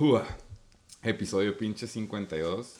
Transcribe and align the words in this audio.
Ua. 0.00 0.24
Episodio 1.02 1.56
pinche 1.56 1.86
52. 1.86 2.76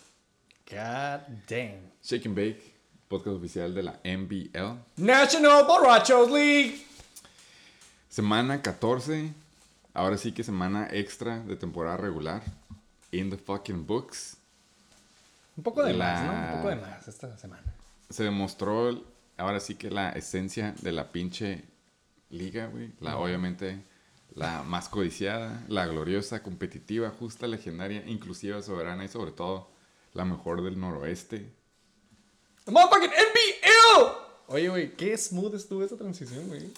God 0.71 1.21
damn. 1.49 1.91
Shake 2.03 2.27
and 2.27 2.35
Bake, 2.37 2.63
podcast 3.09 3.37
oficial 3.37 3.75
de 3.75 3.83
la 3.83 3.99
NBL. 4.05 4.79
National 4.97 5.65
Borrachos 5.67 6.31
League. 6.31 6.85
Semana 8.09 8.61
14. 8.63 9.33
Ahora 9.95 10.17
sí 10.17 10.33
que 10.33 10.45
semana 10.45 10.89
extra 10.93 11.41
de 11.41 11.57
temporada 11.57 11.97
regular. 11.97 12.43
In 13.11 13.31
the 13.31 13.37
fucking 13.39 13.87
books. 13.87 14.37
Un 15.57 15.65
poco 15.65 15.83
de 15.83 15.95
La- 15.95 16.05
más, 16.05 16.25
¿no? 16.25 16.33
Un 16.53 16.57
poco 16.63 16.69
de 16.69 16.77
más 16.77 17.09
esta 17.09 17.37
semana. 17.37 17.75
Se 18.11 18.23
demostró 18.25 19.03
ahora 19.37 19.61
sí 19.61 19.75
que 19.75 19.91
la 19.91 20.11
esencia 20.11 20.75
de 20.83 20.93
la 20.93 21.11
pinche 21.11 21.65
liga, 22.31 22.67
güey. 22.67 22.93
La 23.01 23.17
obviamente 23.19 23.83
la 24.39 24.63
más 24.63 24.89
codiciada, 24.89 25.65
la 25.69 25.87
gloriosa, 25.87 26.43
competitiva, 26.43 27.11
justa, 27.11 27.49
legendaria, 27.49 28.05
inclusiva, 28.07 28.63
soberana 28.63 29.05
y 29.05 29.09
sobre 29.09 29.33
todo 29.33 29.69
la 30.15 30.25
mejor 30.25 30.63
del 30.63 30.79
noroeste. 30.79 31.51
The 32.65 32.71
motherfucking 32.71 33.11
NBL. 33.11 34.17
Oye, 34.47 34.69
güey, 34.69 34.97
qué 34.97 35.17
smooth 35.17 35.55
estuvo 35.55 35.83
esa 35.83 35.97
transición, 35.97 36.47
güey. 36.47 36.71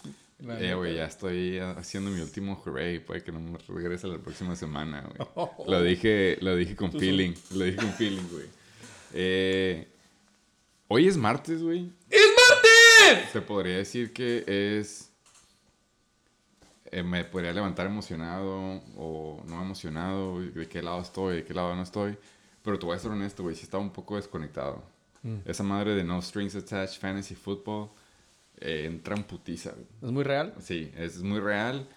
Eh, 0.58 0.74
güey, 0.74 0.96
ya 0.96 1.04
estoy 1.04 1.58
haciendo 1.58 2.10
mi 2.10 2.20
último 2.22 2.54
hooray. 2.64 2.98
Puede 2.98 3.22
que 3.22 3.30
no 3.30 3.40
me 3.40 3.58
regrese 3.68 4.06
la 4.08 4.18
próxima 4.18 4.56
semana, 4.56 5.02
güey. 5.02 5.28
Oh. 5.34 5.64
Lo 5.68 5.82
dije, 5.82 6.38
lo 6.40 6.56
dije 6.56 6.74
con 6.74 6.90
feeling. 6.92 7.34
Lo 7.54 7.64
dije 7.66 7.76
con 7.76 7.92
feeling, 7.92 8.26
güey. 8.32 8.46
Eh, 9.12 9.86
hoy 10.88 11.08
es 11.08 11.16
martes, 11.18 11.62
güey. 11.62 11.92
¡Es 12.08 12.26
martes! 12.36 13.30
Se 13.32 13.42
podría 13.42 13.76
decir 13.76 14.14
que 14.14 14.44
es. 14.46 15.09
Eh, 16.90 17.02
me 17.02 17.24
podría 17.24 17.52
levantar 17.52 17.86
emocionado 17.86 18.82
o 18.96 19.42
no 19.46 19.62
emocionado. 19.62 20.40
De 20.40 20.68
qué 20.68 20.82
lado 20.82 21.00
estoy, 21.00 21.36
de 21.36 21.44
qué 21.44 21.54
lado 21.54 21.74
no 21.74 21.82
estoy. 21.82 22.16
Pero 22.62 22.78
te 22.78 22.86
voy 22.86 22.96
a 22.96 22.98
ser 22.98 23.10
honesto, 23.10 23.42
güey. 23.42 23.54
Sí 23.56 23.62
estaba 23.62 23.82
un 23.82 23.90
poco 23.90 24.16
desconectado. 24.16 24.82
Mm. 25.22 25.36
Esa 25.44 25.62
madre 25.62 25.94
de 25.94 26.04
No 26.04 26.20
Strings 26.20 26.54
Attached 26.56 27.00
Fantasy 27.00 27.34
Football 27.34 27.90
eh, 28.58 28.84
entra 28.86 29.16
en 29.16 29.24
putiza, 29.24 29.70
güey. 29.70 29.86
¿Es 30.02 30.10
muy 30.10 30.24
real? 30.24 30.54
Sí, 30.60 30.92
es 30.96 31.22
muy 31.22 31.40
real. 31.40 31.88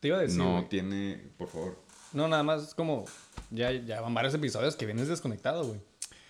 Te 0.00 0.08
iba 0.08 0.18
a 0.18 0.20
decir, 0.20 0.38
no 0.38 0.52
güey. 0.56 0.68
tiene, 0.68 1.30
por 1.36 1.48
favor. 1.48 1.78
No, 2.12 2.28
nada 2.28 2.42
más 2.42 2.62
es 2.62 2.74
como... 2.74 3.04
Ya, 3.50 3.70
ya 3.70 4.00
van 4.00 4.12
varios 4.14 4.34
episodios 4.34 4.76
que 4.76 4.86
vienes 4.86 5.08
desconectado, 5.08 5.64
güey. 5.64 5.80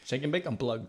Shake 0.07 0.25
and 0.25 0.33
Bake 0.33 0.49
Unplugged. 0.49 0.89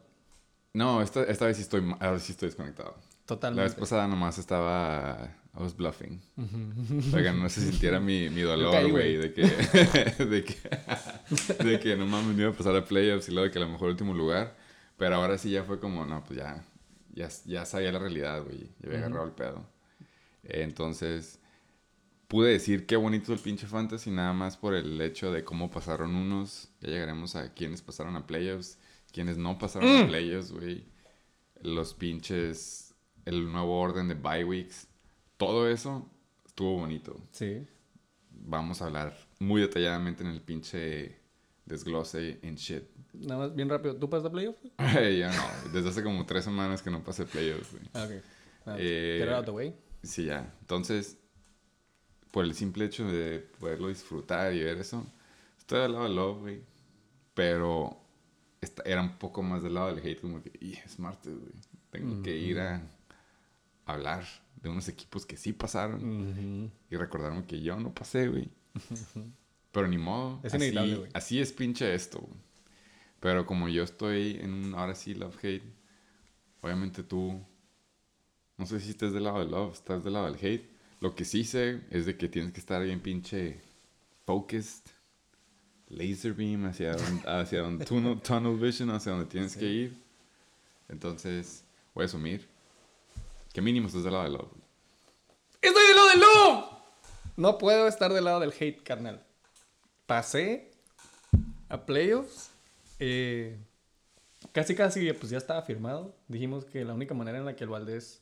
No, 0.73 1.01
esta, 1.01 1.23
esta 1.23 1.45
vez 1.45 1.57
sí 1.57 1.63
estoy, 1.63 1.83
ahora 1.99 2.19
sí 2.19 2.31
estoy 2.31 2.47
desconectado. 2.49 2.89
La 2.89 2.97
vez 2.97 3.25
Totalmente. 3.25 3.79
pasada 3.79 4.07
nomás 4.07 4.37
estaba, 4.37 5.29
I 5.55 5.61
was 5.61 5.75
bluffing. 5.75 6.19
Para 7.11 7.23
que 7.23 7.31
no 7.31 7.47
se 7.47 7.61
sintiera 7.61 7.99
mi, 7.99 8.29
mi 8.29 8.41
dolor, 8.41 8.89
güey, 8.89 9.17
de 9.17 9.33
que, 9.33 9.43
de 10.25 10.43
que, 10.43 11.63
de 11.63 11.79
que 11.79 11.95
no 11.95 12.07
mames, 12.07 12.35
me 12.35 12.41
iba 12.41 12.51
a 12.51 12.55
pasar 12.55 12.75
a 12.75 12.83
playoffs 12.83 13.29
y 13.29 13.31
luego 13.31 13.45
de 13.45 13.51
que 13.51 13.59
a 13.59 13.61
lo 13.61 13.69
mejor 13.69 13.89
último 13.89 14.13
lugar. 14.13 14.55
Pero 14.97 15.15
ahora 15.15 15.37
sí 15.37 15.51
ya 15.51 15.63
fue 15.63 15.79
como, 15.79 16.05
no, 16.05 16.23
pues 16.23 16.39
ya, 16.39 16.65
ya, 17.13 17.29
ya 17.45 17.65
sabía 17.65 17.91
la 17.91 17.99
realidad, 17.99 18.43
güey. 18.43 18.69
Ya 18.79 18.87
había 18.87 18.99
agarrado 18.99 19.25
el 19.25 19.33
pedo. 19.33 19.65
Entonces, 20.43 21.39
pude 22.27 22.51
decir 22.51 22.87
qué 22.87 22.95
bonito 22.95 23.31
el 23.31 23.39
pinche 23.39 23.67
fantasy, 23.67 24.09
nada 24.09 24.33
más 24.33 24.57
por 24.57 24.73
el 24.73 24.99
hecho 25.01 25.31
de 25.31 25.43
cómo 25.43 25.69
pasaron 25.69 26.15
unos. 26.15 26.69
Ya 26.81 26.89
llegaremos 26.89 27.35
a 27.35 27.53
quienes 27.53 27.83
pasaron 27.83 28.15
a 28.15 28.25
playoffs, 28.25 28.79
quienes 29.11 29.37
no 29.37 29.59
pasaron 29.59 30.03
a 30.03 30.07
playoffs, 30.07 30.51
güey. 30.51 30.83
Los 31.61 31.93
pinches, 31.93 32.95
el 33.25 33.51
nuevo 33.51 33.79
orden 33.79 34.07
de 34.07 34.15
bye 34.15 34.43
weeks. 34.43 34.87
Todo 35.37 35.69
eso 35.69 36.09
estuvo 36.45 36.77
bonito. 36.77 37.19
Sí. 37.31 37.65
Vamos 38.31 38.81
a 38.81 38.85
hablar 38.85 39.17
muy 39.39 39.61
detalladamente 39.61 40.23
en 40.23 40.29
el 40.29 40.41
pinche 40.41 41.17
desglose 41.65 42.39
en 42.41 42.55
shit. 42.55 42.83
Nada 43.13 43.39
más, 43.47 43.55
bien 43.55 43.69
rápido. 43.69 43.95
¿Tú 43.95 44.09
pasas 44.09 44.25
a 44.27 44.31
playoff? 44.31 44.57
Ay, 44.77 45.19
ya 45.19 45.31
no, 45.33 45.71
desde 45.71 45.89
hace 45.89 46.03
como 46.03 46.25
tres 46.25 46.43
semanas 46.43 46.81
que 46.81 46.89
no 46.91 47.03
pasé 47.03 47.25
playoffs, 47.25 47.71
güey. 47.71 47.83
Ah, 47.93 48.05
ok. 48.05 48.11
Eh, 48.79 49.17
Get 49.23 49.33
out 49.33 49.45
the 49.45 49.51
way. 49.51 49.75
Sí, 50.03 50.25
ya. 50.25 50.53
Entonces, 50.61 51.17
por 52.31 52.43
el 52.45 52.53
simple 52.53 52.85
hecho 52.85 53.05
de 53.05 53.39
poderlo 53.59 53.87
disfrutar 53.89 54.53
y 54.53 54.63
ver 54.63 54.77
eso, 54.77 55.05
estoy 55.57 55.81
del 55.81 55.91
lado 55.93 56.03
del 56.05 56.15
love, 56.15 56.39
güey. 56.41 56.61
Pero 57.33 57.97
esta- 58.61 58.83
era 58.85 59.01
un 59.01 59.17
poco 59.17 59.41
más 59.43 59.63
del 59.63 59.75
lado 59.75 59.93
del 59.93 60.05
hate, 60.05 60.19
como 60.21 60.41
que, 60.41 60.51
"Y, 60.59 60.73
es 60.73 60.99
martes, 60.99 61.33
güey. 61.33 61.51
Tengo 61.91 62.21
que 62.23 62.35
ir 62.35 62.59
a 62.59 62.81
hablar 63.85 64.23
de 64.63 64.69
unos 64.69 64.87
equipos 64.87 65.25
que 65.25 65.37
sí 65.37 65.53
pasaron 65.53 66.03
Ujú. 66.03 66.71
y 66.89 66.95
recordarme 66.95 67.45
que 67.45 67.61
yo 67.61 67.77
no 67.79 67.93
pasé, 67.93 68.27
güey. 68.29 68.49
Pero 69.71 69.87
ni 69.87 69.97
modo. 69.97 70.39
Es 70.43 70.53
así- 70.53 70.63
inevitable, 70.63 70.95
güey. 70.95 71.11
Así 71.13 71.39
es 71.39 71.51
pinche 71.51 71.93
esto, 71.93 72.19
güey. 72.19 72.39
Pero 73.19 73.45
como 73.45 73.69
yo 73.69 73.83
estoy 73.83 74.37
en 74.41 74.51
un, 74.53 74.75
ahora 74.75 74.95
sí, 74.95 75.13
love-hate, 75.13 75.63
obviamente 76.61 77.03
tú, 77.03 77.39
no 78.57 78.65
sé 78.65 78.79
si 78.79 78.89
estés 78.91 79.13
del 79.13 79.23
lado 79.25 79.39
del 79.39 79.51
love, 79.51 79.73
estás 79.73 80.03
del 80.03 80.13
lado 80.13 80.25
del 80.31 80.35
hate. 80.43 80.69
Lo 80.99 81.13
que 81.15 81.25
sí 81.25 81.43
sé 81.43 81.81
es 81.89 82.05
de 82.05 82.17
que 82.17 82.27
tienes 82.29 82.51
que 82.53 82.59
estar 82.59 82.81
bien 82.83 82.99
pinche 83.01 83.59
focused, 84.25 84.83
laser 85.89 86.33
beam 86.33 86.65
hacia 86.65 86.95
donde, 86.95 87.21
hacia 87.29 87.61
donde 87.61 87.85
tunnel, 87.85 88.21
tunnel 88.21 88.57
vision, 88.57 88.89
hacia 88.91 89.11
donde 89.11 89.27
tienes 89.27 89.55
que 89.57 89.65
ir. 89.65 89.97
Entonces, 90.89 91.63
voy 91.93 92.03
a 92.03 92.05
asumir 92.05 92.47
que 93.53 93.61
mínimo 93.61 93.87
estás 93.87 94.03
del 94.03 94.13
lado 94.13 94.25
del 94.25 94.33
love. 94.33 94.51
¡Estoy 95.61 95.83
del 95.87 95.95
lado 95.95 96.09
del 96.09 96.19
love! 96.19 96.65
No 97.37 97.57
puedo 97.57 97.87
estar 97.87 98.11
del 98.11 98.25
lado 98.25 98.39
del 98.41 98.53
hate, 98.59 98.83
carnal. 98.83 99.23
Pasé 100.05 100.71
a 101.69 101.85
playoffs. 101.85 102.51
eh, 102.99 103.57
casi, 104.51 104.75
casi, 104.75 105.11
pues 105.13 105.29
ya 105.31 105.37
estaba 105.37 105.61
firmado. 105.61 106.15
Dijimos 106.27 106.65
que 106.65 106.83
la 106.83 106.93
única 106.93 107.13
manera 107.13 107.37
en 107.37 107.45
la 107.45 107.55
que 107.55 107.63
el 107.63 107.69
Valdés, 107.69 108.21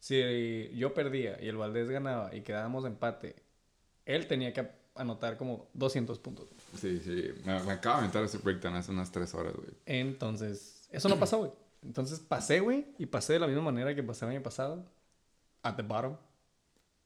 si 0.00 0.70
yo 0.74 0.92
perdía 0.94 1.38
y 1.40 1.48
el 1.48 1.56
Valdés 1.56 1.88
ganaba 1.88 2.34
y 2.34 2.42
quedábamos 2.42 2.84
empate, 2.84 3.36
él 4.04 4.26
tenía 4.26 4.52
que 4.52 4.68
anotar 4.94 5.36
como 5.36 5.68
200 5.74 6.18
puntos. 6.18 6.48
Sí, 6.80 7.00
sí. 7.02 7.32
Me, 7.44 7.62
me 7.62 7.72
acabo 7.72 7.96
de 7.96 8.00
aventar 8.00 8.24
ese 8.24 8.38
breakdown 8.38 8.74
hace 8.76 8.90
unas 8.90 9.10
tres 9.10 9.34
horas, 9.34 9.54
güey. 9.54 9.68
Entonces, 9.86 10.86
eso 10.90 11.08
no 11.08 11.18
pasó, 11.18 11.38
güey. 11.38 11.52
Entonces 11.84 12.20
pasé, 12.20 12.60
güey, 12.60 12.86
y 12.98 13.06
pasé 13.06 13.34
de 13.34 13.38
la 13.40 13.46
misma 13.46 13.62
manera 13.62 13.94
que 13.94 14.02
pasé 14.02 14.24
el 14.24 14.32
año 14.32 14.42
pasado. 14.42 14.84
At 15.62 15.76
the 15.76 15.82
bottom. 15.82 16.16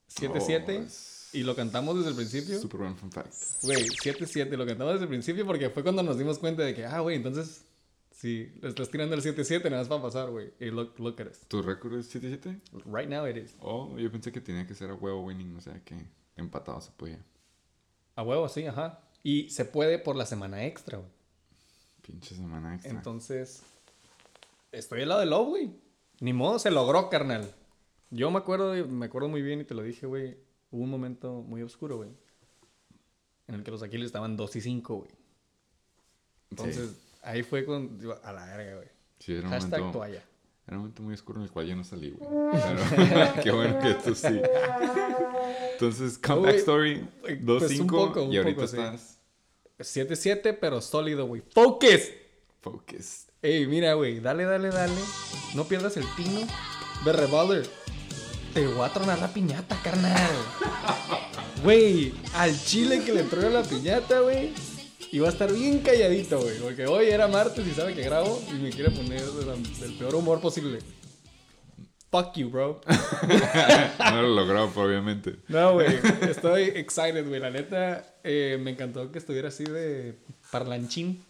7-7. 0.08 0.80
Oh, 0.80 1.36
y 1.36 1.42
lo 1.42 1.54
cantamos 1.54 1.96
desde 1.96 2.10
el 2.10 2.16
principio. 2.16 2.58
Super 2.58 2.80
buen 2.80 2.96
fun 2.96 3.12
fact. 3.12 3.32
Güey, 3.62 3.84
7-7. 3.88 4.56
Lo 4.56 4.66
cantamos 4.66 4.94
desde 4.94 5.04
el 5.04 5.10
principio 5.10 5.46
porque 5.46 5.70
fue 5.70 5.82
cuando 5.82 6.02
nos 6.02 6.18
dimos 6.18 6.38
cuenta 6.38 6.62
de 6.62 6.74
que, 6.74 6.86
ah, 6.86 7.00
güey, 7.00 7.16
entonces, 7.16 7.64
si 8.10 8.46
le 8.62 8.70
estás 8.70 8.90
tirando 8.90 9.14
el 9.14 9.22
7-7, 9.22 9.64
nada 9.64 9.82
más 9.82 9.92
va 9.92 9.96
a 9.96 10.02
pasar, 10.02 10.30
güey. 10.30 10.52
Y 10.58 10.66
look, 10.66 10.98
look 10.98 11.20
at 11.20 11.28
us. 11.28 11.40
¿Tu 11.48 11.60
récord 11.60 11.98
es 11.98 12.14
7-7? 12.14 12.60
Right 12.86 13.08
now 13.08 13.26
it 13.26 13.36
is. 13.36 13.54
Oh, 13.60 13.96
yo 13.98 14.10
pensé 14.10 14.32
que 14.32 14.40
tenía 14.40 14.66
que 14.66 14.74
ser 14.74 14.90
a 14.90 14.94
huevo 14.94 15.24
winning, 15.24 15.56
o 15.56 15.60
sea 15.60 15.78
que 15.84 16.06
empatado 16.36 16.80
se 16.80 16.90
podía. 16.92 17.22
A 18.16 18.22
huevo, 18.22 18.48
sí, 18.48 18.66
ajá. 18.66 19.00
Y 19.22 19.50
se 19.50 19.64
puede 19.64 19.98
por 19.98 20.16
la 20.16 20.24
semana 20.24 20.64
extra, 20.64 20.98
güey. 20.98 21.10
Pinche 22.02 22.34
semana 22.34 22.74
extra. 22.74 22.90
Entonces, 22.90 23.62
estoy 24.72 25.02
al 25.02 25.08
lado 25.08 25.20
del 25.20 25.30
love, 25.30 25.48
güey. 25.48 25.70
Ni 26.20 26.32
modo, 26.32 26.58
se 26.58 26.70
logró, 26.70 27.08
carnal. 27.08 27.54
Yo 28.10 28.30
me 28.30 28.38
acuerdo, 28.38 28.74
me 28.86 29.06
acuerdo 29.06 29.28
muy 29.28 29.42
bien 29.42 29.60
y 29.60 29.64
te 29.64 29.74
lo 29.74 29.82
dije, 29.82 30.06
güey. 30.06 30.36
Hubo 30.70 30.82
un 30.82 30.90
momento 30.90 31.42
muy 31.42 31.62
oscuro, 31.62 31.98
güey. 31.98 32.10
En 33.46 33.54
el 33.54 33.62
que 33.62 33.70
los 33.70 33.82
Aquiles 33.82 34.06
estaban 34.06 34.36
2 34.36 34.56
y 34.56 34.60
5, 34.60 34.96
güey. 34.96 35.10
Entonces, 36.50 36.96
ahí 37.22 37.42
fue 37.42 37.64
con. 37.64 37.98
A 38.22 38.32
la 38.32 38.44
verga, 38.46 38.76
güey. 38.76 38.88
sí, 39.18 39.32
era 39.34 39.46
un, 39.46 39.50
Hashtag 39.50 39.80
momento, 39.80 39.98
toalla. 39.98 40.24
era 40.66 40.76
un 40.76 40.82
momento 40.82 41.02
muy 41.02 41.14
oscuro 41.14 41.38
en 41.38 41.44
el 41.44 41.50
cual 41.50 41.66
yo 41.66 41.76
no 41.76 41.84
salí, 41.84 42.10
güey. 42.10 42.28
Pero 42.52 43.32
qué 43.42 43.50
bueno 43.50 43.78
que 43.78 43.94
tú 43.94 44.14
sí. 44.14 44.40
Entonces, 45.72 46.18
comeback 46.18 46.56
story, 46.56 47.08
pues, 47.20 47.40
2-5 47.40 47.80
un 47.80 47.86
poco, 47.86 48.22
un 48.24 48.32
y 48.32 48.38
ahorita 48.38 48.62
poco, 48.62 48.66
sí. 48.66 48.76
estás 48.76 49.18
7-7, 49.78 50.58
pero 50.60 50.80
sólido, 50.80 51.26
güey. 51.26 51.42
¡Focus! 51.52 52.10
focused. 52.60 53.27
Ey, 53.40 53.66
mira, 53.66 53.94
güey. 53.94 54.20
Dale, 54.20 54.44
dale, 54.44 54.70
dale. 54.70 55.00
No 55.54 55.64
pierdas 55.64 55.96
el 55.96 56.04
tino. 56.16 56.40
Ve, 57.04 57.12
Revolver. 57.12 57.68
Te 58.52 58.66
voy 58.66 58.84
a 58.84 58.92
tronar 58.92 59.18
la 59.20 59.28
piñata, 59.28 59.80
carnal. 59.82 60.30
Güey, 61.64 62.14
al 62.34 62.56
chile 62.56 63.02
que 63.04 63.12
le 63.12 63.24
truena 63.24 63.50
la 63.50 63.62
piñata, 63.64 64.20
güey. 64.20 64.52
Y 65.10 65.18
va 65.18 65.26
a 65.26 65.32
estar 65.32 65.52
bien 65.52 65.80
calladito, 65.80 66.40
güey. 66.40 66.56
Porque 66.58 66.86
hoy 66.86 67.06
era 67.06 67.26
martes 67.26 67.66
y 67.66 67.72
sabe 67.72 67.94
que 67.94 68.02
grabo 68.02 68.40
y 68.48 68.54
me 68.54 68.70
quiere 68.70 68.92
poner 68.92 69.22
del, 69.22 69.80
del 69.80 69.92
peor 69.94 70.14
humor 70.14 70.40
posible. 70.40 70.78
Fuck 72.10 72.36
you, 72.36 72.48
bro. 72.48 72.80
No 73.98 74.22
lo 74.22 74.28
logró, 74.28 74.64
obviamente. 74.74 75.36
No, 75.48 75.74
güey. 75.74 75.98
Estoy 76.22 76.62
excited, 76.74 77.26
güey. 77.26 77.40
La 77.40 77.50
neta, 77.50 78.04
eh, 78.22 78.56
me 78.60 78.70
encantó 78.70 79.10
que 79.10 79.18
estuviera 79.18 79.48
así 79.48 79.64
de 79.64 80.16
parlanchín. 80.52 81.24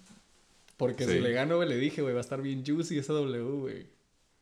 Porque 0.78 1.04
Sí. 1.04 1.12
si 1.12 1.20
le 1.20 1.32
gano, 1.32 1.56
güey, 1.56 1.68
le 1.68 1.76
dije, 1.76 2.00
güey, 2.00 2.14
va 2.14 2.20
a 2.20 2.22
estar 2.22 2.40
bien 2.40 2.64
juicy 2.64 2.96
esa 2.98 3.12
W, 3.12 3.42
güey. 3.60 3.86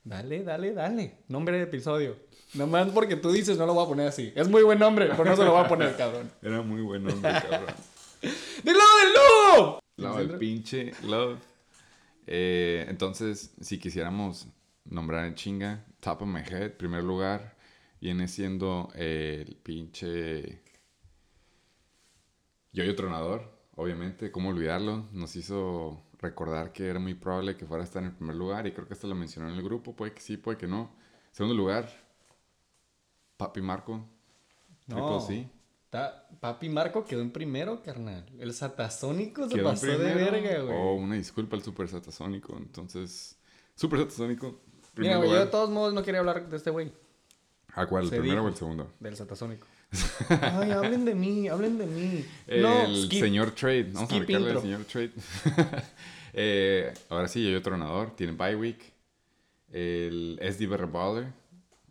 Dale, 0.05 0.45
dale, 0.45 0.73
dale. 0.73 1.17
Nombre 1.27 1.57
de 1.57 1.65
episodio. 1.65 2.17
Nomás 2.55 2.89
porque 2.91 3.17
tú 3.17 3.33
dices, 3.33 3.59
no 3.59 3.67
lo 3.67 3.75
voy 3.75 3.85
a 3.85 3.89
poner 3.89 4.07
así. 4.07 4.33
Es 4.37 4.49
muy 4.49 4.63
buen 4.63 4.79
nombre, 4.79 5.09
pero 5.17 5.25
no 5.25 5.35
se 5.35 5.43
lo 5.45 5.51
voy 5.53 5.65
a 5.65 5.69
poner, 5.69 5.97
cabrón. 5.97 6.31
Era 6.41 6.63
muy 6.63 6.83
buen 6.83 7.03
nombre, 7.03 7.33
cabrón. 7.33 7.75
¡Del 8.63 8.77
lado 8.79 8.91
del 9.03 9.15
lobo! 9.65 9.81
Love, 9.97 10.21
el 10.21 10.39
pinche 10.39 10.93
love. 11.05 11.39
Eh, 12.29 12.87
entonces, 12.89 13.53
si 13.61 13.79
quisiéramos 13.79 14.47
nombrar 14.85 15.25
en 15.27 15.35
chinga, 15.35 15.85
top 16.01 16.23
of 16.23 16.29
my 16.29 16.41
head, 16.41 16.73
primer 16.73 17.03
lugar, 17.03 17.57
viene 18.01 18.29
siendo 18.29 18.91
el 18.95 19.57
pinche 19.57 20.61
Yoyo 22.73 22.95
Tronador, 22.95 23.51
obviamente, 23.75 24.31
¿cómo 24.31 24.51
olvidarlo? 24.51 25.09
Nos 25.13 25.35
hizo 25.37 26.03
recordar 26.19 26.73
que 26.73 26.87
era 26.89 26.99
muy 26.99 27.15
probable 27.15 27.57
que 27.57 27.67
fuera 27.67 27.83
a 27.83 27.87
estar 27.87 28.03
en 28.03 28.09
el 28.11 28.15
primer 28.15 28.37
lugar 28.37 28.67
y 28.67 28.73
creo 28.73 28.87
que 28.87 28.95
esto 28.95 29.07
lo 29.07 29.15
mencionó 29.15 29.49
en 29.51 29.57
el 29.57 29.63
grupo, 29.63 29.95
puede 29.95 30.13
que 30.13 30.21
sí, 30.21 30.37
puede 30.37 30.57
que 30.59 30.67
no. 30.67 30.91
Segundo 31.33 31.55
lugar, 31.55 31.89
Papi 33.37 33.61
Marco, 33.61 34.05
No. 34.87 35.27
Ta- 35.91 36.29
Papi 36.41 36.69
Marco 36.69 37.05
quedó 37.05 37.21
en 37.23 37.31
primero, 37.31 37.83
carnal. 37.83 38.25
El 38.39 38.53
satasónico 38.53 39.49
se 39.49 39.63
pasó 39.63 39.87
de 39.87 40.15
verga, 40.15 40.63
güey. 40.63 40.77
Oh, 40.77 40.95
una 40.95 41.15
disculpa 41.15 41.57
al 41.57 41.63
Super 41.63 41.89
Satasónico. 41.89 42.57
Entonces, 42.57 43.39
Super 43.75 44.01
Satasónico. 44.01 44.61
Mira, 44.97 45.17
güey, 45.19 45.31
yo 45.31 45.37
de 45.39 45.47
todos 45.47 45.71
modos 45.71 45.93
no 45.95 46.03
quería 46.03 46.21
hablar 46.21 46.49
de 46.49 46.57
este 46.57 46.71
güey, 46.71 46.91
¿A 47.75 47.87
cuál? 47.87 48.05
¿El 48.05 48.11
se 48.11 48.17
primero 48.17 48.41
dijo. 48.41 48.47
o 48.47 48.49
el 48.51 48.57
segundo? 48.57 48.93
del 49.01 49.17
satasónico. 49.17 49.67
Ay, 50.29 50.71
hablen 50.73 51.05
de 51.05 51.15
mí, 51.15 51.49
hablen 51.49 51.79
de 51.79 51.87
mí. 51.87 52.25
El 52.47 52.63
no, 52.63 52.97
skip. 53.05 53.21
señor 53.21 53.51
Trade. 53.53 53.91
Vamos 53.93 54.11
a 54.11 54.15
marcarle 54.17 54.51
al 54.51 54.61
señor 54.63 54.85
Trade. 54.85 55.13
Eh, 56.39 56.93
ahora 57.09 57.29
sí, 57.29 57.51
yo 57.51 57.63
Tronador. 57.63 58.15
Tiene 58.15 58.33
bye 58.35 58.55
week. 58.55 58.93
El 59.73 60.39
SD 60.43 60.67
Baller 60.67 61.29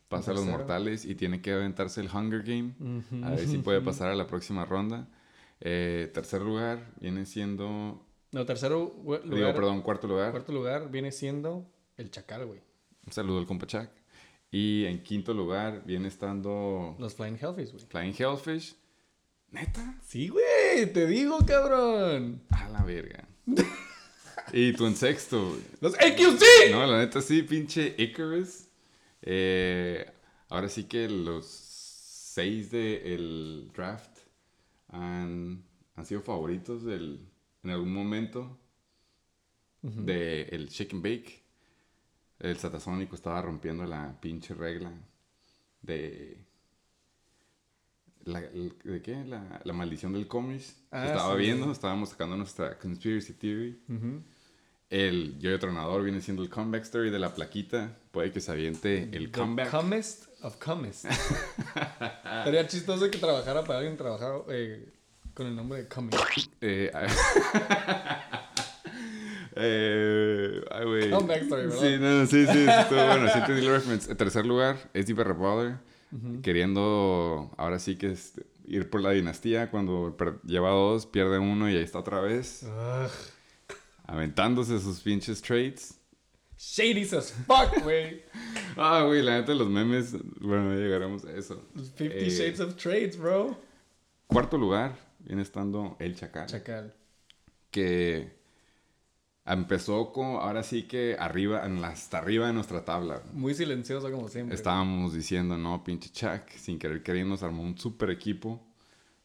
pasa 0.08 0.32
a 0.32 0.34
los 0.36 0.46
mortales 0.46 1.04
y 1.04 1.16
tiene 1.16 1.42
que 1.42 1.52
aventarse 1.52 2.00
el 2.00 2.10
Hunger 2.14 2.44
Game. 2.44 2.74
A 3.26 3.32
ver 3.32 3.48
si 3.48 3.58
puede 3.58 3.82
pasar 3.82 4.10
a 4.10 4.16
la 4.16 4.28
próxima 4.28 4.64
ronda. 4.64 5.08
Eh, 5.62 6.12
tercer 6.14 6.42
lugar 6.44 6.92
viene 7.00 7.26
siendo. 7.26 8.06
No, 8.34 8.46
tercero 8.46 8.94
lugar, 9.04 9.24
Digo, 9.24 9.54
perdón, 9.56 9.82
cuarto 9.82 10.08
lugar. 10.08 10.30
cuarto 10.30 10.52
lugar 10.52 10.92
viene 10.92 11.12
siendo 11.12 11.66
el 11.98 12.12
chacal, 12.12 12.46
güey. 12.46 12.60
Un 13.04 13.14
saludo 13.14 13.40
al 13.40 13.48
compa 13.48 13.66
Chuck. 13.66 13.90
Y 14.56 14.86
en 14.86 15.04
quinto 15.04 15.34
lugar 15.34 15.84
viene 15.86 16.08
estando 16.08 16.96
Los 16.98 17.14
Flying 17.14 17.36
Hellfish, 17.36 17.74
güey. 17.74 17.86
Flying 17.90 18.16
Hellfish. 18.18 18.74
¿Neta? 19.52 20.00
Sí, 20.02 20.30
güey, 20.30 20.94
te 20.94 21.06
digo, 21.08 21.40
cabrón. 21.46 22.42
A 22.52 22.70
la 22.70 22.82
verga. 22.86 23.28
y 24.54 24.72
tú 24.72 24.86
en 24.88 24.96
sexto. 24.96 25.50
güey. 25.50 25.62
Los 25.82 25.96
AQC. 25.96 26.72
No, 26.72 26.88
la 26.88 27.00
neta 27.00 27.20
sí, 27.20 27.44
pinche 27.44 27.96
Icarus. 27.98 28.70
Eh, 29.24 30.10
ahora 30.48 30.70
sí 30.70 30.86
que 30.86 31.10
los 31.10 31.46
seis 31.46 32.72
del 32.72 33.70
draft 33.76 34.20
han, 34.88 35.66
han 35.98 36.06
sido 36.06 36.22
favoritos 36.22 36.86
del, 36.86 37.28
en 37.62 37.72
algún 37.72 37.94
momento 37.94 38.58
del 39.82 40.70
Shake 40.70 40.94
and 40.94 41.04
Bake. 41.04 41.45
El 42.40 42.58
Satasónico 42.58 43.16
estaba 43.16 43.42
rompiendo 43.42 43.86
la 43.86 44.20
pinche 44.20 44.54
regla 44.54 44.92
de... 45.82 46.38
La, 48.24 48.42
¿De 48.42 49.02
qué? 49.04 49.24
La, 49.24 49.62
la 49.64 49.74
maldición 49.74 50.14
del 50.14 50.28
cómics. 50.28 50.76
Ah, 50.90 51.06
estaba 51.06 51.34
sí. 51.36 51.42
viendo, 51.42 51.72
estábamos 51.72 52.10
sacando 52.10 52.36
nuestra 52.36 52.78
conspiracy 52.80 53.34
theory. 53.34 53.80
Ujú. 53.88 54.24
El 54.90 55.38
Yoyo 55.40 55.60
Tronador 55.60 56.04
viene 56.04 56.22
siendo 56.22 56.42
el 56.42 56.50
comeback 56.50 56.84
story 56.84 57.12
de 57.12 57.20
la 57.20 57.34
plaquita. 57.36 57.96
Puede 58.12 58.32
que 58.32 58.42
se 58.42 58.52
aviente 58.52 59.04
el 59.16 59.32
The 59.32 59.40
comeback. 59.40 59.70
Comest 59.70 60.28
of 60.42 60.58
Comest. 60.58 61.06
Sería 62.44 62.68
chistoso 62.68 63.10
que 63.12 63.18
trabajara 63.20 63.64
para 63.64 63.80
alguien 63.80 63.96
trabajara 63.98 64.40
eh, 64.50 64.92
con 65.34 65.46
el 65.48 65.56
nombre 65.56 65.84
de 65.84 65.88
Comest. 65.88 66.20
Eh, 66.62 66.92
eh, 69.56 70.62
ay, 70.72 70.86
güey. 70.86 71.04
Sí, 71.72 71.98
no, 72.00 72.20
no, 72.20 72.26
sí, 72.26 72.46
sí. 72.46 72.66
estuvo 72.68 73.06
bueno, 73.06 73.28
sí 73.32 73.40
entendí 73.40 73.68
reference. 73.68 74.12
En 74.12 74.18
tercer 74.18 74.46
lugar, 74.46 74.78
es 74.94 75.08
Deeper 75.08 75.28
Revolver. 75.28 75.78
Queriendo, 76.42 77.52
ahora 77.58 77.78
sí 77.80 77.98
que 77.98 78.12
es 78.12 78.34
ir 78.66 78.90
por 78.90 79.02
la 79.02 79.12
dinastía. 79.12 79.70
Cuando 79.70 80.16
lleva 80.46 80.70
dos, 80.70 81.06
pierde 81.06 81.40
uno 81.40 81.70
y 81.70 81.76
ahí 81.76 81.84
está 81.84 82.00
otra 82.00 82.22
vez. 82.22 82.64
Ugh. 82.64 83.10
Aventándose 84.08 84.80
sus 84.80 85.02
pinches 85.02 85.42
trades. 85.42 86.00
Shady 86.58 87.02
as 87.16 87.34
fuck, 87.46 87.84
güey. 87.84 88.24
Ah, 88.78 89.04
güey, 89.06 89.22
la 89.22 89.40
neta 89.40 89.54
de 89.54 89.58
los 89.58 89.70
memes. 89.70 90.14
Bueno, 90.42 90.74
ya 90.74 90.80
llegaremos 90.82 91.24
a 91.26 91.32
eso. 91.32 91.62
Los 91.76 91.88
50 91.98 92.16
Eh, 92.18 92.30
Shades 92.30 92.60
of 92.60 92.76
Trades, 92.76 93.18
bro. 93.18 93.58
Cuarto 94.28 94.58
lugar 94.58 94.96
viene 95.20 95.42
estando 95.42 95.96
el 96.00 96.16
Chacal. 96.16 96.46
Chacal. 96.48 96.94
que 97.72 98.32
empezó 99.54 100.12
con, 100.12 100.26
ahora 100.38 100.64
sí 100.64 100.84
que 100.84 101.16
arriba, 101.20 101.66
en 101.66 101.82
la- 101.82 101.90
hasta 101.90 102.18
arriba 102.18 102.48
de 102.48 102.54
nuestra 102.54 102.84
tabla. 102.84 103.22
Muy 103.34 103.54
silencioso 103.54 104.10
como 104.12 104.28
siempre. 104.28 104.56
Estábamos 104.56 105.14
diciendo, 105.14 105.58
no, 105.58 105.84
pinche 105.84 106.10
Chuck, 106.12 106.50
sin 106.58 106.80
querer 106.80 107.04
queriendo, 107.04 107.32
nos 107.32 107.44
armó 107.44 107.62
un 107.64 107.78
super 107.78 108.10
equipo. 108.10 108.62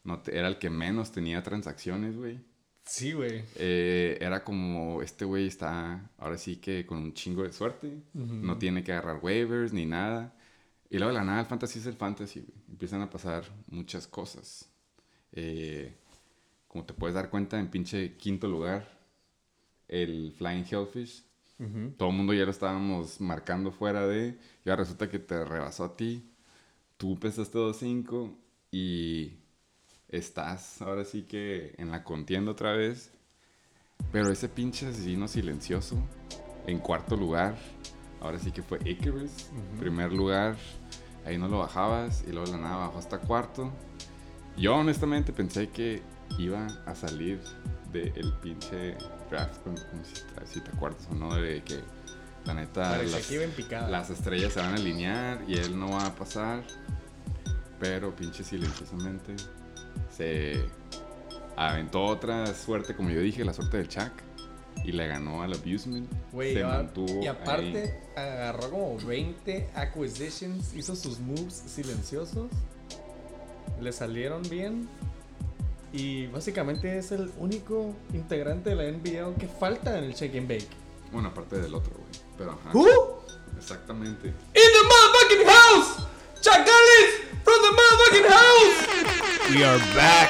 No 0.03 0.19
te- 0.19 0.37
era 0.37 0.47
el 0.47 0.57
que 0.59 0.69
menos 0.69 1.11
tenía 1.11 1.41
transacciones, 1.43 2.15
güey. 2.17 2.39
Sí, 2.83 3.13
güey. 3.13 3.43
Eh, 3.55 4.17
era 4.19 4.43
como, 4.43 5.01
este 5.01 5.23
güey 5.25 5.47
está, 5.47 6.09
ahora 6.17 6.37
sí 6.37 6.57
que 6.57 6.85
con 6.85 6.97
un 6.97 7.13
chingo 7.13 7.43
de 7.43 7.53
suerte. 7.53 8.01
No 8.13 8.57
tiene 8.57 8.83
que 8.83 8.91
agarrar 8.91 9.19
waivers 9.23 9.71
ni 9.73 9.85
nada. 9.85 10.35
Y 10.89 10.97
luego 10.97 11.13
de 11.13 11.19
la 11.19 11.23
nada, 11.23 11.39
el 11.41 11.45
fantasy 11.45 11.79
es 11.79 11.85
el 11.85 11.93
fantasy, 11.93 12.41
güey. 12.41 12.53
Empiezan 12.69 13.01
a 13.01 13.09
pasar 13.09 13.43
muchas 13.67 14.07
cosas. 14.07 14.67
Eh, 15.31 15.95
como 16.67 16.83
te 16.85 16.93
puedes 16.93 17.13
dar 17.15 17.29
cuenta, 17.29 17.59
en 17.59 17.69
pinche 17.69 18.17
quinto 18.17 18.47
lugar, 18.47 18.99
el 19.91 20.33
Flying 20.35 20.65
Hellfish. 20.69 21.23
Todo 21.95 22.09
el 22.09 22.15
mundo 22.15 22.33
ya 22.33 22.43
lo 22.43 22.49
estábamos 22.49 23.21
marcando 23.21 23.71
fuera 23.71 24.07
de. 24.07 24.35
Y 24.65 24.69
ahora 24.71 24.81
resulta 24.81 25.07
que 25.07 25.19
te 25.19 25.45
rebasó 25.45 25.83
a 25.83 25.95
ti. 25.95 26.27
Tú 26.97 27.19
pesaste 27.19 27.59
2.5 27.59 28.33
y 28.71 29.33
estás 30.09 30.81
ahora 30.81 31.05
sí 31.05 31.21
que 31.23 31.75
en 31.77 31.91
la 31.91 32.03
contienda 32.03 32.51
otra 32.51 32.73
vez. 32.73 33.11
Pero 34.11 34.31
ese 34.31 34.49
pinche 34.49 34.87
asesino 34.87 35.27
silencioso 35.27 35.97
en 36.65 36.79
cuarto 36.79 37.15
lugar. 37.15 37.55
Ahora 38.21 38.39
sí 38.39 38.51
que 38.51 38.63
fue 38.63 38.79
Icarus. 38.83 39.51
Primer 39.79 40.11
lugar. 40.11 40.57
Ahí 41.25 41.37
no 41.37 41.47
lo 41.47 41.59
bajabas 41.59 42.23
y 42.27 42.31
luego 42.31 42.47
de 42.47 42.53
la 42.53 42.63
nada 42.63 42.77
bajó 42.87 42.97
hasta 42.97 43.19
cuarto. 43.19 43.71
Yo 44.57 44.75
honestamente 44.75 45.31
pensé 45.31 45.69
que 45.69 46.01
iba 46.37 46.67
a 46.85 46.95
salir 46.95 47.39
del 47.91 48.33
pinche 48.41 48.95
draft, 49.29 49.61
como, 49.63 49.77
si, 49.77 50.13
te- 50.13 50.47
si 50.47 50.61
te 50.61 50.71
acuerdas 50.71 51.05
o 51.11 51.15
no, 51.15 51.35
de 51.35 51.61
que 51.63 51.79
la 52.45 52.53
neta 52.53 52.97
las, 53.11 53.29
las 53.89 54.09
estrellas 54.09 54.53
se 54.53 54.59
van 54.59 54.71
a 54.71 54.75
alinear 54.75 55.43
y 55.47 55.55
él 55.57 55.77
no 55.77 55.91
va 55.91 56.05
a 56.07 56.15
pasar. 56.15 56.63
Pero 57.79 58.15
pinche 58.15 58.43
silenciosamente 58.43 59.35
se 60.15 60.63
aventó 61.55 62.03
otra 62.05 62.45
suerte, 62.53 62.95
como 62.95 63.09
yo 63.09 63.19
dije, 63.21 63.43
la 63.43 63.53
suerte 63.53 63.77
del 63.77 63.87
Chuck. 63.87 64.11
Y 64.85 64.93
le 64.93 65.05
ganó 65.07 65.43
al 65.43 65.53
Abusement. 65.53 66.09
Güey, 66.31 66.53
se 66.55 66.63
mantuvo 66.63 67.21
y 67.21 67.27
aparte 67.27 68.01
ahí. 68.15 68.23
agarró 68.25 68.71
como 68.71 68.97
20 68.97 69.69
acquisitions, 69.75 70.73
hizo 70.73 70.95
sus 70.95 71.19
moves 71.19 71.53
silenciosos, 71.67 72.49
le 73.79 73.91
salieron 73.91 74.41
bien 74.49 74.87
y 75.93 76.27
básicamente 76.27 76.97
es 76.97 77.11
el 77.11 77.31
único 77.37 77.93
integrante 78.13 78.69
de 78.71 78.75
la 78.75 78.83
NBA 78.91 79.35
que 79.37 79.47
falta 79.47 79.97
en 79.97 80.05
el 80.05 80.13
Shake 80.13 80.37
and 80.37 80.47
Bake. 80.47 80.67
Bueno, 81.11 81.29
aparte 81.29 81.59
del 81.59 81.73
otro, 81.75 81.93
güey. 81.93 82.23
Pero 82.37 82.51
ajá. 82.51 82.69
¿Who? 82.73 83.25
Exactamente. 83.57 84.27
In 84.27 84.33
the 84.53 84.83
motherfucking 84.87 85.47
house! 85.47 86.07
¡Chacales! 86.39 87.09
¡From 87.43 87.61
the 87.61 87.71
motherfucking 87.71 88.29
house! 88.29 89.55
We 89.55 89.65
are 89.65 89.79
back. 89.95 90.29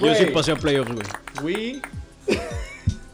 Yo 0.00 0.14
sí 0.14 0.26
pasé 0.26 0.52
a 0.52 0.56
playoffs, 0.56 0.92
güey. 0.92 1.06
We. 1.42 1.82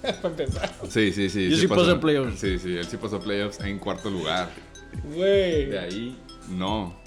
Para 0.02 0.28
empezar. 0.28 0.74
Sí, 0.88 1.12
sí, 1.12 1.30
sí. 1.30 1.48
Yo 1.48 1.56
sí 1.56 1.66
pasé 1.68 1.92
a 1.92 2.00
playoffs. 2.00 2.40
Sí, 2.40 2.58
sí, 2.58 2.76
él 2.76 2.84
sí 2.86 2.96
pasó 2.96 3.16
a 3.16 3.20
playoffs 3.20 3.60
en 3.60 3.78
cuarto 3.78 4.10
lugar. 4.10 4.50
De 4.92 5.16
Güey. 5.16 5.76
ahí, 5.78 6.18
no. 6.50 6.98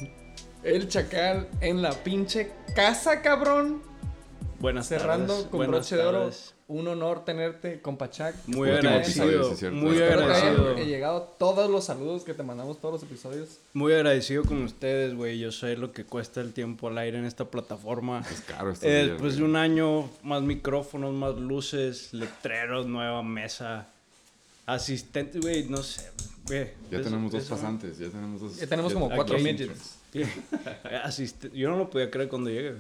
El 0.64 0.88
chacal 0.88 1.48
en 1.62 1.82
la 1.82 1.92
pinche 1.92 2.52
casa, 2.76 3.22
cabrón. 3.22 3.84
Buenas 4.60 4.88
Cerrando 4.88 5.34
tardes. 5.34 5.48
con 5.50 5.58
buenas 5.60 5.72
broche 5.90 5.96
de 5.98 6.04
oro. 6.08 6.32
Un 6.68 6.88
honor 6.88 7.24
tenerte, 7.26 7.80
compa 7.82 8.10
Chuck. 8.10 8.34
Muy 8.48 8.70
Último 8.72 8.90
agradecido. 8.90 9.26
episodio, 9.26 9.48
sí 9.50 9.54
es 9.54 9.60
cierto. 9.60 9.78
muy 9.78 9.92
Espero 9.98 10.06
Espero 10.22 10.28
que 10.28 10.34
agradecido. 10.34 10.72
hayan 10.76 10.88
llegado 10.88 11.22
todos 11.38 11.70
los 11.70 11.86
saludos 11.86 12.24
que 12.24 12.34
te 12.34 12.42
mandamos 12.42 12.80
todos 12.82 12.96
los 12.96 13.04
episodios. 13.04 13.50
Muy 13.74 13.94
agradecido 13.94 14.44
con 14.46 14.64
ustedes, 14.64 15.14
güey. 15.14 15.38
Yo 15.38 15.52
sé 15.52 15.78
lo 15.78 15.92
que 15.92 16.06
cuesta 16.06 16.42
el 16.42 16.54
tiempo 16.54 16.88
al 16.88 16.98
aire 16.98 17.20
en 17.20 17.26
esta 17.26 17.46
plataforma. 17.46 18.24
Es 18.32 18.42
caro 18.42 18.72
esto. 18.72 18.88
Eh, 18.88 19.10
después 19.10 19.36
de 19.38 19.44
un 19.44 19.56
año, 19.56 20.10
más 20.24 20.42
micrófonos, 20.42 21.14
más 21.14 21.36
luces, 21.36 22.14
letreros, 22.14 22.88
nueva 22.88 23.22
mesa. 23.22 23.88
Asistente, 24.66 25.40
güey, 25.40 25.66
no 25.70 25.84
sé. 25.84 26.10
güey. 26.48 26.70
Ya 26.90 26.98
Eso- 27.00 27.10
tenemos 27.10 27.32
dos 27.32 27.44
eso- 27.44 27.54
pasantes, 27.56 28.00
ya 28.00 28.08
tenemos 28.10 28.42
dos. 28.42 28.56
Ya 28.58 28.66
tenemos 28.66 28.92
como 28.94 29.10
ya- 29.10 29.16
cuatro 29.16 29.36
dos 29.36 29.44
midgets. 29.44 29.98
Asiste- 31.04 31.52
Yo 31.54 31.70
no 31.70 31.78
lo 31.78 31.90
podía 31.92 32.10
creer 32.10 32.28
cuando 32.30 32.50
llegué. 32.50 32.74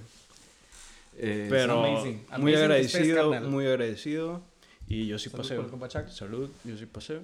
Eh, 1.17 1.47
Pero 1.49 1.79
amazing. 1.85 2.13
muy 2.15 2.25
Amazing 2.29 2.57
agradecido, 2.57 2.99
ustedes, 3.01 3.31
carnal. 3.31 3.49
muy 3.49 3.65
agradecido. 3.67 4.43
Y 4.87 5.07
yo 5.07 5.17
sí 5.17 5.29
Salud 5.29 5.43
pasé. 5.43 5.55
por 5.55 5.65
el. 5.65 6.09
Salud, 6.11 6.49
yo 6.63 6.77
sí 6.77 6.85
pasé. 6.85 7.21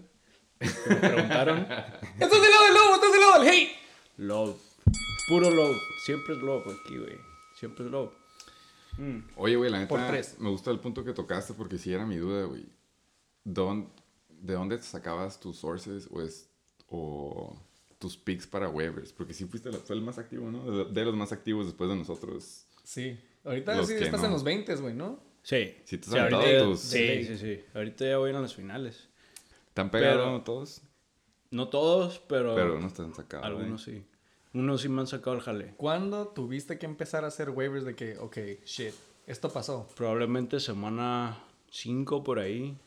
Me 0.60 0.95
preguntaron. 0.95 1.60
¡Esto 2.19 2.36
es 2.36 2.41
del 2.41 2.51
lado 2.51 2.65
del 2.65 2.74
lobo! 2.74 2.93
¡Esto 2.95 3.05
es 3.07 3.12
del 3.12 3.21
lado 3.21 3.43
del 3.43 3.50
hate! 3.53 3.69
Love. 4.17 4.57
Puro 5.27 5.50
love. 5.51 5.77
Siempre 6.05 6.36
es 6.36 6.41
love 6.41 6.63
aquí, 6.67 6.98
güey. 6.98 7.15
Siempre 7.60 7.86
es 7.86 7.91
love. 7.91 8.12
Mm. 8.98 9.19
Oye, 9.38 9.55
güey, 9.55 9.71
la 9.71 9.79
neta, 9.79 10.12
me 10.39 10.50
gusta 10.50 10.69
el 10.71 10.79
punto 10.79 11.03
que 11.03 11.13
tocaste 11.13 11.53
porque 11.53 11.77
sí 11.77 11.93
era 11.93 12.05
mi 12.05 12.17
duda, 12.17 12.45
güey. 12.45 12.65
¿Dón- 13.45 13.88
¿De 14.29 14.53
dónde 14.53 14.77
te 14.77 14.83
sacabas 14.83 15.39
tus 15.39 15.57
sources 15.57 16.07
o, 16.12 16.21
es, 16.21 16.50
o 16.88 17.55
tus 18.00 18.17
picks 18.17 18.48
para 18.48 18.67
waivers? 18.69 19.13
Porque 19.13 19.33
sí 19.33 19.45
fuiste 19.45 19.71
fue 19.71 19.95
el 19.95 20.01
más 20.01 20.17
activo, 20.17 20.51
¿no? 20.51 20.63
De, 20.86 20.86
de 20.91 21.05
los 21.05 21.15
más 21.15 21.31
activos 21.31 21.67
después 21.67 21.89
de 21.89 21.95
nosotros. 21.95 22.65
Sí. 22.83 23.19
Ahorita 23.43 23.83
sí 23.86 23.93
estás 23.95 24.21
no. 24.21 24.27
en 24.27 24.33
los 24.33 24.43
20, 24.43 24.75
güey, 24.75 24.93
¿no? 24.93 25.19
Sí. 25.43 25.75
Sí, 25.86 25.98
te 25.98 26.05
has 26.07 26.12
Sí, 26.13 26.17
ahorita, 26.17 26.63
tus- 26.63 26.79
sí, 26.79 27.24
sí, 27.25 27.38
sí. 27.38 27.63
Ahorita 27.74 28.05
ya 28.05 28.17
voy 28.17 28.29
a 28.31 28.39
las 28.39 28.53
finales. 28.53 29.07
¿Te 29.74 29.81
han 29.81 29.89
pegado 29.89 30.17
Pero- 30.25 30.41
todos? 30.41 30.81
No 31.50 31.67
todos, 31.67 32.19
pero, 32.29 32.55
Pero 32.55 32.79
no 32.79 32.89
te 32.91 33.01
han 33.01 33.13
sacado. 33.13 33.43
algunos 33.43 33.83
sí. 33.83 34.05
Unos 34.53 34.81
sí 34.81 34.89
me 34.89 35.01
han 35.01 35.07
sacado 35.07 35.36
el 35.36 35.41
jale. 35.41 35.74
¿Cuándo 35.77 36.27
tuviste 36.27 36.77
que 36.77 36.86
empezar 36.86 37.24
a 37.24 37.27
hacer 37.27 37.50
waivers 37.50 37.86
de 37.86 37.95
que, 37.95 38.17
ok, 38.17 38.38
shit, 38.65 38.93
esto 39.27 39.50
pasó? 39.51 39.88
Probablemente 39.95 40.60
semana 40.60 41.41
5 41.69 42.24
por 42.24 42.39
ahí. 42.39 42.77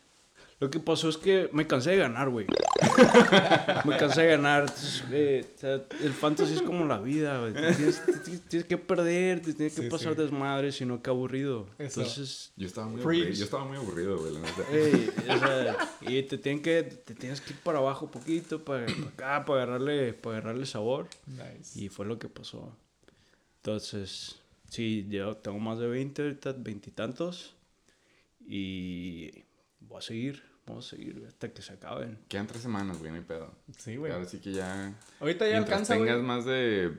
Lo 0.65 0.71
que 0.71 0.81
pasó 0.81 1.11
es 1.11 1.19
que 1.19 1.51
me 1.53 1.67
cansé 1.67 1.91
de 1.91 1.99
ganar, 1.99 2.31
güey. 2.31 2.47
me 3.85 3.99
cansé 3.99 4.23
de 4.23 4.29
ganar. 4.29 4.63
Entonces, 4.63 5.05
eh, 5.13 5.47
o 5.55 5.59
sea, 5.59 5.75
el 6.03 6.13
fantasy 6.15 6.55
es 6.55 6.63
como 6.63 6.87
la 6.87 6.99
vida, 6.99 7.39
güey. 7.39 7.53
Tienes, 7.53 8.03
tienes- 8.25 8.41
tienes 8.49 8.67
que 8.67 8.79
perder, 8.79 9.43
te 9.43 9.53
tienes 9.53 9.75
que 9.75 9.83
Sí, 9.83 9.89
pasar 9.91 10.15
sí. 10.15 10.23
desmadre, 10.23 10.73
si 10.73 10.87
no, 10.87 11.03
qué 11.03 11.11
aburrido. 11.11 11.67
Eso. 11.79 12.01
Entonces, 12.01 12.53
Yo 12.57 12.67
estaba 12.67 12.89
muy 12.89 13.03
aburrido. 13.03 13.29
Yo 13.29 13.45
estaba 13.45 13.65
muy 13.67 13.77
aburrido, 13.77 14.17
güey, 14.19 14.33
la 14.33 14.41
neta. 14.41 14.63
ey, 14.73 15.11
o 15.29 15.39
sea, 15.39 15.77
y 16.01 16.23
te, 16.23 16.39
tienen 16.39 16.63
que, 16.63 16.83
te 16.83 17.15
tienes 17.15 17.43
que 17.43 17.53
ir 17.53 17.59
para 17.59 17.79
abajo 17.81 18.11
poquito, 18.11 18.65
para, 18.65 18.87
para 18.87 19.09
acá, 19.09 19.45
para 19.45 19.63
agarrarle, 19.65 20.15
para 20.15 20.39
agarrarle 20.39 20.65
sabor. 20.65 21.09
Nice. 21.27 21.79
Y 21.79 21.91
fue 21.91 22.07
lo 22.07 22.19
que 22.19 22.31
pasó. 22.31 22.75
Entonces, 23.57 24.37
sí, 24.71 25.07
yo 25.11 25.37
tengo 25.37 25.59
más 25.59 25.79
de 25.79 25.89
20 25.89 26.23
ahorita, 26.23 26.55
20 26.57 26.89
y 26.89 26.93
tantos. 26.95 27.55
Y 28.47 29.31
voy 29.81 29.99
a 29.99 30.01
seguir, 30.01 30.43
vamos 30.67 30.87
a 30.87 30.91
seguir 30.97 31.15
güey, 31.15 31.27
hasta 31.29 31.53
que 31.53 31.63
se 31.63 31.73
acaben. 31.75 32.19
Quedan 32.29 32.47
tres 32.47 32.63
semanas, 32.63 32.99
güey, 32.99 33.11
no 33.11 33.17
hay 33.19 33.25
pedo. 33.25 33.55
Sí, 33.79 33.97
güey. 33.97 34.13
Ahora 34.13 34.25
sí 34.27 34.39
que 34.39 34.53
ya. 34.53 34.95
Ahorita 35.21 35.47
ya 35.47 35.53
mientras 35.53 35.81
alcanza, 35.81 35.95
tengas 35.95 36.17
güey. 36.17 36.27
más 36.27 36.45
de. 36.45 36.93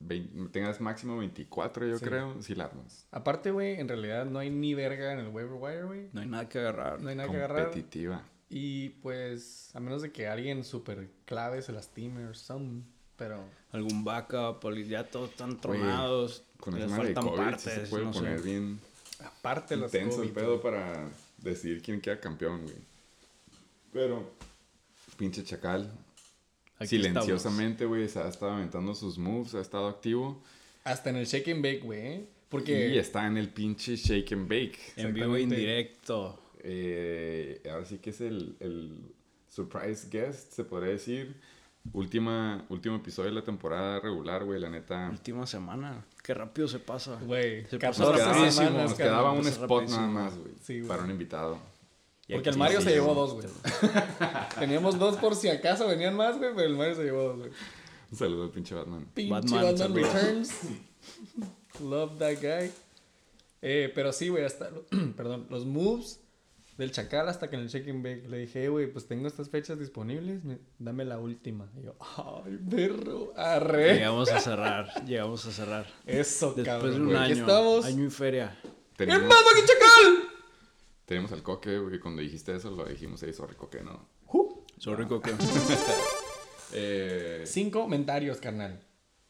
vein- 0.00 0.50
tengas 0.52 0.80
máximo 0.82 1.16
24, 1.18 1.86
yo 1.86 1.98
Sí. 1.98 2.04
creo, 2.04 2.42
sí 2.42 2.54
la 2.54 2.64
armas. 2.66 3.06
Aparte, 3.10 3.50
güey, 3.50 3.80
en 3.80 3.88
realidad 3.88 4.26
no 4.26 4.38
hay 4.38 4.50
ni 4.50 4.74
verga 4.74 5.12
en 5.12 5.18
el 5.20 5.28
waiver 5.28 5.54
wire, 5.58 5.84
güey. 5.84 6.08
No 6.12 6.20
hay 6.20 6.26
nada 6.28 6.46
que 6.48 6.58
agarrar. 6.58 7.00
No 7.00 7.08
hay 7.08 7.16
nada 7.16 7.30
que 7.30 7.36
agarrar. 7.36 7.64
Competitiva. 7.70 8.22
Y 8.50 8.90
pues, 9.00 9.70
a 9.74 9.80
menos 9.80 10.02
de 10.02 10.12
que 10.12 10.28
alguien 10.28 10.62
súper 10.62 11.08
clave 11.24 11.62
se 11.62 11.72
lastime 11.72 12.26
o 12.26 12.34
something. 12.34 12.82
Pero, 13.16 13.44
Algún 13.72 14.04
backup, 14.04 14.60
ya 14.86 15.04
todos 15.08 15.30
están 15.30 15.50
Oye, 15.52 15.58
tronados. 15.60 16.44
Con 16.60 16.74
les 16.74 16.82
el 16.84 16.90
madre 16.90 17.08
de 17.08 17.14
faltan 17.14 17.32
COVID 17.32 17.56
sí 17.56 17.58
se 17.64 17.70
partes, 17.70 17.88
puede 17.88 18.04
no 18.04 18.12
sé. 18.12 18.18
poner 18.18 18.42
bien 18.42 18.80
aparte 19.24 19.76
las 19.76 19.94
intenso 19.94 20.22
el 20.22 20.28
COVID, 20.30 20.34
pedo 20.34 20.58
güey. 20.58 20.62
para 20.62 21.08
decidir 21.38 21.80
quién 21.82 22.00
queda 22.00 22.20
campeón, 22.20 22.62
güey. 22.62 22.74
Pero, 23.94 24.30
pinche 25.16 25.42
chacal, 25.44 25.90
Aquí 26.78 26.88
silenciosamente, 26.88 27.86
güey, 27.86 28.08
se 28.08 28.18
ha 28.18 28.28
estado 28.28 28.52
aventando 28.52 28.94
sus 28.94 29.16
moves, 29.16 29.54
ha 29.54 29.60
estado 29.60 29.88
activo. 29.88 30.42
Hasta 30.82 31.08
en 31.10 31.16
el 31.16 31.24
shake 31.26 31.48
and 31.48 31.62
bake, 31.62 31.80
güey. 31.80 32.00
¿eh? 32.00 32.28
Porque. 32.50 32.88
Y 32.88 32.98
está 32.98 33.26
en 33.26 33.38
el 33.38 33.48
pinche 33.48 33.96
shake 33.96 34.32
and 34.32 34.48
bake. 34.48 34.78
En 34.96 35.14
vivo 35.14 35.36
e 35.36 35.42
Exactamente. 35.42 35.42
indirecto. 35.42 36.40
Eh, 36.58 37.62
ahora 37.70 37.84
sí 37.86 37.98
que 37.98 38.10
es 38.10 38.20
el, 38.20 38.56
el 38.60 38.98
surprise 39.48 40.08
guest, 40.10 40.52
se 40.52 40.64
podría 40.64 40.92
decir. 40.92 41.40
Última, 41.92 42.64
último 42.70 42.96
episodio 42.96 43.28
de 43.28 43.34
la 43.34 43.44
temporada 43.44 44.00
regular, 44.00 44.42
güey, 44.44 44.58
la 44.58 44.70
neta. 44.70 45.08
Última 45.10 45.46
semana. 45.46 46.04
Qué 46.22 46.32
rápido 46.32 46.66
se 46.66 46.78
pasa. 46.78 47.20
Güey, 47.20 47.66
Se 47.66 47.78
14 47.78 48.00
pasó 48.00 48.10
Nos 48.10 48.16
quedaba, 48.18 48.50
semanas, 48.50 48.90
nos 48.90 48.94
quedaba 48.94 49.32
un 49.32 49.46
spot 49.46 49.70
rapidísimo. 49.70 50.00
nada 50.00 50.08
más, 50.08 50.38
güey, 50.38 50.52
Sí, 50.62 50.80
para 50.82 51.04
un 51.04 51.10
invitado. 51.10 51.58
Porque 52.26 52.48
aquí 52.48 52.48
el 52.50 52.58
Mario 52.58 52.78
sí, 52.78 52.84
se 52.84 52.90
sí, 52.90 52.94
llevó 52.96 53.10
sí. 53.10 53.14
dos, 53.16 53.32
güey. 53.34 53.46
Teníamos 54.58 54.98
dos 54.98 55.16
por 55.16 55.34
si 55.36 55.48
acaso 55.48 55.86
venían 55.88 56.16
más, 56.16 56.38
güey, 56.38 56.50
pero 56.54 56.66
el 56.68 56.76
Mario 56.76 56.94
se 56.94 57.04
llevó 57.04 57.22
dos, 57.24 57.38
güey. 57.38 57.50
Un 58.10 58.18
saludo 58.18 58.44
al 58.44 58.50
pinche 58.50 58.74
Batman. 58.74 59.06
Pinche 59.14 59.54
Batman. 59.54 59.94
Returns. 59.94 60.50
Love 61.82 62.18
that 62.18 62.34
guy. 62.40 62.70
Eh, 63.62 63.90
pero 63.94 64.12
sí, 64.12 64.28
güey, 64.28 64.44
hasta, 64.44 64.70
perdón, 65.16 65.46
los 65.50 65.64
moves 65.66 66.20
del 66.78 66.90
Chacal 66.92 67.28
hasta 67.28 67.48
que 67.50 67.56
en 67.56 67.62
el 67.62 67.68
check 67.68 67.88
and 67.88 68.02
bake 68.02 68.28
le 68.28 68.38
dije, 68.38 68.64
"Eh, 68.64 68.68
güey, 68.68 68.92
pues 68.92 69.06
tengo 69.06 69.26
estas 69.28 69.48
fechas 69.48 69.78
disponibles, 69.78 70.44
me- 70.44 70.58
dame 70.78 71.04
la 71.04 71.18
última. 71.18 71.70
Y 71.80 71.84
yo, 71.84 71.94
ay, 72.16 72.58
perro, 72.68 73.32
arre. 73.36 73.94
Llegamos 73.94 74.30
a 74.30 74.40
cerrar, 74.40 75.04
llegamos 75.06 75.46
a 75.46 75.52
cerrar. 75.52 75.86
Eso, 76.06 76.48
Después 76.54 76.66
cabrón. 76.66 76.92
de 76.94 77.00
un. 77.00 77.16
Aquí 77.16 77.32
año, 77.32 77.40
estamos. 77.42 77.84
año 77.86 78.04
y 78.04 78.10
feria. 78.10 78.58
Tenemos, 78.96 79.22
¡Es 79.22 79.28
más, 79.28 79.38
fucking 79.42 79.64
Chacal! 79.66 80.23
Tenemos 81.06 81.32
al 81.32 81.42
coque, 81.42 81.78
güey, 81.78 81.98
cuando 82.00 82.22
dijiste 82.22 82.54
eso 82.54 82.70
lo 82.70 82.84
dijimos 82.86 83.22
ahí, 83.22 83.32
sorry, 83.32 83.54
coque, 83.56 83.82
no. 83.82 84.08
Sorry, 84.78 85.06
Coque. 85.06 85.32
Eh, 86.72 87.44
Cinco 87.46 87.82
comentarios, 87.82 88.38
carnal. 88.38 88.80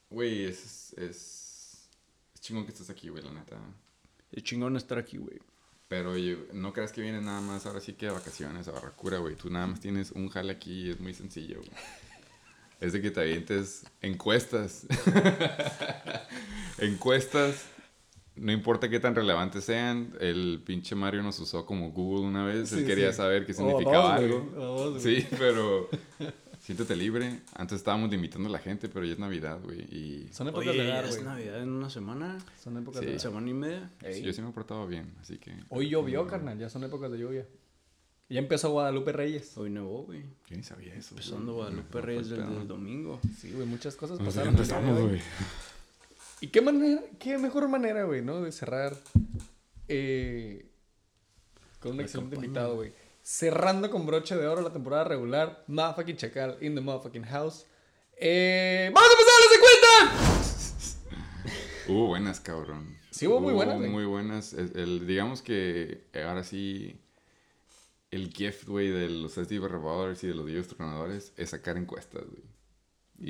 Güey, 0.09 0.45
es, 0.45 0.95
es, 0.95 1.91
es 2.35 2.41
chingón 2.41 2.65
que 2.65 2.73
estés 2.73 2.89
aquí, 2.89 3.11
güey, 3.11 3.23
la 3.23 3.33
neta. 3.33 3.59
Es 4.33 4.43
chingón 4.43 4.77
estar 4.79 4.97
aquí, 4.99 5.19
güey. 5.19 5.39
Pero 5.89 6.17
yo- 6.17 6.39
no 6.55 6.73
creas 6.73 6.91
que 6.93 7.03
vienes 7.03 7.23
nada 7.23 7.43
más 7.43 7.67
ahora 7.67 7.81
sí 7.81 7.93
que 7.93 8.07
de 8.07 8.13
vacaciones 8.13 8.67
a 8.69 8.73
Barracura, 8.73 9.19
güey. 9.19 9.37
Tú 9.37 9.51
nada 9.51 9.67
más 9.67 9.81
tienes 9.81 10.13
un 10.13 10.31
jale 10.31 10.53
aquí 10.53 10.87
y 10.87 10.91
es 10.93 11.01
muy 11.01 11.13
sencillo, 11.13 11.59
güey. 11.59 11.71
Es 12.81 12.95
de 12.95 13.03
que 13.03 13.11
te 13.11 13.21
avientes 13.21 13.85
encuestas. 14.01 14.87
encuestas. 16.79 17.67
No 18.37 18.51
importa 18.53 18.89
qué 18.89 18.99
tan 19.01 19.15
relevantes 19.15 19.65
sean. 19.65 20.13
El 20.21 20.61
pinche 20.65 20.95
Mario 20.95 21.23
nos 21.23 21.39
usó 21.39 21.65
como 21.65 21.91
Google 21.93 22.27
una 22.27 22.45
vez. 22.45 22.73
Él 22.73 22.81
Sí, 22.81 22.85
quería 22.87 23.11
sí. 23.13 23.17
saber 23.19 23.47
qué 23.47 23.53
O 23.53 23.55
significaba 23.55 24.19
güey, 24.19 24.33
algo. 24.33 24.99
Sí, 24.99 25.25
pero 25.39 25.89
siéntete 26.59 26.97
libre. 26.97 27.41
Antes 27.55 27.79
estábamos 27.79 28.11
limitando 28.11 28.49
a 28.49 28.53
la 28.53 28.59
gente, 28.59 28.89
pero 28.89 29.05
ya 29.07 29.13
es 29.13 29.19
Navidad, 29.21 29.61
güey. 29.63 29.81
Y 29.83 30.29
Son 30.33 30.49
épocas 30.49 30.69
Oye, 30.69 30.83
de 30.83 30.89
dar, 30.89 31.05
es 31.05 31.13
güey. 31.15 31.25
Navidad 31.25 31.63
en 31.63 31.69
una 31.71 31.91
semana. 31.91 32.39
Son 32.63 32.77
épocas 32.77 33.01
Sí. 33.03 33.07
de. 33.07 33.19
Semana 33.21 33.49
y 33.51 33.55
media. 33.55 33.91
sí, 34.13 34.23
yo 34.23 34.33
sí 34.33 34.43
me 34.43 34.49
he 34.49 34.53
portado 34.53 34.87
bien, 34.89 35.15
así 35.21 35.39
que... 35.39 35.53
Hoy 35.69 35.89
llovió, 35.91 36.27
carnal, 36.27 36.59
ya 36.59 36.69
son 36.69 36.83
épocas 36.85 37.13
de 37.13 37.19
lluvia. 37.19 37.47
Ya 38.31 38.39
empezó 38.41 38.71
Guadalupe 38.73 39.13
Reyes. 39.13 39.57
Hoy 39.59 39.71
nevó, 39.71 40.05
güey. 40.05 40.23
Yo 40.49 40.57
ni 40.57 40.63
sabía 40.65 40.95
eso. 40.95 41.11
Empezando 41.15 41.53
güey. 41.53 41.67
Guadalupe 41.67 42.01
Reyes 42.01 42.31
el 42.33 42.39
desde 42.39 42.57
el 42.63 42.67
domingo. 42.67 43.21
Sí, 43.39 43.53
güey, 43.53 43.67
muchas 43.67 43.95
cosas 43.95 44.19
pasaron. 44.19 44.49
empezamos, 44.49 44.99
güey. 45.01 45.21
¿Y 46.45 46.49
qué 46.49 46.61
manera, 46.61 47.01
qué 47.19 47.39
mejor 47.39 47.69
manera, 47.69 48.05
güey, 48.05 48.21
¿no? 48.21 48.43
De 48.43 48.53
cerrar 48.53 48.95
eh, 49.89 50.67
con 51.81 51.93
un 51.93 52.01
excelente 52.03 52.37
invitado, 52.37 52.75
güey. 52.75 52.93
Cerrando 53.23 53.91
con 53.91 54.05
broche 54.05 54.37
de 54.37 54.47
oro 54.47 54.61
la 54.61 54.71
temporada 54.71 55.05
regular. 55.05 55.65
Motherfucking 55.69 56.19
Chacal 56.19 56.59
in 56.61 56.75
the 56.75 56.83
motherfucking 56.83 57.25
house. 57.25 57.65
Eh, 58.19 58.91
¡Vamos 58.93 59.09
a 59.09 59.13
empezar 59.15 59.35
las 59.41 60.21
encuestas! 60.29 60.99
Hubo 61.89 62.09
buenas, 62.09 62.41
cabrón. 62.41 62.95
Sí, 63.11 63.27
hubo 63.27 63.41
muy 63.41 63.55
buenas, 63.55 63.79
güey. 63.79 63.89
Muy 63.89 64.05
buenas. 64.05 64.53
El, 64.53 64.71
el- 64.79 65.07
digamos 65.07 65.41
que 65.41 66.05
ahora 66.15 66.45
sí, 66.45 67.01
el 68.11 68.29
gift, 68.35 68.69
güey, 68.69 68.91
de 68.91 69.09
los 69.09 69.33
SD 69.39 69.67
Revolvers 69.67 70.23
y 70.25 70.27
de 70.27 70.35
los 70.35 70.45
Dios 70.45 70.69
Tronadores 70.69 71.33
es 71.39 71.49
sacar 71.49 71.79
encuestas, 71.79 72.25
güey. 72.27 72.43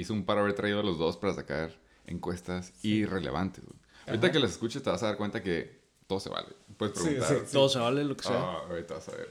Hizo 0.01 0.15
un 0.15 0.27
par 0.27 0.39
haber 0.39 0.55
traído 0.55 0.81
a 0.81 0.83
los 0.83 0.99
dos 0.99 1.17
para 1.17 1.33
sacar 1.33 1.84
encuestas 2.07 2.73
irrelevantes, 2.83 3.65
güey. 3.65 3.79
Ahorita 4.07 4.31
que 4.33 4.39
las 4.39 4.51
escuches 4.53 4.83
te 4.83 4.91
vas 4.91 5.03
a 5.03 5.07
dar 5.07 5.17
cuenta 5.17 5.43
que 5.43 5.83
todo 6.07 6.21
se 6.21 6.29
vale. 6.29 6.49
Puedes 6.77 6.99
Sí, 6.99 7.05
preguntar. 7.05 7.39
sí, 7.47 7.53
Todo 7.53 7.69
se 7.69 7.79
vale 7.79 8.05
lo 8.05 8.17
que 8.17 8.25
sea. 8.25 8.37
Ah, 8.37 8.59
ahorita 8.69 8.95
vas 8.95 9.09
a 9.09 9.13
ver. 9.13 9.29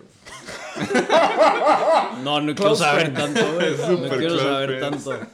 No, 2.24 2.40
no 2.42 2.56
quiero 2.56 2.56
Close 2.72 2.84
saber 2.84 3.14
tanto, 3.14 3.42
güey. 3.54 3.76
No 4.10 4.18
quiero 4.18 4.40
saber 4.40 4.80
friends. 4.80 5.04
tanto. 5.06 5.28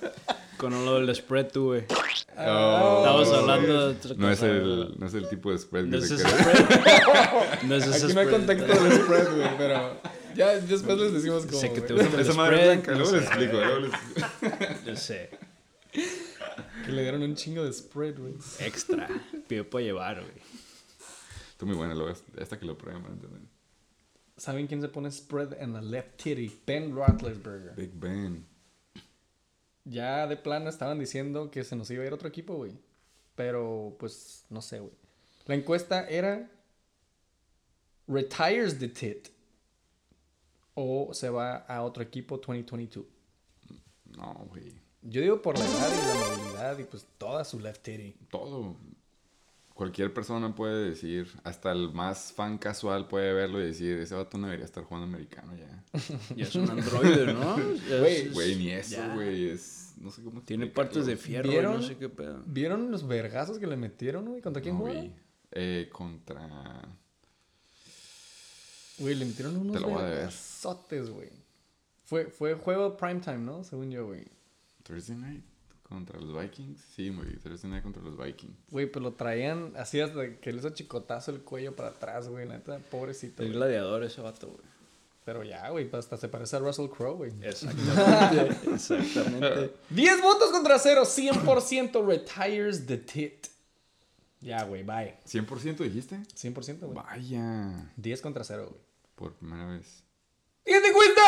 Con 0.58 0.86
lo 0.86 0.96
del 1.00 1.16
spread, 1.16 1.48
tú, 1.52 1.66
güey. 1.68 1.86
Oh, 2.38 2.98
Estamos 3.00 3.30
hablando 3.34 3.88
de 3.88 3.96
otra 3.96 4.14
No 4.18 4.30
es, 4.30 4.40
cosa, 4.40 4.52
el, 4.52 4.96
no 5.00 5.06
es 5.08 5.14
el 5.14 5.30
tipo 5.30 5.52
de 5.52 5.58
spread 5.58 5.86
No 5.86 5.92
que 5.92 6.04
es 6.04 6.10
se 6.10 6.18
spread. 6.18 7.64
No 7.64 7.76
es 7.76 7.88
ese 7.88 8.06
Aquí 8.06 8.14
no 8.14 8.20
hay 8.20 8.26
spread. 8.28 8.30
contacto 8.32 8.84
del 8.84 8.94
spread, 9.02 9.36
güey, 9.36 9.58
pero 9.58 10.02
ya 10.36 10.48
después 10.58 10.98
les 10.98 11.14
decimos 11.14 11.46
cómo. 11.46 11.60
Sé 11.60 11.72
que 11.72 11.82
te 11.82 11.94
gusta 11.94 12.16
el 12.16 12.22
Esa 12.22 12.34
madre 12.34 12.58
spread, 12.58 12.68
blanca, 12.74 12.92
no 12.92 12.98
luego 13.00 13.16
les 13.16 13.24
explico, 13.26 13.54
luego 13.54 13.80
les- 13.80 14.86
Yo 14.86 14.96
sé. 14.98 15.30
Que 15.92 16.92
le 16.92 17.02
dieron 17.02 17.24
un 17.24 17.36
chingo 17.36 17.64
de 17.64 17.74
spread, 17.74 18.20
güey. 18.20 18.36
Extra. 18.60 19.08
Pido 19.48 19.70
para 19.70 19.84
llevar, 19.84 20.22
güey. 20.22 20.42
Está 21.52 21.66
muy 21.66 21.76
buena, 21.76 21.94
luego 21.94 22.16
esta 22.38 22.60
que 22.60 22.66
lo 22.66 22.78
prueben 22.78 23.06
entender. 23.06 23.42
¿Saben 24.38 24.68
quién 24.68 24.82
se 24.82 24.88
pone 24.88 25.12
spread 25.12 25.62
en 25.62 25.74
la 25.74 25.82
left 25.82 26.22
titty? 26.24 26.62
Ben 26.66 26.96
Roethlisberger. 26.96 27.76
Big 27.76 27.92
Ben. 27.94 28.46
Ya 29.84 30.28
de 30.28 30.38
plano 30.38 30.70
estaban 30.70 31.00
diciendo 31.00 31.52
que 31.52 31.64
se 31.64 31.76
nos 31.76 31.90
iba 31.92 32.04
a 32.04 32.08
ir 32.08 32.14
otro 32.14 32.30
equipo, 32.30 32.56
güey. 32.56 32.78
Pero, 33.36 33.96
pues, 34.00 34.46
no 34.50 34.62
sé, 34.62 34.80
güey. 34.80 34.94
La 35.46 35.56
encuesta 35.56 36.08
era... 36.08 36.50
¿Retires 38.08 38.80
the 38.80 38.88
tit? 38.88 39.28
¿O 40.74 41.14
se 41.14 41.30
va 41.30 41.58
a 41.58 41.82
otro 41.84 42.02
equipo 42.02 42.38
2022? 42.38 43.06
No, 44.16 44.34
güey. 44.50 44.74
Yo 45.02 45.22
digo 45.22 45.42
por 45.42 45.58
la 45.58 45.66
edad 45.66 45.90
y 45.94 46.08
la 46.08 46.28
movilidad 46.38 46.78
y 46.80 46.84
pues 46.84 47.06
toda 47.18 47.44
su 47.46 47.60
left 47.60 47.82
titty. 47.84 48.16
Todo. 48.30 48.76
Cualquier 49.74 50.14
persona 50.14 50.54
puede 50.54 50.90
decir, 50.90 51.32
hasta 51.46 51.72
el 51.72 51.94
más 51.94 52.34
fan 52.34 52.58
casual 52.58 53.08
puede 53.08 53.32
verlo 53.34 53.62
y 53.62 53.68
decir, 53.68 53.98
ese 54.00 54.14
vato 54.14 54.38
no 54.38 54.48
debería 54.48 54.66
estar 54.66 54.84
jugando 54.84 55.08
americano 55.08 55.56
ya. 55.56 55.84
Ya 56.36 56.44
es 56.44 56.54
un 56.56 56.70
androide, 56.70 57.34
¿no? 57.34 57.56
Güey, 57.56 58.16
es- 58.16 58.34
Güey, 58.34 58.56
ni 58.56 58.72
eso, 58.72 59.02
güey. 59.14 59.50
Es. 59.52 59.94
No 59.98 60.12
sé 60.12 60.22
cómo. 60.24 60.42
Tiene 60.42 60.68
partes 60.68 61.06
de 61.06 61.16
fierro, 61.16 61.48
y 61.48 61.52
¿Vieron? 61.52 61.76
no 61.76 61.82
sé 61.82 61.96
qué 61.98 62.10
pedo. 62.10 62.44
¿Vieron 62.46 62.92
los 62.92 63.08
vergazos 63.08 63.58
que 63.58 63.68
le 63.68 63.78
metieron, 63.78 64.26
güey? 64.26 64.42
¿Contra 64.42 64.62
quién 64.62 64.78
No 64.78 64.84
vi. 64.86 65.14
Eh, 65.52 65.90
contra. 65.92 66.82
Güey, 68.98 69.16
le 69.16 69.26
metieron 69.26 69.56
unos 69.58 69.82
vergazotes, 69.82 71.10
güey. 71.10 71.30
Fue, 72.06 72.26
fue 72.26 72.56
juego 72.56 72.98
primetime, 72.98 73.38
¿no? 73.38 73.64
Según 73.64 73.92
yo, 73.92 74.08
güey. 74.08 74.26
Thursday 74.84 75.16
night 75.16 75.44
contra 75.84 76.20
los 76.20 76.40
Vikings. 76.40 76.82
Sí, 76.96 77.10
güey. 77.10 77.36
Thursday 77.38 77.70
night 77.70 77.84
contra 77.84 78.02
los 78.02 78.18
Vikings. 78.18 78.56
Güey, 78.70 78.86
pues 78.92 79.04
lo 79.04 79.14
traían 79.14 79.74
así 79.76 80.00
hasta 80.00 80.36
que 80.38 80.52
le 80.52 80.60
hizo 80.60 80.70
chicotazo 80.70 81.32
el 81.32 81.42
cuello 81.42 81.76
para 81.76 81.90
atrás, 81.90 82.30
güey. 82.30 82.48
La 82.48 82.58
neta, 82.58 82.80
pobrecito. 82.92 83.42
El 83.42 83.50
güey. 83.50 83.58
gladiador 83.58 84.04
ese 84.04 84.22
vato, 84.22 84.48
güey. 84.48 84.70
Pero 85.26 85.44
ya, 85.44 85.70
güey, 85.70 85.88
pues 85.90 86.06
hasta 86.06 86.18
se 86.18 86.28
parece 86.28 86.56
a 86.56 86.60
Russell 86.60 86.88
Crowe, 86.88 87.18
güey. 87.18 87.32
Exactamente. 87.44 88.56
Exactamente. 88.74 89.74
10 89.90 90.22
votos 90.22 90.50
contra 90.50 90.80
0, 90.80 91.04
100% 91.06 92.06
retires 92.06 92.86
the 92.88 92.98
tit. 92.98 93.48
Ya, 94.42 94.64
güey, 94.64 94.84
bye. 94.84 95.18
¿100% 95.28 95.78
dijiste? 95.78 96.16
100%, 96.16 96.80
güey. 96.80 96.94
Vaya. 96.94 97.92
10 97.98 98.22
contra 98.22 98.44
0, 98.44 98.70
güey. 98.70 98.82
Por 99.16 99.34
primera 99.34 99.68
vez. 99.68 100.04
¡Siguiente 100.64 100.94
cuenta! 100.94 101.22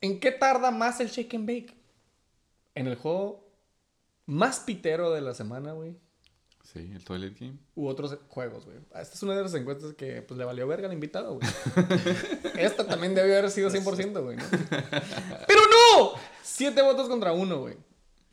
¿En 0.00 0.20
qué 0.20 0.30
tarda 0.32 0.70
más 0.70 1.00
el 1.00 1.08
shake 1.08 1.34
and 1.34 1.46
bake? 1.46 1.83
En 2.74 2.86
el 2.86 2.96
juego 2.96 3.44
más 4.26 4.60
pitero 4.60 5.12
de 5.12 5.20
la 5.20 5.34
semana, 5.34 5.72
güey. 5.72 5.96
Sí, 6.64 6.90
el 6.94 7.04
Toilet 7.04 7.38
Game. 7.38 7.58
U 7.74 7.86
otros 7.86 8.16
juegos, 8.28 8.64
güey. 8.64 8.78
Esta 8.78 9.14
es 9.14 9.22
una 9.22 9.36
de 9.36 9.42
las 9.42 9.54
encuestas 9.54 9.92
que 9.94 10.22
pues, 10.22 10.38
le 10.38 10.44
valió 10.44 10.66
verga 10.66 10.86
al 10.86 10.94
invitado, 10.94 11.34
güey. 11.34 11.46
Esta 12.58 12.86
también 12.86 13.14
debió 13.14 13.36
haber 13.36 13.50
sido 13.50 13.68
100%, 13.68 14.22
güey. 14.22 14.36
¿no? 14.38 14.44
¡Pero 15.46 15.60
no! 15.70 16.12
7 16.42 16.80
votos 16.82 17.08
contra 17.08 17.34
1, 17.34 17.60
güey. 17.60 17.76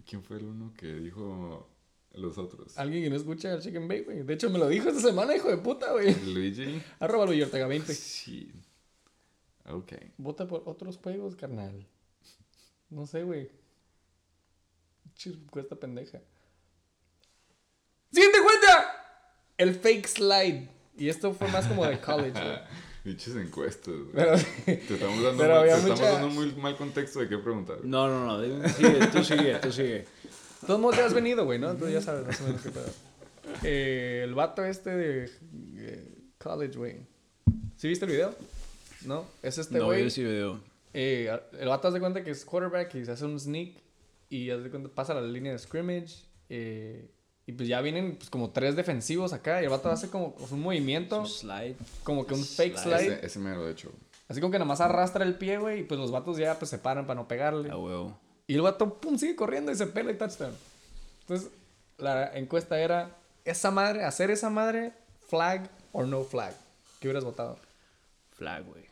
¿Quién 0.05 0.23
fue 0.23 0.37
el 0.37 0.45
uno 0.45 0.73
que 0.77 0.87
dijo 0.93 1.69
los 2.13 2.37
otros? 2.37 2.77
Alguien 2.77 3.03
que 3.03 3.09
no 3.09 3.17
escucha 3.17 3.53
el 3.53 3.61
Chicken 3.61 3.87
Bake, 3.89 4.03
güey. 4.03 4.23
De 4.23 4.33
hecho, 4.33 4.49
me 4.49 4.59
lo 4.59 4.69
dijo 4.69 4.87
esta 4.87 5.01
semana, 5.01 5.35
hijo 5.35 5.49
de 5.49 5.57
puta, 5.57 5.91
güey. 5.91 6.15
Luigi. 6.33 6.81
Arroba 6.99 7.25
Luis 7.25 7.43
Ortega 7.43 7.67
20. 7.67 7.93
Sí. 7.93 8.51
Ok. 9.69 9.91
Vota 10.17 10.47
por 10.47 10.63
otros 10.65 10.97
juegos, 10.97 11.35
carnal. 11.35 11.85
No 12.89 13.05
sé, 13.05 13.23
güey. 13.23 13.49
Chis, 15.15 15.35
Cuesta 15.49 15.75
pendeja. 15.75 16.19
¡Siguiente 18.11 18.39
cuenta! 18.43 18.95
El 19.57 19.75
fake 19.75 20.07
slide. 20.07 20.69
Y 20.97 21.09
esto 21.09 21.33
fue 21.33 21.47
más 21.49 21.65
como 21.67 21.85
de 21.85 21.99
college, 21.99 22.31
güey. 22.31 22.59
Dichas 23.03 23.35
encuestas. 23.35 23.93
güey. 23.93 24.11
Pero 24.13 24.35
Te 24.65 24.93
estamos 24.93 25.23
dando, 25.23 25.37
Pero 25.37 25.53
mal, 25.53 25.59
había 25.61 25.73
te 25.75 25.79
estamos 25.79 25.99
mucha- 25.99 26.11
dando 26.11 26.29
muy 26.29 26.51
mal 26.55 26.77
contexto 26.77 27.19
de 27.19 27.29
qué 27.29 27.37
preguntar. 27.37 27.77
No, 27.83 28.07
no, 28.07 28.25
no. 28.37 28.69
Sigue, 28.69 29.07
tú 29.07 29.23
sigue, 29.23 29.55
tú 29.55 29.71
sigue. 29.71 29.99
de 29.99 30.07
todos 30.67 30.79
modos 30.79 30.97
ya 30.97 31.05
has 31.05 31.13
venido, 31.13 31.45
güey, 31.45 31.57
¿no? 31.57 31.75
Tú 31.75 31.87
ya 31.89 32.01
sabes 32.01 32.27
más 32.27 32.41
o 32.41 32.43
menos 32.45 32.61
qué 32.61 32.69
pedo. 32.69 32.89
Eh, 33.63 34.21
el 34.23 34.33
vato 34.35 34.63
este 34.65 34.91
de 34.91 35.31
eh, 35.77 36.13
college, 36.37 36.77
güey. 36.77 36.97
¿Sí 37.77 37.87
viste 37.87 38.05
el 38.05 38.11
video? 38.11 38.35
¿No? 39.05 39.25
Es 39.41 39.57
este 39.57 39.79
no 39.79 39.85
güey. 39.85 40.01
vi 40.01 40.07
ese 40.07 40.23
video. 40.23 40.59
Eh, 40.93 41.35
el 41.59 41.67
vato 41.69 41.87
hace 41.87 41.99
cuenta 41.99 42.23
que 42.23 42.31
es 42.31 42.45
quarterback 42.45 42.93
y 42.95 43.05
se 43.05 43.11
hace 43.13 43.25
un 43.25 43.39
sneak 43.39 43.73
y 44.31 44.49
hace 44.49 44.69
cuenta, 44.69 44.89
pasa 44.89 45.13
la 45.13 45.21
línea 45.21 45.51
de 45.51 45.59
scrimmage 45.59 46.23
eh, 46.49 47.11
y 47.45 47.51
pues 47.51 47.67
ya 47.67 47.81
vienen 47.81 48.15
pues, 48.15 48.29
como 48.29 48.51
tres 48.51 48.75
defensivos 48.75 49.33
acá 49.33 49.61
y 49.61 49.65
el 49.65 49.69
vato 49.69 49.91
hace 49.91 50.09
como 50.09 50.35
un 50.49 50.61
movimiento, 50.61 51.25
Su 51.25 51.39
slide. 51.47 51.75
como 52.03 52.25
que 52.25 52.33
un 52.33 52.43
fake 52.43 52.77
Slide. 52.77 53.13
Ese, 53.15 53.25
ese 53.25 53.39
mero, 53.39 53.65
de 53.65 53.73
hecho. 53.73 53.91
así 54.29 54.39
como 54.39 54.51
que 54.51 54.57
nada 54.57 54.67
más 54.67 54.79
arrastra 54.79 55.25
el 55.25 55.35
pie, 55.35 55.57
güey, 55.57 55.81
y 55.81 55.83
pues 55.83 55.99
los 55.99 56.11
vatos 56.11 56.37
ya 56.37 56.57
pues 56.57 56.69
se 56.71 56.77
paran 56.77 57.05
para 57.05 57.19
no 57.19 57.27
pegarle. 57.27 57.69
Huevo. 57.69 58.17
Y 58.47 58.55
el 58.55 58.61
vato, 58.61 58.99
pum, 59.01 59.17
sigue 59.17 59.35
corriendo 59.35 59.71
y 59.71 59.75
se 59.75 59.87
pela 59.87 60.11
y 60.11 60.15
touchdown. 60.15 60.55
Entonces, 61.21 61.51
la 61.97 62.35
encuesta 62.37 62.79
era, 62.79 63.17
esa 63.43 63.69
madre, 63.69 64.03
hacer 64.03 64.31
esa 64.31 64.49
madre, 64.49 64.93
flag 65.27 65.69
or 65.91 66.07
no 66.07 66.23
flag. 66.23 66.53
¿Qué 66.99 67.07
hubieras 67.07 67.23
votado? 67.23 67.57
Flag, 68.31 68.63
güey. 68.65 68.90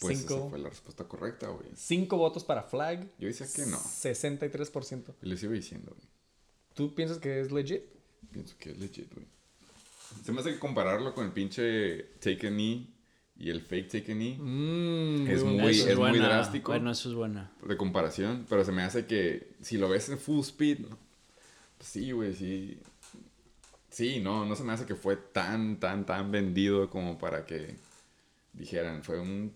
Pues 0.00 0.18
Cinco. 0.20 0.34
esa 0.38 0.48
fue 0.48 0.58
la 0.58 0.68
respuesta 0.70 1.04
correcta, 1.04 1.48
güey. 1.48 1.66
Cinco 1.76 2.16
votos 2.16 2.42
para 2.42 2.62
flag, 2.62 3.06
Yo 3.18 3.28
decía 3.28 3.46
que 3.54 3.66
no. 3.70 3.76
63%. 3.78 5.14
Y 5.22 5.26
les 5.28 5.42
iba 5.42 5.52
diciendo, 5.52 5.92
güey. 5.94 6.08
¿Tú 6.74 6.94
piensas 6.94 7.18
que 7.18 7.40
es 7.40 7.52
legit? 7.52 7.82
Pienso 8.32 8.54
que 8.58 8.70
es 8.70 8.78
legit, 8.78 9.12
güey. 9.14 9.26
Se 10.24 10.32
me 10.32 10.40
hace 10.40 10.52
que 10.54 10.58
compararlo 10.58 11.14
con 11.14 11.26
el 11.26 11.32
pinche 11.32 12.02
Take 12.18 12.48
a 12.48 12.50
Knee 12.50 12.88
y 13.38 13.50
el 13.50 13.60
fake 13.60 13.88
Take 13.88 14.12
a 14.12 14.14
Knee 14.14 14.38
Mm, 14.38 15.26
Es 15.28 15.44
muy- 15.44 15.52
punto. 15.58 15.68
es 15.68 15.98
muy 15.98 16.18
drástico. 16.18 16.72
Bueno, 16.72 16.90
eso 16.90 17.08
es 17.10 17.14
buena. 17.14 17.52
de 17.62 17.76
comparación, 17.76 18.46
pero 18.48 18.64
se 18.64 18.72
me 18.72 18.82
hace 18.82 19.04
que 19.06 19.52
si 19.60 19.76
lo 19.76 19.88
ves 19.88 20.08
en 20.08 20.18
full 20.18 20.40
speed, 20.40 20.78
¿no? 20.80 20.98
pues 21.76 21.90
sí, 21.90 22.10
güey, 22.12 22.34
sí. 22.34 22.78
Sí, 23.90 24.20
no, 24.20 24.44
no 24.46 24.56
se 24.56 24.62
me 24.64 24.72
hace 24.72 24.86
que 24.86 24.94
fue 24.94 25.16
tan, 25.16 25.78
tan, 25.80 26.06
tan 26.06 26.30
vendido 26.30 26.88
como 26.90 27.18
para 27.18 27.44
que 27.44 27.76
dijeran, 28.52 29.02
fue 29.02 29.18
un... 29.20 29.52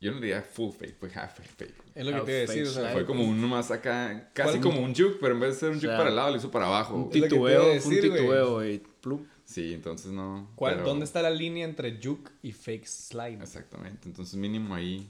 Yo 0.00 0.12
no 0.12 0.20
diría 0.20 0.42
full 0.42 0.70
fake, 0.70 0.96
fue 0.98 1.10
half 1.14 1.38
fake. 1.56 1.74
Es 1.94 2.04
lo 2.04 2.12
que 2.12 2.20
te 2.26 2.30
iba 2.44 2.52
a 2.52 2.54
decir. 2.54 2.66
O 2.66 2.70
sea. 2.70 2.92
Fue 2.92 3.06
como 3.06 3.24
uno 3.24 3.48
más 3.48 3.70
acá, 3.70 4.30
casi 4.34 4.60
como 4.60 4.80
un 4.80 4.94
juke, 4.94 5.16
pero 5.20 5.34
en 5.34 5.40
vez 5.40 5.54
de 5.54 5.60
ser 5.60 5.68
un 5.70 5.76
O 5.76 5.80
juke 5.80 5.88
sea, 5.88 5.96
para 5.96 6.10
el 6.10 6.16
lado, 6.16 6.30
lo 6.32 6.36
hizo 6.36 6.50
para 6.50 6.66
abajo. 6.66 6.94
Un 6.96 7.10
titubeo, 7.10 7.72
un 7.72 7.80
titubeo, 7.90 8.52
güey. 8.54 8.82
Plum. 9.00 9.24
Sí, 9.44 9.72
entonces 9.74 10.10
no. 10.12 10.50
¿cuál- 10.56 10.74
pero- 10.76 10.86
¿Dónde 10.88 11.04
está 11.04 11.22
la 11.22 11.30
línea 11.30 11.64
entre 11.64 11.98
juke 12.02 12.30
y 12.42 12.52
fake 12.52 12.86
slide? 12.86 13.42
Exactamente, 13.42 14.08
entonces 14.08 14.34
mínimo 14.36 14.74
ahí 14.74 15.06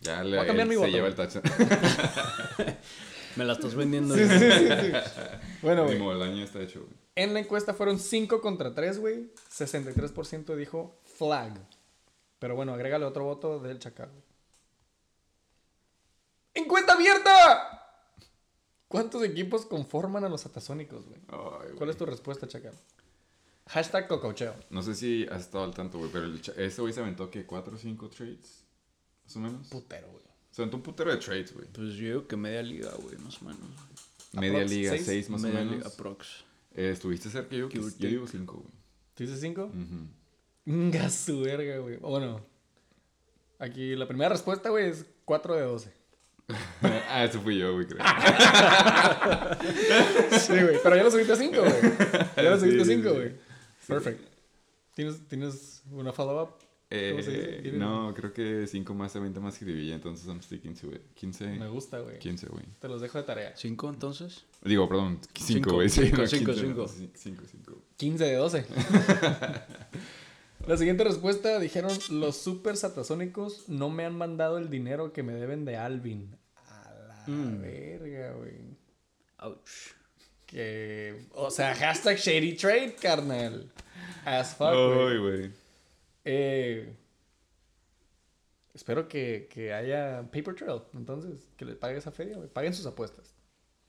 ya 0.00 0.22
le, 0.24 0.36
Voy 0.36 0.44
a 0.44 0.46
cambiar 0.46 0.66
mi 0.68 0.74
se 0.74 0.80
voto. 0.80 0.90
lleva 0.92 1.08
el 1.08 1.14
touchdown. 1.14 1.42
Me 3.36 3.44
la 3.44 3.54
estás 3.54 3.74
vendiendo. 3.74 4.14
Sí, 4.14 4.24
güey. 4.24 4.38
sí, 4.38 4.50
sí, 4.50 4.68
sí. 4.68 4.92
Bueno, 5.62 5.82
güey. 5.84 5.94
Mínimo 5.94 6.12
el 6.12 6.18
daño 6.18 6.44
está 6.44 6.60
hecho, 6.60 6.80
güey. 6.80 6.92
En 7.14 7.34
la 7.34 7.40
encuesta 7.40 7.72
fueron 7.74 7.98
5 7.98 8.40
contra 8.40 8.74
3, 8.74 8.98
güey. 8.98 9.30
63% 9.50 10.54
dijo 10.56 10.98
flag. 11.04 11.54
Pero 12.42 12.56
bueno, 12.56 12.74
agrégale 12.74 13.04
otro 13.04 13.22
voto 13.22 13.60
del 13.60 13.78
Chacal. 13.78 14.10
¡Encuesta 16.54 16.94
abierta! 16.94 17.86
¿Cuántos 18.88 19.22
equipos 19.22 19.64
conforman 19.64 20.24
a 20.24 20.28
los 20.28 20.44
atasónicos, 20.44 21.06
güey? 21.06 21.20
Ay. 21.28 21.76
¿Cuál 21.78 21.90
es 21.90 21.96
tu 21.96 22.04
respuesta, 22.04 22.48
Chacal? 22.48 22.74
Hashtag 23.68 24.08
cococheo. 24.08 24.56
No 24.70 24.82
sé 24.82 24.96
si 24.96 25.24
has 25.30 25.42
estado 25.42 25.62
al 25.62 25.72
tanto, 25.72 25.98
güey, 25.98 26.10
pero 26.10 26.24
el 26.24 26.40
ese 26.56 26.80
güey 26.80 26.92
se 26.92 26.98
aventó 26.98 27.30
que 27.30 27.46
4 27.46 27.76
o 27.76 27.78
5 27.78 28.08
trades, 28.08 28.64
más 29.24 29.36
o 29.36 29.38
menos. 29.38 29.68
Putero, 29.68 30.08
güey. 30.08 30.24
Se 30.50 30.62
aventó 30.62 30.78
un 30.78 30.82
putero 30.82 31.12
de 31.12 31.18
trades, 31.18 31.54
güey. 31.54 31.68
Pues 31.68 31.94
yo 31.94 32.06
digo 32.06 32.26
que 32.26 32.36
media 32.36 32.64
liga, 32.64 32.90
güey, 33.00 33.18
más 33.18 33.40
o 33.40 33.44
menos. 33.44 33.60
Media 34.32 34.58
Aprox, 34.58 34.70
liga, 34.72 34.90
seis. 34.90 35.06
6 35.06 35.30
más 35.30 35.42
media 35.42 35.60
o 35.60 35.62
liga, 35.62 35.76
menos. 35.76 35.94
aprox. 35.94 36.44
Eh, 36.74 36.90
estuviste 36.90 37.30
cerca, 37.30 37.54
yo, 37.54 37.66
or 37.66 37.72
yo 37.72 38.08
digo 38.08 38.26
5, 38.26 38.52
güey. 38.52 38.74
¿Tú 39.14 39.22
dices 39.22 39.40
5? 39.40 39.66
Ujú. 39.66 40.21
Nga 40.66 41.10
su 41.10 41.40
verga, 41.40 41.78
güey. 41.78 41.96
Bueno, 41.96 42.40
aquí 43.58 43.96
la 43.96 44.06
primera 44.06 44.30
respuesta, 44.30 44.68
güey, 44.70 44.90
es 44.90 45.04
4 45.24 45.56
de 45.56 45.62
12. 45.62 45.92
ah, 47.08 47.24
ese 47.24 47.38
fui 47.38 47.58
yo, 47.58 47.72
güey, 47.74 47.86
creo. 47.86 48.04
Sí, 50.38 50.52
güey. 50.52 50.76
Pero 50.82 50.96
ya 50.96 51.04
lo 51.04 51.10
subiste 51.10 51.32
a 51.32 51.36
5, 51.36 51.56
güey. 51.60 51.72
Ya 52.36 52.42
lo 52.50 52.56
Sí, 52.56 52.60
subiste 52.60 52.82
a 52.82 52.84
sí, 52.84 52.94
5, 52.96 53.08
sí. 53.08 53.14
güey. 53.14 53.32
Perfect. 53.86 54.20
¿Tienes, 54.94 55.28
¿Tienes 55.28 55.82
una 55.90 56.12
follow-up? 56.12 56.50
Eh, 56.94 57.72
no, 57.74 58.12
creo 58.14 58.34
que 58.34 58.66
5 58.66 58.92
más 58.92 59.12
se 59.12 59.18
avienta 59.18 59.40
más 59.40 59.56
jiribilla, 59.58 59.94
entonces 59.94 60.26
I'm 60.26 60.42
sticking 60.42 60.74
to 60.74 60.88
it. 60.88 61.00
15, 61.14 61.46
Me 61.58 61.68
gusta, 61.68 62.00
güey. 62.00 62.18
15, 62.18 62.48
güey. 62.48 62.64
Te 62.80 62.88
los 62.88 63.00
dejo 63.00 63.16
de 63.16 63.24
tarea. 63.24 63.56
¿Cinco 63.56 63.88
entonces? 63.88 64.44
Digo, 64.62 64.86
perdón, 64.88 65.18
5, 65.32 65.46
Cinco, 65.46 65.72
güey. 65.76 65.88
Sí, 65.88 66.02
cinco, 66.02 66.18
no, 66.20 66.26
cinco, 66.26 66.52
15, 66.52 66.66
cinco. 66.66 66.88
5, 67.14 67.42
5. 67.50 67.82
15 67.96 68.24
de 68.24 68.34
12. 68.36 68.66
La 70.66 70.76
siguiente 70.76 71.04
respuesta 71.04 71.58
dijeron: 71.58 71.90
Los 72.10 72.36
super 72.36 72.76
satasónicos 72.76 73.68
no 73.68 73.90
me 73.90 74.04
han 74.04 74.16
mandado 74.16 74.58
el 74.58 74.70
dinero 74.70 75.12
que 75.12 75.22
me 75.22 75.32
deben 75.32 75.64
de 75.64 75.76
Alvin. 75.76 76.36
A 76.68 76.92
la 77.08 77.24
Mm. 77.26 77.60
verga, 77.60 78.32
güey. 78.32 78.76
Ouch. 79.40 79.94
Que. 80.46 81.26
O 81.32 81.50
sea, 81.50 81.74
hashtag 81.74 82.16
shady 82.16 82.54
trade, 82.54 82.94
carnal. 83.00 83.70
As 84.24 84.54
fuck, 84.54 84.72
güey. 84.72 85.08
Ay, 85.12 85.18
güey. 85.18 85.50
Eh, 86.24 86.96
Espero 88.74 89.06
que, 89.06 89.48
que 89.50 89.70
haya 89.74 90.22
paper 90.32 90.54
trail. 90.54 90.80
Entonces, 90.94 91.46
que 91.58 91.64
le 91.66 91.74
pague 91.74 91.98
esa 91.98 92.10
feria, 92.10 92.36
güey. 92.36 92.48
Paguen 92.48 92.72
sus 92.72 92.86
apuestas. 92.86 93.34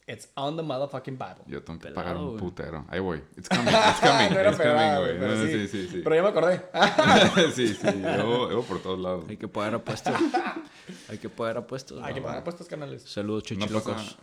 It's 0.06 0.28
on 0.36 0.58
the 0.58 0.64
motherfucking 0.64 1.18
Bible. 1.18 1.46
Yo 1.48 1.64
tengo 1.64 1.80
que 1.80 1.88
Pelado, 1.90 1.96
pagar 2.04 2.18
un 2.18 2.38
putero. 2.38 2.86
Ahí 2.90 3.00
voy. 3.00 3.22
It's 3.38 3.48
coming, 3.56 3.68
it's 3.74 4.00
coming, 4.02 4.34
no 4.34 4.50
it's 4.50 4.58
coming, 4.58 4.96
güey. 5.00 5.18
pero 5.18 5.28
No, 5.30 5.36
no, 5.38 5.46
sí. 5.46 5.52
sí, 5.52 5.68
sí, 5.68 5.88
sí. 5.90 6.02
Pero 6.04 6.16
ya 6.16 6.24
me 6.24 6.28
acordé. 6.30 6.62
sí, 7.56 7.68
sí. 7.74 7.88
Yo, 8.02 8.52
yo 8.52 8.62
por 8.64 8.82
todos 8.82 9.00
lados. 9.00 9.26
Hay 9.30 9.38
que 9.38 9.48
pagar 9.48 9.76
apuestas. 9.76 10.22
Hay 11.10 11.18
que 11.18 11.30
pagar 11.30 11.58
apuestas. 11.58 12.00
Hay 12.02 12.14
que 12.14 12.22
pagar 12.22 12.40
apuestas 12.40 12.68
canales. 12.68 13.04
Saludos, 13.04 13.44
chichilocos. 13.44 14.18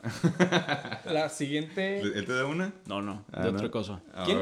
La 1.07 1.31
siguiente. 1.31 2.01
¿Él 2.01 2.27
te 2.27 2.33
da 2.35 2.45
una? 2.45 2.75
No, 2.87 3.01
no, 3.01 3.25
Ah, 3.33 3.45
de 3.45 3.53
¿no? 3.53 3.57
otra 3.57 3.71
cosa. 3.71 4.03
Ah, 4.13 4.25
¿Quién? 4.27 4.39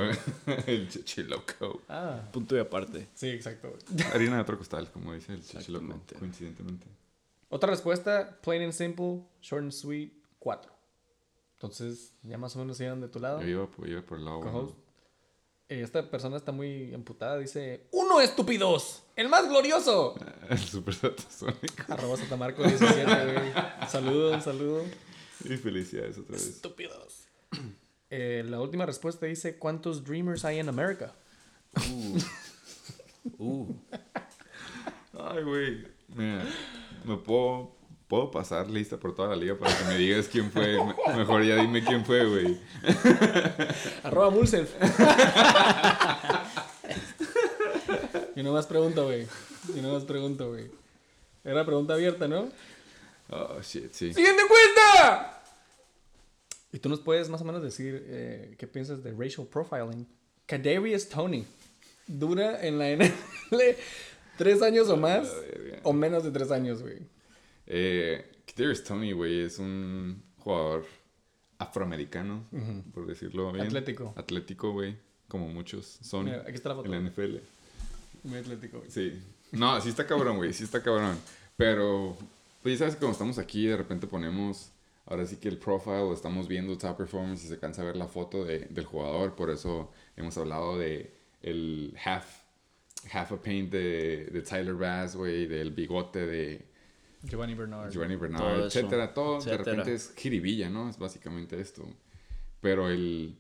El 0.67 0.89
chichiloco. 0.89 1.83
Ah, 1.89 2.21
Punto 2.33 2.57
y 2.57 2.59
aparte. 2.59 3.09
sí, 3.15 3.29
exacto. 3.29 3.73
Harina 4.13 4.35
de 4.37 4.43
otro 4.43 4.59
costal, 4.59 4.91
como 4.91 5.15
dice 5.15 5.35
el 5.35 5.45
chichiloco. 5.45 6.01
Coincidentemente. 6.19 6.87
Otra 7.51 7.71
respuesta, 7.71 8.39
plain 8.43 8.63
and 8.63 8.73
simple, 8.73 9.23
short 9.41 9.63
and 9.63 9.73
sweet, 9.73 10.13
4. 10.41 10.73
Entonces, 11.59 12.13
ya 12.23 12.39
más 12.39 12.55
o 12.55 12.61
menos 12.61 12.81
iban 12.81 13.01
de 13.01 13.09
tu 13.09 13.19
lado. 13.19 13.41
Yo 13.43 13.49
iba, 13.49 13.67
por- 13.67 13.89
iba 13.89 14.01
por 14.03 14.19
el 14.19 14.25
lado. 14.25 14.39
Bueno. 14.41 14.77
Eh, 15.69 15.83
Esta 15.83 16.09
persona 16.09 16.37
está 16.37 16.53
muy 16.53 16.95
emputada. 16.95 17.37
Dice: 17.39 17.89
¡Uno 17.91 18.21
estúpidos! 18.21 19.03
¡El 19.17 19.29
más 19.29 19.49
glorioso! 19.49 20.15
El 20.49 20.59
super 20.59 20.95
satasónico. 20.95 21.85
Arroba 21.93 22.17
Satamarco 22.17 22.63
17, 22.63 23.05
güey. 23.05 23.53
Saludo, 23.89 24.35
un 24.35 24.41
saludo. 24.41 24.85
Y 25.45 25.57
felicidades 25.57 26.17
otra 26.19 26.33
vez. 26.35 26.47
Estúpidos. 26.47 27.25
Eh, 28.11 28.45
la 28.47 28.61
última 28.61 28.87
respuesta 28.87 29.27
dice: 29.27 29.59
¿Cuántos 29.59 30.05
Dreamers 30.05 30.45
hay 30.45 30.61
en 30.61 30.69
América? 30.69 31.13
Uh. 33.39 33.73
Ay, 35.13 35.43
güey. 35.43 35.87
Mira, 36.09 36.45
me 37.05 37.17
puedo, 37.17 37.77
puedo 38.09 38.31
pasar 38.31 38.69
lista 38.71 38.97
por 38.97 39.15
toda 39.15 39.29
la 39.29 39.37
liga 39.37 39.57
para 39.59 39.77
que 39.77 39.85
me 39.85 39.97
digas 39.99 40.29
quién 40.29 40.51
fue. 40.51 40.77
Me- 40.83 41.17
Mejor 41.17 41.45
ya 41.45 41.57
dime 41.57 41.85
quién 41.85 42.05
fue, 42.05 42.25
güey. 42.27 42.59
Arroba 44.03 44.31
Mulself. 44.31 44.71
y 48.37 48.43
no 48.43 48.53
más 48.53 48.67
pregunto, 48.67 49.05
güey. 49.05 49.27
Y 49.77 49.81
no 49.81 49.93
más 49.93 50.05
pregunto, 50.05 50.49
güey. 50.51 50.71
Era 51.45 51.65
pregunta 51.65 51.95
abierta, 51.95 52.29
¿no? 52.29 52.49
Oh, 53.31 53.61
shit, 53.63 53.93
sí. 53.93 54.13
¡Siguiente 54.15 54.43
encuesta! 54.43 55.43
Y 56.73 56.79
tú 56.79 56.89
nos 56.89 57.01
puedes 57.01 57.29
más 57.29 57.41
o 57.41 57.45
menos 57.45 57.63
decir 57.63 58.05
eh, 58.09 58.55
qué 58.59 58.67
piensas 58.67 59.03
de 59.03 59.13
racial 59.13 59.47
profiling. 59.47 60.07
Kadarius 60.47 61.09
Tony 61.09 61.47
dura 62.07 62.67
en 62.67 62.79
la 62.79 62.91
NFL 62.91 63.57
tres 64.39 64.63
años 64.63 64.89
o 64.89 64.97
más 64.97 65.29
verga. 65.41 65.81
o 65.83 65.93
menos 65.93 66.25
de 66.25 66.31
tres 66.31 66.51
años, 66.51 66.83
güey. 66.83 66.99
Eh, 67.71 68.43
Kadarius 68.47 68.83
Tony, 68.83 69.13
güey, 69.13 69.43
es 69.43 69.59
un 69.59 70.23
jugador 70.39 70.85
afroamericano, 71.59 72.45
por 72.95 73.07
decirlo 73.07 73.53
bien. 73.53 73.67
Atlético. 73.67 74.13
Atlético, 74.17 74.73
güey. 74.73 74.97
Como 75.29 75.49
muchos 75.49 75.99
son 76.01 76.25
Mira, 76.25 76.41
aquí 76.43 76.53
está 76.55 76.71
la 76.71 76.77
foto. 76.77 76.87
en 76.93 76.93
la 77.05 77.11
NFL. 77.11 77.37
Muy 78.25 78.39
atlético, 78.39 78.79
güey. 78.79 78.91
Sí. 78.91 79.21
No, 79.53 79.79
sí 79.81 79.91
está 79.91 80.07
cabrón, 80.07 80.37
güey. 80.39 80.53
Sí 80.53 80.65
está 80.65 80.83
cabrón. 80.83 81.19
Pero, 81.57 82.17
pues 82.63 82.75
ya 82.75 82.79
sabes 82.81 82.95
que 82.95 83.01
cuando 83.01 83.13
estamos 83.13 83.39
aquí, 83.39 83.67
de 83.67 83.77
repente 83.77 84.07
ponemos. 84.07 84.71
Ahora 85.07 85.27
sí 85.27 85.37
que 85.37 85.49
el 85.49 85.57
profile, 85.59 86.13
estamos 86.13 86.49
viendo 86.49 86.77
top 86.77 86.97
performance 86.99 87.45
y 87.45 87.49
se 87.49 87.59
cansa 87.59 87.83
ver 87.83 87.97
la 87.97 88.07
foto 88.09 88.45
de- 88.45 88.67
del 88.71 88.85
jugador. 88.85 89.35
Por 89.35 89.51
eso 89.51 89.91
hemos 90.17 90.37
hablado 90.37 90.79
de 90.79 91.15
el 91.43 91.97
half, 92.05 92.27
half 93.13 93.33
a 93.33 93.41
paint 93.43 93.71
de, 93.73 94.27
de 94.27 94.43
Tyler 94.43 94.75
Bass, 94.75 95.17
güey, 95.17 95.47
del 95.47 95.71
bigote 95.73 96.27
de 96.27 96.67
Giovanni 97.23 97.55
Bernard. 97.55 97.91
Giovanni 97.91 98.15
Todo 98.15 98.23
Bernard, 98.23 98.59
eso, 98.59 98.67
etcétera. 98.67 99.15
Todo 99.15 99.33
de 99.33 99.39
etcétera. 99.39 99.65
repente 99.65 99.95
es 99.95 100.15
jiribilla, 100.17 100.71
¿no? 100.71 100.89
Es 100.89 100.99
básicamente 100.99 101.61
esto. 101.61 101.85
Pero 102.61 102.89
el. 102.89 103.37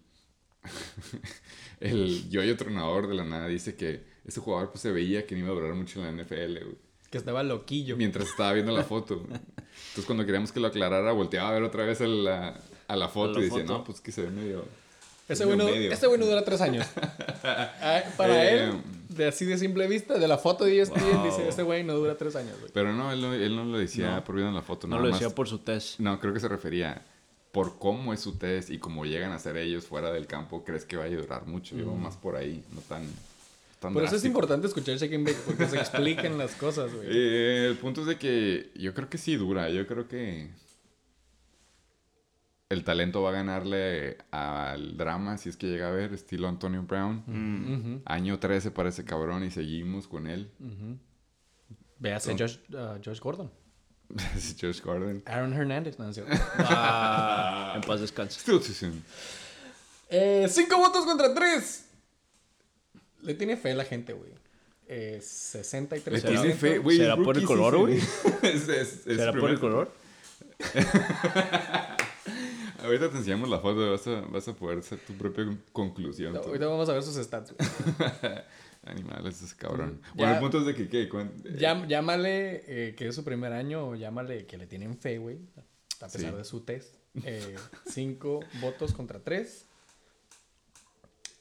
el 1.80 2.28
yoyo 2.28 2.56
tronador 2.56 3.08
de 3.08 3.14
la 3.14 3.24
nada 3.24 3.46
dice 3.46 3.76
que 3.76 4.02
ese 4.26 4.40
jugador 4.40 4.70
pues 4.70 4.82
se 4.82 4.92
veía 4.92 5.26
que 5.26 5.34
no 5.34 5.42
iba 5.42 5.50
a 5.50 5.54
durar 5.54 5.74
mucho 5.74 6.04
en 6.04 6.16
la 6.16 6.22
NFL, 6.22 6.64
güey. 6.64 6.78
Que 7.10 7.18
estaba 7.18 7.42
loquillo. 7.42 7.96
Mientras 7.96 8.28
estaba 8.28 8.52
viendo 8.52 8.72
la 8.72 8.84
foto. 8.84 9.22
Entonces 9.24 10.04
cuando 10.04 10.26
queríamos 10.26 10.52
que 10.52 10.60
lo 10.60 10.66
aclarara, 10.66 11.12
volteaba 11.12 11.48
a 11.48 11.52
ver 11.52 11.62
otra 11.62 11.86
vez 11.86 12.00
a 12.02 12.06
la, 12.06 12.60
a 12.86 12.96
la 12.96 13.08
foto 13.08 13.34
la 13.34 13.40
y 13.40 13.42
decía, 13.44 13.60
foto. 13.60 13.78
no, 13.78 13.84
pues 13.84 14.00
que 14.00 14.12
se 14.12 14.22
ve 14.22 14.30
medio. 14.30 14.66
Ese 15.28 15.44
medio 15.46 15.56
güey 15.56 15.68
no, 15.68 15.74
medio". 15.76 15.92
ese 15.92 16.06
güey 16.06 16.18
no 16.20 16.26
dura 16.26 16.42
tres 16.44 16.60
años. 16.60 16.86
Ah, 17.44 18.02
Para 18.16 18.44
Eh, 18.44 18.64
él, 18.64 18.72
de 19.08 19.28
así 19.28 19.44
de 19.44 19.56
simple 19.58 19.86
vista, 19.86 20.18
de 20.18 20.26
la 20.28 20.38
foto 20.38 20.64
de 20.64 20.80
ESPN, 20.80 21.00
Wow. 21.12 21.24
dice, 21.24 21.48
ese 21.48 21.62
güey 21.62 21.84
no 21.84 21.94
dura 21.94 22.16
tres 22.16 22.34
años, 22.36 22.58
güey. 22.58 22.70
Pero 22.74 22.92
no, 22.92 23.12
él 23.12 23.20
no, 23.20 23.32
él 23.32 23.54
no 23.56 23.64
lo 23.64 23.78
decía 23.78 24.16
No. 24.16 24.24
por 24.24 24.34
viendo 24.34 24.50
en 24.50 24.54
la 24.56 24.62
foto. 24.62 24.86
No 24.86 24.96
nada 24.96 25.06
lo 25.06 25.10
más. 25.12 25.20
decía 25.20 25.34
por 25.34 25.48
su 25.48 25.58
test. 25.60 25.98
No, 26.00 26.18
creo 26.20 26.32
que 26.34 26.40
se 26.40 26.48
refería 26.48 27.02
por 27.52 27.78
cómo 27.78 28.12
es 28.12 28.20
su 28.20 28.36
test 28.36 28.70
y 28.70 28.78
cómo 28.78 29.04
llegan 29.06 29.32
a 29.32 29.38
ser 29.38 29.56
ellos 29.56 29.86
fuera 29.86 30.10
del 30.12 30.26
campo, 30.26 30.64
crees 30.64 30.84
que 30.84 30.96
vaya 30.96 31.16
a 31.16 31.20
durar 31.20 31.46
mucho. 31.46 31.76
Yo 31.76 31.94
más 31.94 32.16
por 32.16 32.36
ahí, 32.36 32.62
no 32.74 32.80
tan, 32.82 33.06
tan 33.80 33.94
Por 33.94 34.04
eso 34.04 34.16
es 34.16 34.24
importante 34.24 34.66
escuchar 34.66 34.96
Shake 34.96 35.14
and 35.14 35.24
Bake, 35.26 35.38
porque 35.46 35.66
se 35.66 35.76
explican 35.78 36.36
las 36.38 36.52
cosas, 36.56 36.92
güey. 36.92 37.06
Eh, 37.10 37.66
el 37.68 37.76
punto 37.78 38.02
es 38.02 38.06
de 38.08 38.16
que 38.18 38.70
yo 38.74 38.92
creo 38.94 39.08
que 39.08 39.16
sí 39.18 39.36
dura. 39.36 39.70
Yo 39.70 39.86
creo 39.86 40.06
que 40.08 40.50
el 42.70 42.84
talento 42.84 43.22
va 43.22 43.30
a 43.30 43.32
ganarle 43.32 44.18
al 44.30 44.96
drama 44.96 45.38
si 45.38 45.48
es 45.48 45.56
que 45.56 45.68
llega 45.68 45.88
a 45.88 45.90
ver, 45.90 46.12
estilo 46.12 46.48
Antonio 46.48 46.82
Brown. 46.82 47.22
Ujú, 47.26 48.02
Año 48.04 48.38
13 48.38 48.70
para 48.70 48.90
ese 48.90 49.04
cabrón 49.04 49.42
y 49.44 49.50
seguimos 49.50 50.06
con 50.06 50.26
él. 50.26 50.50
ujú. 50.60 50.98
Véase 52.00 52.36
Josh, 52.38 52.58
uh, 52.74 53.00
Josh 53.04 53.18
Gordon. 53.20 53.50
Josh 54.60 54.80
Gordon. 54.82 55.22
Aaron 55.26 55.52
Hernández, 55.52 55.98
no, 55.98 56.08
es 56.08 56.14
cierto. 56.16 56.32
Ah, 56.58 57.72
en 57.76 57.80
paz 57.82 58.00
descanse. 58.00 58.38
Still 58.40 58.58
too 58.60 58.72
soon. 58.74 59.02
Eh, 60.10 60.46
cinco 60.50 60.76
votos 60.78 61.04
contra 61.06 61.34
tres. 61.34 61.86
Le 63.22 63.34
tiene 63.34 63.56
fe 63.56 63.74
la 63.74 63.84
gente, 63.84 64.12
güey. 64.12 64.30
Eh, 64.86 65.18
63%. 65.20 66.10
Le 66.12 66.20
¿Será- 66.20 66.40
tiene 66.40 66.54
fe, 66.54 66.78
güey. 66.78 66.98
será 66.98 67.16
por 67.16 67.36
el 67.36 67.44
color, 67.44 67.78
güey? 67.78 67.98
¿Será 69.10 69.32
por 69.32 69.50
el 69.50 69.58
color? 69.58 69.90
Ahorita 72.82 73.10
te 73.10 73.16
enseñamos 73.18 73.48
la 73.48 73.58
foto, 73.60 73.90
vas 73.90 74.06
a, 74.06 74.20
vas 74.22 74.46
a 74.48 74.54
poder 74.54 74.78
hacer 74.78 74.98
tu 75.00 75.12
propia 75.14 75.44
conclusión. 75.72 76.32
No, 76.32 76.40
ahorita 76.40 76.66
vamos 76.66 76.88
a 76.88 76.92
ver 76.92 77.02
sus 77.02 77.16
stats. 77.16 77.54
Animales, 78.84 79.42
ese 79.42 79.56
cabrón. 79.56 80.00
Ya- 80.02 80.12
Bueno, 80.14 80.32
el 80.34 80.38
punto 80.40 80.58
es 80.60 80.66
de 80.66 80.74
que, 80.74 80.88
¿qué? 80.88 81.08
Cuán- 81.08 81.32
Llam- 81.42 81.86
llámale 81.88 82.62
eh, 82.88 82.94
que 82.94 83.08
es 83.08 83.14
su 83.14 83.24
primer 83.24 83.52
año 83.52 83.88
o 83.88 83.94
llámale 83.96 84.46
que 84.46 84.56
le 84.56 84.66
tienen 84.66 84.96
fe, 84.96 85.18
güey. 85.18 85.38
A 86.00 86.06
pesar 86.08 86.30
Sí. 86.30 86.36
de 86.36 86.44
su 86.44 86.60
test. 86.60 86.94
Eh, 87.24 87.56
cinco 87.90 88.40
votos 88.60 88.92
contra 88.92 89.18
tres. 89.18 89.66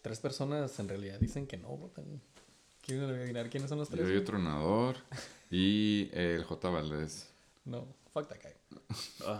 Tres 0.02 0.20
personas 0.20 0.78
en 0.80 0.90
realidad 0.90 1.20
dicen 1.20 1.46
que 1.48 1.58
no 1.58 1.70
votan. 1.70 2.22
¿Quieren 2.82 3.10
adivinar 3.10 3.50
quiénes 3.50 3.70
son 3.70 3.78
los 3.80 3.90
tres? 3.90 4.06
Yo 4.08 4.12
güey? 4.14 4.24
Tronador 4.24 4.96
y 5.52 6.10
el 6.14 6.44
J. 6.44 6.70
Valdés. 6.70 7.30
No, 7.66 7.86
fuck 8.14 8.28
that 8.30 8.38
guy. 8.42 9.38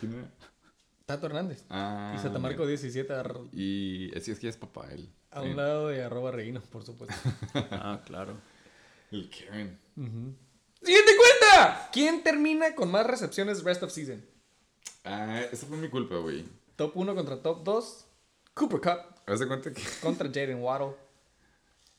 ¿Quién 0.00 0.14
era? 0.14 0.30
Tato 1.06 1.26
Hernández. 1.26 1.64
Ah, 1.70 2.14
y 2.16 2.22
Satamarco 2.22 2.66
17 2.66 3.12
ar- 3.14 3.34
Y 3.52 4.10
es 4.16 4.24
que 4.24 4.32
es 4.32 4.38
que 4.38 4.48
es 4.48 4.56
papá 4.56 4.92
él. 4.92 5.08
a 5.30 5.40
un 5.42 5.56
lado 5.56 5.88
de 5.88 6.02
arroba 6.02 6.30
reino, 6.30 6.60
por 6.70 6.84
supuesto. 6.84 7.14
ah, 7.54 8.02
claro. 8.04 8.34
El 9.10 9.30
Karen. 9.30 9.78
¡Siguiente 9.94 11.12
cuenta! 11.16 11.88
¿Quién 11.92 12.22
termina 12.22 12.74
con 12.74 12.90
más 12.90 13.06
recepciones 13.06 13.64
rest 13.64 13.82
of 13.82 13.90
season? 13.90 14.22
Ah, 15.04 15.40
esa 15.50 15.66
fue 15.66 15.78
mi 15.78 15.88
culpa, 15.88 16.16
güey. 16.16 16.44
Top 16.76 16.92
1 16.94 17.14
contra 17.14 17.40
top 17.42 17.64
2. 17.64 18.04
Cooper 18.54 18.80
Cup 18.80 19.14
Haz 19.26 19.40
de 19.40 19.46
cuenta 19.46 19.72
que, 19.72 19.82
contra 20.02 20.28
Jaden 20.28 20.60
Waddle. 20.62 20.94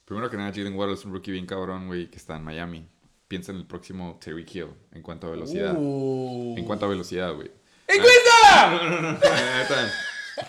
primero 0.06 0.30
que 0.30 0.38
nada, 0.38 0.52
Jalen 0.54 0.76
Waddle 0.76 0.94
es 0.96 1.06
un 1.06 1.14
rookie 1.14 1.32
bien 1.32 1.46
cabrón, 1.46 1.88
güey, 1.88 2.10
que 2.12 2.18
está 2.18 2.36
en 2.38 2.44
Miami. 2.44 2.88
Piensa 3.28 3.52
en 3.52 3.60
el 3.60 3.66
próximo 3.68 4.18
Terry 4.20 4.46
Hill 4.52 4.68
en 4.92 5.02
cuanto 5.02 5.28
a 5.28 5.32
velocidad. 5.32 5.76
Uh. 5.78 6.56
En 6.58 6.66
cuanto 6.66 6.86
a 6.86 6.90
velocidad, 6.90 7.34
güey. 7.34 7.52
¡Encuesta! 7.90 9.20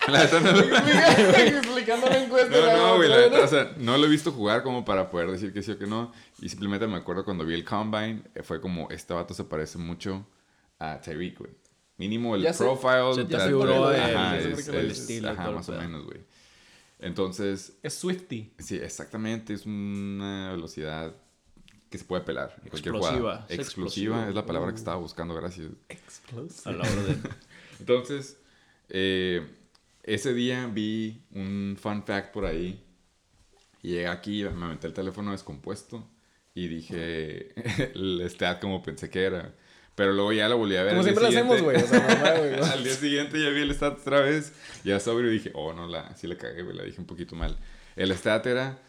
La 0.07 0.19
neta, 0.23 0.39
no 0.39 0.51
lo- 0.53 0.77
Explicando 0.77 2.07
la 2.07 2.17
encuesta. 2.23 2.49
No, 2.57 2.77
no, 2.77 2.95
güey, 2.97 3.09
la 3.09 3.17
neta, 3.17 3.43
o 3.43 3.47
sea, 3.47 3.73
no 3.77 3.97
lo 3.97 4.05
he 4.05 4.09
visto 4.09 4.31
jugar 4.31 4.63
como 4.63 4.85
para 4.85 5.09
poder 5.09 5.29
decir 5.31 5.51
que 5.51 5.61
sí 5.61 5.71
o 5.71 5.77
que 5.77 5.87
no. 5.87 6.13
Y 6.39 6.47
simplemente 6.49 6.87
me 6.87 6.95
acuerdo 6.97 7.25
cuando 7.25 7.43
vi 7.45 7.53
el 7.55 7.65
Combine, 7.65 8.21
eh, 8.35 8.43
fue 8.43 8.61
como, 8.61 8.89
este 8.89 9.13
vato 9.13 9.33
se 9.33 9.43
parece 9.43 9.77
mucho 9.77 10.25
a 10.79 11.01
Tyreek, 11.01 11.39
güey. 11.39 11.51
Mínimo 11.97 12.35
el 12.35 12.41
profile. 12.63 13.11
el- 14.79 14.91
estilo 14.91 15.29
ajá, 15.31 15.51
más 15.51 15.67
o 15.69 15.73
menos, 15.73 16.05
güey. 16.05 16.19
Entonces, 16.99 17.73
Es 17.83 17.95
Swifty. 17.95 18.53
sí, 18.59 18.75
exactamente, 18.77 19.53
es 19.53 19.65
una 19.65 20.51
velocidad 20.51 21.13
que 21.91 21.97
se 21.97 22.05
puede 22.05 22.23
pelar 22.23 22.55
en 22.63 22.69
cualquier 22.69 22.95
Explosiva, 22.95 23.19
jugada. 23.19 23.45
es 23.49 23.59
Explosiva 23.59 24.29
es 24.29 24.33
la 24.33 24.45
palabra 24.45 24.69
que 24.69 24.75
Uh. 24.75 24.77
estaba 24.77 24.97
buscando, 24.97 25.35
gracias. 25.35 25.67
Explosive. 25.89 26.69
A 26.69 26.71
la 26.77 26.83
orden. 26.89 27.21
Entonces, 27.79 28.37
eh, 28.89 29.45
ese 30.03 30.33
día 30.33 30.67
vi 30.67 31.21
un 31.31 31.77
fun 31.79 32.03
fact 32.03 32.31
por 32.33 32.45
ahí. 32.45 32.83
Y 33.83 33.89
llegué 33.89 34.07
aquí, 34.07 34.43
me 34.45 34.65
aventé 34.65 34.87
el 34.87 34.93
teléfono 34.93 35.31
descompuesto. 35.31 36.07
y 36.55 36.67
dije 36.69 37.53
el 37.93 38.21
stat 38.29 38.61
como 38.61 38.81
pensé 38.81 39.09
que 39.09 39.23
era. 39.23 39.53
Pero 39.95 40.13
luego 40.13 40.31
ya 40.31 40.47
lo 40.47 40.57
volví 40.57 40.77
a 40.77 40.83
ver. 40.83 40.93
Como 40.93 41.03
siempre 41.03 41.23
lo 41.23 41.29
hacemos, 41.29 41.61
güey. 41.61 41.75
O 41.75 41.87
sea. 41.87 42.07
Al 42.73 42.83
día 42.85 42.93
siguiente 42.93 43.37
ya 43.41 43.49
vi 43.49 43.63
el 43.63 43.71
stat 43.75 43.99
otra 43.99 44.21
vez. 44.21 44.53
Ya 44.85 44.97
sobrio 45.01 45.29
y 45.29 45.33
dije, 45.33 45.51
oh, 45.55 45.73
no, 45.73 45.87
la, 45.87 46.15
sí 46.15 46.25
la 46.27 46.37
cagué, 46.37 46.63
güey. 46.63 46.75
La 46.77 46.83
dije 46.83 47.01
un 47.01 47.05
poquito 47.07 47.35
mal. 47.35 47.57
El 47.97 48.11
stat 48.13 48.45
era 48.47 48.79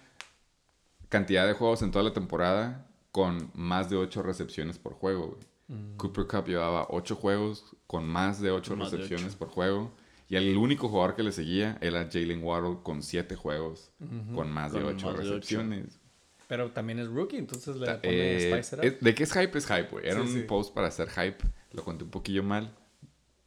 cantidad 1.08 1.46
de 1.48 1.54
juegos 1.54 1.82
en 1.82 1.90
toda 1.90 2.04
la 2.04 2.12
temporada 2.12 2.86
con 3.12 3.50
más 3.54 3.88
de 3.90 3.96
8 3.96 4.22
recepciones 4.22 4.78
por 4.78 4.94
juego, 4.94 5.28
güey. 5.36 5.40
Mm. 5.80 5.96
Cooper 5.96 6.26
Cup 6.26 6.46
llevaba 6.48 6.86
8 6.90 7.14
juegos 7.14 7.64
con 7.86 8.06
más 8.08 8.40
de 8.40 8.50
8 8.50 8.74
Más 8.76 8.90
de 8.90 8.96
recepciones 8.98 9.36
por 9.36 9.48
juego. 9.48 9.92
Y 10.28 10.36
el 10.36 10.56
único 10.56 10.88
jugador 10.88 11.14
que 11.14 11.22
le 11.22 11.30
seguía 11.30 11.76
era 11.82 12.08
Jalen 12.10 12.42
Waddle 12.42 12.78
con 12.82 13.02
7 13.02 13.36
juegos 13.36 13.90
con 14.34 14.50
más 14.50 14.72
de 14.72 14.80
Con 14.80 14.94
8 14.96 15.06
más 15.06 15.14
de 15.16 15.20
ocho. 15.20 15.28
recepciones. 15.34 15.98
Pero 16.48 16.70
también 16.72 16.98
es 16.98 17.06
rookie, 17.08 17.36
entonces 17.36 17.76
le 17.76 17.86
Ta- 17.86 18.00
ponen 18.02 18.18
eh, 18.18 18.50
Spice 18.62 18.76
It 18.76 18.80
Up. 18.80 18.84
es- 18.86 19.00
de 19.00 19.14
qué 19.14 19.22
es 19.22 19.32
hype 19.32 19.56
es 19.58 19.66
hype, 19.66 19.88
güey. 19.90 20.06
Era 20.06 20.16
Sí, 20.16 20.20
un 20.20 20.28
sí. 20.32 20.40
post 20.42 20.74
para 20.74 20.88
hacer 20.88 21.08
hype. 21.10 21.38
Lo 21.72 21.84
conté 21.84 22.04
un 22.04 22.10
poquillo 22.10 22.42
mal. 22.42 22.74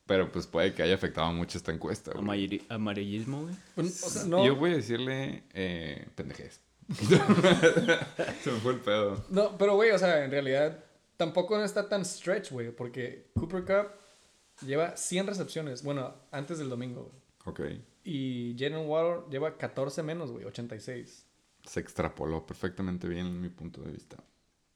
Pero 0.08 0.32
pues 0.32 0.46
puede 0.46 0.74
que 0.76 0.84
haya 0.84 0.94
afectado 0.94 1.32
mucho 1.34 1.58
esta 1.58 1.72
encuesta. 1.72 2.12
güey. 2.14 2.62
Amarillismo, 2.70 3.42
güey. 3.42 3.56
O 3.78 3.84
sea, 3.84 4.24
no, 4.26 4.46
Yo 4.46 4.56
voy 4.56 4.72
a 4.72 4.76
decirle 4.76 5.44
eh, 5.54 6.08
pendejez. 6.14 6.62
Se 8.44 8.52
me 8.52 8.60
fue 8.60 8.74
el 8.74 8.80
pedo. 8.80 9.26
no, 9.30 9.58
pero 9.58 9.76
güey, 9.76 9.92
o 9.92 9.98
sea, 9.98 10.24
en 10.24 10.32
realidad 10.32 10.84
tampoco 11.18 11.58
no 11.58 11.64
está 11.64 11.90
tan 11.90 12.06
stretch, 12.06 12.52
güey, 12.52 12.72
porque 12.72 13.32
Cooper 13.34 13.64
Cup 13.64 14.66
lleva 14.66 14.96
100 14.96 15.28
recepciones, 15.28 15.84
bueno, 15.84 16.14
antes 16.32 16.58
del 16.58 16.70
domingo, 16.70 17.04
güey. 17.04 17.26
Ok. 17.46 17.62
Y 18.04 18.56
Jalen 18.58 18.88
Waddle 18.88 19.24
lleva 19.32 19.58
14 19.58 20.04
menos, 20.04 20.32
güey, 20.32 20.46
86. 20.46 21.26
Se 21.64 21.80
extrapoló 21.80 22.46
perfectamente 22.46 23.08
bien 23.08 23.26
en 23.26 23.42
mi 23.42 23.50
punto 23.50 23.82
de 23.82 23.92
vista. 23.92 24.18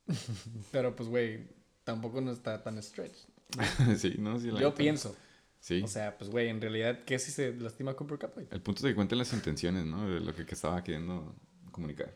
Pero 0.71 0.95
pues, 0.95 1.09
güey, 1.09 1.47
tampoco 1.83 2.21
no 2.21 2.31
está 2.31 2.63
tan 2.63 2.81
stretch. 2.81 3.17
sí, 3.97 4.15
no, 4.17 4.39
sí. 4.39 4.51
la 4.51 4.59
Yo 4.59 4.73
pienso. 4.73 5.15
Sí. 5.59 5.81
O 5.83 5.87
sea, 5.87 6.17
pues, 6.17 6.29
güey, 6.29 6.47
en 6.47 6.61
realidad, 6.61 7.03
¿qué 7.05 7.19
si 7.19 7.31
se 7.31 7.53
lastima 7.53 7.93
Cooper 7.93 8.17
Cup, 8.17 8.31
güey? 8.33 8.47
el 8.49 8.61
punto 8.61 8.79
es 8.79 8.91
que 8.91 8.95
cuenten 8.95 9.17
las 9.17 9.33
intenciones, 9.33 9.85
¿no? 9.85 10.09
De 10.09 10.19
lo 10.19 10.33
que, 10.33 10.45
que 10.45 10.55
estaba 10.55 10.83
queriendo 10.83 11.35
comunicar. 11.79 12.13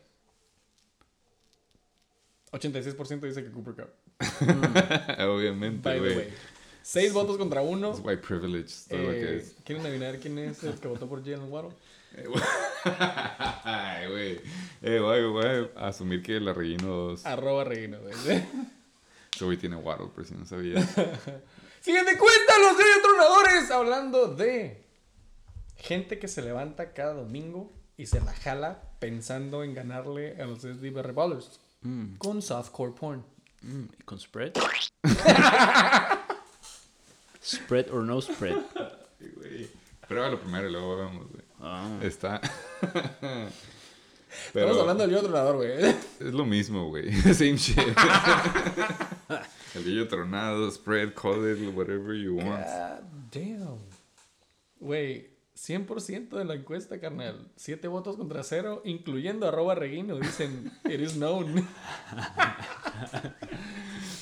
86% 2.52 3.20
dice 3.20 3.42
que 3.42 3.50
Cooper 3.50 3.74
Cup. 3.74 3.90
Obviamente, 5.28 5.98
güey. 5.98 6.28
6 6.82 7.12
votos 7.12 7.36
contra 7.38 7.62
1. 7.62 7.92
Es 7.94 8.00
white 8.04 8.22
privilege, 8.22 8.74
todo 8.88 8.98
lo 9.00 9.10
que 9.10 9.20
Eh, 9.22 9.36
es. 9.38 9.56
¿Quieren 9.64 9.84
adivinar 9.86 10.18
quién 10.18 10.38
es 10.38 10.62
el 10.62 10.78
que 10.78 10.86
votó 10.86 11.08
por 11.08 11.24
Jalen 11.24 11.50
Waddle? 11.50 11.74
Ay, 13.64 14.08
güey. 14.08 14.40
Eh, 14.82 15.00
güey, 15.00 15.24
güey. 15.30 15.70
Asumir 15.76 16.22
que 16.22 16.38
la 16.38 16.52
relleno 16.52 16.86
2. 16.88 17.26
Arroba 17.26 17.64
Reguino, 17.64 17.98
güey. 18.00 18.14
Güey 19.40 19.56
tiene 19.56 19.74
Waddle, 19.74 20.10
por 20.14 20.24
si 20.24 20.32
no 20.36 20.46
sabías. 20.46 20.88
Siguiente 21.80 22.16
cuenta, 22.16 22.58
los 22.60 22.78
de 22.78 22.84
tronadores. 23.02 23.68
Hablando 23.72 24.28
de 24.28 24.84
gente 25.76 26.20
que 26.20 26.28
se 26.28 26.40
levanta 26.40 26.92
cada 26.92 27.14
domingo 27.14 27.72
y 27.96 28.06
se 28.06 28.20
la 28.20 28.32
jala 28.32 28.82
pensando 28.98 29.62
en 29.64 29.74
ganarle 29.74 30.40
a 30.40 30.46
los 30.46 30.60
SDB 30.60 31.12
Ballers 31.12 31.60
Mm, 31.82 32.16
con 32.16 32.40
softcore 32.40 32.92
porn. 32.92 33.22
mm, 33.62 33.84
¿y 34.00 34.02
¿Con 34.04 34.18
spread? 34.18 34.52
spread 37.42 37.90
or 37.92 38.02
no 38.02 38.20
spread. 38.20 38.56
Güey. 39.36 39.68
Pruébalo 40.08 40.40
primero 40.40 40.68
y 40.68 40.72
luego 40.72 40.96
vemos, 40.96 41.28
güey. 41.30 41.44
Ah, 41.60 41.98
Está. 42.02 42.40
Estamos 44.54 44.78
hablando 44.78 45.06
del 45.06 45.12
yo 45.12 45.22
tronador, 45.22 45.56
güey. 45.56 45.72
Es 46.20 46.32
lo 46.34 46.44
mismo, 46.44 46.88
güey. 46.88 47.12
Same 47.34 47.56
shit. 47.56 47.78
El 49.74 49.82
brillo 49.82 50.08
tronado, 50.08 50.70
spread, 50.70 51.12
call 51.14 51.44
it 51.50 51.58
whatever 51.76 52.14
you 52.14 52.36
want. 52.36 52.64
God 52.64 53.00
damn. 53.32 53.78
Güey, 54.80 55.30
100% 55.56 56.30
de 56.30 56.44
la 56.44 56.54
encuesta, 56.54 56.98
carnal. 57.00 57.48
7 57.56 57.86
votos 57.88 58.16
contra 58.16 58.42
0, 58.42 58.82
incluyendo 58.84 59.46
arroba 59.48 59.74
Reguino. 59.74 60.16
Dicen, 60.18 60.72
it 60.84 61.00
is 61.00 61.14
known. 61.14 61.66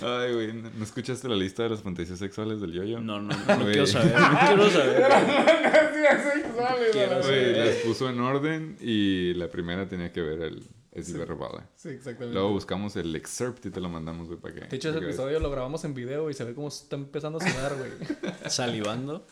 Ay, 0.03 0.35
güey. 0.35 0.53
¿No 0.53 0.83
escuchaste 0.85 1.29
la 1.29 1.37
lista 1.37 1.63
de 1.63 1.71
las 1.71 1.83
fantasías 1.83 2.19
sexuales 2.19 2.61
del 2.61 2.73
yoyo? 2.73 3.01
no, 3.01 3.21
no, 3.21 3.29
no, 3.37 3.47
no 3.47 3.57
Güey. 3.63 3.73
quiero 3.73 3.87
saber. 3.87 4.15
No 4.19 4.39
quiero 4.47 4.71
saber. 4.71 5.03
Quiero 6.93 7.15
Güey, 7.23 7.23
saber. 7.23 7.57
las 7.67 7.77
puso 7.77 8.09
en 8.11 8.21
orden 8.21 8.77
y 8.81 9.35
la 9.35 9.49
primera 9.49 9.89
tenía 9.89 10.13
que 10.13 10.21
ver 10.21 10.43
el 10.43 10.63
SB 10.95 11.25
Rebala. 11.25 11.67
Sí, 11.75 11.89
exactamente. 11.91 12.35
Luego 12.35 12.51
buscamos 12.51 12.95
el 12.97 13.15
excerpt 13.17 13.65
y 13.67 13.71
te 13.71 13.81
lo 13.81 13.89
mandamos, 13.89 14.29
güey, 14.29 14.39
para 14.39 14.55
que. 14.55 14.61
De 14.67 14.77
hecho, 14.77 14.91
ese 14.91 14.99
episodio 14.99 15.41
lo 15.41 15.51
grabamos 15.51 15.85
en 15.85 15.95
video 15.95 16.29
y 16.31 16.35
se 16.35 16.45
ve 16.45 16.55
cómo 16.55 16.69
está 16.69 16.97
empezando 16.97 17.39
a 17.39 17.49
sudar, 17.49 17.77
güey. 17.77 17.91
Salivando. 18.51 19.25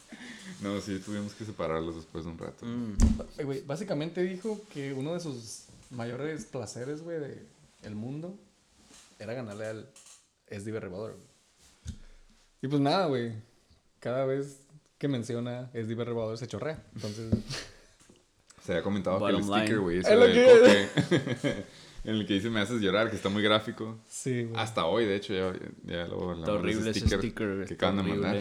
No, 0.63 0.81
sí, 0.81 0.99
tuvimos 0.99 1.35
que 1.35 1.45
separarlos 1.45 1.97
después 1.97 2.25
de 2.25 2.31
un 2.31 2.39
rato. 2.39 2.67
Mm, 2.67 3.45
güey, 3.45 3.63
básicamente 3.63 4.23
dijo 4.23 4.61
que 4.73 4.93
uno 4.93 5.15
de 5.15 5.21
sus 5.21 5.65
mayores 5.91 6.45
placeres, 6.47 7.03
güey, 7.03 7.19
de 7.19 7.43
el 7.83 7.95
mundo 7.95 8.39
era 9.19 9.35
ganarle 9.35 9.67
al 9.67 9.91
SDB 10.51 10.81
Revolver, 10.81 11.17
güey. 11.17 11.29
Y 12.63 12.69
pues 12.69 12.81
nada, 12.81 13.07
güey. 13.07 13.33
Cada 14.01 14.25
vez 14.25 14.61
que 14.99 15.09
menciona 15.09 15.71
SDB 15.73 16.05
Revolver 16.05 16.39
se 16.39 16.47
chorrea. 16.47 16.83
Entonces, 16.95 17.33
Se 18.71 18.75
había 18.77 18.85
comentado 18.85 19.19
que 19.27 19.33
el 19.33 19.43
sticker, 19.43 19.79
güey, 19.81 19.99
Es 19.99 20.07
ese 20.07 20.17
del 20.17 20.33
que- 20.33 20.89
coque, 21.01 21.65
en 22.05 22.15
el 22.15 22.25
que 22.27 22.35
dice 22.35 22.51
me 22.51 22.61
haces 22.61 22.81
llorar, 22.81 23.11
que 23.11 23.17
está 23.17 23.29
muy 23.29 23.43
gráfico. 23.43 23.99
sí, 24.09 24.45
güey. 24.45 24.63
Hasta 24.63 24.87
hoy, 24.87 25.07
de 25.07 25.17
hecho, 25.17 25.35
ya, 25.35 25.53
ya 25.85 26.07
lo 26.07 26.35
Está 26.39 26.53
horrible 26.53 26.91
ese 26.91 27.01
sticker. 27.01 27.35
que 27.35 27.63
está 27.65 27.75
acaban 27.75 27.97
de 27.97 28.03
mandar. 28.05 28.37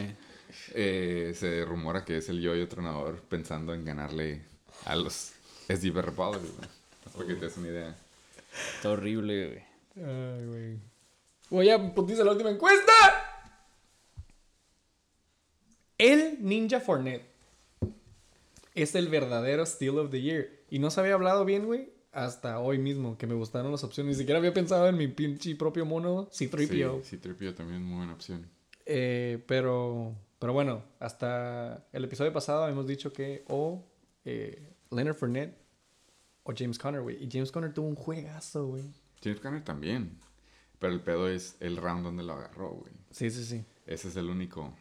Eh, 0.75 1.33
se 1.35 1.65
rumora 1.65 2.05
que 2.05 2.17
es 2.17 2.29
el 2.29 2.41
yo-yo 2.41 2.67
tronador 2.67 3.21
pensando 3.21 3.73
en 3.73 3.83
ganarle 3.85 4.43
a 4.85 4.95
los 4.95 5.31
Rebels, 5.67 6.15
güey. 6.15 6.69
Para 7.15 7.27
que 7.27 7.33
te 7.33 7.45
des 7.47 7.57
una 7.57 7.67
idea. 7.69 7.95
Está 8.75 8.91
horrible, 8.91 9.47
güey. 9.95 10.05
Ay, 10.07 10.45
güey. 10.45 10.77
Voy 11.49 11.69
a 11.71 11.93
putiza 11.95 12.23
la 12.23 12.33
última 12.33 12.51
encuesta. 12.51 12.93
El 15.97 16.37
Ninja 16.41 16.79
Fornet 16.79 17.23
es 18.75 18.95
el 18.95 19.07
verdadero 19.07 19.65
Steel 19.65 19.97
of 19.99 20.11
the 20.11 20.21
Year. 20.21 20.49
Y 20.69 20.79
no 20.79 20.91
se 20.91 20.99
había 20.99 21.13
hablado 21.13 21.45
bien, 21.45 21.65
güey, 21.65 21.91
hasta 22.11 22.59
hoy 22.59 22.77
mismo, 22.77 23.17
que 23.17 23.27
me 23.27 23.33
gustaron 23.33 23.71
las 23.71 23.83
opciones. 23.83 24.15
Ni 24.15 24.19
siquiera 24.19 24.39
había 24.39 24.53
pensado 24.53 24.87
en 24.87 24.97
mi 24.97 25.07
pinche 25.07 25.55
propio 25.55 25.85
mono, 25.85 26.29
C-3PO. 26.31 27.01
Sí, 27.01 27.09
sí, 27.09 27.17
Tripio 27.17 27.53
también 27.53 27.81
es 27.81 27.87
muy 27.87 27.97
buena 27.97 28.13
opción. 28.13 28.49
Eh, 28.85 29.43
pero, 29.47 30.15
pero 30.39 30.53
bueno, 30.53 30.83
hasta 30.99 31.87
el 31.91 32.03
episodio 32.05 32.33
pasado 32.33 32.67
hemos 32.67 32.87
dicho 32.87 33.13
que 33.13 33.43
o 33.47 33.85
eh, 34.25 34.73
Leonard 34.91 35.15
Fournette 35.15 35.55
o 36.43 36.53
James 36.55 36.79
Conner, 36.79 37.01
güey. 37.01 37.23
Y 37.23 37.29
James 37.31 37.51
Conner 37.51 37.73
tuvo 37.73 37.87
un 37.87 37.95
juegazo, 37.95 38.67
güey. 38.67 38.83
James 39.23 39.39
Conner 39.39 39.63
también. 39.63 40.17
Pero 40.79 40.93
el 40.93 41.01
pedo 41.01 41.27
es 41.27 41.57
el 41.59 41.77
round 41.77 42.03
donde 42.03 42.23
lo 42.23 42.33
agarró, 42.33 42.69
güey. 42.71 42.93
Sí, 43.11 43.29
sí, 43.29 43.43
sí. 43.43 43.65
Ese 43.85 44.07
es 44.07 44.15
el 44.15 44.29
único. 44.29 44.73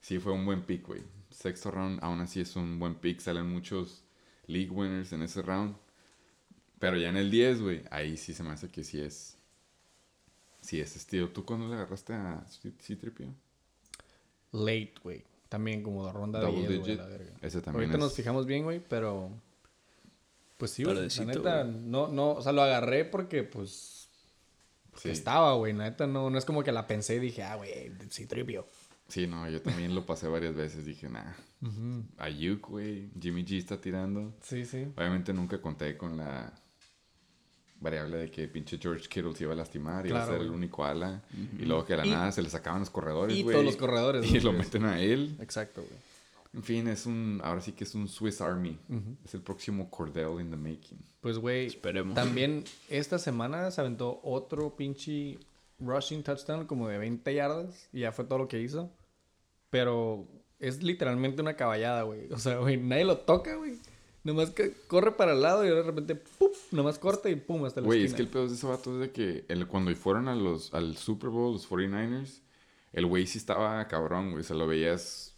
Sí, 0.00 0.18
fue 0.20 0.32
un 0.32 0.46
buen 0.46 0.62
pick, 0.62 0.86
güey. 0.86 1.02
Sexto 1.36 1.70
round, 1.70 1.98
aún 2.02 2.20
así 2.20 2.40
es 2.40 2.56
un 2.56 2.78
buen 2.78 2.94
pick. 2.94 3.20
Salen 3.20 3.46
muchos 3.46 4.02
league 4.46 4.70
winners 4.70 5.12
en 5.12 5.20
ese 5.20 5.42
round. 5.42 5.76
Pero 6.78 6.96
ya 6.96 7.10
en 7.10 7.18
el 7.18 7.30
10, 7.30 7.60
güey, 7.60 7.82
ahí 7.90 8.16
sí 8.16 8.32
se 8.32 8.42
me 8.42 8.52
hace 8.52 8.70
que 8.70 8.82
sí 8.82 9.00
es. 9.02 9.36
Sí 10.62 10.80
es 10.80 10.96
estilo. 10.96 11.28
¿Tú 11.28 11.44
cuándo 11.44 11.68
le 11.68 11.74
agarraste 11.74 12.14
a 12.14 12.42
C-Tripio? 12.80 13.34
Late, 14.52 14.94
güey. 15.02 15.24
También 15.50 15.82
como 15.82 16.06
de 16.06 16.12
ronda 16.12 16.40
de 16.40 16.46
Double 16.46 16.68
10, 16.68 16.68
güey, 16.68 16.82
digit. 16.82 16.98
la 16.98 17.06
verga. 17.06 17.32
Ese 17.42 17.60
también 17.60 17.82
Ahorita 17.82 17.98
es. 17.98 18.04
nos 18.04 18.14
fijamos 18.14 18.46
bien, 18.46 18.64
güey, 18.64 18.80
pero... 18.80 19.30
Pues 20.56 20.70
sí, 20.70 20.84
güey. 20.84 20.96
La 20.96 21.24
neta, 21.26 21.64
no, 21.64 22.08
no... 22.08 22.30
O 22.30 22.42
sea, 22.42 22.52
lo 22.52 22.62
agarré 22.62 23.04
porque, 23.04 23.42
pues... 23.44 24.08
Sí. 24.96 25.10
Estaba, 25.10 25.52
güey. 25.52 25.74
La 25.74 25.84
neta, 25.84 26.06
no, 26.06 26.30
no 26.30 26.38
es 26.38 26.46
como 26.46 26.64
que 26.64 26.72
la 26.72 26.86
pensé 26.86 27.16
y 27.16 27.18
dije, 27.18 27.42
ah, 27.42 27.56
güey, 27.56 27.92
sí, 28.08 28.24
tripio. 28.26 28.66
Sí, 29.08 29.26
no, 29.26 29.48
yo 29.48 29.62
también 29.62 29.94
lo 29.94 30.04
pasé 30.04 30.26
varias 30.28 30.54
veces. 30.54 30.84
Dije, 30.84 31.08
nah. 31.08 31.32
Ayuk, 32.18 32.68
güey. 32.68 33.08
Jimmy 33.20 33.44
G 33.44 33.58
está 33.58 33.80
tirando. 33.80 34.34
Sí, 34.42 34.64
sí. 34.64 34.86
Obviamente 34.96 35.32
nunca 35.32 35.60
conté 35.60 35.96
con 35.96 36.16
la 36.16 36.52
variable 37.80 38.16
de 38.16 38.30
que 38.30 38.48
pinche 38.48 38.78
George 38.78 39.06
Kittle 39.08 39.34
se 39.34 39.44
iba 39.44 39.52
a 39.52 39.56
lastimar 39.56 40.06
y 40.06 40.08
iba 40.10 40.22
a 40.22 40.26
ser 40.26 40.40
el 40.40 40.50
único 40.50 40.84
ala. 40.84 41.22
Y 41.58 41.64
luego 41.64 41.84
que 41.84 41.92
de 41.92 41.98
la 41.98 42.06
Y- 42.06 42.10
nada 42.10 42.32
se 42.32 42.42
le 42.42 42.48
sacaban 42.50 42.80
los 42.80 42.90
corredores, 42.90 43.36
Y 43.36 43.42
güey. 43.42 43.54
todos 43.54 43.64
los 43.66 43.76
corredores. 43.76 44.24
Y 44.26 44.30
güey. 44.30 44.40
lo 44.42 44.52
meten 44.52 44.84
a 44.84 45.00
él. 45.00 45.36
Exacto, 45.40 45.82
güey. 45.82 46.00
En 46.54 46.62
fin, 46.62 46.88
es 46.88 47.04
un... 47.04 47.40
Ahora 47.44 47.60
sí 47.60 47.72
que 47.72 47.84
es 47.84 47.94
un 47.94 48.08
Swiss 48.08 48.40
Army. 48.40 48.78
Es 49.24 49.34
el 49.34 49.42
próximo 49.42 49.90
Cordell 49.90 50.40
in 50.40 50.50
the 50.50 50.56
making. 50.56 50.98
Pues, 51.20 51.36
güey, 51.38 51.66
Esperemos. 51.66 52.14
también 52.14 52.64
esta 52.88 53.18
semana 53.18 53.70
se 53.70 53.82
aventó 53.82 54.20
otro 54.22 54.74
pinche 54.74 55.38
rushing 55.78 56.22
touchdown 56.22 56.66
como 56.66 56.88
de 56.88 56.96
20 56.96 57.34
yardas 57.34 57.88
y 57.92 58.00
ya 58.00 58.12
fue 58.12 58.24
todo 58.24 58.38
lo 58.38 58.48
que 58.48 58.62
hizo. 58.62 58.90
Pero 59.76 60.26
es 60.58 60.82
literalmente 60.82 61.42
una 61.42 61.54
caballada, 61.54 62.02
güey. 62.02 62.32
O 62.32 62.38
sea, 62.38 62.56
güey, 62.56 62.78
nadie 62.78 63.04
lo 63.04 63.18
toca, 63.18 63.56
güey. 63.56 63.74
Nomás 64.24 64.48
que 64.48 64.72
corre 64.88 65.12
para 65.12 65.34
el 65.34 65.42
lado 65.42 65.66
y 65.66 65.68
de 65.68 65.82
repente, 65.82 66.14
¡pum! 66.14 66.48
Nomás 66.70 66.98
corta 66.98 67.28
y 67.28 67.36
¡pum! 67.36 67.66
hasta 67.66 67.82
la 67.82 67.86
Güey, 67.86 68.04
es 68.04 68.14
que 68.14 68.22
el 68.22 68.28
pedo 68.28 68.48
de 68.48 68.54
ese 68.54 68.66
vato 68.66 68.94
es 68.94 69.00
de 69.00 69.12
que 69.12 69.44
el, 69.48 69.66
cuando 69.66 69.94
fueron 69.94 70.28
a 70.28 70.34
los, 70.34 70.72
al 70.72 70.96
Super 70.96 71.28
Bowl, 71.28 71.52
los 71.52 71.68
49ers, 71.68 72.40
el 72.94 73.04
güey 73.04 73.26
sí 73.26 73.36
estaba 73.36 73.86
cabrón, 73.86 74.30
güey. 74.30 74.40
O 74.40 74.44
sea, 74.44 74.56
lo 74.56 74.66
veías. 74.66 75.34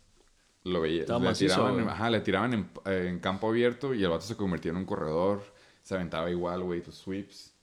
Lo 0.63 0.81
veías. 0.83 1.01
Estaba 1.01 1.19
Le 1.19 1.25
macizo, 1.27 1.55
tiraban, 1.57 1.89
ajá, 1.89 2.11
le 2.11 2.21
tiraban 2.21 2.55
en, 2.55 2.71
en 2.85 3.19
campo 3.19 3.49
abierto 3.49 3.93
y 3.93 4.05
el 4.05 4.11
vato 4.11 4.25
se 4.25 4.37
convertía 4.37 4.71
en 4.71 4.77
un 4.77 4.85
corredor. 4.85 5.43
Se 5.83 5.97
aventaba 5.97 6.31
igual, 6.31 6.63
güey, 6.63 6.81
tus 6.81 6.95
sweeps. 6.95 7.55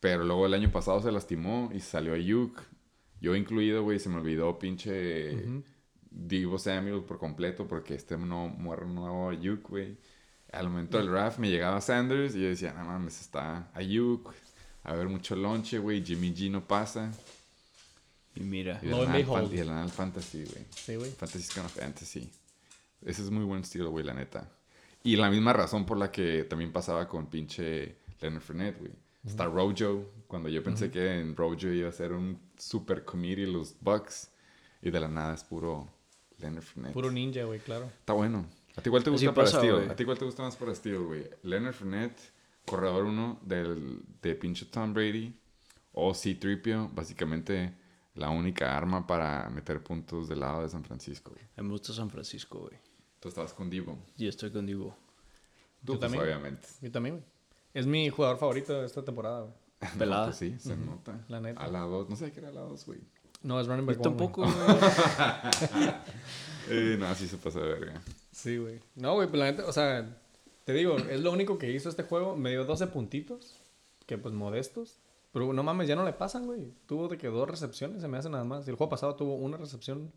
Pero 0.00 0.24
luego 0.24 0.44
el 0.44 0.54
año 0.54 0.72
pasado 0.72 1.00
se 1.00 1.12
lastimó 1.12 1.70
y 1.72 1.78
salió 1.78 2.14
a 2.14 2.18
Yuk. 2.18 2.60
Yo 3.20 3.34
incluido, 3.34 3.82
güey, 3.82 3.98
se 3.98 4.08
me 4.08 4.16
olvidó 4.16 4.58
pinche 4.58 5.36
Divo 6.10 6.58
Samuel 6.58 7.02
por 7.02 7.18
completo 7.18 7.66
porque 7.66 7.94
este 7.94 8.16
no 8.16 8.48
muere 8.48 8.86
nuevo 8.86 9.30
Ayuk, 9.30 9.68
güey. 9.68 9.96
Al 10.52 10.68
momento 10.68 10.98
del 10.98 11.08
draft 11.08 11.38
me 11.38 11.50
llegaba 11.50 11.80
Sanders 11.80 12.34
y 12.34 12.42
yo 12.42 12.48
decía, 12.48 12.72
no 12.72 12.84
mames, 12.84 13.20
está 13.20 13.70
Ayuk. 13.74 14.32
A 14.84 14.94
ver, 14.94 15.08
mucho 15.08 15.36
lonche, 15.36 15.78
güey. 15.78 16.02
Jimmy 16.04 16.34
G 16.34 16.50
no 16.50 16.66
pasa. 16.66 17.12
Y 18.34 18.40
mira. 18.40 18.80
Y 18.82 18.86
No 18.86 19.02
en 19.02 19.10
nada 19.10 19.40
el 19.40 19.68
el 19.84 19.90
fantasy, 19.90 20.44
güey. 20.44 20.64
Sí, 20.70 20.96
güey. 20.96 21.10
Fantasy 21.10 21.44
es 21.44 21.50
kind 21.50 21.66
of 21.66 21.72
fantasy. 21.72 22.30
Ese 23.04 23.22
es 23.22 23.30
muy 23.30 23.44
buen 23.44 23.60
estilo, 23.60 23.90
güey, 23.90 24.04
la 24.04 24.14
neta. 24.14 24.48
Y 25.02 25.16
la 25.16 25.30
misma 25.30 25.52
razón 25.52 25.84
por 25.84 25.98
la 25.98 26.10
que 26.10 26.44
también 26.44 26.72
pasaba 26.72 27.06
con 27.08 27.26
pinche 27.26 27.96
Leonard 28.20 28.42
Fournette, 28.42 28.78
güey. 28.78 28.92
Está 29.26 29.44
Rojo, 29.44 30.10
cuando 30.28 30.48
yo 30.48 30.62
pensé 30.62 30.90
que 30.90 31.18
en 31.18 31.34
Rojo 31.34 31.56
iba 31.66 31.88
a 31.88 31.92
ser 31.92 32.12
un 32.12 32.38
super 32.56 33.04
committee 33.04 33.46
los 33.46 33.74
Bucks. 33.80 34.30
Y 34.80 34.90
de 34.90 35.00
la 35.00 35.08
nada 35.08 35.34
es 35.34 35.42
puro 35.42 35.88
Leonard 36.38 36.62
Fournette. 36.62 36.92
Puro 36.92 37.10
ninja, 37.10 37.42
güey, 37.42 37.58
claro. 37.58 37.86
Está 37.86 38.12
bueno. 38.12 38.46
¿A 38.76 38.80
ti 38.80 38.88
igual 38.90 39.02
te 39.02 39.10
gusta 39.10 39.34
para 39.34 39.44
pasa, 39.46 39.56
estilo? 39.56 39.78
güey. 39.78 39.88
¿A 39.90 39.96
ti 39.96 40.02
igual 40.04 40.18
te 40.18 40.24
gusta 40.24 40.42
más 40.44 40.54
para 40.54 40.70
estilo, 40.70 41.06
güey? 41.06 41.28
Leonard 41.42 41.74
Fournette, 41.74 42.20
corredor 42.64 43.04
1 43.06 43.40
del, 43.42 44.02
de 44.22 44.34
pinche 44.36 44.66
Tom 44.66 44.94
Brady. 44.94 45.34
O 45.92 46.14
C-Tripio, 46.14 46.90
básicamente 46.94 47.74
la 48.14 48.30
única 48.30 48.76
arma 48.76 49.04
para 49.04 49.48
meter 49.50 49.82
puntos 49.82 50.28
del 50.28 50.40
lado 50.40 50.62
de 50.62 50.68
San 50.68 50.84
Francisco, 50.84 51.32
güey. 51.32 51.44
Me 51.56 51.72
gusta 51.72 51.92
San 51.92 52.08
Francisco, 52.10 52.60
güey. 52.60 52.78
Tú 53.18 53.28
estabas 53.28 53.52
con 53.52 53.68
Divo. 53.68 53.98
Y 54.16 54.28
estoy 54.28 54.52
con 54.52 54.64
Divo. 54.66 54.94
Tú, 55.84 55.94
Yo 55.94 55.98
pues, 55.98 56.00
también. 56.00 56.22
obviamente. 56.22 56.68
Yo 56.80 56.92
también, 56.92 57.16
güey. 57.16 57.26
Es 57.74 57.86
mi 57.86 58.08
jugador 58.10 58.38
favorito 58.38 58.78
de 58.78 58.86
esta 58.86 59.04
temporada, 59.04 59.40
güey. 59.42 59.54
Pelada. 59.98 60.22
No, 60.26 60.26
pues 60.26 60.36
sí, 60.36 60.56
se 60.58 60.76
nota. 60.76 61.24
La 61.28 61.40
neta. 61.40 61.60
A 61.62 61.68
la 61.68 61.80
2. 61.80 62.08
No 62.10 62.16
sé 62.16 62.32
qué 62.32 62.40
era 62.40 62.50
la 62.50 62.60
2, 62.62 62.86
güey. 62.86 63.00
No, 63.42 63.60
es 63.60 63.66
running 63.68 63.86
back 63.86 64.00
tampoco, 64.02 64.42
güey. 64.42 64.54
Eh, 66.70 66.96
no, 66.98 67.14
sí 67.14 67.26
se 67.26 67.38
pasa 67.38 67.60
de 67.60 67.66
verga. 67.68 68.02
Sí, 68.30 68.58
güey. 68.58 68.80
No, 68.94 69.14
güey, 69.14 69.26
pero 69.28 69.38
la 69.38 69.50
neta, 69.52 69.64
o 69.66 69.72
sea, 69.72 70.18
te 70.64 70.74
digo, 70.74 70.98
es 70.98 71.20
lo 71.22 71.32
único 71.32 71.56
que 71.56 71.70
hizo 71.72 71.88
este 71.88 72.02
juego. 72.02 72.36
Me 72.36 72.50
dio 72.50 72.64
12 72.64 72.88
puntitos, 72.88 73.58
que 74.06 74.18
pues 74.18 74.34
modestos. 74.34 74.98
Pero 75.32 75.52
no 75.52 75.62
mames, 75.62 75.88
ya 75.88 75.96
no 75.96 76.04
le 76.04 76.12
pasan, 76.12 76.44
güey. 76.46 76.72
Tuvo 76.86 77.08
de 77.08 77.16
que 77.16 77.28
dos 77.28 77.48
recepciones, 77.48 78.02
se 78.02 78.08
me 78.08 78.18
hace 78.18 78.28
nada 78.28 78.44
más. 78.44 78.66
Y 78.66 78.70
el 78.70 78.76
juego 78.76 78.90
pasado 78.90 79.14
tuvo 79.14 79.36
una 79.36 79.56
recepción. 79.56 80.12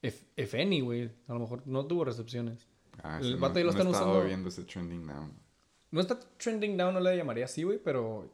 If, 0.00 0.22
if 0.36 0.54
any, 0.54 0.80
güey. 0.80 1.10
A 1.28 1.32
lo 1.34 1.40
mejor 1.40 1.62
no 1.66 1.84
tuvo 1.86 2.04
recepciones. 2.04 2.66
Ah, 3.02 3.18
El 3.20 3.36
vato 3.36 3.54
no, 3.54 3.58
ahí 3.58 3.64
lo 3.64 3.72
no 3.72 3.78
están 3.78 3.88
usando. 3.88 4.24
viendo 4.24 4.48
ese 4.48 4.64
trending 4.64 5.06
down. 5.06 5.32
No 5.90 6.00
está 6.00 6.18
trending 6.38 6.76
down, 6.76 6.94
no 6.94 7.00
le 7.00 7.16
llamaría 7.16 7.44
así, 7.46 7.62
güey, 7.62 7.78
pero 7.78 8.30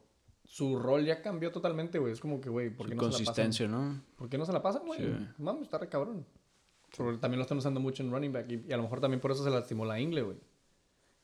su 0.51 0.77
rol 0.77 1.05
ya 1.05 1.21
cambió 1.21 1.49
totalmente, 1.49 1.97
güey. 1.97 2.11
Es 2.11 2.19
como 2.19 2.41
que, 2.41 2.49
güey, 2.49 2.69
¿por 2.69 2.85
qué 2.89 2.95
Su 2.95 2.97
no 2.97 3.03
se 3.03 3.23
la 3.23 3.31
pasan? 3.31 3.35
consistencia, 3.45 3.67
¿no? 3.69 4.01
¿Por 4.17 4.27
qué 4.27 4.37
no 4.37 4.45
se 4.45 4.51
la 4.51 4.61
pasan, 4.61 4.85
güey? 4.85 4.99
Sí. 4.99 5.27
Mames, 5.37 5.61
está 5.63 5.77
re 5.77 5.87
cabrón. 5.87 6.25
Pero 6.97 7.17
también 7.19 7.37
lo 7.39 7.43
están 7.43 7.57
usando 7.57 7.79
mucho 7.79 8.03
en 8.03 8.11
running 8.11 8.33
back 8.33 8.51
y, 8.51 8.65
y 8.67 8.73
a 8.73 8.75
lo 8.75 8.83
mejor 8.83 8.99
también 8.99 9.21
por 9.21 9.31
eso 9.31 9.45
se 9.45 9.49
lastimó 9.49 9.85
la 9.85 9.97
ingle, 9.97 10.23
güey. 10.23 10.37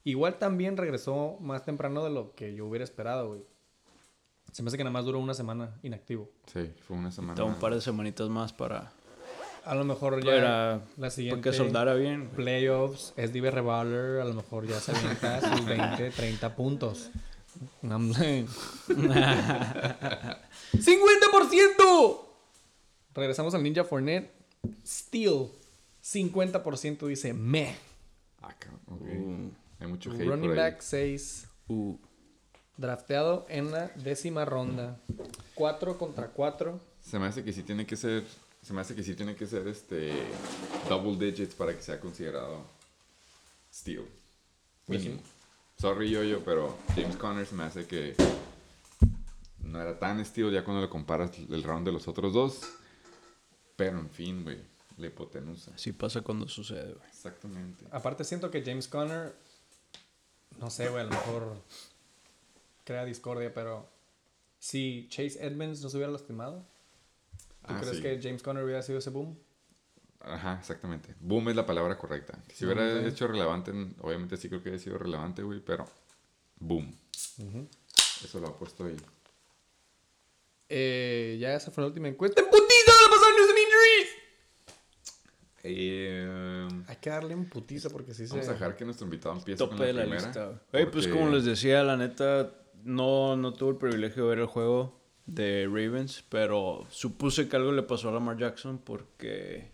Igual 0.06 0.40
también 0.40 0.78
regresó 0.78 1.38
más 1.42 1.66
temprano 1.66 2.06
de 2.06 2.10
lo 2.10 2.34
que 2.36 2.56
yo 2.56 2.66
hubiera 2.68 2.86
esperado, 2.86 3.28
güey. 3.28 3.42
Se 4.54 4.64
me 4.64 4.70
hace 4.70 4.78
que 4.78 4.86
nada 4.86 4.94
más 4.94 5.04
duró 5.04 5.20
una 5.20 5.34
semana 5.34 5.78
inactivo. 5.84 6.30
Sí, 6.46 6.72
fue 6.88 6.96
una 6.96 7.12
semana. 7.12 7.44
Un 7.44 7.56
par 7.56 7.74
de 7.74 7.82
semanitas 7.82 8.30
más 8.30 8.54
para, 8.54 8.94
A 9.66 9.76
lo 9.76 9.84
mejor 9.84 10.24
ya 10.24 10.32
para, 10.32 10.82
la 10.96 11.10
siguiente 11.10 11.42
para 11.42 11.52
que 11.52 11.58
soldara 11.58 11.96
bien. 11.96 12.30
playoffs 12.30 13.14
es 13.18 13.34
Dive 13.34 13.52
Revolver, 13.52 14.22
a 14.22 14.26
lo 14.26 14.36
mejor 14.36 14.66
ya 14.66 14.80
se 14.80 14.94
avienta 14.96 15.42
sus 15.42 15.66
20, 15.66 16.12
30 16.12 16.56
puntos. 16.56 17.12
No, 17.82 17.96
hombre. 17.96 18.46
¡50%! 20.74 22.22
Regresamos 23.14 23.54
al 23.54 23.64
Ninja 23.64 23.84
Fournette. 23.84 24.32
Steel. 24.86 25.50
50% 26.04 27.08
dice 27.08 27.34
meh. 27.34 27.76
Ah, 28.42 28.54
ok. 28.88 29.02
Uh, 29.02 29.50
Hay 29.80 29.88
mucho 29.88 30.12
hate 30.12 30.24
Running 30.26 30.50
por 30.50 30.60
ahí. 30.60 30.72
back 30.72 30.82
6. 30.82 31.48
uh. 31.68 31.96
Drafteado 32.78 33.46
en 33.50 33.72
la 33.72 33.88
décima 33.96 34.46
ronda. 34.46 35.00
4 35.56 35.98
contra 35.98 36.28
4. 36.28 36.80
Se 37.02 37.18
me 37.20 37.26
hace 37.28 37.44
que 37.44 37.52
sí 37.52 37.64
tiene 37.64 37.86
que 37.88 37.96
ser. 37.96 38.24
Se 38.62 38.74
me 38.74 38.82
hace 38.82 38.94
que 38.96 39.02
sí 39.04 39.16
tiene 39.16 39.36
que 39.36 39.48
ser 39.48 39.68
este. 39.68 40.12
Double 40.88 41.16
digits 41.18 41.56
para 41.56 41.76
que 41.76 41.82
sea 41.82 42.00
considerado. 42.00 42.64
Steal. 43.74 44.06
Pues 44.86 45.02
Mínimo. 45.04 45.22
Sorry 45.78 46.10
yo, 46.10 46.24
yo, 46.24 46.44
pero 46.44 46.76
James 46.96 47.16
Conner 47.18 47.46
se 47.46 47.56
me 47.56 47.64
hace 47.64 47.86
que. 47.86 48.16
No 49.60 49.82
era 49.82 50.00
tan 50.00 50.24
steal 50.26 50.52
ya 50.52 50.64
cuando 50.64 50.82
le 50.82 50.90
comparas 50.90 51.32
el 51.38 51.64
round 51.64 51.86
de 51.86 51.92
los 51.92 52.08
otros 52.08 52.34
dos. 52.34 52.62
Pero 53.76 54.00
en 54.00 54.10
fin, 54.10 54.44
güey. 54.44 54.60
La 54.98 55.08
hipotenusa. 55.08 55.72
Así 55.76 55.92
pasa 55.92 56.22
cuando 56.22 56.48
sucede, 56.48 56.94
güey. 56.94 57.08
Exactamente. 57.08 57.86
Aparte 57.92 58.24
siento 58.24 58.50
que 58.50 58.64
James 58.64 58.88
Conner, 58.88 59.36
no 60.60 60.72
sé, 60.72 60.90
güey, 60.90 61.02
a 61.02 61.04
lo 61.04 61.12
mejor 61.12 61.62
crea 62.84 63.06
discordia, 63.06 63.54
pero 63.54 63.88
si 64.58 65.06
Chase 65.10 65.38
Edmonds 65.46 65.82
no 65.84 65.90
se 65.90 65.98
hubiera 65.98 66.12
lastimado, 66.12 66.66
¿tú 67.68 67.74
Ah, 67.76 67.78
crees 67.80 67.98
sí. 67.98 68.02
que 68.02 68.20
James 68.20 68.42
Conner 68.42 68.64
hubiera 68.64 68.82
sido 68.82 68.98
ese 68.98 69.12
boom? 69.12 69.38
Ajá, 70.20 70.58
exactamente. 70.60 71.16
Boom 71.20 71.50
es 71.50 71.56
la 71.56 71.66
palabra 71.66 71.98
correcta. 71.98 72.38
Si 72.54 72.66
hubiera 72.66 73.02
sí. 73.02 73.08
hecho 73.08 73.28
relevante, 73.28 73.72
obviamente 74.02 74.36
sí 74.38 74.50
creo 74.50 74.62
que 74.62 74.70
hubiera 74.70 74.84
sido 74.84 74.98
relevante, 74.98 75.44
güey, 75.44 75.60
pero 75.60 75.86
boom. 76.60 76.94
Eso 78.24 78.40
lo 78.40 78.48
ha 78.48 78.58
puesto 78.58 78.86
ahí. 78.86 78.98
Eh, 80.70 81.38
ya 81.40 81.56
esa 81.56 81.72
fue 81.72 81.84
la 81.84 81.88
última 81.88 82.08
encuesta. 82.08 82.42
¡En 82.42 82.48
putiza 82.50 82.92
van 82.92 83.08
a 83.08 83.16
pasar 83.16 83.30
news 83.38 83.50
and 83.50 83.60
injuries! 83.60 84.10
Eh, 85.64 86.68
Hay 86.88 86.96
que 86.98 87.10
darle 87.10 87.36
un 87.36 87.46
putiza 87.50 87.90
porque 87.90 88.14
sí 88.14 88.26
se... 88.28 88.34
vamos 88.34 88.48
a 88.50 88.54
dejar 88.54 88.76
que 88.76 88.86
nuestro 88.86 89.06
invitado 89.06 89.36
empiece 89.36 89.58
Tope 89.58 89.72
con 89.76 89.80
la 89.80 89.86
de 89.88 89.94
la 89.94 90.02
primera. 90.02 90.24
lista. 90.26 90.62
Oye, 90.74 90.88
pues 90.88 91.08
como 91.08 91.30
les 91.30 91.46
decía, 91.46 91.84
la 91.84 91.96
neta, 91.98 92.54
no, 92.84 93.36
no 93.38 93.54
tuve 93.54 93.72
el 93.72 93.78
privilegio 93.78 94.24
de 94.24 94.30
ver 94.30 94.40
el 94.40 94.46
juego 94.48 95.00
de 95.26 95.66
Ravens, 95.66 96.24
pero 96.30 96.86
supuse 96.90 97.48
que 97.50 97.56
algo 97.56 97.72
le 97.72 97.84
pasó 97.84 98.10
a 98.10 98.14
Lamar 98.14 98.38
Jackson 98.38 98.78
porque... 98.80 99.72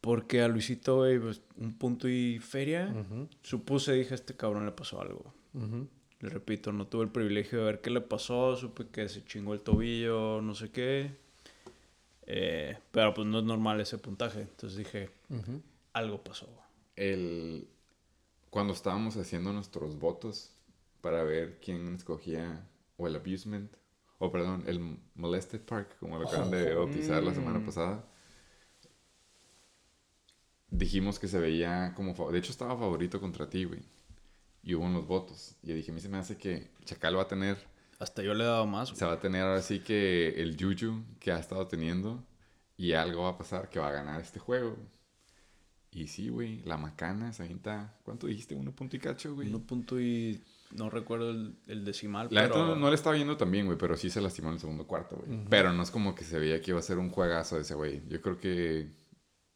Porque 0.00 0.42
a 0.42 0.48
Luisito, 0.48 0.98
güey, 0.98 1.18
pues, 1.18 1.42
un 1.56 1.74
punto 1.74 2.08
y 2.08 2.38
feria. 2.38 2.94
Supuse, 3.42 3.92
dije, 3.92 4.12
a 4.12 4.14
este 4.14 4.34
cabrón 4.34 4.64
le 4.64 4.72
pasó 4.72 5.00
algo. 5.00 5.32
Le 6.20 6.28
repito, 6.28 6.72
no 6.72 6.86
tuve 6.86 7.04
el 7.04 7.10
privilegio 7.10 7.58
de 7.60 7.64
ver 7.64 7.80
qué 7.80 7.90
le 7.90 8.00
pasó, 8.00 8.56
supe 8.56 8.86
que 8.88 9.08
se 9.08 9.24
chingó 9.24 9.54
el 9.54 9.60
tobillo, 9.60 10.40
no 10.42 10.54
sé 10.54 10.70
qué. 10.70 11.12
Eh, 12.26 12.78
pero 12.92 13.12
pues 13.14 13.26
no 13.26 13.38
es 13.38 13.44
normal 13.44 13.80
ese 13.80 13.98
puntaje. 13.98 14.42
Entonces 14.42 14.76
dije, 14.78 15.10
algo 15.92 16.22
pasó. 16.22 16.48
el, 16.96 17.66
cuando 18.50 18.72
estábamos 18.72 19.16
haciendo 19.16 19.52
nuestros 19.52 19.98
votos 19.98 20.52
para 21.00 21.22
ver 21.22 21.58
quién 21.60 21.94
escogía 21.94 22.68
o 22.96 23.06
el 23.06 23.16
abusement, 23.16 23.72
o 24.18 24.30
perdón, 24.30 24.64
el 24.66 24.98
molested 25.14 25.62
park, 25.62 25.96
como 25.98 26.18
lo 26.18 26.28
acaban 26.28 26.50
de 26.50 26.74
bautizar 26.74 27.22
la 27.22 27.32
semana 27.32 27.64
pasada, 27.64 28.04
dijimos 30.70 31.18
que 31.18 31.28
se 31.28 31.38
veía 31.38 31.92
como... 31.94 32.14
De 32.30 32.38
hecho, 32.38 32.52
estaba 32.52 32.76
favorito 32.76 33.20
contra 33.20 33.48
ti, 33.48 33.64
güey. 33.64 33.80
Y 34.62 34.74
hubo 34.74 34.84
unos 34.84 35.06
votos. 35.06 35.56
Y 35.62 35.72
dije, 35.72 35.90
a 35.90 35.94
mí 35.94 36.00
se 36.00 36.08
me 36.08 36.18
hace 36.18 36.36
que 36.36 36.70
Chacal 36.84 37.16
va 37.16 37.22
a 37.22 37.28
tener... 37.28 37.58
Hasta 37.98 38.22
yo 38.22 38.32
le 38.34 38.44
he 38.44 38.46
dado 38.46 38.66
más. 38.66 38.90
Se 38.90 39.04
va 39.04 39.12
a 39.12 39.20
tener 39.20 39.42
ahora 39.42 39.62
sí 39.62 39.80
que 39.80 40.40
el 40.40 40.56
juju 40.58 41.02
que 41.18 41.32
ha 41.32 41.38
estado 41.38 41.66
teniendo. 41.66 42.24
Y 42.76 42.92
algo 42.92 43.24
va 43.24 43.30
a 43.30 43.38
pasar 43.38 43.68
que 43.68 43.78
va 43.78 43.88
a 43.88 43.92
ganar 43.92 44.20
este 44.20 44.38
juego. 44.38 44.76
Y 45.90 46.06
sí, 46.06 46.28
güey, 46.28 46.62
la 46.62 46.76
macana 46.76 47.32
se 47.32 47.42
avienta... 47.42 47.98
¿Cuánto 48.04 48.26
dijiste? 48.26 48.54
¿Uno 48.54 48.72
punto 48.72 48.96
y 48.96 49.00
cacho, 49.00 49.34
güey? 49.34 49.48
Uno 49.48 49.60
punto 49.60 50.00
y 50.00 50.42
no 50.72 50.88
recuerdo 50.88 51.30
el, 51.30 51.56
el 51.66 51.84
decimal, 51.84 52.28
La 52.30 52.42
neta 52.42 52.54
pero 52.54 52.66
no, 52.68 52.76
no 52.76 52.88
le 52.88 52.94
estaba 52.94 53.16
viendo 53.16 53.36
tan 53.36 53.50
bien, 53.50 53.66
güey, 53.66 53.76
pero 53.76 53.96
sí 53.96 54.08
se 54.08 54.20
lastimó 54.20 54.48
en 54.48 54.54
el 54.54 54.60
segundo 54.60 54.86
cuarto, 54.86 55.16
güey. 55.16 55.40
Pero 55.48 55.72
no 55.72 55.82
es 55.82 55.90
como 55.90 56.14
que 56.14 56.24
se 56.24 56.38
veía 56.38 56.60
que 56.62 56.70
iba 56.70 56.78
a 56.78 56.82
ser 56.82 56.98
un 56.98 57.10
juegazo 57.10 57.56
de 57.56 57.62
ese 57.62 57.74
güey. 57.74 58.02
Yo 58.08 58.20
creo 58.20 58.38
que 58.38 58.88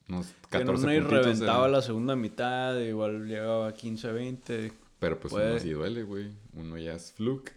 unos 0.08 0.26
que 0.50 0.58
en 0.58 0.66
14 0.66 0.84
una 0.84 0.94
y 0.94 1.00
puntitos 1.00 1.24
reventaba 1.24 1.68
la 1.68 1.82
segunda 1.82 2.16
mitad, 2.16 2.78
igual 2.78 3.26
llegaba 3.26 3.68
a 3.68 3.74
15, 3.74 4.12
20. 4.12 4.72
Pero 4.98 5.20
pues 5.20 5.32
puede. 5.32 5.52
uno 5.52 5.60
sí 5.60 5.70
duele, 5.70 6.02
güey. 6.02 6.32
Uno 6.54 6.78
ya 6.78 6.94
es 6.94 7.12
fluke. 7.12 7.52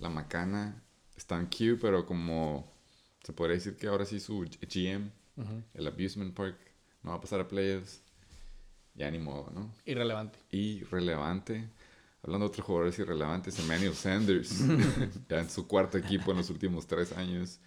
La 0.00 0.08
macana 0.08 0.82
está 1.16 1.38
en 1.38 1.46
Q, 1.46 1.78
pero 1.80 2.04
como 2.04 2.70
se 3.22 3.32
podría 3.32 3.54
decir 3.54 3.76
que 3.76 3.86
ahora 3.86 4.04
sí 4.04 4.20
su 4.20 4.40
GM, 4.40 5.10
el 5.74 5.86
Abusement 5.86 6.34
Park, 6.34 6.56
no 7.02 7.10
va 7.10 7.16
a 7.16 7.20
pasar 7.20 7.40
a 7.40 7.48
playoffs. 7.48 8.02
ya 8.94 9.10
ni 9.10 9.18
modo, 9.18 9.50
¿no? 9.54 9.72
Irrelevante. 9.86 10.38
Irrelevante. 10.50 11.68
Hablando 12.22 12.46
de 12.46 12.50
otros 12.50 12.66
jugadores 12.66 12.98
irrelevantes, 12.98 13.58
Emmanuel 13.58 13.94
Sanders, 13.94 14.60
ya 15.28 15.40
en 15.40 15.50
su 15.50 15.66
cuarto 15.66 15.98
equipo 15.98 16.30
en 16.30 16.36
los 16.38 16.50
últimos 16.50 16.86
tres 16.86 17.12
años, 17.12 17.58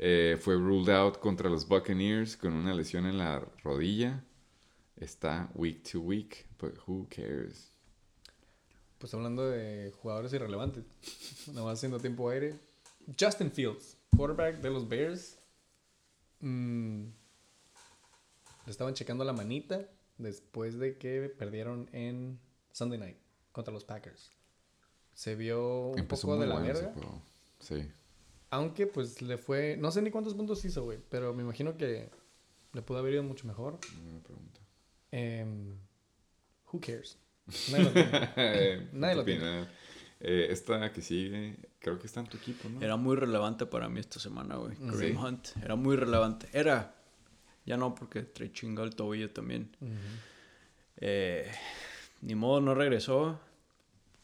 eh, 0.00 0.38
fue 0.40 0.54
ruled 0.54 0.94
out 0.94 1.18
contra 1.18 1.50
los 1.50 1.66
Buccaneers 1.66 2.36
con 2.36 2.52
una 2.52 2.72
lesión 2.72 3.04
en 3.04 3.18
la 3.18 3.40
rodilla. 3.64 4.22
Está 4.96 5.50
week 5.54 5.82
to 5.90 6.00
week, 6.00 6.46
but 6.60 6.76
who 6.86 7.06
cares? 7.10 7.72
Pues 8.98 9.12
hablando 9.12 9.48
de 9.48 9.92
jugadores 10.00 10.32
irrelevantes, 10.32 10.84
nada 11.48 11.64
más 11.64 11.78
haciendo 11.78 11.98
tiempo 11.98 12.30
aire. 12.30 12.54
Justin 13.18 13.50
Fields, 13.50 13.96
quarterback 14.16 14.60
de 14.60 14.70
los 14.70 14.88
Bears. 14.88 15.38
Mm, 16.40 17.06
le 18.66 18.70
estaban 18.70 18.94
checando 18.94 19.24
la 19.24 19.32
manita 19.32 19.88
después 20.16 20.78
de 20.78 20.96
que 20.96 21.28
perdieron 21.28 21.88
en 21.92 22.38
Sunday 22.72 22.98
night 22.98 23.16
contra 23.50 23.72
los 23.72 23.84
Packers. 23.84 24.30
Se 25.14 25.34
vio 25.34 25.88
un 25.88 25.98
Empezó 25.98 26.28
poco 26.28 26.40
de 26.40 26.46
la 26.46 26.54
bueno 26.54 26.72
verga. 26.72 26.94
Sí. 27.58 27.90
Aunque 28.50 28.86
pues 28.86 29.20
le 29.22 29.36
fue. 29.36 29.76
No 29.78 29.90
sé 29.90 30.02
ni 30.02 30.10
cuántos 30.10 30.34
puntos 30.34 30.64
hizo, 30.64 30.84
güey. 30.84 30.98
Pero 31.10 31.34
me 31.34 31.42
imagino 31.42 31.76
que 31.76 32.10
le 32.72 32.82
pudo 32.82 32.98
haber 32.98 33.14
ido 33.14 33.22
mucho 33.22 33.46
mejor. 33.46 33.78
Buena 34.02 34.20
pregunta. 34.22 34.60
Em, 35.10 35.76
who 36.72 36.80
cares? 36.80 37.18
Nadie 37.70 37.84
lo 37.84 37.92
tiene. 37.92 38.88
Nadie 38.92 39.14
lo 39.14 39.24
tiene. 39.24 39.66
Eh, 40.20 40.48
esta 40.50 40.92
que 40.92 41.00
sigue, 41.00 41.56
creo 41.78 41.98
que 41.98 42.06
está 42.06 42.20
en 42.20 42.26
tu 42.26 42.36
equipo, 42.36 42.68
¿no? 42.68 42.82
Era 42.82 42.96
muy 42.96 43.16
relevante 43.16 43.66
para 43.66 43.88
mí 43.88 44.00
esta 44.00 44.18
semana, 44.18 44.56
güey. 44.56 44.76
Mm. 44.78 44.90
Kareem 44.90 45.16
Sí. 45.16 45.24
Hunt. 45.24 45.48
Era 45.62 45.76
muy 45.76 45.96
relevante. 45.96 46.48
Era. 46.52 46.94
Ya 47.64 47.76
no, 47.76 47.94
porque 47.94 48.22
trae 48.22 48.50
chinga 48.50 48.82
el 48.82 48.96
tobillo 48.96 49.30
también. 49.30 49.70
Eh, 50.96 51.50
ni 52.22 52.34
modo, 52.34 52.60
no 52.60 52.74
regresó. 52.74 53.38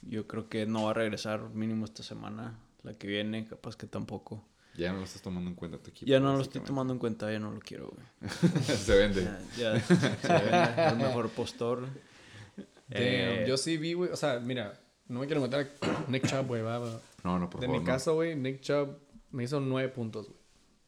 Yo 0.03 0.27
creo 0.27 0.49
que 0.49 0.67
no 0.67 0.85
va 0.85 0.91
a 0.91 0.95
regresar 0.95 1.51
mínimo 1.51 1.85
esta 1.85 2.03
semana. 2.03 2.59
La 2.85 2.95
que 2.97 3.07
viene, 3.09 3.45
capaz 3.47 3.77
que 3.77 3.87
tampoco. 3.87 4.45
Ya 4.77 4.93
no 4.93 4.99
lo 4.99 5.05
estás 5.05 5.23
tomando 5.23 5.49
en 5.51 5.57
cuenta 5.57 5.79
tu 5.79 5.91
equipo. 5.91 6.09
Ya 6.11 6.21
no 6.21 6.35
lo 6.37 6.43
estoy 6.43 6.61
tomando 6.61 6.93
en 6.93 6.99
cuenta, 6.99 7.31
ya 7.33 7.39
no 7.39 7.51
lo 7.53 7.61
quiero, 7.61 7.91
güey. 7.91 8.31
Se 8.63 8.97
vende. 8.97 9.23
Ya, 9.57 9.75
ya 9.75 9.81
se 10.21 10.29
vende, 10.29 10.87
el 10.89 10.97
mejor 10.97 11.31
postor. 11.31 11.81
Damn, 11.83 12.67
Eh, 12.91 13.45
yo 13.49 13.57
sí 13.57 13.77
vi, 13.77 13.93
güey. 13.95 14.11
O 14.11 14.17
sea, 14.17 14.41
mira, 14.41 14.79
no 15.09 15.21
me 15.21 15.27
quiero 15.27 15.41
meter 15.41 15.71
a 15.81 16.11
Nick 16.11 16.27
Chubb, 16.27 16.47
güey. 16.47 16.63
No, 16.63 17.39
no, 17.39 17.49
por 17.49 17.61
De 17.61 17.67
favor. 17.67 17.81
mi 17.81 17.87
no. 17.87 17.93
caso, 17.93 18.15
güey, 18.15 18.35
Nick 18.37 18.61
Chubb 18.61 18.99
me 19.31 19.45
hizo 19.45 19.61
nueve 19.61 19.89
puntos, 19.89 20.27
güey. 20.29 20.39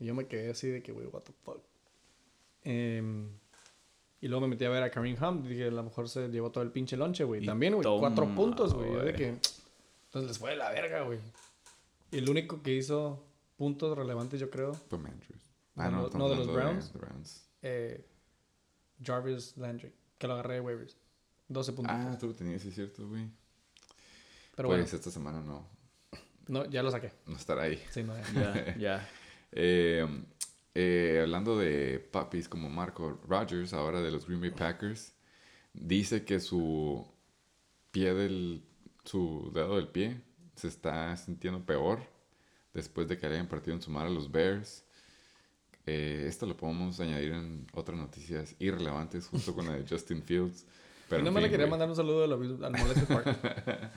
Y 0.00 0.06
yo 0.06 0.14
me 0.14 0.26
quedé 0.26 0.50
así 0.50 0.68
de 0.68 0.82
que, 0.82 0.92
güey, 0.92 1.06
what 1.06 1.22
the 1.22 1.32
fuck. 1.44 1.62
Em, 2.62 3.28
y 4.20 4.28
luego 4.28 4.42
me 4.42 4.48
metí 4.48 4.64
a 4.64 4.68
ver 4.70 4.82
a 4.82 4.90
Kareem 4.90 5.16
Hunt. 5.22 5.46
Dije, 5.46 5.68
a 5.68 5.70
lo 5.70 5.84
mejor 5.84 6.08
se 6.08 6.28
llevó 6.28 6.50
todo 6.50 6.64
el 6.64 6.70
pinche 6.72 6.96
lonche, 6.96 7.24
güey. 7.24 7.46
También, 7.46 7.74
güey, 7.74 7.86
cuatro 7.98 8.26
puntos, 8.34 8.74
güey. 8.74 8.90
Yo 8.92 8.96
de 8.98 9.12
güey. 9.12 9.16
que. 9.16 9.28
Entonces 10.06 10.28
les 10.28 10.38
fue 10.38 10.50
de 10.50 10.56
la 10.56 10.70
verga, 10.70 11.02
güey. 11.02 11.18
Y 12.10 12.18
el 12.18 12.28
único 12.28 12.62
que 12.62 12.74
hizo 12.74 13.24
puntos 13.56 13.96
relevantes, 13.96 14.38
yo 14.40 14.50
creo, 14.50 14.74
Fue 14.74 14.98
Andrews. 14.98 15.42
No, 15.74 15.82
Ah, 15.82 15.90
no, 15.90 16.08
no, 16.08 16.28
de 16.28 16.36
los 16.36 16.52
Browns. 16.52 16.92
de 16.92 16.98
Browns. 16.98 17.48
eh, 17.62 18.06
Jarvis 19.02 19.56
Landry, 19.56 19.92
que 20.18 20.26
lo 20.26 20.34
agarré 20.34 20.54
de 20.54 20.60
waivers. 20.60 20.96
12 21.48 21.72
puntos. 21.74 21.94
Ah, 21.96 22.16
tú 22.18 22.28
lo 22.28 22.34
tenías, 22.34 22.62
sí 22.62 22.68
es 22.68 22.74
cierto, 22.74 23.06
güey. 23.08 23.24
Pero 24.54 24.68
pues 24.68 24.78
bueno, 24.80 24.84
esta 24.84 25.10
semana 25.10 25.40
no, 25.42 25.68
no, 26.48 26.64
ya 26.70 26.82
lo 26.82 26.90
saqué. 26.90 27.12
no 27.26 27.36
estará 27.36 27.62
ahí. 27.64 27.82
Sí, 27.90 28.02
no, 28.02 28.16
ya. 28.16 28.24
ya, 28.34 28.76
ya. 28.78 29.10
Eh, 29.58 30.04
eh, 30.74 31.20
hablando 31.22 31.56
de 31.56 31.98
papis 32.00 32.48
como 32.48 32.68
Marco 32.68 33.18
Rogers, 33.26 33.72
ahora 33.72 34.00
de 34.02 34.10
los 34.10 34.26
Green 34.26 34.40
Bay 34.40 34.50
Packers, 34.50 35.14
dice 35.72 36.24
que 36.24 36.40
su 36.40 37.06
pie 37.92 38.12
del, 38.12 38.64
su 39.04 39.50
dedo 39.54 39.76
del 39.76 39.88
pie 39.88 40.20
se 40.56 40.68
está 40.68 41.16
sintiendo 41.16 41.64
peor 41.64 42.00
después 42.74 43.08
de 43.08 43.16
que 43.18 43.28
le 43.28 43.34
hayan 43.36 43.46
partido 43.48 43.74
en 43.76 43.82
su 43.82 43.90
madre 43.90 44.08
a 44.08 44.12
los 44.12 44.30
Bears. 44.30 44.84
Eh, 45.86 46.24
esto 46.26 46.46
lo 46.46 46.56
podemos 46.56 46.98
añadir 46.98 47.30
en 47.32 47.66
otras 47.72 47.96
noticias 47.96 48.56
irrelevantes 48.58 49.28
junto 49.28 49.54
con 49.54 49.66
la 49.66 49.74
de 49.74 49.84
Justin 49.88 50.22
Fields. 50.22 50.66
Pero 51.08 51.22
no 51.22 51.30
me 51.30 51.40
le 51.40 51.48
quería 51.48 51.68
mandar 51.68 51.88
un 51.88 51.94
saludo 51.94 52.24
al, 52.24 52.32
al 52.32 52.72
Molested 52.72 53.06
Park. 53.06 53.38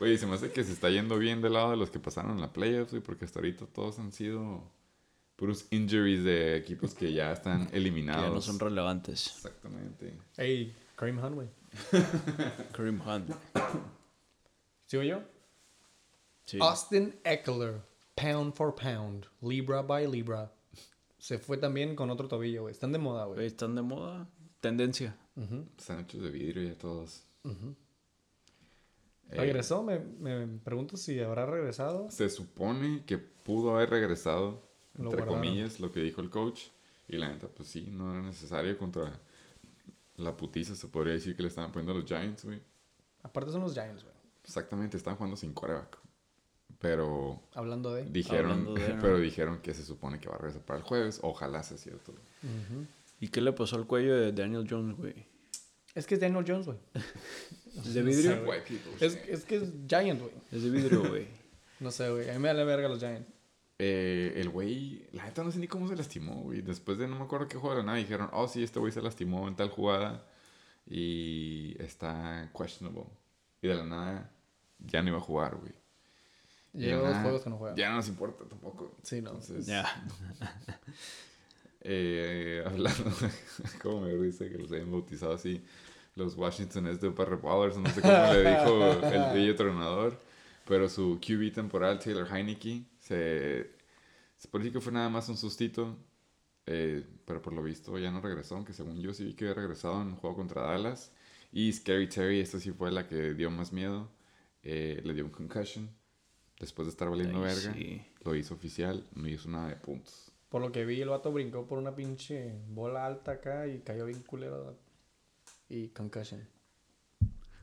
Oye, 0.00 0.16
se 0.16 0.26
me 0.26 0.34
hace 0.34 0.52
que 0.52 0.62
se 0.62 0.72
está 0.72 0.88
yendo 0.88 1.18
bien 1.18 1.42
del 1.42 1.54
lado 1.54 1.72
de 1.72 1.76
los 1.76 1.90
que 1.90 1.98
pasaron 1.98 2.30
en 2.32 2.40
la 2.40 2.52
playoffs, 2.52 2.92
güey, 2.92 3.02
porque 3.02 3.24
hasta 3.24 3.40
ahorita 3.40 3.66
todos 3.66 3.98
han 3.98 4.12
sido 4.12 4.62
puros 5.34 5.66
injuries 5.72 6.22
de 6.22 6.56
equipos 6.56 6.94
que 6.94 7.12
ya 7.12 7.32
están 7.32 7.66
Que 7.70 7.76
eliminados. 7.78 8.26
ya 8.28 8.30
no 8.30 8.40
son 8.40 8.60
relevantes. 8.60 9.26
Exactamente. 9.26 10.16
Ey, 10.36 10.72
Kareem 10.94 11.18
Hunt, 11.18 11.34
güey. 11.34 11.48
Kareem 12.72 13.00
Hunt. 13.00 13.30
¿Sigo 14.86 15.02
yo? 15.02 15.22
Sí. 16.46 16.58
Austin 16.60 17.18
Eckler, 17.24 17.80
pound 18.14 18.54
for 18.54 18.74
pound, 18.74 19.26
libra 19.40 19.82
by 19.82 20.06
libra. 20.06 20.52
Se 21.18 21.38
fue 21.38 21.56
también 21.56 21.96
con 21.96 22.10
otro 22.10 22.28
tobillo, 22.28 22.62
güey. 22.62 22.72
Están 22.72 22.92
de 22.92 22.98
moda, 22.98 23.24
Güey. 23.24 23.46
Están 23.46 23.74
de 23.74 23.82
moda. 23.82 24.28
Tendencia. 24.60 25.16
Ujú, 25.36 25.66
Están 25.78 26.00
hechos 26.00 26.22
de 26.22 26.30
vidrio 26.30 26.62
ya 26.68 26.76
todos. 26.78 27.24
ujú. 27.44 27.74
Eh, 29.30 29.36
¿Regresó? 29.38 29.82
Me, 29.82 29.98
me 29.98 30.46
pregunto 30.58 30.96
si 30.98 31.18
habrá 31.20 31.46
regresado. 31.46 32.10
se 32.10 32.28
supone 32.28 33.04
que 33.06 33.16
pudo 33.18 33.74
haber 33.74 33.90
regresado, 33.90 34.62
Lo 34.94 35.04
entre 35.10 35.22
guardaron. 35.22 35.34
comillas, 35.36 35.80
lo 35.80 35.90
que 35.92 36.00
dijo 36.00 36.20
el 36.20 36.28
coach. 36.30 36.64
Y 37.08 37.16
la 37.16 37.28
neta, 37.30 37.48
pues 37.48 37.68
sí, 37.68 37.88
no 37.90 38.12
era 38.12 38.22
necesario 38.22 38.76
contra 38.78 39.18
la 40.16 40.36
putiza, 40.36 40.74
se 40.74 40.88
podría 40.88 41.14
decir 41.14 41.34
que 41.36 41.42
le 41.42 41.48
estaban 41.48 41.72
poniendo 41.72 41.92
a 41.92 41.96
los 41.96 42.04
Giants, 42.06 42.44
güey. 42.44 42.60
Aparte 43.22 43.50
son 43.50 43.62
los 43.62 43.72
Giants, 43.74 44.02
güey. 44.04 44.14
Exactamente, 44.44 44.96
estaban 44.98 45.16
jugando 45.16 45.36
sin 45.36 45.52
quarterback. 45.52 45.98
Pero 46.84 47.40
Hablando 47.54 47.94
de... 47.94 48.04
dijeron, 48.04 48.50
Hablando 48.50 48.74
de, 48.74 48.94
¿no? 48.94 49.00
pero 49.00 49.18
dijeron 49.18 49.62
que 49.62 49.72
se 49.72 49.82
supone 49.82 50.20
que 50.20 50.28
va 50.28 50.34
a 50.34 50.38
regresar 50.38 50.60
para 50.66 50.80
el 50.80 50.84
jueves. 50.84 51.18
Ojalá 51.22 51.62
sea 51.62 51.78
cierto. 51.78 52.12
Ujú. 52.12 52.86
¿Y 53.20 53.28
qué 53.28 53.40
le 53.40 53.54
pasó 53.54 53.76
al 53.76 53.86
cuello 53.86 54.14
de 54.14 54.32
Daniel 54.32 54.66
Jones, 54.68 54.94
güey? 54.94 55.14
Es 55.94 56.06
que 56.06 56.16
es 56.16 56.20
Daniel 56.20 56.44
Jones, 56.46 56.66
güey. 56.66 56.76
¿Es 57.74 57.94
de 57.94 58.02
vidrio? 58.02 58.32
sé, 58.34 58.62
people 58.68 58.92
Es, 59.00 59.14
es 59.26 59.46
que 59.46 59.56
es 59.56 59.72
Giant, 59.88 60.20
güey. 60.20 60.32
Es 60.52 60.62
de 60.62 60.68
vidrio, 60.68 61.02
güey. 61.08 61.26
No 61.80 61.90
sé, 61.90 62.10
güey. 62.10 62.28
A 62.28 62.34
mí 62.34 62.38
me 62.38 62.48
da 62.48 62.54
la 62.54 62.64
verga 62.64 62.86
los 62.86 62.98
Giants. 62.98 63.32
Eh, 63.78 64.34
el 64.36 64.50
güey, 64.50 65.06
la 65.12 65.24
neta 65.24 65.42
no 65.42 65.50
sé 65.50 65.60
ni 65.60 65.66
cómo 65.66 65.88
se 65.88 65.96
lastimó, 65.96 66.42
güey. 66.42 66.60
Después 66.60 66.98
de 66.98 67.08
no 67.08 67.16
me 67.16 67.24
acuerdo 67.24 67.48
qué 67.48 67.56
juego 67.56 67.76
de 67.76 67.80
la 67.80 67.86
nada, 67.86 67.98
dijeron, 67.98 68.28
oh 68.34 68.46
sí, 68.46 68.62
este 68.62 68.78
güey 68.78 68.92
se 68.92 69.00
lastimó 69.00 69.48
en 69.48 69.56
tal 69.56 69.70
jugada 69.70 70.26
y 70.86 71.76
está 71.82 72.52
questionable. 72.54 73.06
Y 73.62 73.68
de 73.68 73.74
la 73.74 73.84
nada 73.84 74.30
ya 74.80 75.02
no 75.02 75.08
iba 75.08 75.18
a 75.18 75.22
jugar, 75.22 75.56
güey. 75.56 75.72
Y 76.74 76.90
dos 76.90 77.04
nada, 77.04 77.22
juegos 77.22 77.42
que 77.42 77.50
no 77.50 77.56
juega. 77.56 77.76
Ya 77.76 77.90
no 77.90 77.96
nos 77.96 78.08
importa 78.08 78.44
tampoco. 78.44 78.96
Sí, 79.02 79.22
no. 79.22 79.30
Entonces, 79.30 79.66
Ya. 79.66 79.84
eh, 81.80 82.62
hablando, 82.66 83.04
como 83.82 84.00
me 84.02 84.14
risa 84.14 84.48
que 84.48 84.58
los 84.58 84.72
hayan 84.72 84.90
bautizado 84.90 85.34
así, 85.34 85.62
los 86.16 86.36
Washington 86.36 86.86
es 86.88 87.00
de 87.00 87.10
Parra 87.10 87.36
Ballers, 87.36 87.76
no 87.76 87.88
sé 87.90 88.00
cómo 88.00 88.12
le 88.32 88.50
dijo 88.50 88.92
el 89.02 89.32
bello 89.34 89.56
tronador, 89.56 90.20
pero 90.66 90.88
su 90.88 91.20
QB 91.20 91.52
temporal, 91.52 91.98
Taylor 91.98 92.26
Heineke, 92.32 92.84
se, 92.98 93.70
se 94.36 94.48
parece 94.48 94.72
que 94.72 94.80
fue 94.80 94.92
nada 94.92 95.08
más 95.08 95.28
un 95.28 95.36
sustito, 95.36 95.96
eh, 96.66 97.04
pero 97.26 97.42
por 97.42 97.52
lo 97.52 97.62
visto 97.62 97.98
ya 97.98 98.10
no 98.10 98.20
regresó, 98.20 98.56
aunque 98.56 98.72
según 98.72 98.98
yo 99.00 99.12
sí 99.12 99.24
vi 99.24 99.34
que 99.34 99.44
había 99.44 99.54
regresado 99.54 100.00
en 100.00 100.08
un 100.08 100.16
juego 100.16 100.36
contra 100.36 100.62
Dallas. 100.62 101.12
Y 101.52 101.72
Scary 101.72 102.08
Terry, 102.08 102.40
esta 102.40 102.58
sí 102.58 102.72
fue 102.72 102.90
la 102.90 103.06
que 103.06 103.34
dio 103.34 103.48
más 103.50 103.72
miedo, 103.72 104.10
eh, 104.62 105.00
le 105.04 105.14
dio 105.14 105.24
un 105.24 105.30
concussion, 105.30 105.88
después 106.60 106.86
de 106.86 106.90
estar 106.90 107.08
valiendo 107.10 107.38
Ay, 107.38 107.44
verga, 107.44 107.74
sí. 107.74 108.06
lo 108.24 108.34
hizo 108.34 108.54
oficial, 108.54 109.04
no 109.14 109.28
hizo 109.28 109.48
nada 109.48 109.68
de 109.68 109.76
puntos. 109.76 110.32
Por 110.48 110.62
lo 110.62 110.70
que 110.70 110.84
vi, 110.84 111.00
el 111.00 111.08
vato 111.08 111.32
brincó 111.32 111.66
por 111.66 111.78
una 111.78 111.94
pinche 111.96 112.54
bola 112.68 113.06
alta 113.06 113.32
acá 113.32 113.66
y 113.66 113.80
cayó 113.80 114.06
bien 114.06 114.22
culero. 114.22 114.78
Y 115.68 115.88
concussion. 115.88 116.46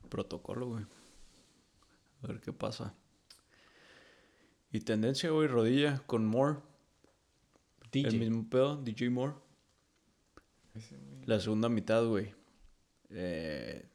Protocolo, 0.09 0.67
güey. 0.67 0.85
A 2.23 2.27
ver 2.27 2.41
qué 2.41 2.51
pasa. 2.51 2.93
Y 4.71 4.81
tendencia, 4.81 5.29
güey, 5.29 5.47
rodilla 5.47 6.03
con 6.05 6.25
Moore. 6.25 6.59
DJ. 7.91 8.09
El 8.09 8.19
mismo 8.19 8.49
pedo, 8.49 8.77
DJ 8.77 9.09
Moore. 9.09 9.35
Ese. 10.73 10.97
La 11.25 11.39
segunda 11.39 11.69
mitad, 11.69 12.05
güey. 12.05 12.33
Eh, 13.09 13.85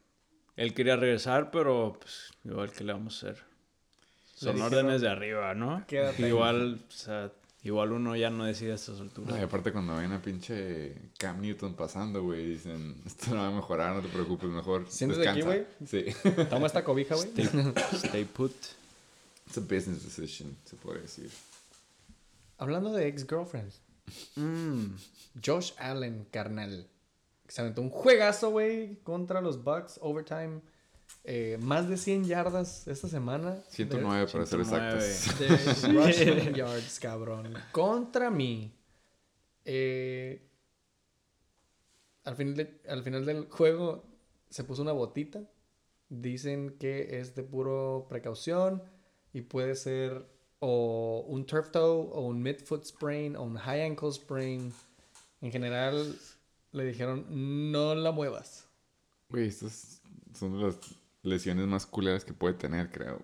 él 0.56 0.74
quería 0.74 0.96
regresar, 0.96 1.50
pero 1.50 1.98
pues 2.00 2.30
igual 2.44 2.72
que 2.72 2.84
le 2.84 2.92
vamos 2.92 3.22
a 3.22 3.30
hacer. 3.30 3.44
Son 4.36 4.54
dijeron, 4.54 4.72
órdenes 4.74 5.00
de 5.00 5.08
arriba, 5.08 5.54
¿no? 5.54 5.84
"Quédate 5.86 6.24
ahí". 6.24 6.28
Igual, 6.30 6.80
o 6.88 6.92
sea, 6.92 7.32
igual 7.64 7.92
uno 7.92 8.14
ya 8.14 8.30
no 8.30 8.44
decide 8.44 8.72
a 8.72 8.74
estas 8.74 9.00
alturas. 9.00 9.30
No, 9.30 9.38
y 9.38 9.42
aparte 9.42 9.72
cuando 9.72 9.96
ven 9.96 10.12
a 10.12 10.20
pinche 10.20 11.10
Cam 11.18 11.40
Newton 11.40 11.74
pasando, 11.74 12.22
güey, 12.22 12.46
dicen, 12.46 13.02
esto 13.06 13.30
no 13.30 13.36
va 13.36 13.48
a 13.48 13.50
mejorar, 13.50 13.96
no 13.96 14.02
te 14.02 14.08
preocupes, 14.08 14.50
mejor 14.50 14.84
Siéntate 14.88 15.28
aquí, 15.28 15.40
descansa". 15.42 15.86
Sí. 15.86 16.44
Toma 16.50 16.66
esta 16.66 16.84
cobija, 16.84 17.14
güey. 17.14 17.28
Stay, 17.28 17.48
stay 17.94 18.24
put. 18.24 18.52
It's 19.46 19.56
a 19.56 19.60
business 19.60 20.04
decision, 20.04 20.56
se 20.64 20.76
puede 20.76 21.00
decir. 21.00 21.30
Hablando 22.58 22.92
de 22.92 23.06
ex-girlfriends. 23.08 23.80
Mm, 24.36 24.96
Josh 25.44 25.72
Allen, 25.78 26.26
carnal. 26.30 26.86
Se 27.48 27.60
aventó 27.60 27.80
un 27.80 27.90
juegazo, 27.90 28.50
güey, 28.50 28.96
contra 29.02 29.40
los 29.40 29.62
Bucks, 29.62 29.98
overtime. 30.02 30.60
Eh, 31.28 31.58
más 31.60 31.88
de 31.88 31.96
100 31.96 32.24
yardas 32.26 32.86
esta 32.86 33.08
semana. 33.08 33.60
109 33.70 34.26
para 34.30 34.46
ser 34.46 34.64
109. 34.64 35.06
exactos. 35.06 35.82
De, 35.82 35.92
de 35.94 36.00
rushing 36.38 36.54
yards, 36.54 37.00
cabrón. 37.00 37.52
Contra 37.72 38.30
mí. 38.30 38.72
Eh, 39.64 40.48
al, 42.24 42.36
final 42.36 42.54
de- 42.54 42.80
al 42.88 43.02
final 43.02 43.24
del 43.26 43.48
juego 43.48 44.04
se 44.50 44.62
puso 44.62 44.82
una 44.82 44.92
botita. 44.92 45.42
Dicen 46.08 46.76
que 46.78 47.18
es 47.18 47.34
de 47.34 47.42
puro 47.42 48.06
precaución 48.08 48.82
y 49.32 49.40
puede 49.42 49.74
ser 49.74 50.24
o 50.60 51.24
un 51.26 51.44
turf 51.44 51.70
toe 51.72 52.08
o 52.12 52.20
un 52.20 52.40
midfoot 52.40 52.84
sprain 52.84 53.34
o 53.34 53.42
un 53.42 53.56
high 53.56 53.82
ankle 53.82 54.12
sprain. 54.12 54.72
En 55.40 55.50
general 55.50 56.16
le 56.70 56.84
dijeron 56.84 57.26
no 57.72 57.96
la 57.96 58.12
muevas. 58.12 58.66
Güey, 59.28 59.48
estas 59.48 60.00
son 60.38 60.62
las 60.62 60.76
lesiones 61.26 61.66
más 61.66 61.86
culeras 61.86 62.24
que 62.24 62.32
puede 62.32 62.54
tener, 62.54 62.90
creo. 62.90 63.20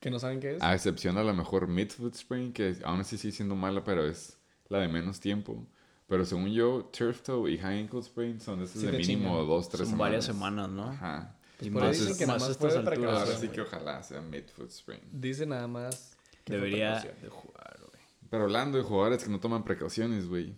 Que 0.00 0.10
no 0.10 0.18
saben 0.18 0.40
qué 0.40 0.56
es. 0.56 0.62
A 0.62 0.74
excepción 0.74 1.16
a 1.18 1.22
lo 1.24 1.32
mejor 1.34 1.66
midfoot 1.66 2.14
sprain, 2.14 2.52
que 2.52 2.76
aún 2.84 3.00
así 3.00 3.16
sigue 3.18 3.32
siendo 3.32 3.54
mala, 3.56 3.84
pero 3.84 4.06
es 4.06 4.38
la 4.68 4.78
de 4.78 4.88
menos 4.88 5.20
tiempo. 5.20 5.66
Pero 6.06 6.24
según 6.26 6.50
yo, 6.52 6.90
turf 6.96 7.22
toe 7.22 7.50
y 7.50 7.58
high 7.58 7.80
ankle 7.80 8.02
sprain 8.02 8.38
son 8.40 8.60
de 8.60 8.66
Sí 8.66 8.78
mínimo 8.86 9.02
chingan. 9.02 9.46
dos, 9.46 9.68
tres 9.68 9.78
Son 9.80 9.86
semanas. 9.88 9.98
varias 9.98 10.24
semanas, 10.26 10.68
¿no? 10.70 10.84
Ajá. 10.90 11.36
y 11.60 11.70
por 11.70 11.82
más, 11.84 11.92
dicen 11.92 12.12
es- 12.12 12.18
que 12.18 12.26
nada 12.26 12.38
más 12.38 12.42
más 12.42 12.48
a 12.48 12.52
estas 12.52 12.60
fue 12.60 12.72
de 12.72 12.78
alturas. 12.90 12.98
precaución. 12.98 13.28
Ahora 13.28 13.40
sí 13.40 13.48
que 13.48 13.60
ojalá 13.62 14.02
sea 14.02 14.20
midfoot 14.20 14.70
sprain. 14.70 15.00
Dice 15.12 15.46
nada 15.46 15.66
más. 15.66 16.16
que 16.44 16.52
Debería 16.52 17.00
de 17.00 17.28
jugar, 17.30 17.78
güey. 17.80 18.02
Pero 18.28 18.42
hablando 18.44 18.76
de 18.76 18.84
jugadores 18.84 19.24
que 19.24 19.30
no 19.30 19.40
toman 19.40 19.64
precauciones, 19.64 20.28
güey. 20.28 20.54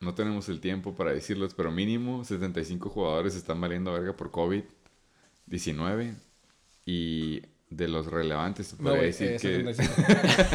No 0.00 0.14
tenemos 0.14 0.48
el 0.50 0.60
tiempo 0.60 0.94
para 0.94 1.12
decirlos, 1.12 1.54
pero 1.54 1.70
mínimo 1.72 2.24
75 2.24 2.90
jugadores 2.90 3.34
están 3.34 3.58
valiendo 3.60 3.92
verga 3.92 4.14
por 4.14 4.30
COVID-19. 5.50 6.14
Y 6.86 7.42
de 7.70 7.86
los 7.86 8.06
relevantes, 8.06 8.72
No, 8.80 8.90
podría 8.90 9.02
decir 9.04 9.32
eh, 9.32 9.38
que... 9.38 9.74
75. 9.74 9.94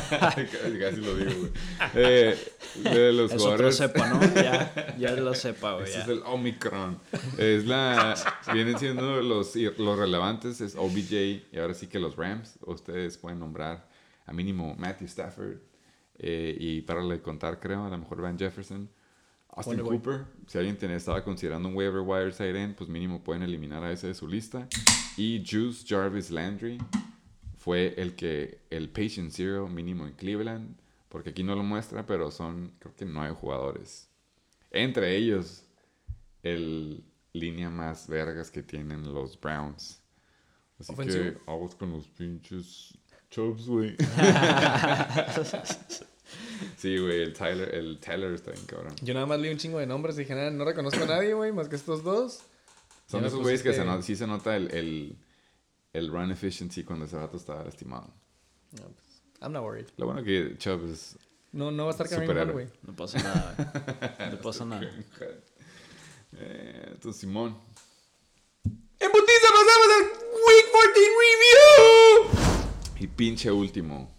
casi, 0.19 0.45
casi 0.79 0.95
lo 0.97 1.15
digo, 1.15 1.31
güey. 1.41 1.51
Eh, 1.93 2.35
de 2.83 3.13
los 3.13 3.31
Es 3.31 3.35
otro 3.41 3.69
jugadores... 3.69 3.77
cepa, 3.77 4.07
¿no? 4.09 4.33
Ya, 4.33 4.95
ya 4.97 5.11
lo 5.11 5.35
sepa, 5.35 5.73
güey. 5.75 5.85
Ese 5.85 5.93
ya. 5.99 6.03
es 6.03 6.07
el 6.09 6.23
Omicron. 6.25 6.99
Es 7.37 7.65
la. 7.67 8.15
Vienen 8.51 8.79
siendo 8.79 9.21
los, 9.21 9.55
los 9.55 9.99
relevantes, 9.99 10.59
es 10.61 10.75
OBJ 10.75 11.11
y 11.51 11.57
ahora 11.59 11.75
sí 11.75 11.85
que 11.85 11.99
los 11.99 12.15
Rams. 12.15 12.57
Ustedes 12.65 13.17
pueden 13.19 13.39
nombrar 13.39 13.87
a 14.25 14.33
mínimo 14.33 14.75
Matthew 14.79 15.05
Stafford. 15.07 15.57
eh, 16.17 16.55
y 16.59 16.81
para 16.81 17.03
le 17.03 17.21
contar, 17.21 17.59
creo, 17.59 17.85
a 17.85 17.89
lo 17.89 17.97
mejor 17.99 18.21
Van 18.21 18.39
Jefferson. 18.39 18.89
Austin 19.55 19.77
Wonder 19.77 19.85
Boy. 19.85 19.97
Cooper. 19.97 20.25
Si 20.47 20.57
alguien 20.57 20.77
tenía, 20.77 20.95
estaba 20.95 21.23
considerando 21.23 21.69
un 21.69 21.75
waiver 21.75 22.01
wire 22.01 22.31
side 22.31 22.59
end, 22.59 22.75
pues 22.75 22.89
mínimo 22.89 23.23
pueden 23.23 23.43
eliminar 23.43 23.83
a 23.83 23.91
ese 23.91 24.07
de 24.07 24.13
su 24.13 24.27
lista. 24.27 24.67
Y 25.15 25.43
Juice 25.47 25.85
Jarvis 25.87 26.31
Landry 26.31 26.79
fue 27.57 27.93
el 27.97 28.15
que. 28.15 28.61
El 28.69 28.89
patient 28.89 29.31
zero 29.31 29.67
mínimo 29.67 30.07
en 30.07 30.13
Cleveland. 30.13 30.75
Porque 31.09 31.29
aquí 31.29 31.43
no 31.43 31.55
lo 31.55 31.61
muestra, 31.61 32.07
pero 32.07 32.31
son 32.31 32.73
creo 32.79 32.95
que 32.95 33.05
nueve 33.05 33.35
jugadores. 33.35 34.09
Entre 34.71 35.15
ellos, 35.15 35.63
el 36.41 37.03
línea 37.33 37.69
más 37.69 38.07
vergas 38.07 38.49
que 38.49 38.63
tienen 38.63 39.13
los 39.13 39.39
Browns. 39.39 40.01
Así 40.79 40.91
Ofensivo. 40.91 41.23
que 41.23 41.37
aguas 41.45 41.75
con 41.75 41.91
los 41.91 42.07
pinches 42.07 42.97
Chubs, 43.29 43.67
güey. 43.67 43.95
sí, 46.77 46.97
güey, 46.97 47.21
el 47.21 47.33
Tyler, 47.33 47.73
el 47.75 47.99
Tyler 47.99 48.33
está 48.33 48.51
bien 48.51 48.65
cabrón. 48.65 48.93
Yo 49.01 49.13
nada 49.13 49.25
más 49.25 49.39
leí 49.39 49.51
un 49.51 49.57
chingo 49.57 49.79
de 49.79 49.85
nombres 49.87 50.15
y 50.15 50.19
dije, 50.19 50.35
"Nada, 50.35 50.51
no 50.51 50.65
reconozco 50.65 51.03
a 51.03 51.07
nadie, 51.07 51.33
güey, 51.33 51.51
más 51.51 51.69
que 51.69 51.75
estos 51.75 52.03
dos. 52.03 52.41
Son 53.07 53.21
me 53.21 53.27
esos 53.27 53.39
güeyes 53.41 53.61
que 53.63 53.73
se 53.73 53.81
pusiste- 53.81 53.85
no- 53.95 54.01
sí 54.01 54.15
se 54.15 54.27
nota 54.27 54.55
el, 54.55 54.71
el, 54.73 55.15
el 55.93 56.07
run 56.09 56.31
efficiency 56.31 56.83
cuando 56.83 57.05
ese 57.05 57.15
vato 57.17 57.37
estaba 57.37 57.63
lastimado. 57.63 58.07
No, 58.71 58.83
pues, 58.83 59.21
I'm 59.41 59.51
not 59.51 59.63
worried. 59.63 59.87
Lo 59.97 60.05
bueno 60.07 60.23
que 60.23 60.57
Chubb 60.57 60.85
es... 60.91 61.17
No, 61.51 61.69
no 61.69 61.83
va 61.85 61.91
a 61.91 62.03
estar. 62.03 62.07
Hunt, 62.07 62.51
güey. 62.51 62.67
No 62.81 62.95
pasa 62.95 63.19
nada, 63.21 63.53
güey. 64.17 64.31
No 64.31 64.37
pasa 64.41 64.65
nada. 64.65 64.89
Eh, 66.35 66.87
entonces, 66.93 67.21
Simón. 67.21 67.55
¡En 68.63 69.11
putiza 69.11 69.47
pasamos 69.51 69.87
al 69.97 70.03
Week 70.31 70.65
14 70.71 70.99
Review! 71.21 73.03
Y 73.03 73.07
pinche 73.07 73.51
último. 73.51 74.09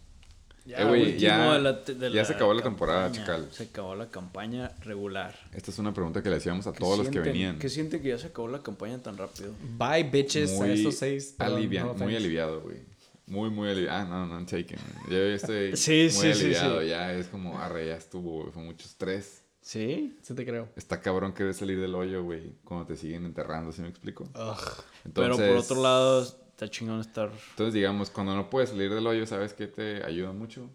Ya, 0.66 0.78
Eh, 0.94 1.18
ya- 1.18 1.52
de 1.52 1.60
la 1.60 1.84
te- 1.84 1.94
de 1.94 2.08
ya 2.10 2.16
la 2.16 2.24
se 2.24 2.32
acabó 2.32 2.54
la 2.54 2.62
temporada, 2.62 3.12
chacal. 3.12 3.48
Se 3.52 3.64
acabó 3.64 3.94
la 3.94 4.10
campaña 4.10 4.72
regular. 4.80 5.34
Esta 5.52 5.70
es 5.70 5.78
una 5.78 5.92
pregunta 5.92 6.22
que 6.22 6.30
le 6.30 6.36
hacíamos 6.36 6.66
a 6.66 6.72
¿Qué 6.72 6.78
todos 6.78 6.98
los 6.98 7.08
que 7.10 7.20
venían. 7.20 7.58
¿Qué 7.58 7.68
siente 7.68 8.00
que 8.00 8.08
ya 8.08 8.18
se 8.18 8.28
acabó 8.28 8.48
la 8.48 8.62
campaña 8.62 8.98
tan 9.02 9.18
rápido? 9.18 9.52
Bye, 9.78 10.04
bitches, 10.04 10.52
a 10.52 10.54
muy 10.56 10.70
esos 10.70 10.94
seis. 10.96 11.34
perdón, 11.36 11.58
alivia- 11.58 11.84
no 11.84 11.92
muy 11.94 12.16
aliviado, 12.16 12.62
güey. 12.62 12.78
Muy, 13.26 13.50
muy 13.50 13.68
aliviado. 13.68 13.98
Ah, 13.98 14.04
no, 14.04 14.26
no, 14.26 14.34
I'm 14.36 14.46
taken. 14.46 14.78
Yo 15.10 15.16
ya 15.18 15.34
estoy 15.34 15.76
Sí, 15.76 16.08
muy 16.14 16.32
sí, 16.34 16.42
aliviado. 16.44 16.80
sí. 16.80 16.88
Ya 16.88 17.12
es 17.12 17.26
como, 17.26 17.58
arre, 17.58 17.86
ya 17.88 17.96
estuvo, 17.96 18.40
güey. 18.40 18.52
Fue 18.52 18.62
mucho 18.62 18.86
estrés. 18.86 19.42
¿Sí? 19.60 20.18
Sí 20.22 20.34
te 20.34 20.44
creo. 20.44 20.68
Está 20.76 21.00
cabrón 21.00 21.32
querer 21.32 21.54
salir 21.54 21.80
del 21.80 21.94
hoyo, 21.94 22.22
güey. 22.22 22.52
Cuando 22.64 22.86
te 22.86 22.96
siguen 22.96 23.24
enterrando, 23.24 23.72
¿sí 23.72 23.80
me 23.82 23.88
explico? 23.88 24.24
Ugh. 24.34 24.84
Pero 25.14 25.36
por 25.36 25.56
otro 25.56 25.82
lado, 25.82 26.26
está 26.54 26.70
chingón 26.70 27.00
estar... 27.00 27.32
Entonces, 27.50 27.74
digamos, 27.74 28.10
cuando 28.10 28.34
no 28.36 28.48
puedes 28.48 28.70
salir 28.70 28.92
del 28.94 29.04
hoyo, 29.06 29.26
¿sabes 29.26 29.52
qué 29.52 29.66
te 29.66 30.04
ayuda 30.04 30.32
mucho? 30.32 30.70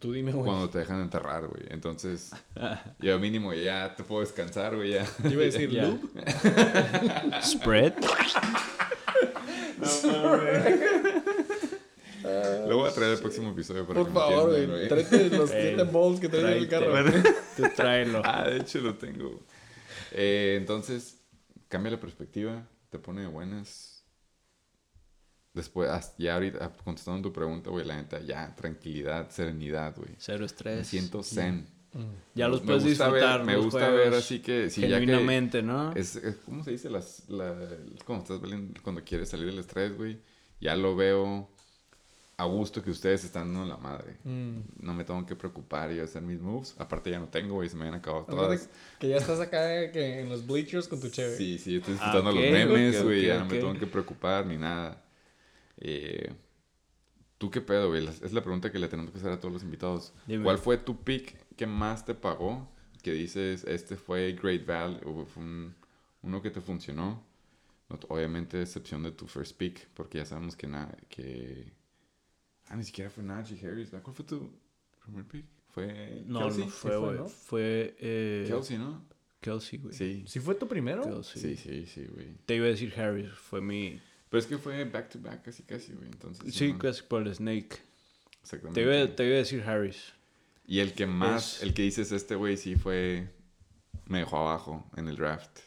Tú 0.00 0.12
dime, 0.12 0.32
güey. 0.32 0.44
Cuando 0.44 0.68
te 0.68 0.80
dejan 0.80 1.00
enterrar, 1.00 1.46
güey. 1.46 1.62
Entonces, 1.70 2.32
yo 2.98 3.16
mínimo 3.20 3.54
ya 3.54 3.94
te 3.94 4.02
puedo 4.02 4.20
descansar, 4.22 4.74
güey, 4.74 4.94
ya. 4.94 5.06
Yo 5.22 5.30
iba 5.30 5.42
a 5.42 5.44
decir 5.44 5.72
loop. 5.74 6.00
¿Spread? 7.42 7.94
Lo 12.66 12.78
voy 12.78 12.88
a 12.88 12.92
traer 12.92 13.12
el 13.12 13.20
próximo 13.20 13.52
episodio 13.52 13.86
para 13.86 14.00
Por 14.00 14.08
que 14.08 14.14
favor, 14.14 14.66
güey. 14.66 14.88
Tráete 14.88 15.30
los 15.30 15.52
Ey, 15.52 15.68
siete 15.68 15.84
balls 15.84 16.18
que 16.18 16.28
traes 16.28 16.44
en 16.46 16.52
el 16.54 16.68
carro. 16.68 16.92
Tú 17.56 17.62
tráelo. 17.76 18.22
Ah, 18.24 18.48
de 18.50 18.56
hecho 18.56 18.80
lo 18.80 18.96
tengo. 18.96 19.40
Eh, 20.10 20.56
entonces, 20.58 21.20
cambia 21.68 21.92
la 21.92 22.00
perspectiva, 22.00 22.66
te 22.90 22.98
pone 22.98 23.20
de 23.20 23.28
buenas. 23.28 23.95
Después, 25.56 25.88
hasta- 25.90 26.14
ya 26.22 26.34
ahorita, 26.34 26.58
ah, 26.66 26.72
contestando 26.84 27.22
tu 27.22 27.32
pregunta, 27.32 27.70
güey, 27.70 27.84
la 27.84 27.96
neta, 27.96 28.20
ya, 28.20 28.54
tranquilidad, 28.54 29.30
serenidad, 29.30 29.96
güey. 29.96 30.10
Cero 30.18 30.44
estrés. 30.44 30.76
Me 30.78 30.84
siento 30.84 31.22
zen. 31.22 31.66
Ya 32.34 32.46
los 32.46 32.60
Me 32.60 32.66
puedes 32.66 32.82
ver- 32.84 32.90
disfrutar. 32.92 33.42
me 33.44 33.56
gusta 33.56 33.78
juegos 33.86 33.96
ver 33.96 34.14
así 34.14 34.40
que, 34.40 34.68
sí, 34.68 34.82
ya 34.82 34.88
que 35.00 35.06
genuinamente, 35.06 35.62
¿no? 35.62 35.92
es, 35.96 36.16
es- 36.16 36.36
¿cómo 36.44 36.62
se 36.62 36.72
dice? 36.72 36.90
Las, 36.90 37.26
la, 37.30 37.54
cuando, 38.04 38.22
estás 38.24 38.38
valiendo- 38.40 38.78
cuando 38.82 39.02
quieres 39.02 39.30
salir 39.30 39.46
del 39.46 39.58
estrés, 39.58 39.96
güey, 39.96 40.20
ya 40.60 40.76
lo 40.76 40.94
veo 40.94 41.48
a 42.36 42.44
gusto 42.44 42.82
que 42.82 42.90
ustedes 42.90 43.24
están 43.24 43.54
dando 43.54 43.66
la 43.66 43.78
madre. 43.78 44.18
Mm. 44.24 44.58
No 44.80 44.92
me 44.92 45.04
tengo 45.04 45.24
que 45.24 45.34
preocupar 45.36 45.90
y 45.90 46.00
hacer 46.00 46.20
mis 46.20 46.38
moves. 46.38 46.74
Aparte 46.76 47.10
ya 47.10 47.18
no 47.18 47.28
tengo, 47.28 47.54
güey, 47.54 47.70
se 47.70 47.76
me 47.76 47.84
habían 47.86 47.94
acabado 47.98 48.26
todas. 48.26 48.68
Que 48.98 49.08
ya 49.08 49.16
estás 49.16 49.40
acá 49.40 49.74
eh, 49.82 49.90
que 49.90 50.20
en 50.20 50.28
los 50.28 50.46
bleachers 50.46 50.86
con 50.88 51.00
tu 51.00 51.08
cheve. 51.08 51.34
Sí, 51.34 51.56
sí, 51.56 51.76
estoy 51.76 51.94
Ah, 51.94 51.96
disfrutando 52.04 52.32
los 52.32 52.42
memes, 52.52 53.02
güey, 53.02 53.24
ya 53.24 53.38
no 53.38 53.46
me 53.46 53.56
tengo 53.58 53.72
que 53.78 53.86
preocupar 53.86 54.44
ni 54.44 54.58
nada. 54.58 55.02
Eh, 55.78 56.32
¿Tú 57.38 57.50
qué 57.50 57.60
pedo, 57.60 57.88
güey? 57.88 58.06
Es 58.06 58.32
la 58.32 58.42
pregunta 58.42 58.72
que 58.72 58.78
le 58.78 58.88
tenemos 58.88 59.12
que 59.12 59.18
hacer 59.18 59.30
a 59.30 59.38
todos 59.38 59.52
los 59.52 59.62
invitados. 59.62 60.14
Dime. 60.26 60.44
¿Cuál 60.44 60.58
fue 60.58 60.78
tu 60.78 61.02
pick 61.02 61.36
que 61.56 61.66
más 61.66 62.04
te 62.04 62.14
pagó? 62.14 62.68
Que 63.02 63.12
dices, 63.12 63.64
este 63.64 63.96
fue 63.96 64.32
Great 64.32 64.64
Value, 64.66 65.00
o 65.04 65.26
fue 65.26 65.42
un- 65.42 65.74
uno 66.22 66.40
que 66.42 66.50
te 66.50 66.60
funcionó. 66.60 67.22
No, 67.88 67.98
obviamente, 68.08 68.60
excepción 68.62 69.02
de 69.02 69.12
tu 69.12 69.26
first 69.26 69.56
pick, 69.56 69.86
porque 69.94 70.18
ya 70.18 70.24
sabemos 70.24 70.56
que 70.56 70.66
nada, 70.66 70.96
que... 71.08 71.72
Ah, 72.68 72.74
ni 72.76 72.82
siquiera 72.82 73.10
fue 73.10 73.22
Najee 73.22 73.64
Harris. 73.64 73.90
¿verdad? 73.92 74.02
¿Cuál 74.02 74.16
fue 74.16 74.24
tu 74.24 74.50
primer 75.04 75.24
pick? 75.24 75.44
¿Fue 75.68 76.24
No, 76.26 76.40
Kelsey? 76.40 76.64
no 76.64 76.70
fue, 76.70 76.90
fue, 76.90 76.98
güey. 76.98 77.18
¿no? 77.18 77.28
Fue... 77.28 77.96
Eh, 78.00 78.44
Kelsey, 78.48 78.78
¿no? 78.78 79.04
Kelsey, 79.40 79.78
güey. 79.78 79.94
Sí. 79.94 80.24
¿Sí 80.26 80.40
fue 80.40 80.54
tu 80.56 80.66
primero? 80.66 81.02
Kelsey. 81.04 81.40
Sí, 81.42 81.56
sí, 81.56 81.86
sí, 81.86 82.06
güey. 82.06 82.34
Te 82.46 82.56
iba 82.56 82.64
a 82.66 82.70
decir 82.70 82.92
Harris. 82.98 83.30
Fue 83.34 83.60
mi... 83.60 84.00
Pero 84.28 84.38
es 84.40 84.46
que 84.46 84.58
fue 84.58 84.84
back 84.84 85.08
to 85.10 85.20
back 85.20 85.42
casi 85.44 85.62
casi, 85.62 85.92
güey. 85.92 86.06
Entonces. 86.08 86.54
Sí, 86.54 86.72
no- 86.72 86.78
casi 86.78 87.02
por 87.02 87.22
el 87.26 87.34
Snake. 87.34 87.76
Exactamente. 88.42 88.80
Te 88.82 88.86
iba, 88.86 89.16
te 89.16 89.24
iba 89.26 89.34
a 89.34 89.38
decir 89.38 89.62
Harris. 89.62 90.12
Y 90.66 90.80
el 90.80 90.92
que 90.94 91.06
más, 91.06 91.56
Es- 91.58 91.62
el 91.62 91.74
que 91.74 91.82
dices 91.82 92.10
este 92.12 92.34
güey 92.34 92.56
sí 92.56 92.76
fue. 92.76 93.28
Me 94.06 94.18
dejó 94.18 94.38
abajo 94.38 94.88
en 94.96 95.08
el 95.08 95.16
draft. 95.16 95.58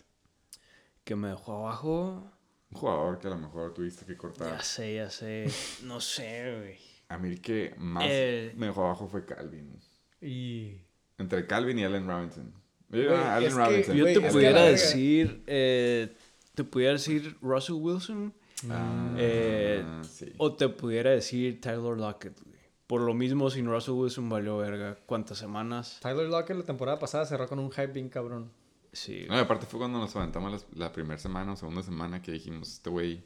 Que 1.03 1.16
me 1.16 1.30
dejó 1.30 1.66
abajo. 1.66 2.32
Un 2.72 2.78
jugador 2.78 3.18
que 3.20 3.28
a 3.28 3.32
lo 3.32 3.38
mejor 3.38 3.74
tuviste 3.74 4.05
que 4.05 4.16
cortar. 4.16 4.51
Ya 4.57 4.62
sé, 4.64 4.95
ya 4.95 5.10
sé. 5.10 5.47
No 5.84 5.99
sé, 5.99 6.55
güey. 6.60 6.78
A 7.10 7.18
mí 7.18 7.30
el 7.30 7.41
que 7.41 7.74
más 7.78 8.03
Eh. 8.07 8.53
me 8.55 8.68
dejó 8.68 8.86
abajo 8.86 9.07
fue 9.07 9.26
Calvin. 9.26 9.80
Y... 10.22 10.78
Entre 11.18 11.47
Calvin 11.47 11.80
y 11.80 11.84
Allen 11.84 12.07
Robinson. 12.07 12.53
A 12.93 13.36
Allen 13.36 13.49
que- 13.49 13.55
Robinson. 13.55 13.95
Yo 13.97 14.05
te 14.05 14.22
pudiera 14.22 14.62
decir... 14.64 15.43
eh, 15.47 16.16
te 16.53 16.64
pudiera 16.64 16.93
decir 16.93 17.36
Russell 17.41 17.76
Wilson. 17.76 18.34
Ah, 18.70 19.16
Eh, 19.18 19.84
sí. 20.10 20.34
O 20.38 20.53
te 20.55 20.68
pudiera 20.70 21.12
decir 21.12 21.62
Tyler 21.62 21.97
Lockett, 21.97 22.39
güey. 22.41 22.60
Por 22.88 23.01
lo 23.01 23.14
mismo, 23.14 23.49
sin 23.49 23.68
Russell 23.68 23.93
Wilson 23.93 24.28
valió 24.30 24.57
verga. 24.57 24.97
¿Cuántas 25.05 25.38
semanas? 25.38 25.99
Tyler 26.01 26.28
Lockett 26.28 26.57
la 26.57 26.64
temporada 26.64 26.97
pasada 26.97 27.26
cerró 27.26 27.47
con 27.47 27.60
un 27.60 27.70
hype 27.72 27.88
bien 27.88 28.10
cabrón. 28.10 28.51
Sí. 28.91 29.26
No, 29.30 29.36
y 29.36 29.39
aparte 29.39 29.66
fue 29.68 29.80
cuando 29.80 29.99
nos 29.99 30.16
aventamos 30.16 30.51
las- 30.51 30.66
la 30.74 30.91
primera 30.91 31.20
semana 31.20 31.53
o 31.53 31.55
segunda 31.55 31.84
semana 31.84 32.22
que 32.22 32.32
dijimos, 32.32 32.68
este 32.74 32.89
güey 32.89 33.24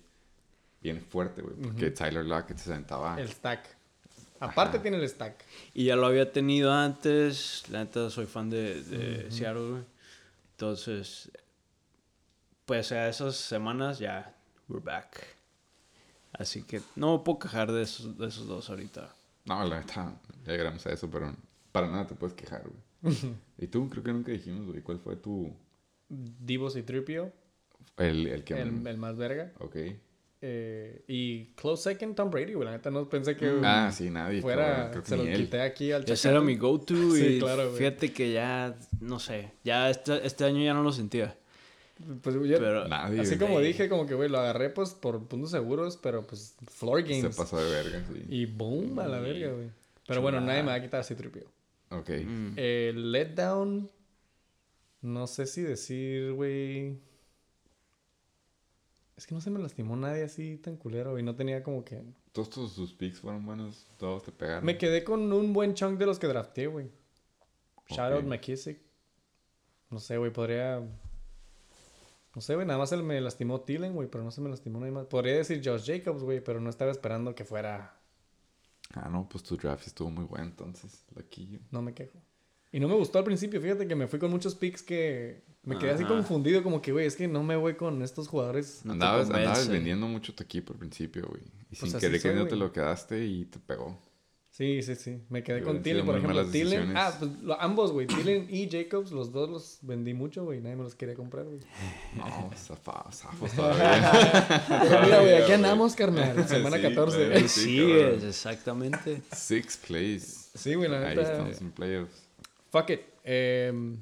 viene 0.81 0.99
fuerte, 0.99 1.41
güey. 1.41 1.55
Porque 1.55 1.91
Tyler 1.91 2.25
Lockett 2.25 2.57
se 2.57 2.73
sentaba. 2.73 3.19
El 3.19 3.29
stack. 3.29 3.77
Aparte 4.41 4.75
Ajá. 4.77 4.81
tiene 4.81 4.97
el 4.97 5.07
stack. 5.07 5.45
Y 5.73 5.85
ya 5.85 5.95
lo 5.95 6.07
había 6.07 6.29
tenido 6.33 6.73
antes. 6.73 7.63
La 7.69 7.85
neta, 7.85 8.09
soy 8.09 8.25
fan 8.25 8.49
de, 8.49 8.83
de 8.83 9.31
Seattle, 9.31 9.69
güey. 9.69 9.83
Entonces, 10.51 11.31
pues 12.65 12.91
a 12.91 13.07
esas 13.07 13.35
semanas 13.37 13.99
ya, 13.99 14.35
we're 14.69 14.83
back. 14.83 15.25
Así 16.33 16.63
que 16.63 16.81
no 16.95 17.17
me 17.17 17.23
puedo 17.23 17.39
quejar 17.39 17.71
de 17.71 17.83
esos, 17.83 18.17
de 18.17 18.27
esos 18.27 18.47
dos 18.47 18.69
ahorita. 18.69 19.13
No, 19.45 19.63
la 19.65 19.79
neta, 19.79 20.13
ya 20.45 20.53
llegamos 20.53 20.85
a 20.87 20.91
eso, 20.93 21.09
pero 21.09 21.33
para 21.71 21.87
nada 21.87 22.07
te 22.07 22.15
puedes 22.15 22.33
quejar, 22.35 22.63
güey. 22.63 23.15
y 23.57 23.67
tú, 23.67 23.89
creo 23.89 24.03
que 24.03 24.13
nunca 24.13 24.31
dijimos, 24.31 24.65
güey, 24.65 24.81
¿cuál 24.81 24.99
fue 24.99 25.15
tu... 25.15 25.53
Divos 26.09 26.75
y 26.75 26.83
Tripio, 26.83 27.31
El, 27.97 28.27
el 28.27 28.43
que... 28.43 28.53
el, 28.59 28.85
el 28.87 28.97
más 28.97 29.15
verga. 29.17 29.51
Ok. 29.59 29.75
Eh, 30.45 31.03
y 31.07 31.45
close 31.55 31.83
second, 31.91 32.15
Tom 32.15 32.29
Brady, 32.29 32.53
güey. 32.53 32.65
La 32.65 32.71
neta 32.71 32.91
no 32.91 33.07
pensé 33.07 33.35
que 33.37 33.59
Ah, 33.63 33.91
sí, 33.93 34.09
nadie. 34.09 34.41
fuera. 34.41 34.89
creo 34.91 35.01
que 35.03 35.09
se 35.09 35.17
lo 35.17 35.23
él. 35.23 35.37
quité 35.37 35.61
aquí 35.61 35.91
al 35.91 36.03
Ese 36.09 36.29
era 36.29 36.41
mi 36.41 36.55
go-to 36.57 36.93
Sí, 37.15 37.25
y 37.37 37.39
claro, 37.39 37.67
güey. 37.67 37.77
fíjate 37.77 38.11
que 38.11 38.33
ya, 38.33 38.75
no 38.99 39.19
sé, 39.19 39.51
ya 39.63 39.89
este, 39.89 40.25
este 40.27 40.43
año 40.45 40.61
ya 40.63 40.73
no 40.73 40.83
lo 40.83 40.91
sentía. 40.91 41.37
Pues, 42.21 42.35
yo- 42.35 42.57
Pero 42.59 42.87
Nadie, 42.87 43.21
así 43.21 43.35
güey. 43.35 43.39
como 43.47 43.59
dije, 43.59 43.89
como 43.89 44.05
que, 44.05 44.13
güey, 44.13 44.29
lo 44.29 44.39
agarré 44.39 44.69
pues 44.69 44.91
por 44.91 45.25
puntos 45.27 45.51
seguros, 45.51 45.97
pero 45.97 46.25
pues 46.27 46.55
floor 46.69 47.05
Se 47.07 47.13
games. 47.21 47.35
pasó 47.35 47.57
de 47.63 47.69
verga, 47.71 48.03
sí. 48.11 48.23
Y 48.29 48.45
boom, 48.45 48.97
a 48.99 49.07
la 49.07 49.19
verga, 49.19 49.51
güey. 49.51 49.69
Pero 50.07 50.21
bueno, 50.21 50.41
nadie 50.41 50.61
me 50.63 50.69
va 50.69 50.75
a 50.75 50.81
quitar 50.81 50.99
así 51.01 51.15
tripio. 51.15 51.45
Ok. 51.89 52.09
mm, 52.25 52.55
letdown. 52.95 53.89
No 55.01 55.27
sé 55.27 55.45
si 55.45 55.61
decir, 55.61 56.31
güey. 56.33 56.97
Es 59.15 59.27
que 59.27 59.35
no 59.35 59.41
se 59.41 59.49
me 59.51 59.59
lastimó 59.59 59.95
nadie 59.95 60.23
así 60.23 60.57
tan 60.57 60.75
culero, 60.75 61.11
güey. 61.11 61.23
No 61.23 61.35
tenía 61.35 61.61
como 61.63 61.83
que. 61.85 62.01
Todos 62.31 62.49
tus, 62.49 62.75
tus 62.75 62.93
picks 62.93 63.19
fueron 63.19 63.45
buenos, 63.45 63.85
todos 63.97 64.23
te 64.23 64.31
pegaron. 64.31 64.65
Me 64.65 64.77
quedé 64.77 65.03
con 65.03 65.31
un 65.31 65.53
buen 65.53 65.75
chunk 65.75 65.99
de 65.99 66.05
los 66.07 66.17
que 66.19 66.27
drafté, 66.27 66.67
güey. 66.67 66.87
Shout 67.89 68.11
out. 68.13 68.23
McKissick. 68.25 68.79
No 69.91 69.99
sé, 69.99 70.17
güey, 70.17 70.31
podría. 70.31 70.81
No 72.35 72.41
sé, 72.41 72.55
güey, 72.55 72.65
nada 72.65 72.79
más 72.79 72.89
se 72.89 72.97
me 72.97 73.21
lastimó 73.21 73.61
Tillen, 73.61 73.93
güey, 73.93 74.09
pero 74.09 74.23
no 74.23 74.31
se 74.31 74.41
me 74.41 74.49
lastimó 74.49 74.79
nadie 74.79 74.91
más. 74.91 75.05
Podría 75.05 75.35
decir 75.35 75.61
Josh 75.63 75.85
Jacobs, 75.85 76.23
güey, 76.23 76.43
pero 76.43 76.59
no 76.59 76.69
estaba 76.69 76.91
esperando 76.91 77.35
que 77.35 77.45
fuera. 77.45 77.95
Ah, 78.93 79.09
no, 79.09 79.27
pues 79.29 79.43
tu 79.43 79.55
draft 79.55 79.85
estuvo 79.85 80.09
muy 80.09 80.25
bueno, 80.25 80.45
entonces. 80.45 81.05
Loquillo. 81.15 81.59
No 81.71 81.81
me 81.81 81.93
quejo. 81.93 82.19
Y 82.71 82.79
no 82.79 82.87
me 82.87 82.95
gustó 82.95 83.19
al 83.19 83.23
principio, 83.23 83.61
fíjate 83.61 83.87
que 83.87 83.95
me 83.95 84.07
fui 84.07 84.17
con 84.17 84.31
muchos 84.31 84.55
picks 84.55 84.81
que 84.81 85.43
me 85.61 85.77
quedé 85.77 85.91
así 85.91 86.03
confundido, 86.05 86.63
como 86.63 86.81
que, 86.81 86.91
güey, 86.91 87.05
es 87.05 87.15
que 87.15 87.27
no 87.27 87.43
me 87.43 87.55
voy 87.55 87.75
con 87.75 88.01
estos 88.01 88.27
jugadores. 88.27 88.81
No 88.83 88.93
andabas, 88.93 89.29
andabas 89.29 89.69
vendiendo 89.69 90.07
mucho 90.07 90.33
tu 90.33 90.43
equipo 90.43 90.73
al 90.73 90.79
principio, 90.79 91.27
güey. 91.29 91.43
Y 91.69 91.75
sin 91.75 91.89
así 91.89 91.99
querer 91.99 92.19
soy, 92.19 92.31
queriendo 92.31 92.49
te 92.49 92.55
lo 92.55 92.71
quedaste 92.73 93.23
y 93.25 93.45
te 93.45 93.59
pegó. 93.59 93.99
Sí, 94.55 94.83
sí, 94.83 94.93
sí. 94.93 95.19
Me 95.29 95.41
quedé 95.41 95.63
con 95.63 95.81
Tillen, 95.81 96.05
por 96.05 96.15
ejemplo. 96.15 96.45
Tillen. 96.45 96.95
Ah, 96.95 97.11
pues 97.17 97.31
lo- 97.41 97.59
ambos, 97.59 97.91
güey. 97.91 98.05
Tillen 98.05 98.45
y 98.51 98.69
Jacobs, 98.69 99.11
los 99.11 99.31
dos 99.31 99.49
los 99.49 99.77
vendí 99.81 100.13
mucho, 100.13 100.43
güey. 100.45 100.61
Nadie 100.61 100.75
me 100.75 100.83
los 100.83 100.93
quería 100.93 101.15
comprar, 101.15 101.45
güey. 101.45 101.57
No, 102.15 102.51
zafado, 102.55 103.11
zafos 103.11 103.51
todavía. 103.55 104.63
Pero 104.67 105.01
mira, 105.01 105.19
güey, 105.21 105.35
aquí 105.41 105.51
andamos, 105.53 105.95
carnal. 105.95 106.47
Semana 106.47 106.77
Sí, 106.77 106.83
14. 106.83 107.17
claro. 107.17 107.33
Ahí 107.35 107.47
Sí, 107.49 107.81
exactamente. 108.27 109.23
Six 109.35 109.77
plays. 109.77 110.51
Sí, 110.53 110.75
güey, 110.75 110.87
la 110.87 110.99
Ahí 110.99 111.15
neta. 111.15 111.31
estamos 111.31 111.59
en 111.59 111.71
playoffs. 111.71 112.23
Fuck 112.69 112.91
it. 112.91 113.01
Em, 113.23 113.97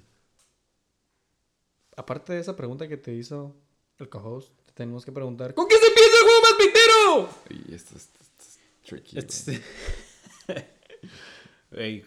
aparte 1.95 2.34
de 2.34 2.41
esa 2.41 2.58
pregunta 2.58 2.89
que 2.89 2.97
te 2.97 3.14
hizo 3.14 3.56
el 3.99 4.10
co-host, 4.10 4.52
te 4.66 4.74
tenemos 4.74 5.06
que 5.06 5.14
preguntar: 5.14 5.54
¿Con 5.54 5.66
qué 5.70 5.76
se 5.78 5.88
empieza 5.88 6.10
el 6.18 6.24
juego 6.24 6.41
más 6.41 6.54
pitero? 7.47 7.66
Y 7.70 7.74
esto 7.76 7.95
es, 7.95 8.10
esto 8.20 8.43
es 8.43 8.60
tricky. 8.86 9.18
Este- 9.18 9.52
güey. 9.52 9.64
Ey, 11.72 12.06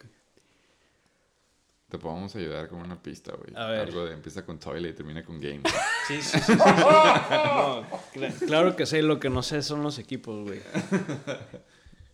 Te 1.89 1.99
podemos 1.99 2.35
ayudar 2.37 2.69
con 2.69 2.81
una 2.81 3.01
pista, 3.03 3.33
güey. 3.33 3.53
A 3.57 3.67
ver. 3.69 3.81
Algo 3.81 4.05
de 4.05 4.13
empieza 4.15 4.45
con 4.45 4.59
toilet 4.59 4.93
y 4.93 4.97
termina 4.97 5.25
con 5.25 5.41
game. 5.41 5.63
Sí, 6.09 6.21
sí, 6.21 6.39
sí. 6.39 6.41
sí, 6.41 6.53
sí. 6.53 6.57
No, 6.57 7.87
cla- 8.15 8.47
claro 8.47 8.77
que 8.77 8.85
sé, 8.87 9.03
lo 9.03 9.19
que 9.21 9.31
no 9.31 9.43
sé 9.43 9.63
son 9.63 9.83
los 9.83 9.99
equipos, 9.99 10.45
güey. 10.45 10.61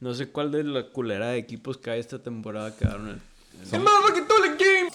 No 0.00 0.14
sé 0.14 0.28
cuál 0.30 0.50
de 0.52 0.64
la 0.64 0.84
culera 0.90 1.28
de 1.30 1.38
equipos 1.38 1.76
que 1.78 1.90
hay 1.90 2.00
esta 2.00 2.22
temporada 2.22 2.74
quedaron 2.76 3.08
en... 3.10 3.22
¡El 3.72 3.80
motherfucking 3.80 4.26
toilet 4.28 4.58
game! 4.58 4.90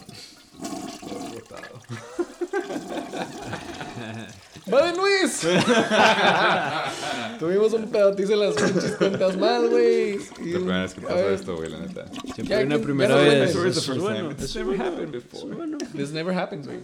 ¡Va 4.74 4.82
de 4.92 4.96
Luis! 4.98 5.44
Tuvimos 7.40 7.74
un 7.74 7.90
pedotizo 7.90 8.34
en 8.34 8.40
las 8.40 8.56
pinches 8.56 8.96
cuentas 8.98 9.38
más, 9.38 9.70
güey. 9.70 10.18
La 10.18 10.34
primera 10.36 10.82
vez 10.84 10.94
que 10.94 11.02
pasa 11.02 11.34
esto, 11.34 11.56
güey, 11.56 11.70
la 11.70 11.80
neta. 11.80 12.08
Siempre 12.12 12.44
Ya 12.46 12.58
hay 12.58 12.66
una 12.66 12.80
primera 12.80 13.16
vez. 13.16 13.56
es 13.56 14.56
never 14.56 14.82
happened 14.82 15.12
before. 15.12 15.78
This 15.96 16.12
never 16.12 16.38
happens, 16.38 16.68
güey. 16.68 16.80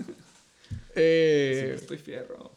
Eh, 0.95 1.73
Estoy 1.75 1.97
fierro. 1.97 2.51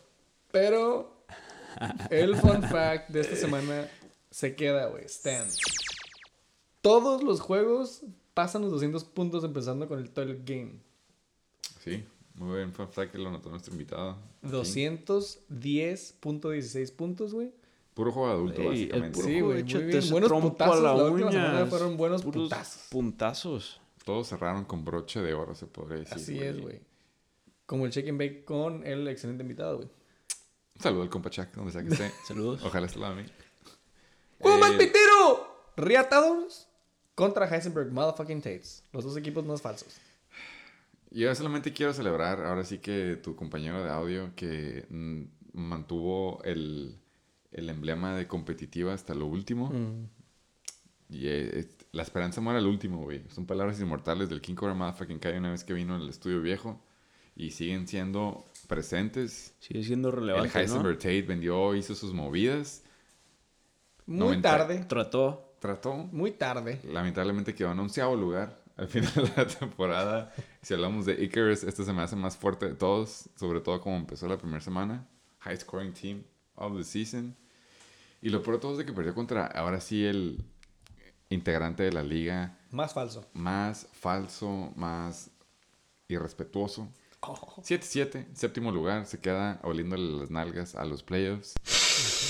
pero 0.51 1.25
el 2.11 2.37
fun 2.37 2.63
fact 2.63 3.11
de 3.11 3.21
esta 3.21 3.37
semana 3.37 3.89
se 4.31 4.55
queda, 4.57 4.87
güey. 4.87 5.05
Stand. 5.07 5.51
Todos 6.81 7.23
los 7.23 7.41
juegos 7.41 8.03
pasan 8.35 8.63
los 8.63 8.71
200 8.73 9.05
puntos 9.05 9.45
empezando 9.45 9.87
con 9.89 9.99
el 10.01 10.11
toilet 10.11 10.41
game. 10.45 10.81
Sí, 11.83 12.05
muy 12.35 12.57
bien. 12.57 12.73
Fun 12.73 12.89
fact 12.89 13.13
que 13.13 13.19
lo 13.19 13.31
notó 13.31 13.51
nuestro 13.51 13.73
invitado. 13.73 14.19
aquí. 14.43 14.51
210.16 14.53 16.93
puntos, 16.93 17.33
güey. 17.35 17.53
Puro 17.95 18.11
juego 18.13 18.31
adulto, 18.31 18.61
Ey, 18.61 18.67
el 18.67 18.73
básicamente. 18.73 19.15
puro 19.17 19.29
Sí, 19.29 19.41
güey, 19.41 19.61
échate 19.61 19.85
muy 19.85 19.93
bien. 19.93 20.11
Buenos 20.11 20.33
putazos, 20.33 20.77
a 20.79 20.81
la 20.83 20.95
la 20.97 21.05
última 21.05 21.31
uña. 21.31 21.47
semana 21.47 21.67
fueron 21.67 21.97
buenos 21.97 22.23
Puros 22.23 22.43
putazos. 22.45 22.87
puntazos. 22.91 23.81
Todos 24.05 24.29
cerraron 24.29 24.65
con 24.65 24.85
broche 24.85 25.23
de 25.23 25.33
oro, 25.33 25.55
se 25.55 25.67
podría 25.67 25.99
decir. 26.01 26.15
Así 26.17 26.39
es, 26.41 26.61
güey. 26.61 26.81
Como 27.67 27.87
el 27.87 27.93
check 27.93 28.09
and 28.09 28.19
bake 28.19 28.45
con 28.45 28.85
el 28.87 29.07
excelente 29.09 29.43
invitado, 29.43 29.77
güey. 29.77 29.89
Un 30.77 30.83
saludo 30.83 31.03
al 31.03 31.09
compa 31.09 31.31
Chuck, 31.31 31.53
donde 31.55 31.71
sea 31.73 31.83
que 31.83 31.89
esté. 31.91 32.11
Saludos. 32.27 32.61
Ojalá 32.65 32.87
esté 32.87 32.97
al 32.99 33.03
lado 33.03 33.15
de 33.17 33.23
mí. 33.23 33.29
¡Juego 34.41 34.59
más 34.59 34.73
Eh, 34.73 34.79
pitero! 34.79 35.71
Reatados 35.77 36.69
contra 37.15 37.47
Heisenberg 37.49 37.93
Motherfucking 37.93 38.43
Tates. 38.43 38.83
Los 38.93 39.05
dos 39.05 39.17
equipos 39.17 39.45
más 39.47 39.63
falsos. 39.63 39.95
Yo 41.11 41.33
solamente 41.35 41.73
quiero 41.73 41.93
celebrar, 41.95 42.45
ahora 42.45 42.65
sí 42.65 42.79
que 42.79 43.17
tu 43.23 43.37
compañero 43.37 43.83
de 43.85 43.89
audio 43.91 44.33
que 44.35 44.85
mm, 44.91 45.23
mantuvo 45.53 46.43
el, 46.43 46.99
el 47.55 47.71
emblema 47.71 48.15
de 48.15 48.27
competitiva 48.27 48.93
hasta 48.93 49.15
lo 49.15 49.27
último. 49.27 49.71
Mm. 49.71 50.09
Y 51.09 51.29
eh, 51.29 51.69
la 51.93 52.03
esperanza 52.03 52.41
muere 52.41 52.59
al 52.59 52.67
último, 52.67 52.99
güey. 52.99 53.23
Son 53.29 53.47
palabras 53.47 53.81
inmortales 53.81 54.29
del 54.29 54.41
King 54.41 54.55
Cobra 54.55 54.75
Motherfucking 54.75 55.19
Kai 55.19 55.37
una 55.39 55.51
vez 55.51 55.65
que 55.65 55.73
vino 55.73 55.95
al 55.95 56.09
estudio 56.09 56.41
viejo. 56.41 56.81
Y 57.37 57.51
siguen 57.51 57.89
siendo 57.89 58.45
presentes. 58.69 59.55
Sigue 59.59 59.83
siendo 59.83 60.09
el 60.09 60.15
relevante, 60.17 60.53
¿no? 60.55 60.61
Heisenberg 60.61 60.99
Tate 60.99 61.23
vendió, 61.23 61.75
hizo 61.75 61.95
sus 61.95 62.13
movidas. 62.13 62.85
Muy 64.07 64.19
90. 64.19 64.49
tarde. 64.49 64.85
Trató. 64.85 65.57
Trató. 65.61 65.95
Muy 65.95 66.33
tarde. 66.33 66.81
Lamentablemente 66.85 67.55
quedó 67.55 67.73
en 67.73 67.81
onceavo 67.81 68.17
lugar 68.17 68.63
al 68.77 68.89
final 68.89 69.13
de 69.15 69.33
la 69.37 69.47
temporada. 69.59 70.33
Si 70.63 70.75
hablamos 70.75 71.07
de 71.07 71.23
Icarus, 71.25 71.65
este 71.65 71.85
se 71.85 71.93
me 71.93 72.03
hace 72.03 72.17
más 72.17 72.37
fuerte 72.37 72.67
de 72.67 72.75
todos, 72.75 73.29
sobre 73.37 73.61
todo 73.61 73.81
como 73.81 73.97
empezó 73.97 74.29
la 74.29 74.39
primera 74.39 74.61
semana. 74.61 75.09
High 75.41 75.59
scoring 75.59 75.93
team 75.93 76.25
of 76.57 76.77
the 76.77 76.85
season. 76.85 77.37
Y 78.25 78.31
lo 78.31 78.43
peor 78.43 78.57
de 78.57 78.61
todo 78.63 78.73
es 78.73 78.79
de 78.79 78.87
que 78.87 78.93
perdió 78.95 79.15
contra, 79.15 79.47
ahora 79.47 79.81
sí, 79.83 80.05
el 80.05 80.43
integrante 81.29 81.83
de 81.83 81.93
la 81.93 82.03
liga 82.03 82.59
Más 82.71 82.95
falso. 82.95 83.27
más 83.35 83.87
falso, 83.93 84.73
más 84.77 85.31
irrespetuoso. 86.09 86.89
Oh. 87.21 87.35
7-7, 87.63 88.27
séptimo 88.35 88.71
lugar, 88.71 89.07
se 89.07 89.19
queda 89.21 89.61
oliéndole 89.63 90.19
las 90.21 90.31
nalgas 90.31 90.75
a 90.75 90.85
los 90.85 91.03
playoffs. 91.03 91.55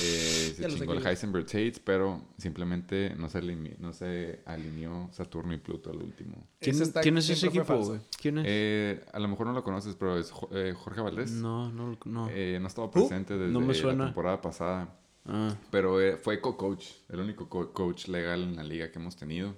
Eh, 0.03 0.55
se 0.57 0.67
chingó 0.69 0.93
el. 0.95 1.07
Heisenberg 1.07 1.47
Tates, 1.47 1.79
pero 1.81 2.23
simplemente 2.39 3.15
no 3.17 3.29
se, 3.29 3.41
alimi- 3.41 3.77
no 3.79 3.93
se 3.93 4.41
alineó 4.47 5.09
Saturno 5.13 5.53
y 5.55 5.59
Pluto 5.59 5.91
al 5.91 5.97
último. 5.99 6.47
¿Quién, 6.61 6.81
está- 6.81 7.01
quién 7.03 7.19
es 7.19 7.29
ese 7.31 7.47
equipo, 7.49 7.77
güey? 7.77 8.01
¿Quién 8.21 8.39
es? 8.39 8.45
Eh, 8.49 9.05
a 9.13 9.19
lo 9.19 9.29
mejor 9.29 9.47
no 9.47 9.53
lo 9.53 9.65
conoces, 9.65 9.95
pero 9.97 10.19
es 10.19 10.33
eh, 10.53 10.75
Jorge 10.77 11.01
Valdés. 11.01 11.31
no, 11.33 11.71
no, 11.73 11.97
no. 12.05 12.29
Eh, 12.31 12.59
no 12.61 12.67
estaba 12.69 12.91
presente 12.91 13.37
desde 13.37 13.53
no 13.53 13.61
la 13.61 14.05
temporada 14.07 14.41
pasada. 14.41 14.97
Ah, 15.27 15.57
Pero 15.71 16.01
eh, 16.01 16.17
fue 16.17 16.41
co-coach, 16.41 16.87
el 17.09 17.21
único 17.21 17.49
co- 17.49 17.73
coach 17.73 18.09
legal 18.09 18.43
en 18.43 18.57
la 18.57 18.63
liga 18.65 18.91
que 18.91 18.99
hemos 18.99 19.17
tenido. 19.17 19.57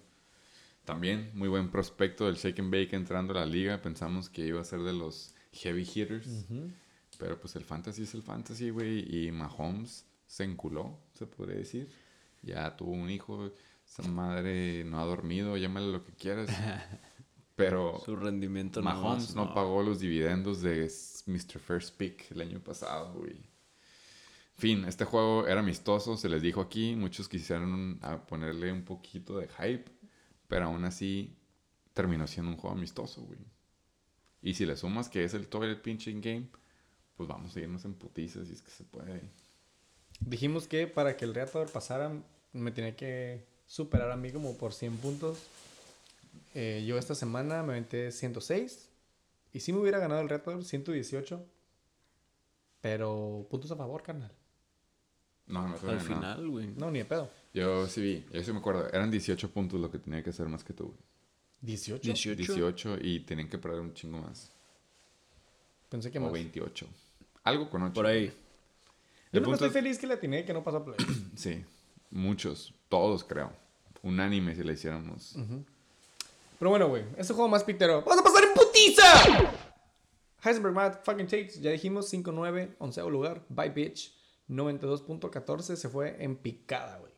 También 0.85 1.31
muy 1.35 1.49
buen 1.49 1.71
prospecto 1.71 2.27
del 2.27 2.37
Shake 2.37 2.61
and 2.61 2.71
Bake 2.73 2.95
entrando 2.95 3.33
a 3.33 3.41
la 3.41 3.47
liga. 3.47 3.83
Pensamos 3.83 4.29
que 4.31 4.47
iba 4.47 4.61
a 4.61 4.65
ser 4.65 4.81
de 4.81 4.93
los 4.93 5.35
heavy 5.53 5.83
hitters. 5.83 6.47
Pero 7.19 7.41
pues 7.41 7.57
el 7.57 7.65
fantasy 7.65 8.03
es 8.05 8.15
el 8.15 8.23
fantasy, 8.23 8.71
güey. 8.71 9.05
Y 9.27 9.33
Mahomes 9.33 10.05
se 10.27 10.45
enculó, 10.45 10.97
se 11.15 11.27
podría 11.27 11.57
decir. 11.57 11.89
Ya 12.43 12.77
tuvo 12.77 12.93
un 12.93 13.11
hijo. 13.11 13.51
Esa 13.85 14.03
madre 14.09 14.85
no 14.85 15.01
ha 15.01 15.05
dormido, 15.05 15.57
llámale 15.57 15.91
lo 15.91 16.05
que 16.05 16.13
quieras. 16.13 16.49
Pero 17.57 18.01
Su 18.05 18.15
rendimiento 18.17 18.83
Mahomes 18.83 19.29
más, 19.29 19.35
no, 19.35 19.55
pagó 19.55 19.83
los 19.83 19.99
dividendos 19.99 20.61
de 20.61 20.91
Mr. 21.27 21.59
First 21.59 21.97
Pick 21.97 22.31
el 22.31 22.43
año 22.43 22.61
pasado, 22.61 23.15
güey. 23.15 23.37
Fin, 24.57 24.87
este 24.87 25.05
juego 25.05 25.47
era 25.47 25.61
amistoso, 25.61 26.17
se 26.17 26.31
les 26.31 26.41
dijo 26.41 26.63
aquí. 26.63 26.97
Muchos 26.97 27.29
quisieron 27.29 28.01
ponerle 28.27 28.73
un 28.73 28.85
poquito 28.85 29.39
de 29.39 29.49
hype, 29.49 29.85
pero 30.49 30.67
aún 30.67 30.85
así 30.85 31.37
terminó 31.93 32.27
siendo 32.27 32.53
un 32.53 32.57
juego 32.57 32.75
amistoso, 32.75 33.23
güey. 33.23 33.39
Y 34.41 34.55
si 34.55 34.65
le 34.65 34.77
sumas 34.77 35.09
que 35.09 35.25
es 35.25 35.35
el 35.35 35.49
toilet 35.49 35.83
pinching 35.83 36.21
game, 36.21 36.49
pues 37.17 37.29
vamos 37.29 37.55
a 37.55 37.61
irnos 37.61 37.85
en 37.85 37.95
putizas 37.95 38.49
si 38.49 38.55
es 38.55 38.63
que 38.63 38.71
se 38.71 38.85
puede. 38.85 39.31
Dijimos 40.21 40.67
que 40.67 40.87
para 40.87 41.17
que 41.17 41.27
el 41.27 41.35
Reator 41.35 41.71
pasara, 41.71 42.13
me 42.53 42.71
tenía 42.71 42.97
que 42.97 43.45
superar 43.67 44.11
a 44.11 44.17
mí 44.17 44.33
como 44.33 44.57
por 44.57 44.73
100 44.73 44.97
puntos. 44.99 45.39
Eh, 46.55 46.85
yo 46.87 46.97
esta 46.97 47.15
semana 47.15 47.63
me 47.63 47.73
aventé 47.73 48.11
106. 48.11 48.89
Y 49.53 49.61
sí 49.61 49.73
me 49.73 49.81
hubiera 49.81 49.99
ganado 49.99 50.23
el 50.23 50.29
Reator, 50.31 50.65
118. 50.65 51.45
Pero 52.81 53.47
puntos 53.51 53.71
a 53.71 53.77
favor, 53.77 54.03
carnal. 54.03 54.33
No, 55.49 55.63
no 55.63 55.69
me 55.69 55.75
Al 55.75 55.81
suena 55.81 55.95
nada. 55.95 56.05
final, 56.35 56.49
güey. 56.51 56.67
No, 56.77 56.91
ni 56.91 56.99
de 56.99 57.05
pedo. 57.05 57.31
Yo 57.55 57.87
sí 57.87 58.01
vi, 58.03 58.25
yo 58.33 58.43
sí 58.43 58.53
me 58.53 58.59
acuerdo. 58.59 58.89
Eran 58.93 59.11
18 59.11 59.51
puntos 59.51 59.81
lo 59.81 59.91
que 59.91 59.99
tenía 59.99 60.23
que 60.23 60.31
hacer 60.31 60.47
más 60.49 60.65
que 60.65 60.73
tú. 60.73 60.87
güey. 60.87 60.99
18. 61.63 62.03
18. 62.03 62.37
18 62.55 62.99
y 63.01 63.21
tenían 63.21 63.49
que 63.49 63.59
perder 63.59 63.81
un 63.81 63.95
chingo 63.95 64.19
más. 64.19 64.51
Pensé 65.89 66.11
que 66.11 66.19
O 66.19 66.23
más. 66.23 66.33
28. 66.33 66.87
Algo 67.45 67.71
con 67.71 67.83
8. 67.83 67.95
Por 67.95 68.07
ahí. 68.07 68.27
Yo 69.33 69.41
no 69.41 69.45
punto 69.47 69.55
estoy 69.65 69.69
es- 69.69 69.73
feliz 69.75 69.99
que 69.99 70.07
le 70.07 70.15
atiné 70.15 70.45
que 70.45 70.53
no 70.53 70.63
pasó 70.65 70.79
a 70.79 70.85
play. 70.85 70.97
Sí, 71.37 71.65
muchos, 72.11 72.75
todos 72.89 73.25
creo. 73.25 73.53
Unánime 74.03 74.55
si 74.55 74.63
le 74.63 74.73
hiciéramos. 74.75 75.37
Pero 76.59 76.71
bueno, 76.71 76.89
güey, 76.89 77.05
este 77.19 77.35
juego 77.35 77.49
más 77.49 77.65
pitero. 77.65 78.03
¡Vamos 78.03 78.19
a 78.19 78.23
pasar 78.23 78.45
en 78.45 78.55
putiza! 78.55 79.53
Heisenberg 80.45 80.75
Matt 80.75 81.05
fucking 81.05 81.27
Takes, 81.27 81.61
ya 81.61 81.71
dijimos 81.73 82.13
5-9, 82.13 82.77
11 82.79 83.01
lugar. 83.11 83.43
Bye 83.49 83.71
bitch, 83.71 84.13
92.14, 84.49 85.77
se 85.77 85.89
fue 85.89 86.23
en 86.23 86.37
picada, 86.37 86.99
güey. 86.99 87.13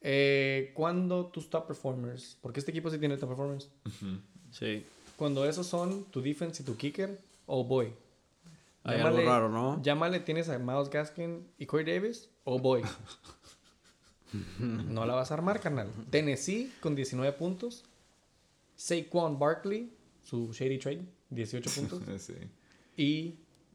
Eh, 0.00 0.72
cuando 0.74 1.26
tus 1.26 1.50
top 1.50 1.66
performers, 1.66 2.36
porque 2.40 2.60
este 2.60 2.70
equipo 2.70 2.90
sí 2.90 2.98
tiene 2.98 3.16
top 3.16 3.30
performers, 3.30 3.68
Sí. 4.50 4.84
cuando 5.16 5.44
esos 5.44 5.66
son 5.66 6.04
tu 6.04 6.20
defense 6.22 6.62
y 6.62 6.66
tu 6.66 6.76
kicker, 6.76 7.18
oh 7.46 7.64
boy. 7.64 7.92
Hay 8.84 9.00
algo 9.00 9.20
raro, 9.20 9.48
¿no? 9.48 9.82
Llámale, 9.82 10.20
tienes 10.20 10.48
a 10.48 10.58
Miles 10.58 10.88
Gaskin 10.88 11.46
y 11.58 11.66
Corey 11.66 11.84
Davis, 11.84 12.30
oh 12.44 12.58
boy. 12.58 12.82
no 14.58 15.04
la 15.06 15.14
vas 15.14 15.30
a 15.30 15.34
armar, 15.34 15.60
carnal. 15.60 15.90
Tennessee 16.10 16.72
con 16.80 16.94
19 16.94 17.32
puntos. 17.36 17.84
Saquon 18.76 19.38
Barkley, 19.38 19.92
su 20.22 20.52
shady 20.52 20.78
trade, 20.78 21.04
18 21.30 21.70
puntos. 21.74 22.02
sí. 22.22 22.34
y 22.96 23.34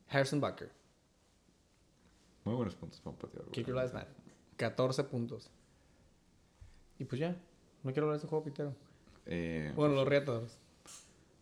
Harrison 0.10 0.40
Bucker, 0.40 0.72
Muy 2.46 2.56
buenos 2.56 2.76
puntos 2.76 3.00
para 3.00 3.12
un 3.12 3.18
pateador. 3.18 3.52
Kicker 3.52 3.74
Last 3.74 3.94
Man, 3.94 4.06
14 4.58 5.04
puntos. 5.06 5.50
Y 7.00 7.06
pues 7.06 7.20
ya, 7.20 7.36
no 7.84 7.92
quiero 7.92 8.04
hablar 8.08 8.14
de 8.14 8.18
este 8.18 8.28
juego 8.28 8.44
pitero. 8.44 8.76
Eh, 9.26 9.72
Bueno, 9.76 9.96
los 9.96 10.08
retos. 10.08 10.58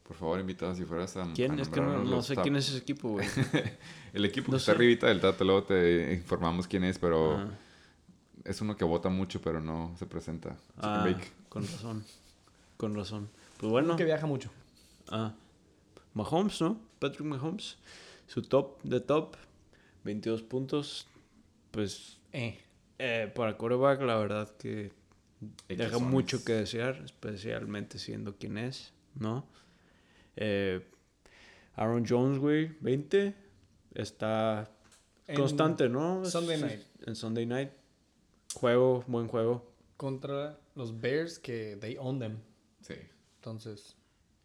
Por 0.04 0.16
favor, 0.18 0.40
invitado 0.40 0.76
si 0.76 0.84
fueras 0.84 1.16
a. 1.18 1.32
¿Quién? 1.34 1.58
a 1.58 1.62
Es 1.62 1.70
que 1.70 1.80
no, 1.80 2.04
no 2.04 2.22
sé 2.22 2.36
top- 2.36 2.44
quién 2.44 2.56
es 2.58 2.68
ese 2.70 2.78
equipo, 2.80 3.10
güey. 3.10 3.28
El 4.14 4.26
equipo 4.26 4.48
No 4.52 4.58
que 4.58 4.60
está 4.60 4.74
arribita 4.74 5.08
del 5.08 5.22
dato, 5.22 5.44
luego 5.46 5.64
te 5.64 6.14
informamos 6.14 6.68
quién 6.68 6.84
es, 6.84 7.00
pero 7.00 7.38
Ah. 7.38 7.50
es 8.44 8.60
uno 8.62 8.76
que 8.76 8.84
vota 8.84 9.10
mucho, 9.10 9.42
pero 9.42 9.62
no 9.62 9.96
se 9.98 10.06
presenta. 10.06 10.58
Ah, 10.78 11.08
con 11.50 11.64
razón. 11.72 12.04
Con 12.78 12.96
razón. 12.96 13.30
Pues 13.58 13.72
bueno. 13.72 13.96
Que 13.96 14.04
viaja 14.04 14.26
mucho. 14.28 14.50
Ah, 15.10 15.34
Mahomes, 16.14 16.60
¿no? 16.62 16.78
Patrick 17.00 17.26
Mahomes. 17.26 17.78
Su 18.28 18.42
top 18.42 18.82
de 18.84 19.00
top, 19.00 19.36
22 20.04 20.44
puntos. 20.44 21.08
Pues 21.72 22.20
Eh. 22.34 22.58
eh, 23.00 23.32
para 23.34 23.58
quarterback, 23.58 24.02
la 24.02 24.18
verdad 24.18 24.56
que 24.58 24.92
deja 25.68 25.98
mucho 26.00 26.44
que 26.44 26.54
desear, 26.54 27.02
especialmente 27.06 27.98
siendo 28.00 28.36
quien 28.38 28.58
es, 28.58 28.94
¿no? 29.16 29.46
Eh, 30.36 30.86
Aaron 31.76 32.06
Jones, 32.08 32.38
güey, 32.40 32.76
20. 32.82 33.36
Está 33.94 34.70
En 35.28 35.36
constante, 35.36 35.90
¿no? 35.90 36.24
Sunday 36.26 36.58
Sí, 36.58 36.64
night. 36.64 36.82
En 37.08 37.16
Sunday 37.16 37.46
night. 37.46 37.72
Juego, 38.54 39.04
buen 39.08 39.28
juego. 39.28 39.72
Contra 39.98 40.60
los 40.76 41.00
Bears 41.00 41.40
que 41.40 41.78
they 41.80 41.96
own 41.98 42.20
them. 42.20 42.38
Sí, 42.82 42.96
Entonces, 43.36 43.96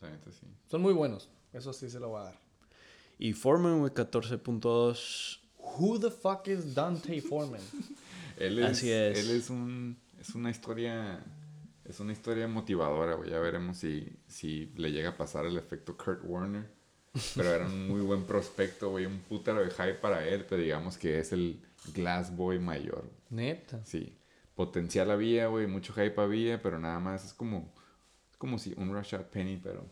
sí. 0.00 0.46
son 0.66 0.80
muy 0.82 0.92
buenos. 0.92 1.28
Eso 1.52 1.72
sí 1.72 1.88
se 1.90 1.98
lo 2.00 2.12
va 2.12 2.20
a 2.22 2.24
dar. 2.26 2.40
Y 3.18 3.32
Foreman, 3.32 3.80
güey, 3.80 3.92
14.2. 3.92 5.40
Who 5.78 5.98
the 6.00 6.10
fuck 6.10 6.46
is 6.48 6.74
Dante 6.74 7.20
Foreman? 7.20 7.60
Él 8.38 8.58
es, 8.58 8.64
Así 8.72 8.90
es. 8.90 9.18
Él 9.18 9.30
es 9.36 9.50
un. 9.50 9.96
Es 10.20 10.34
una 10.34 10.50
historia. 10.50 11.22
Es 11.84 12.00
una 12.00 12.12
historia 12.12 12.48
motivadora, 12.48 13.14
güey. 13.14 13.30
Ya 13.30 13.38
veremos 13.38 13.76
si, 13.78 14.08
si 14.26 14.72
le 14.76 14.90
llega 14.92 15.10
a 15.10 15.16
pasar 15.16 15.46
el 15.46 15.56
efecto 15.56 15.96
Kurt 15.96 16.20
Warner. 16.24 16.68
Pero 17.34 17.50
era 17.54 17.66
un 17.66 17.88
muy 17.88 18.00
buen 18.00 18.24
prospecto, 18.24 18.90
güey. 18.90 19.06
Un 19.06 19.20
putero 19.20 19.60
de 19.64 19.70
hype 19.70 19.94
para 19.94 20.26
él. 20.26 20.44
Pero 20.48 20.60
digamos 20.62 20.98
que 20.98 21.18
es 21.20 21.32
el 21.32 21.60
Glass 21.94 22.34
Boy 22.36 22.58
mayor. 22.58 23.04
Neta. 23.30 23.84
Sí. 23.84 24.12
Potencial 24.54 25.10
había, 25.10 25.46
güey. 25.46 25.66
Mucho 25.66 25.92
hype 25.94 26.20
había. 26.20 26.60
Pero 26.60 26.78
nada 26.78 26.98
más 26.98 27.24
es 27.24 27.32
como. 27.32 27.72
Es 28.30 28.36
como 28.36 28.58
si 28.58 28.74
un 28.76 28.92
Rashad 28.92 29.26
Penny, 29.26 29.56
pero 29.62 29.86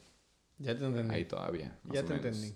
Ya 0.58 0.76
te 0.76 0.84
entendí. 0.84 1.14
ahí 1.14 1.24
todavía. 1.24 1.78
más 1.84 1.94
ya 1.94 2.00
o 2.00 2.04
te 2.04 2.14
menos. 2.14 2.26
entendí. 2.26 2.54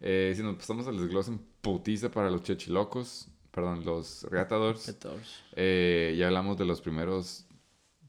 Eh, 0.00 0.32
si 0.34 0.42
nos 0.42 0.56
pasamos 0.56 0.86
al 0.88 0.96
desglose 0.98 1.30
en 1.32 1.38
putiza 1.60 2.10
para 2.10 2.30
los 2.30 2.42
chechilocos. 2.42 3.28
Perdón, 3.50 3.84
los 3.84 4.24
Reatadores. 4.24 4.86
14. 4.86 5.26
Eh, 5.56 6.14
ya 6.18 6.28
hablamos 6.28 6.56
de 6.56 6.64
los 6.64 6.80
primeros 6.80 7.46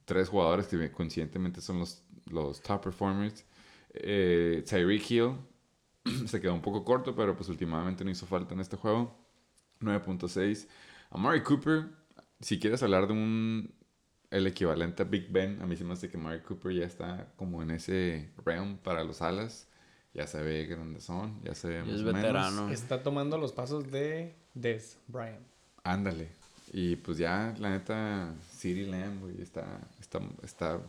tres 0.05 0.29
jugadores 0.29 0.67
que 0.67 0.91
coincidentemente 0.91 1.61
son 1.61 1.79
los, 1.79 2.03
los 2.29 2.61
top 2.61 2.83
performers. 2.83 3.45
Eh, 3.93 4.63
Tyreek 4.67 5.09
Hill 5.09 5.35
se 6.27 6.39
quedó 6.39 6.53
un 6.53 6.61
poco 6.61 6.83
corto, 6.83 7.15
pero 7.15 7.35
pues 7.35 7.49
últimamente 7.49 8.03
no 8.03 8.11
hizo 8.11 8.25
falta 8.25 8.53
en 8.53 8.59
este 8.59 8.77
juego. 8.77 9.15
9.6. 9.79 10.67
Amari 11.09 11.41
Cooper, 11.41 11.85
si 12.39 12.59
quieres 12.59 12.83
hablar 12.83 13.07
de 13.07 13.13
un 13.13 13.73
el 14.29 14.47
equivalente 14.47 15.03
a 15.03 15.05
Big 15.05 15.29
Ben, 15.29 15.61
a 15.61 15.65
mí 15.65 15.75
se 15.75 15.83
me 15.83 15.93
hace 15.93 16.09
que 16.09 16.17
Amari 16.17 16.39
Cooper 16.39 16.71
ya 16.71 16.85
está 16.85 17.33
como 17.35 17.61
en 17.61 17.71
ese 17.71 18.31
realm 18.45 18.77
para 18.77 19.03
los 19.03 19.21
alas. 19.21 19.67
Ya 20.14 20.28
se 20.28 20.41
ve 20.41 20.66
grandes 20.66 21.03
son, 21.05 21.41
ya 21.43 21.55
se 21.55 21.70
ve 21.70 21.84
más 21.84 21.89
es 21.95 22.01
o 22.01 22.05
menos. 22.05 22.22
veterano. 22.22 22.70
Está 22.70 23.01
tomando 23.01 23.38
los 23.38 23.53
pasos 23.53 23.89
de 23.91 24.36
Des 24.53 24.97
Bryant. 25.07 25.45
Ándale. 25.84 26.30
Y 26.74 26.95
pues 26.97 27.18
ya, 27.18 27.53
la 27.59 27.70
neta, 27.70 28.34
City 28.49 28.86
Lamb, 28.86 29.22
güey, 29.22 29.41
está, 29.41 29.66
está, 29.99 30.20
está 30.43 30.80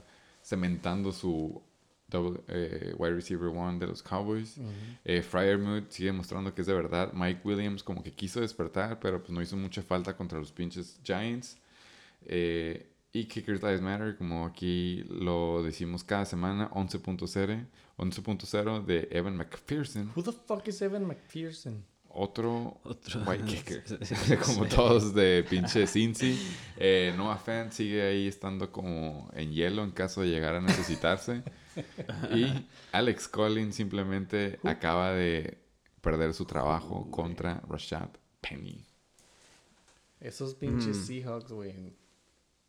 cementando 0.42 1.12
su 1.12 1.60
double, 2.08 2.40
eh, 2.48 2.94
wide 2.98 3.14
receiver 3.14 3.48
one 3.48 3.78
de 3.78 3.86
los 3.86 4.02
Cowboys. 4.02 4.58
Eh, 5.04 5.22
Fryermuth 5.22 5.90
sigue 5.90 6.12
mostrando 6.12 6.54
que 6.54 6.60
es 6.60 6.66
de 6.66 6.74
verdad. 6.74 7.12
Mike 7.12 7.40
Williams 7.44 7.82
como 7.82 8.02
que 8.02 8.12
quiso 8.12 8.40
despertar, 8.40 9.00
pero 9.00 9.20
pues 9.20 9.30
no 9.30 9.40
hizo 9.42 9.56
mucha 9.56 9.82
falta 9.82 10.16
contra 10.16 10.38
los 10.38 10.52
pinches 10.52 11.00
Giants. 11.02 11.56
Eh, 12.26 12.91
y 13.12 13.24
Kickers 13.26 13.60
Dice 13.60 13.80
Matter, 13.82 14.16
como 14.16 14.46
aquí 14.46 15.04
lo 15.08 15.62
decimos 15.62 16.02
cada 16.04 16.24
semana, 16.24 16.70
11.0 16.70 17.66
11.0 17.98 18.84
de 18.86 19.08
Evan 19.12 19.36
McPherson. 19.36 20.10
Who 20.16 20.22
the 20.22 20.32
fuck 20.32 20.66
is 20.68 20.80
Evan 20.82 21.06
McPherson? 21.06 21.84
Otro, 22.14 22.78
Otro. 22.84 23.22
white 23.26 23.44
kicker. 23.44 23.82
como 24.44 24.66
todos 24.66 25.14
de 25.14 25.44
pinche 25.48 25.86
Cincy. 25.86 26.38
Eh, 26.76 27.14
Noah 27.16 27.38
Fant 27.38 27.72
sigue 27.72 28.02
ahí 28.02 28.26
estando 28.28 28.70
como 28.70 29.30
en 29.34 29.50
hielo 29.52 29.82
en 29.84 29.92
caso 29.92 30.20
de 30.22 30.28
llegar 30.28 30.54
a 30.54 30.60
necesitarse. 30.60 31.42
y 32.34 32.66
Alex 32.92 33.28
Collins 33.28 33.74
simplemente 33.76 34.58
acaba 34.62 35.12
de 35.12 35.58
perder 36.02 36.34
su 36.34 36.44
trabajo 36.44 37.10
contra 37.10 37.62
Rashad 37.68 38.08
Penny. 38.42 38.84
Esos 40.20 40.54
pinches 40.54 40.98
Mm. 40.98 41.04
Seahawks, 41.06 41.50
güey. 41.52 41.94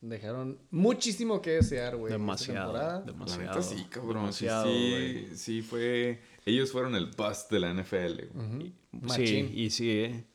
Dejaron 0.06 0.60
muchísimo 0.70 1.42
que 1.42 1.52
desear, 1.52 1.96
güey. 1.96 2.12
esta 2.12 2.18
Demasiado. 2.22 2.72
temporada. 2.74 3.00
La 3.00 3.06
Demasiado. 3.06 3.42
neta 3.44 3.62
sí, 3.62 3.86
cabrón. 3.90 4.34
Sí, 4.34 4.46
demasiado, 4.46 5.38
sí, 5.38 5.62
fue... 5.62 6.20
Ellos 6.46 6.74
fueron 6.74 6.94
el 6.96 7.06
bust 7.06 7.50
de 7.50 7.60
la 7.62 7.74
NFL. 7.74 8.28
güey. 8.34 8.62
Sí, 8.62 8.74
Machín. 8.92 9.52
y 9.54 9.70
sí, 9.70 9.92
¿eh? 9.92 10.26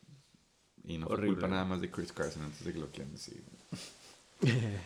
Y 0.85 0.97
no 0.97 1.05
fue 1.05 1.13
Horrible, 1.17 1.33
culpa 1.35 1.47
güey. 1.47 1.51
nada 1.51 1.65
más 1.65 1.81
de 1.81 1.91
Chris 1.91 2.11
Carson 2.11 2.41
antes 2.43 2.65
de 2.65 2.73
que 2.73 2.79
lo 2.79 2.89
quieran 2.89 3.11
decir. 3.11 3.43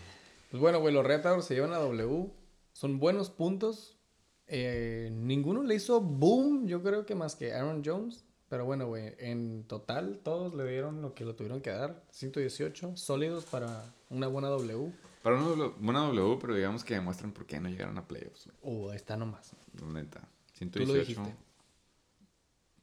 Pues 0.52 0.62
bueno, 0.62 0.80
güey, 0.82 0.94
los 0.94 1.04
Retadores 1.04 1.46
se 1.46 1.56
llevan 1.56 1.72
la 1.72 1.80
W. 1.80 2.30
Son 2.74 3.00
buenos 3.00 3.32
puntos. 3.32 3.98
Eh, 4.46 5.10
ninguno 5.12 5.64
le 5.64 5.74
hizo 5.74 6.00
boom, 6.00 6.68
yo 6.68 6.84
creo 6.84 7.08
que 7.08 7.16
más 7.16 7.36
que 7.36 7.54
Aaron 7.54 7.82
Jones. 7.84 8.24
Pero 8.54 8.66
bueno, 8.66 8.86
güey, 8.86 9.16
en 9.18 9.64
total 9.64 10.20
todos 10.24 10.54
le 10.54 10.64
dieron 10.70 11.02
lo 11.02 11.16
que 11.16 11.26
lo 11.26 11.34
tuvieron 11.34 11.60
que 11.60 11.72
dar. 11.72 12.04
118 12.12 12.96
sólidos 12.96 13.46
para 13.46 13.84
una 14.12 14.28
buena 14.28 14.48
W. 14.50 14.94
Para 15.24 15.38
una, 15.38 15.48
W- 15.48 15.74
buena 15.80 16.02
W, 16.02 16.38
pero 16.40 16.54
digamos 16.54 16.84
que 16.84 16.94
demuestran 16.94 17.32
por 17.32 17.48
qué 17.48 17.60
no 17.60 17.68
llegaron 17.68 17.98
a 17.98 18.08
playoffs. 18.08 18.48
Uh, 18.62 18.90
ahí 18.92 18.96
está 18.98 19.18
nomás. 19.18 19.54
Neta. 19.84 20.20
Tú 20.20 20.66
lo 20.82 20.86
118. 20.86 21.00
dijiste. 21.08 21.36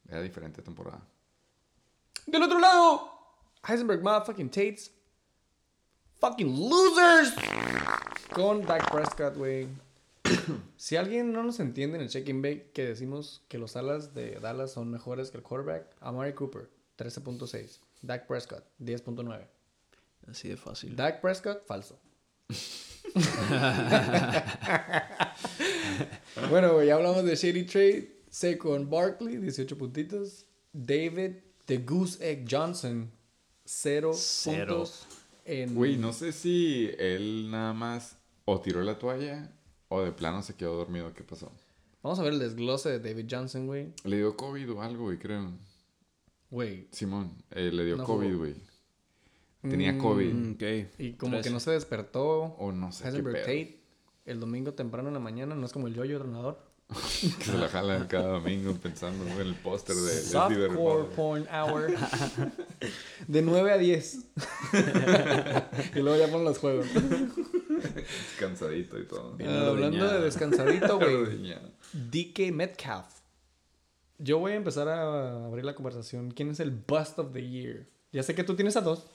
Era 0.09 0.21
diferente 0.21 0.61
temporada. 0.61 0.99
Del 2.27 2.43
otro 2.43 2.59
lado, 2.59 3.09
Heisenberg 3.65 4.03
motherfucking 4.03 4.49
Tates. 4.49 4.91
Fucking 6.19 6.69
losers. 6.69 7.33
Con 8.33 8.61
Dak 8.63 8.91
Prescott, 8.91 9.37
güey. 9.37 9.69
si 10.77 10.95
alguien 10.95 11.33
no 11.33 11.43
nos 11.43 11.59
entiende 11.59 11.97
en 11.97 12.03
el 12.03 12.09
check-in 12.09 12.41
bake 12.41 12.71
que 12.71 12.85
decimos 12.85 13.43
que 13.47 13.57
los 13.57 13.75
alas 13.75 14.13
de 14.13 14.39
Dallas 14.39 14.71
son 14.71 14.89
mejores 14.89 15.31
que 15.31 15.37
el 15.37 15.43
quarterback, 15.43 15.95
Amari 15.99 16.33
Cooper, 16.33 16.69
13.6. 16.97 17.79
Dak 18.01 18.27
Prescott, 18.27 18.63
10.9. 18.79 19.47
Así 20.27 20.49
de 20.49 20.57
fácil. 20.57 20.95
Dak 20.95 21.21
Prescott, 21.21 21.65
falso. 21.65 21.99
bueno, 26.49 26.73
güey, 26.73 26.87
ya 26.87 26.95
hablamos 26.95 27.23
de 27.23 27.35
Shady 27.35 27.65
Trade. 27.65 28.21
Saquon 28.29 28.89
Barkley, 28.89 29.37
18 29.37 29.77
puntitos. 29.77 30.45
David 30.71 31.37
The 31.65 31.79
Goose 31.79 32.17
Egg 32.21 32.47
Johnson, 32.49 33.11
0 33.65 34.11
Cero. 34.13 34.67
puntos. 34.67 35.05
En... 35.43 35.75
Güey, 35.75 35.97
no 35.97 36.13
sé 36.13 36.31
si 36.31 36.89
él 36.97 37.51
nada 37.51 37.73
más 37.73 38.15
o 38.45 38.61
tiró 38.61 38.81
la 38.83 38.97
toalla 38.97 39.51
o 39.93 40.01
de 40.01 40.11
plano 40.13 40.41
se 40.41 40.55
quedó 40.55 40.75
dormido. 40.77 41.13
¿Qué 41.13 41.21
pasó? 41.23 41.51
Vamos 42.01 42.17
a 42.17 42.23
ver 42.23 42.31
el 42.33 42.39
desglose 42.39 42.89
de 42.89 42.99
David 42.99 43.27
Johnson, 43.29 43.67
güey. 43.67 43.93
Le 44.05 44.17
dio 44.17 44.37
COVID 44.37 44.71
o 44.71 44.81
algo, 44.81 45.03
güey, 45.03 45.17
creo. 45.19 45.51
Güey. 46.49 46.87
Simón, 46.91 47.31
eh, 47.51 47.69
le 47.71 47.83
dio 47.83 47.97
No 47.97 48.05
COVID, 48.05 48.35
güey. 48.37 48.55
Tenía 49.61 49.91
Mm, 49.91 49.97
COVID. 49.99 50.33
Mm, 50.33 50.51
ok. 50.53 50.63
Y 50.97 51.13
como 51.13 51.41
que 51.41 51.49
no 51.49 51.59
se 51.59 51.71
despertó. 51.71 52.55
O 52.57 52.71
no 52.71 52.91
sé 52.93 53.03
qué 53.03 53.09
Heisenberg 53.09 53.35
pedo. 53.35 53.45
Tate 53.45 53.79
el 54.25 54.39
domingo 54.39 54.73
temprano 54.73 55.09
en 55.09 55.13
la 55.13 55.19
mañana, 55.19 55.55
no 55.55 55.65
es 55.65 55.73
como 55.73 55.87
el 55.87 55.93
yo-yo 55.93 56.15
entrenador. 56.15 56.57
Que 57.39 57.45
se 57.45 57.57
la 57.57 57.67
jala 57.67 58.07
cada 58.07 58.29
domingo 58.29 58.73
pensando 58.73 59.25
en 59.25 59.39
el 59.39 59.55
póster 59.55 59.95
de 59.95 60.21
Softcore. 60.21 61.03
Porn 61.15 61.47
Hour. 61.53 61.93
De 63.27 63.41
9 63.41 63.71
a 63.73 63.77
10. 63.77 64.19
y 65.95 65.99
luego 65.99 66.17
ya 66.17 66.31
ponen 66.31 66.45
los 66.45 66.57
juegos. 66.57 66.87
Cansadito 68.39 68.99
y 68.99 69.05
todo. 69.07 69.33
Bien 69.35 69.49
Ah, 69.49 69.67
hablando 69.67 70.07
de 70.07 70.21
descansadito, 70.21 70.97
güey. 70.99 71.53
DK 71.93 72.51
Metcalf. 72.53 73.05
Yo 74.17 74.37
voy 74.39 74.51
a 74.51 74.55
empezar 74.55 74.87
a 74.87 75.45
abrir 75.45 75.65
la 75.65 75.73
conversación. 75.75 76.31
¿Quién 76.31 76.51
es 76.51 76.59
el 76.59 76.71
Bust 76.71 77.17
of 77.19 77.31
the 77.33 77.47
Year? 77.47 77.87
Ya 78.11 78.21
sé 78.23 78.35
que 78.35 78.43
tú 78.43 78.55
tienes 78.55 78.75
a 78.77 78.81
dos. 78.81 79.05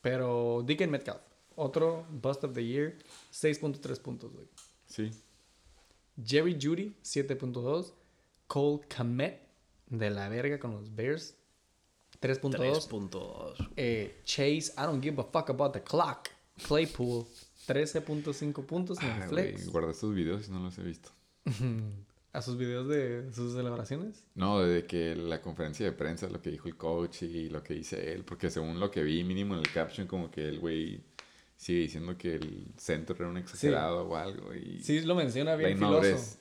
Pero 0.00 0.62
DK 0.66 0.86
Metcalf. 0.88 1.20
Otro 1.56 2.06
Bust 2.10 2.44
of 2.44 2.54
the 2.54 2.64
Year. 2.64 2.96
6.3 3.32 4.00
puntos, 4.00 4.32
güey. 4.32 4.46
Sí. 4.86 5.10
Jerry 6.24 6.56
Judy, 6.60 6.94
7.2. 7.02 7.92
Cole 8.46 8.80
Komet, 8.96 9.40
de 9.88 10.08
la 10.08 10.28
verga 10.30 10.58
con 10.58 10.72
los 10.72 10.94
Bears, 10.94 11.34
3.2. 12.22 12.88
3.2. 12.88 13.68
Eh, 13.76 14.22
Chase, 14.24 14.72
I 14.78 14.82
don't 14.84 15.02
give 15.02 15.20
a 15.20 15.24
fuck 15.24 15.50
about 15.50 15.72
the 15.74 15.82
clock. 15.82 16.30
Claypool, 16.66 17.24
13.5 17.66 18.64
puntos 18.66 18.98
en 19.00 19.06
Ah, 19.10 19.22
el 19.24 19.28
flex. 19.28 19.68
guardé 19.68 19.92
estos 19.92 20.14
videos 20.14 20.48
y 20.48 20.50
no 20.50 20.60
los 20.60 20.78
he 20.78 20.82
visto. 20.82 21.10
A 22.32 22.42
sus 22.42 22.58
videos 22.58 22.86
de 22.88 23.32
sus 23.32 23.54
celebraciones. 23.54 24.22
No, 24.34 24.60
desde 24.60 24.86
que 24.86 25.16
la 25.16 25.40
conferencia 25.40 25.86
de 25.86 25.92
prensa, 25.92 26.28
lo 26.28 26.42
que 26.42 26.50
dijo 26.50 26.68
el 26.68 26.76
coach 26.76 27.22
y 27.22 27.48
lo 27.48 27.62
que 27.62 27.74
dice 27.74 28.12
él, 28.12 28.22
porque 28.22 28.50
según 28.50 28.78
lo 28.78 28.90
que 28.90 29.02
vi 29.02 29.24
mínimo 29.24 29.54
en 29.54 29.60
el 29.60 29.72
caption, 29.72 30.06
como 30.06 30.30
que 30.30 30.46
el 30.46 30.60
güey 30.60 31.02
sigue 31.56 31.80
diciendo 31.80 32.16
que 32.18 32.34
el 32.36 32.66
centro 32.76 33.16
era 33.16 33.28
un 33.28 33.38
exagerado 33.38 34.06
o 34.06 34.14
algo. 34.14 34.54
Y 34.54 34.80
Sí, 34.82 35.00
lo 35.00 35.14
menciona 35.14 35.56
bien 35.56 35.78
filoso. 35.78 36.36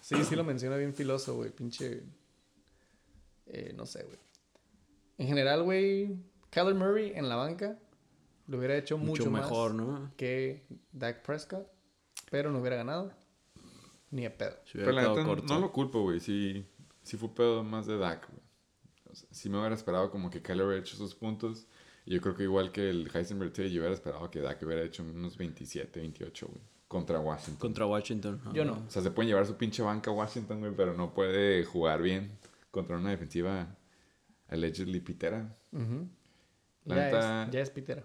Sí, 0.00 0.16
sí 0.24 0.34
lo 0.34 0.42
menciona 0.44 0.76
bien 0.76 0.92
filoso, 0.92 1.36
güey. 1.36 1.50
Pinche. 1.50 2.02
eh, 3.46 3.72
no 3.76 3.86
sé, 3.86 4.02
güey. 4.02 4.18
En 5.18 5.28
general, 5.28 5.62
güey. 5.62 6.16
Kyler 6.50 6.74
Murray 6.74 7.12
en 7.14 7.28
la 7.28 7.36
banca 7.36 7.78
lo 8.48 8.58
hubiera 8.58 8.76
hecho 8.76 8.98
mucho, 8.98 9.24
Mucho 9.24 9.30
mejor, 9.30 9.74
más 9.74 9.86
¿no? 9.86 10.12
que 10.16 10.66
Dak 10.92 11.22
Prescott. 11.22 11.66
Pero 12.30 12.50
no 12.50 12.58
hubiera 12.58 12.76
ganado. 12.76 13.12
Ni 14.10 14.26
a 14.26 14.36
pedo. 14.36 14.56
Pero 14.72 14.92
la 14.92 15.02
neta, 15.08 15.22
no 15.24 15.60
lo 15.60 15.72
culpo, 15.72 16.02
güey. 16.02 16.18
Sí, 16.20 16.66
sí 17.02 17.16
fue 17.16 17.34
pedo 17.34 17.62
más 17.62 17.86
de 17.86 17.96
Dak, 17.98 18.28
güey. 18.30 18.42
O 19.10 19.14
sea, 19.14 19.28
sí 19.30 19.48
me 19.48 19.58
hubiera 19.58 19.74
esperado 19.74 20.10
como 20.10 20.28
que 20.30 20.42
Kyler 20.42 20.66
hubiera 20.66 20.80
hecho 20.82 20.96
sus 20.96 21.14
puntos. 21.14 21.66
Y 22.04 22.14
yo 22.14 22.20
creo 22.20 22.34
que 22.34 22.42
igual 22.44 22.72
que 22.72 22.88
el 22.90 23.10
Heisenberg 23.14 23.50
Tate, 23.52 23.70
yo 23.70 23.80
hubiera 23.80 23.94
esperado 23.94 24.30
que 24.30 24.40
Dak 24.40 24.62
hubiera 24.62 24.82
hecho 24.82 25.02
unos 25.02 25.36
27, 25.36 26.00
28, 26.00 26.46
güey. 26.48 26.60
Contra 26.88 27.20
Washington. 27.20 27.56
Contra 27.60 27.86
Washington. 27.86 28.40
Yo 28.54 28.64
no. 28.64 28.82
O 28.86 28.90
sea, 28.90 29.02
se 29.02 29.10
pueden 29.10 29.28
llevar 29.28 29.44
su 29.46 29.56
pinche 29.56 29.82
banca 29.82 30.10
a 30.10 30.14
Washington, 30.14 30.60
güey, 30.60 30.72
pero 30.74 30.94
no 30.94 31.12
puede 31.12 31.64
jugar 31.64 32.00
bien 32.00 32.30
contra 32.70 32.96
una 32.96 33.10
defensiva 33.10 33.76
allegedly 34.48 35.00
pitera. 35.00 35.54
Ujú. 35.72 36.08
La 36.86 36.96
Ya, 36.96 37.04
neta- 37.04 37.44
es, 37.44 37.50
ya 37.52 37.60
es 37.60 37.70
pitera. 37.70 38.04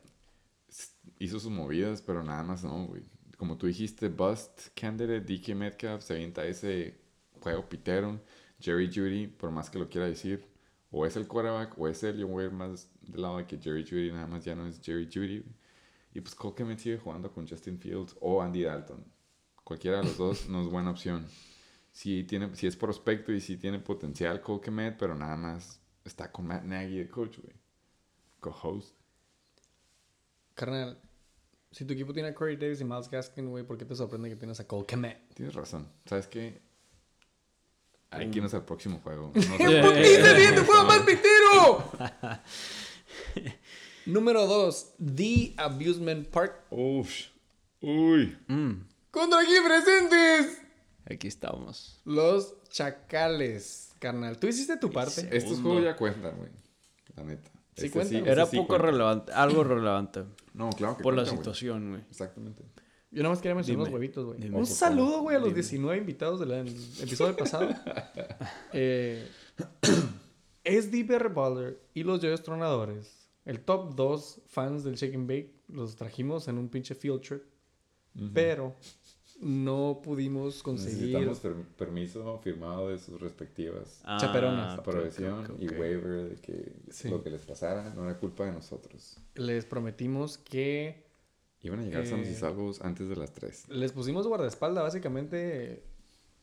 Hizo 1.19 1.39
sus 1.39 1.51
movidas, 1.51 2.01
pero 2.01 2.23
nada 2.23 2.43
más 2.43 2.63
no, 2.63 2.87
güey. 2.87 3.03
Como 3.37 3.57
tú 3.57 3.67
dijiste, 3.67 4.09
Bust 4.09 4.69
Candidate, 4.75 5.21
DK 5.21 5.55
Metcalf, 5.55 6.03
se 6.03 6.13
avienta 6.13 6.45
ese 6.45 6.99
juego 7.41 7.67
pitero. 7.67 8.21
Jerry 8.59 8.89
Judy, 8.93 9.27
por 9.27 9.51
más 9.51 9.69
que 9.69 9.77
lo 9.77 9.89
quiera 9.89 10.07
decir, 10.07 10.47
o 10.91 11.05
es 11.05 11.15
el 11.17 11.27
quarterback, 11.27 11.77
o 11.77 11.87
es 11.87 12.03
él. 12.03 12.17
Yo 12.17 12.27
voy 12.27 12.43
a 12.43 12.47
ir 12.47 12.53
más 12.53 12.89
del 13.01 13.21
lado 13.21 13.37
de 13.37 13.45
que 13.45 13.57
Jerry 13.57 13.83
Judy 13.83 14.11
nada 14.11 14.27
más 14.27 14.45
ya 14.45 14.55
no 14.55 14.67
es 14.67 14.79
Jerry 14.81 15.09
Judy. 15.11 15.43
Y 16.13 16.21
pues 16.21 16.35
Cole 16.35 16.77
sigue 16.77 16.97
jugando 16.97 17.31
con 17.31 17.47
Justin 17.47 17.79
Fields 17.79 18.15
o 18.21 18.41
Andy 18.41 18.63
Dalton. 18.63 19.03
Cualquiera 19.63 19.97
de 19.97 20.03
los 20.03 20.17
dos 20.17 20.47
no 20.47 20.61
es 20.61 20.67
buena 20.67 20.91
opción. 20.91 21.25
Sí, 21.91 22.23
tiene, 22.23 22.55
sí 22.55 22.67
es 22.67 22.75
prospecto 22.75 23.31
y 23.31 23.41
sí 23.41 23.57
tiene 23.57 23.79
potencial 23.79 24.41
Cole 24.41 24.95
pero 24.97 25.15
nada 25.15 25.35
más 25.35 25.81
está 26.05 26.31
con 26.31 26.47
Matt 26.47 26.63
Nagy 26.63 26.97
de 26.97 27.09
coach, 27.09 27.39
güey. 27.39 27.55
Co-host. 28.39 29.02
Carnal, 30.53 30.99
si 31.71 31.85
tu 31.85 31.93
equipo 31.93 32.13
tiene 32.13 32.29
a 32.29 32.35
Corey 32.35 32.55
Davis 32.57 32.81
y 32.81 32.83
Miles 32.85 33.09
Gaskin, 33.09 33.49
güey, 33.49 33.63
¿por 33.65 33.77
qué 33.77 33.85
te 33.85 33.95
sorprende 33.95 34.29
que 34.29 34.35
tienes 34.35 34.59
a 34.59 34.67
Cole 34.67 34.85
Komet? 34.87 35.33
Tienes 35.33 35.55
razón. 35.55 35.87
¿Sabes 36.05 36.27
qué? 36.27 36.61
Hay 38.11 38.27
Mm. 38.27 38.31
que 38.31 38.37
irnos 38.37 38.53
al 38.53 38.63
próximo 38.65 38.99
juego. 38.99 39.31
No 39.49 39.57
¡Qué 39.57 39.67
sé- 39.67 39.81
putiza, 39.81 40.35
siguiente 40.35 40.61
juego 40.61 40.83
más 40.85 40.99
pitero! 41.01 41.91
Número 44.05 44.45
2, 44.45 44.95
The 45.15 45.53
Abusement 45.57 46.27
Park. 46.27 46.65
Uf. 46.69 47.09
Uy. 47.81 48.37
Mm, 48.47 48.85
Contra 49.11 49.39
aquí 49.39 49.51
presentes. 49.65 50.61
aquí 51.09 51.27
estamos. 51.27 52.01
Los 52.05 52.55
Chacales, 52.69 53.93
carnal. 53.99 54.37
¿Tú 54.39 54.47
hiciste 54.47 54.77
tu 54.77 54.91
parte? 54.91 55.27
Estos 55.31 55.61
juegos 55.61 55.83
ya 55.83 55.95
cuentan, 55.95 56.35
güey. 56.37 56.49
La 57.15 57.23
neta. 57.23 57.49
Sí 57.75 57.85
Este 57.85 57.91
cuentan. 57.91 58.17
este 58.17 58.29
Era 58.31 58.45
sí 58.45 58.57
poco 58.57 58.69
cuenta. 58.69 58.85
relevante, 58.87 59.31
algo 59.33 59.63
relevante. 59.63 60.23
No, 60.53 60.69
claro 60.71 60.97
que 60.97 61.03
Por 61.03 61.13
la 61.13 61.23
cuenta, 61.23 61.31
güey. 61.35 61.37
situación, 61.43 61.89
güey. 61.89 62.01
Exactamente. 62.09 62.63
Yo 63.11 63.21
nada 63.21 63.29
más 63.33 63.41
quería 63.41 63.55
mencionar 63.55 63.85
Dime, 63.85 63.91
los 63.91 63.93
huevitos, 63.93 64.25
güey. 64.25 64.39
dime, 64.39 64.55
Un 64.57 64.63
por 64.65 64.67
saludo, 64.73 65.21
güey, 65.21 65.35
a 65.35 65.39
los 65.39 65.49
Dime. 65.49 65.61
19 65.61 65.97
invitados 65.97 66.39
del 66.39 66.51
episodio 67.01 67.35
pasado. 67.35 67.69
eh, 68.73 69.27
es 70.63 70.91
DPR 70.91 71.29
Baller 71.29 71.79
y 71.93 72.03
los 72.03 72.19
Joyos 72.21 72.41
Tronadores. 72.43 73.29
El 73.45 73.59
top 73.59 73.95
2 73.95 74.41
fans 74.47 74.83
del 74.83 74.95
Shake 74.95 75.15
and 75.15 75.27
Bake 75.27 75.53
los 75.67 75.95
trajimos 75.95 76.47
en 76.47 76.57
un 76.57 76.69
pinche 76.69 76.95
field 76.95 77.21
trip. 77.21 77.43
Pero 78.33 78.75
no 79.43 80.01
pudimos 80.03 80.63
conseguir. 80.63 81.17
Necesitamos 81.19 81.39
per- 81.39 81.75
permiso 81.77 82.39
firmado 82.39 82.89
de 82.89 82.97
sus 82.99 83.19
respectivas 83.21 84.01
Chaperonas. 84.19 84.79
aprobación 84.79 85.55
y 85.59 85.67
waiver 85.69 86.29
de 86.29 86.35
que 86.37 86.73
Sí. 86.89 87.09
lo 87.09 87.21
que 87.23 87.29
les 87.29 87.45
pasara 87.45 87.93
no 87.95 88.05
era 88.05 88.17
culpa 88.17 88.45
de 88.45 88.51
nosotros. 88.53 89.17
Les 89.35 89.65
prometimos 89.65 90.37
que 90.37 91.03
Iban 91.61 91.79
a 91.79 91.83
llegar 91.83 92.05
sanos 92.05 92.27
y 92.27 92.33
salvos 92.35 92.81
antes 92.81 93.07
de 93.07 93.15
las 93.15 93.31
3. 93.33 93.69
les 93.69 93.91
pusimos 93.93 94.27
guardaespaldas, 94.27 94.83
básicamente. 94.83 95.83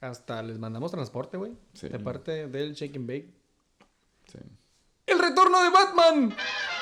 Hasta 0.00 0.42
les 0.42 0.58
mandamos 0.58 0.90
transporte, 0.92 1.36
güey. 1.36 1.52
Sí. 1.74 1.88
De 1.90 1.98
parte 1.98 2.46
del 2.48 2.72
Shake 2.72 2.96
and 2.96 3.06
Bake. 3.06 3.34
Sí. 4.32 4.38
¡El 5.06 5.18
retorno 5.18 5.62
de 5.62 5.68
Batman! 5.70 6.34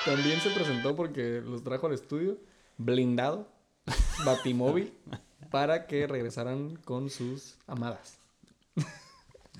También 0.05 0.39
se 0.41 0.51
presentó 0.51 0.95
porque 0.95 1.41
los 1.45 1.65
trajo 1.65 1.89
al 1.89 1.95
estudio 1.95 2.39
blindado, 2.77 3.49
batimóvil, 4.25 4.93
para 5.51 5.87
que 5.87 6.07
regresaran 6.07 6.77
con 6.85 7.11
sus 7.11 7.57
amadas. 7.67 8.19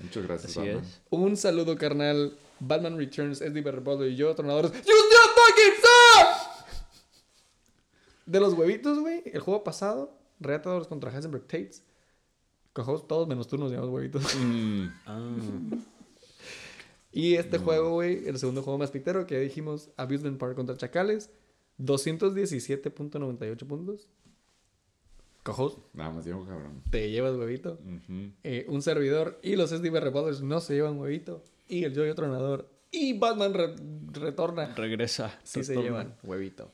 Muchas 0.01 0.23
gracias, 0.23 0.51
Así 0.57 0.59
Batman. 0.59 0.83
es. 0.85 1.01
Un 1.09 1.37
saludo, 1.37 1.77
carnal. 1.77 2.37
Batman 2.61 2.97
Returns, 2.97 3.39
SD 3.39 3.61
Berrepollo 3.61 4.05
y 4.05 4.15
yo, 4.15 4.33
Tornadores. 4.35 4.71
¡You 4.71 4.79
fucking 4.81 5.73
suck! 5.81 6.65
De 8.25 8.39
los 8.39 8.53
huevitos, 8.53 8.99
güey, 8.99 9.23
el 9.25 9.39
juego 9.39 9.63
pasado, 9.63 10.13
Reatadores 10.39 10.87
contra 10.87 11.11
Heisenberg 11.13 11.43
Tates. 11.47 11.83
Cojos, 12.73 13.07
todos 13.07 13.27
menos 13.27 13.47
tú 13.47 13.57
nos 13.57 13.71
llamamos 13.71 13.93
huevitos. 13.93 14.35
Mm, 14.35 14.87
Ah, 15.05 15.19
Y 17.11 17.35
este 17.35 17.57
juego, 17.57 17.91
güey, 17.93 18.27
el 18.27 18.37
segundo 18.37 18.61
juego 18.61 18.77
más 18.77 18.91
pitero 18.91 19.25
que 19.25 19.35
ya 19.35 19.41
dijimos, 19.41 19.89
Abusement 19.97 20.37
Park 20.37 20.55
contra 20.55 20.77
Chacales. 20.77 21.29
217.98 21.79 23.65
puntos. 23.67 24.07
Cojos, 25.43 25.77
Nada 25.93 26.11
más 26.11 26.25
digo, 26.25 26.45
cabrón. 26.45 26.83
te 26.91 27.09
llevas 27.09 27.35
huevito. 27.35 27.79
Eh, 28.43 28.65
un 28.67 28.81
servidor 28.81 29.39
y 29.41 29.55
los 29.55 29.69
SDB 29.71 29.91
Brothers 30.11 30.41
no 30.41 30.59
se 30.59 30.73
llevan 30.75 30.97
huevito. 30.99 31.43
Y 31.67 31.83
el 31.85 31.95
Joyo 31.95 32.13
Tronador 32.15 32.69
y 32.91 33.17
Batman 33.17 33.53
re- 33.53 33.75
retorna. 34.11 34.73
Regresa. 34.75 35.39
Sí 35.43 35.63
se 35.63 35.73
retorna. 35.73 35.89
llevan 35.89 36.17
huevito. 36.23 36.71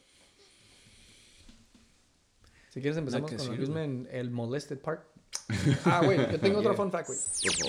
Si 2.69 2.81
quieres 2.81 2.97
empezamos 2.97 3.31
con 3.31 3.45
lo 3.47 3.53
mismo 3.53 3.77
en 3.79 4.07
el 4.11 4.31
Molested 4.31 4.79
Park. 4.79 5.05
Ah, 5.85 6.01
güey, 6.03 6.17
yo 6.31 6.39
tengo 6.39 6.59
otro 6.59 6.73
fun 6.75 6.91
fact, 6.91 7.07
güey. 7.07 7.19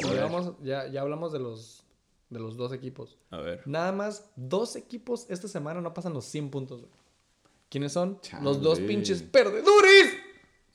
Por 0.02 0.14
Ya, 0.14 0.84
ya, 0.86 0.92
ya 0.92 1.00
hablamos 1.02 1.32
de 1.32 1.38
los, 1.40 1.84
de 2.30 2.38
los 2.40 2.56
dos 2.56 2.72
equipos. 2.72 3.18
A 3.30 3.38
ver. 3.38 3.62
Nada 3.66 3.92
más 3.92 4.30
dos 4.36 4.76
equipos 4.76 5.26
esta 5.28 5.46
semana 5.48 5.80
no 5.80 5.92
pasan 5.92 6.12
los 6.14 6.24
100 6.26 6.50
puntos, 6.50 6.80
güey. 6.82 6.92
¿Quiénes 7.68 7.92
son? 7.92 8.18
Los 8.42 8.62
dos 8.62 8.78
pinches 8.80 9.22
perdedores. 9.22 10.15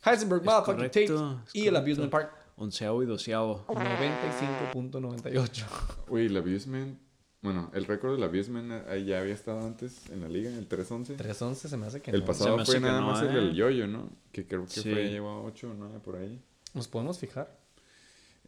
Heisenberg, 0.03 0.43
motherfucking 0.43 0.85
Tate 0.85 1.05
correcto, 1.07 1.41
es 1.47 1.55
y 1.55 1.67
el. 1.67 1.75
Abusement 1.75 2.11
Park. 2.11 2.33
Onceavo 2.57 3.01
y 3.03 3.05
doceavo. 3.05 3.65
95.98. 3.67 5.63
Uy, 6.09 6.25
el 6.27 6.37
Abusement. 6.37 6.99
Bueno, 7.41 7.71
el 7.73 7.85
récord 7.85 8.13
del 8.13 8.23
Abusement 8.23 8.71
ya 9.05 9.19
había 9.19 9.33
estado 9.33 9.61
antes 9.65 10.07
en 10.11 10.21
la 10.21 10.29
liga, 10.29 10.51
el 10.51 10.69
3-11. 10.69 11.17
3-11 11.17 11.55
se 11.55 11.75
me 11.77 11.87
hace 11.87 11.99
que 12.01 12.11
El 12.11 12.19
no. 12.19 12.25
pasado 12.27 12.63
fue 12.63 12.79
nada 12.79 13.01
no, 13.01 13.07
más 13.07 13.21
el 13.23 13.29
¿eh? 13.29 13.33
del 13.33 13.55
yoyo, 13.55 13.87
¿no? 13.87 14.09
Que 14.31 14.45
creo 14.45 14.65
que 14.65 14.69
Sí. 14.71 14.81
fue, 14.91 15.09
llegó 15.09 15.29
a 15.29 15.41
8 15.41 15.71
o 15.71 15.73
9 15.73 15.99
por 16.03 16.17
ahí. 16.17 16.39
Nos 16.75 16.87
podemos 16.87 17.17
fijar. 17.17 17.57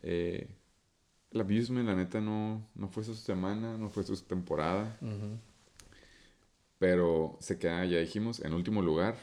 Eh, 0.04 0.48
el 1.32 1.42
Abusement, 1.42 1.88
la 1.88 1.96
neta, 1.96 2.22
no, 2.22 2.68
no 2.76 2.88
fue 2.88 3.04
su 3.04 3.16
semana, 3.16 3.78
no 3.80 3.90
fue 3.90 4.04
su 4.04 4.16
temporada. 4.22 4.96
Pero 6.78 7.38
se 7.40 7.58
queda, 7.58 7.84
ya 7.86 7.98
dijimos, 8.00 8.42
en 8.42 8.54
último 8.54 8.82
lugar. 8.84 9.16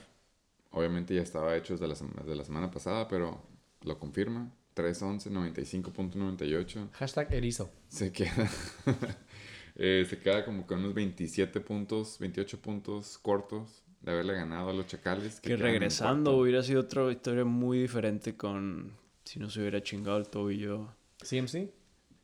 Obviamente 0.71 1.15
ya 1.15 1.23
estaba 1.23 1.57
hecho 1.57 1.77
desde 1.77 1.89
la, 1.89 1.95
desde 2.23 2.37
la 2.37 2.45
semana 2.45 2.71
pasada, 2.71 3.09
pero 3.09 3.43
lo 3.83 3.99
confirma. 3.99 4.51
3-11, 4.77 5.31
95.98. 5.31 6.91
Hashtag 6.93 7.33
erizo. 7.35 7.71
Se 7.89 8.13
queda. 8.13 8.49
eh, 9.77 10.07
se 10.09 10.19
queda 10.19 10.45
como 10.45 10.67
con 10.67 10.79
unos 10.79 10.95
27 10.95 11.61
puntos, 11.61 12.19
28 12.19 12.61
puntos 12.61 13.19
cortos 13.19 13.83
de 14.01 14.13
haberle 14.13 14.35
ganado 14.35 14.71
a 14.71 14.73
los 14.73 14.87
Chacales. 14.87 15.41
Que 15.41 15.57
regresando 15.57 16.37
hubiera 16.37 16.63
sido 16.63 16.83
otra 16.83 17.11
historia 17.11 17.45
muy 17.45 17.79
diferente 17.81 18.37
con 18.37 18.97
si 19.25 19.39
no 19.39 19.51
se 19.51 19.61
hubiera 19.61 19.83
chingado 19.83 20.19
el 20.19 20.29
tobillo 20.29 20.95
CMC. 21.19 21.73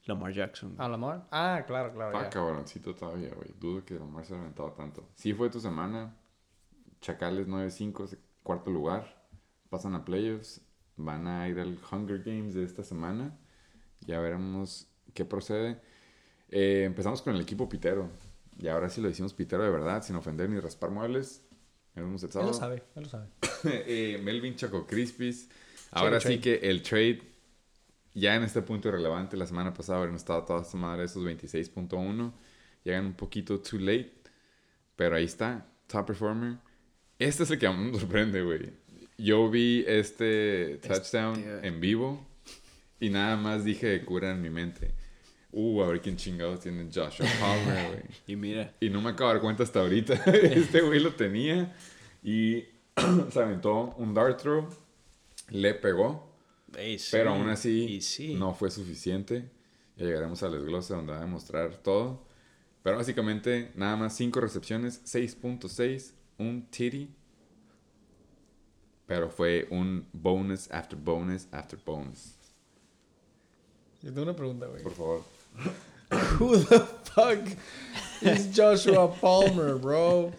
Lamar 0.07 0.33
Jackson. 0.33 0.77
A 0.79 0.89
Lamar. 0.89 1.27
Ah, 1.33 1.65
claro, 1.67 1.93
claro. 1.93 2.17
Ah, 2.17 2.23
ya. 2.25 2.31
cabroncito 2.31 2.95
todavía, 2.95 3.31
güey. 3.35 3.53
Dudo 3.59 3.85
que 3.85 3.95
Lamar 3.95 4.25
se 4.25 4.35
ha 4.35 4.39
aventado 4.39 4.71
tanto. 4.73 5.09
Sí 5.17 5.35
fue 5.35 5.51
tu 5.51 5.59
semana. 5.61 6.17
Chacales 7.01 7.49
9-5, 7.49 8.07
se- 8.07 8.19
cuarto 8.47 8.71
lugar. 8.71 9.27
Pasan 9.69 9.95
a 9.95 10.05
playoffs. 10.05 10.63
Van 10.97 11.27
a 11.27 11.49
ir 11.49 11.59
al 11.59 11.79
Hunger 11.91 12.23
Games 12.23 12.55
de 12.55 12.65
esta 12.65 12.83
semana. 12.83 13.37
Ya 14.01 14.21
veremos 14.21 14.89
qué 15.13 15.25
procede. 15.25 15.81
Eh, 16.49 16.85
empezamos 16.85 17.21
con 17.21 17.35
el 17.35 17.41
equipo 17.41 17.69
pitero. 17.69 18.09
Y 18.59 18.69
ahora 18.69 18.89
sí 18.89 19.01
lo 19.03 19.11
hicimos 19.11 19.35
pitero 19.35 19.63
de 19.65 19.71
verdad, 19.71 20.03
sin 20.03 20.17
ofender 20.17 20.49
ni 20.49 20.59
raspar 20.61 20.91
muebles. 20.91 21.43
Él 21.97 22.05
lo 22.11 22.53
sabe, 22.53 22.83
él 22.95 23.03
lo 23.03 23.09
sabe. 23.09 23.27
Eh, 23.65 24.21
Melvin 24.23 24.55
Choco 24.55 24.87
Crispis. 24.87 25.49
Ahora 25.91 26.21
sí 26.21 26.39
que 26.39 26.57
el 26.57 26.83
trade, 26.83 27.21
ya 28.15 28.37
en 28.37 28.43
este 28.43 28.63
punto 28.63 28.89
irrelevante, 28.89 29.37
la 29.37 29.47
semana 29.47 29.73
pasada 29.73 30.01
habían 30.01 30.15
estado 30.15 30.45
toda 30.45 30.63
esta 30.63 30.77
madre 30.77 31.05
esos 31.05 31.25
26.1. 31.25 32.33
Llegan 32.85 33.07
un 33.07 33.15
poquito 33.15 33.59
too 33.61 33.79
late. 33.79 34.13
Pero 34.95 35.17
ahí 35.17 35.25
está, 35.25 35.67
top 35.87 36.07
performer. 36.07 36.59
Este 37.19 37.43
es 37.45 37.51
el 37.51 37.59
que 37.59 37.67
a 37.67 37.73
mí 37.73 37.91
me 37.91 37.99
sorprende, 37.99 38.43
güey. 38.43 38.71
Yo 39.19 39.49
vi 39.51 39.85
este 39.87 40.79
touchdown 40.87 41.39
Este- 41.39 41.67
en 41.69 41.81
vivo 41.81 42.27
y 43.01 43.09
nada 43.11 43.37
más 43.37 43.65
dije 43.65 43.87
de 43.87 44.05
cura 44.05 44.31
en 44.33 44.43
mi 44.43 44.51
mente. 44.51 44.91
Uh, 45.53 45.83
a 45.83 45.87
ver 45.89 46.03
quién 46.03 46.17
chingados 46.17 46.61
tiene 46.61 46.85
Joshua 46.93 47.27
Palmer, 47.41 47.87
güey. 47.89 48.03
Y 48.27 48.37
mira, 48.37 48.75
Y 48.81 48.91
no 48.91 49.01
me 49.01 49.11
acabo 49.11 49.31
de 49.31 49.35
dar 49.37 49.43
cuenta 49.43 49.63
hasta 49.63 49.81
ahorita. 49.81 50.15
este 50.27 50.83
güey 50.83 51.01
lo 51.01 51.15
tenía. 51.15 51.75
Y 52.23 52.65
se 53.31 53.41
aventó 53.41 53.95
un 53.97 54.13
dart 54.13 54.39
throw. 54.41 54.69
Le 55.49 55.73
pegó. 55.75 56.31
ey, 56.77 56.99
sí, 56.99 57.09
Pero 57.13 57.31
aún 57.31 57.49
así 57.49 58.01
sí. 58.03 58.35
no 58.35 58.53
fue 58.55 58.71
suficiente. 58.71 59.49
Ya 59.97 60.05
llegaremos 60.05 60.43
al 60.43 60.53
desglose 60.53 60.93
donde 60.93 61.13
va 61.13 61.19
a 61.19 61.23
demostrar 61.23 61.77
todo. 61.79 62.27
Pero 62.83 62.99
básicamente 62.99 63.73
nada 63.77 63.97
más 63.97 64.15
5 64.17 64.39
recepciones, 64.41 65.01
6.6, 65.07 66.13
un 66.39 66.67
titty. 66.71 67.09
Pero 69.07 69.29
fue 69.31 69.69
un 69.71 70.05
bonus 70.13 70.71
after 70.71 70.99
bonus 70.99 71.47
after 71.53 71.79
bonus. 71.85 72.35
Yo 74.03 74.11
tengo 74.13 74.23
una 74.23 74.35
pregunta, 74.37 74.67
güey. 74.67 74.83
Por 74.83 74.93
favor. 74.93 75.23
Who 76.41 76.59
the 76.59 76.81
fuck 76.81 77.47
is 78.23 78.51
Joshua 78.55 79.13
Palmer, 79.21 79.75
bro? 79.77 80.33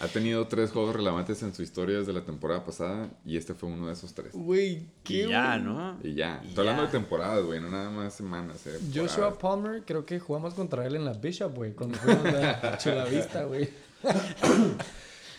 Ha 0.00 0.06
tenido 0.06 0.46
tres 0.46 0.70
juegos 0.70 0.94
relevantes 0.94 1.42
en 1.42 1.52
su 1.52 1.62
historia 1.62 1.98
desde 1.98 2.12
la 2.12 2.20
temporada 2.24 2.64
pasada. 2.64 3.08
Y 3.24 3.36
este 3.36 3.54
fue 3.54 3.68
uno 3.68 3.88
de 3.88 3.92
esos 3.94 4.14
tres. 4.14 4.32
Güey, 4.32 4.66
Y 4.74 4.88
qué 5.02 5.28
ya, 5.28 5.54
güey. 5.58 5.62
¿no? 5.64 5.98
Y 6.04 6.14
ya. 6.14 6.40
Y 6.44 6.48
Estoy 6.48 6.62
hablando 6.68 6.82
ya. 6.84 6.86
de 6.86 6.98
temporadas, 6.98 7.44
güey. 7.44 7.60
No 7.60 7.68
nada 7.70 7.90
más 7.90 8.14
semanas. 8.14 8.64
eh, 8.66 8.78
Joshua. 8.94 9.36
Palmer, 9.36 9.82
creo 9.84 10.06
que 10.06 10.20
jugamos 10.20 10.54
contra 10.54 10.86
él 10.86 10.94
en 10.96 11.04
la 11.04 11.12
Bishop, 11.14 11.52
güey, 11.54 11.72
cuando 11.72 11.98
fuimos 11.98 12.24
a 12.26 12.78
Chulavista, 12.78 13.44
güey. 13.44 13.68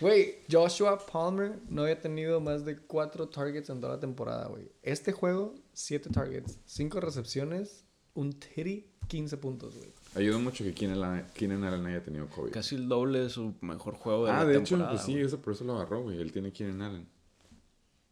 Güey, 0.02 0.36
Joshua 0.50 0.98
Palmer 0.98 1.60
no 1.68 1.82
había 1.84 2.00
tenido 2.00 2.40
más 2.40 2.64
de 2.64 2.78
cuatro 2.78 3.28
targets 3.28 3.70
en 3.70 3.82
toda 3.82 3.96
la 3.96 4.00
temporada, 4.00 4.48
güey. 4.48 4.72
Este 4.82 5.12
juego, 5.12 5.56
siete 5.74 6.10
targets, 6.10 6.58
cinco 6.66 7.02
recepciones, 7.02 7.86
un 8.14 8.32
titty, 8.34 8.86
15 9.08 9.38
puntos, 9.38 9.76
güey. 9.76 9.92
Ayudó 10.16 10.40
mucho 10.40 10.64
que 10.64 10.74
Keenan 10.74 11.04
Allen, 11.04 11.26
Keenan 11.34 11.64
Allen 11.64 11.86
haya 11.88 12.04
tenido 12.04 12.28
COVID. 12.28 12.52
Casi 12.52 12.76
el 12.76 12.88
doble 12.88 13.20
de 13.20 13.30
su 13.30 13.56
mejor 13.62 13.96
juego 13.96 14.26
de 14.26 14.32
ah, 14.32 14.38
la 14.38 14.46
de 14.46 14.54
hecho, 14.58 14.76
temporada. 14.76 14.92
pues 14.92 15.02
sí, 15.06 15.20
eso 15.20 15.42
por 15.42 15.54
eso 15.54 15.64
lo 15.66 15.76
agarró, 15.76 16.04
güey. 16.04 16.22
Él 16.22 16.32
tiene 16.32 16.54
Keenan 16.54 16.82
Allen. 16.82 17.10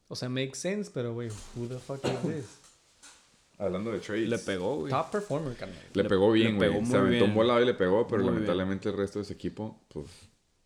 O 0.10 0.16
sea, 0.16 0.28
makes 0.30 0.56
sense, 0.56 0.92
pero, 0.94 1.14
güey, 1.14 1.30
who 1.56 1.68
the 1.68 1.78
fuck 1.78 2.04
is 2.04 2.22
this? 2.22 2.60
Hablando 3.60 3.92
de 3.92 4.00
trades. 4.00 4.28
Le 4.30 4.38
pegó, 4.40 4.78
güey. 4.78 4.92
Top 4.92 5.12
performer, 5.12 5.56
carnal. 5.56 5.78
Le, 5.94 6.04
Le- 6.04 6.10
pegó 6.10 6.32
bien, 6.32 6.58
güey. 6.58 6.70
pegó 6.70 6.86
Se 6.86 6.98
aventó 6.98 7.26
un 7.26 7.34
volado 7.34 7.62
y 7.62 7.66
le 7.66 7.74
pegó, 7.74 8.08
pero 8.08 8.24
Muy 8.24 8.34
lamentablemente 8.34 8.90
el 8.90 8.98
resto 8.98 9.20
de 9.20 9.26
su 9.26 9.34
equipo, 9.34 9.80
pues, 9.88 10.08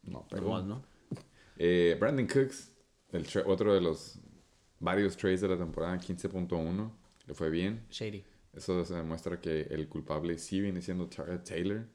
no 0.04 0.26
pegó. 0.30 0.50
Nomás, 0.50 0.66
¿no? 0.66 0.91
Eh, 1.58 1.96
Brandon 2.00 2.28
Cooks, 2.28 2.72
el 3.12 3.26
otro 3.46 3.74
de 3.74 3.82
los 3.82 4.20
varios 4.80 5.16
trades 5.18 5.42
de 5.42 5.48
la 5.50 5.58
temporada, 5.58 5.98
15.1. 5.98 6.92
Le 7.28 7.34
fue 7.34 7.50
bien. 7.50 7.86
Shady. 7.92 8.24
Eso 8.54 8.84
se 8.84 8.96
demuestra 8.96 9.40
que 9.40 9.62
el 9.70 9.88
culpable 9.88 10.38
sí 10.38 10.60
viene 10.60 10.82
siendo 10.82 11.08
Tara 11.08 11.42
Taylor. 11.44 11.86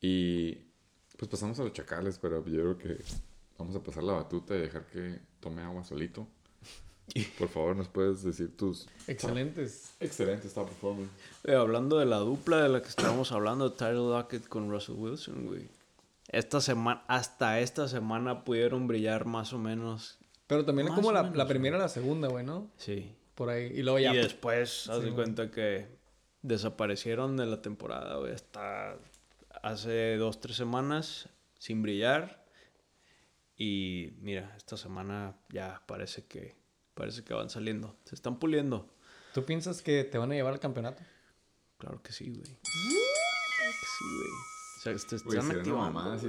Y 0.00 0.54
pues 1.16 1.28
pasamos 1.30 1.58
a 1.60 1.64
los 1.64 1.72
chacales, 1.72 2.18
pero 2.18 2.44
yo 2.46 2.76
creo 2.76 2.78
que 2.78 3.04
vamos 3.58 3.74
a 3.76 3.82
pasar 3.82 4.02
la 4.04 4.12
batuta 4.14 4.54
y 4.56 4.60
dejar 4.60 4.86
que 4.86 5.18
tome 5.40 5.62
agua 5.62 5.84
solito. 5.84 6.26
Por 7.38 7.48
favor, 7.48 7.74
nos 7.76 7.88
puedes 7.88 8.22
decir 8.22 8.56
tus 8.56 8.86
Excelentes. 9.08 9.94
excelentes 9.98 10.54
top 10.54 10.68
performance. 10.68 11.10
Eh, 11.44 11.54
hablando 11.54 11.98
de 11.98 12.06
la 12.06 12.18
dupla 12.18 12.62
de 12.62 12.68
la 12.68 12.80
que 12.82 12.88
estábamos 12.88 13.32
hablando, 13.32 13.72
Tyler 13.72 13.96
Lockett 13.96 14.46
con 14.46 14.70
Russell 14.70 14.94
Wilson, 14.96 15.46
güey. 15.46 15.68
Esta 16.32 16.60
semana, 16.60 17.02
hasta 17.08 17.58
esta 17.58 17.88
semana 17.88 18.44
pudieron 18.44 18.86
brillar 18.86 19.24
más 19.24 19.52
o 19.52 19.58
menos. 19.58 20.18
Pero 20.46 20.64
también 20.64 20.88
es 20.88 20.94
como 20.94 21.10
la, 21.12 21.24
menos, 21.24 21.36
la 21.36 21.46
primera 21.46 21.76
y 21.76 21.80
la 21.80 21.88
segunda, 21.88 22.28
güey, 22.28 22.44
¿no? 22.44 22.70
Sí. 22.76 23.16
Por 23.34 23.50
ahí. 23.50 23.72
Y 23.74 23.82
luego 23.82 23.98
ya. 23.98 24.14
Y 24.14 24.18
después, 24.18 24.88
haz 24.88 24.98
Sí, 25.00 25.06
de 25.06 25.12
cuenta 25.12 25.50
que 25.50 25.88
desaparecieron 26.42 27.36
de 27.36 27.46
la 27.46 27.62
temporada, 27.62 28.16
güey. 28.16 28.32
Hasta 28.32 28.96
hace 29.62 30.16
dos, 30.16 30.40
tres 30.40 30.56
semanas 30.56 31.28
sin 31.58 31.82
brillar. 31.82 32.44
Y 33.56 34.14
mira, 34.20 34.54
esta 34.56 34.76
semana 34.76 35.36
ya 35.50 35.82
parece 35.86 36.24
que 36.26 36.56
parece 36.94 37.24
que 37.24 37.34
van 37.34 37.50
saliendo. 37.50 37.96
Se 38.04 38.14
están 38.14 38.38
puliendo. 38.38 38.88
¿Tú 39.34 39.44
piensas 39.44 39.82
que 39.82 40.04
te 40.04 40.18
van 40.18 40.30
a 40.32 40.34
llevar 40.34 40.52
al 40.52 40.60
campeonato? 40.60 41.02
Claro 41.78 42.02
que 42.02 42.12
sí, 42.12 42.30
güey. 42.30 42.42
Claro 42.42 43.72
que 43.80 43.86
sí, 43.86 44.04
güey. 44.16 44.49
O 44.80 44.82
sea, 44.82 44.92
están 44.94 45.20
eran 45.30 45.50
activando. 45.50 45.76
mamás 45.92 46.22
y 46.22 46.28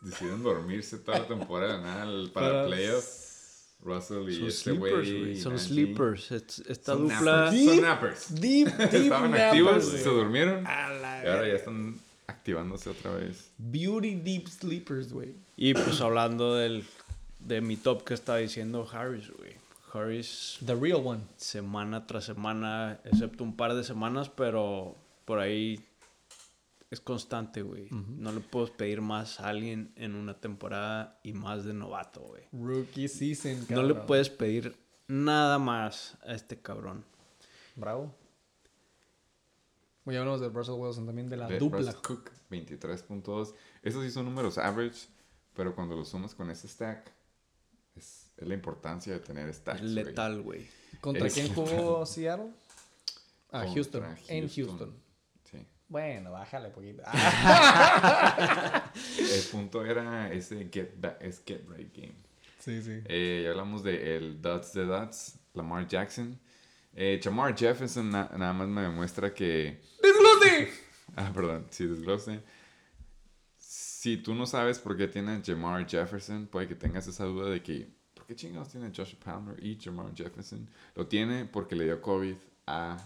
decidieron 0.00 0.42
dormirse 0.42 0.96
toda 0.98 1.18
la 1.18 1.28
temporada 1.28 1.80
nada, 1.82 2.04
el- 2.10 2.30
para 2.30 2.48
Para- 2.48 2.66
playoffs. 2.66 3.26
Russell 3.82 4.28
y 4.28 4.34
Son 4.36 4.48
este 4.48 4.62
sleepers, 4.72 5.10
güey. 5.12 5.36
Son 5.40 5.58
sleepers. 5.58 6.32
Es- 6.32 6.58
Esta 6.68 6.92
Son 6.94 7.08
dupla. 7.08 7.44
nappers. 7.50 7.64
Son 7.64 7.80
nappers. 7.82 8.34
Deep, 8.40 8.66
deep 8.76 8.94
Estaban 8.94 9.30
nappers, 9.30 9.44
activos, 9.48 9.90
güey. 9.90 10.02
se 10.02 10.08
durmieron. 10.08 10.66
A 10.66 10.88
la 10.90 11.24
Y 11.24 11.28
ahora 11.28 11.46
ya 11.48 11.54
están 11.54 12.00
activándose 12.26 12.90
otra 12.90 13.14
vez. 13.14 13.50
Beauty 13.58 14.14
deep 14.16 14.48
sleepers, 14.48 15.12
güey. 15.12 15.34
Y 15.56 15.72
pues 15.74 16.00
hablando 16.02 16.54
del, 16.56 16.84
de 17.40 17.60
mi 17.62 17.76
top 17.76 18.04
que 18.04 18.14
está 18.14 18.36
diciendo 18.36 18.86
Harris, 18.92 19.30
güey. 19.38 19.52
Harris 19.92 20.58
The 20.64 20.74
real 20.74 21.00
one. 21.04 21.20
semana 21.36 22.06
tras 22.06 22.24
semana, 22.24 22.98
excepto 23.04 23.44
un 23.44 23.56
par 23.56 23.74
de 23.74 23.82
semanas, 23.84 24.28
pero 24.30 24.94
por 25.24 25.38
ahí 25.38 25.80
es 26.90 27.00
constante, 27.00 27.62
güey. 27.62 27.88
No 27.90 28.32
le 28.32 28.40
puedes 28.40 28.70
pedir 28.70 29.00
más 29.00 29.38
a 29.40 29.48
alguien 29.48 29.92
en 29.96 30.14
una 30.14 30.40
temporada 30.40 31.20
y 31.22 31.32
más 31.32 31.64
de 31.64 31.72
novato, 31.72 32.20
güey. 32.20 32.42
Rookie 32.52 33.08
season, 33.08 33.66
No 33.68 33.82
le 33.82 33.88
cabrón. 33.90 34.06
puedes 34.06 34.28
pedir 34.30 34.76
nada 35.06 35.58
más 35.58 36.16
a 36.26 36.34
este 36.34 36.60
cabrón. 36.60 37.04
Bravo. 37.76 38.14
Hoy 40.04 40.16
hablamos 40.16 40.40
de 40.40 40.48
Russell 40.48 40.74
Wilson 40.74 41.06
también, 41.06 41.28
de 41.28 41.36
la 41.36 41.46
De 41.46 41.58
dupla. 41.58 41.78
Russell 41.78 42.00
Cook, 42.02 42.30
23.2. 42.50 43.54
Esos 43.82 44.04
sí 44.04 44.10
son 44.10 44.24
números 44.24 44.58
average, 44.58 45.06
pero 45.54 45.74
cuando 45.74 45.94
los 45.94 46.08
sumas 46.08 46.34
con 46.34 46.50
ese 46.50 46.66
stack, 46.68 47.12
es, 47.94 48.30
es 48.36 48.48
la 48.48 48.54
importancia 48.54 49.12
de 49.12 49.20
tener 49.20 49.52
stacks. 49.54 49.80
Es 49.82 49.90
letal, 49.90 50.42
güey. 50.42 50.66
¿Contra 51.00 51.26
Es- 51.26 51.34
quién 51.34 51.54
jugó 51.54 52.04
Seattle? 52.06 52.50
Ah, 53.52 53.66
Houston. 53.72 54.04
En 54.28 54.48
Houston. 54.48 54.94
Bueno, 55.90 56.30
bájale 56.32 56.70
poquito. 56.70 57.02
El 59.18 59.42
punto 59.50 59.84
era 59.84 60.32
ese 60.32 60.68
get, 60.72 60.98
back, 61.00 61.16
es 61.20 61.42
get 61.46 61.62
right 61.68 61.92
game. 61.94 62.14
sí, 62.60 62.80
sí. 62.82 63.02
Eh, 63.06 63.42
ya 63.44 63.50
hablamos 63.50 63.82
de 63.82 64.16
el 64.16 64.40
Dots 64.40 64.72
de 64.72 64.84
Dots, 64.86 65.38
Lamar 65.54 65.86
Jackson. 65.86 66.38
Eh, 66.94 67.20
Jamar 67.22 67.56
Jefferson 67.56 68.08
na- 68.10 68.30
nada 68.36 68.52
más 68.52 68.68
me 68.68 68.82
demuestra 68.82 69.32
que... 69.34 69.80
¡Desglose! 70.02 70.70
Ah, 71.16 71.32
perdón, 71.34 71.66
sí, 71.70 71.86
desglose. 71.86 72.40
Si 73.58 74.16
tú 74.18 74.32
no 74.32 74.46
sabes 74.46 74.78
por 74.78 74.96
qué 74.96 75.08
tiene 75.08 75.42
Jamar 75.44 75.84
Jefferson, 75.88 76.46
puede 76.46 76.68
que 76.68 76.76
tengas 76.76 77.04
esa 77.08 77.24
duda 77.24 77.50
de 77.50 77.60
que, 77.60 77.88
¿por 78.14 78.26
qué 78.26 78.36
chingados 78.36 78.68
tiene 78.68 78.92
Josh 78.96 79.16
Palmer 79.16 79.56
y 79.60 79.76
Jamar 79.76 80.14
Jefferson? 80.14 80.70
Lo 80.94 81.08
tiene 81.08 81.46
porque 81.46 81.74
le 81.74 81.82
dio 81.84 82.00
COVID 82.00 82.36
a 82.68 82.96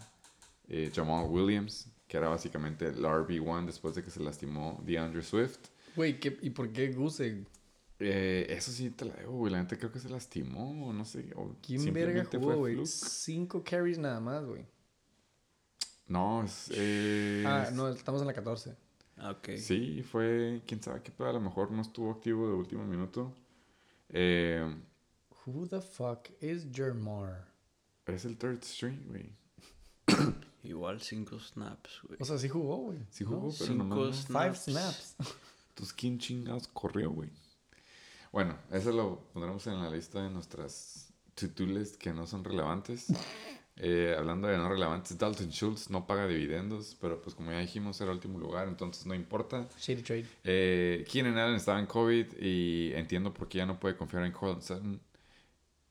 eh, 0.68 0.92
Jamal 0.94 1.24
Williams, 1.30 1.88
que 2.06 2.16
era 2.16 2.28
básicamente 2.28 2.86
el 2.88 3.02
RB1 3.04 3.66
después 3.66 3.94
de 3.94 4.02
que 4.02 4.10
se 4.10 4.20
lastimó 4.20 4.80
DeAndre 4.84 5.22
Swift. 5.22 5.58
Güey, 5.96 6.18
¿qué- 6.20 6.38
¿y 6.42 6.50
por 6.50 6.72
qué 6.72 6.92
Guse? 6.92 7.44
Eh, 8.00 8.46
eso 8.50 8.72
sí 8.72 8.90
te 8.90 9.04
la 9.04 9.14
debo, 9.14 9.38
güey. 9.38 9.52
La 9.52 9.62
neta 9.62 9.76
creo 9.78 9.92
que 9.92 10.00
se 10.00 10.08
lastimó, 10.08 10.88
o 10.88 10.92
no 10.92 11.04
sé. 11.04 11.30
O 11.36 11.54
¿Quién 11.62 11.92
verga 11.94 12.24
jugó, 12.24 12.56
güey? 12.56 12.84
Cinco 12.86 13.62
carries 13.64 13.98
nada 13.98 14.20
más, 14.20 14.44
güey. 14.44 14.66
No, 16.06 16.42
es. 16.44 16.70
eh, 16.74 17.44
Ah, 17.46 17.70
no, 17.72 17.88
estamos 17.88 18.20
en 18.20 18.26
la 18.26 18.34
14. 18.34 18.76
Ah, 19.16 19.30
Ok. 19.30 19.50
Sí, 19.58 20.02
fue. 20.02 20.62
Quién 20.66 20.82
sabe 20.82 21.02
qué 21.02 21.12
pedo. 21.12 21.28
A 21.28 21.32
lo 21.32 21.40
mejor 21.40 21.70
no 21.70 21.80
estuvo 21.82 22.10
activo 22.10 22.48
de 22.48 22.54
último 22.54 22.84
minuto. 22.84 23.32
Eh, 24.10 24.66
Who 25.46 25.66
the 25.68 25.80
fuck 25.80 26.28
is 26.40 26.66
Jermar? 26.72 27.46
es 28.06 28.24
el 28.24 28.36
third 28.36 28.62
string, 28.62 29.06
güey. 29.06 29.30
Igual 30.64 31.00
cinco 31.00 31.38
snaps, 31.38 32.00
güey. 32.02 32.18
O 32.20 32.24
sea, 32.24 32.38
sí 32.38 32.48
jugó, 32.48 32.76
güey. 32.78 32.98
Sí 33.10 33.24
¿no? 33.24 33.30
jugó, 33.30 33.52
pero 33.52 33.66
Cinco 33.72 33.84
nomás. 33.84 34.30
no. 34.30 34.40
Five 34.40 34.54
snaps. 34.56 35.14
snaps. 35.16 35.34
Tus 35.74 35.92
quién 35.92 36.18
chingados 36.18 36.68
corrió, 36.68 37.10
güey. 37.10 37.30
Bueno, 38.32 38.56
eso 38.72 38.90
lo 38.90 39.28
pondremos 39.32 39.66
en 39.66 39.80
la 39.80 39.90
lista 39.90 40.22
de 40.22 40.30
nuestras 40.30 41.12
to-do 41.34 41.66
list 41.66 41.96
que 41.96 42.12
no 42.12 42.26
son 42.26 42.42
relevantes. 42.44 43.06
Eh, 43.76 44.14
hablando 44.16 44.46
de 44.46 44.56
no 44.56 44.68
relevantes, 44.68 45.18
Dalton 45.18 45.50
Schultz 45.50 45.90
no 45.90 46.06
paga 46.06 46.28
dividendos, 46.28 46.96
pero 47.00 47.20
pues 47.20 47.34
como 47.34 47.50
ya 47.50 47.58
dijimos 47.58 48.00
era 48.00 48.12
último 48.12 48.38
lugar, 48.38 48.68
entonces 48.68 49.04
no 49.04 49.16
importa. 49.16 49.66
Shady 49.80 50.02
trade. 50.02 50.26
Eh, 50.44 51.04
Keenan 51.10 51.36
Allen 51.36 51.56
estaba 51.56 51.80
en 51.80 51.86
COVID 51.86 52.38
y 52.40 52.92
entiendo 52.94 53.34
por 53.34 53.48
qué 53.48 53.58
ya 53.58 53.66
no 53.66 53.80
puede 53.80 53.96
confiar 53.96 54.24
en 54.26 54.30
Cortland 54.30 54.62
Sutton. 54.62 55.00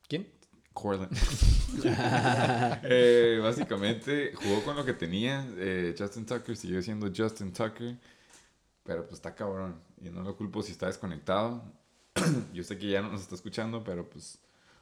¿Quién? 0.08 0.28
Cortland. 0.74 1.16
Eh, 2.84 3.40
básicamente 3.42 4.34
jugó 4.36 4.64
con 4.64 4.76
lo 4.76 4.86
que 4.86 4.94
tenía. 4.94 5.48
Eh, 5.58 5.96
Justin 5.98 6.26
Tucker 6.26 6.56
siguió 6.56 6.82
siendo 6.82 7.12
Justin 7.16 7.52
Tucker. 7.52 7.96
Pero 8.84 9.04
pues 9.04 9.14
está 9.14 9.34
cabrón. 9.34 9.76
Y 10.02 10.10
no 10.10 10.22
lo 10.22 10.36
culpo 10.36 10.62
si 10.62 10.72
está 10.74 10.88
desconectado. 10.88 11.64
Yo 12.54 12.64
sé 12.64 12.78
que 12.78 12.90
ya 12.90 13.02
no 13.02 13.12
nos 13.12 13.22
está 13.22 13.36
escuchando, 13.36 13.84
pero 13.84 14.10
pues 14.10 14.40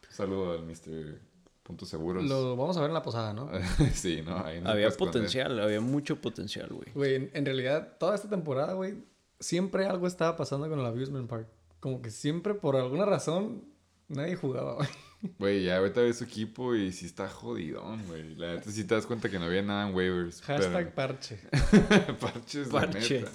un 0.09 0.15
saludo 0.15 0.53
al 0.53 0.63
Mr. 0.63 1.19
Puntos 1.63 1.87
Seguros. 1.87 2.23
Lo 2.25 2.55
vamos 2.57 2.75
a 2.77 2.81
ver 2.81 2.89
en 2.89 2.95
la 2.95 3.03
posada, 3.03 3.33
¿no? 3.33 3.49
sí, 3.93 4.21
no, 4.25 4.43
ahí 4.43 4.59
no 4.59 4.69
había 4.71 4.87
esconder. 4.87 5.13
potencial, 5.13 5.59
había 5.59 5.79
mucho 5.79 6.19
potencial, 6.19 6.69
güey. 6.69 6.87
Güey, 6.93 7.15
en, 7.15 7.31
en 7.33 7.45
realidad, 7.45 7.95
toda 7.99 8.15
esta 8.15 8.27
temporada, 8.27 8.73
güey, 8.73 8.95
siempre 9.39 9.85
algo 9.85 10.07
estaba 10.07 10.35
pasando 10.35 10.67
con 10.67 10.79
el 10.79 10.85
Abusement 10.85 11.29
Park. 11.29 11.47
Como 11.79 12.01
que 12.01 12.09
siempre, 12.09 12.55
por 12.55 12.75
alguna 12.75 13.05
razón, 13.05 13.63
nadie 14.11 14.35
jugaba, 14.35 14.75
güey. 14.75 14.87
Güey, 15.37 15.63
ya 15.65 15.77
ahorita 15.77 16.01
ves 16.01 16.17
su 16.17 16.23
equipo 16.23 16.73
y 16.73 16.91
sí 16.91 17.05
está 17.05 17.29
jodidón, 17.29 18.03
güey. 18.07 18.33
La 18.37 18.55
neta 18.55 18.71
sí 18.71 18.83
te 18.85 18.95
das 18.95 19.05
cuenta 19.05 19.29
que 19.29 19.37
no 19.37 19.45
había 19.45 19.61
nada 19.61 19.87
en 19.87 19.93
waivers. 19.95 20.41
pero- 20.47 20.63
Hashtag 20.63 20.95
parche. 20.95 21.39
Parches, 22.19 22.73
la 22.73 22.81
Parche. 22.81 23.19
neta. 23.19 23.31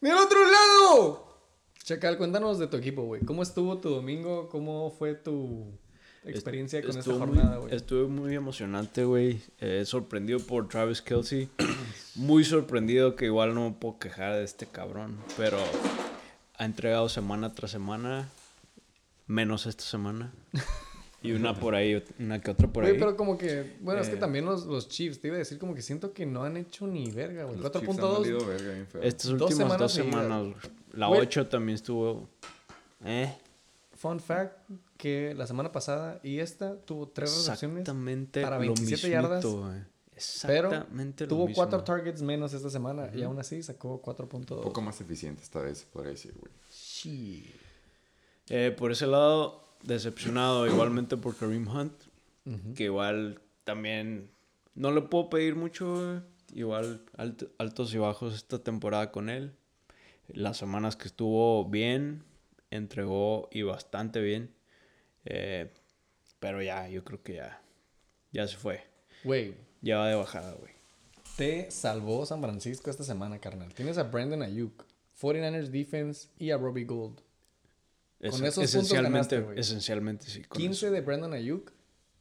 ¡Del 0.00 0.14
otro 0.16 0.38
lado! 0.48 1.26
Chacal, 1.82 2.16
cuéntanos 2.18 2.60
de 2.60 2.68
tu 2.68 2.76
equipo, 2.76 3.02
güey. 3.02 3.22
¿Cómo 3.22 3.42
estuvo 3.42 3.78
tu 3.78 3.90
domingo? 3.90 4.48
¿Cómo 4.48 4.94
fue 4.96 5.14
tu 5.14 5.72
experiencia 6.24 6.80
con 6.82 6.96
esta 6.96 7.12
jornada, 7.14 7.56
güey? 7.56 7.74
estuve 7.74 8.06
muy 8.06 8.36
emocionante, 8.36 9.04
güey. 9.04 9.40
Eh, 9.58 9.82
sorprendido 9.86 10.38
por 10.38 10.68
Travis 10.68 11.02
Kelsey. 11.02 11.48
Muy 12.14 12.44
sorprendido 12.44 13.16
que 13.16 13.24
igual 13.24 13.54
no 13.56 13.70
me 13.70 13.74
puedo 13.74 13.98
quejar 13.98 14.34
de 14.34 14.44
este 14.44 14.66
cabrón. 14.66 15.16
Pero 15.36 15.58
ha 16.58 16.64
entregado 16.64 17.08
semana 17.08 17.52
tras 17.54 17.72
semana. 17.72 18.28
Menos 19.26 19.66
esta 19.66 19.84
semana. 19.84 20.32
Y 21.22 21.32
una 21.32 21.58
por 21.58 21.74
ahí, 21.74 22.00
una 22.20 22.40
que 22.40 22.52
otra 22.52 22.68
por 22.68 22.84
Güey, 22.84 22.92
ahí. 22.94 23.00
pero 23.00 23.16
como 23.16 23.36
que, 23.36 23.76
bueno, 23.80 24.00
es 24.00 24.08
que 24.08 24.14
Eh. 24.14 24.18
también 24.18 24.44
los, 24.44 24.64
los 24.66 24.88
Chiefs, 24.88 25.18
te 25.18 25.26
iba 25.26 25.34
a 25.34 25.38
decir 25.38 25.58
como 25.58 25.74
que 25.74 25.82
siento 25.82 26.12
que 26.12 26.24
no 26.24 26.44
han 26.44 26.56
hecho 26.56 26.86
ni 26.86 27.10
verga, 27.10 27.44
güey. 27.44 27.58
Los 27.58 27.72
Chiefs 27.72 27.88
han 27.88 27.96
4.2. 27.96 28.18
valido 28.20 28.46
verga 28.46 28.72
bien 28.74 28.86
feo. 28.86 29.02
Estas 29.02 29.30
dos 29.32 29.50
últimas 29.50 29.56
semanas 29.56 29.78
dos 29.80 29.92
semanas. 29.92 30.54
La 30.92 31.08
Güey. 31.08 31.20
8 31.22 31.46
también 31.48 31.74
estuvo. 31.74 32.28
Eh. 33.04 33.34
Fun 33.96 34.20
fact, 34.20 34.70
que 34.96 35.34
la 35.34 35.48
semana 35.48 35.72
pasada 35.72 36.20
y 36.22 36.38
esta 36.38 36.76
tuvo 36.76 37.08
tres 37.08 37.34
recepciones. 37.34 37.80
Exactamente. 37.80 38.42
para 38.42 38.56
lo 38.56 38.60
27 38.60 39.08
yardas, 39.10 39.44
mismito. 39.44 39.68
Pero 40.46 40.68
Exactamente 40.68 41.24
lo 41.24 41.28
tuvo 41.28 41.46
mismo. 41.46 41.56
cuatro 41.56 41.82
targets 41.82 42.22
menos 42.22 42.52
esta 42.52 42.70
semana 42.70 43.10
y 43.12 43.22
aún 43.22 43.38
así 43.40 43.62
sacó 43.64 44.00
4.2. 44.00 44.58
Un 44.58 44.62
poco 44.62 44.80
más 44.80 45.00
eficiente 45.00 45.42
esta 45.42 45.60
vez, 45.60 45.84
podría 45.92 46.12
decir, 46.12 46.34
güey. 46.38 46.52
Shit. 46.70 47.65
Eh, 48.48 48.74
por 48.76 48.92
ese 48.92 49.06
lado, 49.06 49.64
decepcionado 49.82 50.66
igualmente 50.66 51.16
por 51.16 51.36
Kareem 51.36 51.66
Hunt. 51.68 51.92
Que 52.76 52.84
igual 52.84 53.40
también 53.64 54.30
no 54.76 54.92
le 54.92 55.02
puedo 55.02 55.28
pedir 55.30 55.56
mucho. 55.56 55.94
güey. 55.96 56.20
Igual 56.54 57.04
alt- 57.16 57.50
altos 57.58 57.92
y 57.92 57.98
bajos 57.98 58.34
esta 58.34 58.60
temporada 58.60 59.10
con 59.10 59.28
él. 59.30 59.52
Las 60.28 60.56
semanas 60.58 60.94
que 60.96 61.08
estuvo 61.08 61.64
bien, 61.68 62.22
entregó 62.70 63.48
y 63.50 63.62
bastante 63.62 64.20
bien. 64.20 64.54
Eh, 65.24 65.72
pero 66.38 66.62
ya, 66.62 66.88
yo 66.88 67.02
creo 67.04 67.20
que 67.22 67.34
ya, 67.34 67.60
ya 68.32 68.46
se 68.46 68.56
fue. 68.56 68.84
Güey, 69.24 69.54
Ya 69.82 69.98
va 69.98 70.08
de 70.08 70.14
bajada, 70.14 70.52
güey. 70.54 70.72
te 71.36 71.68
salvó 71.72 72.24
San 72.26 72.40
Francisco 72.40 72.90
esta 72.90 73.02
semana, 73.02 73.40
carnal. 73.40 73.74
Tienes 73.74 73.98
a 73.98 74.04
Brandon 74.04 74.42
Ayuk, 74.42 74.84
49ers 75.20 75.68
Defense 75.70 76.28
y 76.38 76.50
a 76.52 76.56
Robbie 76.58 76.84
Gold. 76.84 77.20
Es- 78.20 78.30
Con 78.32 78.44
esos 78.44 78.54
puntos 78.56 78.74
esencialmente, 78.74 79.12
ganaste, 79.12 79.40
güey. 79.40 79.58
esencialmente 79.60 80.26
sí. 80.26 80.42
con 80.42 80.58
15 80.58 80.86
eso. 80.86 80.94
de 80.94 81.00
Brandon 81.02 81.32
Ayuk, 81.34 81.70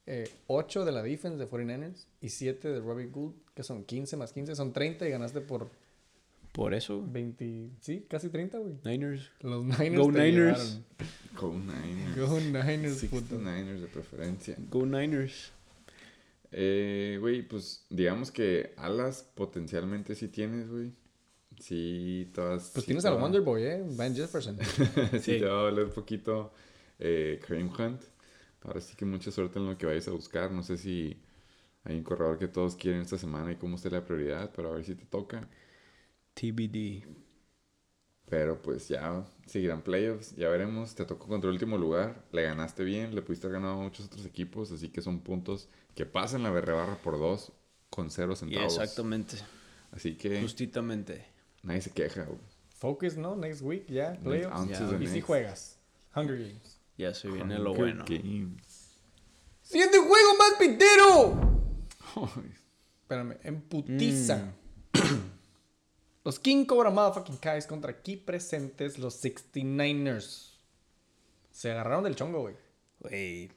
eh, 0.08 0.30
8 0.48 0.86
de 0.86 0.92
la 0.92 1.02
defense 1.02 1.38
de 1.38 1.48
49ers 1.50 2.06
y 2.22 2.30
7 2.30 2.68
de 2.70 2.80
Robbie 2.82 3.08
Gould, 3.08 3.34
que 3.54 3.64
son 3.64 3.84
15 3.86 4.18
más 4.18 4.34
15, 4.34 4.56
son 4.56 4.74
30 4.74 5.08
y 5.08 5.12
ganaste 5.12 5.42
por 5.42 5.70
Por 6.52 6.74
eso, 6.74 7.04
20, 7.06 7.70
sí, 7.82 8.06
casi 8.10 8.30
30, 8.30 8.58
güey. 8.60 8.76
Niners. 8.84 9.30
Los 9.42 9.64
Niners 9.64 9.98
Go 10.06 10.12
te 10.14 10.20
Niners. 10.32 10.60
llevaron. 10.60 10.86
Go 11.36 11.54
Niners. 11.54 12.18
Go 12.18 12.40
Niners, 12.40 12.98
60 12.98 13.08
puto. 13.10 13.38
Niners 13.42 13.82
de 13.82 13.88
preferencia. 13.88 14.56
Go 14.70 14.86
Niners. 14.86 15.52
Eh, 16.52 17.18
güey, 17.20 17.42
pues 17.42 17.86
digamos 17.90 18.32
que 18.32 18.74
alas 18.78 19.26
potencialmente 19.36 20.16
sí 20.16 20.28
tienes, 20.30 20.70
güey. 20.70 20.92
Sí, 21.60 22.30
todas. 22.34 22.74
Pues 22.74 22.86
sí 22.86 22.86
tienes 22.86 23.04
te 23.04 23.10
al 23.10 23.16
va- 23.16 23.22
Wonderboy, 23.22 23.64
¿eh? 23.64 23.84
Van 23.96 24.16
Jefferson. 24.16 24.58
sí, 25.20 25.20
Sí. 25.20 25.38
te 25.38 25.46
va 25.46 25.60
a 25.62 25.64
valer 25.64 25.86
un 25.86 25.92
poquito 25.92 26.54
eh, 27.00 27.40
Kareem 27.48 27.70
Hunt. 27.78 28.02
Ahora 28.64 28.82
sí 28.82 28.96
que 28.96 29.06
mucha 29.06 29.32
suerte 29.32 29.60
en 29.60 29.68
lo 29.68 29.78
que 29.78 29.86
vayas 29.86 30.08
a 30.08 30.12
buscar. 30.12 30.52
No 30.52 30.64
sé 30.64 30.78
si 30.78 31.20
hay 31.86 31.98
un 31.98 32.04
corredor 32.04 32.40
que 32.40 32.48
todos 32.48 32.76
quieren 32.76 33.02
esta 33.02 33.18
semana 33.18 33.54
y 33.54 33.58
cómo 33.58 33.76
esté 33.78 33.90
la 33.92 34.06
prioridad, 34.06 34.52
pero 34.56 34.70
a 34.72 34.76
ver 34.76 34.86
si 34.86 34.96
te 34.96 35.06
toca. 35.06 35.50
TBD. 36.36 37.04
Pero 38.30 38.60
pues 38.62 38.88
ya 38.88 39.24
seguirán 39.46 39.84
playoffs, 39.84 40.36
ya 40.36 40.50
veremos. 40.50 40.96
Te 40.96 41.06
tocó 41.06 41.28
contra 41.28 41.50
el 41.50 41.54
último 41.56 41.78
lugar, 41.78 42.26
le 42.32 42.42
ganaste 42.44 42.84
bien, 42.84 43.14
le 43.16 43.22
pudiste 43.22 43.46
haber 43.48 43.62
ganado 43.62 43.80
a 43.80 43.84
muchos 43.84 44.08
otros 44.08 44.26
equipos, 44.26 44.72
así 44.72 44.90
que 44.90 45.02
son 45.02 45.20
puntos 45.22 45.70
que 45.96 46.06
pasan 46.08 46.42
la 46.44 46.50
berrebarra 46.52 47.02
por 47.02 47.20
dos 47.20 47.52
con 47.90 48.10
cero 48.10 48.36
Y 48.48 48.58
centavos. 48.58 48.74
exactamente. 48.82 49.38
Así 49.92 50.16
que 50.18 50.42
Justitamente. 50.42 51.26
Nadie 51.66 51.82
se 51.82 51.92
queja. 51.92 52.24
güey. 52.24 52.40
Focus, 52.70 53.18
¿no? 53.18 53.36
Next 53.36 53.62
week, 53.62 53.88
ya, 53.88 54.18
playoffs. 54.24 54.78
To 54.78 54.98
the 54.98 55.04
Y 55.04 55.08
si 55.08 55.22
juegas. 55.22 55.80
Hunger 56.16 56.38
Games. 56.38 56.80
Ya 56.98 57.14
se 57.14 57.30
viene 57.30 57.58
lo 57.58 57.72
Hunger 57.72 57.96
bueno. 57.96 58.06
Games. 58.08 58.98
¡Siguiente 59.62 59.98
juego 59.98 60.38
más 60.38 60.54
pintero! 60.60 61.62
Ay, 62.16 62.54
Espérame, 63.02 63.38
en 63.44 63.62
putiza. 63.62 64.54
Los 66.24 66.40
King 66.40 66.66
Cobra 66.66 66.90
Motherfucking 66.90 67.38
Kais 67.38 67.68
contra 67.68 67.92
aquí 67.92 68.18
presentes 68.18 68.98
los 68.98 69.24
69ers. 69.24 70.58
Se 71.52 71.72
agarraron 71.72 72.04
del 72.04 72.16
chongo, 72.16 72.42
güey. 72.42 72.56
Güey. 73.00 73.52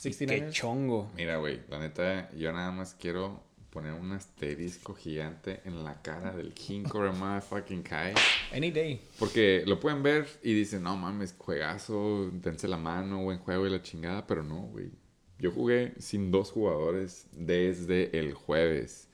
69ers. 0.00 0.26
Qué 0.26 0.50
chongo. 0.50 1.10
Mira, 1.14 1.36
güey, 1.36 1.62
la 1.68 1.78
neta, 1.78 2.30
yo 2.32 2.52
nada 2.52 2.70
más 2.70 2.94
quiero 2.94 3.42
poner 3.70 3.92
un 3.92 4.12
asterisco 4.12 4.94
gigante 4.94 5.60
en 5.64 5.84
la 5.84 6.02
cara 6.02 6.36
del 6.36 6.52
King 6.52 6.82
Cobra 6.82 7.12
Motherfucking 7.12 7.82
Kai. 7.82 8.14
Any 8.52 8.70
day. 8.70 9.00
Porque 9.18 9.62
lo 9.66 9.78
pueden 9.78 10.02
ver 10.02 10.26
y 10.42 10.52
dicen, 10.52 10.82
no 10.82 10.96
mames, 10.96 11.34
juegazo, 11.38 12.30
dense 12.32 12.66
la 12.66 12.76
mano, 12.76 13.22
buen 13.22 13.38
juego 13.38 13.66
y 13.66 13.70
la 13.70 13.82
chingada, 13.82 14.26
pero 14.26 14.42
no, 14.42 14.62
güey. 14.62 14.90
Yo 15.38 15.52
jugué 15.52 15.94
sin 15.98 16.30
dos 16.30 16.50
jugadores 16.50 17.26
desde 17.32 18.18
el 18.18 18.34
jueves. 18.34 19.08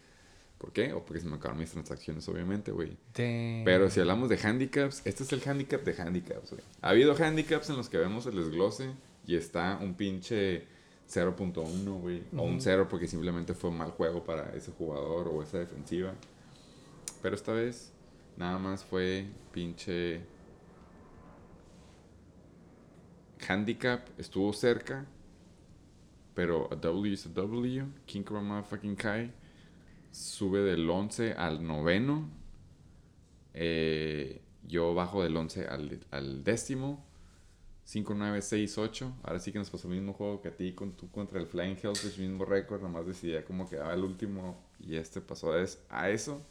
¿Por 0.59 0.73
qué? 0.73 0.95
O 0.95 1.05
porque 1.05 1.21
se 1.21 1.29
me 1.29 1.37
acabaron 1.37 1.61
mis 1.61 1.71
transacciones, 1.71 2.27
obviamente, 2.29 2.73
güey. 2.73 2.97
Pero 3.13 3.91
si 3.91 4.01
hablamos 4.01 4.31
de 4.31 4.39
handicaps, 4.39 5.03
este 5.05 5.23
es 5.23 5.33
el 5.33 5.43
handicap 5.47 5.85
de 5.85 6.01
handicaps, 6.01 6.51
güey. 6.51 6.63
Ha 6.81 6.89
habido 6.89 7.15
handicaps 7.15 7.69
en 7.69 7.77
los 7.77 7.91
que 7.91 7.99
vemos 7.99 8.27
el 8.27 8.37
desglose 8.37 8.91
y 9.27 9.37
está 9.37 9.79
un 9.81 9.95
pinche 9.95 10.65
0.1, 11.09 12.01
güey. 12.01 12.23
O 12.37 12.43
un 12.43 12.61
0 12.61 12.89
porque 12.89 13.07
simplemente 13.07 13.55
fue 13.55 13.71
un 13.71 13.79
mal 13.79 13.91
juego 13.93 14.25
para 14.25 14.55
ese 14.55 14.73
jugador 14.73 15.29
o 15.29 15.43
esa 15.43 15.59
defensiva. 15.59 16.15
Pero 17.23 17.35
esta 17.35 17.53
vez 17.53 17.93
nada 18.37 18.59
más 18.59 18.85
fue 18.85 19.27
pinche 19.53 20.21
handicap. 23.47 24.09
Estuvo 24.19 24.53
cerca. 24.53 25.07
Pero 26.35 26.69
a 26.71 26.77
W 26.77 27.13
is 27.13 27.27
a 27.27 27.31
W. 27.31 27.87
King 28.05 28.23
Cobra 28.23 28.43
Motherfucking 28.43 28.97
Kai 28.97 29.33
sube 30.11 30.61
del 30.61 30.89
11 30.89 31.33
al 31.33 31.67
noveno. 31.67 32.29
Eh, 33.55 34.43
yo 34.67 34.95
bajo 34.95 35.23
del 35.23 35.37
11 35.37 35.67
al, 35.67 36.01
al 36.11 36.45
décimo. 36.45 37.06
5, 37.87 38.15
9, 38.15 38.43
6, 38.43 38.79
8. 38.79 39.17
Ahora 39.23 39.39
sí 39.39 39.53
que 39.53 39.59
nos 39.59 39.71
pasó 39.71 39.87
el 39.89 39.95
mismo 39.95 40.13
juego 40.13 40.41
que 40.43 40.49
a 40.49 40.57
ti 40.57 40.73
con 40.75 40.93
tú 40.97 41.11
contra 41.11 41.39
el 41.41 41.47
Flying 41.47 41.79
Hellfish, 41.83 42.19
mismo 42.19 42.45
récord. 42.45 42.83
Nomás 42.83 43.07
decidía 43.07 43.45
cómo 43.45 43.69
quedaba 43.69 43.95
el 43.95 44.03
último 44.05 44.61
y 44.81 44.97
este 44.97 45.21
pasó 45.21 45.53
a, 45.53 45.63
es- 45.63 45.79
a 45.89 46.11
eso. 46.11 46.43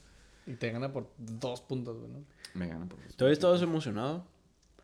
Y 0.47 0.53
te 0.55 0.71
gana 0.71 0.91
por 0.93 1.09
dos 1.17 1.59
puntos, 1.61 1.97
güey, 1.99 2.09
¿no? 2.11 2.23
Me 2.53 2.67
gana 2.67 2.85
por 2.87 2.97
dos 3.03 3.15
¿Todavía 3.15 3.15
puntos. 3.17 3.31
estabas 3.33 3.61
emocionado? 3.61 4.25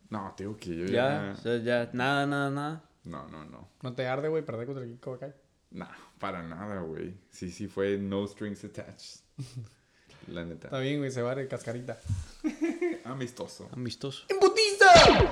No, 0.09 0.33
te 0.35 0.43
digo 0.43 0.57
que 0.57 0.75
yo 0.75 0.85
Ya, 0.87 0.91
ya. 0.91 1.33
o 1.33 1.41
sea, 1.41 1.57
ya, 1.59 1.89
nada, 1.93 2.25
nada, 2.27 2.49
nada. 2.49 2.83
No, 3.05 3.27
no, 3.29 3.45
no. 3.45 3.69
No 3.81 3.93
te 3.93 4.05
arde, 4.07 4.27
güey, 4.27 4.43
perder 4.45 4.65
contra 4.67 4.83
el 4.83 4.99
Cobra 4.99 5.19
Kai. 5.19 5.33
No, 5.71 5.87
para 6.19 6.43
nada, 6.43 6.81
güey. 6.81 7.13
Sí, 7.29 7.49
sí 7.49 7.67
fue 7.67 7.97
no 7.97 8.27
strings 8.27 8.63
attached. 8.65 9.21
La 10.27 10.43
neta. 10.43 10.67
Está 10.67 10.79
bien, 10.79 10.99
güey, 10.99 11.11
se 11.11 11.21
va 11.21 11.33
de 11.33 11.47
cascarita. 11.47 11.97
Amistoso. 13.05 13.69
Amistoso. 13.71 14.25
¡Embutiza! 14.29 15.31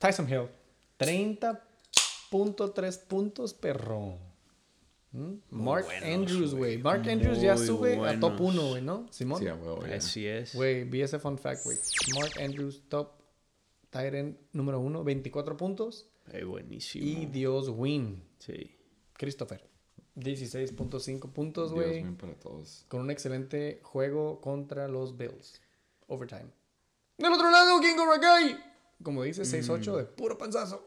Tyson 0.00 0.28
Hill. 0.28 0.48
30.3 0.98 3.06
puntos, 3.06 3.54
perro. 3.54 4.18
¿Mm? 5.12 5.34
Mark 5.50 5.84
buenos, 5.84 6.08
Andrews, 6.08 6.54
güey. 6.54 6.78
Mark 6.78 7.08
Andrews 7.08 7.40
ya 7.40 7.56
sube 7.56 7.96
a 8.06 8.18
top 8.18 8.38
buenos. 8.38 8.64
1, 8.64 8.68
güey, 8.70 8.82
¿no? 8.82 9.06
Simón. 9.10 9.38
Sí, 9.38 9.44
ya. 9.44 9.56
Así 9.94 10.26
es. 10.26 10.54
Güey, 10.54 10.84
vi 10.84 11.02
ese 11.02 11.18
fun 11.18 11.36
fact, 11.36 11.64
güey. 11.64 11.76
Mark 12.14 12.32
Andrews, 12.40 12.82
top 12.88 13.12
Tyrant 13.90 14.38
número 14.52 14.80
1, 14.80 15.04
24 15.04 15.56
puntos. 15.56 16.08
Ay, 16.32 16.44
buenísimo. 16.44 17.04
Y 17.04 17.26
Dios 17.26 17.68
win. 17.68 18.22
Sí. 18.38 18.76
Christopher. 19.14 19.68
16.5 20.16 21.32
puntos, 21.32 21.72
güey. 21.72 22.04
para 22.14 22.34
todos. 22.34 22.84
Con 22.88 23.00
un 23.00 23.10
excelente 23.10 23.80
juego 23.82 24.40
contra 24.40 24.88
los 24.88 25.16
Bills. 25.16 25.60
Overtime. 26.06 26.50
Del 27.18 27.32
otro 27.32 27.50
lado, 27.50 27.80
King 27.80 27.96
Cobra 27.96 28.18
Kai. 28.18 28.69
Como 29.02 29.22
dice, 29.22 29.42
6-8 29.42 29.96
de 29.96 30.04
puro 30.04 30.36
panzazo. 30.38 30.86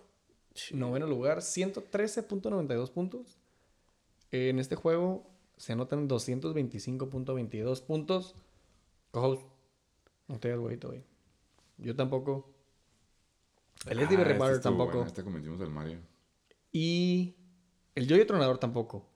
Noveno 0.72 1.08
lugar, 1.08 1.40
113.92 1.40 2.92
puntos. 2.92 3.40
En 4.32 4.60
este 4.60 4.76
juego 4.76 5.26
se 5.58 5.74
anotan 5.74 6.08
225.22 6.08 7.82
puntos. 7.84 8.36
Co-host, 9.12 9.42
no 10.28 10.40
te 10.40 10.50
hagas 10.50 10.60
huevito, 10.64 10.90
güey. 10.90 11.04
Yo 11.78 11.96
tampoco. 11.96 12.50
El 13.88 14.00
Eddie 14.00 14.16
Ah, 14.18 14.24
Berry 14.24 14.34
este 14.52 14.60
tampoco. 14.64 14.92
bueno, 14.92 15.08
Este 15.08 15.24
convencimos 15.24 15.60
al 15.62 15.70
Mario. 15.72 16.00
Y 16.72 17.36
el 17.96 18.08
Joy 18.08 18.26
Tronador 18.26 18.58
tampoco. 18.58 19.08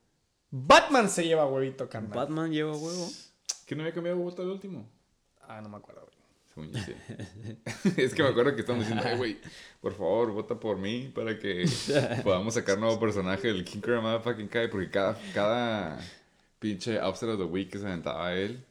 Batman 0.49 1.10
se 1.10 1.24
lleva 1.26 1.45
huevito, 1.48 1.88
carnal. 1.90 2.11
Batman 2.18 2.52
lleva 2.52 2.76
huevo. 2.76 3.07
¿Que 3.65 3.76
no 3.76 3.82
había 3.84 3.94
cambiado 3.94 4.18
voto 4.18 4.41
el 4.44 4.49
último? 4.49 4.88
Ah, 5.41 5.61
no 5.61 5.69
me 5.69 5.78
acuerdo, 5.78 6.02
güey. 6.06 6.16
Según 6.58 6.72
yo 6.72 6.80
sí. 6.80 6.94
es 8.02 8.14
que 8.16 8.24
me 8.24 8.30
acuerdo 8.30 8.56
que 8.56 8.62
estaban 8.62 8.80
diciendo, 8.80 9.04
ay, 9.06 9.16
güey, 9.16 9.38
por 9.80 9.94
favor, 9.94 10.32
vota 10.32 10.60
por 10.60 10.78
mí 10.78 11.12
para 11.14 11.38
que 11.38 11.66
podamos 12.24 12.56
sacar 12.56 12.80
nuevo 12.80 13.00
personaje 13.00 13.48
del 13.48 13.64
King 13.64 13.80
Cobra 13.80 14.02
Motherfucking 14.02 14.48
Kai. 14.48 14.70
Porque 14.70 14.90
cada, 14.90 15.18
cada 15.34 16.00
pinche 16.60 17.00
Upset 17.04 17.30
of 17.30 17.38
the 17.38 17.44
Week 17.44 17.70
que 17.70 17.78
se 17.78 17.86
aventaba 17.86 18.34
él, 18.34 18.66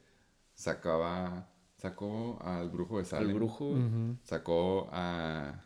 sacaba, 0.55 1.49
sacó 1.77 2.39
al 2.43 2.71
brujo 2.71 2.99
de 2.99 3.05
Salem. 3.05 3.31
El 3.31 3.35
brujo. 3.35 3.79
Sacó 4.25 4.89
a... 4.93 5.63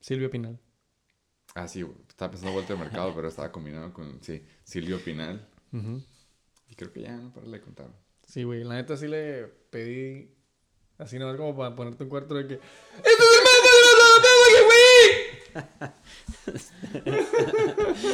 Silvio 0.00 0.30
Pinal. 0.30 0.60
Ah, 1.56 1.66
sí, 1.66 1.84
estaba 2.08 2.30
pensando 2.30 2.52
vuelta 2.52 2.74
de 2.74 2.78
mercado, 2.78 3.12
pero 3.14 3.28
estaba 3.28 3.50
combinado 3.50 3.92
con, 3.92 4.22
sí, 4.22 4.40
Silvio 4.62 5.02
Pinal. 5.02 5.48
Y 6.68 6.74
creo 6.76 6.92
que 6.92 7.02
ya, 7.02 7.16
no 7.16 7.32
para 7.32 7.48
de 7.48 7.60
contar. 7.60 7.90
Sí, 8.26 8.44
güey. 8.44 8.62
La 8.64 8.74
neta 8.74 8.96
sí 8.96 9.08
le 9.08 9.46
pedí. 9.46 10.35
Así 10.98 11.18
nomás 11.18 11.36
como 11.36 11.56
para 11.56 11.74
ponerte 11.74 12.04
un 12.04 12.10
cuarto 12.10 12.34
de 12.34 12.46
que. 12.46 12.54
¡Esto 12.54 12.62
es 13.04 13.42
más 13.44 13.60
de 13.62 14.62
güey! 14.64 15.45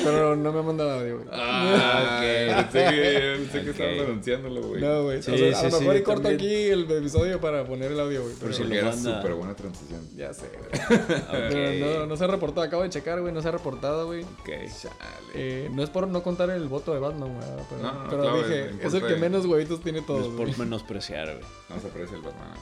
Pero 0.05 0.36
no 0.36 0.52
me 0.52 0.59
ha 0.59 0.62
mandado 0.62 0.90
audio, 1.01 1.16
güey. 1.19 1.28
Ah, 1.32 2.16
ok. 2.16 2.70
Pensé 2.73 2.94
que, 2.94 3.36
pensé 3.39 3.62
que 3.62 3.70
Ok. 3.70 3.78
estabas 3.81 4.01
anunciándolo, 4.09 4.62
güey. 4.62 4.81
No, 4.81 5.02
güey. 5.05 5.23
Sí, 5.23 5.31
o 5.32 5.36
sea, 5.36 5.51
a 5.51 5.55
sí, 5.55 5.70
lo 5.70 5.81
mejor 5.81 5.94
sí, 5.94 6.01
y 6.01 6.02
corto 6.02 6.23
también. 6.23 6.40
aquí 6.40 6.64
el 6.70 6.90
episodio 6.90 7.40
para 7.40 7.64
poner 7.64 7.93
el 7.93 8.01
audio, 8.01 8.23
güey. 8.23 8.35
Pero, 8.40 8.52
si 8.52 8.64
lo 8.64 8.74
era 8.74 8.90
manda. 8.90 9.16
súper 9.16 9.35
buena 9.35 9.55
transición. 9.55 10.01
Ya 10.16 10.32
sé, 10.32 10.51
güey. 10.59 11.01
Pero 11.31 11.98
no, 12.01 12.06
no 12.06 12.16
se 12.16 12.24
ha 12.24 12.27
reportado. 12.28 12.62
Acabo 12.66 12.82
de 12.82 12.90
checar, 12.90 13.20
güey. 13.20 13.32
No 13.32 13.43
se 13.43 13.48
ha 13.48 13.52
reportado, 13.52 14.06
güey. 14.06 14.23
Ok. 14.23 14.48
Chale. 14.81 14.97
Eh, 15.35 15.70
no 15.73 15.82
es 15.82 15.90
por 15.90 16.09
no 16.09 16.23
contar 16.23 16.51
el 16.51 16.69
voto 16.69 16.93
de 16.94 17.01
Batman, 17.01 17.35
güey. 17.35 17.47
Pero, 17.70 17.82
No, 17.82 17.93
no, 17.93 18.02
no, 18.05 18.10
pero 18.10 18.23
claro, 18.23 18.36
dije, 18.39 18.70
no 18.81 18.89
es 18.89 18.94
el 18.94 19.06
que 19.06 19.16
menos 19.16 19.47
huevitos 19.47 19.81
tiene 19.82 20.01
No 20.01 20.06
todos, 20.06 20.27
es 20.27 20.32
güey. 20.35 20.47
por 20.51 20.59
menospreciar, 20.59 21.27
güey. 21.28 21.44
No 21.69 21.81
se 21.81 21.86
aprecia 21.89 22.16
el 22.16 22.23
Batman, 22.23 22.48
la 22.51 22.56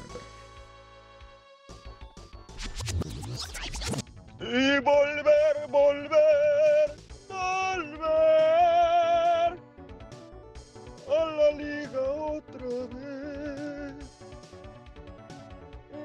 Y 4.40 4.78
volver, 4.78 5.68
volver, 5.68 6.96
volver 7.28 8.00
a 11.08 11.24
la 11.36 11.50
liga 11.52 12.00
otra 12.00 12.66
vez. 12.94 13.94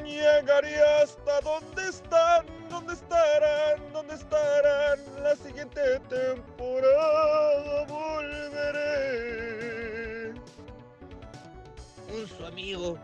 Llegaré 0.03 0.75
hasta 1.01 1.39
donde 1.41 1.87
están, 1.87 2.45
donde 2.69 2.93
estarán, 2.93 3.93
donde 3.93 4.15
estarán 4.15 4.99
la 5.23 5.35
siguiente 5.37 5.99
temporada. 6.09 7.85
Volveré. 7.87 9.05
un 12.13 12.27
su 12.27 12.45
amigo, 12.45 12.97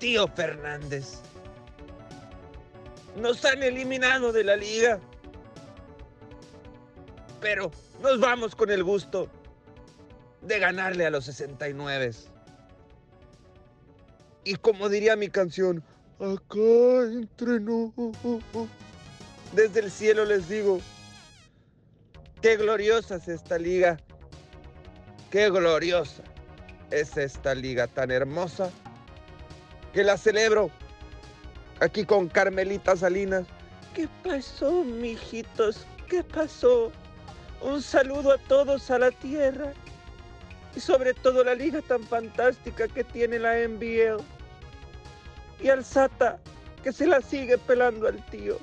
tío 0.00 0.26
Fernández. 0.26 1.22
Nos 3.16 3.44
han 3.44 3.62
eliminado 3.62 4.32
de 4.32 4.44
la 4.44 4.56
liga. 4.56 5.00
Pero 7.40 7.70
nos 8.02 8.20
vamos 8.20 8.54
con 8.54 8.70
el 8.70 8.82
gusto 8.82 9.28
de 10.42 10.58
ganarle 10.58 11.06
a 11.06 11.10
los 11.10 11.24
69. 11.26 12.12
Y 14.44 14.56
como 14.56 14.88
diría 14.88 15.16
mi 15.16 15.28
canción, 15.28 15.82
acá 16.18 17.02
entre 17.12 17.60
desde 19.52 19.80
el 19.80 19.90
cielo 19.90 20.24
les 20.24 20.48
digo, 20.48 20.80
qué 22.42 22.56
gloriosa 22.56 23.16
es 23.16 23.28
esta 23.28 23.58
liga, 23.58 23.98
qué 25.30 25.48
gloriosa 25.48 26.22
es 26.90 27.16
esta 27.16 27.54
liga 27.54 27.86
tan 27.86 28.10
hermosa 28.10 28.70
que 29.92 30.04
la 30.04 30.18
celebro 30.18 30.70
aquí 31.80 32.04
con 32.04 32.28
Carmelita 32.28 32.96
Salinas. 32.96 33.46
¿Qué 33.94 34.08
pasó, 34.22 34.84
mijitos? 34.84 35.86
¿Qué 36.08 36.22
pasó? 36.22 36.90
Un 37.60 37.80
saludo 37.80 38.32
a 38.32 38.38
todos 38.38 38.90
a 38.90 38.98
la 38.98 39.10
tierra 39.10 39.72
y 40.76 40.80
sobre 40.80 41.14
todo 41.14 41.44
la 41.44 41.54
liga 41.54 41.80
tan 41.82 42.02
fantástica 42.02 42.88
que 42.88 43.04
tiene 43.04 43.38
la 43.38 43.56
NBL 43.66 44.22
y 45.62 45.68
al 45.68 45.84
Sata 45.84 46.40
que 46.82 46.92
se 46.92 47.06
la 47.06 47.22
sigue 47.22 47.56
pelando 47.56 48.06
al 48.06 48.24
tío. 48.26 48.58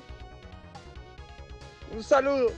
Un 1.94 2.04
saludo. 2.04 2.52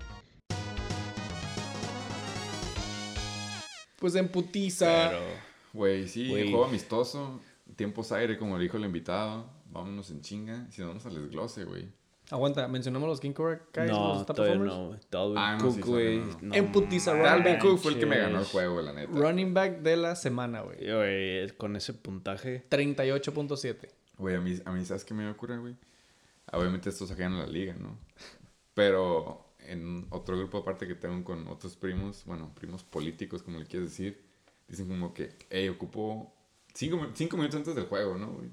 Pues 3.98 4.14
en 4.16 4.28
putiza. 4.28 5.12
Güey, 5.72 6.06
sí, 6.06 6.28
juego 6.28 6.66
amistoso, 6.66 7.40
tiempos 7.74 8.12
aire, 8.12 8.38
como 8.38 8.56
le 8.58 8.64
dijo 8.64 8.76
el 8.76 8.84
invitado. 8.84 9.50
Vámonos 9.74 10.10
en 10.10 10.20
chinga. 10.22 10.66
Si 10.70 10.80
no, 10.80 10.88
vamos 10.88 11.04
al 11.06 11.14
desglose, 11.14 11.64
güey. 11.64 11.88
Aguanta, 12.30 12.66
mencionamos 12.68 13.06
los 13.06 13.20
King 13.20 13.32
Cobra 13.32 13.60
Kais, 13.70 13.90
No, 13.90 14.14
los 14.14 14.24
top 14.26 14.36
todavía 14.36 14.58
performers. 14.58 15.02
no. 15.04 15.18
Dalvin 15.18 15.38
Ah, 15.38 15.58
Cook, 15.60 15.80
güey. 15.84 16.18
no, 16.20 16.26
no. 16.26 16.38
no 16.40 16.54
En 16.54 16.72
putiza, 16.72 17.10
running 17.12 17.26
Dalvin 17.26 17.52
back. 17.52 17.60
Cook 17.62 17.78
fue 17.80 17.92
el 17.92 17.98
que 17.98 18.06
me 18.06 18.16
ganó 18.18 18.38
el 18.38 18.44
juego, 18.46 18.80
la 18.80 18.92
neta. 18.94 19.12
Running 19.12 19.52
back 19.52 19.80
de 19.82 19.96
la 19.98 20.16
semana, 20.16 20.62
güey. 20.62 20.78
Güey, 20.90 21.50
con 21.58 21.76
ese 21.76 21.92
puntaje. 21.92 22.64
38.7. 22.70 23.90
Güey, 24.16 24.36
a 24.36 24.40
mí, 24.40 24.58
a 24.64 24.72
mí, 24.72 24.84
¿sabes 24.86 25.04
qué 25.04 25.12
me 25.12 25.28
ocurre, 25.28 25.58
güey? 25.58 25.76
Obviamente 26.52 26.88
estos 26.88 27.08
sacan 27.10 27.38
la 27.38 27.46
liga, 27.46 27.74
¿no? 27.78 27.98
Pero 28.74 29.54
en 29.58 30.06
otro 30.10 30.36
grupo 30.38 30.58
aparte 30.58 30.86
que 30.86 30.94
tengo 30.94 31.22
con 31.24 31.46
otros 31.48 31.76
primos, 31.76 32.24
bueno, 32.26 32.52
primos 32.54 32.84
políticos, 32.84 33.42
como 33.42 33.58
le 33.58 33.66
quieres 33.66 33.90
decir, 33.90 34.24
dicen 34.68 34.88
como 34.88 35.12
que, 35.14 35.36
hey, 35.50 35.68
ocupo 35.68 36.32
cinco, 36.74 37.06
cinco 37.14 37.36
minutos 37.36 37.56
antes 37.58 37.74
del 37.74 37.86
juego, 37.86 38.16
¿no, 38.16 38.32
güey? 38.32 38.48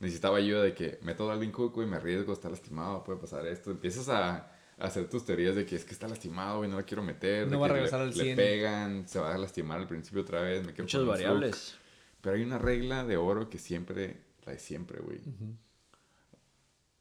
Necesitaba 0.00 0.38
ayuda 0.38 0.62
de 0.62 0.74
que 0.74 0.98
meto 1.02 1.24
a 1.24 1.32
Dalvin 1.32 1.52
Cook, 1.52 1.74
güey, 1.74 1.86
me 1.86 1.96
arriesgo, 1.96 2.32
está 2.32 2.48
lastimado, 2.48 3.04
puede 3.04 3.20
pasar 3.20 3.46
esto. 3.46 3.70
Empiezas 3.70 4.08
a, 4.08 4.36
a 4.36 4.50
hacer 4.78 5.08
tus 5.08 5.24
teorías 5.24 5.54
de 5.54 5.64
que 5.64 5.76
es 5.76 5.84
que 5.84 5.92
está 5.92 6.08
lastimado, 6.08 6.58
güey, 6.58 6.70
no 6.70 6.76
la 6.76 6.82
quiero 6.82 7.02
meter. 7.02 7.48
No 7.48 7.60
va 7.60 7.66
a 7.66 7.70
regresar 7.70 8.00
le, 8.00 8.06
al 8.06 8.16
le 8.16 8.24
100. 8.24 8.36
pegan, 8.36 9.08
se 9.08 9.20
va 9.20 9.34
a 9.34 9.38
lastimar 9.38 9.78
al 9.78 9.86
principio 9.86 10.22
otra 10.22 10.40
vez, 10.40 10.64
me 10.64 10.72
quedo 10.72 10.84
Muchas 10.84 11.06
variables. 11.06 11.76
Pero 12.20 12.36
hay 12.36 12.42
una 12.42 12.58
regla 12.58 13.04
de 13.04 13.16
oro 13.16 13.48
que 13.48 13.58
siempre, 13.58 14.16
la 14.44 14.52
de 14.52 14.58
siempre, 14.58 15.00
güey. 15.00 15.20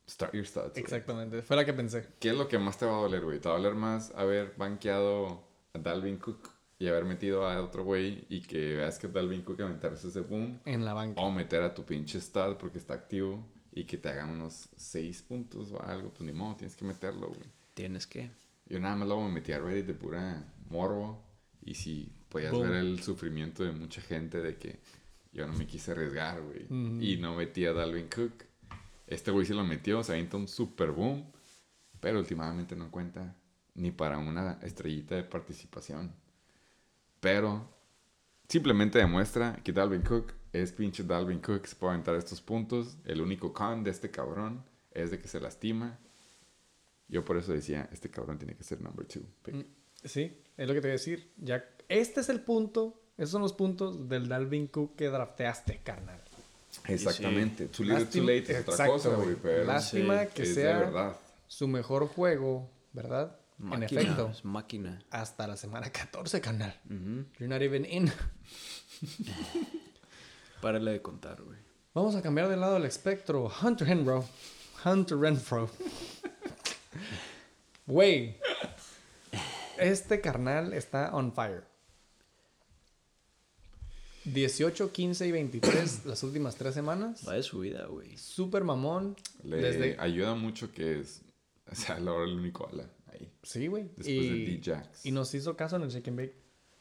Start 0.07 0.33
your 0.33 0.45
stats. 0.45 0.77
Exactamente, 0.77 1.41
fue 1.41 1.55
la 1.55 1.65
que 1.65 1.73
pensé. 1.73 2.07
¿Qué 2.19 2.29
es 2.29 2.35
lo 2.35 2.47
que 2.47 2.59
más 2.59 2.77
te 2.77 2.85
va 2.85 2.97
a 2.97 3.01
doler, 3.01 3.21
güey? 3.23 3.39
¿Te 3.39 3.49
va 3.49 3.55
a 3.55 3.57
doler 3.57 3.73
más 3.73 4.11
haber 4.15 4.53
banqueado 4.57 5.47
a 5.73 5.79
Dalvin 5.79 6.17
Cook 6.17 6.52
y 6.79 6.87
haber 6.87 7.05
metido 7.05 7.47
a 7.47 7.61
otro 7.61 7.83
güey 7.83 8.25
y 8.29 8.41
que 8.41 8.75
veas 8.75 8.99
que 8.99 9.07
Dalvin 9.07 9.41
Cook 9.43 9.61
aventarse 9.61 10.07
ese 10.07 10.21
boom? 10.21 10.59
En 10.65 10.83
la 10.83 10.93
banca. 10.93 11.21
O 11.21 11.31
meter 11.31 11.61
a 11.63 11.73
tu 11.73 11.83
pinche 11.85 12.19
stat 12.19 12.57
porque 12.57 12.77
está 12.77 12.93
activo 12.93 13.45
y 13.71 13.85
que 13.85 13.97
te 13.97 14.09
hagan 14.09 14.29
unos 14.29 14.69
6 14.75 15.21
puntos 15.23 15.71
o 15.71 15.81
algo. 15.81 16.09
Pues 16.09 16.21
ni 16.21 16.33
modo, 16.33 16.55
tienes 16.55 16.75
que 16.75 16.85
meterlo, 16.85 17.27
güey. 17.27 17.49
Tienes 17.73 18.07
que. 18.07 18.31
Yo 18.67 18.79
nada 18.79 18.95
más 18.95 19.07
luego 19.07 19.23
me 19.23 19.33
metí 19.33 19.51
a 19.51 19.59
Reddit 19.59 19.85
de 19.85 19.93
pura 19.93 20.43
morbo. 20.69 21.23
Y 21.65 21.75
si 21.75 22.11
podías 22.29 22.51
Boom. 22.51 22.69
ver 22.69 22.77
el 22.79 23.01
sufrimiento 23.01 23.63
de 23.63 23.71
mucha 23.71 24.01
gente 24.01 24.41
de 24.41 24.57
que 24.57 24.79
yo 25.31 25.47
no 25.47 25.53
me 25.53 25.65
quise 25.65 25.91
arriesgar, 25.91 26.41
güey. 26.41 26.67
Y 27.01 27.17
no 27.17 27.35
metí 27.35 27.65
a 27.65 27.73
Dalvin 27.73 28.07
Cook. 28.07 28.43
Este 29.07 29.31
güey 29.31 29.45
se 29.45 29.53
lo 29.53 29.63
metió, 29.63 30.03
se 30.03 30.11
avienta 30.11 30.37
un 30.37 30.47
super 30.47 30.91
boom. 30.91 31.25
Pero 31.99 32.19
últimamente 32.19 32.75
no 32.75 32.91
cuenta 32.91 33.35
ni 33.75 33.91
para 33.91 34.17
una 34.17 34.59
estrellita 34.61 35.15
de 35.15 35.23
participación. 35.23 36.13
Pero 37.23 37.67
simplemente 38.47 38.99
demuestra 38.99 39.55
que 39.63 39.71
Dalvin 39.71 40.01
Cook 40.03 40.33
es 40.51 40.71
pinche 40.73 41.03
Dalvin 41.03 41.39
Cook. 41.39 41.65
Se 41.65 41.75
puede 41.75 41.93
aventar 41.93 42.13
estos 42.15 42.41
puntos. 42.41 42.97
El 43.05 43.21
único 43.21 43.51
con 43.53 43.83
de 43.83 43.89
este 43.91 44.11
cabrón 44.11 44.63
es 44.91 45.09
de 45.09 45.19
que 45.19 45.27
se 45.27 45.39
lastima. 45.39 45.97
Yo 47.07 47.23
por 47.25 47.37
eso 47.37 47.53
decía, 47.53 47.89
este 47.91 48.09
cabrón 48.11 48.37
tiene 48.37 48.55
que 48.55 48.63
ser 48.63 48.81
number 48.81 49.05
two. 49.07 49.21
pick. 49.43 49.55
Mm, 49.55 49.63
Sí, 50.03 50.37
es 50.57 50.67
lo 50.67 50.73
que 50.73 50.81
te 50.81 50.87
voy 50.87 50.91
a 50.91 50.99
decir. 50.99 51.31
Ya, 51.37 51.63
este 51.87 52.19
es 52.19 52.27
el 52.27 52.41
punto, 52.41 53.01
esos 53.17 53.29
son 53.31 53.41
los 53.41 53.53
puntos 53.53 54.09
del 54.09 54.27
Dalvin 54.27 54.67
Cook 54.67 54.97
que 54.97 55.07
drafteaste, 55.07 55.79
carnal. 55.81 56.19
Exactamente. 56.87 57.67
Too 57.67 57.83
little, 57.83 57.99
too 58.05 58.21
Lástima- 58.23 58.25
late 58.25 58.51
es 58.51 58.59
otra 58.67 58.73
exacto, 58.73 58.93
cosa, 58.93 59.15
güey. 59.15 59.65
Lástima 59.65 60.23
Sí, 60.25 60.27
que 60.35 60.43
es 60.43 60.55
de 60.55 60.61
sea 60.61 61.17
su 61.47 61.67
mejor 61.69 62.07
juego, 62.07 62.69
¿verdad? 62.91 63.37
Máquina, 63.57 63.75
En 63.75 63.83
efecto, 63.83 64.29
Es 64.31 64.43
máquina. 64.45 64.99
hasta 65.09 65.47
la 65.47 65.55
semana 65.57 65.89
14, 65.91 66.41
carnal. 66.41 66.73
Ujú. 66.85 67.25
You're 67.39 67.47
not 67.47 67.61
even 67.61 67.85
in. 67.85 68.11
Párale 70.61 70.91
de 70.91 71.01
contar, 71.01 71.41
güey. 71.41 71.57
Vamos 71.93 72.15
a 72.15 72.21
cambiar 72.21 72.49
de 72.49 72.57
lado 72.57 72.77
el 72.77 72.85
espectro. 72.85 73.51
Hunter 73.61 73.87
Renfro. 73.87 74.25
Hunter 74.85 75.17
Renfro. 75.17 75.69
Güey. 77.85 78.37
Este 79.77 80.21
carnal 80.21 80.73
está 80.73 81.13
on 81.13 81.33
fire. 81.33 81.65
18, 84.25 84.91
15 84.91 85.27
y 85.27 85.31
23 85.31 86.05
las 86.05 86.23
últimas 86.23 86.55
tres 86.55 86.73
semanas. 86.73 87.27
Va 87.27 87.33
de 87.33 87.43
su 87.43 87.59
vida, 87.59 87.85
güey. 87.87 88.17
Super 88.17 88.63
mamón. 88.63 89.15
Le 89.43 89.57
Desde... 89.57 89.97
ayuda 89.99 90.33
mucho 90.33 90.71
que 90.71 91.01
es, 91.01 91.21
o 91.69 91.75
sea, 91.75 91.99
la 91.99 92.11
el 92.23 92.33
único 92.37 92.67
ala 92.71 92.85
ahí. 93.13 93.31
Sí, 93.43 93.67
güey. 93.67 93.83
Después 93.83 94.07
Y, 94.07 94.29
de 94.45 94.57
D-Jax. 94.57 95.05
y 95.05 95.11
nos 95.11 95.33
hizo 95.33 95.55
caso 95.55 95.75
en 95.77 95.83
el 95.83 95.95
and 95.95 96.15
bake. 96.17 96.35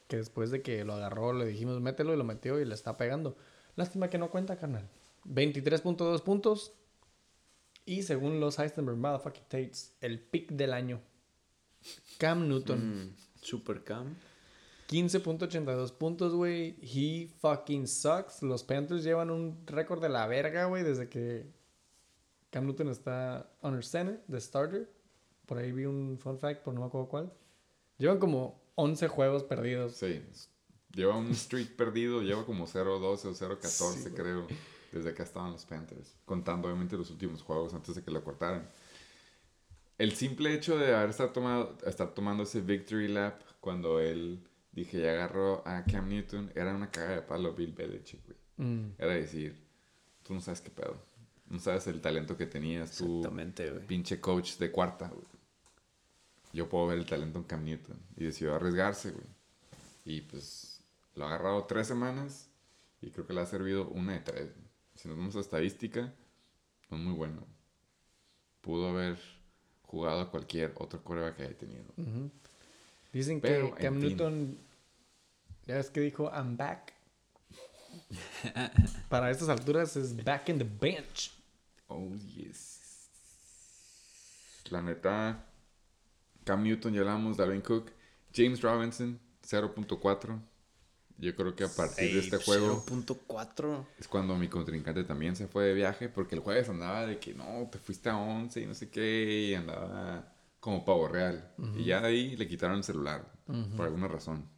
Que 0.09 0.17
después 0.17 0.51
de 0.51 0.63
que 0.63 0.85
lo 0.85 0.93
agarró, 0.95 1.33
le 1.33 1.47
dijimos 1.47 1.81
mételo 1.81 2.13
y 2.13 2.17
lo 2.17 2.25
metió 2.25 2.61
y 2.61 2.65
le 2.65 2.75
está 2.75 2.97
pegando. 2.97 3.37
Lástima 3.77 4.11
que 4.11 4.19
no 4.19 4.31
cuenta, 4.31 4.57
carnal. 4.57 4.89
23.2 5.25 6.23
puntos. 6.23 6.73
Y 7.85 8.03
según 8.03 8.39
los 8.39 8.59
Heisenberg 8.59 8.99
Motherfucking 8.99 9.45
Tates, 9.45 9.97
el 10.01 10.21
pick 10.21 10.51
del 10.53 10.73
año. 10.73 11.01
Cam 12.19 12.47
Newton. 12.49 13.07
Mm, 13.07 13.17
Super 13.41 13.83
Cam. 13.83 14.15
15.82 14.89 15.93
puntos, 15.93 16.35
güey. 16.35 16.77
He 16.83 17.29
fucking 17.41 17.87
sucks. 17.89 18.43
Los 18.43 18.63
Panthers 18.63 19.03
llevan 19.03 19.31
un 19.31 19.67
récord 19.67 20.03
de 20.03 20.11
la 20.11 20.27
verga, 20.27 20.67
güey, 20.67 20.83
desde 20.85 21.09
que 21.09 21.47
Cam 22.51 22.67
Newton 22.67 22.89
está 22.91 23.51
under 23.63 23.83
center, 23.85 24.23
de 24.29 24.41
starter. 24.41 24.92
Por 25.53 25.61
ahí 25.61 25.71
vi 25.71 25.85
un 25.85 26.19
fun 26.19 26.39
fact, 26.39 26.63
pero 26.65 26.73
no 26.73 26.81
me 26.81 26.87
acuerdo 26.87 27.09
cuál. 27.09 27.31
Llevan 27.99 28.19
como 28.19 28.59
11 28.77 29.07
juegos 29.09 29.45
perdidos. 29.45 29.93
Sí. 29.97 30.23
Lleva 30.95 31.15
un 31.19 31.35
streak 31.35 31.73
perdido, 31.77 32.23
lleva 32.23 32.47
como 32.47 32.67
0-12 32.67 33.03
o 33.27 33.59
0-14, 33.59 33.61
Sí, 33.93 34.11
creo. 34.13 34.47
Desde 34.93 35.13
que 35.13 35.23
estaban 35.23 35.53
los 35.53 35.67
Panthers. 35.67 36.17
Contando 36.25 36.69
obviamente 36.69 36.97
los 36.97 37.11
últimos 37.11 37.43
juegos 37.43 37.75
antes 37.75 37.95
de 37.95 38.03
que 38.03 38.11
lo 38.11 38.25
cortaran. 38.25 38.67
El 39.99 40.13
simple 40.13 40.55
hecho 40.55 40.79
de 40.79 40.95
haber 40.95 41.11
estar, 41.11 41.35
tomado, 41.35 41.77
estar 41.85 42.15
tomando 42.15 42.45
ese 42.45 42.63
victory 42.63 43.09
lap 43.09 43.43
cuando 43.61 44.01
él, 44.01 44.43
dije, 44.71 45.03
ya 45.03 45.11
agarró 45.11 45.63
a 45.69 45.85
Cam 45.85 46.09
Newton, 46.09 46.51
era 46.55 46.75
una 46.75 46.91
caga 46.91 47.17
de 47.17 47.21
palo 47.21 47.53
Bill 47.53 47.75
Belichick, 47.75 48.25
güey. 48.25 48.39
Mm. 48.57 48.95
Era 48.97 49.13
decir, 49.13 49.55
tú 50.23 50.33
no 50.33 50.41
sabes 50.41 50.63
qué 50.63 50.71
pedo. 50.71 50.97
No 51.51 51.59
sabes 51.59 51.87
el 51.89 52.01
talento 52.01 52.39
que 52.39 52.47
tenías 52.47 52.97
tú, 52.97 53.19
Exactamente, 53.19 53.71
güey. 53.71 53.87
pinche 53.87 54.19
coach 54.19 54.57
de 54.57 54.73
cuarta, 54.73 55.09
güey. 55.09 55.27
Yo 56.53 56.69
puedo 56.69 56.87
ver 56.87 56.99
el 56.99 57.07
talento 57.07 57.39
en 57.39 57.45
Cam 57.45 57.65
Newton. 57.65 57.99
Y 58.17 58.25
decidió 58.25 58.55
arriesgarse, 58.55 59.11
güey. 59.11 59.27
Y 60.05 60.21
pues 60.23 60.81
lo 61.15 61.25
ha 61.25 61.29
agarrado 61.29 61.65
tres 61.65 61.87
semanas 61.87 62.49
y 63.01 63.11
creo 63.11 63.27
que 63.27 63.33
le 63.33 63.41
ha 63.41 63.47
servido 63.47 63.89
una 63.89 64.13
de 64.13 64.21
tres. 64.21 64.51
Si 64.95 65.09
nos 65.09 65.17
vamos 65.17 65.37
a 65.37 65.41
estadística, 65.41 66.13
no 66.91 66.97
es 66.97 67.03
muy 67.03 67.15
bueno. 67.15 67.47
Pudo 68.61 68.89
haber 68.91 69.19
jugado 69.83 70.21
a 70.21 70.31
cualquier 70.31 70.73
otro 70.77 71.03
coreback 71.03 71.37
que 71.37 71.43
haya 71.45 71.57
tenido. 71.57 71.85
Dicen 73.13 73.41
Pero, 73.41 73.75
que 73.75 73.83
Cam. 73.83 73.99
Newton, 73.99 74.59
ya 75.67 75.77
ves 75.77 75.91
que 75.91 76.01
dijo, 76.01 76.31
I'm 76.33 76.57
back. 76.57 76.93
Para 79.09 79.31
estas 79.31 79.49
alturas 79.49 79.97
es 79.97 80.17
back 80.25 80.49
in 80.49 80.59
the 80.59 80.65
bench. 80.65 81.33
Oh, 81.89 82.15
yes. 82.35 83.11
La 84.71 84.81
neta, 84.81 85.45
Cam 86.45 86.63
Newton, 86.63 86.93
ya 86.95 87.01
hablamos, 87.01 87.37
Dalvin 87.37 87.61
Cook, 87.61 87.93
James 88.35 88.61
Robinson, 88.61 89.19
0.4. 89.47 90.41
Yo 91.19 91.37
creo 91.37 91.55
que 91.55 91.65
a 91.65 91.69
partir 91.69 92.13
de 92.15 92.19
este 92.19 92.39
juego 92.39 92.85
0.4. 92.85 93.87
es 93.99 94.09
cuando 94.09 94.37
mi 94.37 94.49
contrincante 94.49 95.05
también 95.05 95.37
se 95.37 95.47
fue 95.47 95.65
de 95.65 95.75
viaje, 95.75 96.09
porque 96.09 96.35
el 96.35 96.41
jueves 96.41 96.69
andaba 96.69 97.07
de 97.07 97.19
que 97.19 97.35
no, 97.35 97.69
te 97.71 97.79
fuiste 97.79 98.09
a 98.09 98.17
11 98.17 98.61
y 98.61 98.67
no 98.67 98.75
sé 98.75 98.91
qué, 98.91 99.51
y 99.51 99.55
andaba 99.55 100.33
como 100.59 100.85
pavo 100.85 101.09
real. 101.09 101.53
Y 101.77 101.85
ya 101.85 102.01
de 102.01 102.09
ahí 102.09 102.37
le 102.37 102.49
quitaron 102.49 102.79
el 102.79 102.85
celular, 102.85 103.31
por 103.77 103.87
alguna 103.87 104.09
razón. 104.09 104.49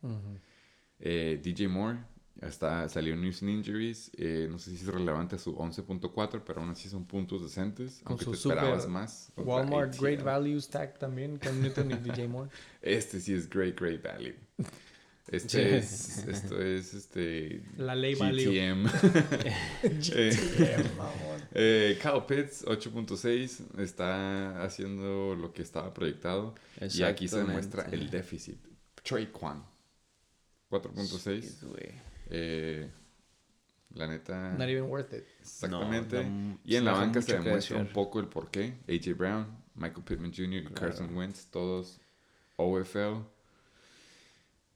Eh, 1.01 1.41
DJ 1.43 1.69
Moore, 1.69 1.99
hasta 2.43 2.89
salió 2.89 3.17
News 3.17 3.43
and 3.43 3.51
Injuries, 3.51 4.11
eh, 4.17 4.49
no 4.51 4.59
sé 4.59 4.71
si 4.71 4.77
es 4.77 4.87
relevante 4.87 5.37
a 5.37 5.39
su 5.39 5.55
11.4, 5.55 6.43
pero 6.45 6.61
aún 6.61 6.71
así 6.71 6.89
son 6.89 7.05
puntos 7.07 7.43
decentes, 7.43 8.01
Con 8.03 8.13
aunque 8.13 8.27
te 8.27 8.33
esperabas 8.33 8.89
más. 8.89 9.33
Walmart. 9.37 9.99
Great 10.01 10.23
Values 10.23 10.69
Tag 10.69 10.99
también, 10.99 11.39
Cam 11.39 11.61
Newton 11.61 11.91
y 11.91 11.95
DJ 11.95 12.29
Moore. 12.29 12.51
Este 12.83 13.21
sí 13.21 13.33
es 13.33 13.49
Great 13.49 13.79
Great 13.81 14.03
Value. 14.03 14.35
Este 15.27 15.79
es, 15.79 16.19
esto 16.29 16.61
es 16.61 16.93
este 16.93 17.63
La 17.79 17.95
ley 17.95 18.15
value. 18.15 18.45
GTM. 18.51 18.87
Eh, 19.83 20.37
eh, 21.55 21.99
Kyle 22.03 22.25
Pitts 22.27 22.67
8.6 22.67 23.81
está 23.81 24.63
haciendo 24.63 25.35
lo 25.35 25.51
que 25.55 25.63
estaba 25.63 25.95
proyectado 25.95 26.55
y 26.93 27.03
aquí 27.03 27.27
se 27.27 27.39
demuestra 27.39 27.85
el 27.91 28.11
déficit. 28.11 28.59
Trey 29.03 29.29
Quan 29.29 29.65
4.6 30.71 31.41
Sí, 31.41 31.59
güey. 31.63 32.14
Eh, 32.31 32.91
la 33.91 34.07
neta 34.09 34.53
Not 34.53 34.69
even 34.69 34.85
worth 34.85 35.13
it. 35.13 35.25
exactamente 35.41 36.25
No, 36.25 36.31
no, 36.31 36.59
y 36.65 36.77
en 36.77 36.85
la 36.85 36.93
banca 36.93 37.23
se 37.23 37.35
demuestra 37.39 37.79
un 37.79 37.89
poco 37.93 38.21
el 38.21 38.27
porqué 38.29 38.79
AJ 38.89 39.17
Brown, 39.17 39.47
Michael 39.75 40.05
Pittman 40.05 40.33
Jr. 40.35 40.55
y 40.71 40.75
Carson 40.75 41.17
Wentz 41.17 41.47
todos 41.47 42.01
OFL 42.57 43.23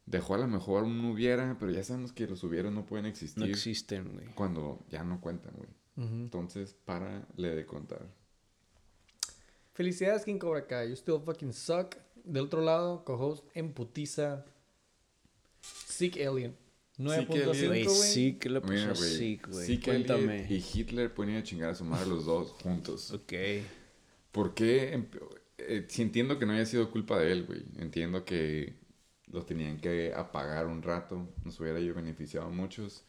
dejó 0.07 0.35
a 0.35 0.39
lo 0.39 0.47
mejor 0.47 0.85
un 0.85 1.05
hubiera, 1.05 1.57
pero 1.59 1.71
ya 1.71 1.85
sabemos 1.85 2.13
que 2.13 2.27
los 2.27 2.43
hubieras 2.43 2.73
no 2.73 2.87
pueden 2.87 3.07
existir 3.07 3.39
No 3.39 3.45
existen, 3.47 4.13
güey. 4.15 4.27
cuando 4.35 4.85
ya 4.91 5.05
no 5.05 5.21
cuentan, 5.21 5.53
güey. 5.57 5.69
Entonces, 5.97 6.75
para 6.85 7.27
le 7.37 7.57
de 7.57 7.67
contar. 7.67 8.07
Felicidades, 9.73 10.25
King 10.25 10.39
Cobra 10.39 10.65
Kai. 10.67 10.89
You 10.91 10.95
still 10.97 11.21
fucking 11.25 11.53
suck. 11.53 11.97
Del 12.25 12.45
otro 12.45 12.63
lado, 12.63 13.05
co-host 13.05 13.45
en 13.55 13.73
putiza. 13.73 14.45
Sick 15.61 16.17
Alien. 16.17 16.57
9.5, 16.99 17.51
Alien. 17.51 17.69
Güey, 17.69 17.85
güey. 17.85 17.97
sí, 17.97 18.35
que 18.41 18.49
le 18.51 18.61
Mira, 18.61 18.89
pasó 18.89 19.01
güey. 19.03 19.17
sí, 19.17 19.41
güey. 19.49 19.67
sí 19.67 19.79
que 19.79 19.91
Cuéntame. 19.91 20.47
Y 20.51 20.65
Hitler 20.75 21.13
ponían 21.15 21.39
a 21.39 21.43
chingar 21.45 21.71
a 21.71 21.75
su 21.75 21.85
madre 21.85 22.07
los 22.09 22.25
dos 22.27 22.51
juntos. 22.63 23.11
Ok. 23.13 23.33
¿Por 24.33 24.55
qué? 24.55 24.97
empe- 24.97 25.21
eh, 25.59 25.85
sí 25.89 26.03
entiendo 26.03 26.39
que 26.39 26.47
no 26.47 26.53
haya 26.53 26.67
sido 26.67 26.91
culpa 26.91 27.19
de 27.19 27.33
él, 27.33 27.45
güey. 27.47 27.63
Entiendo 27.79 28.25
que 28.25 28.75
lo 29.31 29.45
tenían 29.45 29.79
que 29.81 30.13
apagar 30.15 30.67
un 30.67 30.83
rato. 30.83 31.29
Nos 31.45 31.59
hubiera 31.61 31.79
yo 31.81 31.95
beneficiado 31.95 32.47
a 32.47 32.51
muchos. 32.51 33.05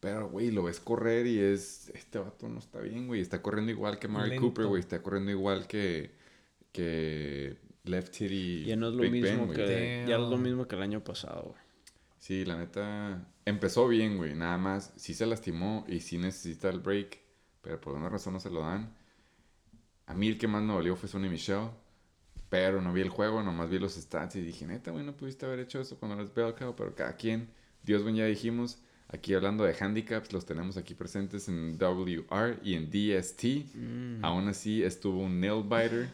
Pero, 0.00 0.28
güey, 0.30 0.50
lo 0.52 0.62
ves 0.62 0.78
correr 0.78 1.26
y 1.26 1.38
es... 1.40 1.90
Este 1.94 2.18
vato 2.20 2.48
no 2.48 2.60
está 2.60 2.80
bien, 2.80 3.08
güey. 3.08 3.20
Está 3.20 3.42
corriendo 3.42 3.72
igual 3.72 3.98
que 3.98 4.06
Mary 4.06 4.30
Lento. 4.30 4.42
Cooper, 4.46 4.66
güey. 4.66 4.80
Está 4.80 5.02
corriendo 5.02 5.30
igual 5.32 5.66
que... 5.66 6.12
Que... 6.72 7.56
Left 7.84 8.12
Titty 8.16 8.64
Ya 8.64 8.76
no 8.76 8.88
es 8.88 8.94
lo 8.94 9.02
Big 9.02 9.10
mismo 9.12 9.46
Ben, 9.46 9.56
que 9.56 10.04
ya 10.06 10.16
es 10.16 10.20
lo 10.20 10.36
mismo 10.36 10.68
que 10.68 10.76
el 10.76 10.82
año 10.82 11.02
pasado, 11.02 11.42
güey. 11.54 11.62
Sí, 12.18 12.44
la 12.44 12.56
neta... 12.56 13.26
Empezó 13.44 13.88
bien, 13.88 14.16
güey. 14.16 14.34
Nada 14.34 14.58
más. 14.58 14.92
Sí 14.96 15.14
se 15.14 15.26
lastimó 15.26 15.84
y 15.88 16.00
sí 16.00 16.18
necesita 16.18 16.68
el 16.68 16.80
break. 16.80 17.18
Pero 17.62 17.80
por 17.80 17.92
alguna 17.94 18.08
razón 18.10 18.34
no 18.34 18.40
se 18.40 18.50
lo 18.50 18.60
dan. 18.60 18.94
A 20.06 20.14
mí 20.14 20.28
el 20.28 20.38
que 20.38 20.48
más 20.48 20.62
me 20.62 20.72
dolió 20.72 20.96
fue 20.96 21.08
Sonny 21.08 21.28
Michelle. 21.28 21.70
Pero 22.48 22.80
no 22.80 22.92
vi 22.92 23.02
el 23.02 23.10
juego, 23.10 23.42
nomás 23.42 23.68
vi 23.68 23.78
los 23.78 23.94
stats 23.94 24.36
y 24.36 24.40
dije, 24.40 24.66
neta, 24.66 24.90
güey, 24.90 25.04
no 25.04 25.14
pudiste 25.14 25.44
haber 25.44 25.60
hecho 25.60 25.80
eso 25.80 25.98
cuando 25.98 26.16
eres 26.16 26.32
bell 26.34 26.54
cow, 26.54 26.74
pero 26.74 26.94
cada 26.94 27.14
quien. 27.14 27.50
Dios, 27.82 28.02
güey, 28.02 28.16
ya 28.16 28.24
dijimos. 28.24 28.78
Aquí 29.10 29.32
hablando 29.34 29.64
de 29.64 29.74
handicaps, 29.78 30.32
los 30.34 30.44
tenemos 30.44 30.76
aquí 30.76 30.94
presentes 30.94 31.48
en 31.48 31.78
WR 31.78 32.58
y 32.62 32.74
en 32.74 32.90
DST. 32.90 33.44
Mm. 33.74 34.24
Aún 34.24 34.48
así, 34.48 34.82
estuvo 34.82 35.20
un 35.20 35.40
nail 35.40 35.62
biter. 35.62 36.08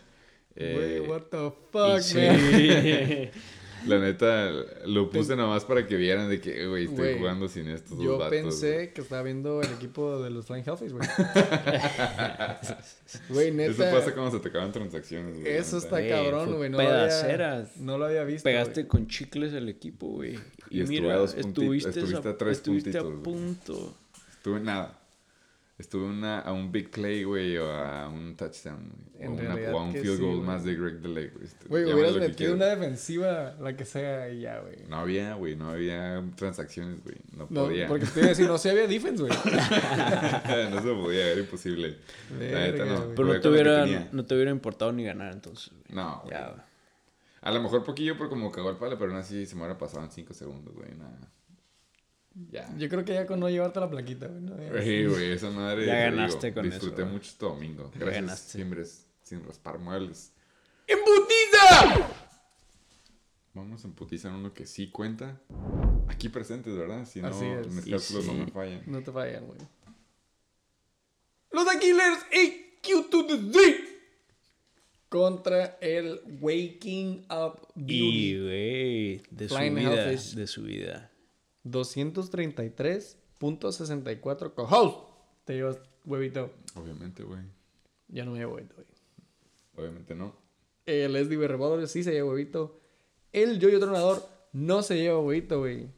Güey, 0.57 0.97
Eh, 0.97 1.01
what 1.09 1.23
the 1.23 1.53
fuck, 1.73 2.01
Sí. 2.01 2.19
la 3.87 3.99
neta, 3.99 4.51
lo 4.87 5.11
puse 5.11 5.37
nomás 5.37 5.65
para 5.65 5.87
que 5.87 5.97
vieran 5.97 6.29
de 6.29 6.41
que, 6.41 6.67
güey, 6.67 6.85
estoy 6.85 7.19
jugando 7.19 7.49
sin 7.49 7.69
estos 7.69 7.97
dos 7.99 8.05
Yo 8.05 8.29
pensé 8.31 8.93
que 8.93 9.01
estaba 9.03 9.23
viendo 9.23 9.61
el 9.63 9.71
equipo 9.73 10.23
de 10.23 10.31
los 10.31 10.47
Flying 10.47 10.65
Hellfish, 10.67 10.93
güey. 10.93 11.07
Güey, 13.29 13.49
Eso 13.61 13.83
neta. 13.83 13.91
pasa 13.93 14.13
cuando 14.15 14.31
se 14.33 14.41
te 14.41 14.49
acaban 14.49 14.73
transacciones, 14.73 15.41
güey. 15.41 15.47
Eso 15.57 15.77
neta. 15.77 16.01
está 16.01 16.09
cabrón, 16.17 16.57
güey. 16.57 16.71
No, 16.71 16.79
lo 16.79 16.83
había- 16.85 16.95
pedaceras. 17.07 17.77
no 17.77 17.99
lo 17.99 18.07
había 18.07 18.25
visto. 18.25 18.45
Pegaste 18.45 18.87
con 18.87 19.07
chicles 19.07 19.53
el 19.53 19.69
equipo, 19.69 20.09
güey. 20.09 20.39
Y 20.71 20.81
estuve 20.83 21.13
a 21.13 21.17
dos 21.17 21.35
estuviste, 21.35 21.91
estuviste 21.91 22.29
a 22.29 22.37
tres 22.37 22.59
estuviste 22.59 22.99
a 22.99 23.03
puntitos, 23.03 23.23
punto. 23.25 23.95
Estuve 24.33 24.61
nada. 24.61 24.99
Estuve 25.77 26.05
una, 26.05 26.39
a 26.39 26.53
un 26.53 26.71
big 26.71 26.89
play, 26.93 27.25
güey, 27.25 27.57
o 27.59 27.69
a 27.69 28.09
un 28.09 28.37
touchdown, 28.37 28.93
güey. 29.13 29.25
En 29.25 29.31
O, 29.33 29.35
una- 29.35 29.55
o 29.73 29.79
a 29.81 29.83
un 29.83 29.93
field 29.93 30.17
sí, 30.19 30.23
goal 30.23 30.37
güey. 30.37 30.47
más 30.47 30.63
de 30.65 30.75
Greg 30.77 31.01
Delay, 31.01 31.29
güey. 31.31 31.45
Este, 31.47 31.67
Güey, 31.69 31.93
hubieras 31.93 32.15
metido 32.17 32.55
una 32.55 32.67
defensiva, 32.67 33.57
la 33.61 33.77
que 33.77 33.85
sea, 33.85 34.29
y 34.31 34.43
ya, 34.43 34.61
güey. 34.61 34.87
No 34.89 34.99
había, 34.99 35.35
güey, 35.35 35.57
no 35.57 35.71
había 35.71 36.23
transacciones, 36.37 37.03
güey. 37.03 37.17
No 37.37 37.49
No, 37.51 37.65
podía. 37.67 37.89
porque 37.89 38.07
te 38.07 38.21
iba 38.21 38.27
a 38.27 38.29
decir, 38.29 38.47
no 38.47 38.57
se 38.57 38.71
había 38.71 38.87
defense, 38.87 39.21
güey. 39.25 39.33
no 40.71 40.83
se 40.83 40.95
podía, 40.95 41.29
era 41.33 41.41
imposible. 41.41 41.97
La 42.31 42.39
neta 42.39 42.85
Verga, 42.85 42.85
no. 42.85 43.01
güey. 43.05 43.15
Pero 43.17 43.29
no 43.35 43.41
te, 43.41 43.49
hubiera, 43.49 44.09
no 44.13 44.25
te 44.27 44.35
hubiera 44.37 44.51
importado 44.53 44.93
ni 44.93 45.03
ganar, 45.05 45.33
entonces. 45.33 45.71
güey. 45.71 45.83
No, 45.97 46.21
güey. 46.25 46.35
Ya, 46.37 46.49
güey. 46.51 46.61
A 47.43 47.51
lo 47.51 47.61
mejor 47.63 47.83
poquillo 47.85 48.17
por 48.17 48.29
como 48.29 48.51
cagó 48.53 48.71
el 48.71 48.77
palo, 48.77 48.97
pero 48.97 49.11
aún 49.11 49.21
así 49.21 49.45
se 49.45 49.55
me 49.57 49.63
hubiera 49.63 49.77
pasado 49.77 50.05
en 50.05 50.11
5 50.13 50.33
segundos, 50.35 50.73
güey. 50.73 50.95
Nada. 50.97 51.19
Ya. 52.51 52.69
Yo 52.77 52.89
creo 52.89 53.05
que 53.05 53.15
ya 53.15 53.27
con 53.27 53.39
no 53.41 53.49
llevarte 53.49 53.79
la 53.81 53.89
plaquita, 53.89 54.27
güey. 54.27 54.41
¿no? 54.43 54.57
Güey, 54.57 55.33
esa 55.33 55.51
madre. 55.51 55.87
Ya 55.87 55.93
te 55.93 56.01
ganaste 56.11 56.53
con 56.55 56.67
eso, 56.67 56.75
Disfruté 56.75 57.05
mucho 57.05 57.31
este 57.31 57.45
domingo. 57.47 57.91
Gracias. 57.95 58.15
ganaste. 58.23 58.53
Siempre 58.53 58.83
es 58.83 59.07
sin 59.23 59.45
raspar 59.45 59.79
muebles. 59.79 60.33
¡Embutiza! 60.87 62.09
Vamos 63.55 63.85
a 63.85 63.89
emputizar 63.89 64.33
uno 64.33 64.53
que 64.53 64.67
sí 64.67 64.91
cuenta. 64.91 65.41
Aquí 66.09 66.29
presentes, 66.29 66.77
¿verdad? 66.77 67.07
Si 67.07 67.23
no, 67.23 67.29
Así 67.29 67.47
es. 67.47 67.69
mis 67.69 67.87
Y 67.87 67.91
cálculos 67.93 68.27
no 68.27 68.33
sí. 68.33 68.39
me 68.39 68.47
fallan. 68.49 68.83
No 68.87 69.03
te 69.03 69.13
fallan, 69.13 69.47
güey. 69.47 69.59
Los 71.53 71.69
Aquilers 71.69 72.19
AQ 72.33 73.11
to 73.11 73.27
the 73.27 73.37
Z 73.53 73.77
contra 75.09 75.79
el 75.81 76.21
Waking 76.41 77.27
Up 77.31 77.69
Y, 77.77 77.83
Beauty. 77.85 78.43
güey, 78.43 79.23
de 79.31 79.49
su 79.49 79.57
vida, 79.57 80.07
de 80.07 80.47
su 80.49 80.63
vida. 80.65 81.11
233.64 81.65 84.55
co-host. 84.55 84.99
Te 85.45 85.55
llevas 85.55 85.79
huevito. 86.05 86.51
Obviamente, 86.75 87.23
güey. 87.23 87.43
Ya 88.09 88.25
no 88.25 88.33
me 88.33 88.39
llevo 88.39 88.55
huevito, 88.55 88.75
güey. 88.77 88.87
Obviamente 89.77 90.15
no. 90.15 90.35
El 90.87 91.13
Leslie 91.13 91.47
Revolver 91.49 91.87
sí 91.89 92.03
se 92.05 92.13
lleva 92.13 92.31
huevito. 92.31 92.81
El 93.33 93.59
Yoyo 93.59 93.81
Tronador 93.81 94.23
no 94.53 94.83
se 94.83 94.97
lleva 94.97 95.19
huevito, 95.19 95.59
güey. 95.61 95.89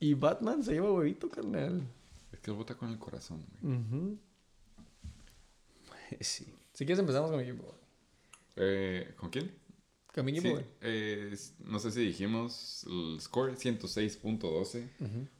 Y 0.00 0.14
Batman 0.14 0.64
se 0.64 0.72
lleva 0.72 0.90
huevito, 0.92 1.28
carnal. 1.30 1.82
Es 2.32 2.40
que 2.40 2.50
él 2.50 2.56
vota 2.56 2.74
con 2.74 2.90
el 2.90 2.98
corazón, 2.98 3.44
güey. 3.62 3.76
Ujú. 3.76 4.18
Sí. 6.20 6.46
Si 6.72 6.84
quieres 6.84 6.98
empezamos 7.00 7.30
con 7.30 7.40
mi 7.40 7.48
equipo. 7.48 7.74
Eh, 8.56 9.14
¿Con 9.16 9.30
quién? 9.30 9.50
Mi 10.22 10.40
Sí, 10.40 10.54
eh, 10.80 11.34
no 11.64 11.78
sé 11.80 11.90
si 11.90 12.00
dijimos 12.00 12.84
el 12.88 13.18
score 13.20 13.54
106.12. 13.56 14.88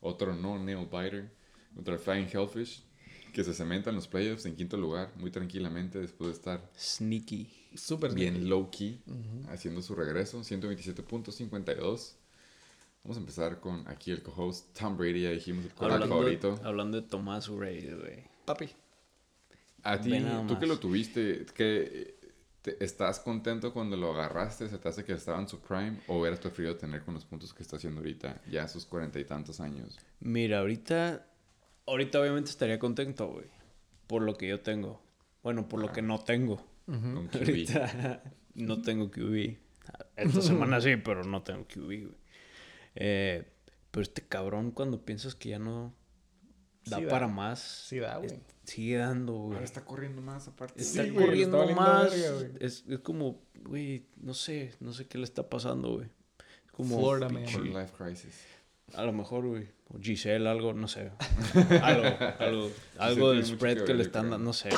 Otro 0.00 0.34
no 0.34 0.58
nail 0.58 0.86
biter. 0.86 1.30
Contra 1.74 1.94
el 1.94 2.00
Flying 2.00 2.28
Hellfish. 2.32 2.82
Que 3.32 3.42
se 3.44 3.52
cementa 3.52 3.90
en 3.90 3.96
los 3.96 4.06
playoffs 4.08 4.46
en 4.46 4.54
quinto 4.56 4.76
lugar. 4.76 5.12
Muy 5.16 5.30
tranquilamente 5.30 5.98
después 6.00 6.28
de 6.30 6.34
estar 6.34 6.70
Sneaky. 6.78 7.48
Súper 7.74 8.14
bien 8.14 8.48
low 8.48 8.70
key. 8.70 9.00
Haciendo 9.48 9.82
su 9.82 9.94
regreso. 9.94 10.40
127.52. 10.40 12.12
Vamos 13.02 13.16
a 13.18 13.20
empezar 13.20 13.60
con 13.60 13.86
aquí 13.86 14.10
el 14.12 14.22
co-host 14.22 14.76
Tom 14.78 14.96
Brady. 14.96 15.22
Ya 15.22 15.30
dijimos 15.30 15.64
el 15.66 15.72
Hablando, 15.78 16.08
favorito. 16.08 16.58
hablando 16.64 17.00
de 17.00 17.06
Tomás 17.06 17.48
Brady, 17.48 17.90
güey. 17.90 18.24
Papi. 18.44 18.70
A 19.82 20.00
ti, 20.00 20.12
tú 20.48 20.58
que 20.58 20.66
lo 20.66 20.78
tuviste, 20.78 21.44
que 21.54 22.13
¿estás 22.80 23.20
contento 23.20 23.72
cuando 23.72 23.96
lo 23.96 24.12
agarraste? 24.12 24.68
¿Se 24.68 24.78
te 24.78 24.88
hace 24.88 25.04
que 25.04 25.12
estaba 25.12 25.40
en 25.40 25.48
su 25.48 25.60
prime? 25.60 26.00
¿O 26.06 26.18
hubieras 26.18 26.40
preferido 26.40 26.76
tener 26.76 27.02
con 27.02 27.14
los 27.14 27.24
puntos 27.24 27.52
que 27.52 27.62
está 27.62 27.76
haciendo 27.76 28.00
ahorita, 28.00 28.42
ya 28.50 28.64
a 28.64 28.68
sus 28.68 28.86
cuarenta 28.86 29.18
y 29.18 29.24
tantos 29.24 29.60
años? 29.60 29.98
Mira, 30.20 30.60
ahorita. 30.60 31.26
Ahorita 31.86 32.20
obviamente 32.20 32.50
estaría 32.50 32.78
contento, 32.78 33.28
güey. 33.28 33.46
Por 34.06 34.22
lo 34.22 34.36
que 34.36 34.48
yo 34.48 34.60
tengo. 34.60 35.02
Bueno, 35.42 35.68
por 35.68 35.80
lo 35.80 35.92
que 35.92 36.02
no 36.02 36.18
tengo. 36.20 36.64
Con 36.86 37.28
QB. 37.32 37.38
Ahorita 37.38 38.22
no 38.54 38.82
tengo 38.82 39.10
QB. 39.10 39.56
Esta 40.16 40.40
semana 40.40 40.80
sí, 40.80 40.96
pero 40.96 41.24
no 41.24 41.42
tengo 41.42 41.66
QB, 41.66 41.84
güey. 41.84 42.16
Eh, 42.94 43.44
pero 43.90 44.02
este 44.02 44.22
cabrón, 44.26 44.70
cuando 44.70 45.04
piensas 45.04 45.34
que 45.34 45.50
ya 45.50 45.58
no 45.58 45.94
da 46.86 46.98
Sí 46.98 47.04
da. 47.04 47.10
para 47.10 47.28
más, 47.28 47.60
Sí 47.60 47.98
da, 47.98 48.16
güey. 48.18 48.30
es- 48.30 48.40
sigue 48.64 48.96
dando, 48.96 49.32
güey. 49.34 49.54
Ahora 49.54 49.64
está 49.64 49.84
corriendo 49.84 50.22
más 50.22 50.48
aparte. 50.48 50.80
Está 50.80 51.02
Sí, 51.04 51.10
güey, 51.10 51.26
le 51.36 51.42
está 51.42 51.52
corriendo 51.52 51.58
valiendo 51.58 51.82
más. 51.82 52.10
verga, 52.12 52.58
es, 52.60 52.84
es 52.88 52.98
como, 53.00 53.42
güey, 53.62 54.06
no 54.16 54.34
sé, 54.34 54.74
no 54.80 54.92
sé 54.92 55.06
qué 55.06 55.18
le 55.18 55.24
está 55.24 55.48
pasando, 55.48 55.94
güey. 55.94 56.06
Es 56.66 56.72
como 56.72 56.98
Florida 56.98 57.28
life 57.28 57.92
crisis. 57.96 58.38
A 58.94 59.02
lo 59.04 59.12
mejor, 59.12 59.46
güey. 59.46 59.68
O 59.88 59.98
Giselle, 60.00 60.48
algo, 60.48 60.72
no 60.72 60.88
sé. 60.88 61.10
algo, 61.82 62.04
algo, 62.38 62.70
algo 62.98 63.30
del 63.32 63.44
spread 63.44 63.84
que 63.84 63.94
le 63.94 64.02
están 64.02 64.30
dando, 64.30 64.44
no 64.46 64.52
sé. 64.52 64.70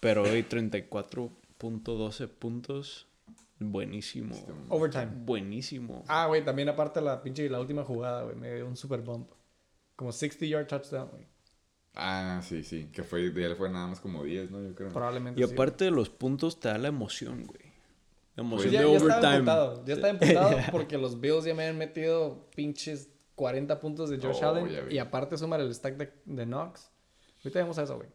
Pero 0.00 0.22
hoy 0.22 0.42
34.12 0.42 2.28
puntos. 2.28 3.06
Buenísimo. 3.58 4.34
Overtime. 4.68 5.08
Buenísimo. 5.24 6.04
Ah, 6.08 6.26
güey, 6.26 6.44
también 6.44 6.68
aparte 6.68 7.00
la 7.00 7.22
pinche 7.22 7.48
la 7.48 7.60
última 7.60 7.84
jugada, 7.84 8.24
güey. 8.24 8.34
Me 8.36 8.52
dio 8.54 8.66
un 8.66 8.76
super 8.76 9.00
bump. 9.00 9.30
Como 9.94 10.10
60 10.10 10.46
yard 10.46 10.66
touchdown, 10.66 11.08
güey. 11.10 11.26
Ah, 11.94 12.40
sí, 12.42 12.62
sí. 12.62 12.88
Que 12.92 13.02
fue, 13.02 13.30
de 13.30 13.44
él 13.44 13.56
fue 13.56 13.68
nada 13.70 13.86
más 13.86 14.00
como 14.00 14.24
10, 14.24 14.50
¿no? 14.50 14.62
Yo 14.62 14.74
creo. 14.74 14.90
Probablemente. 14.90 15.40
Y 15.40 15.44
sí, 15.46 15.52
aparte 15.52 15.84
de 15.84 15.90
los 15.90 16.08
puntos, 16.08 16.58
te 16.58 16.68
da 16.68 16.78
la 16.78 16.88
emoción, 16.88 17.44
güey. 17.44 17.60
La 18.34 18.42
güey. 18.42 18.54
emoción 18.54 18.72
ya, 18.72 18.80
de 18.82 18.90
ya 18.90 18.96
estaba 18.96 19.12
overtime. 19.18 19.36
emputado. 19.36 19.84
Ya 19.84 19.94
estaba 19.94 20.10
emputado 20.10 20.56
porque 20.72 20.98
los 20.98 21.20
Bills 21.20 21.44
ya 21.44 21.54
me 21.54 21.66
han 21.66 21.76
metido 21.76 22.48
pinches 22.54 23.08
40 23.34 23.78
puntos 23.80 24.08
de 24.10 24.18
Josh 24.18 24.42
Oh, 24.42 24.48
Allen. 24.48 24.90
Y 24.90 24.98
aparte 24.98 25.36
sumar 25.36 25.60
el 25.60 25.74
stack 25.74 25.96
de, 25.96 26.12
de 26.24 26.44
Knox. 26.46 26.90
Ahorita 27.44 27.60
vamos 27.60 27.78
a 27.78 27.82
eso, 27.82 27.96
güey. 27.96 28.08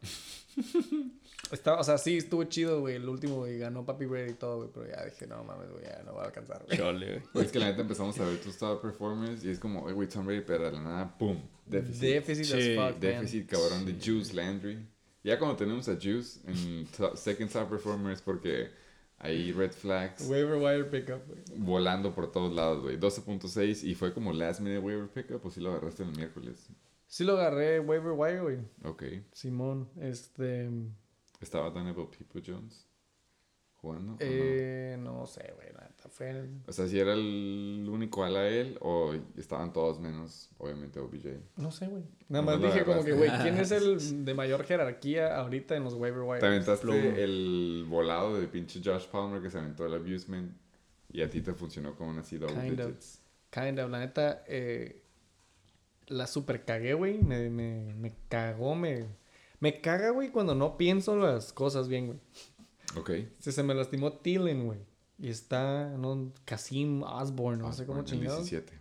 Estaba, 1.50 1.80
o 1.80 1.84
sea, 1.84 1.98
sí, 1.98 2.16
estuvo 2.16 2.44
chido, 2.44 2.80
güey. 2.80 2.96
El 2.96 3.08
último, 3.08 3.36
güey, 3.36 3.58
ganó 3.58 3.84
Papi 3.84 4.06
Brady 4.06 4.32
y 4.32 4.34
todo, 4.34 4.58
güey. 4.58 4.70
Pero 4.72 4.86
ya 4.88 5.04
dije, 5.04 5.26
no 5.26 5.42
mames, 5.44 5.70
güey, 5.70 5.84
ya 5.84 6.02
no 6.04 6.14
va 6.14 6.22
a 6.22 6.26
alcanzar, 6.26 6.64
güey. 6.66 6.78
Chole, 6.78 7.22
güey. 7.32 7.46
Es 7.46 7.52
que 7.52 7.58
la 7.58 7.66
neta 7.66 7.82
empezamos 7.82 8.18
a 8.20 8.24
ver 8.24 8.40
tus 8.40 8.56
top 8.58 8.82
performers 8.82 9.44
y 9.44 9.50
es 9.50 9.58
como, 9.58 9.82
güey, 9.92 10.08
Tom 10.08 10.26
Brady, 10.26 10.42
pero 10.46 10.64
de 10.64 10.72
la 10.72 10.80
nada, 10.80 11.18
¡pum! 11.18 11.38
Déficit. 11.66 12.00
Déficit 12.00 12.44
Sí, 12.44 12.52
as 12.52 12.76
fuck, 12.76 12.92
man. 12.92 13.00
Déficit 13.00 13.50
cabrón 13.50 13.84
de 13.84 13.94
Juice 13.94 14.34
Landry. 14.34 14.78
Ya 15.24 15.38
cuando 15.38 15.56
tenemos 15.56 15.88
a 15.88 15.96
Juice 15.96 16.40
en 16.46 16.86
second 17.14 17.50
top 17.50 17.68
performer 17.68 18.12
es 18.12 18.22
porque 18.22 18.70
Ahí 19.20 19.52
red 19.52 19.72
flags. 19.72 20.28
Waiver 20.28 20.56
wire 20.56 20.84
pickup, 20.84 21.26
güey. 21.26 21.40
volando 21.56 22.14
por 22.14 22.30
todos 22.30 22.54
lados, 22.54 22.82
güey. 22.82 22.98
12.6 22.98 23.82
y 23.84 23.94
fue 23.94 24.14
como 24.14 24.32
last 24.32 24.60
minute 24.60 24.78
waiver 24.78 25.08
pickup 25.08 25.44
o 25.44 25.50
si 25.50 25.60
lo 25.60 25.70
agarraste 25.70 26.04
el 26.04 26.12
miércoles. 26.12 26.68
Sí 27.06 27.24
lo 27.24 27.32
agarré 27.32 27.80
waiver 27.80 28.12
wire, 28.12 28.40
güey. 28.40 28.58
Ok. 28.84 29.02
Simón, 29.32 29.88
este... 30.00 30.70
¿Estaba 31.40 31.70
Donovan 31.70 32.08
People 32.10 32.42
Jones 32.44 32.86
jugando? 33.76 34.12
no? 34.12 34.16
Eh, 34.20 34.96
no 34.98 35.26
sé, 35.26 35.52
güey, 35.54 35.72
la 35.72 35.82
neta 35.88 36.08
fue... 36.08 36.30
el- 36.30 36.62
O 36.66 36.72
sea, 36.72 36.86
si 36.88 36.98
era 36.98 37.12
el 37.12 37.86
único 37.88 38.24
ala 38.24 38.48
él 38.48 38.76
o 38.80 39.14
estaban 39.36 39.72
todos 39.72 40.00
menos, 40.00 40.50
obviamente, 40.58 40.98
OBJ. 40.98 41.26
No 41.56 41.70
sé, 41.70 41.86
güey. 41.86 42.02
Nada 42.28 42.44
más 42.44 42.60
dije 42.60 42.84
como 42.84 43.04
que, 43.04 43.12
güey. 43.12 43.30
¿quién 43.42 43.56
es 43.58 43.70
el 43.70 44.24
de 44.24 44.34
mayor 44.34 44.64
jerarquía 44.64 45.36
ahorita 45.36 45.76
en 45.76 45.84
los 45.84 45.94
waiver 45.94 46.22
wire? 46.22 46.40
Te 46.40 46.46
aventaste 46.46 47.22
el 47.22 47.86
volado 47.88 48.38
de 48.40 48.48
pinche 48.48 48.80
Josh 48.84 49.06
Palmer 49.06 49.40
que 49.40 49.50
se 49.50 49.58
aventó 49.58 49.86
el 49.86 49.94
abusement 49.94 50.52
y 51.12 51.22
a 51.22 51.30
ti 51.30 51.40
te 51.40 51.54
funcionó 51.54 51.94
como 51.94 52.10
una 52.10 52.20
así 52.22 52.36
double 52.36 52.60
Kind 52.60 52.80
of. 52.80 52.96
Kind 53.50 53.78
of, 53.78 53.90
la 53.90 54.00
neta, 54.00 54.42
eh, 54.46 55.02
la 56.08 56.26
super 56.26 56.64
cagué, 56.64 56.94
güey. 56.94 57.18
Me, 57.22 57.48
me, 57.48 57.94
me 57.94 58.12
cagó, 58.28 58.74
me... 58.74 59.06
Me 59.60 59.80
caga, 59.80 60.10
güey, 60.10 60.30
cuando 60.30 60.54
no 60.54 60.76
pienso 60.76 61.16
las 61.16 61.52
cosas 61.52 61.88
bien, 61.88 62.06
güey. 62.06 62.18
Ok. 62.96 63.10
Se, 63.38 63.52
se 63.52 63.62
me 63.62 63.74
lastimó 63.74 64.12
Thielen, 64.12 64.66
güey. 64.66 64.78
Y 65.18 65.28
está, 65.28 65.88
no, 65.98 66.32
Kasim 66.44 67.02
Osborne, 67.02 67.60
no 67.62 67.72
sé 67.72 67.86
cómo 67.86 68.00
Osborne, 68.00 68.20
chingados. 68.20 68.48
17. 68.48 68.78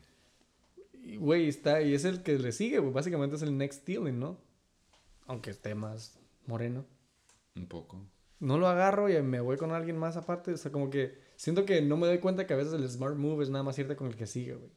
Y, 1.04 1.18
Güey, 1.18 1.48
está, 1.48 1.82
y 1.82 1.94
es 1.94 2.06
el 2.06 2.22
que 2.22 2.38
le 2.38 2.52
sigue, 2.52 2.80
güey. 2.80 2.94
Básicamente 2.94 3.36
es 3.38 3.42
el 3.42 3.58
next 3.58 3.86
Thielen, 3.86 4.20
¿no? 4.20 4.38
Aunque 5.26 5.50
esté 5.50 5.74
más 5.74 6.20
moreno. 6.46 6.86
Un 7.56 7.66
poco. 7.68 8.00
No 8.40 8.60
lo 8.60 8.68
agarro 8.68 9.10
y 9.10 9.20
me 9.24 9.42
voy 9.42 9.58
con 9.58 9.72
alguien 9.72 9.98
más 9.98 10.16
aparte. 10.16 10.54
O 10.54 10.58
sea, 10.58 10.72
como 10.72 10.90
que 10.90 11.18
siento 11.36 11.66
que 11.66 11.82
no 11.82 11.98
me 11.98 12.06
doy 12.08 12.20
cuenta 12.20 12.46
que 12.46 12.54
a 12.54 12.58
veces 12.58 12.74
el 12.74 12.88
smart 12.88 13.16
move 13.16 13.44
es 13.44 13.50
nada 13.50 13.64
más 13.64 13.80
irte 13.80 13.96
con 13.96 14.08
el 14.08 14.16
que 14.16 14.28
sigue, 14.28 14.54
güey. 14.54 14.72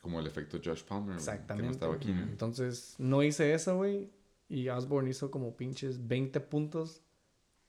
Como 0.00 0.20
el 0.20 0.26
efecto 0.26 0.58
Josh 0.64 0.84
Palmer. 0.84 1.16
Exactamente. 1.16 1.62
Que 1.62 1.66
no 1.66 1.72
estaba 1.72 1.94
aquí. 1.94 2.12
¿no? 2.12 2.22
Entonces, 2.22 2.94
no 2.98 3.22
hice 3.22 3.52
eso, 3.52 3.76
güey. 3.76 4.10
Y 4.50 4.68
Osborne 4.68 5.08
hizo 5.08 5.30
como 5.30 5.56
pinches 5.56 6.06
20 6.08 6.40
puntos. 6.40 7.02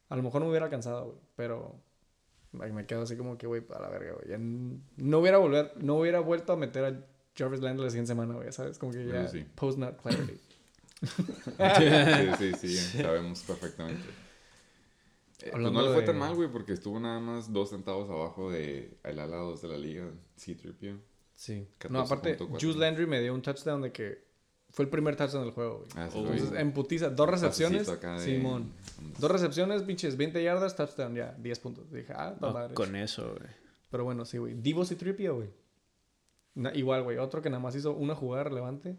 A 0.09 0.15
lo 0.15 0.23
mejor 0.23 0.41
no 0.41 0.47
me 0.47 0.49
hubiera 0.49 0.65
alcanzado, 0.65 1.05
güey. 1.05 1.19
Pero 1.35 1.79
me 2.51 2.85
quedo 2.85 3.03
así 3.03 3.15
como 3.15 3.37
que, 3.37 3.47
güey, 3.47 3.61
para 3.61 3.81
la 3.81 3.89
verga, 3.89 4.13
güey. 4.13 4.37
No 4.97 5.19
hubiera, 5.19 5.37
volver, 5.37 5.73
no 5.77 5.95
hubiera 5.95 6.19
vuelto 6.19 6.53
a 6.53 6.57
meter 6.57 6.83
a 6.83 7.05
Jarvis 7.37 7.61
Landry 7.61 7.85
la 7.85 7.91
siguiente 7.91 8.09
semana, 8.09 8.33
güey. 8.33 8.51
¿Sabes? 8.51 8.79
Como 8.79 8.91
que 8.91 9.05
ya 9.05 9.27
sí. 9.27 9.45
post 9.55 9.77
not 9.77 10.01
clarity. 10.01 10.39
sí, 12.37 12.53
sí, 12.57 12.75
sí, 12.75 13.01
sabemos 13.01 13.43
perfectamente. 13.43 14.09
Eh, 15.43 15.49
pues 15.51 15.63
no 15.63 15.81
le 15.81 15.89
fue 15.89 16.01
de- 16.01 16.07
tan 16.07 16.17
mal, 16.17 16.35
güey, 16.35 16.51
porque 16.51 16.73
estuvo 16.73 16.99
nada 16.99 17.19
más 17.19 17.53
dos 17.53 17.69
centavos 17.69 18.09
abajo 18.09 18.51
de 18.51 18.97
el 19.03 19.19
ala 19.19 19.37
2 19.37 19.61
de 19.61 19.67
la 19.67 19.77
liga, 19.77 20.11
C-Tripio. 20.35 20.99
Sí. 21.33 21.67
No, 21.89 22.01
aparte, 22.01 22.37
14.4. 22.37 22.61
Juice 22.61 22.77
Landry 22.77 23.07
me 23.07 23.21
dio 23.21 23.33
un 23.33 23.41
touchdown 23.41 23.81
de 23.81 23.91
que 23.91 24.30
fue 24.71 24.85
el 24.85 24.89
primer 24.89 25.15
touchdown 25.15 25.43
del 25.43 25.53
juego, 25.53 25.79
güey. 25.79 25.89
Ah, 25.95 26.09
sí. 26.11 26.17
Entonces, 26.19 26.51
en 26.57 26.71
putiza, 26.73 27.09
dos 27.09 27.29
recepciones. 27.29 27.87
De- 27.87 28.19
Simón. 28.19 28.71
Dos 29.19 29.29
recepciones, 29.31 29.83
pinches, 29.83 30.17
20 30.17 30.41
yardas, 30.43 30.75
touchdown, 30.75 31.13
ya, 31.15 31.35
10 31.37 31.59
puntos. 31.59 31.91
Dije, 31.91 32.13
ah, 32.15 32.35
no, 32.39 32.51
madre. 32.51 32.73
con 32.73 32.95
eso, 32.95 33.35
güey. 33.37 33.49
Pero 33.89 34.05
bueno, 34.05 34.23
sí, 34.25 34.37
güey. 34.37 34.53
Divo 34.55 34.83
y 34.89 34.95
Tripio, 34.95 35.35
güey. 35.35 35.49
Na- 36.55 36.73
igual, 36.73 37.03
güey. 37.03 37.17
Otro 37.17 37.41
que 37.41 37.49
nada 37.49 37.61
más 37.61 37.75
hizo 37.75 37.93
una 37.93 38.15
jugada 38.15 38.45
relevante. 38.45 38.97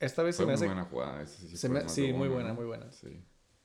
Esta 0.00 0.22
vez 0.22 0.36
Fue 0.36 0.44
se 0.44 0.46
me 0.46 0.52
muy 0.52 0.54
hace. 0.54 0.66
buena 0.66 0.84
jugada. 0.84 1.22
ese 1.22 1.48
sí, 1.48 1.56
se 1.56 1.68
me- 1.68 1.88
sí, 1.88 2.12
muy 2.12 2.28
buena, 2.28 2.52
muy 2.52 2.64
buena. 2.64 2.90
Sí, 2.92 3.20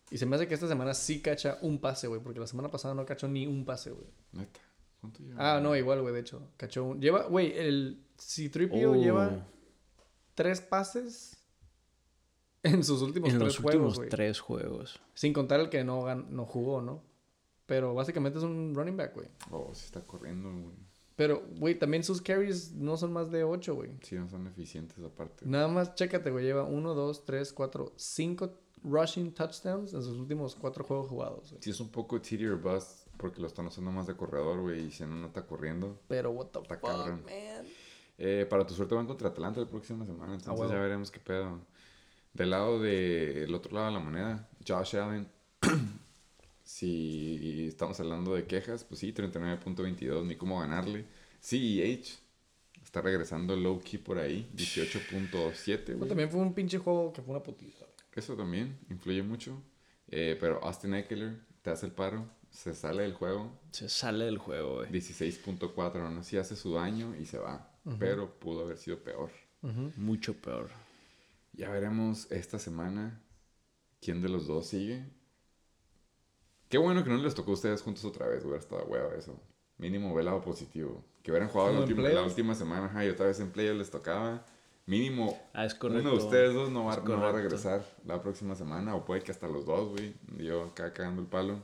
Y 0.10 0.18
se 0.18 0.26
me 0.26 0.36
hace 0.36 0.48
que 0.48 0.54
esta 0.56 0.68
semana 0.68 0.94
sí 0.96 1.22
cacha 1.22 1.58
un 1.62 1.80
pase, 1.80 2.08
güey. 2.08 2.22
Porque 2.22 2.40
la 2.40 2.48
semana 2.48 2.70
pasada 2.72 2.94
no 2.96 3.06
cachó 3.06 3.28
ni 3.28 3.46
un 3.48 3.66
pase, 3.66 3.92
güey. 3.92 4.08
neta. 4.32 4.60
¿Cuánto 5.02 5.22
lleva? 5.22 5.56
Ah, 5.58 5.60
no, 5.60 5.76
igual, 5.76 6.02
güey. 6.02 6.14
De 6.14 6.22
hecho, 6.22 6.50
cachó 6.58 6.86
un. 6.86 7.02
Lleva, 7.02 7.24
güey, 7.24 7.52
el 7.58 8.04
Citripio 8.20 8.92
Oh, 8.92 8.96
lleva 8.96 9.46
tres 10.36 10.62
pases 10.62 11.38
en 12.64 12.84
sus 12.84 13.02
últimos 13.02 13.30
en 13.32 13.40
tres 13.40 13.48
los 13.48 13.58
juegos, 13.58 13.74
últimos 13.76 13.98
güey. 13.98 14.10
tres 14.10 14.40
juegos. 14.40 15.00
Sin 15.14 15.34
contar 15.34 15.60
el 15.60 15.70
que 15.70 15.84
no, 15.84 16.04
gan- 16.04 16.28
no 16.30 16.46
jugó, 16.46 16.82
¿no? 16.82 17.04
Pero 17.66 17.94
básicamente 17.94 18.38
es 18.40 18.44
un 18.44 18.74
running 18.76 18.98
back, 18.98 19.14
güey. 19.16 19.28
Oh, 19.52 19.70
sí 19.74 19.86
está 19.86 20.02
corriendo, 20.02 20.50
güey. 20.52 20.76
Pero, 21.16 21.44
güey, 21.60 21.78
también 21.78 22.04
sus 22.04 22.22
carries 22.22 22.72
no 22.72 22.98
son 22.98 23.14
más 23.14 23.30
de 23.32 23.44
ocho, 23.44 23.76
güey. 23.76 23.92
Sí, 24.02 24.16
no 24.16 24.28
son 24.30 24.48
eficientes 24.48 24.98
aparte. 25.04 25.46
Nada 25.46 25.68
más, 25.68 25.94
chécate, 25.96 26.32
güey. 26.32 26.44
Lleva 26.46 26.64
1, 26.64 26.94
2, 26.96 27.26
3, 27.26 27.54
4, 27.54 27.94
5 27.96 28.60
rushing 28.84 29.32
touchdowns 29.34 29.94
en 29.94 30.02
sus 30.04 30.18
últimos 30.18 30.56
cuatro 30.56 30.84
juegos 30.84 31.08
jugados, 31.08 31.52
güey. 31.52 31.62
Sí, 31.64 31.70
es 31.70 31.80
un 31.80 31.90
poco 31.90 32.20
titty 32.20 32.46
or 32.48 32.60
bust 32.60 33.08
porque 33.18 33.40
lo 33.40 33.48
están 33.48 33.68
usando 33.68 33.92
más 33.92 34.08
de 34.08 34.16
corredor, 34.18 34.60
güey, 34.62 34.88
y 34.88 34.92
si 34.92 35.04
no, 35.06 35.16
no 35.16 35.28
está 35.28 35.46
corriendo. 35.46 36.02
Pero, 36.08 36.32
what 36.32 36.48
the 36.48 36.60
Está 36.60 36.76
fuck, 36.80 36.90
cabrón. 36.90 37.24
man. 37.24 37.66
Eh, 38.18 38.46
para 38.50 38.66
tu 38.66 38.74
suerte 38.74 38.96
van 38.96 39.08
contra 39.08 39.30
Atlanta 39.30 39.60
la 39.60 39.70
próxima 39.70 40.06
semana, 40.06 40.34
entonces 40.34 40.60
huevo. 40.60 40.72
ya 40.72 40.80
veremos 40.80 41.12
qué 41.12 41.20
pedo. 41.20 41.60
Del 42.34 42.50
lado 42.50 42.80
del 42.80 43.54
otro 43.54 43.74
lado 43.74 43.88
de 43.88 43.94
la 43.94 44.00
moneda, 44.00 44.50
Josh 44.68 44.96
Allen. 44.98 45.28
si 46.64 47.68
estamos 47.68 48.00
hablando 48.00 48.34
de 48.34 48.46
quejas, 48.46 48.84
pues 48.84 49.00
sí, 49.00 49.14
39.22, 49.14 50.26
ni 50.26 50.36
cómo 50.36 50.60
ganarle. 50.60 51.06
CEH 51.42 52.20
está 52.84 53.02
regresando 53.02 53.56
low 53.56 53.80
key 53.82 53.98
por 54.00 54.18
ahí, 54.18 54.50
18.7. 54.56 55.84
Pero 55.86 55.98
güey. 55.98 56.10
también 56.10 56.30
fue 56.30 56.40
un 56.42 56.54
pinche 56.54 56.78
juego 56.78 57.12
que 57.12 57.22
fue 57.22 57.36
una 57.36 57.44
putiza. 57.44 57.86
Eso 58.16 58.36
también 58.36 58.78
influye 58.90 59.24
mucho. 59.24 59.62
Eh, 60.10 60.38
pero 60.40 60.64
Austin 60.64 60.94
Eckler 60.94 61.40
te 61.64 61.72
hace 61.72 61.88
el 61.88 61.92
paro, 61.92 62.28
se 62.52 62.74
sale 62.76 63.04
del 63.04 63.14
juego, 63.14 63.52
Se 63.72 63.90
sale 63.90 64.26
del 64.26 64.38
juego, 64.38 64.76
güey. 64.76 64.92
16.4, 64.92 66.06
aún 66.06 66.18
así 66.20 66.38
hace 66.38 66.56
su 66.56 66.74
daño 66.74 67.16
y 67.20 67.26
se 67.26 67.40
va. 67.40 67.73
Pero 68.00 68.40
pudo 68.40 68.64
haber 68.64 68.78
sido 68.78 69.00
peor. 69.00 69.30
Mucho 69.98 70.34
peor. 70.36 70.70
Ya 71.54 71.70
veremos 71.70 72.32
esta 72.32 72.60
semana 72.60 73.22
quién 74.02 74.22
de 74.22 74.30
los 74.30 74.48
dos 74.48 74.68
sigue. 74.68 75.06
Qué 76.70 76.78
bueno 76.78 77.04
que 77.04 77.10
no 77.10 77.18
les 77.18 77.36
tocó 77.36 77.52
a 77.52 77.54
ustedes 77.54 77.82
juntos 77.82 78.04
otra 78.06 78.28
vez, 78.28 78.44
hubiera 78.44 78.60
estado 78.60 78.84
hueva 78.86 79.14
eso. 79.16 79.40
Mínimo 79.78 80.14
ve 80.16 80.24
lado 80.24 80.42
positivo. 80.42 81.04
Que 81.22 81.32
hubieran 81.32 81.50
jugado 81.50 81.70
la 81.72 81.76
¿Como 81.80 81.86
en 81.86 81.98
última, 81.98 82.10
la 82.10 82.24
última 82.24 82.56
semana 82.56 82.86
ajá, 82.88 83.06
y 83.06 83.10
otra 83.10 83.28
vez 83.28 83.40
en 83.40 83.52
playoffs 83.52 83.78
les 83.78 83.92
tocaba. 83.92 84.46
Mínimo 84.86 85.38
Ah, 85.54 85.66
es 85.66 85.76
correcto. 85.76 86.02
uno 86.10 86.18
de 86.18 86.24
ustedes 86.26 86.54
dos 86.54 86.70
no 86.70 86.86
va, 86.86 86.98
no 86.98 87.22
va 87.22 87.30
a 87.30 87.32
regresar 87.32 87.86
la 88.06 88.22
próxima 88.22 88.56
semana, 88.56 88.96
o 88.96 89.06
puede 89.06 89.22
que 89.22 89.32
hasta 89.32 89.48
los 89.48 89.66
dos, 89.66 89.90
güey. 89.90 90.14
Yo 90.38 90.64
acá 90.66 90.92
cagando 90.92 91.22
el 91.22 91.28
palo. 91.28 91.64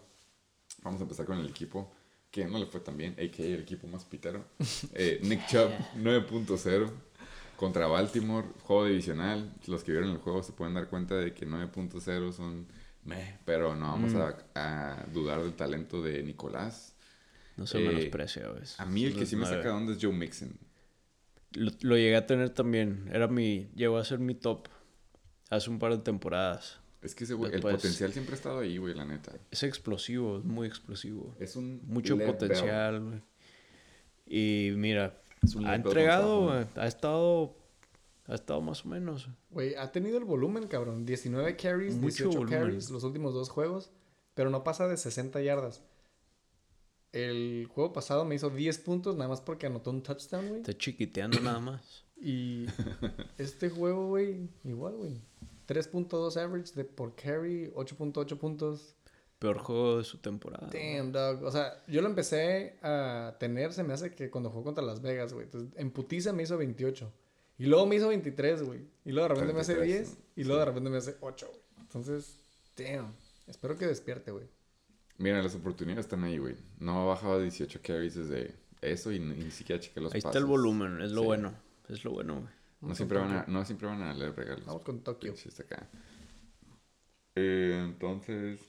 Vamos 0.83 1.01
a 1.01 1.03
empezar 1.03 1.25
con 1.25 1.37
el 1.39 1.49
equipo 1.49 1.91
que 2.31 2.45
no 2.45 2.59
le 2.59 2.65
fue 2.67 2.79
tan 2.81 2.95
bien, 2.97 3.13
a.k.a. 3.13 3.45
el 3.45 3.61
equipo 3.61 3.87
más 3.87 4.05
pitero. 4.05 4.45
Eh, 4.93 5.19
Nick 5.23 5.47
Chubb, 5.47 5.69
9.0 5.97 6.91
contra 7.55 7.87
Baltimore, 7.87 8.47
juego 8.63 8.85
divisional. 8.85 9.53
Los 9.67 9.83
que 9.83 9.91
vieron 9.91 10.11
el 10.11 10.17
juego 10.19 10.43
se 10.43 10.53
pueden 10.53 10.73
dar 10.75 10.87
cuenta 10.87 11.15
de 11.15 11.33
que 11.33 11.47
9.0 11.47 12.31
son 12.31 12.67
meh, 13.03 13.39
pero 13.45 13.75
no 13.75 13.87
vamos 13.87 14.13
a, 14.15 14.37
a 14.55 15.05
dudar 15.11 15.41
del 15.41 15.53
talento 15.53 16.01
de 16.01 16.21
Nicolás. 16.23 16.95
No 17.57 17.65
se 17.67 17.83
Eh, 17.83 17.87
menosprecia. 17.87 18.47
A 18.77 18.85
mí 18.85 19.03
el 19.05 19.15
que 19.15 19.25
sí 19.25 19.35
me 19.35 19.45
saca 19.45 19.63
de 19.63 19.69
onda 19.69 19.93
es 19.93 19.99
Joe 20.01 20.13
Mixon. 20.13 20.57
Lo, 21.53 21.71
lo 21.81 21.97
llegué 21.97 22.15
a 22.15 22.27
tener 22.27 22.51
también. 22.51 23.09
Era 23.11 23.27
mi... 23.27 23.69
Llegó 23.75 23.97
a 23.97 24.05
ser 24.05 24.19
mi 24.19 24.35
top 24.35 24.67
hace 25.49 25.69
un 25.69 25.79
par 25.79 25.91
de 25.91 25.97
temporadas. 26.03 26.78
Es 27.01 27.15
que 27.15 27.23
ese 27.23 27.33
güey, 27.33 27.53
el 27.53 27.61
potencial 27.61 28.11
siempre 28.11 28.33
ha 28.33 28.37
estado 28.37 28.59
ahí, 28.59 28.77
güey, 28.77 28.93
la 28.93 29.05
neta. 29.05 29.31
Es 29.51 29.63
explosivo, 29.63 30.39
es 30.39 30.43
muy 30.43 30.67
explosivo. 30.67 31.33
Es 31.39 31.55
un 31.55 31.81
Mucho 31.87 32.17
potencial, 32.17 33.01
güey. 33.01 33.21
Y 34.25 34.71
mira, 34.75 35.21
Es 35.41 35.55
un 35.55 35.65
ha 35.65 35.75
entregado, 35.75 36.47
güey. 36.47 36.65
Ha 36.75 36.87
estado... 36.87 37.55
Ha 38.27 38.35
estado 38.35 38.61
más 38.61 38.85
o 38.85 38.89
menos. 38.89 39.27
Güey, 39.49 39.73
ha 39.73 39.91
tenido 39.91 40.19
el 40.19 40.23
volumen, 40.23 40.67
cabrón. 40.67 41.03
19 41.03 41.55
carries, 41.55 41.95
Mucho 41.95 42.25
18 42.25 42.29
volumen. 42.29 42.59
carries 42.59 42.89
los 42.91 43.03
últimos 43.03 43.33
dos 43.33 43.49
juegos. 43.49 43.89
Pero 44.35 44.51
no 44.51 44.63
pasa 44.63 44.87
de 44.87 44.97
60 44.97 45.41
yardas. 45.41 45.81
El 47.11 47.67
juego 47.73 47.91
pasado 47.91 48.25
me 48.25 48.35
hizo 48.35 48.51
10 48.51 48.77
puntos 48.79 49.15
nada 49.15 49.29
más 49.29 49.41
porque 49.41 49.65
anotó 49.65 49.89
un 49.89 50.03
touchdown, 50.03 50.47
güey. 50.47 50.61
Está 50.61 50.77
chiquiteando 50.77 51.39
nada 51.39 51.59
más. 51.59 52.05
Y 52.21 52.65
este 53.39 53.69
juego, 53.69 54.09
güey, 54.09 54.47
igual, 54.63 54.95
güey. 54.95 55.21
3.2 55.69 56.35
average 56.37 56.73
de 56.73 56.83
por 56.83 57.15
carry, 57.15 57.71
8.8 57.75 58.37
puntos. 58.37 58.95
Peor 59.37 59.59
juego 59.59 59.99
de 59.99 60.03
su 60.03 60.17
temporada. 60.17 60.67
Damn, 60.73 61.11
dog. 61.11 61.43
O 61.43 61.51
sea, 61.51 61.81
yo 61.87 62.01
lo 62.01 62.09
empecé 62.09 62.77
a 62.81 63.37
tener, 63.39 63.71
se 63.71 63.83
me 63.83 63.93
hace 63.93 64.13
que 64.13 64.29
cuando 64.29 64.49
jugó 64.49 64.63
contra 64.65 64.83
Las 64.83 65.01
Vegas, 65.01 65.31
güey. 65.33 65.45
Entonces, 65.45 65.71
en 65.77 65.91
putiza 65.91 66.33
me 66.33 66.43
hizo 66.43 66.57
28. 66.57 67.13
Y 67.59 67.65
luego 67.67 67.85
me 67.85 67.95
hizo 67.95 68.07
23, 68.07 68.63
güey. 68.63 68.81
Y 69.05 69.11
luego 69.11 69.29
de 69.29 69.35
repente 69.35 69.53
me 69.53 69.61
hace 69.61 69.75
33, 69.75 70.07
10. 70.17 70.25
Y 70.37 70.43
luego 70.43 70.59
de 70.59 70.65
repente 70.65 70.89
me 70.89 70.97
hace 70.97 71.15
8, 71.21 71.47
güey. 71.47 71.61
Entonces, 71.79 72.39
damn. 72.75 73.13
Espero 73.47 73.77
que 73.77 73.85
despierte, 73.85 74.31
güey. 74.31 74.47
Mira, 75.17 75.41
las 75.41 75.55
oportunidades 75.55 76.05
están 76.05 76.23
ahí, 76.23 76.37
güey. 76.37 76.55
No 76.79 77.01
ha 77.01 77.05
bajado 77.05 77.37
de 77.37 77.43
18 77.43 77.79
carries 77.83 78.15
desde 78.15 78.55
eso 78.81 79.11
y 79.11 79.19
ni, 79.19 79.35
ni 79.35 79.51
siquiera 79.51 79.79
chequé 79.79 79.99
los 79.99 80.13
Ahí 80.13 80.19
está 80.19 80.37
el 80.37 80.45
volumen, 80.45 81.01
es 81.01 81.11
lo 81.11 81.21
Sí. 81.21 81.27
bueno. 81.27 81.53
Es 81.89 82.03
lo 82.03 82.11
bueno, 82.11 82.35
güey. 82.41 82.58
No 82.81 82.95
siempre, 82.95 83.19
van 83.19 83.31
a, 83.31 83.45
no 83.47 83.65
siempre 83.65 83.87
van 83.87 84.01
a 84.01 84.07
darle 84.07 84.31
regalos. 84.31 84.65
Vamos 84.65 84.83
con 84.83 85.01
Tokio. 85.01 85.33
Pinches 85.33 85.59
acá. 85.59 85.87
Eh, 87.35 87.81
entonces, 87.83 88.59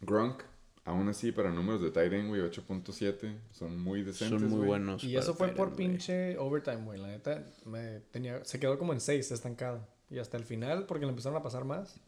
Gronk 0.00 0.42
Aún 0.86 1.08
así, 1.08 1.32
para 1.32 1.50
números 1.50 1.80
de 1.80 2.04
end, 2.04 2.28
güey, 2.28 2.42
8.7 2.42 3.38
son 3.52 3.80
muy 3.80 4.02
decentes, 4.02 4.38
Son 4.38 4.50
muy 4.50 4.58
güey. 4.58 4.68
buenos. 4.68 5.02
Y 5.02 5.16
eso 5.16 5.32
fue 5.34 5.46
tight 5.48 5.56
por 5.56 5.68
güey. 5.68 5.78
pinche 5.78 6.36
overtime, 6.36 6.84
güey. 6.84 7.00
La 7.00 7.08
neta, 7.08 7.42
me 7.64 8.00
tenía, 8.10 8.44
se 8.44 8.60
quedó 8.60 8.78
como 8.78 8.92
en 8.92 9.00
6 9.00 9.32
estancado. 9.32 9.88
Y 10.10 10.18
hasta 10.18 10.36
el 10.36 10.44
final, 10.44 10.84
porque 10.84 11.06
le 11.06 11.10
empezaron 11.10 11.38
a 11.38 11.42
pasar 11.42 11.64
más, 11.64 11.98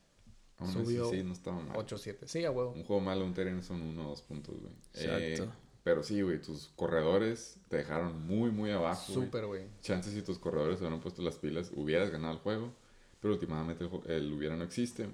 Aún 0.58 0.72
subió 0.72 1.08
así, 1.08 1.18
sí, 1.18 1.22
no 1.22 1.32
estaba 1.32 1.58
mal. 1.62 1.74
8-7. 1.74 2.26
Sí, 2.26 2.44
a 2.44 2.50
huevo. 2.50 2.72
Un 2.72 2.84
juego 2.84 3.00
malo, 3.00 3.24
un 3.24 3.38
end 3.38 3.62
son 3.62 3.80
uno 3.80 4.06
o 4.06 4.08
dos 4.10 4.20
puntos, 4.20 4.54
güey. 4.60 4.72
Exacto. 4.92 5.44
Eh, 5.44 5.65
pero 5.86 6.02
sí, 6.02 6.20
güey, 6.20 6.42
tus 6.42 6.66
corredores 6.74 7.60
te 7.68 7.76
dejaron 7.76 8.26
muy, 8.26 8.50
muy 8.50 8.72
abajo. 8.72 9.12
Súper, 9.12 9.46
güey. 9.46 9.68
Chances 9.82 10.14
si 10.14 10.22
tus 10.22 10.36
corredores 10.36 10.78
se 10.78 10.84
hubieran 10.84 11.00
puesto 11.00 11.22
las 11.22 11.36
pilas, 11.36 11.70
hubieras 11.76 12.10
ganado 12.10 12.34
el 12.34 12.40
juego. 12.40 12.74
Pero 13.20 13.34
últimamente 13.34 13.84
el, 13.84 14.10
el 14.10 14.32
hubiera 14.32 14.56
no 14.56 14.64
existe. 14.64 15.08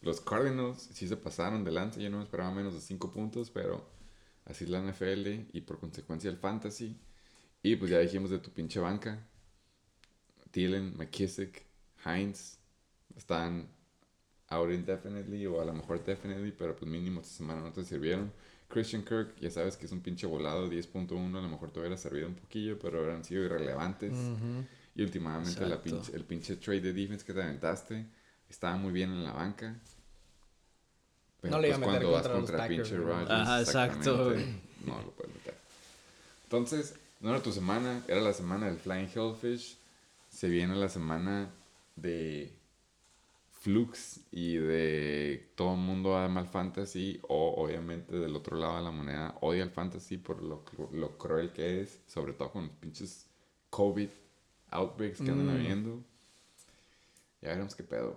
Los 0.00 0.20
Cardinals 0.20 0.88
sí 0.92 1.06
se 1.06 1.16
pasaron 1.16 1.62
de 1.62 1.70
lanza. 1.70 2.00
Yo 2.00 2.10
no 2.10 2.16
me 2.16 2.24
esperaba 2.24 2.50
menos 2.50 2.74
de 2.74 2.80
5 2.80 3.12
puntos, 3.12 3.52
pero 3.52 3.88
así 4.44 4.64
es 4.64 4.70
la 4.70 4.80
NFL 4.80 5.50
y 5.52 5.60
por 5.60 5.78
consecuencia 5.78 6.28
el 6.28 6.36
fantasy. 6.36 6.98
Y 7.62 7.76
pues 7.76 7.92
ya 7.92 8.00
dijimos 8.00 8.30
de 8.30 8.40
tu 8.40 8.50
pinche 8.50 8.80
banca. 8.80 9.24
Thielen, 10.50 10.96
McKissick, 10.96 11.64
Heinz 12.04 12.58
están 13.14 13.68
out 14.48 14.72
indefinitely 14.72 15.46
o 15.46 15.60
a 15.60 15.64
lo 15.64 15.74
mejor 15.74 16.02
definitely, 16.02 16.50
pero 16.50 16.74
pues 16.74 16.90
mínimo 16.90 17.20
esta 17.20 17.36
semana 17.36 17.60
no 17.60 17.72
te 17.72 17.84
sirvieron. 17.84 18.32
Christian 18.68 19.02
Kirk, 19.02 19.34
ya 19.40 19.50
sabes 19.50 19.76
que 19.76 19.86
es 19.86 19.92
un 19.92 20.00
pinche 20.00 20.26
volado 20.26 20.68
10.1, 20.68 21.38
a 21.38 21.40
lo 21.42 21.48
mejor 21.48 21.70
te 21.70 21.80
hubiera 21.80 21.96
servido 21.96 22.28
un 22.28 22.34
poquillo, 22.34 22.78
pero 22.78 23.12
han 23.12 23.24
sido 23.24 23.44
irrelevantes. 23.44 24.12
Y 24.94 25.02
últimamente 25.02 25.66
la 25.66 25.80
pinche- 25.82 26.14
el 26.14 26.24
pinche 26.24 26.56
trade 26.56 26.80
de 26.80 26.92
defense 26.92 27.24
que 27.24 27.32
te 27.32 27.42
aventaste 27.42 28.04
estaba 28.48 28.76
muy 28.76 28.92
bien 28.92 29.10
en 29.10 29.24
la 29.24 29.32
banca. 29.32 29.74
Pero 31.40 31.54
No 31.54 31.60
le 31.62 31.68
iba 31.68 31.76
pues 31.78 31.88
a 31.88 31.92
meter 31.92 32.02
cuando 32.02 32.16
vas 32.16 32.28
contra 32.28 32.66
pinche. 32.68 32.96
Rodgers, 32.96 33.30
Ajá, 33.30 33.60
exacto, 33.60 33.94
exactamente, 34.10 34.60
No 34.84 35.02
lo 35.02 35.10
puedes 35.12 35.34
meter. 35.34 35.54
Entonces, 36.44 36.94
no 37.20 37.30
era 37.30 37.40
tu 37.42 37.52
semana, 37.52 38.02
era 38.08 38.20
la 38.20 38.32
semana 38.32 38.66
del 38.66 38.76
Flying 38.78 39.08
Hellfish. 39.14 39.78
Se 40.30 40.48
viene 40.48 40.74
la 40.74 40.88
semana 40.88 41.48
de 41.96 42.52
Flux 43.68 44.20
y 44.32 44.56
de 44.56 45.52
todo 45.54 45.74
el 45.74 45.80
mundo 45.80 46.16
ama 46.16 46.40
el 46.40 46.46
fantasy 46.48 47.20
o 47.28 47.54
obviamente 47.62 48.16
del 48.18 48.34
otro 48.34 48.56
lado 48.56 48.78
de 48.78 48.82
la 48.82 48.90
moneda 48.90 49.36
odia 49.42 49.62
el 49.62 49.70
fantasy 49.70 50.16
por 50.16 50.42
lo, 50.42 50.64
lo 50.92 51.18
cruel 51.18 51.50
que 51.52 51.82
es, 51.82 52.00
sobre 52.06 52.32
todo 52.32 52.50
con 52.50 52.68
los 52.68 52.76
pinches 52.76 53.26
COVID 53.68 54.08
outbreaks 54.70 55.20
que 55.20 55.30
andan 55.30 55.48
Mm. 55.48 55.50
habiendo. 55.60 56.02
Ya 57.42 57.50
veremos 57.50 57.74
qué 57.74 57.82
pedo. 57.84 58.16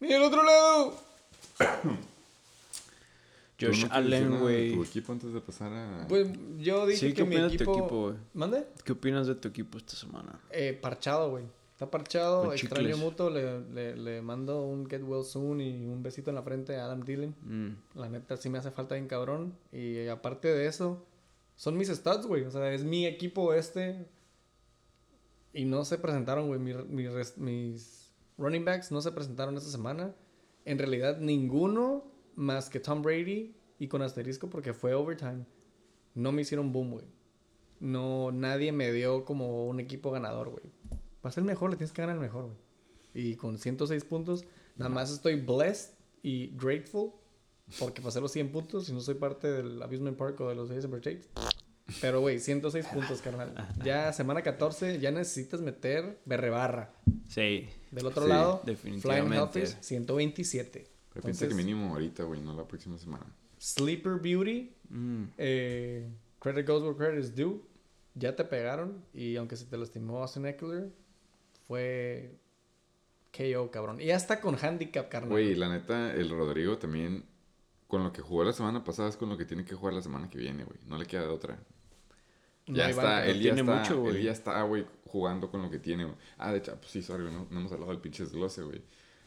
¡Y 0.00 0.12
el 0.12 0.22
otro 0.22 0.44
lado! 0.44 0.96
¿Tú 3.56 3.66
Josh 3.66 3.86
no 3.86 3.92
Allen, 3.94 4.38
güey. 4.38 4.74
Tu 4.74 4.84
equipo 4.84 5.12
antes 5.12 5.32
de 5.32 5.40
pasar 5.40 5.72
a... 5.72 6.06
Pues 6.08 6.28
yo 6.58 6.86
dije 6.86 7.00
Sí, 7.00 7.06
que 7.08 7.14
¿qué 7.14 7.24
mi 7.24 7.34
opinas 7.36 7.52
de 7.52 7.58
tu 7.58 7.64
equipo... 7.64 7.78
equipo, 7.80 8.02
güey? 8.02 8.16
¿Mande? 8.34 8.66
¿Qué 8.84 8.92
opinas 8.92 9.26
de 9.26 9.34
tu 9.34 9.48
equipo 9.48 9.78
esta 9.78 9.96
semana? 9.96 10.38
Eh, 10.50 10.78
parchado, 10.80 11.30
güey. 11.30 11.44
Está 11.76 11.90
parchado, 11.90 12.44
extraño 12.54 12.96
mutuo. 13.04 13.28
Le, 13.28 13.60
le, 13.68 13.96
le 13.96 14.22
mando 14.22 14.62
un 14.64 14.88
get 14.88 15.02
well 15.02 15.22
soon 15.24 15.60
y 15.60 15.84
un 15.86 16.02
besito 16.02 16.30
en 16.30 16.36
la 16.36 16.42
frente 16.42 16.74
a 16.76 16.86
Adam 16.86 17.02
Dylan. 17.04 17.34
Mm, 17.42 17.98
La 17.98 18.08
neta 18.08 18.38
sí 18.38 18.48
me 18.48 18.56
hace 18.56 18.70
falta 18.70 18.94
bien 18.94 19.06
cabrón. 19.06 19.54
Y 19.72 20.06
aparte 20.08 20.48
de 20.48 20.66
eso, 20.68 21.04
son 21.54 21.76
mis 21.76 21.88
stats, 21.88 22.26
güey. 22.26 22.44
O 22.44 22.50
sea, 22.50 22.72
es 22.72 22.82
mi 22.82 23.04
equipo 23.04 23.52
este. 23.52 24.06
Y 25.52 25.66
no 25.66 25.84
se 25.84 25.98
presentaron, 25.98 26.46
güey. 26.48 26.58
Mi- 26.60 27.08
mis 27.36 28.10
running 28.38 28.64
backs 28.64 28.90
no 28.90 29.02
se 29.02 29.12
presentaron 29.12 29.54
esta 29.58 29.68
semana. 29.70 30.14
En 30.64 30.78
realidad, 30.78 31.18
ninguno 31.18 32.04
más 32.36 32.70
que 32.70 32.80
Tom 32.80 33.02
Brady 33.02 33.54
y 33.78 33.88
con 33.88 34.00
asterisco 34.00 34.48
porque 34.48 34.72
fue 34.72 34.94
overtime. 34.94 35.44
No 36.14 36.32
me 36.32 36.40
hicieron 36.40 36.72
boom, 36.72 36.90
güey. 36.92 37.04
No, 37.80 38.32
nadie 38.32 38.72
me 38.72 38.90
dio 38.92 39.26
como 39.26 39.66
un 39.66 39.78
equipo 39.80 40.10
ganador, 40.10 40.48
güey. 40.48 40.64
Para 41.26 41.34
ser 41.34 41.42
mejor, 41.42 41.70
le 41.70 41.76
tienes 41.76 41.90
que 41.92 42.02
ganar 42.02 42.14
el 42.14 42.22
mejor, 42.22 42.44
güey. 42.44 42.56
Y 43.12 43.34
con 43.34 43.58
106 43.58 44.04
puntos, 44.04 44.44
nada 44.76 44.88
más 44.88 45.10
estoy 45.10 45.34
blessed 45.40 45.94
y 46.22 46.52
grateful 46.56 47.10
porque 47.80 48.00
pasé 48.00 48.20
los 48.20 48.30
100 48.30 48.52
puntos 48.52 48.88
y 48.88 48.92
no 48.92 49.00
soy 49.00 49.16
parte 49.16 49.50
del 49.50 49.82
Abusement 49.82 50.16
Park 50.16 50.40
o 50.42 50.48
de 50.48 50.54
los 50.54 50.70
Heisenberg 50.70 51.02
Shakes. 51.02 51.26
Pero, 52.00 52.20
güey, 52.20 52.38
106 52.38 52.86
puntos, 52.86 53.20
carnal. 53.22 53.52
Ya 53.84 54.12
semana 54.12 54.42
14, 54.42 55.00
ya 55.00 55.10
necesitas 55.10 55.60
meter 55.62 56.20
berre 56.26 56.50
barra. 56.50 56.94
Sí. 57.28 57.66
Del 57.90 58.06
otro 58.06 58.22
Sí, 58.22 58.28
lado, 58.28 58.60
Flying 58.60 58.76
definitivamente. 58.76 59.58
Hellfish, 59.62 59.78
127. 59.80 60.86
Pero 61.12 61.22
piensa 61.24 61.48
que 61.48 61.54
mínimo 61.54 61.92
ahorita, 61.92 62.22
güey, 62.22 62.40
no 62.40 62.54
la 62.54 62.68
próxima 62.68 62.98
semana. 62.98 63.26
Sleeper 63.58 64.20
Beauty, 64.20 64.72
Mm, 64.90 65.24
eh, 65.38 66.08
Credit 66.38 66.64
Goes 66.68 66.84
Where 66.84 66.96
Credit 66.96 67.18
is 67.24 67.34
Due, 67.34 67.60
ya 68.14 68.36
te 68.36 68.44
pegaron. 68.44 69.04
Y 69.12 69.34
aunque 69.34 69.56
se 69.56 69.64
te 69.64 69.76
lastimó 69.76 70.22
Austin 70.22 70.46
Eckler, 70.46 70.92
fue 71.66 72.38
KO, 73.36 73.70
cabrón. 73.70 74.00
Y 74.00 74.10
hasta 74.10 74.40
con 74.40 74.56
handicap, 74.62 75.08
carnal. 75.08 75.30
Güey, 75.30 75.54
la 75.54 75.68
neta, 75.68 76.12
el 76.14 76.30
Rodrigo 76.30 76.78
también, 76.78 77.24
con 77.86 78.02
lo 78.02 78.12
que 78.12 78.22
jugó 78.22 78.44
la 78.44 78.52
semana 78.52 78.82
pasada, 78.84 79.08
es 79.08 79.16
con 79.16 79.28
lo 79.28 79.36
que 79.36 79.44
tiene 79.44 79.64
que 79.64 79.74
jugar 79.74 79.94
la 79.94 80.02
semana 80.02 80.28
que 80.30 80.38
viene, 80.38 80.64
güey. 80.64 80.78
No 80.86 80.96
le 80.98 81.06
queda 81.06 81.22
de 81.22 81.28
otra. 81.28 81.58
No 82.66 82.76
Ya 82.76 82.86
hay 82.86 82.90
está, 82.90 83.26
él 83.26 83.36
ya 83.40 83.54
tiene 83.54 83.60
está, 83.60 83.80
mucho, 83.80 83.94
él 83.94 84.00
güey. 84.12 84.22
ya 84.24 84.32
está, 84.32 84.62
güey, 84.62 84.86
jugando 85.06 85.50
con 85.50 85.62
lo 85.62 85.70
que 85.70 85.78
tiene, 85.78 86.04
güey. 86.04 86.16
Ah, 86.38 86.50
de 86.52 86.58
hecho, 86.58 86.74
pues 86.76 86.90
sí, 86.90 87.02
sorry, 87.02 87.24
no, 87.24 87.46
no 87.50 87.60
hemos 87.60 87.70
hablado 87.72 87.92
del 87.92 88.00
pinche 88.00 88.24
desglose, 88.24 88.62
güey. 88.62 88.82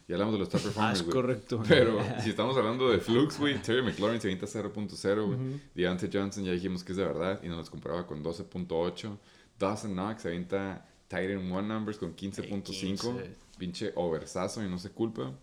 Ya 0.08 0.16
hablamos 0.16 0.34
de 0.34 0.38
los 0.40 0.48
top 0.48 0.60
Ah, 0.60 0.64
performers, 0.64 0.98
es 0.98 1.02
güey. 1.06 1.14
correcto. 1.14 1.62
Pero 1.68 1.98
si 2.20 2.30
estamos 2.30 2.56
hablando 2.56 2.90
de 2.90 2.98
Flux, 2.98 3.38
güey, 3.38 3.62
Terry 3.62 3.80
McLaurin 3.82 4.20
se 4.20 4.26
avienta 4.26 4.46
0.0, 4.46 5.24
güey. 5.26 5.38
Deontay 5.74 6.10
Johnson 6.12 6.44
ya 6.44 6.52
dijimos 6.52 6.82
que 6.82 6.92
es 6.92 6.98
de 6.98 7.04
verdad 7.04 7.40
y 7.44 7.48
nos 7.48 7.58
los 7.58 7.70
compraba 7.70 8.06
con 8.06 8.22
12.8. 8.24 9.16
Dawson 9.58 9.92
Knox 9.92 10.22
se 10.22 10.28
avienta 10.28 10.86
Titan 11.10 11.50
One 11.50 11.66
Numbers 11.66 11.98
con 11.98 12.14
15.5. 12.14 12.62
15. 12.62 13.36
Pinche 13.58 13.92
oversazo 13.96 14.64
y 14.64 14.68
no 14.68 14.78
se 14.78 14.90
culpa. 14.90 15.36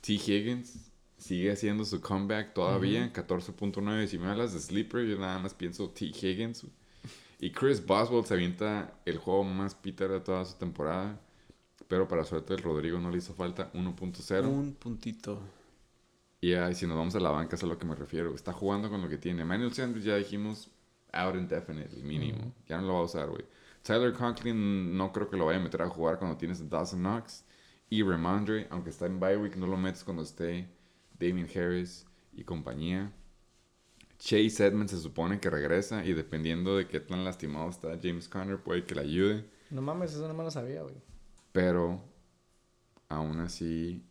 T. 0.00 0.12
Higgins 0.12 0.92
sigue 1.18 1.50
haciendo 1.50 1.84
su 1.84 2.00
comeback 2.00 2.54
todavía, 2.54 3.12
14.9. 3.12 4.06
Si 4.06 4.16
me 4.16 4.28
hablas 4.28 4.54
de 4.54 4.60
Sleeper, 4.60 5.04
yo 5.04 5.18
nada 5.18 5.40
más 5.40 5.54
pienso 5.54 5.90
T. 5.90 6.06
Higgins. 6.06 6.64
Y 7.40 7.50
Chris 7.50 7.84
Boswell 7.84 8.24
se 8.24 8.34
avienta 8.34 8.94
el 9.04 9.18
juego 9.18 9.42
más 9.42 9.74
Peter 9.74 10.08
de 10.08 10.20
toda 10.20 10.44
su 10.44 10.56
temporada. 10.56 11.20
Pero 11.88 12.06
para 12.06 12.22
suerte 12.22 12.54
el 12.54 12.62
Rodrigo 12.62 13.00
no 13.00 13.10
le 13.10 13.18
hizo 13.18 13.34
falta 13.34 13.72
1.0. 13.72 14.46
Un 14.46 14.74
puntito. 14.74 15.42
Y 16.40 16.52
ay, 16.52 16.76
si 16.76 16.86
nos 16.86 16.96
vamos 16.96 17.16
a 17.16 17.20
la 17.20 17.30
banca, 17.30 17.56
es 17.56 17.62
a 17.64 17.66
lo 17.66 17.76
que 17.76 17.86
me 17.86 17.96
refiero. 17.96 18.32
Está 18.36 18.52
jugando 18.52 18.88
con 18.88 19.02
lo 19.02 19.08
que 19.08 19.18
tiene. 19.18 19.44
Manuel 19.44 19.74
Sanders 19.74 20.04
ya 20.04 20.14
dijimos, 20.14 20.70
out 21.12 21.34
indefinitely, 21.34 22.04
mínimo. 22.04 22.52
Ya 22.68 22.80
no 22.80 22.86
lo 22.86 22.94
va 22.94 23.00
a 23.00 23.04
usar, 23.04 23.28
güey. 23.28 23.44
Tyler 23.82 24.12
Conklin 24.12 24.96
no 24.96 25.12
creo 25.12 25.28
que 25.30 25.36
lo 25.36 25.46
vaya 25.46 25.58
a 25.58 25.62
meter 25.62 25.82
a 25.82 25.88
jugar 25.88 26.18
cuando 26.18 26.36
tienes 26.36 26.60
a 26.60 26.64
Dawson 26.64 27.00
Knox. 27.00 27.44
Y 27.90 28.02
Ramondre, 28.02 28.66
aunque 28.70 28.90
está 28.90 29.06
en 29.06 29.18
bye 29.20 29.36
week, 29.36 29.56
no 29.56 29.66
lo 29.66 29.76
metes 29.76 30.04
cuando 30.04 30.22
esté 30.22 30.68
Damien 31.18 31.48
Harris 31.54 32.06
y 32.32 32.44
compañía. 32.44 33.12
Chase 34.18 34.64
Edmonds 34.66 34.92
se 34.92 35.00
supone 35.00 35.40
que 35.40 35.50
regresa 35.50 36.04
y 36.04 36.12
dependiendo 36.12 36.76
de 36.76 36.86
qué 36.86 37.00
tan 37.00 37.24
lastimado 37.24 37.68
está 37.68 37.98
James 38.00 38.28
Conner, 38.28 38.62
puede 38.62 38.84
que 38.84 38.94
le 38.94 39.00
ayude. 39.02 39.44
No 39.70 39.80
mames, 39.82 40.12
eso 40.14 40.28
no 40.28 40.34
me 40.34 40.44
lo 40.44 40.50
sabía, 40.50 40.82
güey. 40.82 40.96
Pero 41.52 42.00
aún 43.08 43.40
así, 43.40 44.02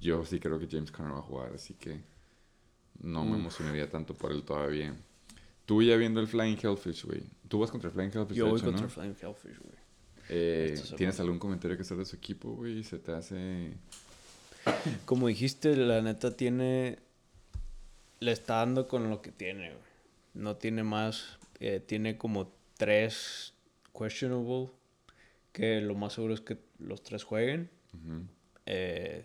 yo 0.00 0.24
sí 0.24 0.40
creo 0.40 0.58
que 0.58 0.68
James 0.70 0.90
Conner 0.90 1.14
va 1.14 1.18
a 1.18 1.22
jugar, 1.22 1.52
así 1.54 1.74
que 1.74 2.02
no 3.00 3.24
me 3.26 3.36
Uf. 3.36 3.38
emocionaría 3.38 3.90
tanto 3.90 4.14
por 4.16 4.32
él 4.32 4.44
todavía. 4.44 4.96
Tú 5.70 5.84
ya 5.84 5.94
viendo 5.96 6.18
el 6.18 6.26
Flying 6.26 6.56
Hellfish, 6.60 7.04
güey. 7.04 7.22
Tú 7.46 7.60
vas 7.60 7.70
contra 7.70 7.86
el 7.90 7.94
Flying 7.94 8.10
Hellfish, 8.12 8.36
Yo 8.36 8.46
de 8.46 8.50
voy 8.50 8.58
hecho, 8.58 8.66
contra 8.66 8.86
¿no? 8.86 8.90
Flying 8.90 9.14
Hellfish, 9.22 9.56
güey. 9.60 9.78
Eh, 10.28 10.74
¿Tienes 10.96 11.20
algún 11.20 11.38
comentario 11.38 11.76
que 11.76 11.82
hacer 11.82 11.96
de 11.96 12.04
su 12.06 12.16
equipo, 12.16 12.50
güey? 12.56 12.82
¿Se 12.82 12.98
te 12.98 13.12
hace...? 13.12 13.74
Como 15.04 15.28
dijiste, 15.28 15.76
la 15.76 16.02
neta 16.02 16.36
tiene. 16.36 16.98
Le 18.18 18.32
está 18.32 18.56
dando 18.56 18.88
con 18.88 19.10
lo 19.10 19.22
que 19.22 19.30
tiene, 19.30 19.68
güey. 19.68 19.82
No 20.34 20.56
tiene 20.56 20.82
más. 20.82 21.38
eh, 21.60 21.78
tiene 21.78 22.18
como 22.18 22.52
tres 22.76 23.54
questionable. 23.96 24.70
Que 25.52 25.80
lo 25.80 25.94
más 25.94 26.14
seguro 26.14 26.34
es 26.34 26.40
que 26.40 26.58
los 26.80 27.00
tres 27.04 27.22
jueguen. 27.22 27.70
Ujú. 27.94 28.24
Eh, 28.66 29.24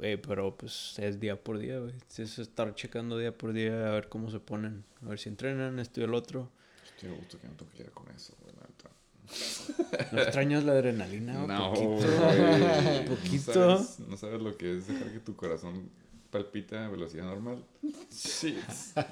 eh, 0.00 0.18
pero 0.18 0.56
pues 0.56 0.98
es 0.98 1.20
día 1.20 1.36
por 1.42 1.58
día, 1.58 1.78
güey. 1.78 1.92
Es 2.18 2.38
estar 2.38 2.74
checando 2.74 3.18
día 3.18 3.36
por 3.36 3.52
día 3.52 3.88
a 3.88 3.92
ver 3.92 4.08
cómo 4.08 4.30
se 4.30 4.40
ponen. 4.40 4.84
A 5.04 5.08
ver 5.10 5.18
si 5.18 5.28
entrenan, 5.28 5.78
esto 5.78 6.00
y 6.00 6.04
el 6.04 6.14
otro. 6.14 6.50
Estoy 6.84 7.10
gusto 7.10 7.38
que 7.40 7.48
no 7.48 7.54
tengo 7.54 7.70
que 7.72 7.78
lidiar 7.78 7.92
con 7.92 8.08
eso, 8.14 8.34
güey, 8.40 8.54
la 8.56 8.62
neta. 8.62 10.10
¿No 10.12 10.22
extrañas 10.22 10.64
la 10.64 10.72
adrenalina? 10.72 11.34
No, 11.46 11.72
poquito. 11.72 11.96
güey. 11.96 13.04
Poquito. 13.06 13.54
¿No 13.66 13.78
sabes, 13.78 14.00
no 14.00 14.16
sabes 14.16 14.40
lo 14.42 14.56
que 14.56 14.76
es 14.76 14.86
dejar 14.88 15.12
que 15.12 15.20
tu 15.20 15.36
corazón 15.36 15.88
palpita 16.30 16.86
a 16.86 16.88
velocidad 16.88 17.24
normal? 17.24 17.64
Sí. 18.10 18.58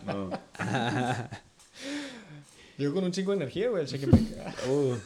No. 0.07 0.31
Yo 2.79 2.95
con 2.95 3.05
un 3.05 3.13
chingo 3.13 3.33
de 3.33 3.39
energía, 3.39 3.69
güey, 3.71 3.83
el 3.83 3.89
cheque 3.89 4.07
me- 4.07 4.19
Uh, 4.69 4.97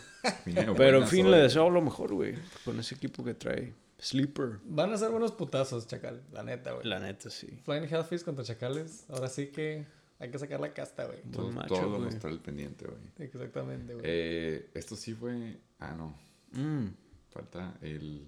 Pero 0.76 0.98
en 0.98 1.08
fin, 1.08 1.30
le 1.30 1.38
deseo 1.38 1.68
lo 1.70 1.80
mejor, 1.80 2.12
güey. 2.14 2.34
Con 2.64 2.78
ese 2.78 2.94
equipo 2.94 3.24
que 3.24 3.34
trae. 3.34 3.72
Sleeper. 4.02 4.58
Van 4.64 4.92
a 4.92 4.98
ser 4.98 5.10
buenos 5.10 5.30
putazos, 5.30 5.86
Chacal. 5.86 6.24
La 6.32 6.42
neta, 6.42 6.72
güey. 6.72 6.84
La 6.84 6.98
neta, 6.98 7.30
sí. 7.30 7.46
Flying 7.64 7.84
Hellfish 7.84 8.24
contra 8.24 8.44
Chacales. 8.44 9.04
Ahora 9.08 9.28
sí 9.28 9.46
que 9.46 9.86
hay 10.18 10.28
que 10.28 10.38
sacar 10.40 10.58
la 10.58 10.74
casta, 10.74 11.04
güey. 11.06 11.22
Todo, 11.30 11.52
macho, 11.52 11.68
todo 11.74 11.82
lo 11.84 11.90
güey. 11.98 12.02
mostrar 12.06 12.32
el 12.32 12.40
pendiente, 12.40 12.84
güey. 12.84 12.98
Exactamente, 13.18 13.94
güey. 13.94 14.04
Eh, 14.04 14.70
esto 14.74 14.96
sí 14.96 15.14
fue. 15.14 15.56
Ah, 15.78 15.94
no. 15.94 16.18
Mm. 16.50 16.88
Falta 17.30 17.78
el. 17.80 18.26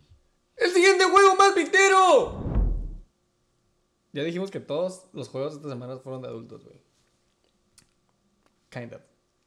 ¡El 0.56 0.70
siguiente 0.70 1.05
juego 1.06 1.34
más 1.34 1.52
victero! 1.56 2.40
Ya 4.12 4.22
dijimos 4.22 4.52
que 4.52 4.60
todos 4.60 5.06
los 5.12 5.28
juegos 5.28 5.55
de 5.55 5.56
esta 5.59 5.70
semana 5.70 5.96
fueron 5.96 6.22
de 6.22 6.28
adultos, 6.28 6.64
güey. 6.64 6.80
Kind 8.70 8.94
of. 8.94 9.02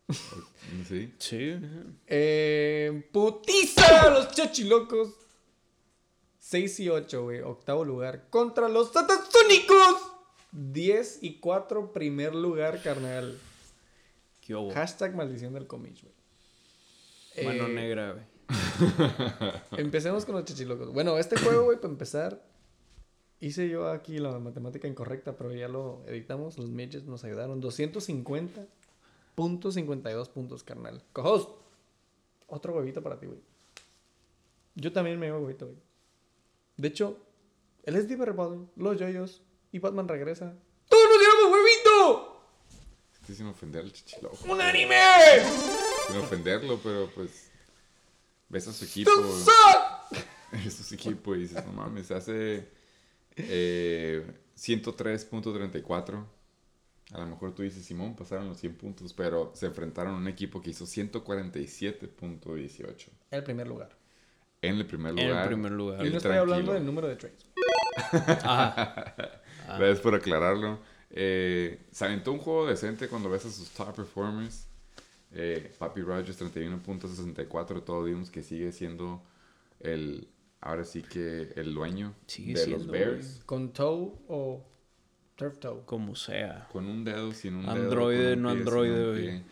Sí. 0.90 1.14
Sí. 1.20 1.58
Eh, 2.06 3.10
putiza 3.14 4.10
los 4.10 4.32
chachilocos. 4.32 5.27
6 6.48 6.80
y 6.80 6.88
8, 6.88 7.24
güey. 7.24 7.42
Octavo 7.42 7.84
lugar. 7.84 8.30
Contra 8.30 8.70
los 8.70 8.94
Satasónicos. 8.94 10.14
10 10.54 11.20
y 11.22 11.40
4, 11.40 11.92
primer 11.92 12.34
lugar, 12.34 12.82
carnal. 12.82 13.38
¿Qué 14.40 14.56
hubo? 14.56 14.72
Hashtag 14.72 15.14
maldición 15.14 15.54
del 15.54 15.68
cómic, 15.68 15.98
güey. 16.02 16.14
Mano 17.46 17.68
Eh, 17.68 17.74
negra, 17.74 18.14
güey. 18.14 18.24
Empecemos 19.78 20.24
con 20.24 20.36
los 20.36 20.46
chachilocos. 20.46 20.94
Bueno, 20.94 21.18
este 21.18 21.38
juego, 21.38 21.66
güey, 21.66 21.82
para 21.82 21.92
empezar, 21.92 22.42
hice 23.42 23.68
yo 23.68 23.90
aquí 23.90 24.18
la 24.20 24.40
matemática 24.40 24.88
incorrecta, 24.88 25.36
pero 25.36 25.54
ya 25.54 25.68
lo 25.68 26.02
editamos. 26.08 26.58
Los 26.58 26.70
midgets 26.70 27.08
nos 27.08 27.26
ayudaron. 27.26 27.62
250.52 27.62 30.30
puntos, 30.30 30.64
carnal. 30.64 31.04
Cojos, 31.12 31.50
otro 32.48 32.74
huevito 32.74 33.04
para 33.04 33.20
ti, 33.20 33.26
güey. 33.26 33.42
Yo 34.76 34.94
también 34.94 35.20
me 35.20 35.26
llevo 35.26 35.40
huevito, 35.40 35.66
güey. 35.66 35.87
De 36.78 36.88
hecho, 36.90 37.18
el 37.84 37.96
SD 37.96 38.18
Rebel, 38.18 38.68
los 38.76 39.00
yoyos 39.00 39.42
y 39.72 39.80
Batman 39.80 40.08
regresa. 40.08 40.56
¡Todos 40.88 41.08
nos 41.10 41.20
llevamos 41.20 41.52
huevito! 41.52 42.44
Estoy 43.14 43.36
sin 43.36 43.48
ofender 43.48 43.84
al 43.84 43.92
chichiloco. 43.92 44.38
¡Un 44.48 44.62
anime! 44.62 44.96
Sin 46.08 46.18
ofenderlo, 46.18 46.80
pero 46.82 47.10
pues. 47.14 47.50
Ves 48.48 48.68
a 48.68 48.74
su 48.74 48.86
equipo. 48.86 49.10
¡Tú 49.12 49.24
suck! 49.24 50.20
Ves 50.52 50.80
a 50.80 50.84
su 50.84 50.94
equipo 50.94 51.36
y 51.36 51.40
dices, 51.40 51.66
no 51.66 51.74
mames, 51.74 52.12
hace. 52.12 52.70
Eh, 53.36 54.24
103.34. 54.56 56.26
A 57.14 57.20
lo 57.20 57.26
mejor 57.26 57.56
tú 57.56 57.64
dices, 57.64 57.84
Simón, 57.86 58.16
pasaron 58.16 58.48
los 58.50 58.60
100 58.60 58.76
puntos, 58.76 59.14
pero 59.14 59.52
se 59.56 59.66
enfrentaron 59.66 60.14
a 60.14 60.18
un 60.18 60.28
equipo 60.28 60.62
que 60.62 60.70
hizo 60.70 60.86
147.18. 60.86 63.08
El 63.32 63.44
primer 63.44 63.68
lugar. 63.68 63.97
En 64.62 64.76
el 64.76 64.86
primer 64.86 65.18
En 65.18 65.28
lugar. 65.28 65.44
el 65.44 65.48
primer 65.50 65.72
lugar. 65.72 66.06
Y 66.06 66.10
no 66.10 66.18
estoy 66.18 66.36
hablando 66.38 66.74
del 66.74 66.86
número 66.86 67.08
de 67.08 67.16
trades. 67.16 67.46
Ajá. 68.44 69.16
Gracias 69.68 70.00
por 70.00 70.16
aclararlo. 70.16 70.80
Eh, 71.10 71.86
se 71.92 72.06
aventó 72.06 72.32
un 72.32 72.40
juego 72.40 72.68
decente 72.68 73.08
cuando 73.08 73.30
ves 73.30 73.46
a 73.46 73.52
sus 73.52 73.70
top 73.70 73.96
performers. 73.96 74.68
Eh, 75.32 75.74
Papi 75.78 76.02
Rogers 76.02 76.42
31.64. 76.42 77.84
Todos 77.84 78.06
vimos 78.06 78.30
que 78.32 78.44
sigue 78.44 78.72
siendo 78.72 79.22
el. 79.80 80.28
Ahora 80.60 80.86
sí 80.86 81.04
que 81.04 81.54
el 81.56 81.74
dueño 81.76 82.16
Sigue 82.26 82.54
de 82.54 82.60
siendo, 82.66 82.78
los 82.80 82.88
Bears. 82.88 83.42
¿Con 83.46 83.74
toe 83.74 84.14
o 84.28 84.66
turf 85.36 85.60
toe? 85.60 85.84
Como 85.86 86.16
sea. 86.16 86.68
Con 86.72 86.86
un 86.88 87.04
dedo, 87.04 87.32
sin 87.32 87.56
un 87.56 87.62
dedo. 87.66 87.76
Androide, 87.76 88.36
no 88.36 88.50
androide, 88.50 89.12
güey. 89.12 89.44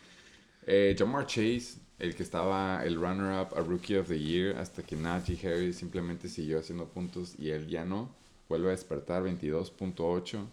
Eh, 0.65 0.95
Jamar 0.97 1.27
Chase, 1.27 1.79
el 1.99 2.15
que 2.15 2.23
estaba 2.23 2.83
el 2.85 2.95
runner-up 2.95 3.57
a 3.57 3.61
Rookie 3.61 3.97
of 3.97 4.07
the 4.07 4.19
Year, 4.19 4.57
hasta 4.57 4.83
que 4.83 4.95
Najee 4.95 5.39
Harris 5.47 5.77
simplemente 5.77 6.27
siguió 6.27 6.59
haciendo 6.59 6.87
puntos 6.87 7.35
y 7.37 7.49
él 7.49 7.67
ya 7.67 7.85
no. 7.85 8.13
Vuelve 8.49 8.67
a 8.67 8.71
despertar 8.71 9.23
22.8. 9.23 10.45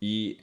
Y 0.00 0.38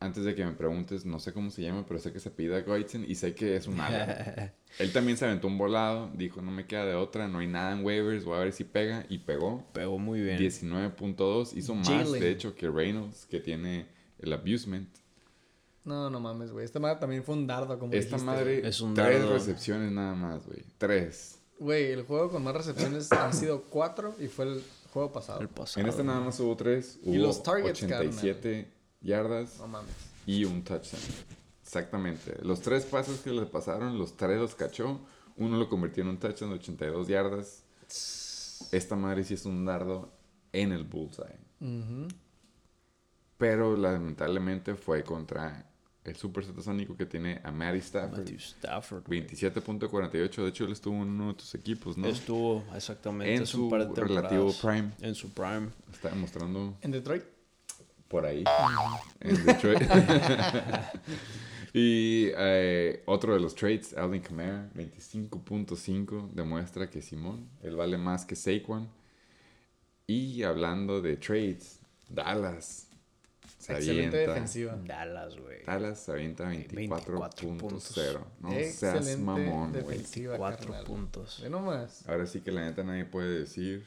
antes 0.00 0.24
de 0.24 0.34
que 0.34 0.44
me 0.44 0.52
preguntes, 0.52 1.04
no 1.04 1.18
sé 1.20 1.32
cómo 1.32 1.50
se 1.50 1.62
llama, 1.62 1.84
pero 1.86 2.00
sé 2.00 2.12
que 2.12 2.18
se 2.18 2.30
pide 2.30 2.62
Goitzen 2.62 3.04
y 3.08 3.14
sé 3.14 3.34
que 3.34 3.54
es 3.56 3.66
un 3.68 3.80
ala. 3.80 4.52
él 4.78 4.92
también 4.92 5.16
se 5.16 5.26
aventó 5.26 5.46
un 5.46 5.58
volado, 5.58 6.10
dijo, 6.14 6.42
no 6.42 6.50
me 6.50 6.66
queda 6.66 6.84
de 6.84 6.94
otra, 6.94 7.28
no 7.28 7.38
hay 7.38 7.46
nada 7.46 7.72
en 7.72 7.84
waivers, 7.84 8.24
voy 8.24 8.36
a 8.36 8.40
ver 8.40 8.52
si 8.52 8.64
pega. 8.64 9.06
Y 9.08 9.18
pegó. 9.18 9.64
Pegó 9.72 9.98
muy 9.98 10.20
bien. 10.20 10.38
19.2, 10.38 11.56
hizo 11.56 11.74
más 11.74 12.10
de 12.10 12.30
hecho 12.30 12.54
que 12.54 12.68
Reynolds, 12.68 13.26
que 13.26 13.38
tiene 13.38 13.86
el 14.18 14.32
abusement. 14.32 14.88
No, 15.84 16.08
no 16.10 16.20
mames, 16.20 16.52
güey. 16.52 16.64
Esta 16.64 16.78
madre 16.78 17.00
también 17.00 17.24
fue 17.24 17.34
un 17.34 17.46
dardo, 17.46 17.78
como 17.78 17.92
Esta 17.92 18.16
dijiste, 18.16 18.24
madre, 18.24 18.58
güey. 18.60 18.68
Es 18.70 18.80
un 18.80 18.94
tres 18.94 19.18
dardo. 19.20 19.34
recepciones 19.34 19.90
nada 19.92 20.14
más, 20.14 20.46
güey. 20.46 20.62
Tres. 20.78 21.38
Güey, 21.58 21.92
el 21.92 22.02
juego 22.04 22.30
con 22.30 22.42
más 22.44 22.54
recepciones 22.54 23.10
han 23.12 23.32
sido 23.34 23.62
cuatro 23.62 24.14
y 24.18 24.28
fue 24.28 24.44
el 24.46 24.64
juego 24.92 25.12
pasado. 25.12 25.40
El 25.40 25.48
pasado. 25.48 25.80
En 25.84 25.88
este 25.90 26.04
nada 26.04 26.20
más 26.20 26.38
hubo 26.40 26.56
tres. 26.56 26.98
Hubo 27.02 27.14
Y 27.14 27.18
los 27.18 27.42
targets, 27.42 27.82
87 27.82 28.72
yardas 29.00 29.58
No 29.58 29.66
mames. 29.68 29.90
y 30.26 30.44
un 30.44 30.62
touchdown. 30.62 31.02
Exactamente. 31.62 32.36
Los 32.42 32.60
tres 32.60 32.84
pases 32.84 33.20
que 33.20 33.30
le 33.30 33.46
pasaron, 33.46 33.98
los 33.98 34.16
tres 34.16 34.38
los 34.40 34.54
cachó. 34.54 35.00
Uno 35.36 35.56
lo 35.56 35.68
convirtió 35.68 36.02
en 36.02 36.10
un 36.10 36.18
touchdown 36.18 36.50
de 36.50 36.56
82 36.56 37.08
yardas. 37.08 37.64
Esta 38.72 38.94
madre 38.96 39.24
sí 39.24 39.34
es 39.34 39.44
un 39.46 39.64
dardo 39.64 40.12
en 40.52 40.72
el 40.72 40.84
bullseye. 40.84 41.38
Pero 43.38 43.76
lamentablemente 43.76 44.74
fue 44.74 45.02
contra 45.02 45.66
el 46.04 46.16
super 46.16 46.44
satasónico 46.44 46.96
que 46.96 47.06
tiene 47.06 47.40
a 47.44 47.52
Matty 47.52 47.78
Stafford. 47.78 48.18
Matthew 48.18 48.38
Stafford. 48.38 49.06
güey. 49.06 49.26
27.48. 49.26 50.10
De 50.10 50.48
hecho, 50.48 50.64
él 50.64 50.72
estuvo 50.72 50.96
en 50.96 51.08
uno 51.08 51.28
de 51.28 51.34
tus 51.34 51.54
equipos, 51.54 51.96
¿no? 51.96 52.08
Estuvo 52.08 52.64
exactamente 52.74 53.34
En 53.34 53.46
su 53.46 53.68
par 53.68 53.88
de 53.88 54.02
relativo 54.02 54.52
prime. 54.60 54.90
En 55.00 55.14
su 55.14 55.30
prime. 55.30 55.68
Está 55.92 56.10
demostrando 56.10 56.76
En 56.80 56.90
Detroit. 56.90 57.22
por 58.08 58.26
ahí. 58.26 58.44
en 59.20 59.46
Detroit. 59.46 59.80
y 61.72 62.26
eh, 62.36 63.02
otro 63.06 63.34
de 63.34 63.40
los 63.40 63.54
trades, 63.54 63.94
Alvin 63.96 64.22
Kamara, 64.22 64.68
25.5, 64.74 66.30
demuestra 66.32 66.90
que 66.90 67.00
Simón, 67.00 67.48
él 67.62 67.76
vale 67.76 67.96
más 67.96 68.24
que 68.24 68.34
Saquon. 68.34 68.88
Y 70.08 70.42
hablando 70.42 71.00
de 71.00 71.16
trades, 71.16 71.78
Dallas 72.08 72.88
se 73.62 73.72
Excelente 73.74 74.16
avienta. 74.16 74.32
defensiva. 74.34 74.76
Dallas, 74.84 75.36
güey. 75.36 75.62
Dallas 75.64 76.00
se 76.00 76.10
avienta 76.12 76.50
24.0 76.50 77.34
puntos. 77.36 77.96
No 78.40 78.50
seas 78.50 78.66
Excelente 78.96 79.16
mamón, 79.22 79.70
güey. 79.72 79.82
defensiva, 79.84 80.36
Cuatro 80.36 80.66
carnal. 80.68 80.84
puntos. 80.84 81.40
Ve 81.42 81.48
nomás. 81.50 82.08
Ahora 82.08 82.26
sí 82.26 82.40
que 82.40 82.50
la 82.50 82.62
neta 82.62 82.82
nadie 82.82 83.04
puede 83.04 83.38
decir 83.38 83.86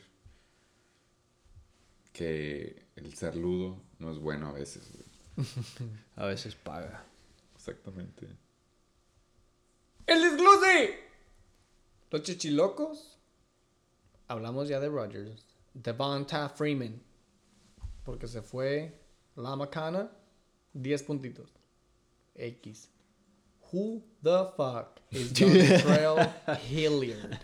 que 2.14 2.86
el 2.96 3.14
ser 3.16 3.36
ludo 3.36 3.82
no 4.00 4.12
es 4.12 4.20
bueno 4.20 4.48
a 4.48 4.52
veces. 4.54 4.90
güey. 4.94 5.06
A 6.16 6.26
veces 6.26 6.56
paga. 6.56 7.04
Exactamente. 7.56 8.28
¡El 10.08 10.22
desglose! 10.22 11.00
Los 12.12 12.24
chichilocos. 12.24 13.18
Hablamos 14.30 14.70
ya 14.70 14.80
de 14.80 14.88
Rodgers. 14.88 15.46
Devonta 15.74 16.48
Freeman. 16.48 17.02
Porque 18.06 18.28
se 18.28 18.42
fue 18.42 18.98
la 19.36 19.56
macana. 19.56 20.10
10 20.74 21.04
puntitos. 21.04 21.50
X. 22.36 22.90
Who 23.72 24.02
the 24.22 24.52
fuck 24.58 25.00
is 25.12 25.32
Dontrell 25.34 26.30
Hilliard? 26.70 27.40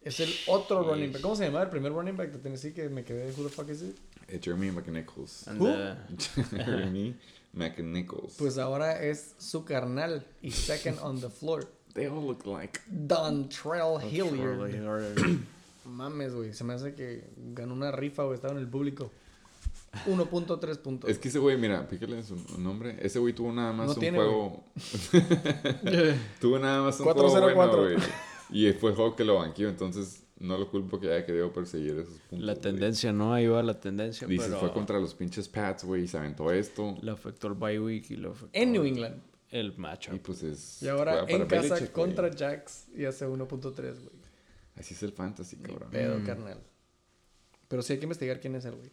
Es 0.00 0.18
el 0.20 0.30
otro 0.48 0.82
running 0.82 1.12
back. 1.12 1.22
¿Cómo 1.22 1.36
se 1.36 1.44
llama 1.44 1.62
el 1.62 1.68
primer 1.68 1.92
running 1.92 2.16
back 2.16 2.32
de 2.32 2.38
Tennessee 2.38 2.72
que 2.72 2.88
me 2.88 3.04
quedé? 3.04 3.32
Who 3.36 3.44
the 3.44 3.50
fuck 3.50 3.68
is 3.68 3.82
it? 3.82 3.96
Eh, 4.28 4.38
Jeremy 4.40 4.70
McNichols. 4.70 5.46
And, 5.46 5.60
Who? 5.60 6.56
Jeremy 6.64 7.14
McNichols. 7.54 8.36
Pues 8.38 8.58
ahora 8.58 9.00
es 9.02 9.34
su 9.38 9.64
carnal 9.64 10.24
y 10.40 10.50
second 10.50 10.98
on 11.02 11.20
the 11.20 11.28
floor. 11.28 11.68
They 11.94 12.06
all 12.06 12.24
look 12.24 12.46
like. 12.46 12.80
Dontrell 12.90 14.00
Hilliard. 14.00 14.70
Hilliard. 14.70 15.40
Mames, 15.84 16.32
güey. 16.34 16.54
Se 16.54 16.64
me 16.64 16.74
hace 16.74 16.94
que 16.94 17.24
ganó 17.54 17.74
una 17.74 17.92
rifa, 17.92 18.22
güey. 18.24 18.36
Estaba 18.36 18.54
en 18.54 18.60
el 18.60 18.68
público. 18.68 19.10
1.3 20.06 20.78
puntos. 20.78 21.10
Es 21.10 21.18
que 21.18 21.28
ese 21.28 21.38
güey, 21.38 21.56
mira, 21.58 21.86
pícale 21.88 22.22
su 22.22 22.36
nombre. 22.58 22.96
Ese 23.00 23.18
güey 23.18 23.34
tuvo 23.34 23.52
nada 23.52 23.72
más 23.72 23.88
No 23.88 23.92
un 23.94 24.00
tiene, 24.00 24.18
juego. 24.18 24.64
tuvo 26.40 26.58
nada 26.58 26.82
más 26.82 26.98
un 27.00 27.06
4-0-4. 27.06 27.14
juego 27.14 27.54
bueno, 27.54 27.76
güey. 27.82 27.96
Y 28.50 28.72
fue 28.72 28.90
el 28.90 28.96
juego 28.96 29.16
que 29.16 29.24
lo 29.24 29.36
banqueó, 29.36 29.68
entonces 29.68 30.24
no 30.38 30.58
lo 30.58 30.68
culpo 30.70 30.98
que 31.00 31.12
haya 31.12 31.24
querido 31.24 31.52
perseguir 31.52 31.92
esos 31.98 32.18
puntos. 32.28 32.46
La 32.46 32.52
güey. 32.54 32.62
tendencia, 32.62 33.12
¿no? 33.12 33.32
Ahí 33.32 33.46
va 33.46 33.62
la 33.62 33.78
tendencia. 33.80 34.26
Dices, 34.26 34.46
pero 34.48 34.60
fue 34.60 34.72
contra 34.72 34.98
los 34.98 35.14
pinches 35.14 35.48
Pats, 35.48 35.84
güey, 35.84 36.02
y 36.04 36.08
se 36.08 36.18
aventó 36.18 36.50
esto. 36.50 36.96
Le 37.00 37.10
afectó 37.10 37.48
el 37.48 37.54
bye 37.54 37.78
week 37.80 38.10
y 38.10 38.14
afectó 38.24 38.48
En 38.52 38.72
New 38.72 38.84
England. 38.84 39.22
el 39.50 39.76
matchup. 39.76 40.14
Y 40.14 40.18
pues 40.18 40.42
es. 40.42 40.82
Y 40.82 40.88
ahora 40.88 41.24
en 41.28 41.46
casa 41.46 41.74
Belichick, 41.74 41.94
güey. 41.94 42.06
contra 42.06 42.30
Jax 42.34 42.88
y 42.94 43.04
hace 43.04 43.26
1.3, 43.26 43.74
güey. 43.74 44.22
Así 44.76 44.94
es 44.94 45.02
el 45.02 45.12
fantasy, 45.12 45.56
cabrón. 45.56 45.90
pedo, 45.90 46.18
carnal. 46.24 46.58
Pero 47.68 47.82
sí 47.82 47.92
hay 47.94 47.98
que 47.98 48.04
investigar 48.06 48.40
quién 48.40 48.54
es 48.54 48.64
él, 48.64 48.74
güey. 48.74 48.90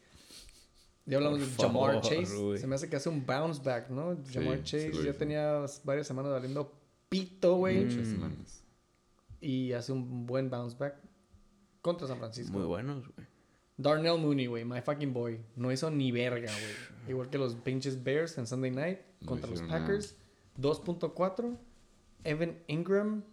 Ya 1.10 1.18
hablamos 1.18 1.40
Por 1.40 1.50
de 1.50 1.56
Jamar 1.56 2.02
Chase. 2.02 2.58
Se 2.60 2.68
me 2.68 2.76
hace 2.76 2.88
que 2.88 2.96
hace 2.96 3.10
un 3.10 3.26
bounce 3.26 3.62
back, 3.64 3.90
¿no? 3.90 4.16
Jamar 4.32 4.58
sí 4.58 4.64
Chase 4.64 5.04
ya 5.04 5.14
tenía 5.14 5.66
varias 5.84 6.06
semanas 6.06 6.32
valiendo 6.32 6.72
pito, 7.10 7.56
güey. 7.56 7.86
Muchas 7.86 8.08
semanas. 8.08 8.64
Y 9.42 9.74
hace 9.74 9.92
un 9.92 10.28
buen 10.28 10.50
bounce 10.50 10.78
back. 10.78 10.96
contra 11.82 12.08
San 12.08 12.20
Francisco. 12.20 12.56
Muy 12.56 12.68
buenos, 12.68 13.08
güey. 13.16 13.28
Darnell 13.78 14.20
Mooney, 14.20 14.46
güey, 14.46 14.66
my 14.66 14.82
fucking 14.82 15.14
boy. 15.14 15.40
No 15.56 15.72
hizo 15.72 15.90
ni 15.90 16.12
verga, 16.12 16.52
güey. 16.52 16.76
Igual 17.10 17.30
que 17.30 17.38
los 17.38 17.56
pinches 17.56 18.04
Bears 18.04 18.38
en 18.38 18.46
Sunday 18.46 18.72
night 18.72 19.00
No 19.22 19.28
contra 19.28 19.50
los 19.50 19.62
Packers. 19.64 20.16
2.4. 20.60 21.58
Evan 22.24 22.60
Ingram, 22.68 23.24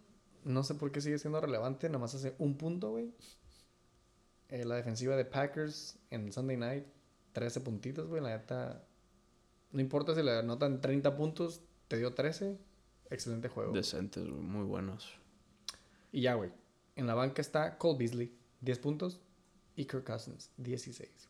no 0.45 0.63
sé 0.63 0.73
por 0.75 0.91
qué 0.91 1.01
sigue 1.01 1.19
siendo 1.19 1.41
relevante, 1.41 1.87
nada 1.89 1.99
más 1.99 2.15
hace 2.15 2.33
un 2.39 2.55
punto, 2.55 2.91
güey. 2.91 3.13
Eh, 4.49 4.63
la 4.63 4.75
defensiva 4.75 5.15
de 5.17 5.25
Packers 5.25 5.99
en 6.09 6.31
Sunday 6.31 6.55
night, 6.55 6.85
13 7.37 7.61
puntitos, 7.61 8.07
güey. 8.07 8.19
La 8.19 8.29
neta, 8.35 8.83
no 9.71 9.79
importa 9.79 10.15
si 10.15 10.23
le 10.23 10.31
anotan 10.39 10.81
30 10.81 11.15
puntos, 11.15 11.61
te 11.87 11.97
dio 11.97 12.15
13. 12.15 12.57
Excelente 13.11 13.47
juego. 13.47 13.73
Decentes, 13.73 14.27
güey. 14.27 14.41
Muy 14.41 14.65
buenos. 14.65 15.13
Y 16.11 16.21
ya, 16.21 16.33
güey. 16.33 16.49
En 16.95 17.05
la 17.05 17.13
banca 17.13 17.43
está 17.43 17.77
Cole 17.77 17.99
Beasley, 17.99 18.35
10 18.61 18.79
puntos. 18.79 19.21
Y 19.75 19.85
Kirk 19.85 20.03
Cousins, 20.03 20.49
16. 20.57 21.29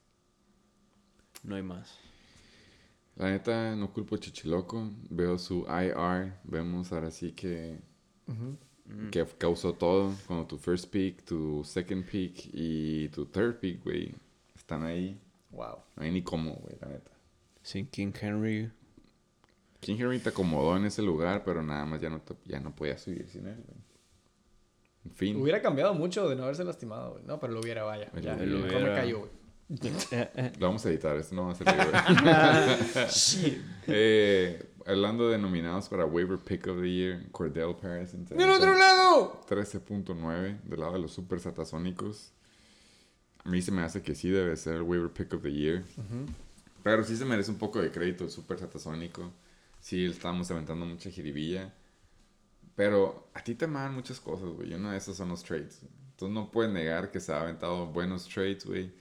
No 1.44 1.56
hay 1.56 1.64
más. 1.64 1.98
La 3.18 3.30
neta, 3.32 3.76
no 3.76 3.92
culpo 3.92 4.16
a 4.16 4.18
Chichiloco. 4.20 4.90
Veo 5.10 5.38
su 5.38 5.66
IR. 5.68 6.34
Vemos 6.46 6.94
ahora 6.94 7.12
sí 7.12 7.34
que, 7.34 7.82
Mm. 8.28 9.10
que 9.12 9.26
causó 9.38 9.74
todo. 9.74 10.16
Cuando 10.26 10.48
tu 10.48 10.58
first 10.58 10.90
pick, 10.90 11.26
tu 11.26 11.66
second 11.66 12.06
pick 12.10 12.50
y 12.54 13.10
tu 13.10 13.26
third 13.26 13.60
pick, 13.60 13.84
güey, 13.84 14.16
están 14.56 14.84
ahí. 14.84 15.20
Wow. 15.52 15.80
No 15.96 16.04
hay 16.04 16.12
ni 16.12 16.22
cómo, 16.22 16.54
güey, 16.56 16.76
la 16.82 16.88
neta. 16.88 17.12
Sin 17.62 17.88
King 17.88 18.12
Henry. 18.20 18.72
King 19.80 19.96
Henry 20.00 20.20
te 20.20 20.30
acomodó 20.30 20.76
en 20.78 20.86
ese 20.86 21.02
lugar, 21.02 21.44
pero 21.44 21.62
nada 21.62 21.86
más 21.86 22.02
ya 22.02 22.10
no, 22.10 22.22
te- 22.22 22.36
ya 22.46 22.60
no 22.60 22.76
podía 22.76 22.98
subir 22.98 23.28
sin 23.30 23.48
él, 23.48 23.64
güey. 23.66 23.78
En 25.06 25.12
fin. 25.12 25.42
Hubiera 25.42 25.62
cambiado 25.62 25.94
mucho 25.94 26.28
de 26.28 26.36
no 26.36 26.44
haberse 26.44 26.64
lastimado, 26.64 27.14
güey. 27.14 27.24
No, 27.24 27.40
pero 27.40 27.54
lo 27.54 27.60
hubiera, 27.62 27.84
vaya. 27.84 28.12
Ya, 28.22 28.36
hubiera. 28.36 28.46
me 28.46 28.62
hubiera. 28.68 28.96
cayó, 28.96 29.20
güey. 29.20 29.32
Lo 30.60 30.68
vamos 30.68 30.86
a 30.86 30.90
editar, 30.90 31.18
esto 31.18 31.36
no 31.36 31.48
va 31.48 31.52
a 31.52 31.56
ser 31.56 31.68
eh, 33.88 34.66
hablando 34.86 35.30
de 35.30 35.38
nominados 35.38 35.90
para 35.90 36.06
Waiver 36.06 36.38
Pick 36.40 36.68
of 36.68 36.80
the 36.80 36.90
Year, 36.90 37.30
Cordell 37.32 37.76
se 38.08 38.18
¡Del 38.36 38.50
otro 38.50 38.78
lado! 38.78 39.42
13.9 39.50 40.62
del 40.62 40.80
lado 40.80 40.94
de 40.94 41.00
los 41.00 41.12
super 41.12 41.42
satasónicos. 41.42 42.32
A 43.48 43.50
mí 43.50 43.62
se 43.62 43.72
me 43.72 43.82
hace 43.82 44.02
que 44.02 44.14
sí 44.14 44.30
debe 44.30 44.58
ser 44.58 44.76
el 44.76 44.82
Waiver 44.82 45.10
Pick 45.10 45.34
of 45.34 45.42
the 45.42 45.50
Year. 45.50 45.86
Pero 46.84 47.02
sí 47.06 47.16
se 47.16 47.24
merece 47.24 47.50
un 47.50 47.58
poco 47.58 47.82
de 47.82 47.92
crédito 47.92 48.26
el 48.26 48.30
super 48.30 48.60
satasónico. 48.60 49.32
Sí, 49.80 50.06
le 50.06 50.12
estábamos 50.12 50.52
aventando 50.52 50.86
mucha 50.86 51.10
jiribilla. 51.10 51.74
Pero 52.76 53.30
a 53.34 53.42
ti 53.42 53.56
te 53.56 53.64
aman 53.64 53.94
muchas 53.94 54.20
cosas, 54.20 54.50
güey. 54.50 54.74
Una 54.74 54.92
de 54.92 54.98
esas 54.98 55.16
son 55.16 55.30
los 55.30 55.46
trades. 55.46 55.82
Entonces 56.12 56.34
no 56.34 56.52
puedes 56.52 56.74
negar 56.74 57.10
que 57.10 57.22
se 57.22 57.32
ha 57.32 57.40
aventado 57.40 57.88
buenos 57.88 58.28
trades, 58.28 58.66
güey. 58.66 58.92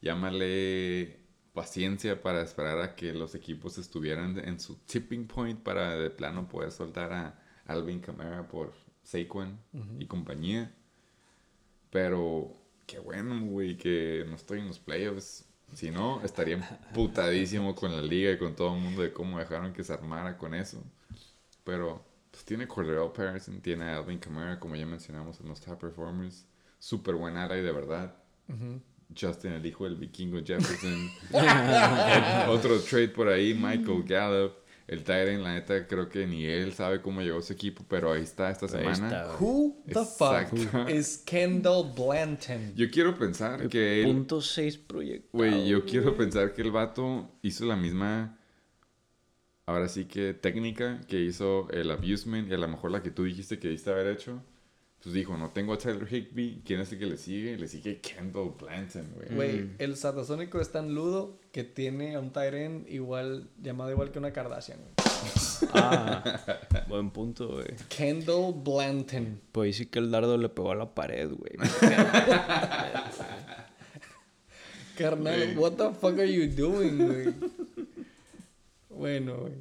Llámale 0.00 1.18
paciencia 1.52 2.22
para 2.22 2.42
esperar 2.42 2.80
a 2.80 2.94
que 2.94 3.12
los 3.12 3.34
equipos 3.34 3.76
estuvieran 3.76 4.38
en 4.38 4.60
su 4.60 4.76
tipping 4.76 5.26
point 5.26 5.60
para 5.60 5.96
de 5.96 6.10
plano 6.10 6.48
poder 6.48 6.70
soltar 6.70 7.12
a 7.12 7.42
Alvin 7.66 7.98
Kamara 7.98 8.46
por 8.46 8.72
Saquon 9.02 9.58
y 9.98 10.06
compañía. 10.06 10.72
Pero 11.90 12.65
qué 12.86 12.98
bueno, 12.98 13.44
güey, 13.46 13.76
que 13.76 14.24
no 14.28 14.36
estoy 14.36 14.60
en 14.60 14.68
los 14.68 14.78
playoffs. 14.78 15.44
Si 15.74 15.90
no, 15.90 16.22
estaría 16.24 16.80
putadísimo 16.94 17.74
con 17.74 17.94
la 17.94 18.00
liga 18.00 18.30
y 18.30 18.38
con 18.38 18.54
todo 18.54 18.74
el 18.76 18.80
mundo 18.80 19.02
de 19.02 19.12
cómo 19.12 19.38
dejaron 19.38 19.72
que 19.72 19.82
se 19.82 19.92
armara 19.92 20.38
con 20.38 20.54
eso. 20.54 20.82
Pero 21.64 22.04
pues 22.30 22.44
tiene 22.44 22.68
Cordell 22.68 23.10
Patterson, 23.10 23.60
tiene 23.60 23.84
a 23.86 23.96
Alvin 23.96 24.18
Kamara, 24.18 24.60
como 24.60 24.76
ya 24.76 24.86
mencionamos 24.86 25.40
en 25.40 25.48
los 25.48 25.60
top 25.60 25.80
performers. 25.80 26.46
Súper 26.78 27.16
buen 27.16 27.36
ala 27.36 27.56
y 27.58 27.62
de 27.62 27.72
verdad. 27.72 28.14
Justin, 29.18 29.52
el 29.52 29.66
hijo 29.66 29.84
del 29.84 29.96
vikingo 29.96 30.38
Jefferson. 30.44 31.10
Otro 32.48 32.78
trade 32.80 33.08
por 33.08 33.28
ahí, 33.28 33.54
Michael 33.54 34.04
Gallup. 34.04 34.52
El 34.88 35.02
Tyrant, 35.02 35.42
la 35.42 35.54
neta, 35.54 35.86
creo 35.88 36.08
que 36.08 36.26
ni 36.28 36.44
él 36.44 36.72
sabe 36.72 37.00
cómo 37.02 37.20
llegó 37.20 37.42
su 37.42 37.52
equipo, 37.52 37.84
pero 37.88 38.12
ahí 38.12 38.22
está 38.22 38.50
esta 38.52 38.66
Ahí 38.66 38.70
semana. 38.72 38.92
está. 39.08 39.36
Who 39.40 39.82
the 39.86 39.98
Exacto. 40.00 40.56
fuck 40.56 40.88
is 40.90 41.18
Kendall 41.26 41.92
Blanton? 41.92 42.72
Yo 42.76 42.88
quiero 42.90 43.18
pensar 43.18 43.68
que 43.68 44.00
él, 44.02 44.06
Punto 44.06 44.40
6 44.40 44.78
proyecto. 44.78 45.28
güey, 45.32 45.68
yo 45.68 45.84
quiero 45.84 46.16
pensar 46.16 46.52
que 46.54 46.62
el 46.62 46.70
vato 46.70 47.28
hizo 47.42 47.64
la 47.64 47.74
misma, 47.74 48.38
ahora 49.66 49.88
sí 49.88 50.04
que 50.04 50.34
técnica 50.34 51.00
que 51.08 51.20
hizo 51.20 51.68
el 51.72 51.90
Abusement 51.90 52.48
y 52.48 52.54
a 52.54 52.58
lo 52.58 52.68
mejor 52.68 52.92
la 52.92 53.02
que 53.02 53.10
tú 53.10 53.24
dijiste 53.24 53.58
que 53.58 53.68
diste 53.68 53.90
haber 53.90 54.06
hecho. 54.06 54.40
Pues 55.02 55.14
dijo, 55.14 55.36
no 55.36 55.50
tengo 55.50 55.72
a 55.74 55.78
Tyler 55.78 56.08
Higby, 56.12 56.62
¿quién 56.64 56.80
es 56.80 56.90
el 56.90 56.98
que 56.98 57.06
le 57.06 57.16
sigue? 57.16 57.56
Le 57.56 57.68
sigue 57.68 58.00
Kendall 58.00 58.54
Blanton, 58.58 59.06
güey. 59.14 59.28
Güey, 59.34 59.70
el 59.78 59.94
satasónico 59.96 60.60
es 60.60 60.72
tan 60.72 60.94
ludo 60.94 61.38
que 61.56 61.64
tiene 61.64 62.14
a 62.16 62.20
un 62.20 62.34
Tyren 62.34 62.84
igual, 62.86 63.48
llamado 63.62 63.90
igual 63.90 64.12
que 64.12 64.18
una 64.18 64.30
Kardashian. 64.30 64.78
Ah, 65.72 66.22
buen 66.86 67.08
punto, 67.10 67.48
güey. 67.48 67.68
Kendall 67.88 68.52
Blanton. 68.62 69.40
Pues 69.52 69.68
ahí 69.68 69.72
sí 69.72 69.86
que 69.86 69.98
el 70.00 70.10
dardo 70.10 70.36
le 70.36 70.50
pegó 70.50 70.72
a 70.72 70.74
la 70.74 70.94
pared, 70.94 71.30
güey. 71.30 71.52
Carnal, 74.98 75.54
Güey. 75.54 75.56
what 75.56 75.72
the 75.78 75.94
fuck 75.98 76.18
are 76.18 76.30
you 76.30 76.46
doing, 76.46 76.98
güey? 76.98 77.34
Bueno, 78.90 79.36
güey. 79.38 79.54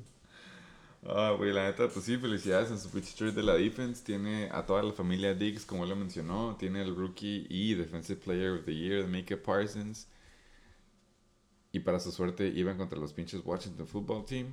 Ah, 1.08 1.34
güey, 1.38 1.54
la 1.54 1.64
neta, 1.64 1.88
pues 1.88 2.04
sí, 2.04 2.18
felicidades 2.18 2.72
en 2.72 2.78
su 2.78 2.90
pitch 2.90 3.16
trade 3.16 3.32
de 3.32 3.44
la 3.44 3.54
defense. 3.54 4.04
Tiene 4.04 4.50
a 4.52 4.66
toda 4.66 4.84
la 4.84 4.92
familia 4.92 5.34
Diggs, 5.34 5.64
como 5.64 5.84
él 5.86 5.92
lo 5.92 5.96
mencionó. 5.96 6.58
Tiene 6.60 6.82
el 6.82 6.94
rookie 6.94 7.48
y 7.50 7.74
defensive 7.74 8.20
player 8.20 8.50
of 8.60 8.66
the 8.66 8.76
year 8.76 9.02
de 9.02 9.08
Micah 9.08 9.42
Parsons. 9.42 10.08
Y 11.76 11.80
para 11.82 12.00
su 12.00 12.10
suerte 12.14 12.48
iban 12.48 12.78
contra 12.78 12.98
los 12.98 13.12
pinches 13.12 13.42
Washington 13.44 13.86
Football 13.86 14.26
Team. 14.26 14.48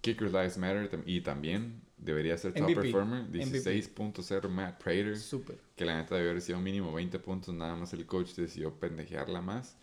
Kicker 0.00 0.28
Lives 0.28 0.56
Matter 0.56 0.88
tam- 0.88 1.02
y 1.04 1.20
también 1.20 1.82
debería 1.96 2.38
ser 2.38 2.52
top 2.54 2.62
MVP. 2.68 2.82
performer. 2.82 3.22
MVP. 3.24 3.60
16.0 3.60 4.48
Matt 4.48 4.80
Prater. 4.80 5.18
Súper. 5.18 5.58
Que 5.74 5.84
la 5.84 5.96
neta 5.96 6.14
debió 6.14 6.30
haber 6.30 6.40
sido 6.40 6.60
mínimo 6.60 6.92
20 6.92 7.18
puntos. 7.18 7.52
Nada 7.52 7.74
más 7.74 7.92
el 7.94 8.06
coach 8.06 8.34
decidió 8.36 8.72
pendejearla 8.78 9.40
más. 9.40 9.76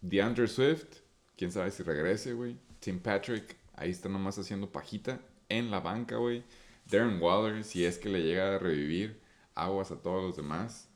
DeAndre 0.00 0.48
Swift. 0.48 0.96
Quién 1.36 1.52
sabe 1.52 1.70
si 1.70 1.84
regrese, 1.84 2.32
güey. 2.32 2.56
Tim 2.80 2.98
Patrick. 2.98 3.56
Ahí 3.76 3.90
está 3.90 4.08
nomás 4.08 4.36
haciendo 4.36 4.68
pajita 4.68 5.20
en 5.48 5.70
la 5.70 5.78
banca, 5.78 6.16
güey. 6.16 6.42
Darren 6.90 7.22
Waller. 7.22 7.62
Si 7.62 7.84
es 7.84 7.98
que 7.98 8.08
le 8.08 8.20
llega 8.24 8.56
a 8.56 8.58
revivir. 8.58 9.20
Aguas 9.54 9.92
a 9.92 10.02
todos 10.02 10.24
los 10.24 10.36
demás. 10.36 10.88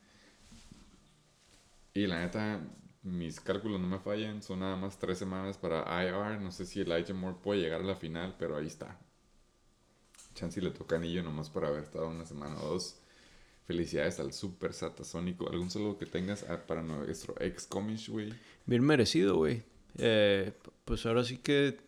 Y 1.93 2.09
la 2.09 2.19
neta, 2.19 2.61
mis 3.05 3.39
cálculos 3.41 3.81
no 3.81 3.87
me 3.87 3.99
fallan. 4.01 4.43
Son 4.43 4.59
nada 4.61 4.77
más 4.77 4.99
tres 4.99 5.19
semanas 5.19 5.57
para 5.59 5.85
IR. 6.05 6.41
No 6.41 6.51
sé 6.51 6.67
si 6.67 6.81
Elijah 6.81 7.15
Moore 7.15 7.37
puede 7.43 7.61
llegar 7.61 7.81
a 7.83 7.85
la 7.85 7.95
final, 7.95 8.35
pero 8.39 8.57
ahí 8.57 8.67
está. 8.67 8.99
Chance 10.35 10.61
le 10.61 10.71
toca 10.71 10.97
anillo 10.97 11.23
nomás 11.23 11.49
por 11.51 11.65
haber 11.65 11.85
estado 11.85 12.09
una 12.09 12.25
semana 12.27 12.57
o 12.61 12.71
dos. 12.71 12.97
Felicidades 13.67 14.19
al 14.21 14.33
Super 14.33 14.73
Satasónico. 14.75 15.49
¿Algún 15.49 15.71
saludo 15.71 15.97
que 15.97 16.07
tengas 16.07 16.43
a- 16.51 16.67
para 16.67 16.83
nuestro 16.83 17.35
ex 17.41 17.67
comish, 17.67 18.09
güey? 18.11 18.33
Bien 18.67 18.83
merecido, 18.83 19.37
güey. 19.37 19.63
Eh, 19.97 20.53
pues 20.85 21.07
ahora 21.07 21.23
sí 21.25 21.39
que 21.39 21.79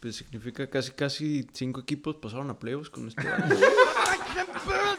pues 0.00 0.16
significa 0.16 0.68
casi 0.70 0.92
casi 0.92 1.46
cinco 1.52 1.80
equipos 1.80 2.16
pasaron 2.16 2.48
a 2.50 2.58
playoffs 2.58 2.90
con 2.90 3.08
este 3.08 3.26
año. 3.28 3.54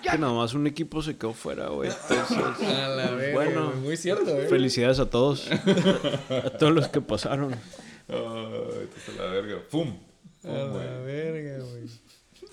que 0.01 0.17
nada 0.17 0.33
más 0.33 0.53
un 0.53 0.67
equipo 0.67 1.01
se 1.01 1.17
quedó 1.17 1.33
fuera, 1.33 1.69
güey. 1.69 1.89
Entonces, 1.89 2.37
A 2.67 2.87
la 2.89 3.11
verga, 3.11 3.33
bueno, 3.33 3.67
güey. 3.71 3.79
Muy 3.79 3.97
cierto, 3.97 4.29
eh. 4.39 4.47
felicidades 4.47 4.99
a 4.99 5.09
todos. 5.09 5.49
a 6.29 6.49
todos 6.57 6.73
los 6.73 6.87
que 6.89 7.01
pasaron. 7.01 7.53
A 8.09 8.13
la 9.17 9.25
verga. 9.31 9.61
¡Pum! 9.69 9.97
A 10.43 10.47
la 10.47 10.99
verga, 10.99 11.63
güey. 11.63 11.83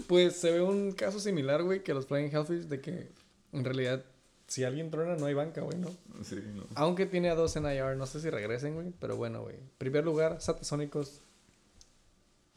Pues 0.06 0.36
se 0.36 0.50
ve 0.50 0.60
un 0.60 0.92
caso 0.92 1.20
similar, 1.20 1.62
güey, 1.62 1.82
que 1.82 1.94
los 1.94 2.06
Flying 2.06 2.30
Hellfish, 2.34 2.64
de 2.64 2.80
que 2.80 3.08
en 3.52 3.64
realidad, 3.64 4.04
si 4.46 4.64
alguien 4.64 4.90
truena, 4.90 5.16
no 5.16 5.26
hay 5.26 5.34
banca, 5.34 5.60
güey, 5.62 5.78
¿no? 5.78 5.88
Sí, 6.22 6.42
no. 6.54 6.64
Aunque 6.74 7.06
tiene 7.06 7.30
a 7.30 7.34
dos 7.34 7.54
en 7.56 7.64
IR, 7.64 7.96
no 7.96 8.06
sé 8.06 8.20
si 8.20 8.28
regresen, 8.30 8.74
güey, 8.74 8.92
pero 9.00 9.16
bueno, 9.16 9.42
güey. 9.42 9.56
Primer 9.78 10.04
lugar, 10.04 10.40
Satasónicos. 10.40 11.20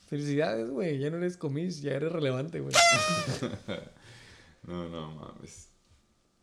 Felicidades, 0.08 0.70
güey, 0.70 0.98
ya 1.00 1.10
no 1.10 1.18
eres 1.18 1.38
comis, 1.38 1.82
ya 1.82 1.92
eres 1.92 2.12
relevante, 2.12 2.62
güey. 2.62 2.74
No, 4.64 4.88
no, 4.90 5.12
mames. 5.12 5.70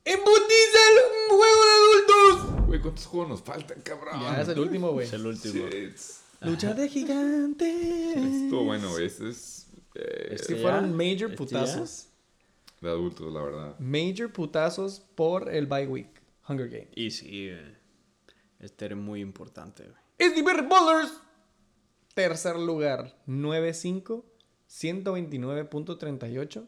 ¡Embutiza 0.05 0.79
el 0.91 0.99
juego 1.31 1.65
de 1.65 1.73
adultos! 1.73 2.67
Güey, 2.67 2.81
¿cuántos 2.81 3.07
juegos 3.07 3.29
nos 3.31 3.43
faltan, 3.43 3.81
cabrón? 3.83 4.21
Ya 4.21 4.43
es 4.43 4.49
el 4.49 4.59
último, 4.59 4.93
güey. 4.93 5.07
Es 5.09 5.13
el 5.15 5.27
último. 5.27 5.69
Shit. 5.69 5.97
Lucha 6.43 6.75
de 6.75 6.89
gigantes. 6.89 8.17
Estuvo 8.17 8.65
bueno, 8.65 8.91
güey. 8.91 9.07
Este 9.07 9.31
es 9.31 9.67
eh, 9.95 10.37
Sí, 10.39 10.57
ya, 10.57 10.63
fueron 10.63 10.93
major 10.95 11.31
este 11.31 11.37
putazos. 11.37 12.09
de 12.81 12.91
adultos, 12.91 13.33
la 13.33 13.43
verdad. 13.43 13.79
Major 13.79 14.31
putazos 14.33 15.01
por 15.15 15.49
el 15.49 15.67
bye 15.67 15.87
week. 15.87 16.21
Hunger 16.47 16.69
Game. 16.69 16.89
Y 16.95 17.11
sí, 17.11 17.49
güey. 17.51 17.77
Este 18.61 18.85
era 18.87 18.97
muy 18.97 19.21
importante, 19.21 19.85
güey. 19.85 19.97
SDB 20.31 20.69
Ballers. 20.69 21.13
Tercer 22.15 22.57
lugar, 22.57 23.17
9-5, 23.27 24.23
129.38. 24.71 26.67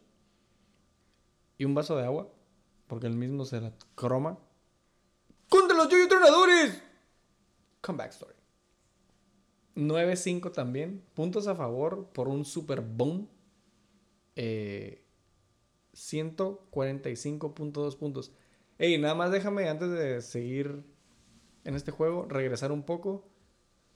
Y 1.58 1.64
un 1.64 1.74
vaso 1.74 1.96
de 1.96 2.04
agua, 2.04 2.28
porque 2.86 3.06
el 3.06 3.14
mismo 3.14 3.44
se 3.44 3.60
la 3.60 3.72
croma. 3.94 4.38
contra 5.48 5.76
los 5.76 5.88
Yoyo 5.88 6.08
Tronadores. 6.08 6.82
Comeback 7.80 8.10
story. 8.10 8.34
9-5 9.76 10.52
también. 10.52 11.04
Puntos 11.14 11.46
a 11.46 11.54
favor 11.54 12.08
por 12.12 12.28
un 12.28 12.44
super 12.44 12.80
boom. 12.80 13.28
Eh, 14.34 15.04
145.2 15.94 17.96
puntos. 17.96 18.32
Ey, 18.78 18.98
nada 18.98 19.14
más 19.14 19.30
déjame 19.30 19.68
antes 19.68 19.90
de 19.90 20.20
seguir 20.20 20.84
en 21.64 21.74
este 21.74 21.90
juego, 21.90 22.26
regresar 22.28 22.72
un 22.72 22.82
poco. 22.84 23.28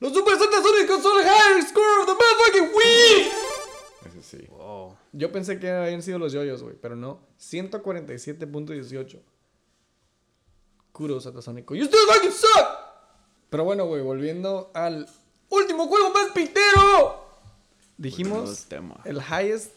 Los 0.01 0.13
Super 0.15 0.39
Satasónicos 0.39 1.03
son 1.03 1.21
el 1.21 1.27
higher 1.27 1.63
score 1.63 2.01
of 2.01 2.07
the 2.07 2.15
motherfucking 2.15 2.75
week. 2.75 3.33
Ese 4.21 4.39
sí. 4.39 4.47
Wow. 4.49 4.97
Yo 5.13 5.31
pensé 5.33 5.59
que 5.59 5.71
habían 5.71 6.03
sido 6.03 6.19
los 6.19 6.33
yoyos, 6.33 6.63
güey, 6.63 6.77
pero 6.81 6.97
no. 6.97 7.21
147.18. 7.41 9.19
Kudos 10.93 11.25
Satasónico. 11.25 11.75
You 11.75 11.85
still 11.85 12.01
fucking 12.13 12.33
suck. 12.33 12.69
Pero 13.49 13.65
bueno, 13.65 13.87
güey, 13.87 14.03
volviendo 14.03 14.71
al 14.75 15.09
último 15.49 15.87
juego 15.87 16.13
más 16.13 16.31
pitero. 16.33 17.25
Dijimos, 17.97 18.67
el 19.05 19.19
highest 19.19 19.73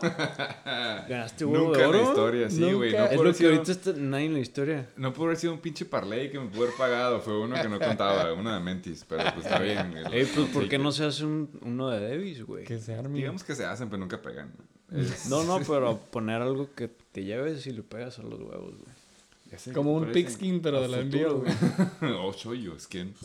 ¿Ganaste 1.09 1.45
huevo 1.45 1.67
Nunca 1.69 1.79
de 1.79 1.85
en 1.85 1.91
la 1.93 1.99
oro? 1.99 2.09
historia, 2.09 2.51
sí, 2.51 2.73
güey. 2.73 2.93
No 2.93 2.99
Es 3.05 3.09
pudo 3.11 3.15
lo 3.15 3.21
haber 3.21 3.33
que 3.33 3.39
sido- 3.39 3.51
ahorita 3.51 3.73
está 3.73 3.93
nadie 3.97 4.27
en 4.27 4.33
la 4.35 4.39
historia. 4.41 4.89
No 4.97 5.13
pudo 5.13 5.25
haber 5.27 5.37
sido 5.39 5.53
un 5.53 5.59
pinche 5.61 5.85
parlay 5.85 6.31
que 6.31 6.39
me 6.39 6.47
pudo 6.49 6.63
haber 6.65 6.75
pagado. 6.77 7.21
Fue 7.21 7.39
uno 7.39 7.55
que 7.61 7.69
no 7.69 7.79
contaba, 7.79 8.33
uno 8.33 8.53
de 8.53 8.61
Mentis. 8.61 9.05
Pero 9.09 9.23
pues 9.35 9.47
está 9.47 9.59
bien. 9.61 9.97
el- 9.97 10.13
Ey, 10.13 10.27
pues, 10.35 10.49
¿por 10.49 10.69
qué 10.69 10.79
no 10.79 10.93
se 10.93 11.05
hace 11.05 11.25
un, 11.25 11.51
uno 11.63 11.89
de 11.91 12.09
Davis, 12.09 12.43
güey? 12.45 12.65
Que 12.65 12.79
se 12.79 12.95
arme. 12.95 13.19
Digamos 13.19 13.45
que 13.45 13.55
se 13.55 13.65
hacen, 13.65 13.89
pero 13.89 13.99
nunca 14.01 14.21
pegan. 14.21 14.53
Es- 14.93 15.27
No, 15.29 15.45
no, 15.45 15.59
pero 15.67 15.99
poner 16.11 16.41
algo 16.43 16.71
que 16.75 16.89
te 16.89 17.25
lleves 17.25 17.67
y 17.67 17.73
le 17.73 17.83
pegas 17.83 18.19
a 18.19 18.23
los 18.23 18.41
huevos, 18.41 18.75
güey. 18.77 19.59
sé 19.59 19.73
Como 19.73 19.95
un 19.95 20.13
pigskin, 20.13 20.61
pero 20.61 20.81
de 20.83 20.89
la 20.89 20.99
NBA, 21.03 21.29
güey. 21.33 21.53
oh, 22.19 22.33
soy 22.33 22.63
yo, 22.63 22.79
skin. 22.79 23.15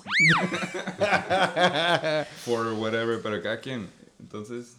For 2.45 2.73
whatever, 2.73 3.21
pero 3.21 3.41
cada 3.41 3.59
quien. 3.59 3.89
Entonces, 4.19 4.77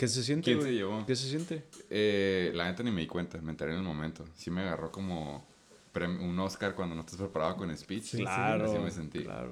¿Qué 0.00 0.08
se 0.08 0.22
siente, 0.22 0.44
¿quién 0.50 0.62
se 0.62 0.72
llevó? 0.72 1.04
¿Qué 1.04 1.14
se 1.14 1.28
siente? 1.28 1.62
Eh, 1.90 2.52
la 2.54 2.64
neta 2.70 2.82
ni 2.82 2.90
me 2.90 3.02
di 3.02 3.06
cuenta, 3.06 3.36
me 3.42 3.50
enteré 3.50 3.72
en 3.72 3.80
el 3.80 3.84
momento. 3.84 4.24
Sí 4.34 4.50
me 4.50 4.62
agarró 4.62 4.90
como 4.90 5.46
un 5.94 6.38
Oscar 6.38 6.74
cuando 6.74 6.94
no 6.94 7.02
estás 7.02 7.18
preparado 7.18 7.56
con 7.56 7.76
speech. 7.76 8.04
Sí, 8.04 8.16
sí. 8.16 8.22
claro. 8.22 8.64
Así 8.64 8.78
me 8.78 8.90
sentí. 8.90 9.18
Claro. 9.24 9.50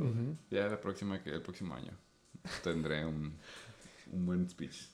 Ya 0.51 0.66
la 0.69 0.81
próxima, 0.81 1.23
que 1.23 1.29
el 1.29 1.43
próximo 1.43 1.75
año 1.75 1.93
tendré 2.65 3.05
un, 3.05 3.37
un 4.11 4.25
buen 4.25 4.49
speech. 4.49 4.87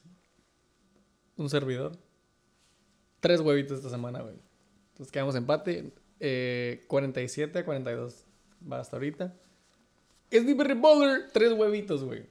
Un 1.36 1.48
servidor. 1.48 1.97
Tres 3.20 3.40
huevitos 3.40 3.78
esta 3.78 3.90
semana, 3.90 4.22
güey. 4.22 4.35
Entonces 4.89 5.12
quedamos 5.12 5.36
empate. 5.36 5.94
Eh, 6.18 6.85
47 6.89 7.60
a 7.60 7.64
42. 7.64 8.24
Va 8.72 8.81
hasta 8.81 8.97
ahorita. 8.97 9.36
SDB 10.32 10.62
Revolver, 10.62 11.31
tres 11.32 11.52
huevitos, 11.52 12.02
güey. 12.02 12.26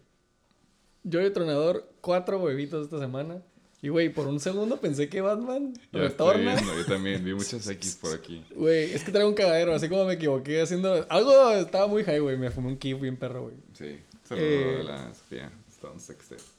Yo 1.04 1.20
de 1.20 1.30
Tronador, 1.32 1.90
cuatro 2.02 2.40
huevitos 2.40 2.86
esta 2.86 3.00
semana. 3.00 3.42
Y, 3.82 3.90
güey, 3.90 4.08
por 4.08 4.28
un 4.28 4.40
segundo 4.40 4.80
pensé 4.80 5.10
que 5.10 5.20
Batman 5.20 5.74
Ya 5.74 5.80
estoy 5.82 6.00
retorna. 6.08 6.54
viendo, 6.56 6.74
yo 6.78 6.86
también 6.86 7.24
vi 7.26 7.34
muchas 7.34 7.68
X 7.68 7.98
por 8.02 8.14
aquí. 8.14 8.42
Güey, 8.56 8.94
es 8.94 9.04
que 9.04 9.12
traigo 9.12 9.28
un 9.30 9.36
cagadero, 9.36 9.74
así 9.74 9.90
como 9.90 10.06
me 10.06 10.14
equivoqué 10.14 10.62
haciendo... 10.62 11.06
Algo 11.10 11.52
estaba 11.52 11.88
muy 11.88 12.04
high, 12.06 12.20
güey. 12.20 12.38
Me 12.38 12.50
fumé 12.50 12.70
un 12.70 12.78
kiff 12.78 13.02
bien 13.02 13.18
perro, 13.18 13.44
güey. 13.44 13.56
Sí, 13.74 14.00
saludo 14.24 14.46
Eh, 14.46 14.78
a 14.80 14.84
la 14.84 15.14
Sofía. 15.14 15.52
Stone. 15.70 16.00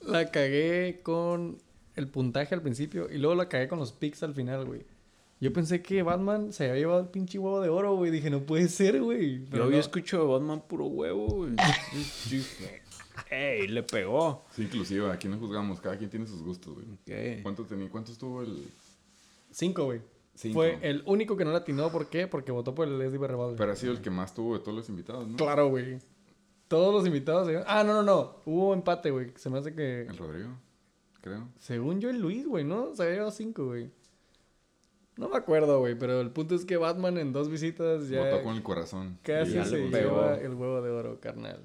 La 0.07 0.31
cagué 0.31 1.01
con 1.03 1.57
el 1.97 2.09
puntaje 2.09 2.55
al 2.55 2.61
principio 2.61 3.09
y 3.11 3.17
luego 3.17 3.35
la 3.37 3.49
cagué 3.49 3.69
con 3.69 3.79
los 3.79 3.93
picks 3.93 4.23
al 4.23 4.35
final, 4.35 4.67
güey. 4.67 4.83
Yo 5.41 5.51
pensé 5.53 5.81
que 5.83 6.03
Batman 6.03 6.53
se 6.53 6.65
había 6.65 6.77
llevado 6.81 7.01
el 7.01 7.09
pinche 7.09 7.39
huevo 7.39 7.61
de 7.63 7.71
oro, 7.71 7.97
güey. 7.97 8.11
Dije, 8.11 8.29
no 8.29 8.43
puede 8.45 8.69
ser, 8.69 9.01
güey. 9.01 9.41
Yo 9.45 9.47
Pero 9.51 9.65
había 9.65 9.77
no. 9.77 9.81
escuchado 9.81 10.25
de 10.27 10.33
Batman 10.35 10.63
puro 10.69 10.87
huevo, 10.87 11.27
güey. 11.27 11.53
¡Ey! 13.31 13.69
Le 13.69 13.83
pegó. 13.83 14.45
Sí, 14.51 14.63
inclusive, 14.63 15.11
aquí 15.11 15.29
no 15.29 15.39
juzgamos, 15.39 15.81
cada 15.81 15.97
quien 15.97 16.11
tiene 16.11 16.27
sus 16.27 16.43
gustos, 16.43 16.75
güey. 16.75 16.87
¿Qué? 17.07 17.41
¿Cuánto 17.43 17.65
tenía? 17.65 17.89
¿Cuánto 17.89 18.13
estuvo 18.13 18.43
el...? 18.43 18.67
Cinco, 19.51 19.85
güey. 19.85 20.01
Cinco. 20.35 20.55
Fue 20.55 20.79
el 20.83 21.03
único 21.07 21.37
que 21.37 21.45
no 21.45 21.53
latinó. 21.53 21.91
¿Por 21.93 22.09
qué? 22.09 22.27
Porque 22.27 22.51
votó 22.51 22.75
por 22.75 22.89
el 22.89 23.01
SDB 23.11 23.27
Revolver. 23.27 23.57
Pero 23.57 23.73
ha 23.73 23.77
sido 23.77 23.93
el 23.93 24.01
que 24.01 24.11
más 24.11 24.35
tuvo 24.35 24.55
de 24.55 24.61
todos 24.65 24.77
los 24.77 24.89
invitados, 24.89 25.29
¿no? 25.29 25.37
Claro, 25.37 25.69
güey. 25.69 25.99
Todos 26.67 26.93
los 26.93 27.07
invitados... 27.07 27.47
se- 27.47 27.63
Ah, 27.67 27.85
no, 27.85 27.93
no, 27.95 28.03
no. 28.03 28.37
Hubo 28.45 28.75
empate, 28.75 29.11
güey. 29.13 29.31
Se 29.37 29.49
me 29.49 29.59
hace 29.59 29.75
que... 29.75 30.03
El 30.03 30.17
Rodrigo, 30.17 30.49
creo. 31.21 31.47
Según 31.61 32.01
yo, 32.01 32.11
el 32.11 32.19
Luis, 32.21 32.49
güey, 32.49 32.65
¿no? 32.65 32.95
Se 32.97 33.03
había 33.05 33.15
llevado 33.15 33.31
cinco, 33.31 33.67
güey. 33.67 33.91
No 35.17 35.29
me 35.29 35.37
acuerdo, 35.37 35.79
güey. 35.79 35.97
Pero 35.97 36.21
el 36.21 36.31
punto 36.31 36.57
es 36.57 36.65
que 36.65 36.77
Batman 36.79 37.19
en 37.19 37.33
dos 37.33 37.49
visitas 37.49 38.09
ya... 38.09 38.25
Votó 38.25 38.43
con 38.43 38.57
el 38.57 38.63
corazón. 38.65 39.19
Casi 39.23 39.53
se 39.65 39.89
lleva 39.89 40.35
el 40.35 40.55
huevo 40.55 40.83
de 40.83 40.91
oro, 40.91 41.21
carnal. 41.21 41.63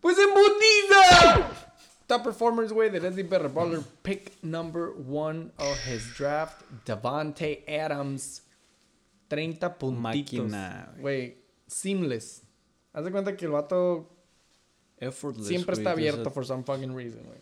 Pues 0.00 0.16
en 0.18 0.28
Butiza. 0.30 1.50
Top 2.06 2.24
performers, 2.24 2.72
güey, 2.72 2.90
de 2.90 3.00
Leslie 3.00 3.22
Better 3.22 3.48
Baller. 3.48 3.80
Pick 4.02 4.32
number 4.42 4.90
one 5.08 5.52
of 5.58 5.78
his 5.86 6.16
draft, 6.18 6.62
Devante 6.84 7.64
Adams. 7.68 8.42
30 9.28 9.78
puntitos. 9.78 10.00
Máquina, 10.48 10.92
Güey, 10.98 11.36
seamless. 11.68 12.42
Haz 12.92 13.04
de 13.04 13.12
cuenta 13.12 13.36
que 13.36 13.44
el 13.44 13.52
vato 13.52 14.10
Effortless, 14.98 15.46
siempre 15.46 15.76
está 15.76 15.92
abierto 15.92 16.22
esa- 16.22 16.30
for 16.30 16.44
some 16.44 16.64
fucking 16.64 16.94
reason, 16.96 17.22
güey. 17.24 17.38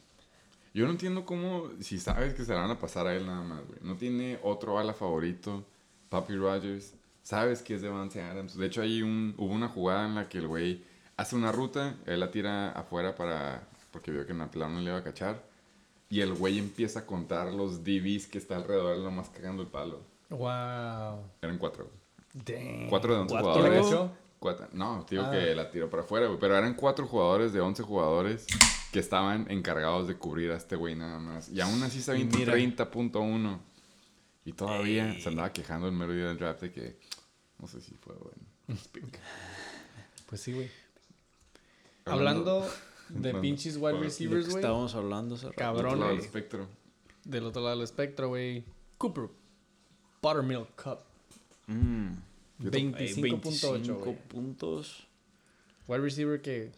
Yo 0.74 0.84
no 0.84 0.90
entiendo 0.92 1.24
cómo, 1.24 1.70
si 1.80 1.98
sabes 1.98 2.34
que 2.34 2.44
se 2.44 2.52
la 2.52 2.60
van 2.60 2.70
a 2.72 2.78
pasar 2.78 3.06
a 3.06 3.14
él 3.16 3.26
nada 3.26 3.42
más, 3.42 3.66
güey. 3.66 3.78
No 3.82 3.96
tiene 3.96 4.38
otro 4.42 4.78
ala 4.78 4.92
favorito, 4.92 5.64
Papi 6.10 6.36
Rogers. 6.36 6.92
Sabes 7.22 7.62
que 7.62 7.74
es 7.74 7.80
Devante 7.82 8.20
Adams. 8.20 8.54
De 8.56 8.66
hecho, 8.66 8.82
hay 8.82 9.00
un, 9.02 9.34
hubo 9.38 9.52
una 9.54 9.68
jugada 9.68 10.06
en 10.06 10.14
la 10.14 10.28
que 10.28 10.38
el 10.38 10.46
güey 10.46 10.84
hace 11.18 11.36
una 11.36 11.52
ruta, 11.52 11.96
él 12.06 12.20
la 12.20 12.30
tira 12.30 12.70
afuera 12.70 13.14
para, 13.14 13.68
porque 13.92 14.10
vio 14.10 14.24
que 14.24 14.32
en 14.32 14.38
la 14.38 14.50
plana 14.50 14.74
no 14.76 14.80
le 14.80 14.86
iba 14.88 14.98
a 14.98 15.04
cachar. 15.04 15.42
Y 16.08 16.22
el 16.22 16.32
güey 16.32 16.58
empieza 16.58 17.00
a 17.00 17.06
contar 17.06 17.52
los 17.52 17.84
DBs 17.84 18.26
que 18.28 18.38
está 18.38 18.56
alrededor, 18.56 18.96
nomás 18.98 19.28
cagando 19.28 19.60
el 19.60 19.68
palo. 19.68 20.00
Wow. 20.30 21.20
Eran 21.42 21.58
cuatro. 21.58 21.90
Damn. 22.32 22.88
Cuatro 22.88 23.12
de 23.14 23.20
once 23.20 23.32
¿Cuatro? 23.34 23.52
jugadores. 23.52 24.10
Cuatro- 24.38 24.68
No, 24.72 25.04
digo 25.10 25.24
Ah. 25.26 25.30
que 25.32 25.54
la 25.54 25.70
tiró 25.70 25.90
para 25.90 26.02
afuera, 26.04 26.28
güey. 26.28 26.38
Pero 26.38 26.56
eran 26.56 26.74
cuatro 26.74 27.06
jugadores 27.06 27.52
de 27.52 27.60
11 27.60 27.82
jugadores 27.82 28.46
que 28.92 29.00
estaban 29.00 29.50
encargados 29.50 30.06
de 30.08 30.16
cubrir 30.16 30.52
a 30.52 30.56
este 30.56 30.76
güey 30.76 30.94
nada 30.94 31.18
más. 31.18 31.48
Y 31.50 31.60
aún 31.60 31.82
así 31.82 32.00
se 32.00 32.12
aventó 32.12 32.38
mira. 32.38 32.52
30.1. 32.54 33.58
Y 34.44 34.52
todavía 34.52 35.12
se 35.20 35.28
andaba 35.28 35.52
quejando 35.52 35.88
el 35.88 35.92
mero 35.92 36.12
día 36.14 36.26
del 36.28 36.38
draft 36.38 36.60
de 36.62 36.72
que 36.72 36.98
no 37.58 37.66
sé 37.66 37.80
si 37.80 37.94
fue 37.96 38.14
bueno. 38.14 38.38
Pues 40.28 40.40
sí, 40.42 40.52
güey. 40.52 40.70
Hablando 42.12 42.60
de 43.08 43.16
Hablando- 43.30 43.40
pinches 43.40 43.76
wide 43.76 43.98
receivers, 44.00 44.46
güey. 44.46 44.56
estábamos 44.56 44.94
hablando 44.94 45.34
hace 45.34 45.46
rato. 45.46 45.56
Cabrón, 45.58 45.86
Otro 45.86 45.98
lado 46.00 46.10
del 46.12 46.20
espectro. 46.20 46.66
Del 47.24 47.44
otro 47.44 47.62
lado 47.62 47.74
del 47.76 47.84
espectro, 47.84 48.28
güey. 48.28 48.64
Cooper. 48.98 49.28
Buttermilk 50.22 50.82
Cup. 50.82 50.98
Mm. 51.66 52.12
Yo 52.60 52.70
tam- 52.70 52.92
25.8, 52.94 53.72
25 53.72 53.98
güey. 54.04 54.16
puntos. 54.28 55.06
Wide 55.86 56.00
receiver 56.02 56.40
que... 56.42 56.72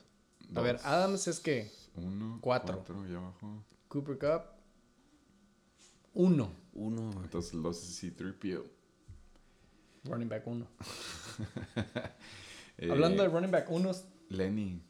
A 0.54 0.60
ver, 0.60 0.76
Dos. 0.76 0.84
Adams 0.86 1.26
es 1.28 1.40
que... 1.40 1.70
Uno. 1.96 2.38
Cuatro. 2.40 2.76
Cuatro 2.76 3.08
y 3.10 3.14
abajo. 3.14 3.64
Cooper 3.88 4.18
Cup. 4.18 4.42
Uno. 6.14 6.50
Uno, 6.74 7.10
güey. 7.12 7.24
Entonces 7.24 7.54
los 7.54 7.76
sí 7.78 8.10
3 8.10 8.34
PO. 8.34 8.64
Running 10.04 10.28
back 10.28 10.46
uno. 10.46 10.66
Eh, 12.78 12.88
Hablando 12.90 13.22
de 13.22 13.28
running 13.28 13.50
back 13.50 13.70
uno, 13.70 13.90
Lenny. 14.28 14.80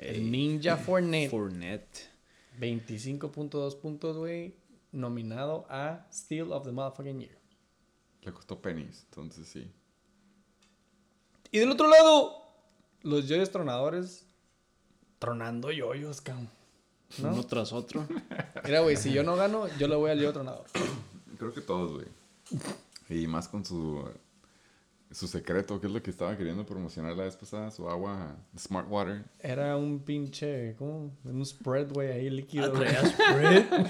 El 0.00 0.30
Ninja 0.30 0.76
Fournette. 0.76 1.30
Fournette. 1.30 2.10
25.2 2.58 3.78
puntos, 3.80 4.16
güey. 4.16 4.54
Nominado 4.92 5.66
a 5.68 6.06
Steal 6.12 6.52
of 6.52 6.64
the 6.64 6.72
Motherfucking 6.72 7.20
Year. 7.20 7.38
Le 8.22 8.32
costó 8.32 8.60
pennies. 8.60 9.04
Entonces 9.10 9.46
sí. 9.46 9.70
Y 11.52 11.58
del 11.58 11.70
otro 11.70 11.88
lado, 11.88 12.42
los 13.02 13.28
yoyos 13.28 13.50
tronadores. 13.50 14.26
Tronando 15.18 15.70
yoyos, 15.70 16.20
cabrón. 16.20 16.48
¿no? 17.18 17.32
Uno 17.32 17.44
tras 17.44 17.72
otro. 17.72 18.06
Mira, 18.64 18.80
güey, 18.80 18.96
si 18.96 19.12
yo 19.12 19.22
no 19.22 19.36
gano, 19.36 19.66
yo 19.78 19.86
le 19.86 19.96
voy 19.96 20.10
al 20.10 20.24
otro 20.24 20.42
nadador. 20.42 20.66
Creo 21.38 21.52
que 21.52 21.60
todos, 21.60 21.92
güey. 21.92 22.06
Y 23.08 23.26
más 23.26 23.48
con 23.48 23.64
su, 23.64 24.08
su 25.12 25.26
secreto, 25.26 25.80
que 25.80 25.88
es 25.88 25.92
lo 25.92 26.00
que 26.02 26.10
estaba 26.10 26.36
queriendo 26.36 26.64
promocionar 26.64 27.16
la 27.16 27.24
vez 27.24 27.34
pasada, 27.36 27.70
su 27.70 27.88
agua 27.88 28.36
Smart 28.56 28.86
Water. 28.88 29.24
Era 29.40 29.76
un 29.76 29.98
pinche, 30.04 30.76
¿cómo? 30.78 31.12
Un 31.24 31.44
spread, 31.44 31.92
güey, 31.92 32.10
ahí 32.12 32.26
Ah, 32.28 32.30
líquido. 32.30 32.72
traía 32.72 33.04
spread. 33.06 33.86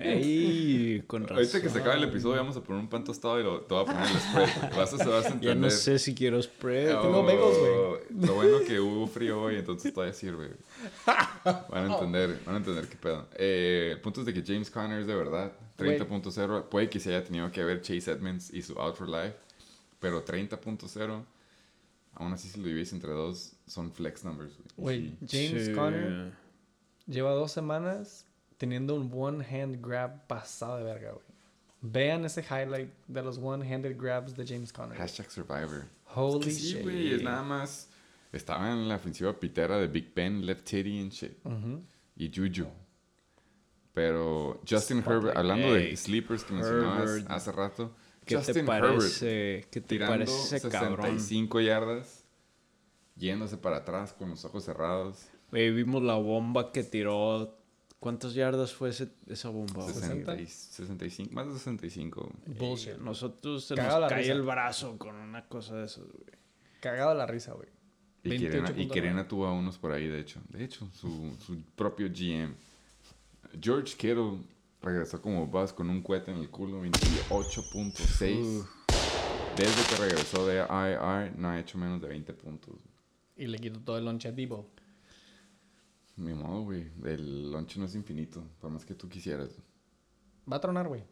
Ey, 0.00 1.02
con 1.06 1.22
razón. 1.22 1.36
Ahorita 1.36 1.62
que 1.62 1.68
se 1.68 1.78
acabe 1.78 1.96
el 1.96 2.04
episodio 2.04 2.36
vamos 2.36 2.56
a 2.56 2.62
poner 2.62 2.82
un 2.82 2.88
pan 2.88 3.04
tostado 3.04 3.38
y 3.40 3.44
lo, 3.44 3.60
te 3.60 3.74
voy 3.74 3.82
a 3.84 3.86
poner 3.86 4.02
el 4.02 4.18
spread. 4.18 4.72
Vas 4.76 4.92
a, 4.94 4.96
vas 5.08 5.24
a 5.24 5.28
entender. 5.28 5.48
Ya 5.48 5.54
no 5.54 5.70
sé 5.70 5.98
si 5.98 6.14
quiero 6.14 6.42
spread. 6.42 6.96
Oh, 6.98 7.02
tengo 7.02 7.22
bagels, 7.24 7.58
güey. 7.58 8.26
Lo 8.26 8.34
bueno 8.34 8.58
que 8.66 8.80
hubo 8.80 9.06
frío 9.06 9.40
hoy, 9.42 9.56
entonces 9.56 9.92
todavía 9.92 10.14
sirve. 10.14 10.48
güey. 10.48 10.58
Van 11.70 11.90
a 11.90 11.94
entender, 11.94 12.40
van 12.44 12.54
a 12.56 12.58
entender 12.58 12.88
qué 12.88 12.96
pedo. 12.96 13.28
Eh, 13.36 13.90
el 13.92 14.00
punto 14.00 14.20
es 14.20 14.26
de 14.26 14.34
que 14.34 14.42
James 14.44 14.70
Conner 14.70 15.00
es 15.00 15.06
de 15.06 15.14
verdad. 15.14 15.52
30.0. 15.78 16.64
Puede 16.70 16.88
que 16.88 16.98
se 16.98 17.10
haya 17.14 17.22
tenido 17.24 17.50
que 17.52 17.62
ver 17.62 17.82
Chase 17.82 18.10
Edmonds 18.10 18.52
y 18.52 18.62
su 18.62 18.78
Out 18.80 18.96
for 18.96 19.08
Life. 19.08 19.34
Pero 20.00 20.24
30.0. 20.24 21.24
Aún 22.14 22.32
así, 22.32 22.48
si 22.48 22.60
lo 22.60 22.66
divides 22.68 22.92
entre 22.92 23.10
dos, 23.12 23.52
son 23.66 23.92
flex 23.92 24.24
numbers. 24.24 24.52
güey. 24.76 25.16
James 25.28 25.66
Sí. 25.66 25.72
Conner 25.72 26.32
lleva 27.06 27.30
dos 27.32 27.52
semanas 27.52 28.24
teniendo 28.56 28.94
un 28.94 29.10
one-hand 29.14 29.80
grab 29.86 30.26
pasado 30.26 30.78
de 30.78 30.84
verga, 30.84 31.12
güey. 31.12 31.24
Vean 31.82 32.24
ese 32.24 32.40
highlight 32.42 32.90
de 33.06 33.22
los 33.22 33.38
one-handed 33.38 33.96
grabs 34.00 34.34
de 34.34 34.44
James 34.46 34.72
Conner. 34.72 34.96
Hashtag 34.96 35.30
Survivor. 35.30 35.84
Holy 36.14 36.44
Que 36.46 36.50
sí, 36.50 36.72
shit. 36.72 36.82
güey, 36.82 37.12
es 37.14 37.22
nada 37.22 37.42
más. 37.42 37.90
Estaba 38.32 38.72
en 38.72 38.88
la 38.88 38.96
ofensiva 38.96 39.38
pitera 39.38 39.78
de 39.78 39.86
Big 39.86 40.12
Ben, 40.14 40.44
Left 40.44 40.64
Titty 40.64 41.00
and 41.00 41.12
shit. 41.12 41.36
Y 42.16 42.30
Juju. 42.34 42.66
Pero 43.92 44.60
Justin. 44.68 45.02
Herbert, 45.06 45.36
hablando 45.36 45.72
de 45.74 45.96
sleepers 45.96 46.44
que 46.44 46.52
mencionabas 46.54 47.10
Herbert. 47.10 47.30
hace 47.30 47.52
rato. 47.52 47.94
¿Qué 48.26 48.36
Justin 48.36 48.54
te 48.54 48.60
Herbert 48.60 48.82
parece? 48.96 49.66
¿Qué 49.70 49.80
te 49.80 49.86
tirando 49.88 50.12
parece 50.14 50.56
ese 50.56 50.68
cabrón? 50.68 50.96
65 51.18 51.60
yardas, 51.60 52.24
yéndose 53.16 53.56
para 53.56 53.78
atrás 53.78 54.12
con 54.12 54.30
los 54.30 54.44
ojos 54.44 54.64
cerrados. 54.64 55.26
Vimos 55.52 56.02
la 56.02 56.14
bomba 56.16 56.72
que 56.72 56.82
tiró. 56.82 57.56
¿Cuántas 58.00 58.34
yardas 58.34 58.74
fue 58.74 58.90
ese- 58.90 59.08
esa 59.26 59.48
bomba? 59.48 59.82
güey? 59.82 59.94
60 59.94 60.36
y- 60.36 60.46
65, 60.46 61.32
más 61.32 61.46
de 61.46 61.54
65. 61.54 62.30
Bullshit. 62.58 62.98
Nosotros 62.98 63.64
se 63.64 63.74
Cagado 63.74 64.00
nos 64.02 64.10
cae 64.10 64.18
risa. 64.22 64.32
el 64.32 64.42
brazo 64.42 64.98
con 64.98 65.14
una 65.16 65.46
cosa 65.48 65.76
de 65.76 65.86
esas, 65.86 66.04
güey. 66.04 66.26
Cagado 66.80 67.14
la 67.14 67.26
risa, 67.26 67.52
güey. 67.54 67.68
Y 68.22 68.30
Kirena, 68.38 68.70
y 68.70 68.72
28.9. 68.84 68.92
Kirena 68.92 69.28
tuvo 69.28 69.46
a 69.46 69.52
unos 69.52 69.78
por 69.78 69.92
ahí, 69.92 70.08
de 70.08 70.20
hecho. 70.20 70.40
De 70.50 70.64
hecho, 70.64 70.88
su, 70.92 71.34
su 71.46 71.62
propio 71.74 72.08
GM. 72.08 72.54
George 73.60 73.94
Kittle 73.96 74.40
regresó 74.86 75.20
como 75.20 75.46
buzz 75.46 75.72
con 75.72 75.90
un 75.90 76.00
cohete 76.00 76.30
en 76.30 76.38
el 76.38 76.48
culo, 76.48 76.82
28.6. 76.82 78.64
Desde 79.56 79.88
que 79.88 79.96
regresó 79.96 80.46
de 80.46 80.58
IR, 80.58 81.36
no 81.36 81.48
ha 81.48 81.58
hecho 81.58 81.76
menos 81.76 82.00
de 82.00 82.08
20 82.08 82.32
puntos. 82.34 82.76
Y 83.36 83.46
le 83.46 83.58
quito 83.58 83.80
todo 83.80 83.98
el 83.98 84.04
lunch 84.04 84.26
a 84.26 84.32
Debo. 84.32 84.70
Ni 86.16 86.32
modo, 86.32 86.62
güey. 86.62 86.86
El 87.04 87.50
lunch 87.50 87.76
no 87.76 87.86
es 87.86 87.94
infinito, 87.94 88.42
por 88.60 88.70
más 88.70 88.84
que 88.84 88.94
tú 88.94 89.08
quisieras. 89.08 89.50
Va 90.50 90.56
a 90.56 90.60
tronar, 90.60 90.86
güey. 90.88 91.02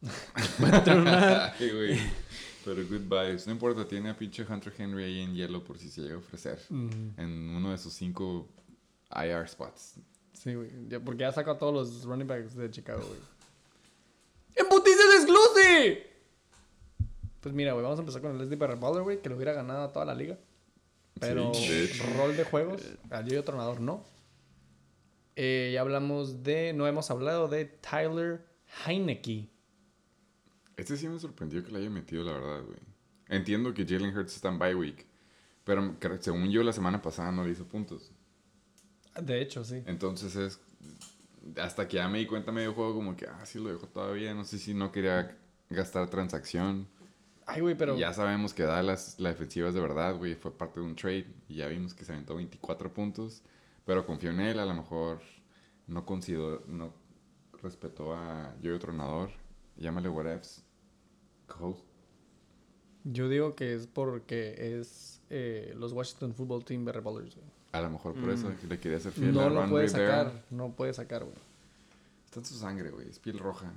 Ay, 0.58 1.70
güey. 1.70 1.98
Pero 2.64 2.82
good 2.82 3.02
vibes. 3.02 3.46
No 3.46 3.52
importa, 3.52 3.86
tiene 3.86 4.10
a 4.10 4.18
pinche 4.18 4.44
Hunter 4.44 4.74
Henry 4.76 5.04
ahí 5.04 5.20
en 5.20 5.34
hielo 5.34 5.62
por 5.62 5.78
si 5.78 5.88
se 5.88 6.00
llega 6.02 6.16
a 6.16 6.18
ofrecer. 6.18 6.60
En 6.70 7.54
uno 7.54 7.70
de 7.70 7.78
sus 7.78 7.92
cinco 7.94 8.48
IR 9.10 9.48
spots. 9.48 10.00
Sí, 10.42 10.54
güey. 10.54 10.70
Porque 11.04 11.20
ya 11.20 11.32
sacó 11.32 11.50
a 11.50 11.58
todos 11.58 11.74
los 11.74 12.04
running 12.04 12.26
backs 12.26 12.56
de 12.56 12.70
Chicago, 12.70 13.02
güey. 13.06 13.20
¡Embutice 14.56 15.06
desglose! 15.18 16.06
Pues 17.40 17.54
mira, 17.54 17.72
güey, 17.74 17.82
vamos 17.82 17.98
a 17.98 18.02
empezar 18.02 18.22
con 18.22 18.32
el 18.32 18.38
Leslie 18.38 18.56
Barrett 18.56 18.80
Butler, 18.80 19.02
güey, 19.02 19.20
que 19.20 19.28
lo 19.28 19.36
hubiera 19.36 19.52
ganado 19.52 19.84
a 19.84 19.92
toda 19.92 20.06
la 20.06 20.14
liga. 20.14 20.38
Pero 21.18 21.52
Sí, 21.52 21.88
rol 22.16 22.36
de 22.38 22.44
juegos, 22.44 22.82
al 23.10 23.26
yo 23.26 23.44
tronador 23.44 23.82
no. 23.82 24.02
Eh, 25.36 25.72
ya 25.74 25.82
hablamos 25.82 26.42
de, 26.42 26.72
no 26.72 26.86
hemos 26.86 27.10
hablado 27.10 27.46
de 27.46 27.66
Tyler 27.66 28.46
Heineke. 28.86 29.50
Este 30.78 30.96
sí 30.96 31.06
me 31.06 31.18
sorprendió 31.18 31.62
que 31.62 31.70
le 31.70 31.80
haya 31.80 31.90
metido, 31.90 32.24
la 32.24 32.32
verdad, 32.32 32.62
güey. 32.64 32.78
Entiendo 33.28 33.74
que 33.74 33.84
Jalen 33.84 34.16
Hurts 34.16 34.36
está 34.36 34.48
en 34.48 34.58
bye 34.58 34.74
week. 34.74 35.06
Pero 35.64 35.94
según 36.20 36.50
yo, 36.50 36.62
la 36.62 36.72
semana 36.72 37.02
pasada 37.02 37.30
no 37.30 37.44
le 37.44 37.50
hizo 37.50 37.66
puntos. 37.66 38.10
De 39.20 39.40
hecho, 39.40 39.64
sí. 39.64 39.82
Entonces 39.86 40.36
es. 40.36 40.60
Hasta 41.56 41.88
que 41.88 41.96
ya 41.96 42.08
me 42.08 42.18
di 42.18 42.26
cuenta 42.26 42.52
medio 42.52 42.74
juego, 42.74 42.94
como 42.94 43.16
que, 43.16 43.26
ah, 43.26 43.44
sí 43.46 43.58
lo 43.58 43.70
dejó 43.70 43.86
todavía. 43.86 44.34
No 44.34 44.44
sé 44.44 44.58
si 44.58 44.74
no 44.74 44.92
quería 44.92 45.36
gastar 45.70 46.08
transacción. 46.10 46.86
Ay, 47.46 47.62
güey, 47.62 47.74
pero 47.76 47.96
Y 47.96 48.00
ya 48.00 48.12
sabemos 48.12 48.54
que 48.54 48.62
Dallas, 48.62 49.16
la 49.18 49.30
defensiva 49.30 49.68
es 49.68 49.74
de 49.74 49.80
verdad, 49.80 50.16
güey. 50.16 50.34
Fue 50.34 50.56
parte 50.56 50.80
de 50.80 50.86
un 50.86 50.94
trade. 50.94 51.26
Y 51.48 51.56
ya 51.56 51.66
vimos 51.66 51.94
que 51.94 52.04
se 52.04 52.12
aventó 52.12 52.36
24 52.36 52.92
puntos. 52.92 53.42
Pero 53.84 54.06
confío 54.06 54.30
en 54.30 54.40
él. 54.40 54.58
A 54.60 54.66
lo 54.66 54.74
mejor 54.74 55.20
no 55.86 56.04
consideró, 56.06 56.62
no 56.66 56.94
respetó 57.62 58.14
a 58.14 58.54
Yo 58.60 58.78
Tronador. 58.78 59.30
Llámale 59.76 60.08
whatevs. 60.08 60.62
Co-host. 61.46 61.84
yo 63.04 63.28
digo 63.28 63.56
que 63.56 63.74
es 63.74 63.86
porque 63.86 64.78
es 64.78 65.20
eh, 65.30 65.74
los 65.76 65.92
Washington 65.92 66.34
Football 66.34 66.64
Team 66.64 66.84
Barrett 66.84 67.02
Ballers, 67.02 67.34
güey. 67.34 67.59
A 67.72 67.80
lo 67.80 67.90
mejor 67.90 68.14
por 68.14 68.30
eso 68.30 68.52
le 68.68 68.78
quería 68.80 68.98
hacer 68.98 69.12
fiel 69.12 69.32
No 69.32 69.42
a 69.42 69.48
lo 69.48 69.60
Ron 69.60 69.70
puede 69.70 69.88
sacar, 69.88 70.44
no 70.50 70.70
puede 70.70 70.92
sacar, 70.92 71.24
güey. 71.24 71.36
Está 72.24 72.40
en 72.40 72.46
su 72.46 72.54
sangre, 72.54 72.90
güey. 72.90 73.08
Es 73.08 73.18
piel 73.18 73.38
roja. 73.38 73.72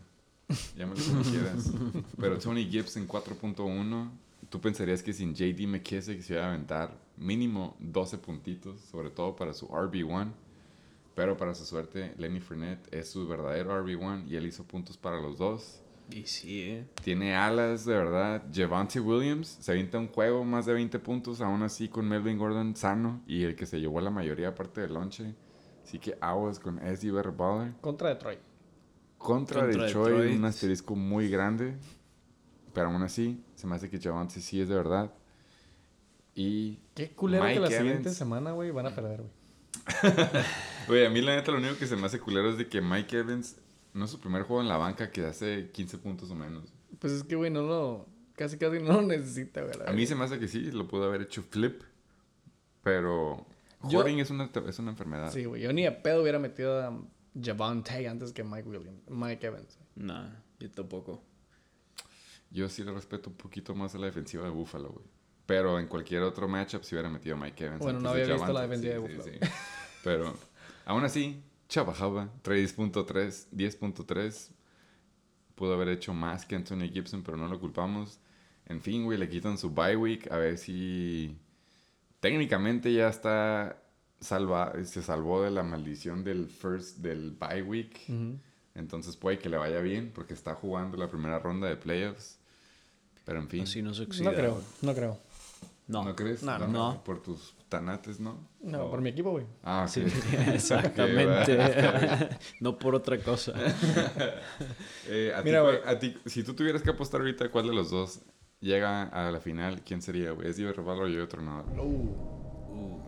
Llámalo 0.75 0.99
como 1.03 1.21
quieras. 1.21 1.71
Pero 2.19 2.37
Tony 2.39 2.65
Gibbs 2.65 2.97
en 2.97 3.07
4.1. 3.07 4.09
Tú 4.49 4.61
pensarías 4.61 5.01
que 5.01 5.13
sin 5.13 5.33
JD 5.33 5.67
McKissick 5.67 6.21
se 6.21 6.33
iba 6.33 6.43
a 6.43 6.49
aventar 6.49 6.95
mínimo 7.17 7.75
12 7.79 8.17
puntitos, 8.17 8.79
sobre 8.81 9.09
todo 9.09 9.35
para 9.35 9.53
su 9.53 9.67
RB1. 9.67 10.31
Pero 11.15 11.37
para 11.37 11.53
su 11.53 11.65
suerte, 11.65 12.13
Lenny 12.17 12.39
Fournette 12.39 12.91
es 12.91 13.09
su 13.09 13.27
verdadero 13.27 13.83
RB1 13.83 14.27
y 14.27 14.35
él 14.35 14.47
hizo 14.47 14.63
puntos 14.63 14.97
para 14.97 15.21
los 15.21 15.37
dos. 15.37 15.82
Y 16.13 16.27
sí, 16.27 16.61
eh. 16.61 16.85
Tiene 17.03 17.35
alas, 17.35 17.85
de 17.85 17.95
verdad. 17.95 18.43
Javante 18.53 18.99
Williams 18.99 19.57
se 19.59 19.71
avienta 19.71 19.97
un 19.97 20.07
juego 20.07 20.43
más 20.45 20.67
de 20.67 20.73
20 20.73 20.99
puntos, 20.99 21.41
aún 21.41 21.63
así 21.63 21.89
con 21.89 22.07
Melvin 22.07 22.37
Gordon 22.37 22.75
sano 22.75 23.23
y 23.25 23.43
el 23.43 23.55
que 23.55 23.65
se 23.65 23.79
llevó 23.79 23.99
la 23.99 24.11
mayoría 24.11 24.49
aparte 24.49 24.81
del 24.81 24.93
lonche. 24.93 25.33
Así 25.83 25.97
que 25.97 26.15
aguas 26.21 26.59
con 26.59 26.77
SD 26.77 27.11
Baller. 27.11 27.73
Contra 27.81 28.09
Detroit. 28.09 28.39
Contra, 29.17 29.61
Contra 29.61 29.85
Detroit, 29.85 30.07
Detroit. 30.07 30.37
un 30.37 30.45
asterisco 30.45 30.95
muy 30.95 31.29
grande. 31.29 31.77
Pero 32.73 32.87
aún 32.89 33.01
así, 33.01 33.43
se 33.55 33.65
me 33.65 33.75
hace 33.75 33.89
que 33.89 33.99
Javante 33.99 34.39
sí 34.39 34.61
es 34.61 34.69
de 34.69 34.75
verdad. 34.75 35.11
Y. 36.35 36.79
Qué 36.93 37.09
culero 37.11 37.43
que 37.43 37.49
Mike 37.49 37.59
la 37.61 37.67
siguiente 37.67 38.01
Evans. 38.01 38.17
semana, 38.17 38.51
güey, 38.51 38.69
van 38.69 38.85
a 38.85 38.95
perder, 38.95 39.21
güey. 39.21 39.31
Oye, 40.89 41.07
a 41.07 41.09
mí 41.09 41.21
la 41.21 41.35
neta 41.35 41.51
lo 41.51 41.57
único 41.57 41.77
que 41.77 41.87
se 41.87 41.95
me 41.95 42.05
hace 42.05 42.19
culero 42.19 42.49
es 42.49 42.57
de 42.57 42.67
que 42.67 42.81
Mike 42.81 43.17
Evans 43.17 43.57
no 43.93 44.05
es 44.05 44.11
su 44.11 44.19
primer 44.19 44.43
juego 44.43 44.61
en 44.61 44.67
la 44.67 44.77
banca 44.77 45.11
que 45.11 45.25
hace 45.25 45.69
15 45.71 45.97
puntos 45.99 46.31
o 46.31 46.35
menos. 46.35 46.73
Pues 46.99 47.13
es 47.13 47.23
que, 47.23 47.35
güey, 47.35 47.51
no 47.51 47.61
lo... 47.61 48.07
Casi, 48.35 48.57
casi 48.57 48.79
no 48.79 48.93
lo 48.93 49.01
necesita, 49.03 49.61
güey. 49.61 49.75
A 49.85 49.91
mí 49.91 50.07
se 50.07 50.15
me 50.15 50.23
hace 50.23 50.39
que 50.39 50.47
sí, 50.47 50.71
lo 50.71 50.87
pudo 50.87 51.05
haber 51.05 51.21
hecho 51.21 51.43
flip. 51.43 51.83
Pero. 52.83 53.45
Hoarding 53.81 54.19
es, 54.19 54.29
una, 54.29 54.49
es 54.67 54.79
una 54.79 54.91
enfermedad. 54.91 55.31
Sí, 55.31 55.45
güey. 55.45 55.61
Yo 55.61 55.73
ni 55.73 55.83
de 55.83 55.91
pedo 55.91 56.21
hubiera 56.21 56.39
metido 56.39 56.81
a 56.81 56.99
Javante 57.39 58.07
antes 58.07 58.31
que 58.31 58.43
Mike 58.43 58.67
Williams. 58.67 59.01
Mike 59.09 59.45
Evans. 59.45 59.77
güey. 59.77 60.07
Nah, 60.07 60.29
yo 60.59 60.71
tampoco. 60.71 61.23
Yo 62.49 62.69
sí 62.69 62.83
le 62.83 62.91
respeto 62.91 63.29
un 63.29 63.35
poquito 63.35 63.73
más 63.75 63.95
a 63.95 63.97
la 63.97 64.05
defensiva 64.05 64.43
de 64.43 64.49
Buffalo, 64.51 64.89
güey. 64.89 65.05
Pero 65.45 65.79
en 65.79 65.87
cualquier 65.87 66.21
otro 66.21 66.47
matchup 66.47 66.83
si 66.83 66.95
hubiera 66.95 67.09
metido 67.09 67.35
a 67.35 67.39
Mike 67.39 67.65
Evans. 67.65 67.81
Bueno, 67.81 67.99
no 67.99 68.09
había 68.09 68.25
visto 68.25 68.53
la 68.53 68.61
defensiva 68.61 68.93
de 68.93 68.99
Buffalo. 68.99 69.23
sí, 69.23 69.31
sí. 69.41 69.49
Pero 70.03 70.33
aún 70.85 71.03
así, 71.03 71.43
Chabajaba, 71.73 72.29
3.3, 72.43 73.47
10.3. 73.51 74.51
Pudo 75.55 75.73
haber 75.73 75.87
hecho 75.87 76.13
más 76.13 76.45
que 76.45 76.55
Anthony 76.55 76.87
Gibson, 76.93 77.23
pero 77.23 77.35
no 77.35 77.47
lo 77.47 77.59
culpamos. 77.59 78.19
En 78.67 78.79
fin, 78.79 79.05
güey, 79.05 79.17
le 79.17 79.27
quitan 79.27 79.57
su 79.57 79.71
bye 79.71 79.95
week. 79.95 80.31
A 80.31 80.37
ver 80.37 80.59
si 80.59 81.35
técnicamente 82.19 82.93
ya 82.93 83.07
está 83.07 83.81
salva, 84.19 84.71
se 84.83 85.01
salvó 85.01 85.41
de 85.41 85.49
la 85.49 85.63
maldición 85.63 86.23
del 86.23 86.45
first 86.45 86.99
del 86.99 87.31
bye 87.31 87.63
week. 87.63 88.01
Entonces 88.75 89.17
puede 89.17 89.39
que 89.39 89.49
le 89.49 89.57
vaya 89.57 89.79
bien 89.79 90.11
porque 90.13 90.35
está 90.35 90.53
jugando 90.53 90.95
la 90.95 91.09
primera 91.09 91.39
ronda 91.39 91.67
de 91.67 91.75
playoffs. 91.75 92.37
Pero 93.25 93.39
en 93.39 93.49
fin. 93.49 93.63
Así 93.63 93.81
no 93.81 93.95
se 93.95 94.03
oxida. 94.03 94.29
No 94.29 94.37
creo, 94.37 94.61
no 94.83 94.93
creo. 94.93 95.19
No. 95.87 96.03
¿No 96.03 96.15
crees? 96.15 96.43
No, 96.43 96.67
no. 96.67 97.03
Por 97.03 97.23
tus 97.23 97.55
tanates, 97.73 98.19
¿no? 98.19 98.37
No, 98.61 98.85
O- 98.85 98.89
por 98.91 99.01
mi 99.01 99.09
equipo, 99.09 99.31
güey. 99.31 99.45
Ah, 99.63 99.85
sí. 99.87 100.03
Exactamente. 100.53 101.57
no 102.61 102.77
por 102.77 102.93
otra 102.95 103.17
cosa. 103.17 103.53
Eh, 105.09 105.33
a 105.35 105.41
Mira, 105.41 105.61
güey. 105.61 105.77
a 105.85 105.99
ti- 105.99 106.15
si 106.25 106.43
tú 106.43 106.53
tuvieras 106.53 106.81
que 106.81 106.89
apostar 106.91 107.19
ahorita, 107.21 107.49
¿cuál 107.49 107.67
de 107.67 107.73
los 107.73 107.89
dos 107.91 108.21
llega 108.61 109.03
a 109.03 109.31
la 109.31 109.39
final? 109.39 109.81
¿Quién 109.81 110.01
sería, 110.01 110.31
güey? 110.31 110.47
¿Es 110.49 110.55
Diego 110.57 110.71
Revalor 110.71 111.05
o 111.05 111.07
yo 111.09 111.23
otro 111.23 111.41
nada? 111.41 111.63
Uh, 111.77 112.99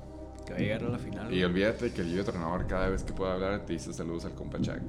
Que 0.46 0.52
va 0.54 0.58
a 0.58 0.62
llegar 0.62 0.84
a 0.84 0.90
la 0.90 0.98
final. 1.00 1.26
Y 1.28 1.38
güey. 1.38 1.44
olvídate 1.46 1.94
que 1.94 2.02
el 2.02 2.12
yo 2.14 2.20
entrenador 2.20 2.68
cada 2.68 2.90
vez 2.90 3.04
que 3.04 3.14
pueda 3.14 3.34
hablar 3.34 3.66
te 3.66 3.74
dice 3.74 3.94
saludos 3.94 4.26
al 4.26 4.34
compa 4.34 4.60
Chuck. 4.60 4.80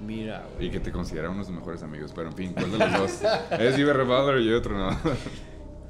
Mira, 0.00 0.44
güey. 0.56 0.66
Y 0.66 0.70
que 0.70 0.80
te 0.80 0.90
considera 0.90 1.30
uno 1.30 1.38
de 1.40 1.44
sus 1.46 1.54
mejores 1.54 1.82
amigos. 1.82 2.12
Pero 2.14 2.28
en 2.30 2.34
fin, 2.34 2.52
¿cuál 2.52 2.72
de 2.72 2.78
los 2.78 2.92
dos? 2.92 3.22
¿Es 3.60 3.78
Iber 3.78 3.96
Revolver 3.96 4.34
o 4.34 4.40
yo 4.40 4.56
entrenador? 4.56 4.96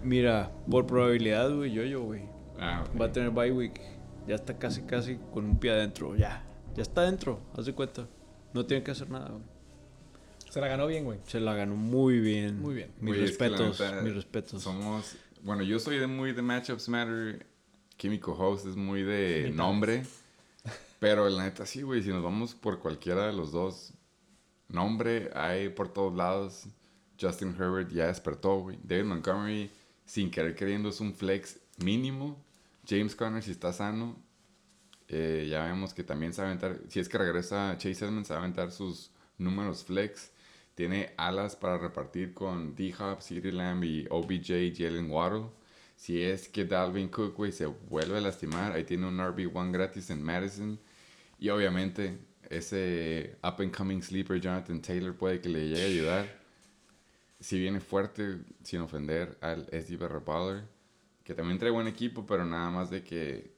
Mira, 0.02 0.52
por 0.70 0.86
probabilidad, 0.86 1.50
güey, 1.50 1.72
yo, 1.72 1.82
yo, 1.84 2.02
güey. 2.02 2.22
Ah, 2.58 2.84
ok. 2.86 3.00
Va 3.00 3.06
a 3.06 3.12
tener 3.12 3.30
bye 3.30 3.52
week. 3.52 3.80
Ya 4.26 4.34
está 4.36 4.58
casi, 4.58 4.82
casi 4.82 5.18
con 5.32 5.44
un 5.44 5.58
pie 5.58 5.72
adentro. 5.72 6.16
Ya. 6.16 6.44
Ya 6.74 6.82
está 6.82 7.02
adentro. 7.02 7.40
Haz 7.56 7.66
de 7.66 7.74
cuenta. 7.74 8.06
No 8.52 8.64
tiene 8.66 8.82
que 8.82 8.90
hacer 8.90 9.10
nada, 9.10 9.30
güey. 9.30 9.42
Se 10.50 10.60
la 10.60 10.68
ganó 10.68 10.86
bien, 10.86 11.04
güey. 11.04 11.18
Se 11.26 11.40
la 11.40 11.54
ganó 11.54 11.74
muy 11.74 12.20
bien. 12.20 12.60
Muy 12.60 12.74
bien. 12.74 12.92
Mis 13.00 13.16
Güey, 13.16 13.24
es 13.24 13.36
que 13.36 13.48
respetos. 13.48 14.02
mis 14.04 14.14
respetos. 14.14 14.62
Somos. 14.62 15.16
Bueno, 15.42 15.62
yo 15.62 15.78
soy 15.80 15.98
de 15.98 16.06
muy 16.06 16.32
de 16.32 16.42
Matchups 16.42 16.88
Matter. 16.88 17.46
Químico 17.96 18.32
Host 18.32 18.66
es 18.66 18.76
muy 18.76 19.02
de 19.02 19.50
nombre. 19.54 20.04
Pero 21.00 21.28
la 21.28 21.44
neta, 21.44 21.66
sí, 21.66 21.82
güey. 21.82 22.02
Si 22.02 22.08
nos 22.08 22.22
vamos 22.22 22.54
por 22.54 22.78
cualquiera 22.78 23.26
de 23.26 23.32
los 23.32 23.52
dos, 23.52 23.92
nombre 24.68 25.30
hay 25.34 25.68
por 25.68 25.92
todos 25.92 26.14
lados. 26.14 26.66
Justin 27.20 27.54
Herbert 27.58 27.90
ya 27.90 28.06
despertó, 28.06 28.60
güey. 28.60 28.78
David 28.82 29.04
Montgomery, 29.04 29.70
sin 30.04 30.30
querer 30.30 30.54
queriendo, 30.54 30.88
es 30.88 31.00
un 31.00 31.14
flex 31.14 31.60
mínimo. 31.78 32.43
James 32.86 33.14
Conner, 33.14 33.42
si 33.42 33.50
está 33.50 33.72
sano, 33.72 34.16
eh, 35.08 35.46
ya 35.50 35.64
vemos 35.64 35.94
que 35.94 36.04
también 36.04 36.32
sabe 36.32 36.48
aventar. 36.48 36.80
Si 36.88 37.00
es 37.00 37.08
que 37.08 37.18
regresa 37.18 37.76
Chase 37.78 38.06
Edmonds, 38.06 38.28
sabe 38.28 38.40
aventar 38.40 38.70
sus 38.70 39.10
números 39.38 39.84
flex. 39.84 40.30
Tiene 40.74 41.12
alas 41.16 41.54
para 41.56 41.78
repartir 41.78 42.34
con 42.34 42.74
D-Hop, 42.74 43.20
CeeDee 43.20 43.52
Lamb 43.52 43.84
y 43.84 44.06
OBJ, 44.10 44.76
Jalen 44.76 45.10
Waddle. 45.10 45.46
Si 45.96 46.20
es 46.20 46.48
que 46.48 46.64
Dalvin 46.64 47.08
Cook, 47.08 47.36
güey, 47.36 47.52
se 47.52 47.66
vuelve 47.66 48.18
a 48.18 48.20
lastimar, 48.20 48.72
ahí 48.72 48.84
tiene 48.84 49.06
un 49.06 49.18
RB1 49.18 49.70
gratis 49.72 50.10
en 50.10 50.22
Madison. 50.22 50.78
Y 51.38 51.48
obviamente, 51.50 52.18
ese 52.50 53.36
up 53.42 53.60
and 53.60 53.74
coming 53.74 54.02
sleeper 54.02 54.40
Jonathan 54.40 54.80
Taylor 54.82 55.14
puede 55.14 55.40
que 55.40 55.48
le 55.48 55.68
llegue 55.68 55.82
a 55.82 55.86
ayudar. 55.86 56.44
Si 57.40 57.58
viene 57.58 57.80
fuerte, 57.80 58.38
sin 58.62 58.80
ofender 58.80 59.38
al 59.40 59.66
SD 59.70 59.96
Baller, 59.96 60.64
que 61.24 61.34
también 61.34 61.58
trae 61.58 61.70
buen 61.70 61.88
equipo, 61.88 62.24
pero 62.26 62.44
nada 62.44 62.70
más 62.70 62.90
de 62.90 63.02
que 63.02 63.54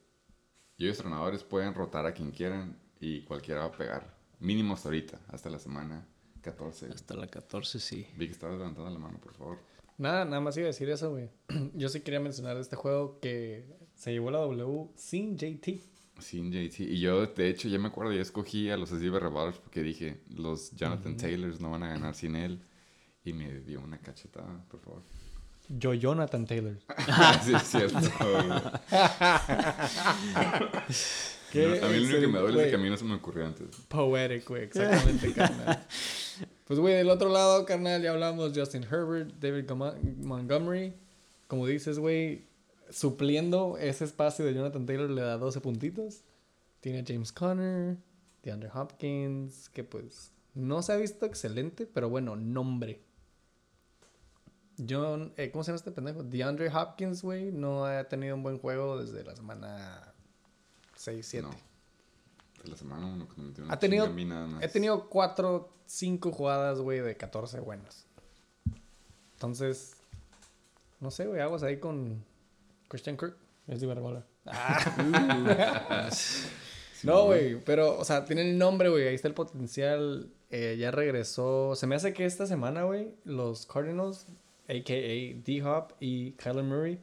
ellos 0.77 0.97
entrenadores 0.97 1.43
pueden 1.43 1.73
rotar 1.73 2.05
a 2.05 2.13
quien 2.13 2.31
quieran 2.31 2.79
y 2.99 3.21
cualquiera 3.21 3.61
va 3.61 3.67
a 3.67 3.71
pegar. 3.71 4.17
Mínimo 4.39 4.73
hasta 4.73 4.89
ahorita, 4.89 5.19
hasta 5.27 5.49
la 5.49 5.59
semana 5.59 6.07
14. 6.41 6.87
Hasta 6.87 7.15
la 7.15 7.27
14, 7.27 7.79
sí. 7.79 8.07
Vi 8.15 8.27
que 8.27 8.31
estabas 8.31 8.57
levantando 8.57 8.89
la 8.89 8.99
mano, 8.99 9.19
por 9.19 9.33
favor. 9.33 9.59
Nada, 9.97 10.25
nada 10.25 10.39
más 10.39 10.55
iba 10.57 10.65
a 10.65 10.67
decir 10.67 10.89
eso, 10.89 11.11
güey. 11.11 11.29
Yo 11.73 11.89
sí 11.89 12.01
quería 12.01 12.19
mencionar 12.19 12.55
de 12.55 12.61
este 12.61 12.75
juego 12.75 13.19
que 13.19 13.65
se 13.95 14.11
llevó 14.11 14.31
la 14.31 14.39
W 14.39 14.89
sin 14.95 15.37
JT. 15.37 15.81
Sin 16.19 16.51
JT. 16.51 16.79
Y 16.79 16.99
yo, 16.99 17.27
de 17.27 17.49
hecho, 17.49 17.67
ya 17.67 17.77
me 17.77 17.89
acuerdo, 17.89 18.11
ya 18.11 18.21
escogí 18.21 18.71
a 18.71 18.77
los 18.77 18.89
Steve 18.89 19.19
Revolvers 19.19 19.59
porque 19.59 19.83
dije, 19.83 20.21
los 20.29 20.71
Jonathan 20.71 21.15
Taylors 21.15 21.59
no 21.59 21.69
van 21.69 21.83
a 21.83 21.89
ganar 21.89 22.15
sin 22.15 22.35
él. 22.35 22.59
Y 23.23 23.33
me 23.33 23.59
dio 23.59 23.81
una 23.81 23.99
cachetada, 23.99 24.65
por 24.67 24.79
favor. 24.79 25.03
Yo, 25.69 25.93
Jonathan 25.93 26.45
Taylor. 26.45 26.77
sí, 27.43 27.53
es 27.53 27.63
cierto. 27.63 27.99
¿Qué 31.51 31.67
No, 31.67 31.85
a 31.85 31.89
mí 31.89 31.97
lo 31.97 32.03
único 32.03 32.19
que 32.19 32.27
me 32.27 32.39
duele 32.39 32.63
es 32.63 32.69
que 32.69 32.75
a 32.75 32.79
mí 32.79 32.89
no 32.89 32.97
se 32.97 33.05
me 33.05 33.15
ocurrió 33.15 33.45
antes. 33.45 33.67
Poetic, 33.87 34.47
güey, 34.47 34.63
exactamente, 34.63 35.33
carnal. 35.33 35.85
Pues, 36.65 36.79
güey, 36.81 36.95
del 36.95 37.09
otro 37.09 37.29
lado, 37.29 37.65
carnal, 37.65 38.01
ya 38.01 38.11
hablamos 38.11 38.51
Justin 38.53 38.83
Herbert, 38.83 39.33
David 39.39 39.71
Montgomery. 40.17 40.93
Como 41.47 41.65
dices, 41.65 41.97
güey, 41.97 42.43
supliendo 42.89 43.77
ese 43.79 44.03
espacio 44.03 44.43
de 44.43 44.53
Jonathan 44.53 44.85
Taylor 44.85 45.09
le 45.09 45.21
da 45.21 45.37
12 45.37 45.61
puntitos. 45.61 46.23
Tiene 46.81 46.99
a 46.99 47.03
James 47.07 47.31
Conner, 47.31 47.95
DeAndre 48.43 48.69
Hopkins, 48.73 49.69
que 49.69 49.85
pues 49.85 50.33
no 50.55 50.81
se 50.81 50.91
ha 50.91 50.97
visto 50.97 51.25
excelente, 51.25 51.85
pero 51.85 52.09
bueno, 52.09 52.35
nombre. 52.35 52.99
John, 54.87 55.33
eh, 55.37 55.49
¿cómo 55.51 55.63
se 55.63 55.71
llama 55.71 55.77
este 55.77 55.91
pendejo? 55.91 56.23
DeAndre 56.23 56.69
Hopkins, 56.69 57.23
güey, 57.23 57.51
no 57.51 57.85
ha 57.85 58.03
tenido 58.03 58.35
un 58.35 58.43
buen 58.43 58.59
juego 58.59 59.01
desde 59.01 59.23
la 59.23 59.35
semana 59.35 60.13
6, 60.95 61.25
7. 61.27 61.47
No. 61.47 61.55
De 62.63 62.69
la 62.69 62.77
semana 62.77 63.05
uno 63.07 63.27
que 63.27 63.41
me 63.41 63.47
metió 63.47 63.63
una 63.63 63.73
Ha 63.73 63.79
tenido, 63.79 64.05
chinga 64.05 64.13
a 64.13 64.15
mí 64.15 64.25
nada 64.25 64.47
más. 64.47 64.63
he 64.63 64.67
tenido 64.67 65.09
4, 65.09 65.69
5 65.85 66.31
jugadas, 66.31 66.79
güey, 66.79 66.99
de 66.99 67.17
14 67.17 67.59
buenas. 67.59 68.05
Entonces, 69.33 69.95
no 70.99 71.11
sé, 71.11 71.25
güey, 71.27 71.41
aguas 71.41 71.63
ahí 71.63 71.79
con 71.79 72.23
Christian 72.87 73.17
Kirk. 73.17 73.35
Es 73.67 73.81
de 73.81 73.87
Barbola. 73.87 74.25
no, 77.03 77.25
güey, 77.25 77.59
pero, 77.63 77.97
o 77.97 78.05
sea, 78.05 78.25
tiene 78.25 78.41
el 78.49 78.57
nombre, 78.57 78.89
güey, 78.89 79.07
ahí 79.07 79.15
está 79.15 79.27
el 79.27 79.33
potencial. 79.33 80.31
eh, 80.49 80.77
ya 80.79 80.91
regresó. 80.91 81.75
Se 81.75 81.87
me 81.87 81.95
hace 81.95 82.13
que 82.13 82.25
esta 82.25 82.45
semana, 82.47 82.83
güey, 82.83 83.13
los 83.25 83.65
Cardinals, 83.65 84.25
a.k.a. 84.67 85.41
D-Hop 85.43 85.93
y 85.99 86.31
Kyler 86.33 86.63
Murray, 86.63 86.99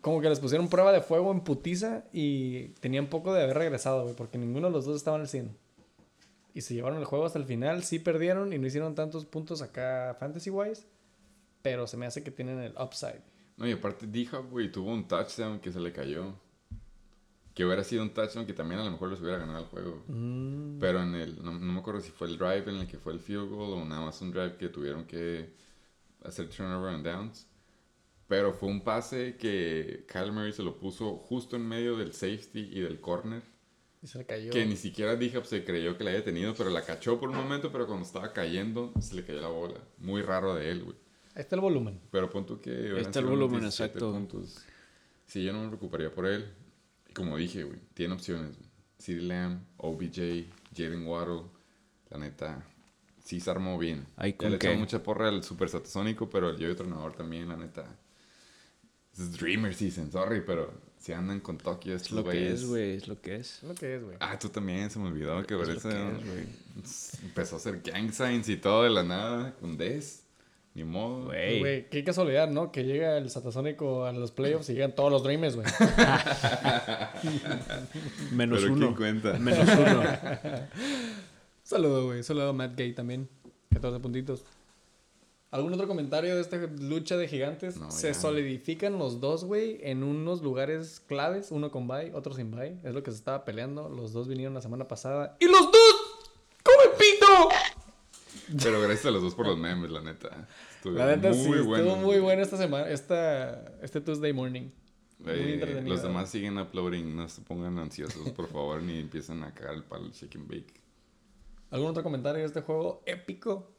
como 0.00 0.20
que 0.20 0.28
les 0.28 0.40
pusieron 0.40 0.68
prueba 0.68 0.92
de 0.92 1.00
fuego 1.00 1.30
en 1.32 1.40
putiza 1.40 2.04
y 2.12 2.68
tenían 2.80 3.08
poco 3.08 3.32
de 3.32 3.42
haber 3.42 3.56
regresado, 3.56 4.04
güey, 4.04 4.14
porque 4.14 4.38
ninguno 4.38 4.68
de 4.68 4.72
los 4.72 4.84
dos 4.84 4.96
estaban 4.96 5.20
al 5.20 5.28
100. 5.28 5.56
Y 6.54 6.62
se 6.62 6.74
llevaron 6.74 6.98
el 6.98 7.04
juego 7.04 7.26
hasta 7.26 7.38
el 7.38 7.44
final, 7.44 7.84
sí 7.84 7.98
perdieron 7.98 8.52
y 8.52 8.58
no 8.58 8.66
hicieron 8.66 8.94
tantos 8.94 9.24
puntos 9.24 9.62
acá 9.62 10.16
fantasy-wise, 10.18 10.86
pero 11.62 11.86
se 11.86 11.96
me 11.96 12.06
hace 12.06 12.24
que 12.24 12.30
tienen 12.30 12.58
el 12.60 12.74
upside. 12.80 13.22
No, 13.56 13.68
y 13.68 13.72
aparte 13.72 14.06
D-Hop, 14.06 14.50
güey, 14.50 14.72
tuvo 14.72 14.92
un 14.92 15.06
touchdown 15.06 15.60
que 15.60 15.70
se 15.70 15.80
le 15.80 15.92
cayó. 15.92 16.34
Que 17.54 17.64
hubiera 17.64 17.84
sido 17.84 18.02
un 18.02 18.14
touchdown 18.14 18.46
que 18.46 18.54
también 18.54 18.80
a 18.80 18.84
lo 18.84 18.90
mejor 18.92 19.10
les 19.10 19.20
hubiera 19.20 19.38
ganado 19.38 19.58
el 19.58 19.66
juego. 19.66 20.02
Mm. 20.08 20.78
Pero 20.78 21.02
en 21.02 21.14
el, 21.14 21.44
no, 21.44 21.52
no 21.52 21.72
me 21.72 21.80
acuerdo 21.80 22.00
si 22.00 22.10
fue 22.10 22.28
el 22.28 22.38
drive 22.38 22.70
en 22.70 22.76
el 22.76 22.86
que 22.86 22.96
fue 22.96 23.12
el 23.12 23.20
field 23.20 23.50
goal 23.50 23.74
o 23.74 23.84
nada 23.84 24.00
más 24.00 24.20
un 24.22 24.30
drive 24.30 24.56
que 24.56 24.70
tuvieron 24.70 25.04
que 25.04 25.52
hacer 26.24 26.48
turnover 26.48 26.94
and 26.94 27.04
downs. 27.04 27.46
Pero 28.28 28.52
fue 28.52 28.68
un 28.68 28.82
pase 28.82 29.36
que 29.36 30.06
Kyle 30.10 30.30
Murray 30.30 30.52
se 30.52 30.62
lo 30.62 30.78
puso 30.78 31.16
justo 31.16 31.56
en 31.56 31.66
medio 31.66 31.96
del 31.96 32.12
safety 32.12 32.70
y 32.72 32.80
del 32.80 33.00
corner. 33.00 33.42
Y 34.02 34.06
se 34.06 34.18
le 34.18 34.26
cayó. 34.26 34.52
Que 34.52 34.64
ni 34.66 34.76
siquiera 34.76 35.16
D-Hop 35.16 35.44
se 35.44 35.64
creyó 35.64 35.98
que 35.98 36.04
la 36.04 36.10
había 36.10 36.24
tenido, 36.24 36.54
pero 36.54 36.70
la 36.70 36.84
cachó 36.84 37.18
por 37.18 37.28
un 37.28 37.36
momento, 37.36 37.72
pero 37.72 37.86
cuando 37.86 38.06
estaba 38.06 38.32
cayendo 38.32 38.92
se 39.00 39.16
le 39.16 39.24
cayó 39.24 39.40
la 39.40 39.48
bola. 39.48 39.80
Muy 39.98 40.22
raro 40.22 40.54
de 40.54 40.70
él, 40.70 40.84
güey. 40.84 40.96
Ahí 41.34 41.42
está 41.42 41.56
el 41.56 41.60
volumen. 41.60 42.00
Pero 42.10 42.30
punto 42.30 42.60
que. 42.60 42.70
hubieran 42.70 43.00
está 43.00 43.18
el 43.18 43.26
volumen, 43.26 43.60
17 43.60 43.84
exacto. 43.84 44.12
puntos. 44.12 44.64
Sí, 45.26 45.44
yo 45.44 45.52
no 45.52 45.62
me 45.62 45.68
preocuparía 45.68 46.12
por 46.12 46.26
él. 46.26 46.52
Y 47.08 47.12
como 47.12 47.36
dije, 47.36 47.64
güey, 47.64 47.78
tiene 47.94 48.14
opciones. 48.14 48.56
CeeDee 48.98 49.22
Lamb, 49.22 49.64
OBJ, 49.76 50.46
Jalen 50.76 51.06
Waddle. 51.06 51.42
La 52.10 52.18
neta, 52.18 52.66
sí 53.30 53.38
se 53.38 53.48
armó 53.48 53.78
bien. 53.78 54.04
Ya 54.18 54.36
con 54.36 54.50
le 54.50 54.58
qué. 54.58 54.70
echó 54.70 54.78
mucha 54.78 55.00
porra 55.04 55.28
al 55.28 55.44
Super 55.44 55.68
Satasónico, 55.68 56.28
pero 56.28 56.50
el 56.50 56.58
yo 56.58 56.68
entrenador 56.68 57.12
también, 57.12 57.48
la 57.48 57.56
neta. 57.56 57.84
Es 59.12 59.38
Dreamer 59.38 59.72
Season, 59.72 60.10
sorry, 60.10 60.40
pero 60.44 60.72
si 60.98 61.12
andan 61.12 61.38
con 61.38 61.56
Tokio 61.56 61.94
Es 61.94 62.02
estos 62.02 62.16
lo 62.16 62.24
que 62.24 62.30
güeyes. 62.30 62.54
es, 62.54 62.66
güey. 62.66 62.96
Es 62.96 63.06
lo 63.06 63.20
que 63.20 63.36
es. 63.36 63.58
Es 63.58 63.62
lo 63.62 63.74
que 63.76 63.94
es, 63.96 64.02
güey. 64.02 64.16
Ah, 64.18 64.36
tú 64.36 64.48
también, 64.48 64.90
se 64.90 64.98
me 64.98 65.06
olvidó 65.06 65.40
que 65.44 65.54
Es 65.54 65.60
por 65.60 65.68
lo 65.68 65.74
eso 65.74 65.88
que 65.88 65.96
es, 66.82 67.22
empezó 67.22 67.54
a 67.54 67.58
hacer 67.58 67.80
gang 67.82 68.10
signs 68.12 68.48
y 68.48 68.56
todo 68.56 68.82
de 68.82 68.90
la 68.90 69.04
nada 69.04 69.54
con 69.60 69.76
Des. 69.76 70.24
Ni 70.74 70.82
modo. 70.84 71.26
Güey. 71.26 71.88
Qué 71.88 72.02
casualidad, 72.04 72.48
¿no? 72.48 72.72
Que 72.72 72.82
llega 72.84 73.16
el 73.16 73.30
Satasónico 73.30 74.06
a 74.06 74.12
los 74.12 74.32
playoffs 74.32 74.68
y 74.70 74.74
llegan 74.74 74.92
todos 74.94 75.10
los 75.12 75.22
Dreamers, 75.22 75.54
güey. 75.56 75.66
Menos 78.32 78.60
Pero 78.60 78.72
uno. 78.72 78.96
Menos 79.38 79.68
uno. 79.68 80.02
Saludo, 81.70 82.06
güey. 82.06 82.24
Saludo 82.24 82.48
a 82.48 82.52
Matt 82.52 82.76
Gay 82.76 82.92
también. 82.94 83.28
14 83.72 84.00
puntitos. 84.00 84.42
¿Algún 85.52 85.72
otro 85.72 85.86
comentario 85.86 86.34
de 86.34 86.40
esta 86.40 86.56
lucha 86.80 87.16
de 87.16 87.28
gigantes? 87.28 87.76
No, 87.76 87.92
Se 87.92 88.08
ya. 88.08 88.14
solidifican 88.14 88.98
los 88.98 89.20
dos, 89.20 89.44
güey, 89.44 89.78
en 89.82 90.02
unos 90.02 90.42
lugares 90.42 90.98
claves. 90.98 91.52
Uno 91.52 91.70
con 91.70 91.86
bye, 91.86 92.12
otro 92.12 92.34
sin 92.34 92.50
bye. 92.50 92.76
Es 92.82 92.92
lo 92.92 93.04
que 93.04 93.12
se 93.12 93.18
estaba 93.18 93.44
peleando. 93.44 93.88
Los 93.88 94.12
dos 94.12 94.26
vinieron 94.26 94.52
la 94.52 94.62
semana 94.62 94.88
pasada. 94.88 95.36
¡Y 95.38 95.44
los 95.46 95.60
dos! 95.60 95.94
¡Come 96.64 96.96
pito! 96.98 97.48
Pero 98.64 98.80
gracias 98.80 99.06
a 99.06 99.12
los 99.12 99.22
dos 99.22 99.36
por 99.36 99.46
los 99.46 99.56
memes, 99.56 99.92
la 99.92 100.00
neta. 100.02 100.48
Estuvo 100.74 100.94
La 100.94 101.06
neta 101.06 101.32
sí, 101.32 101.46
muy 101.46 101.60
bueno. 101.60 101.84
estuvo 101.84 102.02
muy 102.04 102.18
bueno 102.18 102.42
esta 102.42 102.56
semana, 102.56 102.88
esta, 102.90 103.76
este 103.80 104.00
Tuesday 104.00 104.32
morning. 104.32 104.70
Muy 105.20 105.32
Eh, 105.34 105.82
los 105.86 106.02
demás 106.02 106.30
siguen 106.30 106.58
uploading, 106.58 107.14
no 107.14 107.28
se 107.28 107.42
pongan 107.42 107.78
ansiosos, 107.78 108.30
por 108.30 108.48
favor, 108.48 108.82
ni 108.82 108.98
empiecen 108.98 109.44
a 109.44 109.54
cagar 109.54 109.74
el 109.74 109.84
palo 109.84 110.10
shake 110.12 110.34
and 110.34 110.48
bake. 110.48 110.80
¿Algún 111.70 111.90
otro 111.90 112.02
comentario 112.02 112.40
de 112.40 112.46
este 112.46 112.62
juego 112.62 113.02
épico? 113.06 113.70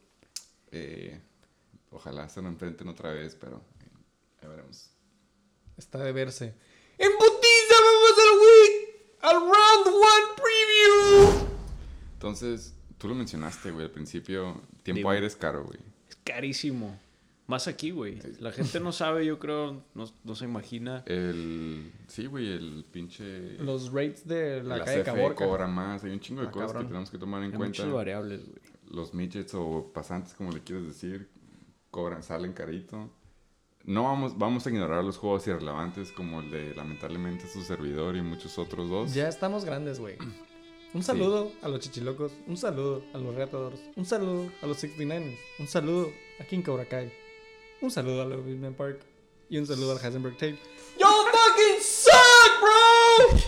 Eh, 0.70 1.20
ojalá 1.90 2.28
se 2.28 2.40
lo 2.40 2.48
enfrenten 2.48 2.88
otra 2.88 3.10
vez, 3.12 3.36
pero 3.38 3.62
eh, 3.80 3.88
ya 4.40 4.48
veremos. 4.48 4.90
Está 5.76 5.98
de 5.98 6.12
verse. 6.12 6.54
¡En 6.98 7.10
putiza 7.12 7.74
vamos 7.80 8.12
al 8.18 8.38
week! 8.40 9.16
¡Al 9.22 9.40
round 9.40 9.86
one 9.86 10.36
preview! 10.36 11.48
Entonces, 12.14 12.74
tú 12.98 13.08
lo 13.08 13.14
mencionaste, 13.14 13.70
güey, 13.70 13.86
al 13.86 13.90
principio. 13.92 14.60
Tiempo 14.82 14.98
Digo. 14.98 15.10
aire 15.10 15.26
es 15.26 15.36
caro, 15.36 15.64
güey. 15.64 15.78
Es 16.08 16.16
carísimo. 16.24 16.98
Más 17.46 17.66
aquí, 17.68 17.90
güey. 17.90 18.18
La 18.40 18.52
gente 18.52 18.78
no 18.80 18.92
sabe, 18.92 19.26
yo 19.26 19.38
creo, 19.38 19.82
no, 19.94 20.04
no 20.24 20.34
se 20.34 20.44
imagina. 20.44 21.02
El. 21.06 21.90
Sí, 22.06 22.26
güey, 22.26 22.52
el 22.52 22.84
pinche. 22.90 23.58
Los 23.58 23.92
rates 23.92 24.26
de 24.26 24.62
la, 24.62 24.78
la 24.78 24.84
calle 24.84 25.02
CFE 25.02 25.04
Caborca. 25.12 25.44
cobra 25.46 25.66
más. 25.66 26.04
Hay 26.04 26.12
un 26.12 26.20
chingo 26.20 26.40
de 26.42 26.48
Ah, 26.48 26.50
cosas 26.52 26.68
cabrón. 26.68 26.82
que 26.84 26.88
tenemos 26.88 27.10
que 27.10 27.18
tomar 27.18 27.42
en 27.42 27.50
Hay 27.52 27.56
cuenta. 27.58 27.82
muchas 27.82 27.92
variables, 27.92 28.46
güey. 28.46 28.58
Los 28.90 29.12
midgets 29.14 29.54
o 29.54 29.90
pasantes, 29.92 30.34
como 30.34 30.52
le 30.52 30.60
quieres 30.60 30.86
decir, 30.86 31.28
cobran, 31.90 32.22
salen 32.22 32.52
carito. 32.52 33.10
No 33.84 34.04
vamos, 34.04 34.38
vamos 34.38 34.64
a 34.66 34.70
ignorar 34.70 35.02
los 35.02 35.16
juegos 35.18 35.46
irrelevantes 35.48 36.12
como 36.12 36.40
el 36.40 36.50
de 36.52 36.74
lamentablemente 36.76 37.48
su 37.48 37.62
servidor 37.62 38.14
y 38.16 38.22
muchos 38.22 38.56
otros 38.58 38.88
dos. 38.88 39.12
Ya 39.14 39.28
estamos 39.28 39.64
grandes, 39.64 39.98
güey. 39.98 40.16
Un 40.94 41.02
saludo 41.02 41.50
a 41.62 41.68
los 41.68 41.80
chichilocos, 41.80 42.32
un 42.46 42.58
saludo 42.58 43.02
a 43.14 43.18
los 43.18 43.34
Raptors, 43.34 43.80
un 43.96 44.04
saludo 44.04 44.52
a 44.60 44.66
los 44.66 44.84
69ers, 44.84 45.38
un 45.58 45.66
saludo 45.66 46.12
a 46.38 46.44
King 46.44 46.60
Cobra 46.60 46.84
Kai, 46.84 47.10
un 47.82 47.90
saludo 47.90 48.22
a 48.22 48.24
los 48.24 48.44
Bisman 48.44 48.74
Park 48.74 49.00
y 49.48 49.58
un 49.58 49.66
saludo 49.66 49.92
al 49.92 50.04
Heisenberg 50.04 50.34
Tape. 50.36 50.58
¡Yo 50.98 51.06
fucking 51.06 51.82
suck, 51.82 52.60
bro! 52.60 53.38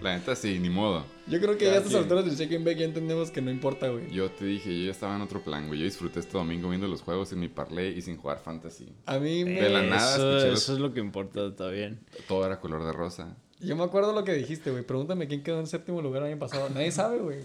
La 0.00 0.18
neta 0.18 0.36
sí, 0.36 0.58
ni 0.58 0.68
modo. 0.68 1.04
Yo 1.26 1.40
creo 1.40 1.56
que 1.56 1.64
ya 1.64 1.72
a 1.72 1.76
estas 1.78 1.94
alturas 1.94 2.26
del 2.26 2.36
check 2.36 2.52
and 2.52 2.66
back 2.66 2.76
ya 2.76 2.84
entendemos 2.84 3.30
que 3.30 3.40
no 3.40 3.50
importa, 3.50 3.88
güey. 3.88 4.10
Yo 4.10 4.30
te 4.30 4.44
dije, 4.44 4.78
yo 4.78 4.84
ya 4.86 4.90
estaba 4.90 5.16
en 5.16 5.22
otro 5.22 5.42
plan, 5.42 5.66
güey. 5.68 5.78
Yo 5.80 5.86
disfruté 5.86 6.20
este 6.20 6.32
domingo 6.36 6.68
viendo 6.68 6.86
los 6.88 7.00
juegos 7.00 7.32
en 7.32 7.40
mi 7.40 7.48
parlay 7.48 7.96
y 7.96 8.02
sin 8.02 8.18
jugar 8.18 8.38
fantasy. 8.40 8.92
A 9.06 9.18
mí 9.18 9.44
me... 9.46 9.62
De 9.62 9.70
la 9.70 9.82
nada, 9.82 10.14
Eso, 10.16 10.28
escuché 10.36 10.50
los- 10.50 10.62
eso 10.62 10.72
es 10.74 10.78
lo 10.80 10.92
que 10.92 11.00
importa, 11.00 11.46
está 11.46 11.68
bien. 11.68 12.00
Todo 12.28 12.44
era 12.44 12.60
color 12.60 12.84
de 12.84 12.92
rosa. 12.92 13.34
Yo 13.60 13.76
me 13.76 13.84
acuerdo 13.84 14.12
lo 14.12 14.24
que 14.24 14.34
dijiste, 14.34 14.70
güey. 14.70 14.82
Pregúntame 14.84 15.26
quién 15.26 15.42
quedó 15.42 15.58
en 15.60 15.66
séptimo 15.66 16.02
lugar 16.02 16.22
el 16.22 16.32
año 16.32 16.38
pasado. 16.38 16.68
Nadie 16.68 16.92
sabe, 16.92 17.18
güey. 17.20 17.38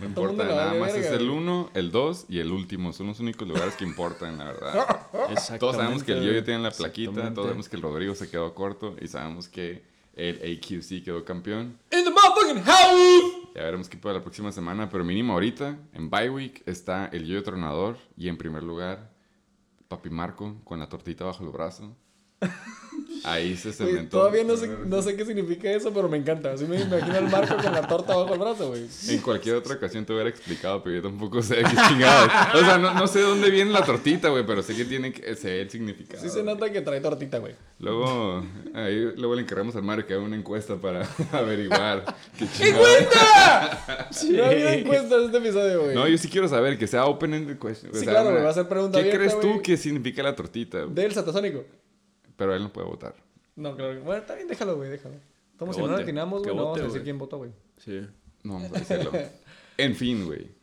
No 0.00 0.06
importa, 0.06 0.44
nada 0.44 0.66
vale 0.66 0.80
más 0.80 0.92
verga, 0.92 1.08
es 1.08 1.14
el 1.14 1.28
güey. 1.28 1.38
1, 1.38 1.70
el 1.74 1.90
2 1.90 2.26
y 2.28 2.38
el 2.40 2.52
último. 2.52 2.92
Son 2.92 3.06
los 3.06 3.20
únicos 3.20 3.48
lugares 3.48 3.74
que 3.74 3.84
importan, 3.84 4.38
la 4.38 4.44
verdad. 4.44 5.08
Todos 5.58 5.76
sabemos 5.76 6.02
que 6.02 6.12
el 6.12 6.22
yo 6.22 6.44
tiene 6.44 6.62
la 6.62 6.70
plaquita, 6.70 7.32
todos 7.32 7.46
sabemos 7.46 7.68
que 7.68 7.76
el 7.76 7.82
Rodrigo 7.82 8.14
se 8.14 8.30
quedó 8.30 8.54
corto 8.54 8.96
y 9.00 9.08
sabemos 9.08 9.48
que 9.48 9.82
el 10.14 10.36
AQC 10.36 11.04
quedó 11.04 11.24
campeón. 11.24 11.78
In 11.92 12.04
the 12.04 12.10
motherfucking 12.10 12.62
house! 12.64 13.48
Ya 13.54 13.62
veremos 13.62 13.88
qué 13.88 13.96
para 13.96 14.14
la 14.14 14.20
próxima 14.20 14.52
semana, 14.52 14.88
pero 14.90 15.04
mínimo 15.04 15.32
ahorita, 15.32 15.78
en 15.94 16.10
bye 16.10 16.28
week, 16.28 16.62
está 16.66 17.06
el 17.06 17.26
yo 17.26 17.42
tronador 17.42 17.96
y 18.16 18.28
en 18.28 18.36
primer 18.36 18.62
lugar, 18.62 19.10
Papi 19.88 20.10
Marco 20.10 20.56
con 20.64 20.80
la 20.80 20.88
tortita 20.88 21.24
bajo 21.24 21.44
el 21.44 21.50
brazo. 21.50 21.96
Ahí 23.24 23.56
se 23.56 23.72
cementó. 23.72 24.18
todavía 24.18 24.44
no 24.44 24.56
sé, 24.56 24.68
no 24.86 25.02
sé 25.02 25.16
qué 25.16 25.24
significa 25.24 25.70
eso, 25.70 25.92
pero 25.92 26.08
me 26.08 26.16
encanta. 26.16 26.52
Así 26.52 26.64
me 26.64 26.80
imagino 26.80 27.16
al 27.16 27.30
Marco 27.30 27.56
con 27.56 27.72
la 27.72 27.86
torta 27.86 28.16
bajo 28.16 28.34
el 28.34 28.40
brazo, 28.40 28.68
güey. 28.68 28.86
En 29.08 29.20
cualquier 29.20 29.56
otra 29.56 29.74
ocasión 29.74 30.04
te 30.04 30.12
hubiera 30.12 30.28
explicado, 30.28 30.82
pero 30.82 30.96
yo 30.96 31.02
tampoco 31.02 31.42
sé 31.42 31.56
qué 31.56 31.76
chingados. 31.88 32.30
O 32.54 32.58
sea, 32.60 32.78
no, 32.78 32.94
no 32.94 33.06
sé 33.06 33.20
dónde 33.20 33.50
viene 33.50 33.70
la 33.70 33.84
tortita, 33.84 34.28
güey, 34.28 34.44
pero 34.46 34.62
sé 34.62 34.74
que 34.74 34.84
tiene 34.84 35.12
que, 35.12 35.34
sé 35.36 35.60
el 35.60 35.70
significado. 35.70 36.22
Sí 36.22 36.28
se 36.30 36.42
nota 36.42 36.70
que 36.70 36.80
trae 36.80 37.00
tortita, 37.00 37.38
güey. 37.38 37.54
Luego, 37.80 38.44
ahí, 38.74 39.12
luego 39.16 39.34
le 39.34 39.42
encargamos 39.42 39.76
al 39.76 39.82
Mario 39.82 40.06
que 40.06 40.14
haga 40.14 40.22
una 40.22 40.36
encuesta 40.36 40.76
para 40.76 41.08
averiguar 41.32 42.04
qué 42.38 42.46
chingados. 42.48 42.88
¡Encuesta! 42.98 44.08
No 44.30 44.44
había 44.44 44.74
encuesta 44.74 45.14
en 45.16 45.24
este 45.24 45.38
episodio, 45.38 45.82
güey. 45.82 45.94
No, 45.94 46.08
yo 46.08 46.18
sí 46.18 46.28
quiero 46.28 46.48
saber 46.48 46.78
que 46.78 46.86
sea 46.86 47.06
open-ended 47.06 47.58
question. 47.58 47.92
Sí, 47.94 48.04
claro, 48.06 48.30
güey, 48.30 48.42
va 48.42 48.50
a 48.50 48.54
ser 48.54 48.68
pregunta 48.68 48.98
¿Qué 48.98 49.10
abierta, 49.10 49.18
crees 49.18 49.40
tú 49.40 49.48
güey. 49.48 49.62
que 49.62 49.76
significa 49.76 50.22
la 50.22 50.34
tortita? 50.34 50.86
Del 50.86 51.12
satasónico. 51.12 51.64
Pero 52.38 52.54
él 52.54 52.62
no 52.62 52.72
puede 52.72 52.86
votar. 52.88 53.14
No, 53.56 53.76
claro. 53.76 53.92
que- 53.94 54.00
Bueno, 54.00 54.22
está 54.22 54.34
bien, 54.34 54.48
déjalo, 54.48 54.76
güey, 54.76 54.88
déjalo. 54.88 55.16
Como 55.58 55.72
Que 55.72 55.78
si 55.78 55.84
no 55.84 55.94
atinamos, 55.96 56.42
güey, 56.42 56.54
no 56.56 56.62
vamos 56.62 56.78
a 56.78 56.82
decir 56.82 56.92
güey. 56.92 57.04
quién 57.04 57.18
votó, 57.18 57.36
güey. 57.38 57.50
Sí. 57.76 58.00
No 58.44 58.54
vamos 58.54 58.72
a 58.72 58.78
decirlo. 58.78 59.12
en 59.76 59.94
fin, 59.94 60.24
güey. 60.24 60.56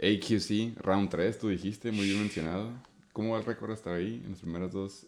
AQC, 0.00 0.76
round 0.82 1.08
3, 1.10 1.38
tú 1.38 1.48
dijiste, 1.48 1.90
muy 1.92 2.04
bien 2.06 2.20
mencionado. 2.20 2.70
¿Cómo 3.12 3.32
va 3.32 3.38
el 3.38 3.44
récord 3.44 3.70
hasta 3.72 3.94
ahí 3.94 4.20
en 4.24 4.30
las 4.32 4.40
primeras 4.40 4.72
dos? 4.72 5.06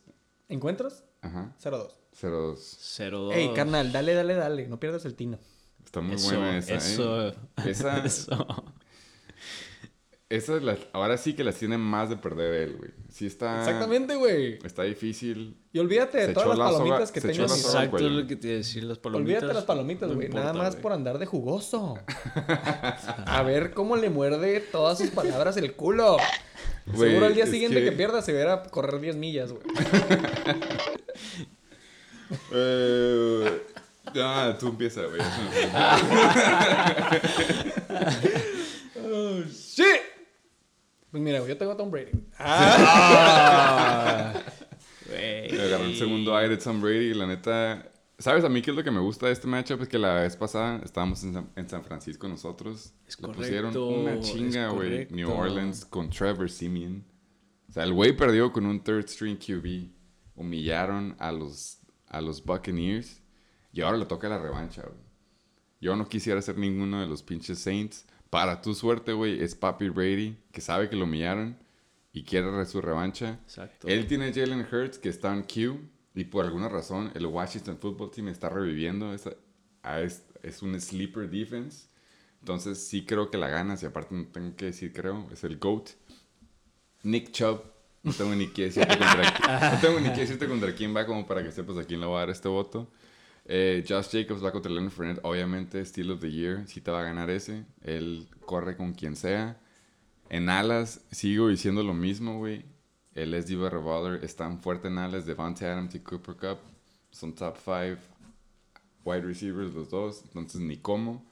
¿Encuentros? 0.48 1.04
Ajá, 1.20 1.54
0-2. 1.62 1.90
0-2. 2.12 2.56
0-2. 2.56 3.32
Ey, 3.34 3.52
carnal, 3.54 3.90
dale, 3.92 4.14
dale, 4.14 4.34
dale. 4.34 4.68
No 4.68 4.78
pierdas 4.78 5.04
el 5.04 5.14
tino. 5.14 5.38
Está 5.84 6.00
muy 6.00 6.14
Eso, 6.16 6.28
buena 6.28 6.58
esa, 6.58 6.74
eso, 6.76 7.28
¿eh? 7.28 7.34
Esa, 7.66 7.98
eso. 8.04 8.64
Esa 10.36 10.56
es 10.56 10.62
la- 10.62 10.76
ahora 10.92 11.16
sí 11.16 11.34
que 11.34 11.44
las 11.44 11.56
tiene 11.56 11.78
más 11.78 12.08
de 12.10 12.16
perder 12.16 12.54
él, 12.54 12.76
güey. 12.76 12.90
Sí 13.10 13.26
está... 13.26 13.60
Exactamente, 13.60 14.14
güey. 14.16 14.58
Está 14.64 14.82
difícil. 14.82 15.56
Y 15.72 15.78
olvídate 15.78 16.26
de 16.26 16.32
todas 16.34 16.48
las 16.50 16.58
la 16.58 16.64
soga- 16.66 16.78
palomitas 16.78 17.12
que 17.12 17.20
se 17.20 17.28
tengas. 17.28 17.56
Exacto, 17.64 17.96
es 17.98 18.02
lo 18.12 18.26
que 18.26 18.36
te 18.36 18.46
iba 18.48 18.54
a 18.54 18.58
decir, 18.58 18.84
las 18.84 18.98
palomitas. 18.98 19.24
Olvídate 19.26 19.46
de 19.46 19.54
las 19.54 19.64
palomitas, 19.64 20.12
güey. 20.12 20.28
Nada 20.28 20.52
más 20.52 20.76
por 20.76 20.92
andar 20.92 21.18
de 21.18 21.26
jugoso. 21.26 21.98
A 23.26 23.42
ver 23.42 23.72
cómo 23.72 23.96
le 23.96 24.10
muerde 24.10 24.60
todas 24.60 24.98
sus 24.98 25.10
palabras 25.10 25.56
el 25.56 25.72
culo. 25.74 26.16
Seguro 26.96 27.26
al 27.26 27.34
día 27.34 27.46
siguiente 27.46 27.78
que... 27.78 27.90
que- 27.90 27.96
pierda 27.96 28.20
se 28.22 28.32
verá 28.32 28.62
correr 28.64 29.00
10 29.00 29.16
millas, 29.16 29.52
güey. 29.52 29.62
Eh, 32.52 33.62
ah, 34.16 34.56
tú 34.58 34.68
empieza, 34.68 35.02
güey. 35.02 35.20
¡Sí! 39.52 39.84
Pues 41.14 41.22
mira, 41.22 41.46
yo 41.46 41.56
tengo 41.56 41.70
a 41.70 41.76
Tom 41.76 41.92
Brady. 41.92 42.10
Güey. 45.06 45.52
Me 45.52 45.62
agarró 45.62 45.84
el 45.84 45.94
segundo 45.94 46.36
aire 46.36 46.56
de 46.56 46.60
Tom 46.60 46.80
Brady 46.80 47.10
y 47.10 47.14
la 47.14 47.28
neta... 47.28 47.88
¿Sabes 48.18 48.42
a 48.42 48.48
mí 48.48 48.60
qué 48.62 48.72
es 48.72 48.76
lo 48.76 48.82
que 48.82 48.90
me 48.90 48.98
gusta 48.98 49.26
de 49.26 49.32
este 49.32 49.46
matchup? 49.46 49.80
Es 49.82 49.88
que 49.88 49.96
la 49.96 50.14
vez 50.14 50.34
pasada 50.34 50.80
estábamos 50.84 51.22
en 51.22 51.34
San, 51.34 51.50
en 51.54 51.68
San 51.68 51.84
Francisco 51.84 52.26
nosotros. 52.26 52.94
Es 53.06 53.16
Le 53.20 53.28
correcto, 53.28 53.42
pusieron 53.42 53.76
una 53.76 54.18
chinga, 54.18 54.70
güey. 54.70 55.06
New 55.10 55.30
Orleans 55.30 55.84
con 55.84 56.10
Trevor 56.10 56.50
Simeon. 56.50 57.04
O 57.68 57.72
sea, 57.72 57.84
el 57.84 57.92
güey 57.92 58.16
perdió 58.16 58.52
con 58.52 58.66
un 58.66 58.82
third 58.82 59.06
string 59.06 59.36
QB. 59.36 59.92
Humillaron 60.34 61.14
a 61.20 61.30
los, 61.30 61.78
a 62.08 62.20
los 62.20 62.44
Buccaneers. 62.44 63.22
Y 63.72 63.82
ahora 63.82 63.98
le 63.98 64.06
toca 64.06 64.28
la 64.28 64.38
revancha, 64.38 64.82
güey. 64.82 64.98
Yo 65.80 65.94
no 65.94 66.08
quisiera 66.08 66.42
ser 66.42 66.58
ninguno 66.58 67.00
de 67.00 67.06
los 67.06 67.22
pinches 67.22 67.60
Saints. 67.60 68.04
Para 68.34 68.60
tu 68.60 68.74
suerte, 68.74 69.12
güey, 69.12 69.40
es 69.42 69.54
Papi 69.54 69.88
Brady, 69.90 70.36
que 70.50 70.60
sabe 70.60 70.88
que 70.88 70.96
lo 70.96 71.04
humillaron 71.04 71.56
y 72.12 72.24
quiere 72.24 72.50
re- 72.50 72.66
su 72.66 72.80
revancha. 72.80 73.38
Exacto. 73.44 73.86
Él 73.86 74.06
tiene 74.06 74.28
a 74.28 74.32
Jalen 74.34 74.66
Hurts, 74.70 74.98
que 74.98 75.08
está 75.08 75.32
en 75.32 75.42
Q, 75.44 75.78
y 76.16 76.24
por 76.24 76.44
alguna 76.44 76.68
razón 76.68 77.12
el 77.14 77.26
Washington 77.26 77.78
Football 77.80 78.10
Team 78.10 78.28
está 78.28 78.48
reviviendo. 78.48 79.14
esa- 79.14 79.36
a 79.82 80.00
es, 80.00 80.24
es 80.42 80.62
un 80.62 80.80
sleeper 80.80 81.30
defense. 81.30 81.86
Entonces 82.40 82.78
sí 82.86 83.04
creo 83.06 83.30
que 83.30 83.38
la 83.38 83.48
ganas, 83.48 83.82
y 83.82 83.86
aparte 83.86 84.14
no 84.14 84.26
tengo 84.26 84.56
que 84.56 84.66
decir 84.66 84.92
creo, 84.92 85.28
es 85.32 85.44
el 85.44 85.58
GOAT. 85.58 85.90
Nick 87.04 87.30
Chubb. 87.32 87.62
No 88.02 88.12
tengo 88.12 88.34
ni 88.34 88.48
que 88.48 88.64
decirte 88.64 88.98
contra, 88.98 89.70
no 89.74 89.80
tengo 89.80 89.98
ni 90.00 90.10
que 90.12 90.20
decirte 90.20 90.46
contra 90.46 90.74
quién 90.74 90.94
va, 90.94 91.06
como 91.06 91.26
para 91.26 91.42
que 91.42 91.50
sepas 91.52 91.78
a 91.78 91.84
quién 91.84 92.00
le 92.00 92.06
voy 92.06 92.16
a 92.16 92.20
dar 92.20 92.30
este 92.30 92.48
voto. 92.48 92.90
Eh, 93.46 93.84
Josh 93.86 94.08
Jacobs 94.10 94.42
va 94.42 94.52
contra 94.52 94.72
Leonard 94.72 94.92
Fournette. 94.92 95.20
Obviamente, 95.22 95.84
Steel 95.84 96.10
of 96.10 96.20
the 96.20 96.30
Year. 96.30 96.66
Sí 96.66 96.80
te 96.80 96.90
va 96.90 97.00
a 97.00 97.04
ganar 97.04 97.30
ese. 97.30 97.64
Él 97.82 98.28
corre 98.46 98.76
con 98.76 98.94
quien 98.94 99.16
sea. 99.16 99.60
En 100.30 100.48
alas, 100.48 101.04
sigo 101.10 101.48
diciendo 101.48 101.82
lo 101.82 101.94
mismo, 101.94 102.38
güey. 102.38 102.64
El 103.14 103.34
SD 103.34 103.68
Revolver 103.70 104.24
es 104.24 104.34
tan 104.36 104.60
fuerte 104.60 104.88
en 104.88 104.98
alas. 104.98 105.26
Devante 105.26 105.66
Adams 105.66 105.94
y 105.94 106.00
Cooper 106.00 106.36
Cup 106.36 106.58
son 107.10 107.34
top 107.34 107.56
5 107.58 108.00
wide 109.04 109.22
receivers 109.22 109.74
los 109.74 109.90
dos. 109.90 110.22
Entonces, 110.24 110.60
ni 110.60 110.78
cómo. 110.78 111.24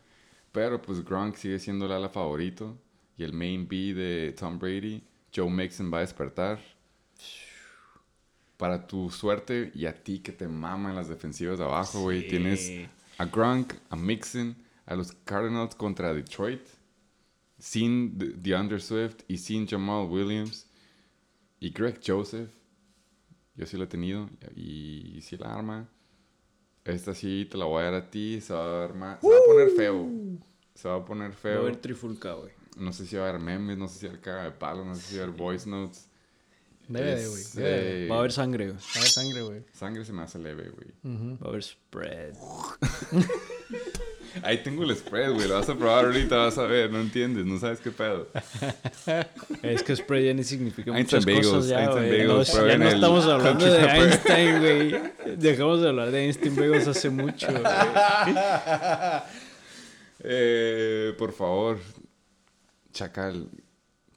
Pero, 0.52 0.80
pues, 0.82 1.05
Gronk 1.05 1.36
sigue 1.36 1.59
siendo 1.59 1.86
el 1.86 1.93
ala 1.93 2.09
favorito. 2.09 2.78
Y 3.16 3.24
el 3.24 3.32
main 3.32 3.66
B 3.66 3.94
de 3.94 4.32
Tom 4.32 4.59
Brady. 4.59 5.02
Joe 5.34 5.51
Mixon 5.51 5.93
va 5.93 5.98
a 5.98 6.01
despertar. 6.02 6.60
Para 8.56 8.86
tu 8.86 9.10
suerte 9.10 9.72
y 9.74 9.86
a 9.86 10.02
ti 10.04 10.20
que 10.20 10.32
te 10.32 10.46
maman 10.46 10.94
las 10.94 11.08
defensivas 11.08 11.58
de 11.58 11.64
abajo, 11.64 12.00
güey. 12.02 12.22
Sí. 12.22 12.28
Tienes 12.28 12.70
a 13.18 13.24
Gronk, 13.24 13.74
a 13.90 13.96
Mixon, 13.96 14.56
a 14.86 14.94
los 14.94 15.12
Cardinals 15.24 15.74
contra 15.74 16.12
Detroit. 16.14 16.62
Sin 17.58 18.18
De- 18.18 18.30
DeAndre 18.34 18.80
Swift 18.80 19.22
y 19.28 19.38
sin 19.38 19.66
Jamal 19.66 20.06
Williams. 20.08 20.66
Y 21.60 21.70
Greg 21.70 22.00
Joseph. 22.04 22.50
Yo 23.54 23.66
sí 23.66 23.76
lo 23.76 23.84
he 23.84 23.88
tenido. 23.88 24.28
Y, 24.56 25.20
sí 25.22 25.36
la 25.36 25.54
arma. 25.54 25.88
Esta 26.84 27.14
sí 27.14 27.46
te 27.50 27.56
la 27.58 27.64
voy 27.66 27.82
a 27.82 27.84
dar 27.86 27.94
a 27.94 28.10
ti. 28.10 28.40
Se 28.40 28.52
va 28.52 28.80
a 28.82 28.84
armar. 28.84 29.18
Se 29.20 29.28
va 29.28 29.36
a 29.36 29.44
poner 29.46 29.68
feo. 29.76 30.08
Se 30.74 30.88
va 30.88 30.96
a 30.96 31.04
poner 31.04 31.30
Va 31.30 31.34
a 31.34 31.38
feo. 31.38 31.60
haber 31.62 31.76
trifulca, 31.76 32.32
güey. 32.34 32.50
No 32.76 32.92
sé 32.92 33.06
si 33.06 33.16
va 33.16 33.26
a 33.26 33.28
haber 33.28 33.40
memes, 33.40 33.76
no 33.76 33.86
sé 33.86 33.98
si 34.00 34.06
va 34.06 34.12
a 34.12 34.14
haber 34.14 34.24
caga 34.24 34.44
de 34.44 34.50
palo, 34.52 34.84
no 34.84 34.94
sé 34.94 35.02
si 35.02 35.16
va 35.16 35.22
a 35.22 35.26
haber 35.26 35.36
voice 35.38 35.68
notes. 35.68 36.08
Debe 36.88 37.14
de, 37.16 37.28
güey. 37.28 37.42
Debe 37.54 37.68
de. 37.70 38.04
eh, 38.04 38.09
Va 38.09 38.16
a 38.16 38.18
haber 38.18 38.32
sangre, 38.32 38.66
güey. 38.66 38.76
A 38.78 38.98
ver, 39.00 39.09
sangre, 39.09 39.42
güey. 39.42 39.62
Sangre 39.72 40.04
se 40.04 40.12
me 40.12 40.22
hace 40.22 40.38
leve, 40.38 40.70
güey. 40.70 40.88
Va 41.40 41.46
a 41.46 41.48
haber 41.48 41.62
spread. 41.62 42.34
Ahí 44.42 44.62
tengo 44.62 44.82
el 44.84 44.96
spread, 44.96 45.32
güey. 45.34 45.46
Lo 45.46 45.54
vas 45.56 45.68
a 45.68 45.74
probar 45.76 46.06
ahorita, 46.06 46.36
vas 46.36 46.56
a 46.56 46.62
ver. 46.64 46.90
No 46.90 47.00
entiendes, 47.00 47.44
no 47.44 47.59
sabes 47.59 47.80
qué 47.80 47.90
pedo. 47.90 48.28
Es 49.62 49.82
que 49.82 49.94
spread 49.94 50.24
ya 50.24 50.34
ni 50.34 50.42
significa 50.42 50.90
Einstein 50.96 51.20
muchas 51.20 51.26
Bagels, 51.26 51.46
cosas 51.48 51.68
ya, 51.68 51.80
Einstein 51.82 52.06
güey. 52.09 52.26
Bagels, 52.26 52.54
No, 52.54 52.66
ya 52.66 52.78
no 52.78 52.88
estamos 52.88 53.24
hablando 53.26 53.64
de. 53.66 53.78
Einstein, 53.80 54.59
güey. 54.60 55.36
Dejamos 55.36 55.82
de 55.82 55.88
hablar 55.88 56.10
de 56.10 56.24
Einstein 56.24 56.56
Bagels 56.56 56.88
hace 56.88 57.10
mucho, 57.10 57.46
güey. 57.48 57.62
Eh, 60.24 61.14
por 61.18 61.32
favor, 61.32 61.78
Chacal, 62.92 63.48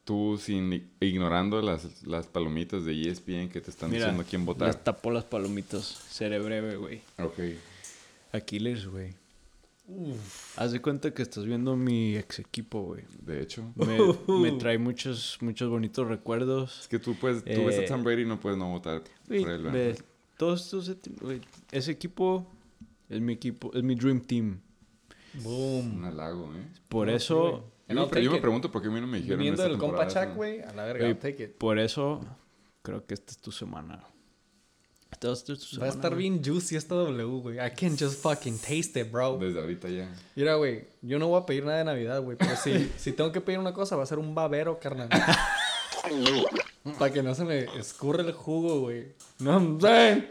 tú 0.05 0.37
sin 0.41 0.89
ignorando 1.01 1.61
las, 1.61 2.03
las 2.07 2.27
palomitas 2.27 2.85
de 2.85 3.09
ESPN 3.09 3.49
que 3.49 3.59
te 3.59 3.69
están 3.71 3.89
Mira, 3.91 4.05
diciendo 4.05 4.23
quién 4.29 4.45
votar. 4.45 4.67
les 4.69 4.81
tapó 4.83 5.11
las 5.11 5.25
palomitas. 5.25 5.83
Seré 5.83 6.39
breve, 6.39 6.77
güey. 6.77 7.01
Ok. 7.19 7.39
Aquiles, 8.31 8.87
güey. 8.87 9.13
Haz 10.55 10.71
de 10.71 10.81
cuenta 10.81 11.13
que 11.13 11.21
estás 11.21 11.45
viendo 11.45 11.75
mi 11.75 12.15
ex 12.15 12.39
equipo, 12.39 12.81
güey. 12.81 13.03
De 13.21 13.41
hecho. 13.41 13.71
Me, 13.75 13.97
me 14.51 14.51
trae 14.53 14.77
muchos, 14.77 15.37
muchos 15.41 15.69
bonitos 15.69 16.07
recuerdos. 16.07 16.81
Es 16.81 16.87
que 16.87 16.97
tú 16.99 17.15
puedes, 17.15 17.43
tú 17.43 17.65
ves 17.65 17.75
Eh, 17.77 17.85
a 17.85 17.87
Tom 17.87 18.03
Brady 18.03 18.23
y 18.23 18.25
no 18.25 18.39
puedes 18.39 18.57
no 18.57 18.69
votar 18.69 19.03
Güey, 19.27 19.41
por 19.41 19.51
él, 19.51 19.63
ve, 19.63 19.95
todos 20.37 20.61
estos, 20.63 20.91
ese 21.71 21.91
equipo 21.91 22.47
es 23.09 23.21
mi 23.21 23.33
equipo, 23.33 23.71
es 23.75 23.83
mi 23.83 23.95
dream 23.95 24.21
team. 24.21 24.59
Boom. 25.43 25.97
Un 25.97 26.05
halago, 26.05 26.51
¿eh? 26.55 26.65
Por 26.89 27.07
No, 27.07 27.13
eso. 27.13 27.71
Yo, 27.87 28.07
me, 28.09 28.23
yo 28.23 28.31
me 28.31 28.41
pregunto 28.41 28.71
por 28.71 28.81
qué 28.81 28.87
a 28.87 28.91
mí 28.91 28.99
no 28.99 29.07
me 29.07 29.17
dijeron 29.17 29.39
Viniendo 29.39 29.63
del 29.63 29.77
compa 29.77 30.07
Chuck, 30.07 30.23
eso. 30.23 30.33
güey, 30.35 30.61
a 30.61 30.73
la 30.73 30.85
verga, 30.85 31.07
I'll 31.07 31.17
take 31.19 31.43
it. 31.43 31.55
por 31.57 31.77
eso 31.77 32.19
creo 32.81 33.05
que 33.05 33.13
esta 33.13 33.31
es 33.31 33.37
tu 33.37 33.51
semana. 33.51 34.03
Esta 35.11 35.31
es 35.31 35.43
tu 35.43 35.53
Va 35.53 35.57
a 35.57 35.65
semana, 35.65 35.91
estar 35.93 36.11
güey. 36.15 36.29
bien 36.29 36.43
juicy 36.43 36.75
esta 36.75 36.95
W, 36.95 37.23
güey. 37.41 37.57
I 37.59 37.69
can 37.71 37.95
just 37.97 38.21
fucking 38.21 38.57
taste 38.57 38.99
it, 38.99 39.11
bro. 39.11 39.37
Desde 39.37 39.59
ahorita 39.59 39.87
ya. 39.89 40.11
Mira, 40.35 40.55
güey, 40.55 40.85
yo 41.01 41.19
no 41.19 41.27
voy 41.27 41.41
a 41.41 41.45
pedir 41.45 41.63
nada 41.63 41.77
de 41.77 41.83
Navidad, 41.85 42.21
güey. 42.21 42.37
Pero 42.37 42.55
si, 42.57 42.91
si 42.97 43.11
tengo 43.13 43.31
que 43.31 43.39
pedir 43.39 43.59
una 43.59 43.73
cosa, 43.73 43.95
va 43.95 44.03
a 44.03 44.07
ser 44.07 44.19
un 44.19 44.33
babero, 44.35 44.79
carnal. 44.79 45.07
Para 46.99 47.13
que 47.13 47.23
no 47.23 47.33
se 47.33 47.45
me 47.45 47.63
escurre 47.79 48.23
el 48.23 48.33
jugo, 48.33 48.81
güey. 48.81 49.13
No 49.39 49.51
I'm 49.53 49.79
saying. 49.79 50.27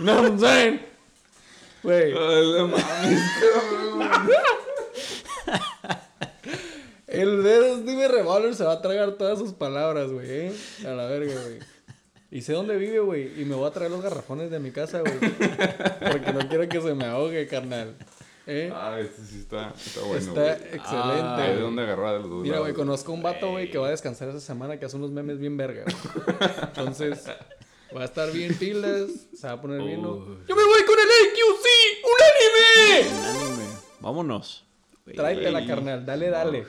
No 0.00 0.24
I'm 0.26 0.38
saying. 0.38 0.80
Güey, 1.82 2.14
el 7.12 7.42
dedo 7.42 7.78
Steve 7.78 8.08
Revolver 8.08 8.54
se 8.54 8.64
va 8.64 8.72
a 8.72 8.82
tragar 8.82 9.12
todas 9.12 9.38
sus 9.38 9.52
palabras, 9.52 10.10
güey, 10.10 10.28
eh. 10.30 10.52
A 10.86 10.90
la 10.90 11.06
verga, 11.06 11.34
güey. 11.34 11.58
Y 12.30 12.40
sé 12.40 12.54
dónde 12.54 12.76
vive, 12.78 12.98
güey. 13.00 13.40
Y 13.40 13.44
me 13.44 13.54
voy 13.54 13.68
a 13.68 13.72
traer 13.72 13.90
los 13.90 14.02
garrafones 14.02 14.50
de 14.50 14.58
mi 14.58 14.70
casa, 14.70 15.00
güey. 15.00 15.18
Porque 15.18 16.32
no 16.32 16.48
quiero 16.48 16.66
que 16.66 16.80
se 16.80 16.94
me 16.94 17.04
ahogue, 17.04 17.46
carnal. 17.46 17.94
¿Eh? 18.46 18.72
Ah, 18.74 18.98
este 18.98 19.22
sí 19.22 19.40
está, 19.40 19.72
está 19.76 20.00
bueno, 20.00 20.18
Está 20.18 20.52
excelente. 20.54 20.82
Ah, 20.88 21.46
¿De 21.46 21.60
dónde 21.60 21.82
agarrar 21.82 22.22
de 22.22 22.28
los 22.28 22.42
Mira, 22.42 22.58
güey, 22.58 22.72
conozco 22.72 23.12
un 23.12 23.22
vato, 23.22 23.50
güey, 23.50 23.70
que 23.70 23.78
va 23.78 23.88
a 23.88 23.90
descansar 23.90 24.30
esa 24.30 24.40
semana 24.40 24.78
que 24.78 24.86
hace 24.86 24.96
unos 24.96 25.10
memes 25.10 25.38
bien 25.38 25.56
verga. 25.56 25.84
güey. 25.84 26.36
Entonces, 26.62 27.26
va 27.94 28.00
a 28.00 28.04
estar 28.06 28.32
bien 28.32 28.54
pilas, 28.54 29.10
se 29.34 29.46
va 29.46 29.52
a 29.52 29.60
poner 29.60 29.82
bien. 29.82 30.00
¡Yo 30.00 30.56
me 30.56 30.64
voy 30.64 30.82
con 30.86 30.96
el 30.98 31.08
AQC! 31.28 31.66
¡Un 32.04 33.04
anime! 33.04 33.10
Un 33.10 33.36
anime. 33.36 33.68
Vámonos. 34.00 34.64
Tráetela, 35.14 35.66
carnal, 35.66 36.06
dale, 36.06 36.30
dale. 36.30 36.66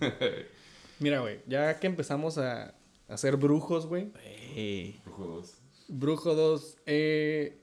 Mira, 1.00 1.20
güey, 1.20 1.40
ya 1.46 1.78
que 1.78 1.86
empezamos 1.86 2.38
a, 2.38 2.74
a 3.08 3.16
ser 3.16 3.36
brujos, 3.36 3.86
güey. 3.86 4.10
güey. 4.54 5.00
Brujo 5.04 5.26
dos. 5.26 5.54
Brujo 5.90 6.34
2, 6.34 6.76
eh. 6.86 7.62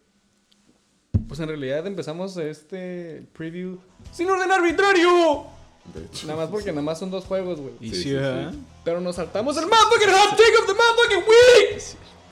Pues 1.27 1.39
en 1.39 1.47
realidad 1.47 1.85
empezamos 1.87 2.35
este 2.37 3.23
preview 3.33 3.77
sin 4.11 4.29
orden 4.29 4.51
arbitrario. 4.51 5.45
De 5.93 6.05
hecho. 6.05 6.25
Nada 6.27 6.39
más 6.41 6.49
porque 6.49 6.71
nada 6.71 6.81
más 6.81 6.97
son 6.97 7.11
dos 7.11 7.25
juegos, 7.25 7.59
güey. 7.59 7.73
Y 7.79 7.89
Sí, 7.91 7.95
sí, 7.95 8.03
sí, 8.03 8.13
¿verdad? 8.13 8.51
sí. 8.51 8.59
Pero 8.83 9.01
nos 9.01 9.15
saltamos 9.17 9.55
el 9.57 9.65
motherfucking 9.65 10.09
hot 10.09 10.29
take 10.31 10.57
of 10.59 10.65
the 10.67 10.73
motherfucking 10.73 11.29
week. 11.29 11.77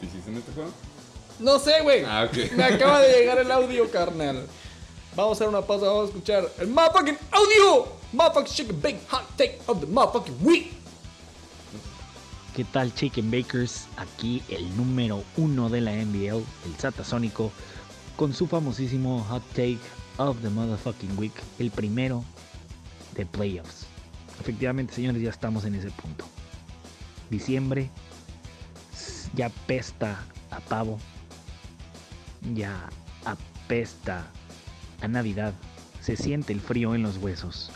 ¿Hiciste 0.02 0.31
en 0.31 0.38
este 0.38 0.52
juego? 0.53 0.72
No 1.40 1.60
sé, 1.60 1.81
güey. 1.81 2.03
Ah. 2.06 2.27
Me 2.56 2.64
acaba 2.64 3.02
de 3.02 3.19
llegar 3.19 3.38
el 3.38 3.52
audio, 3.52 3.90
carnal. 3.91 4.45
Vamos 5.15 5.31
a 5.31 5.35
hacer 5.35 5.48
una 5.48 5.61
pausa, 5.61 5.85
vamos 5.88 6.06
a 6.06 6.07
escuchar 6.07 6.49
el 6.60 6.68
motherfucking 6.68 7.18
audio. 7.31 7.88
Motherfucking 8.14 8.56
chicken 8.56 8.80
big 8.80 8.98
hot 9.07 9.26
take 9.38 9.60
of 9.68 9.81
the 9.81 9.88
motherfucking 9.88 10.40
week. 10.41 10.72
¿Qué 12.56 12.64
tal 12.65 12.94
Chicken 12.94 13.31
Bakers? 13.31 13.88
Aquí 13.98 14.44
el 14.49 14.77
número 14.77 15.23
uno 15.38 15.69
de 15.69 15.81
la 15.81 15.91
NBL, 15.94 16.44
el 16.65 16.76
Satasónico, 16.77 17.52
con 18.15 18.31
su 18.31 18.45
famosísimo 18.45 19.23
Hot 19.23 19.41
Take 19.56 19.80
of 20.18 20.40
the 20.44 20.49
Motherfucking 20.49 21.18
Week, 21.18 21.34
el 21.57 21.72
primero 21.72 22.23
de 23.15 23.26
playoffs. 23.26 23.88
Efectivamente, 24.40 24.94
señores, 24.94 25.19
ya 25.19 25.31
estamos 25.31 25.65
en 25.65 25.73
ese 25.73 25.90
punto. 25.90 26.26
Diciembre 27.31 27.90
ya 29.34 29.48
apesta 29.48 30.23
a 30.52 30.60
pavo, 30.60 30.99
ya 32.53 32.88
apesta 33.26 34.27
a 35.02 35.07
Navidad, 35.07 35.56
se 36.02 36.15
siente 36.15 36.53
el 36.53 36.61
frío 36.61 36.94
en 36.94 37.02
los 37.02 37.18
huesos. 37.18 37.72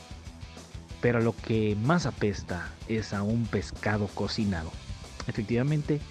Pero 1.08 1.22
lo 1.22 1.34
que 1.34 1.78
más 1.84 2.06
apesta 2.06 2.70
es 2.90 3.14
a 3.14 3.24
un 3.24 3.46
pescado 3.46 4.08
cocinado. 4.08 4.74
Efectivamente, 5.26 6.02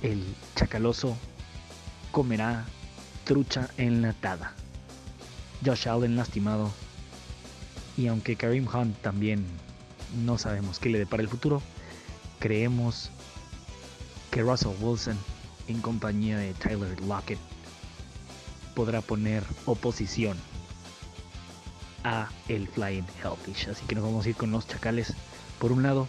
el 0.00 0.22
chacaloso 0.54 1.16
comerá 2.12 2.66
trucha 3.24 3.68
enlatada. 3.78 4.54
Josh 5.66 5.88
Allen 5.88 6.14
lastimado. 6.14 6.70
Y 7.96 8.06
aunque 8.06 8.36
Kareem 8.36 8.68
Hunt 8.72 8.96
también 8.98 9.44
no 10.24 10.38
sabemos 10.38 10.78
qué 10.78 10.88
le 10.88 11.00
depara 11.00 11.24
el 11.24 11.28
futuro, 11.28 11.60
creemos 12.38 13.10
que 14.30 14.42
Russell 14.42 14.76
Wilson, 14.80 15.18
en 15.66 15.80
compañía 15.80 16.38
de 16.38 16.54
Tyler 16.54 17.00
Lockett, 17.00 17.40
podrá 18.76 19.00
poner 19.00 19.42
oposición 19.66 20.38
a 22.04 22.28
el 22.48 22.68
Flying 22.68 23.06
Hellfish. 23.22 23.68
Así 23.68 23.84
que 23.86 23.94
nos 23.94 24.04
vamos 24.04 24.26
a 24.26 24.30
ir 24.30 24.36
con 24.36 24.50
los 24.50 24.66
chacales 24.66 25.14
por 25.58 25.72
un 25.72 25.82
lado 25.82 26.08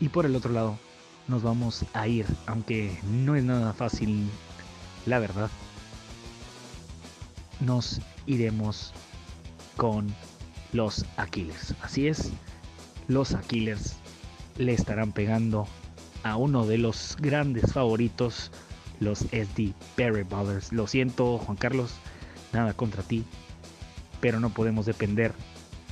y 0.00 0.08
por 0.08 0.26
el 0.26 0.36
otro 0.36 0.52
lado 0.52 0.78
nos 1.28 1.42
vamos 1.42 1.84
a 1.92 2.08
ir, 2.08 2.26
aunque 2.46 2.98
no 3.04 3.36
es 3.36 3.44
nada 3.44 3.72
fácil, 3.72 4.28
la 5.06 5.18
verdad. 5.18 5.50
Nos 7.60 8.00
iremos 8.26 8.92
con 9.76 10.12
los 10.72 11.04
Aquiles. 11.16 11.74
Así 11.82 12.08
es, 12.08 12.30
los 13.08 13.34
Aquiles 13.34 13.96
le 14.58 14.72
estarán 14.72 15.12
pegando 15.12 15.66
a 16.24 16.36
uno 16.36 16.66
de 16.66 16.78
los 16.78 17.16
grandes 17.20 17.72
favoritos, 17.72 18.50
los 19.00 19.20
SD 19.20 19.74
Perry 19.96 20.22
Brothers. 20.22 20.72
Lo 20.72 20.86
siento, 20.86 21.38
Juan 21.38 21.56
Carlos, 21.56 21.94
nada 22.52 22.74
contra 22.74 23.02
ti, 23.02 23.24
pero 24.22 24.40
no 24.40 24.48
podemos 24.54 24.86
depender 24.86 25.32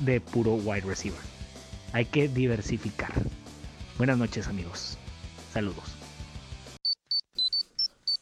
de 0.01 0.23
puro 0.23 0.55
wide 0.55 0.87
receiver. 0.87 1.21
Hay 1.93 2.07
que 2.07 2.29
diversificar. 2.29 3.13
Buenas 3.99 4.17
noches 4.17 4.47
amigos. 4.49 4.97
Saludos. 5.53 5.85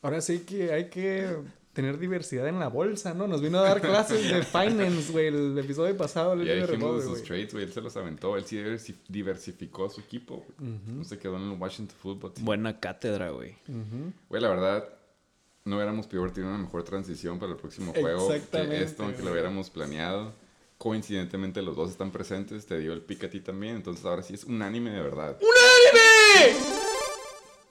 Ahora 0.02 0.20
sí 0.20 0.40
que 0.40 0.72
hay 0.72 0.88
que 0.90 1.36
tener 1.72 1.98
diversidad 1.98 2.48
en 2.48 2.58
la 2.58 2.68
bolsa, 2.68 3.14
¿no? 3.14 3.26
Nos 3.28 3.40
vino 3.42 3.58
a 3.58 3.62
dar 3.62 3.80
clases 3.80 4.28
de 4.28 4.42
finance, 4.44 5.12
güey, 5.12 5.26
el 5.28 5.58
episodio 5.58 5.96
pasado. 5.96 6.32
El 6.34 6.46
Ya 6.46 6.54
de 6.54 6.66
dijimos 6.66 6.96
de 7.04 7.08
sus 7.10 7.22
trades, 7.24 7.52
güey. 7.52 7.64
Él 7.64 7.72
se 7.72 7.80
los 7.80 7.96
aventó. 7.96 8.36
Él 8.36 8.44
sí 8.44 8.56
diversi- 8.56 8.96
diversificó 9.08 9.88
su 9.90 10.00
equipo. 10.00 10.44
güey. 10.58 10.70
No 10.86 11.04
se 11.04 11.18
quedó 11.18 11.36
en 11.36 11.52
el 11.52 11.58
Washington 11.58 11.96
Football 12.00 12.32
Team. 12.32 12.44
Buena 12.46 12.80
cátedra, 12.80 13.30
güey. 13.30 13.56
Güey, 14.28 14.42
la 14.42 14.48
verdad, 14.48 14.88
no 15.68 15.76
hubiéramos 15.76 16.06
podido 16.06 16.30
tener 16.32 16.48
una 16.48 16.58
mejor 16.58 16.82
transición 16.82 17.38
para 17.38 17.52
el 17.52 17.58
próximo 17.58 17.92
juego 17.92 18.28
que 18.28 18.82
esto, 18.82 19.06
que 19.06 19.12
güey. 19.12 19.24
lo 19.24 19.32
hubiéramos 19.32 19.68
planeado. 19.68 20.32
Coincidentemente, 20.78 21.60
los 21.60 21.76
dos 21.76 21.90
están 21.90 22.10
presentes. 22.10 22.64
Te 22.64 22.78
dio 22.78 22.92
el 22.92 23.02
pick 23.02 23.24
a 23.24 23.30
ti 23.30 23.40
también. 23.40 23.76
Entonces, 23.76 24.04
ahora 24.04 24.22
sí 24.22 24.34
es 24.34 24.44
unánime 24.44 24.90
de 24.90 25.02
verdad. 25.02 25.36
¡Unánime! 25.40 26.58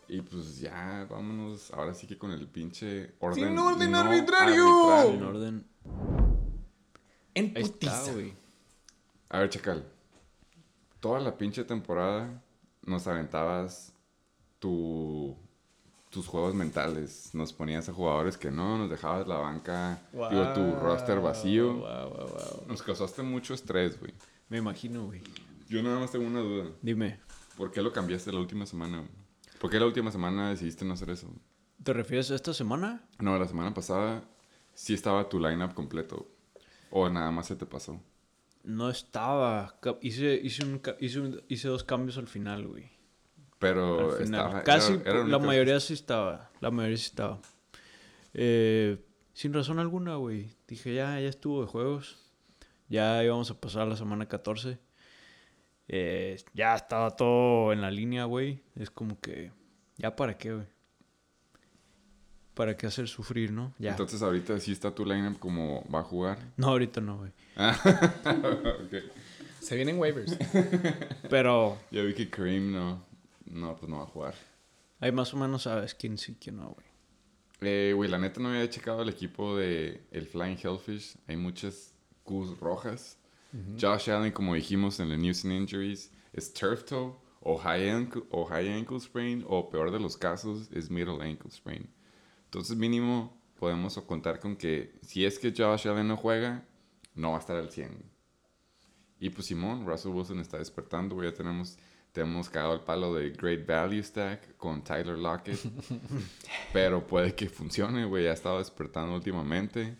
Y 0.10 0.22
pues 0.22 0.60
ya, 0.60 1.08
vámonos. 1.10 1.72
Ahora 1.72 1.94
sí 1.94 2.06
que 2.06 2.18
con 2.18 2.32
el 2.32 2.48
pinche 2.48 3.14
orden. 3.20 3.48
Sin 3.48 3.58
orden 3.58 3.92
no 3.92 3.98
arbitrario. 4.00 5.04
En 5.04 5.24
orden. 5.24 5.66
En 7.34 7.54
putiza. 7.54 8.12
A 9.30 9.40
ver, 9.40 9.50
Chacal. 9.50 9.84
Toda 11.00 11.20
la 11.20 11.38
pinche 11.38 11.64
temporada 11.64 12.44
nos 12.84 13.08
aventabas 13.08 13.94
tu, 14.60 15.36
tus 16.10 16.28
juegos 16.28 16.54
mentales. 16.56 17.30
Nos 17.34 17.54
ponías 17.54 17.88
a 17.90 17.94
jugadores 17.94 18.38
que 18.38 18.50
no, 18.52 18.78
nos 18.78 18.90
dejabas 18.90 19.28
la 19.28 19.38
banca, 19.38 20.02
digo, 20.12 20.54
tu 20.54 20.76
roster 20.76 21.20
vacío. 21.20 21.74
Wow, 21.74 22.10
wow, 22.10 22.28
wow. 22.28 22.68
Nos 22.68 22.82
causaste 22.82 23.22
mucho 23.24 23.54
estrés, 23.54 24.00
güey. 24.00 24.14
Me 24.50 24.58
imagino, 24.58 25.06
güey. 25.06 25.22
Yo 25.68 25.84
nada 25.84 26.00
más 26.00 26.12
tengo 26.12 26.26
una 26.26 26.40
duda. 26.40 26.72
Dime, 26.82 27.20
¿Por 27.58 27.72
qué 27.72 27.82
lo 27.82 27.92
cambiaste 27.92 28.32
la 28.32 28.40
última 28.40 28.66
semana? 28.66 29.00
güey? 29.00 29.10
¿Por 29.60 29.70
qué 29.70 29.80
la 29.80 29.86
última 29.88 30.12
semana 30.12 30.50
decidiste 30.50 30.86
no 30.86 30.94
hacer 30.94 31.10
eso? 31.10 31.28
¿te 31.84 31.94
refieres 31.94 32.30
a 32.32 32.36
esta 32.36 32.54
semana? 32.54 33.04
No, 33.20 33.38
la 33.40 33.48
semana 33.48 33.74
pasada 33.74 34.24
sí 34.74 34.94
estaba 34.94 35.30
tu 35.30 35.40
lineup 35.40 35.74
completo. 35.74 36.28
O 36.92 37.10
nada 37.10 37.32
más 37.32 37.48
se 37.48 37.56
te 37.56 37.66
pasó. 37.66 38.00
No 38.64 38.90
estaba. 38.90 39.78
Hice, 40.02 40.36
hice, 40.44 40.66
un, 40.66 40.82
hice, 41.00 41.20
un- 41.20 41.42
hice 41.48 41.68
dos 41.68 41.84
cambios 41.84 42.18
al 42.18 42.28
final, 42.28 42.68
güey. 42.68 42.90
Pero 43.60 44.12
Al 44.18 44.24
final. 44.26 44.42
estaba. 44.46 44.64
Casi, 44.64 44.94
era- 44.94 45.12
era 45.12 45.24
la 45.26 45.40
mayoría 45.40 45.80
sí 45.80 45.94
estaba. 45.94 46.50
La 46.62 46.70
mayoría 46.72 46.98
sí 46.98 47.06
estaba. 47.08 47.40
Eh, 48.34 49.04
sin 49.34 49.54
razón 49.54 49.80
alguna, 49.80 50.16
güey. 50.16 50.52
Dije, 50.68 50.94
ya, 50.94 51.20
ya 51.20 51.28
estuvo 51.30 51.62
de 51.62 51.68
juegos. 51.68 52.18
Ya 52.90 53.24
íbamos 53.24 53.50
a 53.52 53.60
pasar 53.60 53.88
la 53.88 53.96
semana 53.96 54.28
14. 54.28 54.78
Eh, 55.90 56.38
ya 56.54 56.76
estaba 56.76 57.12
todo 57.16 57.74
en 57.74 57.82
la 57.82 57.90
línea, 57.92 58.26
güey. 58.26 58.62
Es 58.76 58.90
como 58.92 59.20
que, 59.20 59.52
¿ya 59.98 60.16
para 60.16 60.38
qué, 60.38 60.54
güey? 60.54 60.68
¿Para 62.54 62.76
qué 62.76 62.88
hacer 62.88 63.08
sufrir, 63.08 63.52
no? 63.52 63.74
Ya. 63.78 63.92
Entonces 63.92 64.22
ahorita 64.22 64.60
sí 64.60 64.72
está 64.72 64.90
tu 64.94 65.06
lineup 65.06 65.38
como 65.40 65.84
va 65.94 66.00
a 66.00 66.04
jugar. 66.04 66.40
no, 66.58 66.68
ahorita 66.70 67.02
no, 67.02 67.18
güey. 67.20 67.32
Se 69.60 69.76
vienen 69.76 69.98
waivers. 70.00 70.38
Pero 71.30 71.78
Ya 71.92 72.02
vi 72.04 72.14
que 72.14 72.30
Kareem 72.30 72.72
no, 72.72 73.04
no, 73.52 73.76
pues 73.76 73.90
no 73.90 73.98
va 73.98 74.04
a 74.04 74.08
jugar. 74.08 74.36
ahí 75.00 75.12
más 75.12 75.34
o 75.34 75.38
menos 75.38 75.64
sabes 75.64 75.94
quién 75.94 76.18
sí, 76.18 76.38
quién 76.40 76.58
no, 76.58 76.70
güey. 76.70 76.88
Eh, 77.62 77.94
güey, 77.96 78.10
la 78.10 78.20
neta 78.20 78.40
no 78.40 78.50
había 78.50 78.70
checado 78.70 79.02
el 79.02 79.10
equipo 79.10 79.58
de 79.58 80.06
el 80.12 80.28
Flying 80.28 80.58
Hellfish. 80.62 81.18
Hay 81.28 81.38
muchas 81.38 81.94
Qs 82.24 82.60
rojas. 82.60 83.18
Josh 83.80 84.12
Allen, 84.12 84.32
como 84.32 84.54
dijimos 84.54 85.00
en 85.00 85.10
la 85.10 85.18
News 85.18 85.44
and 85.44 85.54
Injuries, 85.54 86.12
es 86.34 86.54
turf 86.54 86.84
toe 86.84 87.16
o 87.42 87.58
high, 87.58 87.90
ankle, 87.90 88.24
o 88.30 88.46
high 88.46 88.68
ankle 88.72 89.00
sprain 89.00 89.44
o 89.48 89.70
peor 89.70 89.90
de 89.90 90.00
los 90.00 90.18
casos 90.18 90.70
es 90.72 90.92
middle 90.92 91.24
ankle 91.24 91.50
sprain. 91.50 91.90
Entonces 92.46 92.78
mínimo 92.78 93.42
podemos 93.58 93.98
contar 94.00 94.40
con 94.40 94.56
que 94.56 95.00
si 95.02 95.26
es 95.26 95.40
que 95.40 95.54
Josh 95.56 95.88
Allen 95.88 96.08
no 96.08 96.18
juega, 96.18 96.66
no 97.16 97.32
va 97.32 97.38
a 97.38 97.40
estar 97.40 97.56
al 97.58 97.72
100. 97.72 97.88
güey. 97.90 98.18
Y 99.20 99.30
pues 99.30 99.48
Simón, 99.48 99.86
Russell 99.86 100.12
Wilson 100.12 100.40
está 100.40 100.58
despertando, 100.58 101.16
güey. 101.16 101.30
Ya 101.32 101.36
tenemos, 101.36 101.78
tenemos 102.18 102.50
cagado 102.50 102.74
el 102.74 102.80
palo 102.80 103.14
de 103.14 103.30
Great 103.30 103.68
Value 103.68 104.02
Stack 104.02 104.58
con 104.58 104.84
Tyler 104.84 105.20
Lockett. 105.20 105.60
Pero 106.74 107.06
puede 107.06 107.36
que 107.36 107.48
funcione, 107.48 108.06
güey. 108.06 108.26
Ha 108.26 108.34
estado 108.34 108.58
despertando 108.58 109.14
últimamente. 109.14 109.96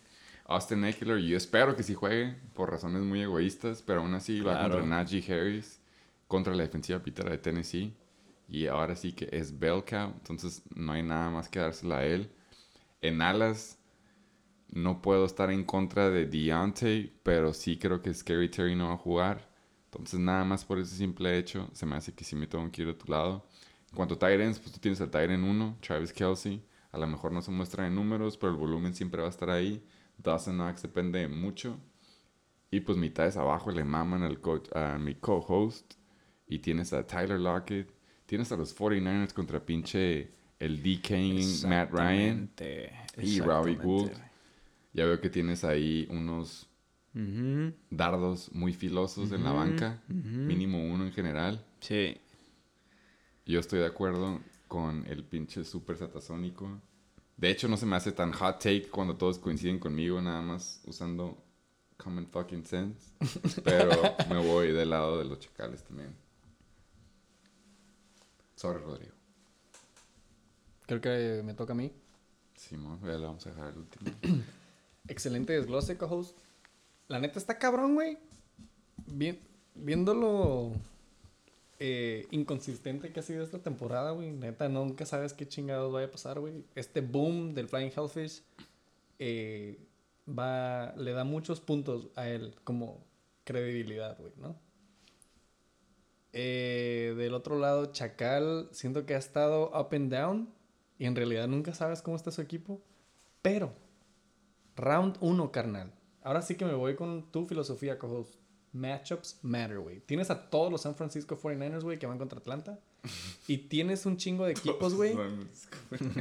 Austin 0.46 0.84
Eckler, 0.84 1.20
yo 1.20 1.38
espero 1.38 1.76
que 1.76 1.84
sí 1.84 1.94
juegue 1.94 2.36
por 2.56 2.72
razones 2.72 3.04
muy 3.04 3.22
egoístas, 3.22 3.84
pero 3.84 4.00
aún 4.00 4.16
así 4.16 4.40
va 4.40 4.62
contra 4.62 4.82
Najee 4.82 5.22
Harris, 5.32 5.80
contra 6.28 6.56
la 6.56 6.64
defensiva 6.64 7.04
pitera 7.04 7.30
de 7.30 7.38
Tennessee. 7.38 7.94
Y 8.48 8.66
ahora 8.66 8.96
sí 8.96 9.12
que 9.12 9.28
es 9.32 9.54
cow, 9.60 10.14
entonces 10.18 10.64
no 10.74 10.94
hay 10.94 11.04
nada 11.04 11.30
más 11.30 11.50
que 11.50 11.60
dársela 11.60 11.98
a 11.98 12.06
él. 12.06 12.32
En 13.02 13.22
alas, 13.22 13.78
no 14.70 15.02
puedo 15.04 15.26
estar 15.26 15.52
en 15.52 15.66
contra 15.66 16.10
de 16.10 16.26
Deontay, 16.26 17.14
pero 17.22 17.54
sí 17.54 17.78
creo 17.78 18.02
que 18.02 18.14
Scary 18.14 18.50
Terry 18.50 18.76
no 18.76 18.88
va 18.88 18.94
a 18.94 18.98
jugar. 18.98 19.47
Entonces, 19.98 20.20
nada 20.20 20.46
más 20.46 20.64
por 20.64 20.80
ese 20.80 20.96
simple 20.96 21.38
hecho, 21.38 21.70
se 21.74 21.86
me 21.86 21.96
hace 21.96 22.14
que 22.14 22.24
sí 22.24 22.36
me 22.36 22.48
tengo 22.48 22.72
que 22.72 22.84
ir 22.84 22.88
de 22.88 22.94
tu 22.94 23.12
lado. 23.12 23.48
En 23.90 23.96
cuanto 23.96 24.16
a 24.16 24.20
Tyrants, 24.20 24.60
pues 24.60 24.72
tú 24.72 24.80
tienes 24.80 25.02
al 25.02 25.10
Tyrant 25.10 25.44
1, 25.44 25.78
Travis 25.82 26.14
Kelsey. 26.14 26.64
A 26.92 26.98
lo 26.98 27.08
mejor 27.08 27.32
no 27.32 27.42
se 27.42 27.52
muestra 27.52 27.88
en 27.88 27.96
números, 27.96 28.38
pero 28.38 28.52
el 28.52 28.58
volumen 28.58 28.94
siempre 28.94 29.22
va 29.22 29.28
a 29.28 29.32
estar 29.32 29.50
ahí. 29.50 29.84
Dawson 30.18 30.56
Knox 30.56 30.84
depende 30.84 31.28
mucho. 31.28 31.80
Y 32.70 32.82
pues 32.82 32.98
mitades 32.98 33.38
abajo 33.38 33.72
le 33.72 33.84
maman 33.84 34.24
al 34.24 34.40
coach, 34.40 34.70
a 34.76 34.98
mi 34.98 35.16
co-host. 35.16 35.96
Y 36.48 36.60
tienes 36.60 36.94
a 36.94 37.06
Tyler 37.06 37.40
Lockett. 37.40 37.92
Tienes 38.26 38.52
a 38.52 38.58
los 38.58 38.78
49ers 38.78 39.34
contra 39.34 39.66
pinche 39.66 40.32
el 40.60 40.82
DKing 40.82 41.68
Matt 41.68 41.92
Ryan. 41.92 42.52
Y 43.18 43.40
Robbie 43.40 43.76
Gould. 43.76 44.12
Ya 44.94 45.06
veo 45.06 45.20
que 45.20 45.30
tienes 45.30 45.64
ahí 45.64 46.08
unos 46.10 46.67
dardos 47.90 48.52
muy 48.54 48.74
filosos 48.74 49.32
en 49.32 49.44
la 49.44 49.52
banca. 49.52 50.02
Mínimo 50.08 50.84
uno 50.84 51.06
en 51.06 51.12
general. 51.12 51.66
Sí. 51.80 52.18
Yo 53.46 53.60
estoy 53.60 53.80
de 53.80 53.86
acuerdo 53.86 54.42
con 54.68 55.06
el 55.08 55.24
pinche 55.24 55.64
super 55.64 55.98
satasónico. 55.98 56.82
De 57.38 57.50
hecho, 57.50 57.68
no 57.68 57.78
se 57.78 57.86
me 57.86 57.96
hace 57.96 58.12
tan 58.12 58.32
hot 58.32 58.58
take 58.58 58.90
cuando 58.90 59.16
todos 59.16 59.38
coinciden 59.38 59.80
conmigo, 59.80 60.22
nada 60.22 60.42
más 60.42 60.82
usando 60.86 61.38
common 61.98 62.28
fucking 62.28 62.66
sense. 62.66 63.12
Pero 63.64 63.92
me 64.30 64.38
voy 64.46 64.72
del 64.72 64.90
lado 64.90 65.20
de 65.20 65.26
los 65.26 65.40
chacales 65.40 65.84
también. 65.84 66.16
Sobre 68.56 68.80
Rodrigo. 68.80 69.14
Creo 70.88 71.02
que 71.02 71.42
me 71.44 71.54
toca 71.54 71.74
a 71.74 71.76
mí. 71.76 71.92
Simón, 72.56 73.00
ya 73.02 73.18
le 73.18 73.26
vamos 73.26 73.46
a 73.46 73.50
dejar 73.52 73.70
el 73.72 73.78
último. 73.78 74.12
Excelente 75.08 75.54
desglose, 75.54 75.98
co-host. 75.98 76.38
La 77.08 77.20
neta 77.20 77.40
está 77.40 77.58
cabrón, 77.58 77.96
güey. 77.96 78.18
Bien, 79.06 79.40
viéndolo 79.76 80.74
eh, 81.80 82.28
inconsistente 82.32 83.12
que 83.14 83.20
ha 83.20 83.24
sido 83.24 83.44
esta 83.44 83.60
temporada, 83.60 84.12
güey. 84.12 84.32
Neta, 84.32 84.68
nunca 84.68 85.06
sabes 85.06 85.34
qué 85.34 85.48
chingados 85.48 85.92
vaya 85.94 86.08
a 86.08 86.12
pasar, 86.12 86.40
güey. 86.40 86.66
Este 86.76 87.02
boom 87.02 87.54
del 87.54 87.70
Flying 87.70 87.92
Hellfish 87.96 88.44
eh, 89.20 89.80
va, 90.28 90.94
le 90.98 91.12
da 91.14 91.24
muchos 91.24 91.62
puntos 91.62 92.10
a 92.16 92.28
él 92.28 92.56
como 92.64 93.04
credibilidad, 93.44 94.18
güey, 94.20 94.34
¿no? 94.38 94.56
Eh, 96.34 97.16
del 97.18 97.34
otro 97.34 97.58
lado, 97.58 97.88
Chacal, 97.88 98.68
siento 98.72 99.06
que 99.06 99.16
ha 99.16 99.18
estado 99.18 99.70
up 99.70 99.90
and 99.96 100.12
down 100.12 100.50
y 101.00 101.06
en 101.06 101.16
realidad 101.16 101.48
nunca 101.48 101.74
sabes 101.74 102.02
cómo 102.02 102.18
está 102.18 102.32
su 102.32 102.42
equipo. 102.42 102.82
Pero, 103.42 103.74
round 104.76 105.18
1, 105.22 105.52
carnal. 105.52 105.97
Ahora 106.28 106.42
sí 106.42 106.56
que 106.56 106.66
me 106.66 106.74
voy 106.74 106.94
con 106.96 107.32
tu 107.32 107.46
filosofía, 107.46 107.98
co-host. 107.98 108.36
Matchups 108.74 109.40
matter, 109.44 109.80
güey. 109.80 110.02
Tienes 110.02 110.30
a 110.30 110.50
todos 110.50 110.70
los 110.70 110.82
San 110.82 110.94
Francisco 110.94 111.38
49ers, 111.38 111.84
güey, 111.84 111.98
que 111.98 112.06
van 112.06 112.18
contra 112.18 112.40
Atlanta. 112.40 112.82
Y 113.48 113.60
tienes 113.60 114.06
un 114.06 114.18
chingo 114.18 114.46
de 114.46 114.52
equipos, 114.52 114.94
güey, 114.94 115.16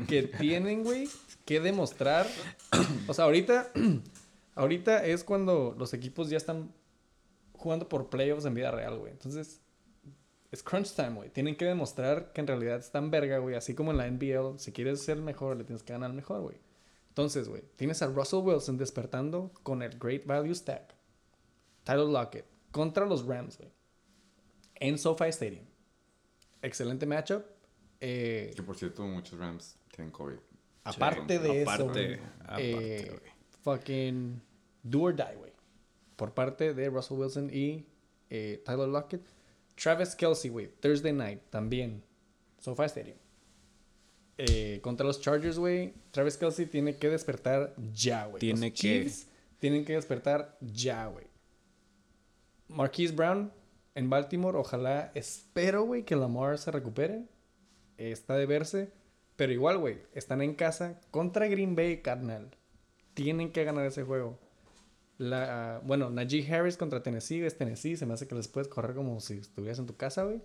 que 0.07 0.23
tienen, 0.23 0.85
güey, 0.85 1.09
que 1.45 1.59
demostrar. 1.59 2.29
O 3.09 3.15
sea, 3.15 3.25
ahorita, 3.25 3.73
ahorita 4.55 5.05
es 5.05 5.25
cuando 5.25 5.75
los 5.77 5.93
equipos 5.93 6.31
ya 6.31 6.37
están 6.37 6.73
jugando 7.55 7.89
por 7.89 8.09
playoffs 8.09 8.45
en 8.45 8.55
vida 8.55 8.71
real, 8.71 9.01
güey. 9.01 9.11
Entonces, 9.11 9.61
es 10.53 10.63
crunch 10.63 10.95
time, 10.95 11.15
güey. 11.15 11.31
Tienen 11.31 11.57
que 11.57 11.65
demostrar 11.65 12.33
que 12.33 12.43
en 12.43 12.47
realidad 12.47 12.79
están 12.79 13.11
verga, 13.11 13.39
güey. 13.39 13.57
Así 13.57 13.75
como 13.75 13.91
en 13.91 13.97
la 13.97 14.09
NBL, 14.09 14.61
si 14.61 14.71
quieres 14.71 15.03
ser 15.03 15.17
el 15.17 15.25
mejor, 15.25 15.57
le 15.57 15.65
tienes 15.65 15.83
que 15.83 15.93
ganar 15.93 16.11
al 16.11 16.17
mejor, 16.17 16.43
güey. 16.43 16.66
Entonces, 17.17 17.49
güey, 17.49 17.63
tienes 17.77 18.03
a 18.03 18.09
Russell 18.09 18.41
Wilson 18.41 18.77
despertando 18.77 19.51
con 19.63 19.81
el 19.81 19.99
Great 19.99 20.27
Value 20.27 20.55
Stack. 20.55 20.95
Tyler 21.83 22.05
Lockett 22.05 22.45
contra 22.71 23.07
los 23.07 23.25
Rams, 23.25 23.57
güey. 23.57 23.71
En 24.75 24.99
SoFi 24.99 25.29
Stadium. 25.31 25.65
Excelente 26.61 27.07
matchup. 27.07 27.43
Eh, 28.03 28.53
Que 28.55 28.63
por 28.63 28.77
cierto, 28.77 29.07
muchos 29.07 29.39
Rams 29.39 29.79
tienen 29.91 30.13
COVID. 30.13 30.37
aparte 30.85 31.39
de 31.39 31.63
eso, 31.63 31.71
aparte, 31.71 32.21
eh, 32.59 33.19
fucking 33.63 34.43
do 34.83 35.01
or 35.01 35.17
die, 35.17 35.37
güey. 35.39 35.53
Por 36.17 36.35
parte 36.35 36.75
de 36.75 36.91
Russell 36.91 37.17
Wilson 37.17 37.49
y 37.51 37.87
eh, 38.29 38.63
Tyler 38.63 38.89
Lockett. 38.89 39.23
Travis 39.75 40.15
Kelsey, 40.15 40.51
güey. 40.51 40.69
Thursday 40.81 41.15
night 41.15 41.41
también. 41.49 42.03
SoFi 42.59 42.85
Stadium. 42.85 43.17
Eh, 44.39 44.81
contra 44.83 45.07
los 45.07 45.21
Chargers, 45.21 45.59
güey. 45.59 45.95
Travis 46.11 46.37
Kelsey 46.37 46.67
tiene 46.67 46.97
que 46.97 47.09
despertar 47.09 47.75
ya, 47.93 48.27
güey. 48.27 48.41
Tiene 48.41 48.71
Los 48.71 48.81
que. 48.81 48.89
Chiefs 48.89 49.29
tienen 49.59 49.85
que 49.85 49.95
despertar 49.95 50.57
ya, 50.61 51.07
güey. 51.07 51.27
Marquise 52.69 53.15
Brown 53.15 53.53
en 53.95 54.11
Baltimore. 54.11 54.59
Ojalá, 54.59 55.11
espero, 55.15 55.85
güey, 55.85 56.05
que 56.05 56.17
Lamar 56.17 56.59
se 56.59 56.71
recupere. 56.71 57.25
Está 57.97 58.37
de 58.37 58.47
verse. 58.47 58.93
Pero 59.37 59.53
igual, 59.53 59.79
güey, 59.79 59.99
están 60.15 60.41
en 60.43 60.55
casa 60.55 61.01
contra 61.11 61.47
Green 61.47 61.77
Bay, 61.77 62.01
carnal. 62.01 62.57
Tienen 63.15 63.53
que 63.53 63.65
ganar 63.65 63.87
ese 63.87 64.03
juego. 64.03 64.39
La, 65.19 65.81
bueno, 65.85 66.11
Najee 66.11 66.47
Harris 66.53 66.77
contra 66.77 67.03
Tennessee 67.03 67.45
es 67.45 67.57
Tennessee. 67.57 67.97
Se 67.97 68.07
me 68.07 68.15
hace 68.15 68.29
que 68.29 68.35
les 68.35 68.49
puedes 68.49 68.69
correr 68.69 68.95
como 68.95 69.21
si 69.21 69.39
estuvieras 69.39 69.79
en 69.79 69.87
tu 69.87 69.97
casa, 69.97 70.25
güey. 70.25 70.43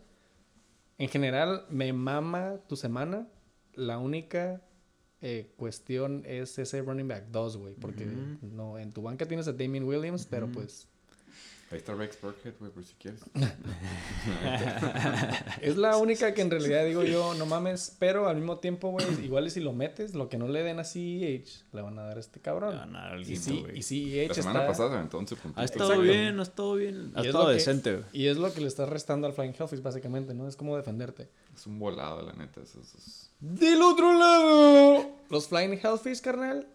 En 0.97 1.09
general, 1.09 1.65
me 1.69 1.91
mama 1.93 2.59
tu 2.67 2.75
semana. 2.75 3.27
La 3.75 3.97
única 3.97 4.61
eh, 5.21 5.51
cuestión 5.57 6.23
es 6.25 6.57
ese 6.59 6.81
running 6.81 7.07
back 7.07 7.25
2, 7.31 7.57
güey. 7.57 7.73
Porque 7.75 8.05
no, 8.41 8.77
en 8.77 8.91
tu 8.91 9.01
banca 9.01 9.25
tienes 9.27 9.47
a 9.47 9.53
Damien 9.53 9.83
Williams, 9.83 10.25
pero 10.29 10.47
pues 10.51 10.87
Ahí 11.71 11.77
está 11.77 11.95
Rex 11.95 12.19
Burkhead, 12.21 12.55
güey, 12.59 12.69
por 12.69 12.83
si 12.83 12.93
quieres. 12.95 13.21
es 15.61 15.77
la 15.77 15.95
única 15.95 16.33
que 16.33 16.41
en 16.41 16.51
realidad 16.51 16.85
digo 16.85 17.03
yo, 17.03 17.33
no 17.35 17.45
mames. 17.45 17.95
Pero 17.97 18.27
al 18.27 18.35
mismo 18.35 18.59
tiempo, 18.59 18.89
güey, 18.91 19.05
igual 19.23 19.49
si 19.49 19.61
lo 19.61 19.71
metes, 19.71 20.13
lo 20.13 20.27
que 20.27 20.37
no 20.37 20.49
le 20.49 20.63
den 20.63 20.79
a 20.79 20.83
CEH, 20.83 21.63
le 21.71 21.81
van 21.81 21.97
a 21.97 22.03
dar 22.03 22.17
a 22.17 22.19
este 22.19 22.41
cabrón. 22.41 22.71
Le 22.73 22.79
van 22.79 22.95
a 22.97 23.01
dar 23.03 23.13
al 23.13 23.21
y, 23.21 23.37
sí, 23.37 23.63
y 23.73 23.83
CEH 23.83 24.27
La 24.27 24.33
semana 24.33 24.59
está- 24.61 24.67
pasada, 24.67 24.99
entonces, 25.01 25.37
Ha 25.55 25.63
estado 25.63 25.91
Exacto. 25.93 26.01
bien, 26.11 26.39
ha 26.39 26.43
estado 26.43 26.75
bien. 26.75 27.11
Ha 27.15 27.19
y 27.19 27.21
es 27.21 27.27
estado 27.27 27.43
lo 27.45 27.49
que- 27.49 27.55
decente, 27.55 27.93
güey. 27.93 28.05
Y 28.11 28.27
es 28.27 28.35
lo 28.37 28.53
que 28.53 28.59
le 28.61 28.67
estás 28.67 28.89
restando 28.89 29.27
al 29.27 29.33
Flying 29.33 29.53
Hellfish, 29.57 29.81
básicamente, 29.81 30.33
¿no? 30.33 30.47
Es 30.49 30.57
como 30.57 30.75
defenderte. 30.75 31.29
Es 31.53 31.67
un 31.67 31.79
volado, 31.79 32.21
la 32.21 32.33
neta. 32.33 32.61
Eso, 32.61 32.81
eso 32.81 32.97
es- 32.97 33.29
Del 33.39 33.81
otro 33.81 34.13
lado, 34.17 35.09
los 35.29 35.47
Flying 35.47 35.79
Hellfish, 35.81 36.21
carnal. 36.21 36.67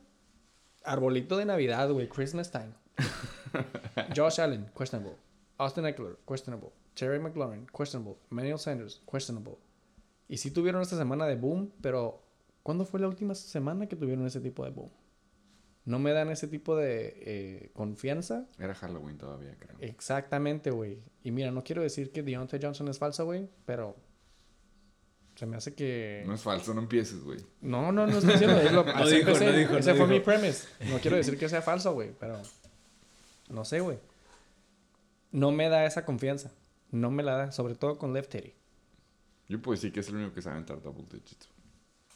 Arbolito 0.85 1.37
de 1.37 1.45
Navidad, 1.45 1.91
güey. 1.91 2.09
Christmas 2.09 2.51
time. 2.51 2.73
Josh 4.17 4.41
Allen, 4.41 4.67
questionable. 4.77 5.17
Austin 5.59 5.87
Eckler, 5.87 6.17
questionable. 6.27 6.71
Terry 6.95 7.19
McLaurin, 7.19 7.67
questionable. 7.77 8.17
Emmanuel 8.31 8.59
Sanders, 8.59 9.01
questionable. 9.11 9.57
Y 10.29 10.37
sí 10.39 10.51
tuvieron 10.51 10.83
esta 10.83 10.97
semana 10.97 11.27
de 11.27 11.37
boom, 11.37 11.73
pero 11.81 12.23
¿cuándo 12.63 12.85
fue 12.85 13.01
la 13.01 13.09
última 13.09 13.35
semana 13.35 13.87
que 13.89 13.97
tuvieron 13.97 14.27
ese 14.27 14.41
tipo 14.41 14.65
de 14.65 14.71
boom? 14.71 14.91
no 15.85 16.01
me 16.01 16.11
dan 16.11 16.31
ese 16.31 16.49
tipo 16.49 16.75
de 16.77 17.15
eh, 17.21 17.71
confianza. 17.73 18.45
Era 18.59 18.75
Halloween 18.75 19.19
todavía, 19.19 19.55
creo. 19.57 19.77
Exactamente, 19.79 20.73
güey. 20.73 20.99
Y 21.23 21.31
mira, 21.31 21.53
no 21.53 21.63
quiero 21.63 21.81
decir 21.81 22.11
que 22.11 22.25
Deontay 22.25 22.59
Johnson 22.61 22.89
es 22.89 22.99
falsa, 22.99 23.23
güey, 23.23 23.49
pero 23.67 23.95
se 25.37 25.47
me 25.47 25.57
hace 25.57 25.75
que... 25.75 26.25
No 26.27 26.35
es 26.35 26.41
falso, 26.43 26.75
no 26.75 26.81
empieces, 26.81 27.23
güey. 27.23 27.39
No, 27.61 27.93
no, 27.93 28.07
no 28.07 28.19
estoy 28.19 28.33
diciendo. 28.33 28.57
Es 28.59 28.73
lo, 28.73 28.83
No 28.85 28.93
así 28.95 29.17
dijo, 29.17 29.29
empecé. 29.29 29.45
no 29.47 29.53
dijo, 29.57 29.77
Ese 29.77 29.91
no 29.93 29.97
fue 29.99 30.07
dijo. 30.07 30.19
mi 30.19 30.21
premise. 30.21 30.67
No 30.91 30.99
quiero 30.99 31.17
decir 31.17 31.39
que 31.39 31.49
sea 31.49 31.63
falso, 31.63 31.93
güey, 31.93 32.11
pero... 32.19 32.41
No 33.49 33.65
sé, 33.65 33.79
güey. 33.81 33.99
No 35.31 35.53
me 35.53 35.69
da 35.69 35.85
esa 35.87 36.05
confianza. 36.05 36.51
No 36.91 37.11
me 37.11 37.23
la 37.23 37.37
da, 37.37 37.53
sobre 37.53 37.75
todo 37.75 37.99
con 37.99 38.13
Left 38.13 38.31
Teddy. 38.31 38.55
Yo 39.49 39.61
puedo 39.63 39.77
decir 39.77 39.93
que 39.93 40.01
es 40.01 40.09
el 40.09 40.17
único 40.17 40.35
que 40.35 40.43
sabe 40.43 40.55
aventar 40.57 40.83
double 40.83 41.05
digits. 41.11 41.49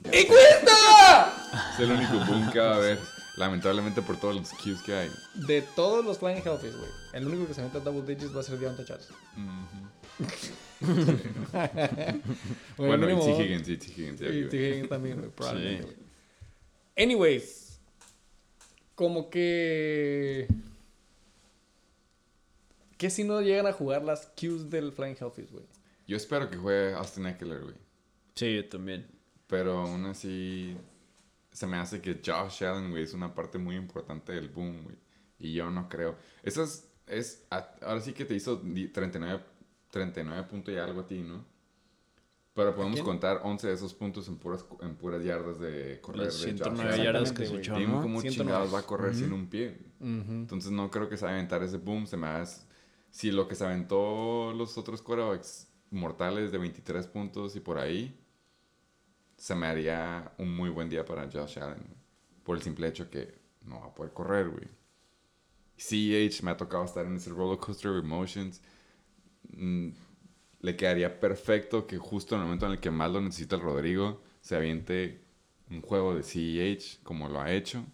¡Y 0.00 0.26
cuesta! 0.26 1.34
Es 1.74 1.80
el 1.80 1.92
único 1.92 2.12
boom 2.24 2.50
que 2.50 2.58
va 2.58 2.72
a 2.72 2.76
haber. 2.76 2.98
Lamentablemente 3.40 4.02
por 4.02 4.18
todos 4.20 4.36
los 4.36 4.50
cues 4.52 4.82
que 4.82 4.92
hay. 4.94 5.10
De 5.34 5.62
todos 5.62 6.04
los 6.04 6.18
Flying 6.18 6.42
Hellfish, 6.44 6.76
güey. 6.76 6.90
El 7.14 7.26
único 7.26 7.46
que 7.46 7.54
se 7.54 7.62
mete 7.62 7.78
a 7.78 7.80
double 7.80 8.02
digits 8.02 8.36
va 8.36 8.40
a 8.40 8.42
ser 8.42 8.58
Deontay. 8.58 8.84
Güey, 12.76 12.88
Bueno, 12.88 13.08
y 13.08 13.14
mínimo- 13.14 13.24
T. 13.24 13.42
Higgins, 13.42 13.68
y 13.68 13.76
T. 13.76 13.86
Higgins. 13.86 14.20
Y 14.20 14.24
T. 14.24 14.46
güey. 14.46 14.70
Higgins 14.72 14.88
también, 14.88 15.18
güey, 15.18 15.30
probablemente, 15.30 15.82
Sí. 15.88 15.94
güey. 15.94 17.04
Anyways. 17.06 17.80
Como 18.94 19.30
que... 19.30 20.46
Que 22.98 23.08
si 23.08 23.24
no 23.24 23.40
llegan 23.40 23.66
a 23.66 23.72
jugar 23.72 24.04
las 24.04 24.26
Qs 24.36 24.68
del 24.68 24.92
Flying 24.92 25.16
Hellfish, 25.18 25.50
güey. 25.50 25.64
Yo 26.06 26.16
espero 26.18 26.50
que 26.50 26.58
juegue 26.58 26.92
Austin 26.94 27.26
Eckler, 27.26 27.62
güey. 27.62 27.74
Sí, 28.34 28.54
yo 28.56 28.68
también. 28.68 29.06
Pero 29.46 29.78
aún 29.78 30.04
así, 30.06 30.76
se 31.52 31.66
me 31.66 31.76
hace 31.76 32.00
que 32.00 32.20
Josh 32.24 32.64
Allen, 32.64 32.90
güey, 32.90 33.02
es 33.04 33.14
una 33.14 33.34
parte 33.34 33.58
muy 33.58 33.76
importante 33.76 34.32
del 34.32 34.48
boom, 34.48 34.84
güey. 34.84 34.96
Y 35.38 35.54
yo 35.54 35.70
no 35.70 35.88
creo. 35.88 36.16
Eso 36.42 36.62
es, 36.62 36.88
es 37.06 37.46
a- 37.50 37.74
ahora 37.82 38.00
sí 38.00 38.12
que 38.12 38.24
te 38.24 38.34
hizo 38.34 38.56
di- 38.56 38.88
39, 38.88 39.42
39 39.90 40.42
puntos 40.44 40.72
y 40.74 40.76
algo 40.78 41.00
a 41.00 41.06
ti, 41.06 41.20
¿no? 41.22 41.44
Pero 42.52 42.74
podemos 42.74 43.00
contar 43.02 43.40
11 43.44 43.68
de 43.68 43.74
esos 43.74 43.94
puntos 43.94 44.26
en 44.28 44.36
puras, 44.36 44.64
en 44.82 44.96
puras 44.96 45.22
yardas 45.24 45.58
de 45.60 46.00
correr 46.02 46.24
Las 46.26 46.34
de 46.34 46.50
Josh 46.50 46.56
109 46.58 46.92
Allen. 46.92 47.04
yardas 47.04 47.32
que 47.32 47.46
se 47.46 47.56
echó, 47.56 47.74
Dime 47.76 47.92
¿no? 47.94 48.02
cómo 48.02 48.20
109. 48.20 48.30
chingados 48.36 48.74
va 48.74 48.80
a 48.80 48.86
correr 48.86 49.14
sin 49.14 49.32
un 49.32 49.46
pie. 49.48 49.78
Entonces 50.00 50.70
no 50.70 50.90
creo 50.90 51.08
que 51.08 51.16
se 51.16 51.24
va 51.24 51.30
a 51.30 51.34
aventar 51.34 51.62
ese 51.62 51.78
boom. 51.78 52.06
Se 52.06 52.16
me 52.16 52.26
hace... 52.26 52.66
Si 53.10 53.30
lo 53.30 53.48
que 53.48 53.54
se 53.54 53.64
aventó 53.64 54.52
los 54.52 54.76
otros 54.78 55.00
quarterbacks 55.02 55.68
mortales 55.90 56.52
de 56.52 56.58
23 56.58 57.06
puntos 57.08 57.56
y 57.56 57.60
por 57.60 57.78
ahí, 57.78 58.19
se 59.40 59.54
me 59.54 59.66
haría 59.66 60.34
un 60.36 60.54
muy 60.54 60.68
buen 60.68 60.90
día 60.90 61.02
para 61.02 61.22
Josh 61.22 61.58
Allen. 61.58 61.82
Por 62.44 62.58
el 62.58 62.62
simple 62.62 62.86
hecho 62.88 63.08
que 63.08 63.40
no 63.62 63.80
va 63.80 63.86
a 63.86 63.94
poder 63.94 64.12
correr, 64.12 64.50
güey. 64.50 64.68
CH 65.78 66.42
me 66.42 66.50
ha 66.50 66.58
tocado 66.58 66.84
estar 66.84 67.06
en 67.06 67.16
ese 67.16 67.30
roller 67.30 67.58
coaster 67.58 67.90
of 67.90 68.04
emotions. 68.04 68.60
Mm, 69.48 69.92
le 70.60 70.76
quedaría 70.76 71.18
perfecto 71.18 71.86
que 71.86 71.96
justo 71.96 72.34
en 72.34 72.42
el 72.42 72.46
momento 72.48 72.66
en 72.66 72.72
el 72.72 72.80
que 72.80 72.90
más 72.90 73.10
lo 73.10 73.22
necesita 73.22 73.56
el 73.56 73.62
Rodrigo, 73.62 74.22
se 74.42 74.56
aviente 74.56 75.24
un 75.70 75.80
juego 75.80 76.14
de 76.14 76.22
CEH 76.22 77.00
como 77.02 77.30
lo 77.30 77.40
ha 77.40 77.50
hecho. 77.50 77.86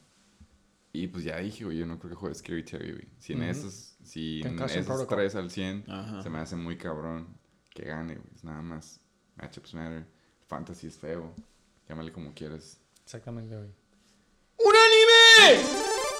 Y 0.92 1.06
pues 1.06 1.22
ya 1.22 1.38
dije, 1.38 1.64
güey, 1.64 1.78
yo 1.78 1.86
no 1.86 2.00
creo 2.00 2.10
que 2.10 2.16
juegue 2.16 2.34
Scary 2.34 2.64
Terry, 2.64 2.90
güey. 2.90 3.08
Si 3.20 3.34
en 3.34 3.44
esos, 3.44 3.96
si 4.02 4.42
en 4.42 4.58
esos 4.60 5.06
tres 5.06 5.36
al 5.36 5.48
100, 5.48 5.84
Ajá. 5.86 6.22
se 6.24 6.28
me 6.28 6.38
hace 6.38 6.56
muy 6.56 6.76
cabrón 6.76 7.38
que 7.70 7.84
gane, 7.84 8.16
güey. 8.16 8.30
Nada 8.42 8.62
más. 8.62 9.00
Matchups 9.36 9.74
matter. 9.74 10.15
Fantasy 10.48 10.86
es 10.86 10.96
feo. 10.96 11.32
Llámale 11.88 12.12
como 12.12 12.32
quieras. 12.34 12.78
Exactamente, 13.04 13.56
güey. 13.56 13.68
¡Un 14.58 14.74
anime! 14.74 15.68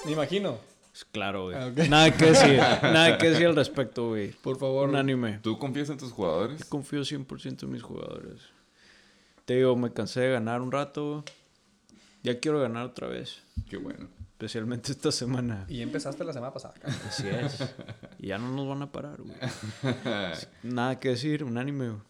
Me 0.05 0.11
imagino. 0.11 0.57
Es 0.93 1.05
claro, 1.05 1.45
güey. 1.45 1.55
Ah. 1.55 1.71
Nada 1.89 2.15
que 2.15 2.25
decir. 2.25 2.57
Nada 2.81 3.17
que 3.17 3.29
decir 3.29 3.47
al 3.47 3.55
respecto, 3.55 4.09
güey. 4.09 4.31
Por 4.31 4.57
favor. 4.57 4.89
Un 4.89 4.95
anime. 4.95 5.39
¿Tú 5.43 5.57
confías 5.59 5.89
en 5.89 5.97
tus 5.97 6.11
jugadores? 6.11 6.59
Yo 6.59 6.69
confío 6.69 7.01
100% 7.01 7.63
en 7.63 7.71
mis 7.71 7.83
jugadores. 7.83 8.41
Te 9.45 9.55
digo, 9.55 9.75
me 9.75 9.93
cansé 9.93 10.21
de 10.21 10.31
ganar 10.31 10.61
un 10.61 10.71
rato. 10.71 11.23
Ya 12.23 12.39
quiero 12.39 12.59
ganar 12.59 12.85
otra 12.85 13.07
vez. 13.07 13.43
Qué 13.69 13.77
bueno. 13.77 14.07
Especialmente 14.31 14.91
esta 14.91 15.11
semana. 15.11 15.65
Y 15.67 15.81
empezaste 15.81 16.23
la 16.23 16.33
semana 16.33 16.53
pasada. 16.53 16.73
cara. 16.75 16.93
Así 17.07 17.27
es. 17.27 17.63
Y 18.19 18.27
ya 18.27 18.37
no 18.37 18.49
nos 18.49 18.67
van 18.67 18.81
a 18.81 18.91
parar, 18.91 19.19
güey. 19.21 19.35
Nada 20.63 20.99
que 20.99 21.09
decir, 21.09 21.43
un 21.43 21.57
anime, 21.57 21.89
güey. 21.89 22.01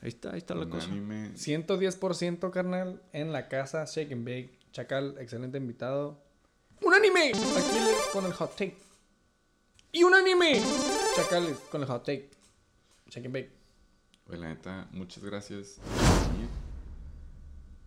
Ahí 0.00 0.08
está, 0.10 0.30
ahí 0.32 0.38
está 0.38 0.54
la 0.54 0.68
cosa. 0.68 0.86
anime. 0.86 1.32
110% 1.34 2.50
carnal 2.50 3.02
en 3.12 3.32
la 3.32 3.48
casa 3.48 3.84
Shake 3.84 4.12
and 4.12 4.24
Bake. 4.24 4.58
Chacal, 4.72 5.16
excelente 5.18 5.58
invitado. 5.58 6.22
¡Un 6.82 6.94
anime! 6.94 7.30
Aquiles 7.32 7.96
con 8.12 8.24
el 8.26 8.32
hot 8.32 8.52
take. 8.52 8.76
¡Y 9.90 10.04
un 10.04 10.14
anime! 10.14 10.62
Chacal 11.16 11.56
con 11.70 11.80
el 11.82 11.88
hot 11.88 12.04
take. 12.04 12.30
Shake 13.10 13.24
and 13.26 13.34
Bake. 13.34 13.50
Pues 14.24 14.38
la 14.38 14.48
neta, 14.48 14.86
muchas 14.92 15.24
gracias. 15.24 15.78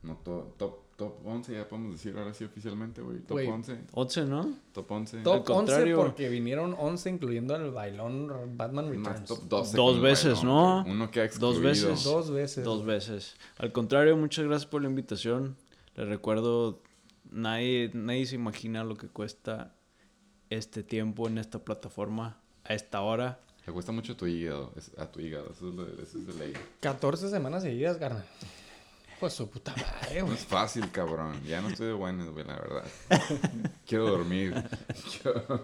No, 0.03 0.17
to- 0.17 0.55
top, 0.57 0.79
top 0.95 1.25
11, 1.25 1.53
ya 1.53 1.67
podemos 1.67 1.93
decir 1.93 2.15
ahora 2.17 2.33
sí 2.33 2.43
oficialmente, 2.43 3.01
güey. 3.01 3.19
Top 3.19 3.31
Güey. 3.31 3.47
11. 3.47 3.79
11, 3.93 4.25
¿no? 4.25 4.53
Top 4.73 4.91
11. 4.91 5.17
Top 5.23 5.33
11 5.37 5.53
contrario. 5.53 5.97
porque 5.97 6.29
vinieron 6.29 6.75
11 6.77 7.09
incluyendo 7.09 7.55
el 7.55 7.71
bailón 7.71 8.27
Batman 8.57 8.85
Más 9.01 9.21
Returns. 9.21 9.27
top 9.27 9.43
12. 9.49 9.77
Dos 9.77 9.93
con 9.93 10.01
veces, 10.03 10.33
Bailón, 10.35 10.45
¿no? 10.45 10.81
güey. 10.83 10.93
Uno 10.95 11.11
que 11.11 11.19
ha 11.21 11.23
Dos 11.23 11.31
excluido. 11.57 11.61
veces. 11.61 12.03
Dos 12.03 12.31
veces. 12.31 12.63
Dos 12.63 12.85
veces. 12.85 13.35
Al 13.57 13.71
contrario, 13.71 14.15
muchas 14.17 14.45
gracias 14.45 14.69
por 14.69 14.81
la 14.83 14.89
invitación. 14.89 15.55
Les 15.95 16.07
recuerdo, 16.07 16.81
nadie, 17.31 17.89
nadie 17.93 18.25
se 18.25 18.35
imagina 18.35 18.83
lo 18.83 18.95
que 18.95 19.07
cuesta 19.07 19.73
este 20.49 20.83
tiempo 20.83 21.27
en 21.27 21.37
esta 21.37 21.59
plataforma 21.59 22.37
a 22.63 22.73
esta 22.73 23.01
hora. 23.01 23.39
Le 23.65 23.73
cuesta 23.73 23.91
mucho 23.91 24.13
a 24.13 24.17
tu 24.17 24.25
hígado. 24.27 24.71
es- 24.75 24.91
a 24.97 25.11
tu 25.11 25.19
hígado. 25.19 25.49
Eso 25.51 25.69
es, 25.69 25.75
lo 25.75 25.85
de, 25.85 26.03
eso 26.03 26.17
es 26.17 26.27
de 26.27 26.33
ley. 26.33 26.53
14 26.79 27.29
semanas 27.29 27.63
seguidas, 27.63 27.97
carnal. 27.97 28.25
Pues 29.21 29.33
su 29.33 29.49
puta 29.49 29.73
madre, 29.77 30.21
güey. 30.23 30.33
es 30.33 30.45
fácil, 30.47 30.91
cabrón. 30.91 31.41
Ya 31.45 31.61
no 31.61 31.69
estoy 31.69 31.87
de 31.87 31.93
buenas, 31.93 32.27
güey, 32.29 32.43
la 32.45 32.55
verdad. 32.55 32.83
Quiero 33.87 34.07
dormir. 34.09 34.53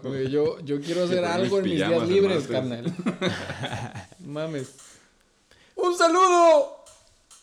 Güey, 0.04 0.30
Yo, 0.30 0.60
yo 0.62 0.80
quiero 0.80 1.04
hacer 1.06 1.26
algo 1.26 1.58
en 1.58 1.64
mis 1.66 1.74
días 1.76 2.08
libres, 2.08 2.48
carnal. 2.48 2.94
Mames. 4.20 4.76
¡Un 5.76 5.98
saludo! 5.98 6.84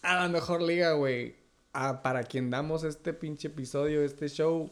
A 0.02 0.15
la 0.15 0.28
mejor 0.28 0.62
liga, 0.62 0.93
güey. 0.93 1.36
A- 1.73 2.01
para 2.02 2.23
quien 2.23 2.49
damos 2.51 2.84
este 2.84 3.12
pinche 3.12 3.49
episodio, 3.49 4.02
este 4.05 4.28
show. 4.28 4.70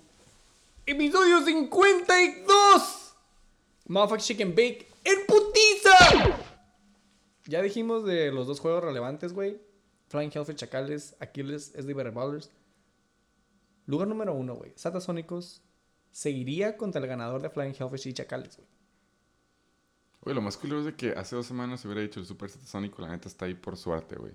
¡Episodio 0.86 1.44
52! 1.44 3.14
Motherfucker 3.88 4.22
Chicken 4.24 4.50
Bake 4.50 4.86
en 5.04 5.26
putiza. 5.26 6.38
Ya 7.46 7.60
dijimos 7.62 8.04
de 8.04 8.30
los 8.30 8.46
dos 8.46 8.60
juegos 8.60 8.84
relevantes, 8.84 9.32
güey. 9.32 9.60
Flying 10.12 10.30
Hellfish 10.30 10.56
Chacales, 10.56 11.16
Aquiles, 11.20 11.72
SD 11.74 11.94
Ballers. 11.94 12.50
Lugar 13.86 14.06
número 14.06 14.34
uno, 14.34 14.56
güey. 14.56 14.72
Satasónicos 14.76 15.62
seguiría 16.10 16.76
contra 16.76 17.00
el 17.00 17.06
ganador 17.06 17.40
de 17.40 17.48
Flying 17.48 17.72
Hellfish 17.72 18.08
y 18.08 18.12
Chacales, 18.12 18.58
güey. 18.58 18.68
Oye, 20.20 20.34
lo 20.34 20.42
más 20.42 20.58
culero 20.58 20.80
es 20.80 20.84
de 20.84 20.94
que 20.94 21.12
hace 21.12 21.34
dos 21.34 21.46
semanas 21.46 21.80
se 21.80 21.88
hubiera 21.88 22.02
dicho 22.02 22.20
el 22.20 22.26
Super 22.26 22.50
Satasónico, 22.50 23.00
la 23.00 23.08
neta 23.08 23.26
está 23.26 23.46
ahí 23.46 23.54
por 23.54 23.78
suerte, 23.78 24.16
güey. 24.16 24.34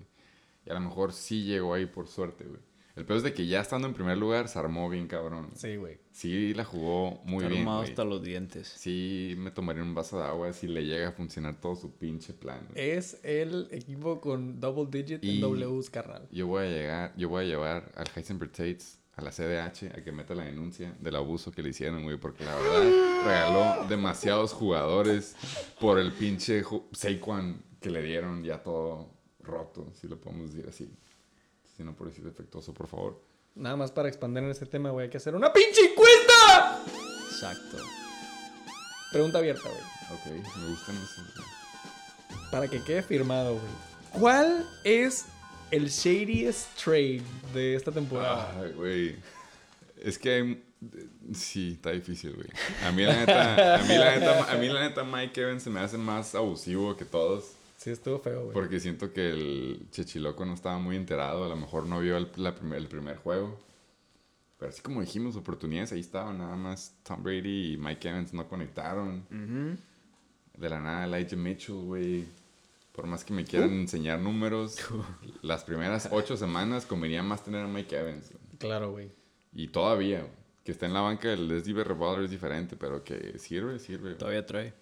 Y 0.66 0.70
a 0.70 0.74
lo 0.74 0.80
mejor 0.80 1.12
sí 1.12 1.44
llegó 1.44 1.72
ahí 1.72 1.86
por 1.86 2.08
suerte, 2.08 2.44
güey. 2.44 2.60
El 2.98 3.04
peor 3.04 3.18
es 3.18 3.22
de 3.22 3.32
que 3.32 3.46
ya 3.46 3.60
estando 3.60 3.86
en 3.86 3.94
primer 3.94 4.18
lugar 4.18 4.48
se 4.48 4.58
armó 4.58 4.90
bien 4.90 5.06
cabrón. 5.06 5.50
Sí, 5.54 5.76
güey. 5.76 5.98
Sí 6.10 6.52
la 6.52 6.64
jugó 6.64 7.20
muy 7.24 7.44
bien, 7.46 7.60
Armado 7.60 7.82
hasta 7.82 8.04
los 8.04 8.20
dientes. 8.22 8.66
Sí 8.76 9.34
me 9.38 9.52
tomaría 9.52 9.84
un 9.84 9.94
vaso 9.94 10.18
de 10.18 10.24
agua 10.24 10.52
si 10.52 10.66
le 10.66 10.84
llega 10.84 11.08
a 11.08 11.12
funcionar 11.12 11.60
todo 11.60 11.76
su 11.76 11.92
pinche 11.96 12.32
plan. 12.32 12.66
Es 12.74 13.20
el 13.22 13.68
equipo 13.70 14.20
con 14.20 14.58
double 14.58 14.88
digit 14.90 15.22
Y- 15.22 15.36
en 15.40 15.40
Ws, 15.42 15.90
carnal. 15.90 16.26
Yo 16.32 16.48
voy 16.48 16.64
a 16.66 16.68
llegar, 16.68 17.14
yo 17.16 17.28
voy 17.28 17.44
a 17.44 17.46
llevar 17.46 17.92
al 17.94 18.06
Heisenberg 18.14 18.50
Tates, 18.50 18.98
a 19.14 19.22
la 19.22 19.30
CDH, 19.30 19.92
a 19.96 20.02
que 20.02 20.10
meta 20.12 20.34
la 20.34 20.44
denuncia 20.44 20.92
del 21.00 21.14
abuso 21.16 21.52
que 21.52 21.62
le 21.62 21.68
hicieron, 21.70 22.02
güey, 22.02 22.16
porque 22.18 22.44
la 22.44 22.54
verdad 22.56 23.24
regaló 23.24 23.88
demasiados 23.88 24.52
jugadores 24.52 25.36
por 25.80 25.98
el 26.00 26.12
pinche 26.12 26.62
Saquon 26.92 27.62
que 27.80 27.90
le 27.90 28.02
dieron 28.02 28.42
ya 28.42 28.62
todo 28.62 29.08
roto, 29.40 29.92
si 29.94 30.08
lo 30.08 30.20
podemos 30.20 30.52
decir 30.52 30.68
así. 30.68 30.90
Si 31.78 31.84
no 31.84 31.94
por 31.94 32.08
decir 32.08 32.24
defectuoso, 32.24 32.74
por 32.74 32.88
favor. 32.88 33.22
Nada 33.54 33.76
más 33.76 33.92
para 33.92 34.08
expandir 34.08 34.42
en 34.42 34.50
este 34.50 34.66
tema, 34.66 34.90
güey, 34.90 35.04
hay 35.04 35.10
que 35.10 35.16
hacer 35.16 35.34
una 35.36 35.52
pinche 35.52 35.80
encuesta. 35.92 36.82
Exacto. 37.30 37.78
Pregunta 39.12 39.38
abierta, 39.38 39.62
güey. 39.68 40.40
Ok, 40.40 40.56
me 40.58 40.68
gustan 40.70 40.96
güey. 40.96 41.48
Para 42.50 42.66
que 42.68 42.82
quede 42.82 43.02
firmado, 43.02 43.52
güey. 43.54 43.66
¿Cuál 44.20 44.68
es 44.82 45.26
el 45.70 45.88
shadiest 45.88 46.66
trade 46.82 47.22
de 47.54 47.76
esta 47.76 47.92
temporada? 47.92 48.52
Ay, 48.60 48.72
güey. 48.72 49.16
Es 50.02 50.18
que 50.18 50.30
hay- 50.32 50.64
sí, 51.32 51.74
está 51.74 51.92
difícil, 51.92 52.34
güey. 52.34 52.48
A 52.84 52.90
mí 52.90 53.02
la 53.04 53.14
neta, 53.16 53.76
a 53.76 53.82
mí 53.84 53.94
la 53.96 54.14
neta, 54.18 54.52
a 54.52 54.56
mí 54.56 54.68
la 54.68 54.80
neta 54.80 55.04
Mike 55.04 55.40
Evans 55.42 55.62
se 55.62 55.70
me 55.70 55.78
hace 55.80 55.96
más 55.96 56.34
abusivo 56.34 56.96
que 56.96 57.04
todos. 57.04 57.52
Sí, 57.78 57.90
estuvo 57.90 58.18
feo, 58.18 58.42
güey. 58.42 58.52
Porque 58.52 58.80
siento 58.80 59.12
que 59.12 59.30
el 59.30 59.86
Chechiloco 59.92 60.44
no 60.44 60.54
estaba 60.54 60.78
muy 60.78 60.96
enterado. 60.96 61.44
A 61.44 61.48
lo 61.48 61.56
mejor 61.56 61.86
no 61.86 62.00
vio 62.00 62.16
el, 62.16 62.28
la 62.36 62.52
primer, 62.54 62.78
el 62.78 62.88
primer 62.88 63.16
juego. 63.18 63.56
Pero 64.58 64.70
así 64.70 64.82
como 64.82 65.00
dijimos, 65.00 65.36
oportunidades 65.36 65.92
ahí 65.92 66.00
estaban. 66.00 66.38
Nada 66.38 66.56
más 66.56 66.96
Tom 67.04 67.22
Brady 67.22 67.74
y 67.74 67.76
Mike 67.76 68.08
Evans 68.08 68.34
no 68.34 68.48
conectaron. 68.48 69.78
De 70.56 70.68
la 70.68 70.80
nada, 70.80 71.04
Elijah 71.04 71.36
Mitchell, 71.36 71.76
güey. 71.76 72.24
Por 72.90 73.06
más 73.06 73.24
que 73.24 73.32
me 73.32 73.44
quieran 73.44 73.70
enseñar 73.70 74.18
números, 74.18 74.76
las 75.42 75.62
primeras 75.62 76.08
ocho 76.10 76.36
semanas 76.36 76.84
convenía 76.84 77.22
más 77.22 77.44
tener 77.44 77.64
a 77.64 77.68
Mike 77.68 77.96
Evans. 77.96 78.32
güey. 78.32 78.58
Claro, 78.58 78.90
güey. 78.90 79.08
Y 79.54 79.68
todavía, 79.68 80.26
que 80.64 80.72
está 80.72 80.86
en 80.86 80.94
la 80.94 81.02
banca 81.02 81.28
del 81.28 81.46
Leslie 81.46 81.84
Revolver 81.84 82.24
es 82.24 82.30
diferente, 82.32 82.74
pero 82.74 83.04
que 83.04 83.38
sirve, 83.38 83.78
sirve. 83.78 84.16
Todavía 84.16 84.44
trae. 84.44 84.74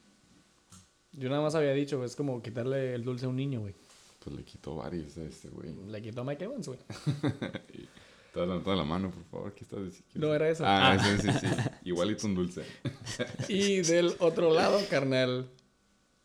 Yo 1.16 1.30
nada 1.30 1.40
más 1.40 1.54
había 1.54 1.72
dicho, 1.72 2.04
es 2.04 2.14
como 2.14 2.42
quitarle 2.42 2.94
el 2.94 3.02
dulce 3.02 3.24
a 3.24 3.28
un 3.28 3.36
niño, 3.36 3.60
güey. 3.60 3.74
Pues 4.22 4.36
le 4.36 4.44
quitó 4.44 4.76
varios 4.76 5.16
a 5.16 5.22
este, 5.22 5.48
güey. 5.48 5.74
Le 5.88 6.02
quitó 6.02 6.20
a 6.20 6.24
Mike 6.24 6.44
Evans, 6.44 6.68
güey. 6.68 6.78
Levantando 8.34 8.76
la 8.76 8.84
mano, 8.84 9.10
por 9.10 9.24
favor. 9.24 9.54
¿Qué 9.54 9.64
estás 9.64 9.82
diciendo? 9.82 10.12
No 10.14 10.34
era 10.34 10.50
eso. 10.50 10.64
Ah, 10.66 10.98
sí, 10.98 11.22
sí, 11.22 11.38
sí. 11.40 11.46
Igualito 11.84 12.26
un 12.26 12.34
dulce. 12.34 12.64
Y 13.48 13.80
del 13.80 14.14
otro 14.18 14.52
lado, 14.52 14.78
carnal, 14.90 15.48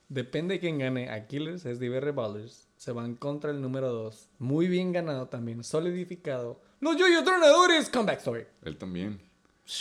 depende 0.10 0.56
de 0.56 0.60
quién 0.60 0.80
gane. 0.80 1.10
Aquiles 1.10 1.66
es 1.66 1.80
Diver 1.80 2.12
Ballers. 2.12 2.68
Se 2.76 2.92
van 2.92 3.16
contra 3.16 3.52
el 3.52 3.62
número 3.62 3.94
2. 3.94 4.30
Muy 4.40 4.68
bien 4.68 4.92
ganado 4.92 5.30
también, 5.30 5.64
solidificado. 5.64 6.60
Los 6.82 6.98
yo 6.98 7.06
Tronadores, 7.24 7.90
comeback 7.90 8.18
story. 8.18 8.44
Él 8.64 8.78
también. 8.78 9.22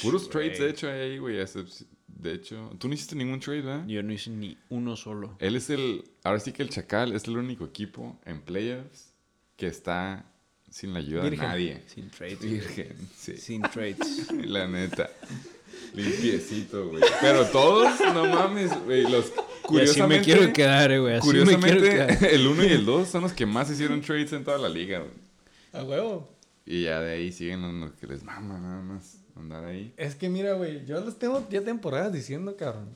Puros 0.03 0.29
trades, 0.29 0.61
de 0.61 0.71
hecho, 0.71 0.89
ahí, 0.89 1.19
güey. 1.19 1.39
De 2.21 2.35
hecho, 2.35 2.71
tú 2.79 2.89
no 2.89 2.95
hiciste 2.95 3.17
ningún 3.17 3.41
trade, 3.41 3.63
¿verdad? 3.63 3.87
Yo 3.87 4.03
no 4.03 4.13
hice 4.13 4.31
ni 4.31 4.59
uno 4.69 4.95
solo. 4.97 5.37
Él 5.39 5.57
es 5.57 5.71
el. 5.71 6.05
Ahora 6.23 6.39
sí 6.39 6.53
que 6.53 6.63
el 6.63 6.69
Chacal 6.69 7.15
es 7.15 7.25
el 7.25 7.39
único 7.39 7.65
equipo 7.65 8.19
en 8.27 8.43
playoffs 8.43 9.15
que 9.57 9.67
está 9.67 10.27
sin 10.71 10.93
la 10.93 10.99
ayuda 10.99 11.23
Virgen. 11.23 11.41
de 11.41 11.47
nadie. 11.47 11.83
Sin 11.87 12.11
trades. 12.11 12.41
Virgen, 12.41 12.97
sí. 13.17 13.37
Sin 13.39 13.63
trades. 13.63 14.31
La 14.45 14.69
neta. 14.69 15.09
Limpiecito, 15.95 16.91
güey. 16.91 17.03
Pero 17.23 17.47
todos, 17.47 17.99
no 18.13 18.27
mames, 18.27 18.71
güey. 18.85 19.03
Los. 19.05 19.27
Y 19.27 19.29
así 19.29 19.33
me 19.33 19.63
Curiosamente, 19.63 20.25
quiero 20.25 20.53
quedar, 20.53 21.01
güey. 21.01 21.15
Así 21.15 21.27
me 21.27 21.33
quiero 21.33 21.47
curiosamente 21.47 21.91
quedar. 21.91 22.25
el 22.35 22.47
1 22.47 22.65
y 22.65 22.69
el 22.69 22.85
2 22.85 23.09
son 23.09 23.23
los 23.23 23.33
que 23.33 23.47
más 23.47 23.71
hicieron 23.71 24.03
trades 24.03 24.33
en 24.35 24.45
toda 24.45 24.59
la 24.59 24.69
liga, 24.69 24.99
güey. 24.99 25.11
A 25.73 25.85
huevo. 25.85 26.37
Y 26.67 26.83
ya 26.83 27.01
de 27.01 27.15
ahí 27.15 27.33
siguen 27.33 27.81
los 27.81 27.93
que 27.93 28.07
les 28.07 28.23
mama 28.23 28.59
nada 28.59 28.83
más 28.83 29.20
andar 29.37 29.65
ahí. 29.65 29.93
Es 29.97 30.15
que 30.15 30.29
mira, 30.29 30.55
güey, 30.55 30.85
yo 30.87 31.01
les 31.05 31.19
tengo 31.19 31.47
ya 31.51 31.63
temporadas 31.63 32.13
diciendo, 32.13 32.57
cabrón. 32.57 32.89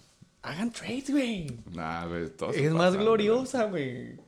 Hagan 0.42 0.70
trades, 0.72 1.10
güey. 1.10 1.46
Nah, 1.72 2.06
se 2.52 2.66
Es 2.66 2.72
más 2.72 2.96
gloriosa, 2.96 3.64
güey. 3.64 4.18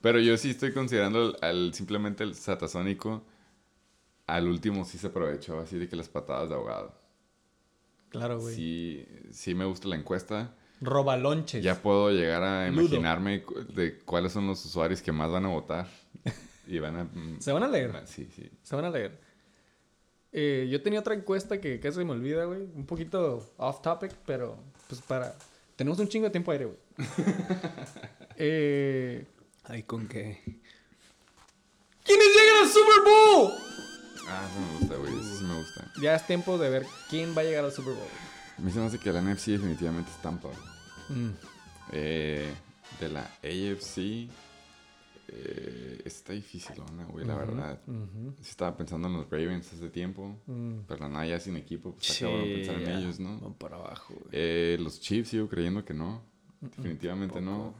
Pero 0.00 0.20
yo 0.20 0.36
sí 0.36 0.50
estoy 0.50 0.72
considerando 0.72 1.18
al, 1.20 1.36
al- 1.40 1.74
simplemente 1.74 2.22
el 2.24 2.34
satasónico. 2.34 3.22
Al 4.26 4.46
último 4.46 4.84
sí 4.84 4.98
se 4.98 5.06
aprovechó 5.06 5.58
así 5.58 5.78
de 5.78 5.88
que 5.88 5.96
las 5.96 6.08
patadas 6.08 6.48
de 6.50 6.54
ahogado. 6.54 6.94
Claro, 8.10 8.40
güey. 8.40 8.54
Sí, 8.54 9.06
sí 9.30 9.54
me 9.54 9.64
gusta 9.64 9.88
la 9.88 9.96
encuesta. 9.96 10.54
Robalonches. 10.80 11.62
Ya 11.64 11.80
puedo 11.82 12.10
llegar 12.10 12.42
a 12.42 12.68
imaginarme 12.68 13.42
de 13.74 13.98
cuáles 14.00 14.32
son 14.32 14.46
los 14.46 14.64
usuarios 14.64 15.02
que 15.02 15.12
más 15.12 15.30
van 15.30 15.46
a 15.46 15.48
votar. 15.48 15.88
Y 16.70 16.78
van 16.80 16.96
a... 16.96 17.04
mm, 17.04 17.40
Se 17.40 17.50
van 17.50 17.62
a 17.62 17.68
leer. 17.68 18.02
Sí, 18.04 18.28
sí. 18.36 18.50
Se 18.62 18.76
van 18.76 18.84
a 18.84 18.90
leer. 18.90 19.18
Eh, 20.32 20.68
yo 20.70 20.82
tenía 20.82 21.00
otra 21.00 21.14
encuesta 21.14 21.60
que 21.60 21.80
casi 21.80 21.98
se 21.98 22.04
me 22.04 22.12
olvida, 22.12 22.44
güey. 22.44 22.62
Un 22.62 22.86
poquito 22.86 23.52
off 23.56 23.82
topic, 23.82 24.12
pero 24.26 24.58
pues 24.88 25.00
para. 25.02 25.34
Tenemos 25.76 25.98
un 25.98 26.08
chingo 26.08 26.24
de 26.24 26.30
tiempo 26.30 26.50
aire, 26.52 26.66
güey. 26.66 26.78
eh, 28.36 29.26
Ay, 29.64 29.82
¿con 29.82 30.08
qué? 30.08 30.40
¿Quiénes 32.02 32.28
llegan 32.34 32.62
al 32.62 32.68
Super 32.68 33.04
Bowl? 33.04 33.52
Ah, 34.26 34.48
eso 34.50 34.60
me 34.60 34.78
gusta, 34.78 34.96
güey. 34.96 35.12
Eso 35.12 35.38
sí 35.38 35.44
me 35.44 35.56
gusta. 35.56 35.92
Ya 36.00 36.14
es 36.14 36.26
tiempo 36.26 36.56
de 36.56 36.70
ver 36.70 36.86
quién 37.10 37.36
va 37.36 37.42
a 37.42 37.44
llegar 37.44 37.64
al 37.64 37.72
Super 37.72 37.92
Bowl. 37.92 38.08
A 38.56 38.60
mí 38.62 38.72
se 38.72 38.78
me 38.78 38.86
hace 38.86 38.98
que 38.98 39.12
la 39.12 39.20
NFC 39.20 39.48
definitivamente 39.48 40.10
es 40.10 40.22
Tampa. 40.22 40.48
Mm. 41.10 41.30
Eh, 41.92 42.50
de 42.98 43.08
la 43.10 43.20
AFC 43.42 44.30
eh, 45.28 46.00
está 46.04 46.32
difícil, 46.32 46.74
güey, 47.10 47.26
la 47.26 47.36
verdad. 47.36 47.80
Sí 48.40 48.50
estaba 48.50 48.76
pensando 48.76 49.08
en 49.08 49.14
los 49.14 49.30
Ravens 49.30 49.72
hace 49.72 49.90
tiempo, 49.90 50.36
Mm. 50.46 50.80
pero 50.86 51.08
nada 51.08 51.26
ya 51.26 51.38
sin 51.38 51.56
equipo, 51.56 51.92
pues 51.92 52.10
está 52.10 52.26
cabrón 52.26 52.44
pensar 52.44 52.74
en 52.76 52.84
ya, 52.86 52.98
ellos, 52.98 53.20
¿no? 53.20 53.38
Van 53.40 53.54
para 53.54 53.76
abajo, 53.76 54.14
güey. 54.14 54.28
Eh, 54.32 54.76
los 54.80 55.00
Chiefs 55.00 55.28
sigo 55.30 55.48
creyendo 55.48 55.84
que 55.84 55.94
no. 55.94 56.22
Definitivamente 56.60 57.40
no. 57.40 57.74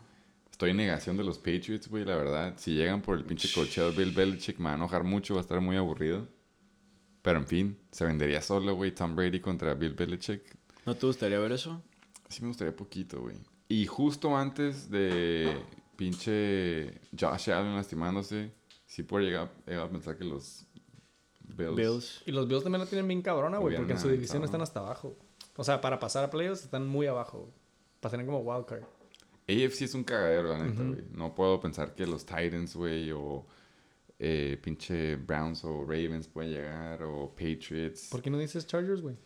Estoy 0.51 0.70
en 0.70 0.77
negación 0.78 1.17
de 1.17 1.25
los 1.25 1.39
Patriots, 1.39 1.89
güey, 1.89 2.05
la 2.05 2.17
verdad. 2.17 2.55
Si 2.59 2.75
llegan 2.75 3.01
por 3.01 3.17
el 3.17 3.25
pinche 3.25 3.49
cocheo 3.55 3.91
de 3.93 3.97
Bill 4.05 4.12
Belichick, 4.15 4.59
me 4.59 4.67
va 4.67 4.73
a 4.73 4.77
enojar 4.77 5.05
mucho, 5.05 5.35
va 5.35 5.41
a 5.41 5.43
estar 5.43 5.60
muy 5.60 5.77
aburrido. 5.77 6.28
Pero 7.23 7.39
en 7.39 7.47
fin, 7.47 7.78
se 7.93 8.05
vendería 8.05 8.43
solo, 8.43 8.75
güey, 8.75 8.93
Tom 8.94 9.15
Brady 9.17 9.41
contra 9.41 9.75
Bill 9.75 9.94
Belichick. 9.94 10.43
¿No 10.85 10.94
te 10.94 11.07
gustaría 11.07 11.39
ver 11.39 11.52
eso? 11.52 11.83
Sí 12.28 12.43
me 12.43 12.49
gustaría 12.49 12.75
poquito, 12.75 13.20
güey. 13.20 13.36
Y 13.68 13.86
justo 13.86 14.36
antes 14.36 14.91
de 14.91 15.57
pinche 15.99 16.93
Josh 17.18 17.51
Allen 17.51 17.75
lastimándose, 17.75 18.52
sí 18.86 19.02
puedo 19.02 19.25
llegar, 19.25 19.51
llegar 19.67 19.86
a 19.86 19.91
pensar 19.91 20.17
que 20.17 20.25
los 20.25 20.65
Bills... 21.41 21.75
Bills. 21.75 22.23
Y 22.25 22.31
los 22.31 22.47
Bills 22.47 22.62
también 22.62 22.81
la 22.83 22.86
tienen 22.86 23.09
bien 23.09 23.20
cabrona, 23.20 23.59
güey, 23.59 23.77
porque 23.77 23.93
en 23.94 23.99
su 23.99 24.09
división 24.09 24.44
están 24.44 24.62
hasta 24.62 24.78
abajo. 24.78 25.17
O 25.57 25.65
sea, 25.65 25.81
para 25.81 25.99
pasar 25.99 26.25
a 26.25 26.31
playoffs 26.31 26.62
están 26.62 26.86
muy 26.86 27.07
abajo. 27.09 27.39
güey. 27.41 27.52
Para 27.99 28.12
tener 28.12 28.27
como 28.27 28.39
wildcard. 28.39 28.85
AFC 29.49 29.83
es 29.83 29.94
un 29.94 30.05
cagadero, 30.05 30.57
la 30.57 30.65
neta, 30.65 30.85
güey. 30.85 31.02
No 31.10 31.35
puedo 31.35 31.59
pensar 31.59 31.94
que 31.97 32.07
los 32.07 32.25
Titans, 32.25 32.77
güey, 32.77 33.10
o 33.10 33.44
eh, 34.20 34.57
pinche 34.62 35.17
Browns 35.17 35.65
o 35.65 35.81
Ravens 35.83 36.28
pueden 36.28 36.52
llegar, 36.52 37.02
o 37.02 37.31
Patriots. 37.31 38.07
¿Por 38.09 38.23
qué 38.23 38.31
no 38.31 38.39
dices 38.39 38.67
Chargers, 38.68 39.01
güey? 39.02 39.17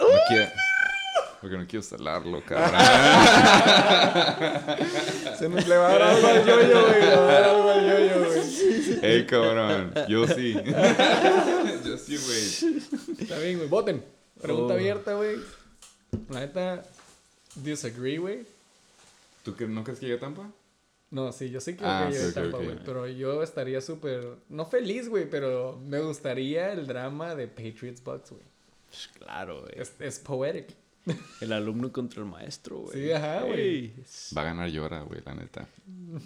No 0.00 0.06
quiero- 0.28 0.50
Porque 1.40 1.56
no 1.56 1.66
quiero 1.66 1.82
salarlo, 1.82 2.42
cabrón. 2.46 2.80
Se 5.38 5.48
nos 5.48 5.66
le 5.68 5.76
va 5.76 5.88
a 5.88 5.92
dar 5.98 6.02
algo 6.02 6.26
al 6.28 6.46
yoyo, 6.46 6.86
güey. 6.86 7.00
Le 7.00 7.16
va 7.16 7.22
a 7.28 7.32
dar 7.32 7.44
algo 7.44 7.70
al 7.70 7.86
yoyo, 7.86 8.24
güey. 8.26 8.98
Ey, 9.02 9.26
cabrón. 9.26 9.92
Yo 10.08 10.26
sí. 10.26 10.54
Yo 11.84 11.96
sí, 11.98 12.16
güey. 12.16 13.18
Está 13.20 13.38
bien, 13.38 13.58
güey. 13.58 13.68
Voten. 13.68 14.04
Pregunta 14.40 14.74
Oh. 14.74 14.76
abierta, 14.76 15.14
güey. 15.14 15.36
La 16.30 16.40
neta, 16.40 16.82
disagree, 17.56 18.18
güey. 18.18 18.46
¿Tú 19.42 19.54
no 19.68 19.84
crees 19.84 20.00
que 20.00 20.06
llegue 20.06 20.18
a 20.18 20.20
Tampa? 20.20 20.50
No, 21.10 21.30
sí, 21.32 21.50
yo 21.50 21.60
sí 21.60 21.76
que 21.76 21.84
Ah, 21.84 22.06
que 22.08 22.14
llegue 22.16 22.24
sí, 22.24 22.30
ok, 22.30 22.34
Tampa, 22.34 22.58
güey. 22.58 22.76
Pero 22.84 23.06
yo 23.06 23.42
estaría 23.42 23.80
súper. 23.80 24.24
No 24.48 24.66
feliz, 24.66 25.08
güey, 25.08 25.28
pero 25.30 25.78
me 25.86 26.00
gustaría 26.00 26.72
el 26.72 26.86
drama 26.86 27.34
de 27.34 27.46
Patriots 27.46 28.02
Bucks, 28.02 28.30
güey. 28.30 28.42
Claro, 29.18 29.60
güey. 29.60 29.72
Es, 29.76 29.92
es 30.00 30.18
poetic. 30.18 30.68
El 31.40 31.52
alumno 31.52 31.92
contra 31.92 32.20
el 32.22 32.28
maestro, 32.28 32.78
güey. 32.78 33.04
Sí, 33.04 33.12
ajá, 33.12 33.42
güey. 33.42 33.60
Ey, 33.60 34.04
Va 34.36 34.42
a 34.42 34.44
ganar 34.46 34.68
llora, 34.70 35.02
güey, 35.02 35.20
la 35.24 35.34
neta. 35.34 35.68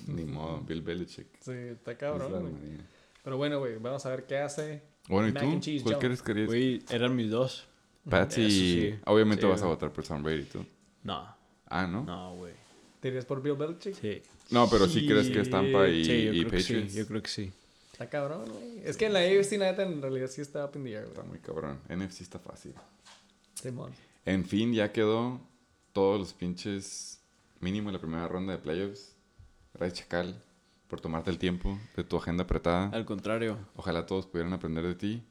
Ni 0.07 0.25
modo, 0.25 0.61
Bill 0.63 0.81
Belichick. 0.83 1.27
Sí, 1.41 1.53
está 1.53 1.93
Es 1.93 1.99
cabrón, 1.99 2.31
güey. 2.31 2.45
armonía. 2.45 2.87
Pero 3.23 3.37
bueno, 3.37 3.59
güey, 3.59 3.77
vamos 3.79 4.05
a 4.07 4.11
ver 4.11 4.25
qué 4.27 4.39
hace. 4.39 4.83
Bueno, 5.09 5.29
¿y 5.29 5.33
Mac 5.33 5.43
and 5.43 5.55
tú? 5.55 5.61
cheese, 5.61 5.83
¿Cuál 5.83 5.95
Joe. 5.97 6.05
crees 6.05 6.23
que 6.23 6.33
harías? 6.33 6.47
Güey, 6.47 6.83
eran 6.91 7.15
mis 7.15 7.31
dos. 7.31 7.67
Patsy, 8.09 8.51
sí. 8.51 8.95
obviamente 9.05 9.43
Sí, 9.43 9.49
vas 9.49 9.63
a 9.63 9.67
votar 9.67 9.93
por 9.93 10.05
Tom 10.07 10.23
Brady, 10.23 10.45
tú. 10.45 10.65
No, 11.03 11.37
Ah, 11.67 11.87
¿no? 11.87 12.03
no, 12.05 12.35
güey. 12.37 12.55
¿Te 13.01 13.09
irías 13.09 13.25
por 13.27 13.43
Bill 13.43 13.55
Belichick? 13.55 13.95
Sí. 14.01 14.23
No, 14.51 14.69
pero 14.71 14.87
sí 14.89 15.07
crees 15.07 15.29
que 15.31 15.41
es 15.41 15.51
Tampa 15.51 15.87
y, 15.89 16.05
Sí, 16.05 16.25
yo 16.25 16.33
y 16.33 16.39
creo 16.41 16.51
que 16.53 16.61
sí. 16.63 16.73
Patriots. 16.75 16.95
Yo 16.95 17.07
creo 17.07 17.23
que 17.23 17.29
sí. 17.31 17.53
Está 17.93 18.09
cabrón, 18.09 18.51
güey. 18.51 18.81
Es 18.85 18.97
que 18.97 19.07
en 19.07 19.13
la 19.13 19.21
AFC, 19.21 19.59
neta, 19.59 19.83
en 19.83 20.01
realidad 20.01 20.27
sí 20.29 20.41
está 20.41 20.65
up 20.65 20.73
in 20.75 20.85
the 20.85 20.93
air, 20.93 21.05
Está 21.05 21.21
güey. 21.21 21.29
muy 21.29 21.39
cabrón. 21.41 21.79
NFC 21.89 22.23
está 22.23 22.39
fácil. 22.39 22.73
Simón. 23.55 23.93
En 24.25 24.45
fin, 24.45 24.73
ya 24.73 24.93
quedó 24.93 25.41
todos 25.93 26.19
los 26.19 26.33
pinches 26.33 27.21
mínimo 27.61 27.89
en 27.89 27.95
la 27.95 28.01
primera 28.01 28.29
ronda 28.29 28.53
de 28.53 28.59
playoffs. 28.59 29.17
Gracias, 29.75 30.01
Chacal, 30.01 30.43
por 30.89 31.01
tomarte 31.01 31.31
el 31.31 31.39
tiempo 31.39 31.79
de 31.97 32.05
tu 32.05 32.17
agenda 32.17 32.45
apretada. 32.45 32.89
Al 32.91 33.05
contrario. 33.05 33.59
Ojalá 33.77 34.07
todos 34.07 34.27
pudieran 34.27 34.53
aprender 34.53 34.87
de 34.87 34.95
ti. 34.95 35.23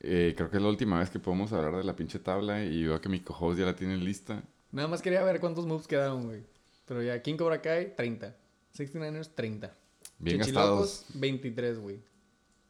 Eh, 0.00 0.34
creo 0.36 0.50
que 0.50 0.58
es 0.58 0.62
la 0.62 0.68
última 0.68 0.98
vez 0.98 1.10
que 1.10 1.18
podemos 1.18 1.52
hablar 1.52 1.76
de 1.76 1.84
la 1.84 1.96
pinche 1.96 2.18
tabla 2.18 2.64
y 2.64 2.84
veo 2.84 3.00
que 3.00 3.08
mi 3.08 3.20
co 3.20 3.54
ya 3.54 3.64
la 3.64 3.74
tiene 3.74 3.96
lista. 3.96 4.42
Nada 4.72 4.88
más 4.88 5.02
quería 5.02 5.22
ver 5.22 5.40
cuántos 5.40 5.66
moves 5.66 5.86
quedaron, 5.86 6.24
güey. 6.24 6.42
Pero 6.86 7.02
ya, 7.02 7.20
King 7.22 7.36
Cobra 7.36 7.60
Kai, 7.60 7.94
30. 7.96 8.36
69ers, 8.76 9.30
30. 9.34 9.74
Bien 10.18 10.38
gastados. 10.38 11.06
23, 11.14 11.78
güey. 11.78 12.00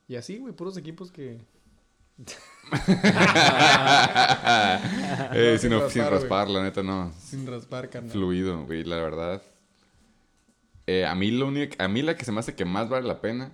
Y 0.09 0.17
así, 0.17 0.39
güey, 0.39 0.55
puros 0.55 0.77
equipos 0.77 1.11
que... 1.11 1.39
Eh, 5.33 5.59
sin, 5.61 5.71
raspar, 5.71 6.49
la 6.49 6.63
neta 6.63 6.83
no. 6.83 7.13
Sin 7.19 7.47
raspar, 7.47 7.89
carnal. 7.89 8.11
Fluido, 8.11 8.65
güey, 8.65 8.85
la 8.85 8.97
verdad. 8.97 9.43
Eh, 10.87 11.05
a 11.05 11.15
mí 11.15 11.31
lo 11.31 11.47
único, 11.47 11.75
a 11.79 11.89
mí 11.89 12.03
la 12.03 12.17
que 12.17 12.25
se 12.25 12.33
me 12.33 12.41
hace 12.41 12.55
que 12.55 12.65
más 12.65 12.89
vale 12.89 13.07
la 13.07 13.21
pena 13.21 13.53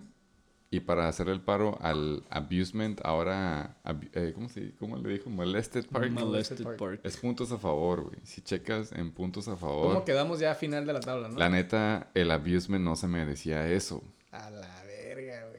y 0.70 0.80
para 0.80 1.06
hacer 1.06 1.28
el 1.28 1.42
paro 1.42 1.78
al 1.82 2.24
abusement 2.30 3.00
ahora, 3.04 3.76
eh, 4.14 4.32
¿cómo 4.34 4.48
se, 4.48 4.74
cómo 4.76 4.96
le 4.96 5.10
dijo? 5.10 5.28
Molested 5.28 5.86
park. 5.86 6.10
Molested 6.10 6.62
Park. 6.78 7.00
Es 7.04 7.18
puntos 7.18 7.52
a 7.52 7.58
favor, 7.58 8.04
güey. 8.04 8.16
Si 8.24 8.40
checas 8.40 8.92
en 8.92 9.12
puntos 9.12 9.48
a 9.48 9.56
¿Cómo 9.56 9.60
favor, 9.60 10.04
quedamos 10.04 10.38
ya 10.38 10.52
a 10.52 10.54
final 10.54 10.86
de 10.86 10.94
la 10.94 11.00
tabla, 11.00 11.28
no? 11.28 11.36
la 11.38 11.50
neta, 11.50 12.10
el 12.14 12.30
abusement 12.30 12.82
no 12.82 12.96
se 12.96 13.06
merecía 13.06 13.68
eso. 13.68 14.02
A 14.30 14.48
la 14.48 14.81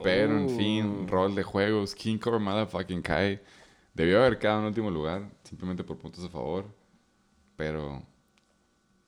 Pero, 0.03 0.37
en 0.37 0.45
Oh. 0.45 0.49
fin, 0.57 1.07
rol 1.07 1.33
de 1.35 1.43
juegos. 1.43 1.95
King 1.95 2.17
Cobra 2.17 2.39
Motherfucking 2.39 3.01
Kai. 3.01 3.41
Debió 3.93 4.19
haber 4.19 4.39
quedado 4.39 4.59
en 4.59 4.65
último 4.65 4.89
lugar, 4.91 5.29
simplemente 5.43 5.83
por 5.83 5.97
puntos 5.97 6.23
a 6.25 6.29
favor. 6.29 6.65
Pero 7.55 8.03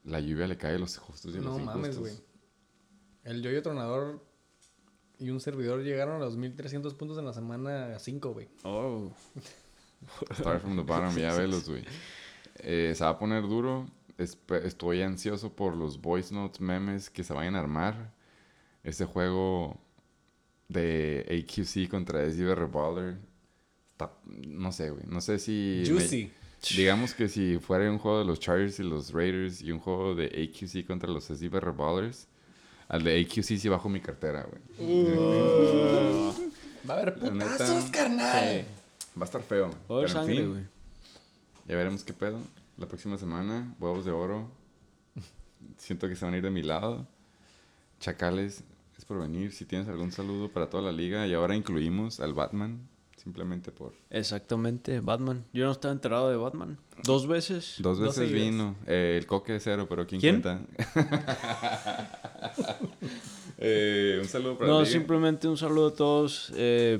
la 0.04 0.20
lluvia 0.20 0.48
le 0.48 0.58
cae 0.58 0.76
a 0.76 0.80
los 0.80 0.98
justos 0.98 1.34
y 1.34 1.40
a 1.40 1.42
los 1.42 1.58
No 1.58 1.66
mames, 1.66 1.98
güey. 1.98 2.14
El 3.24 3.42
Yoyo 3.42 3.62
Tronador 3.64 4.24
y 5.18 5.30
un 5.32 5.40
servidor 5.40 5.82
llegaron 5.82 6.18
a 6.22 6.26
los 6.26 6.38
1300 6.38 6.94
puntos 6.94 7.18
en 7.18 7.26
la 7.26 7.34
semana 7.34 7.98
5, 7.98 8.34
güey. 8.34 8.48
Oh. 8.64 9.12
Start 10.34 10.62
from 10.62 10.76
the 10.76 10.84
bottom, 10.84 11.16
ya 11.18 11.34
velos, 11.38 11.68
güey. 11.68 11.84
Eh, 12.58 12.94
se 12.96 13.04
va 13.04 13.12
a 13.12 13.18
poner 13.18 13.42
duro. 13.44 13.88
Estoy 14.18 15.02
ansioso 15.02 15.52
por 15.54 15.76
los 15.76 16.00
voice 16.00 16.34
notes 16.34 16.62
memes 16.62 17.10
que 17.10 17.24
se 17.24 17.34
vayan 17.34 17.56
a 17.56 17.60
armar. 17.60 18.14
Ese 18.84 19.06
juego 19.06 19.78
de 20.68 21.26
AQC 21.30 21.90
contra 21.90 22.20
Decibel 22.20 22.56
Revolver. 22.56 23.18
Está, 23.92 24.12
no 24.26 24.72
sé, 24.72 24.90
güey. 24.90 25.04
No 25.08 25.22
sé 25.22 25.40
si. 25.40 25.84
me- 25.86 25.90
Juicy. 25.90 26.32
digamos 26.76 27.14
que 27.14 27.28
si 27.30 27.58
fuera 27.60 27.90
un 27.90 27.98
juego 28.00 28.20
de 28.20 28.26
los 28.26 28.40
Chargers 28.40 28.80
y 28.80 28.84
los 28.84 29.12
Raiders 29.14 29.62
y 29.62 29.72
un 29.72 29.80
juego 29.80 30.16
de 30.16 30.26
AQC 30.26 30.86
contra 30.86 31.10
los 31.12 31.28
Decibel 31.28 31.62
Revolvers. 31.62 32.28
Al 32.88 33.04
de 33.04 33.20
AQC 33.20 33.44
sí 33.58 33.68
bajo 33.70 33.90
mi 33.90 34.00
cartera, 34.00 34.48
güey. 34.48 34.62
Va 36.88 36.94
a 36.94 36.98
haber 37.02 37.16
putazos, 37.16 37.90
carnal. 37.90 38.66
Va 39.18 39.22
a 39.22 39.26
estar 39.26 39.42
feo. 39.42 39.72
Pero 39.88 40.02
en 40.02 40.28
fin, 40.28 40.50
güey. 40.52 40.64
Ya 41.68 41.76
veremos 41.76 42.04
qué 42.04 42.14
pedo. 42.14 42.38
La 42.78 42.88
próxima 42.88 43.18
semana, 43.18 43.74
huevos 43.80 44.06
de 44.06 44.12
oro. 44.12 44.52
Siento 45.78 46.08
que 46.08 46.16
se 46.16 46.26
van 46.26 46.34
a 46.36 46.38
ir 46.38 46.44
de 46.44 46.52
mi 46.52 46.62
lado. 46.62 47.08
Chacales, 48.00 48.64
es 48.98 49.06
por 49.06 49.20
venir. 49.20 49.52
Si 49.52 49.66
tienes 49.66 49.88
algún 49.88 50.12
saludo 50.12 50.50
para 50.50 50.70
toda 50.70 50.84
la 50.84 50.92
liga. 50.92 51.26
Y 51.28 51.34
ahora 51.34 51.56
incluimos 51.56 52.20
al 52.20 52.34
Batman. 52.34 52.88
Simplemente 53.18 53.72
por... 53.72 53.94
Exactamente, 54.12 55.00
Batman. 55.00 55.46
Yo 55.52 55.66
no 55.66 55.72
estaba 55.72 55.92
enterado 55.92 56.30
de 56.30 56.38
Batman. 56.38 56.78
Dos 57.04 57.26
veces. 57.26 57.76
Dos 57.80 58.00
veces 58.00 58.32
vino. 58.32 58.76
Eh, 58.86 59.16
el 59.20 59.26
coque 59.26 59.54
de 59.54 59.60
cero, 59.60 59.88
pero 59.90 60.06
¿quién, 60.06 60.22
¿Quién? 60.22 60.42
cuenta? 60.44 60.62
Eh, 63.58 64.20
un 64.22 64.28
saludo 64.28 64.58
para 64.58 64.68
No, 64.70 64.80
la 64.80 64.84
liga. 64.84 64.92
simplemente 64.92 65.48
un 65.48 65.58
saludo 65.58 65.88
a 65.88 65.94
todos. 65.94 66.52
Eh, 66.56 67.00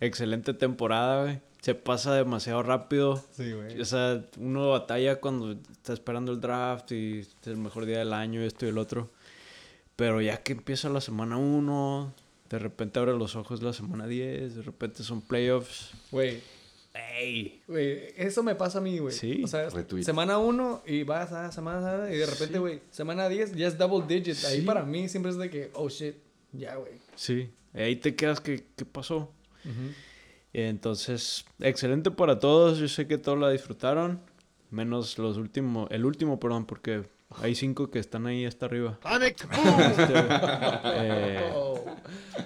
excelente 0.00 0.54
temporada, 0.54 1.24
güey. 1.24 1.40
Se 1.60 1.74
pasa 1.74 2.14
demasiado 2.14 2.62
rápido. 2.62 3.22
Sí, 3.32 3.52
güey. 3.52 3.78
O 3.80 3.84
sea, 3.84 4.24
uno 4.38 4.70
batalla 4.70 5.20
cuando 5.20 5.52
está 5.52 5.92
esperando 5.92 6.32
el 6.32 6.40
draft 6.40 6.90
y 6.92 7.18
es 7.20 7.36
el 7.44 7.58
mejor 7.58 7.84
día 7.86 7.98
del 7.98 8.12
año, 8.14 8.40
esto 8.40 8.64
y 8.66 8.70
el 8.70 8.78
otro. 8.78 9.10
Pero 10.02 10.20
ya 10.20 10.42
que 10.42 10.54
empieza 10.54 10.88
la 10.88 11.00
semana 11.00 11.36
1, 11.36 12.12
de 12.50 12.58
repente 12.58 12.98
abre 12.98 13.12
los 13.12 13.36
ojos 13.36 13.62
la 13.62 13.72
semana 13.72 14.08
10, 14.08 14.56
de 14.56 14.62
repente 14.62 15.04
son 15.04 15.20
playoffs. 15.20 15.92
Güey, 16.10 16.40
¡Ey! 16.92 17.62
güey, 17.68 18.08
eso 18.16 18.42
me 18.42 18.56
pasa 18.56 18.78
a 18.78 18.80
mí, 18.80 18.98
güey. 18.98 19.14
Sí. 19.14 19.42
O 19.44 19.46
sea, 19.46 19.70
Retweet. 19.70 20.02
semana 20.02 20.38
1 20.38 20.82
y 20.88 21.04
vas 21.04 21.30
a 21.30 21.52
semana 21.52 22.12
y 22.12 22.16
de 22.16 22.26
repente, 22.26 22.58
güey, 22.58 22.80
semana 22.90 23.28
10 23.28 23.54
ya 23.54 23.68
es 23.68 23.78
double 23.78 24.04
digit. 24.08 24.44
Ahí 24.46 24.62
para 24.62 24.82
mí 24.82 25.08
siempre 25.08 25.30
es 25.30 25.38
de 25.38 25.48
que, 25.48 25.70
oh 25.74 25.88
shit, 25.88 26.16
ya, 26.50 26.74
güey. 26.74 26.94
Sí. 27.14 27.52
Ahí 27.72 27.94
te 27.94 28.16
quedas, 28.16 28.40
¿qué, 28.40 28.66
qué 28.74 28.84
pasó? 28.84 29.30
Entonces, 30.52 31.44
excelente 31.60 32.10
para 32.10 32.40
todos. 32.40 32.78
Yo 32.78 32.88
sé 32.88 33.06
que 33.06 33.18
todos 33.18 33.38
la 33.38 33.50
disfrutaron. 33.50 34.18
Menos 34.72 35.16
los 35.16 35.36
últimos, 35.36 35.88
el 35.92 36.04
último, 36.04 36.40
perdón, 36.40 36.66
porque 36.66 37.04
hay 37.40 37.54
cinco 37.54 37.90
que 37.90 37.98
están 37.98 38.26
ahí 38.26 38.44
hasta 38.44 38.66
arriba. 38.66 38.98
Este, 39.12 40.12
eh, 40.84 41.50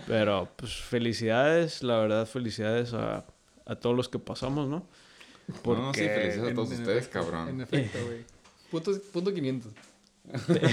pero, 0.07 0.49
pues, 0.57 0.75
felicidades, 0.77 1.83
la 1.83 1.99
verdad, 1.99 2.27
felicidades 2.27 2.93
a, 2.95 3.25
a 3.65 3.77
todos 3.77 3.97
los 3.97 4.09
que 4.09 4.19
pasamos, 4.19 4.69
¿no? 4.69 4.87
No, 5.65 5.95
sí, 5.95 6.01
felicidades 6.01 6.39
a 6.39 6.49
En- 6.49 6.55
todos 6.55 6.73
en 6.73 6.79
ustedes, 6.81 6.99
efecto, 7.07 7.21
cabrón. 7.21 7.49
En 7.49 7.61
efecto, 7.61 7.99
güey. 8.05 8.25
Punto, 8.71 8.93
punto 9.13 9.33
500. 9.33 9.73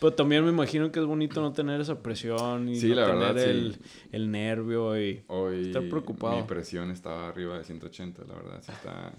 Pero 0.00 0.12
también 0.12 0.44
me 0.44 0.50
imagino 0.50 0.92
que 0.92 1.00
es 1.00 1.06
bonito 1.06 1.40
no 1.40 1.52
tener 1.52 1.80
esa 1.80 2.02
presión 2.02 2.68
y 2.68 2.78
Sí, 2.78 2.88
no 2.90 2.96
la 2.96 3.06
tener 3.06 3.18
verdad, 3.34 3.42
sí. 3.42 3.48
el, 3.50 3.78
el 4.12 4.30
nervio 4.30 5.00
y... 5.00 5.24
Hoy 5.28 5.68
Estar 5.68 5.88
preocupado. 5.88 6.36
mi 6.36 6.42
presión 6.42 6.90
estaba 6.90 7.28
arriba 7.28 7.56
de 7.58 7.64
180, 7.64 8.24
la 8.28 8.34
verdad. 8.34 8.62
Sí 8.62 8.72
está, 8.72 9.12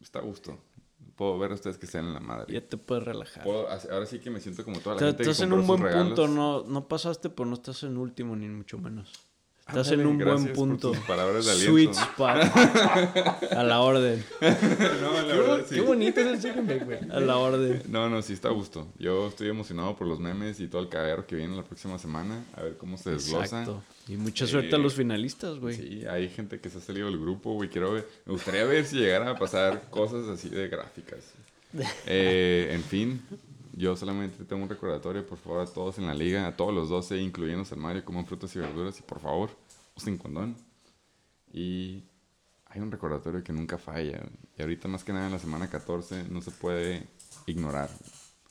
está 0.00 0.18
a 0.18 0.22
gusto. 0.22 0.58
Puedo 1.18 1.36
ver 1.36 1.50
a 1.50 1.54
ustedes 1.54 1.76
que 1.78 1.86
están 1.86 2.04
en 2.06 2.14
la 2.14 2.20
madre. 2.20 2.54
Ya 2.54 2.60
te 2.66 2.76
puedes 2.76 3.02
relajar. 3.04 3.42
Puedo- 3.42 3.66
ahora 3.68 4.06
sí 4.06 4.20
que 4.20 4.30
me 4.30 4.38
siento 4.40 4.64
como 4.64 4.78
toda 4.78 4.94
la 4.94 4.98
Te- 5.00 5.06
gente 5.06 5.24
que 5.24 5.30
estás 5.30 5.44
en 5.44 5.52
un 5.52 5.66
buen 5.66 5.82
punto, 5.82 6.28
no, 6.28 6.62
no 6.62 6.86
pasaste, 6.86 7.28
pero 7.28 7.44
no 7.46 7.54
estás 7.54 7.82
en 7.82 7.96
último 7.98 8.36
ni 8.36 8.46
mucho 8.48 8.78
menos. 8.78 9.12
Estás 9.68 9.88
Ándale, 9.88 10.02
en 10.02 10.08
un 10.08 10.18
buen 10.18 10.52
punto. 10.54 10.92
palabras 11.06 11.44
de 11.44 11.52
Sweet 11.52 11.90
aliento. 11.90 12.00
spot. 12.00 13.52
a 13.52 13.62
la 13.62 13.80
orden. 13.80 14.24
no, 14.40 15.12
la 15.12 15.22
Qué, 15.22 15.38
verdad, 15.38 15.66
sí. 15.68 15.74
qué 15.74 15.80
bonito 15.82 16.20
es 16.20 16.26
el 16.26 16.40
chicken 16.40 16.66
bake, 16.66 16.84
güey. 16.84 16.98
A 17.10 17.20
la 17.20 17.36
orden. 17.36 17.82
No, 17.88 18.08
no, 18.08 18.22
sí 18.22 18.32
está 18.32 18.48
a 18.48 18.52
gusto. 18.52 18.88
Yo 18.98 19.28
estoy 19.28 19.48
emocionado 19.50 19.94
por 19.94 20.06
los 20.06 20.20
memes 20.20 20.58
y 20.60 20.68
todo 20.68 20.80
el 20.80 20.88
cagadero 20.88 21.26
que 21.26 21.36
viene 21.36 21.54
la 21.54 21.64
próxima 21.64 21.98
semana. 21.98 22.44
A 22.56 22.62
ver 22.62 22.78
cómo 22.78 22.96
se 22.96 23.10
desglosa. 23.10 23.44
Exacto. 23.60 23.82
Y 24.08 24.16
mucha 24.16 24.46
suerte 24.46 24.74
a 24.74 24.78
Eh, 24.78 24.82
los 24.82 24.94
finalistas, 24.94 25.58
güey. 25.58 25.76
Sí, 25.76 26.06
hay 26.08 26.30
gente 26.30 26.60
que 26.60 26.70
se 26.70 26.78
ha 26.78 26.80
salido 26.80 27.06
del 27.10 27.18
grupo, 27.20 27.52
güey. 27.52 27.68
Quiero 27.68 27.92
ver. 27.92 28.08
Me 28.24 28.32
gustaría 28.32 28.64
ver 28.64 28.86
si 28.86 28.96
llegaran 28.96 29.28
a 29.28 29.38
pasar 29.38 29.82
cosas 29.90 30.26
así 30.28 30.48
de 30.48 30.68
gráficas. 30.68 31.18
Eh, 32.06 32.70
en 32.72 32.82
fin, 32.82 33.20
yo 33.78 33.96
solamente 33.96 34.44
tengo 34.44 34.62
un 34.62 34.68
recordatorio, 34.68 35.26
por 35.26 35.38
favor, 35.38 35.60
a 35.60 35.66
todos 35.66 35.98
en 35.98 36.06
la 36.06 36.14
liga, 36.14 36.46
a 36.46 36.56
todos 36.56 36.74
los 36.74 36.88
12, 36.88 37.16
incluyendo 37.18 37.64
al 37.70 37.78
Mario, 37.78 38.04
coman 38.04 38.26
frutas 38.26 38.54
y 38.56 38.58
verduras 38.58 38.98
y 38.98 39.02
por 39.02 39.20
favor, 39.20 39.50
usen 39.96 40.18
condón. 40.18 40.56
Y 41.52 42.02
hay 42.66 42.80
un 42.80 42.90
recordatorio 42.90 43.42
que 43.42 43.52
nunca 43.52 43.78
falla. 43.78 44.20
Y 44.58 44.62
ahorita, 44.62 44.88
más 44.88 45.04
que 45.04 45.12
nada, 45.12 45.26
en 45.26 45.32
la 45.32 45.38
semana 45.38 45.70
14, 45.70 46.24
no 46.30 46.42
se 46.42 46.50
puede 46.50 47.06
ignorar. 47.46 47.88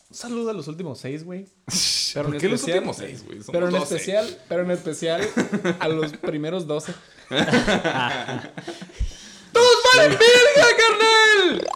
Un 0.09 0.15
saludo 0.15 0.51
a 0.51 0.53
los 0.53 0.67
últimos 0.69 0.99
seis, 0.99 1.23
güey. 1.25 1.45
Pero 2.13 2.27
¿Por 2.27 2.35
en 2.35 2.41
qué 2.41 2.47
los 2.49 2.61
especial- 2.61 2.77
últimos 2.79 2.97
seis, 2.97 3.25
güey? 3.25 3.39
Pero 3.51 3.65
en 3.67 3.73
12. 3.73 3.83
especial, 3.95 4.37
pero 4.47 4.61
en 4.63 4.71
especial 4.71 5.21
a 5.79 5.87
los 5.89 6.13
primeros 6.13 6.65
12. 6.65 6.93
¡Todos 9.51 9.75
valen 9.95 10.17
verga, 10.17 10.67
carnal! 10.77 11.67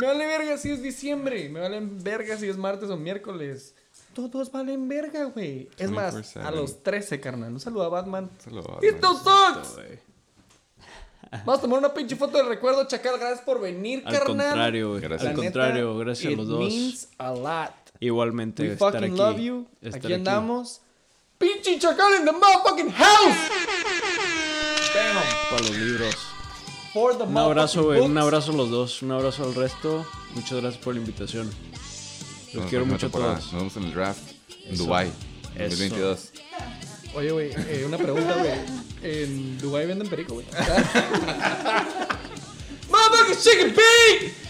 Me 0.00 0.06
vale 0.06 0.26
verga 0.26 0.56
si 0.58 0.70
es 0.70 0.82
diciembre. 0.82 1.48
Me 1.48 1.60
valen 1.60 2.02
verga 2.02 2.36
si 2.36 2.48
es 2.48 2.56
martes 2.56 2.90
o 2.90 2.96
miércoles. 2.96 3.74
Todos 4.14 4.50
valen 4.50 4.88
verga, 4.88 5.24
güey. 5.24 5.68
Es 5.78 5.90
más, 5.90 6.14
24/7. 6.14 6.40
a 6.46 6.50
los 6.50 6.82
13, 6.82 7.20
carnal. 7.20 7.52
Un 7.52 7.60
saludo 7.60 7.84
a 7.84 7.88
Batman. 7.88 8.30
Saludos, 8.42 8.82
¡It 8.82 8.96
no 9.00 9.14
sucks! 9.14 9.74
Güey. 9.74 9.98
Vamos 11.44 11.58
a 11.58 11.60
tomar 11.62 11.78
una 11.80 11.92
pinche 11.92 12.14
foto 12.16 12.38
de 12.38 12.44
recuerdo, 12.44 12.86
Chacal. 12.86 13.18
Gracias 13.18 13.40
por 13.40 13.60
venir, 13.60 14.02
Al 14.06 14.12
carnal. 14.12 14.46
contrario, 14.46 14.90
güey. 14.90 15.04
Al 15.04 15.34
contrario, 15.34 15.98
gracias 15.98 16.32
a 16.32 16.36
los 16.36 16.46
dos. 16.48 16.58
means 16.60 17.08
a 17.18 17.32
lot. 17.32 17.72
Igualmente, 18.00 18.62
We 18.62 18.72
estar 18.72 18.92
fucking 18.92 19.08
aquí. 19.12 19.18
love 19.18 19.38
you. 19.38 19.66
estar 19.82 19.98
Aquí 20.04 20.12
andamos. 20.12 20.80
Pinche 21.38 21.78
Chacal 21.78 22.20
in 22.20 22.24
the 22.26 22.32
motherfucking 22.32 22.90
house. 22.92 23.36
Bam. 24.94 25.50
Para 25.50 25.62
los 25.62 25.76
libros. 25.76 26.16
For 26.96 27.12
the 27.14 27.24
Un 27.24 27.36
abrazo, 27.36 27.84
güey. 27.84 28.00
Un 28.00 28.16
abrazo 28.16 28.52
a 28.52 28.54
los 28.54 28.70
dos. 28.70 29.02
Un 29.02 29.12
abrazo 29.12 29.44
al 29.44 29.54
resto. 29.54 30.06
Muchas 30.34 30.62
gracias 30.62 30.82
por 30.82 30.94
la 30.94 31.00
invitación. 31.00 31.50
Los 32.54 32.54
Nos 32.54 32.70
quiero 32.70 32.84
en 32.84 32.90
mucho 32.90 33.08
a 33.08 33.10
todos. 33.10 33.52
Nos 33.52 33.52
vemos 33.52 33.76
en 33.76 33.82
el 33.82 33.92
draft 33.92 34.22
en 34.64 34.72
Eso. 34.72 34.84
Dubai 34.84 35.08
Eso. 35.08 35.76
2022. 35.76 36.30
Oye, 37.14 37.30
güey, 37.32 37.50
eh, 37.54 37.84
una 37.86 37.98
pregunta, 37.98 38.36
güey. 38.38 38.54
En 39.02 39.58
Dubai 39.58 39.86
venden 39.86 40.08
perico, 40.08 40.32
güey. 40.36 40.46
Motherfucking 42.88 43.42
chicken 43.42 43.74
pig! 43.74 44.45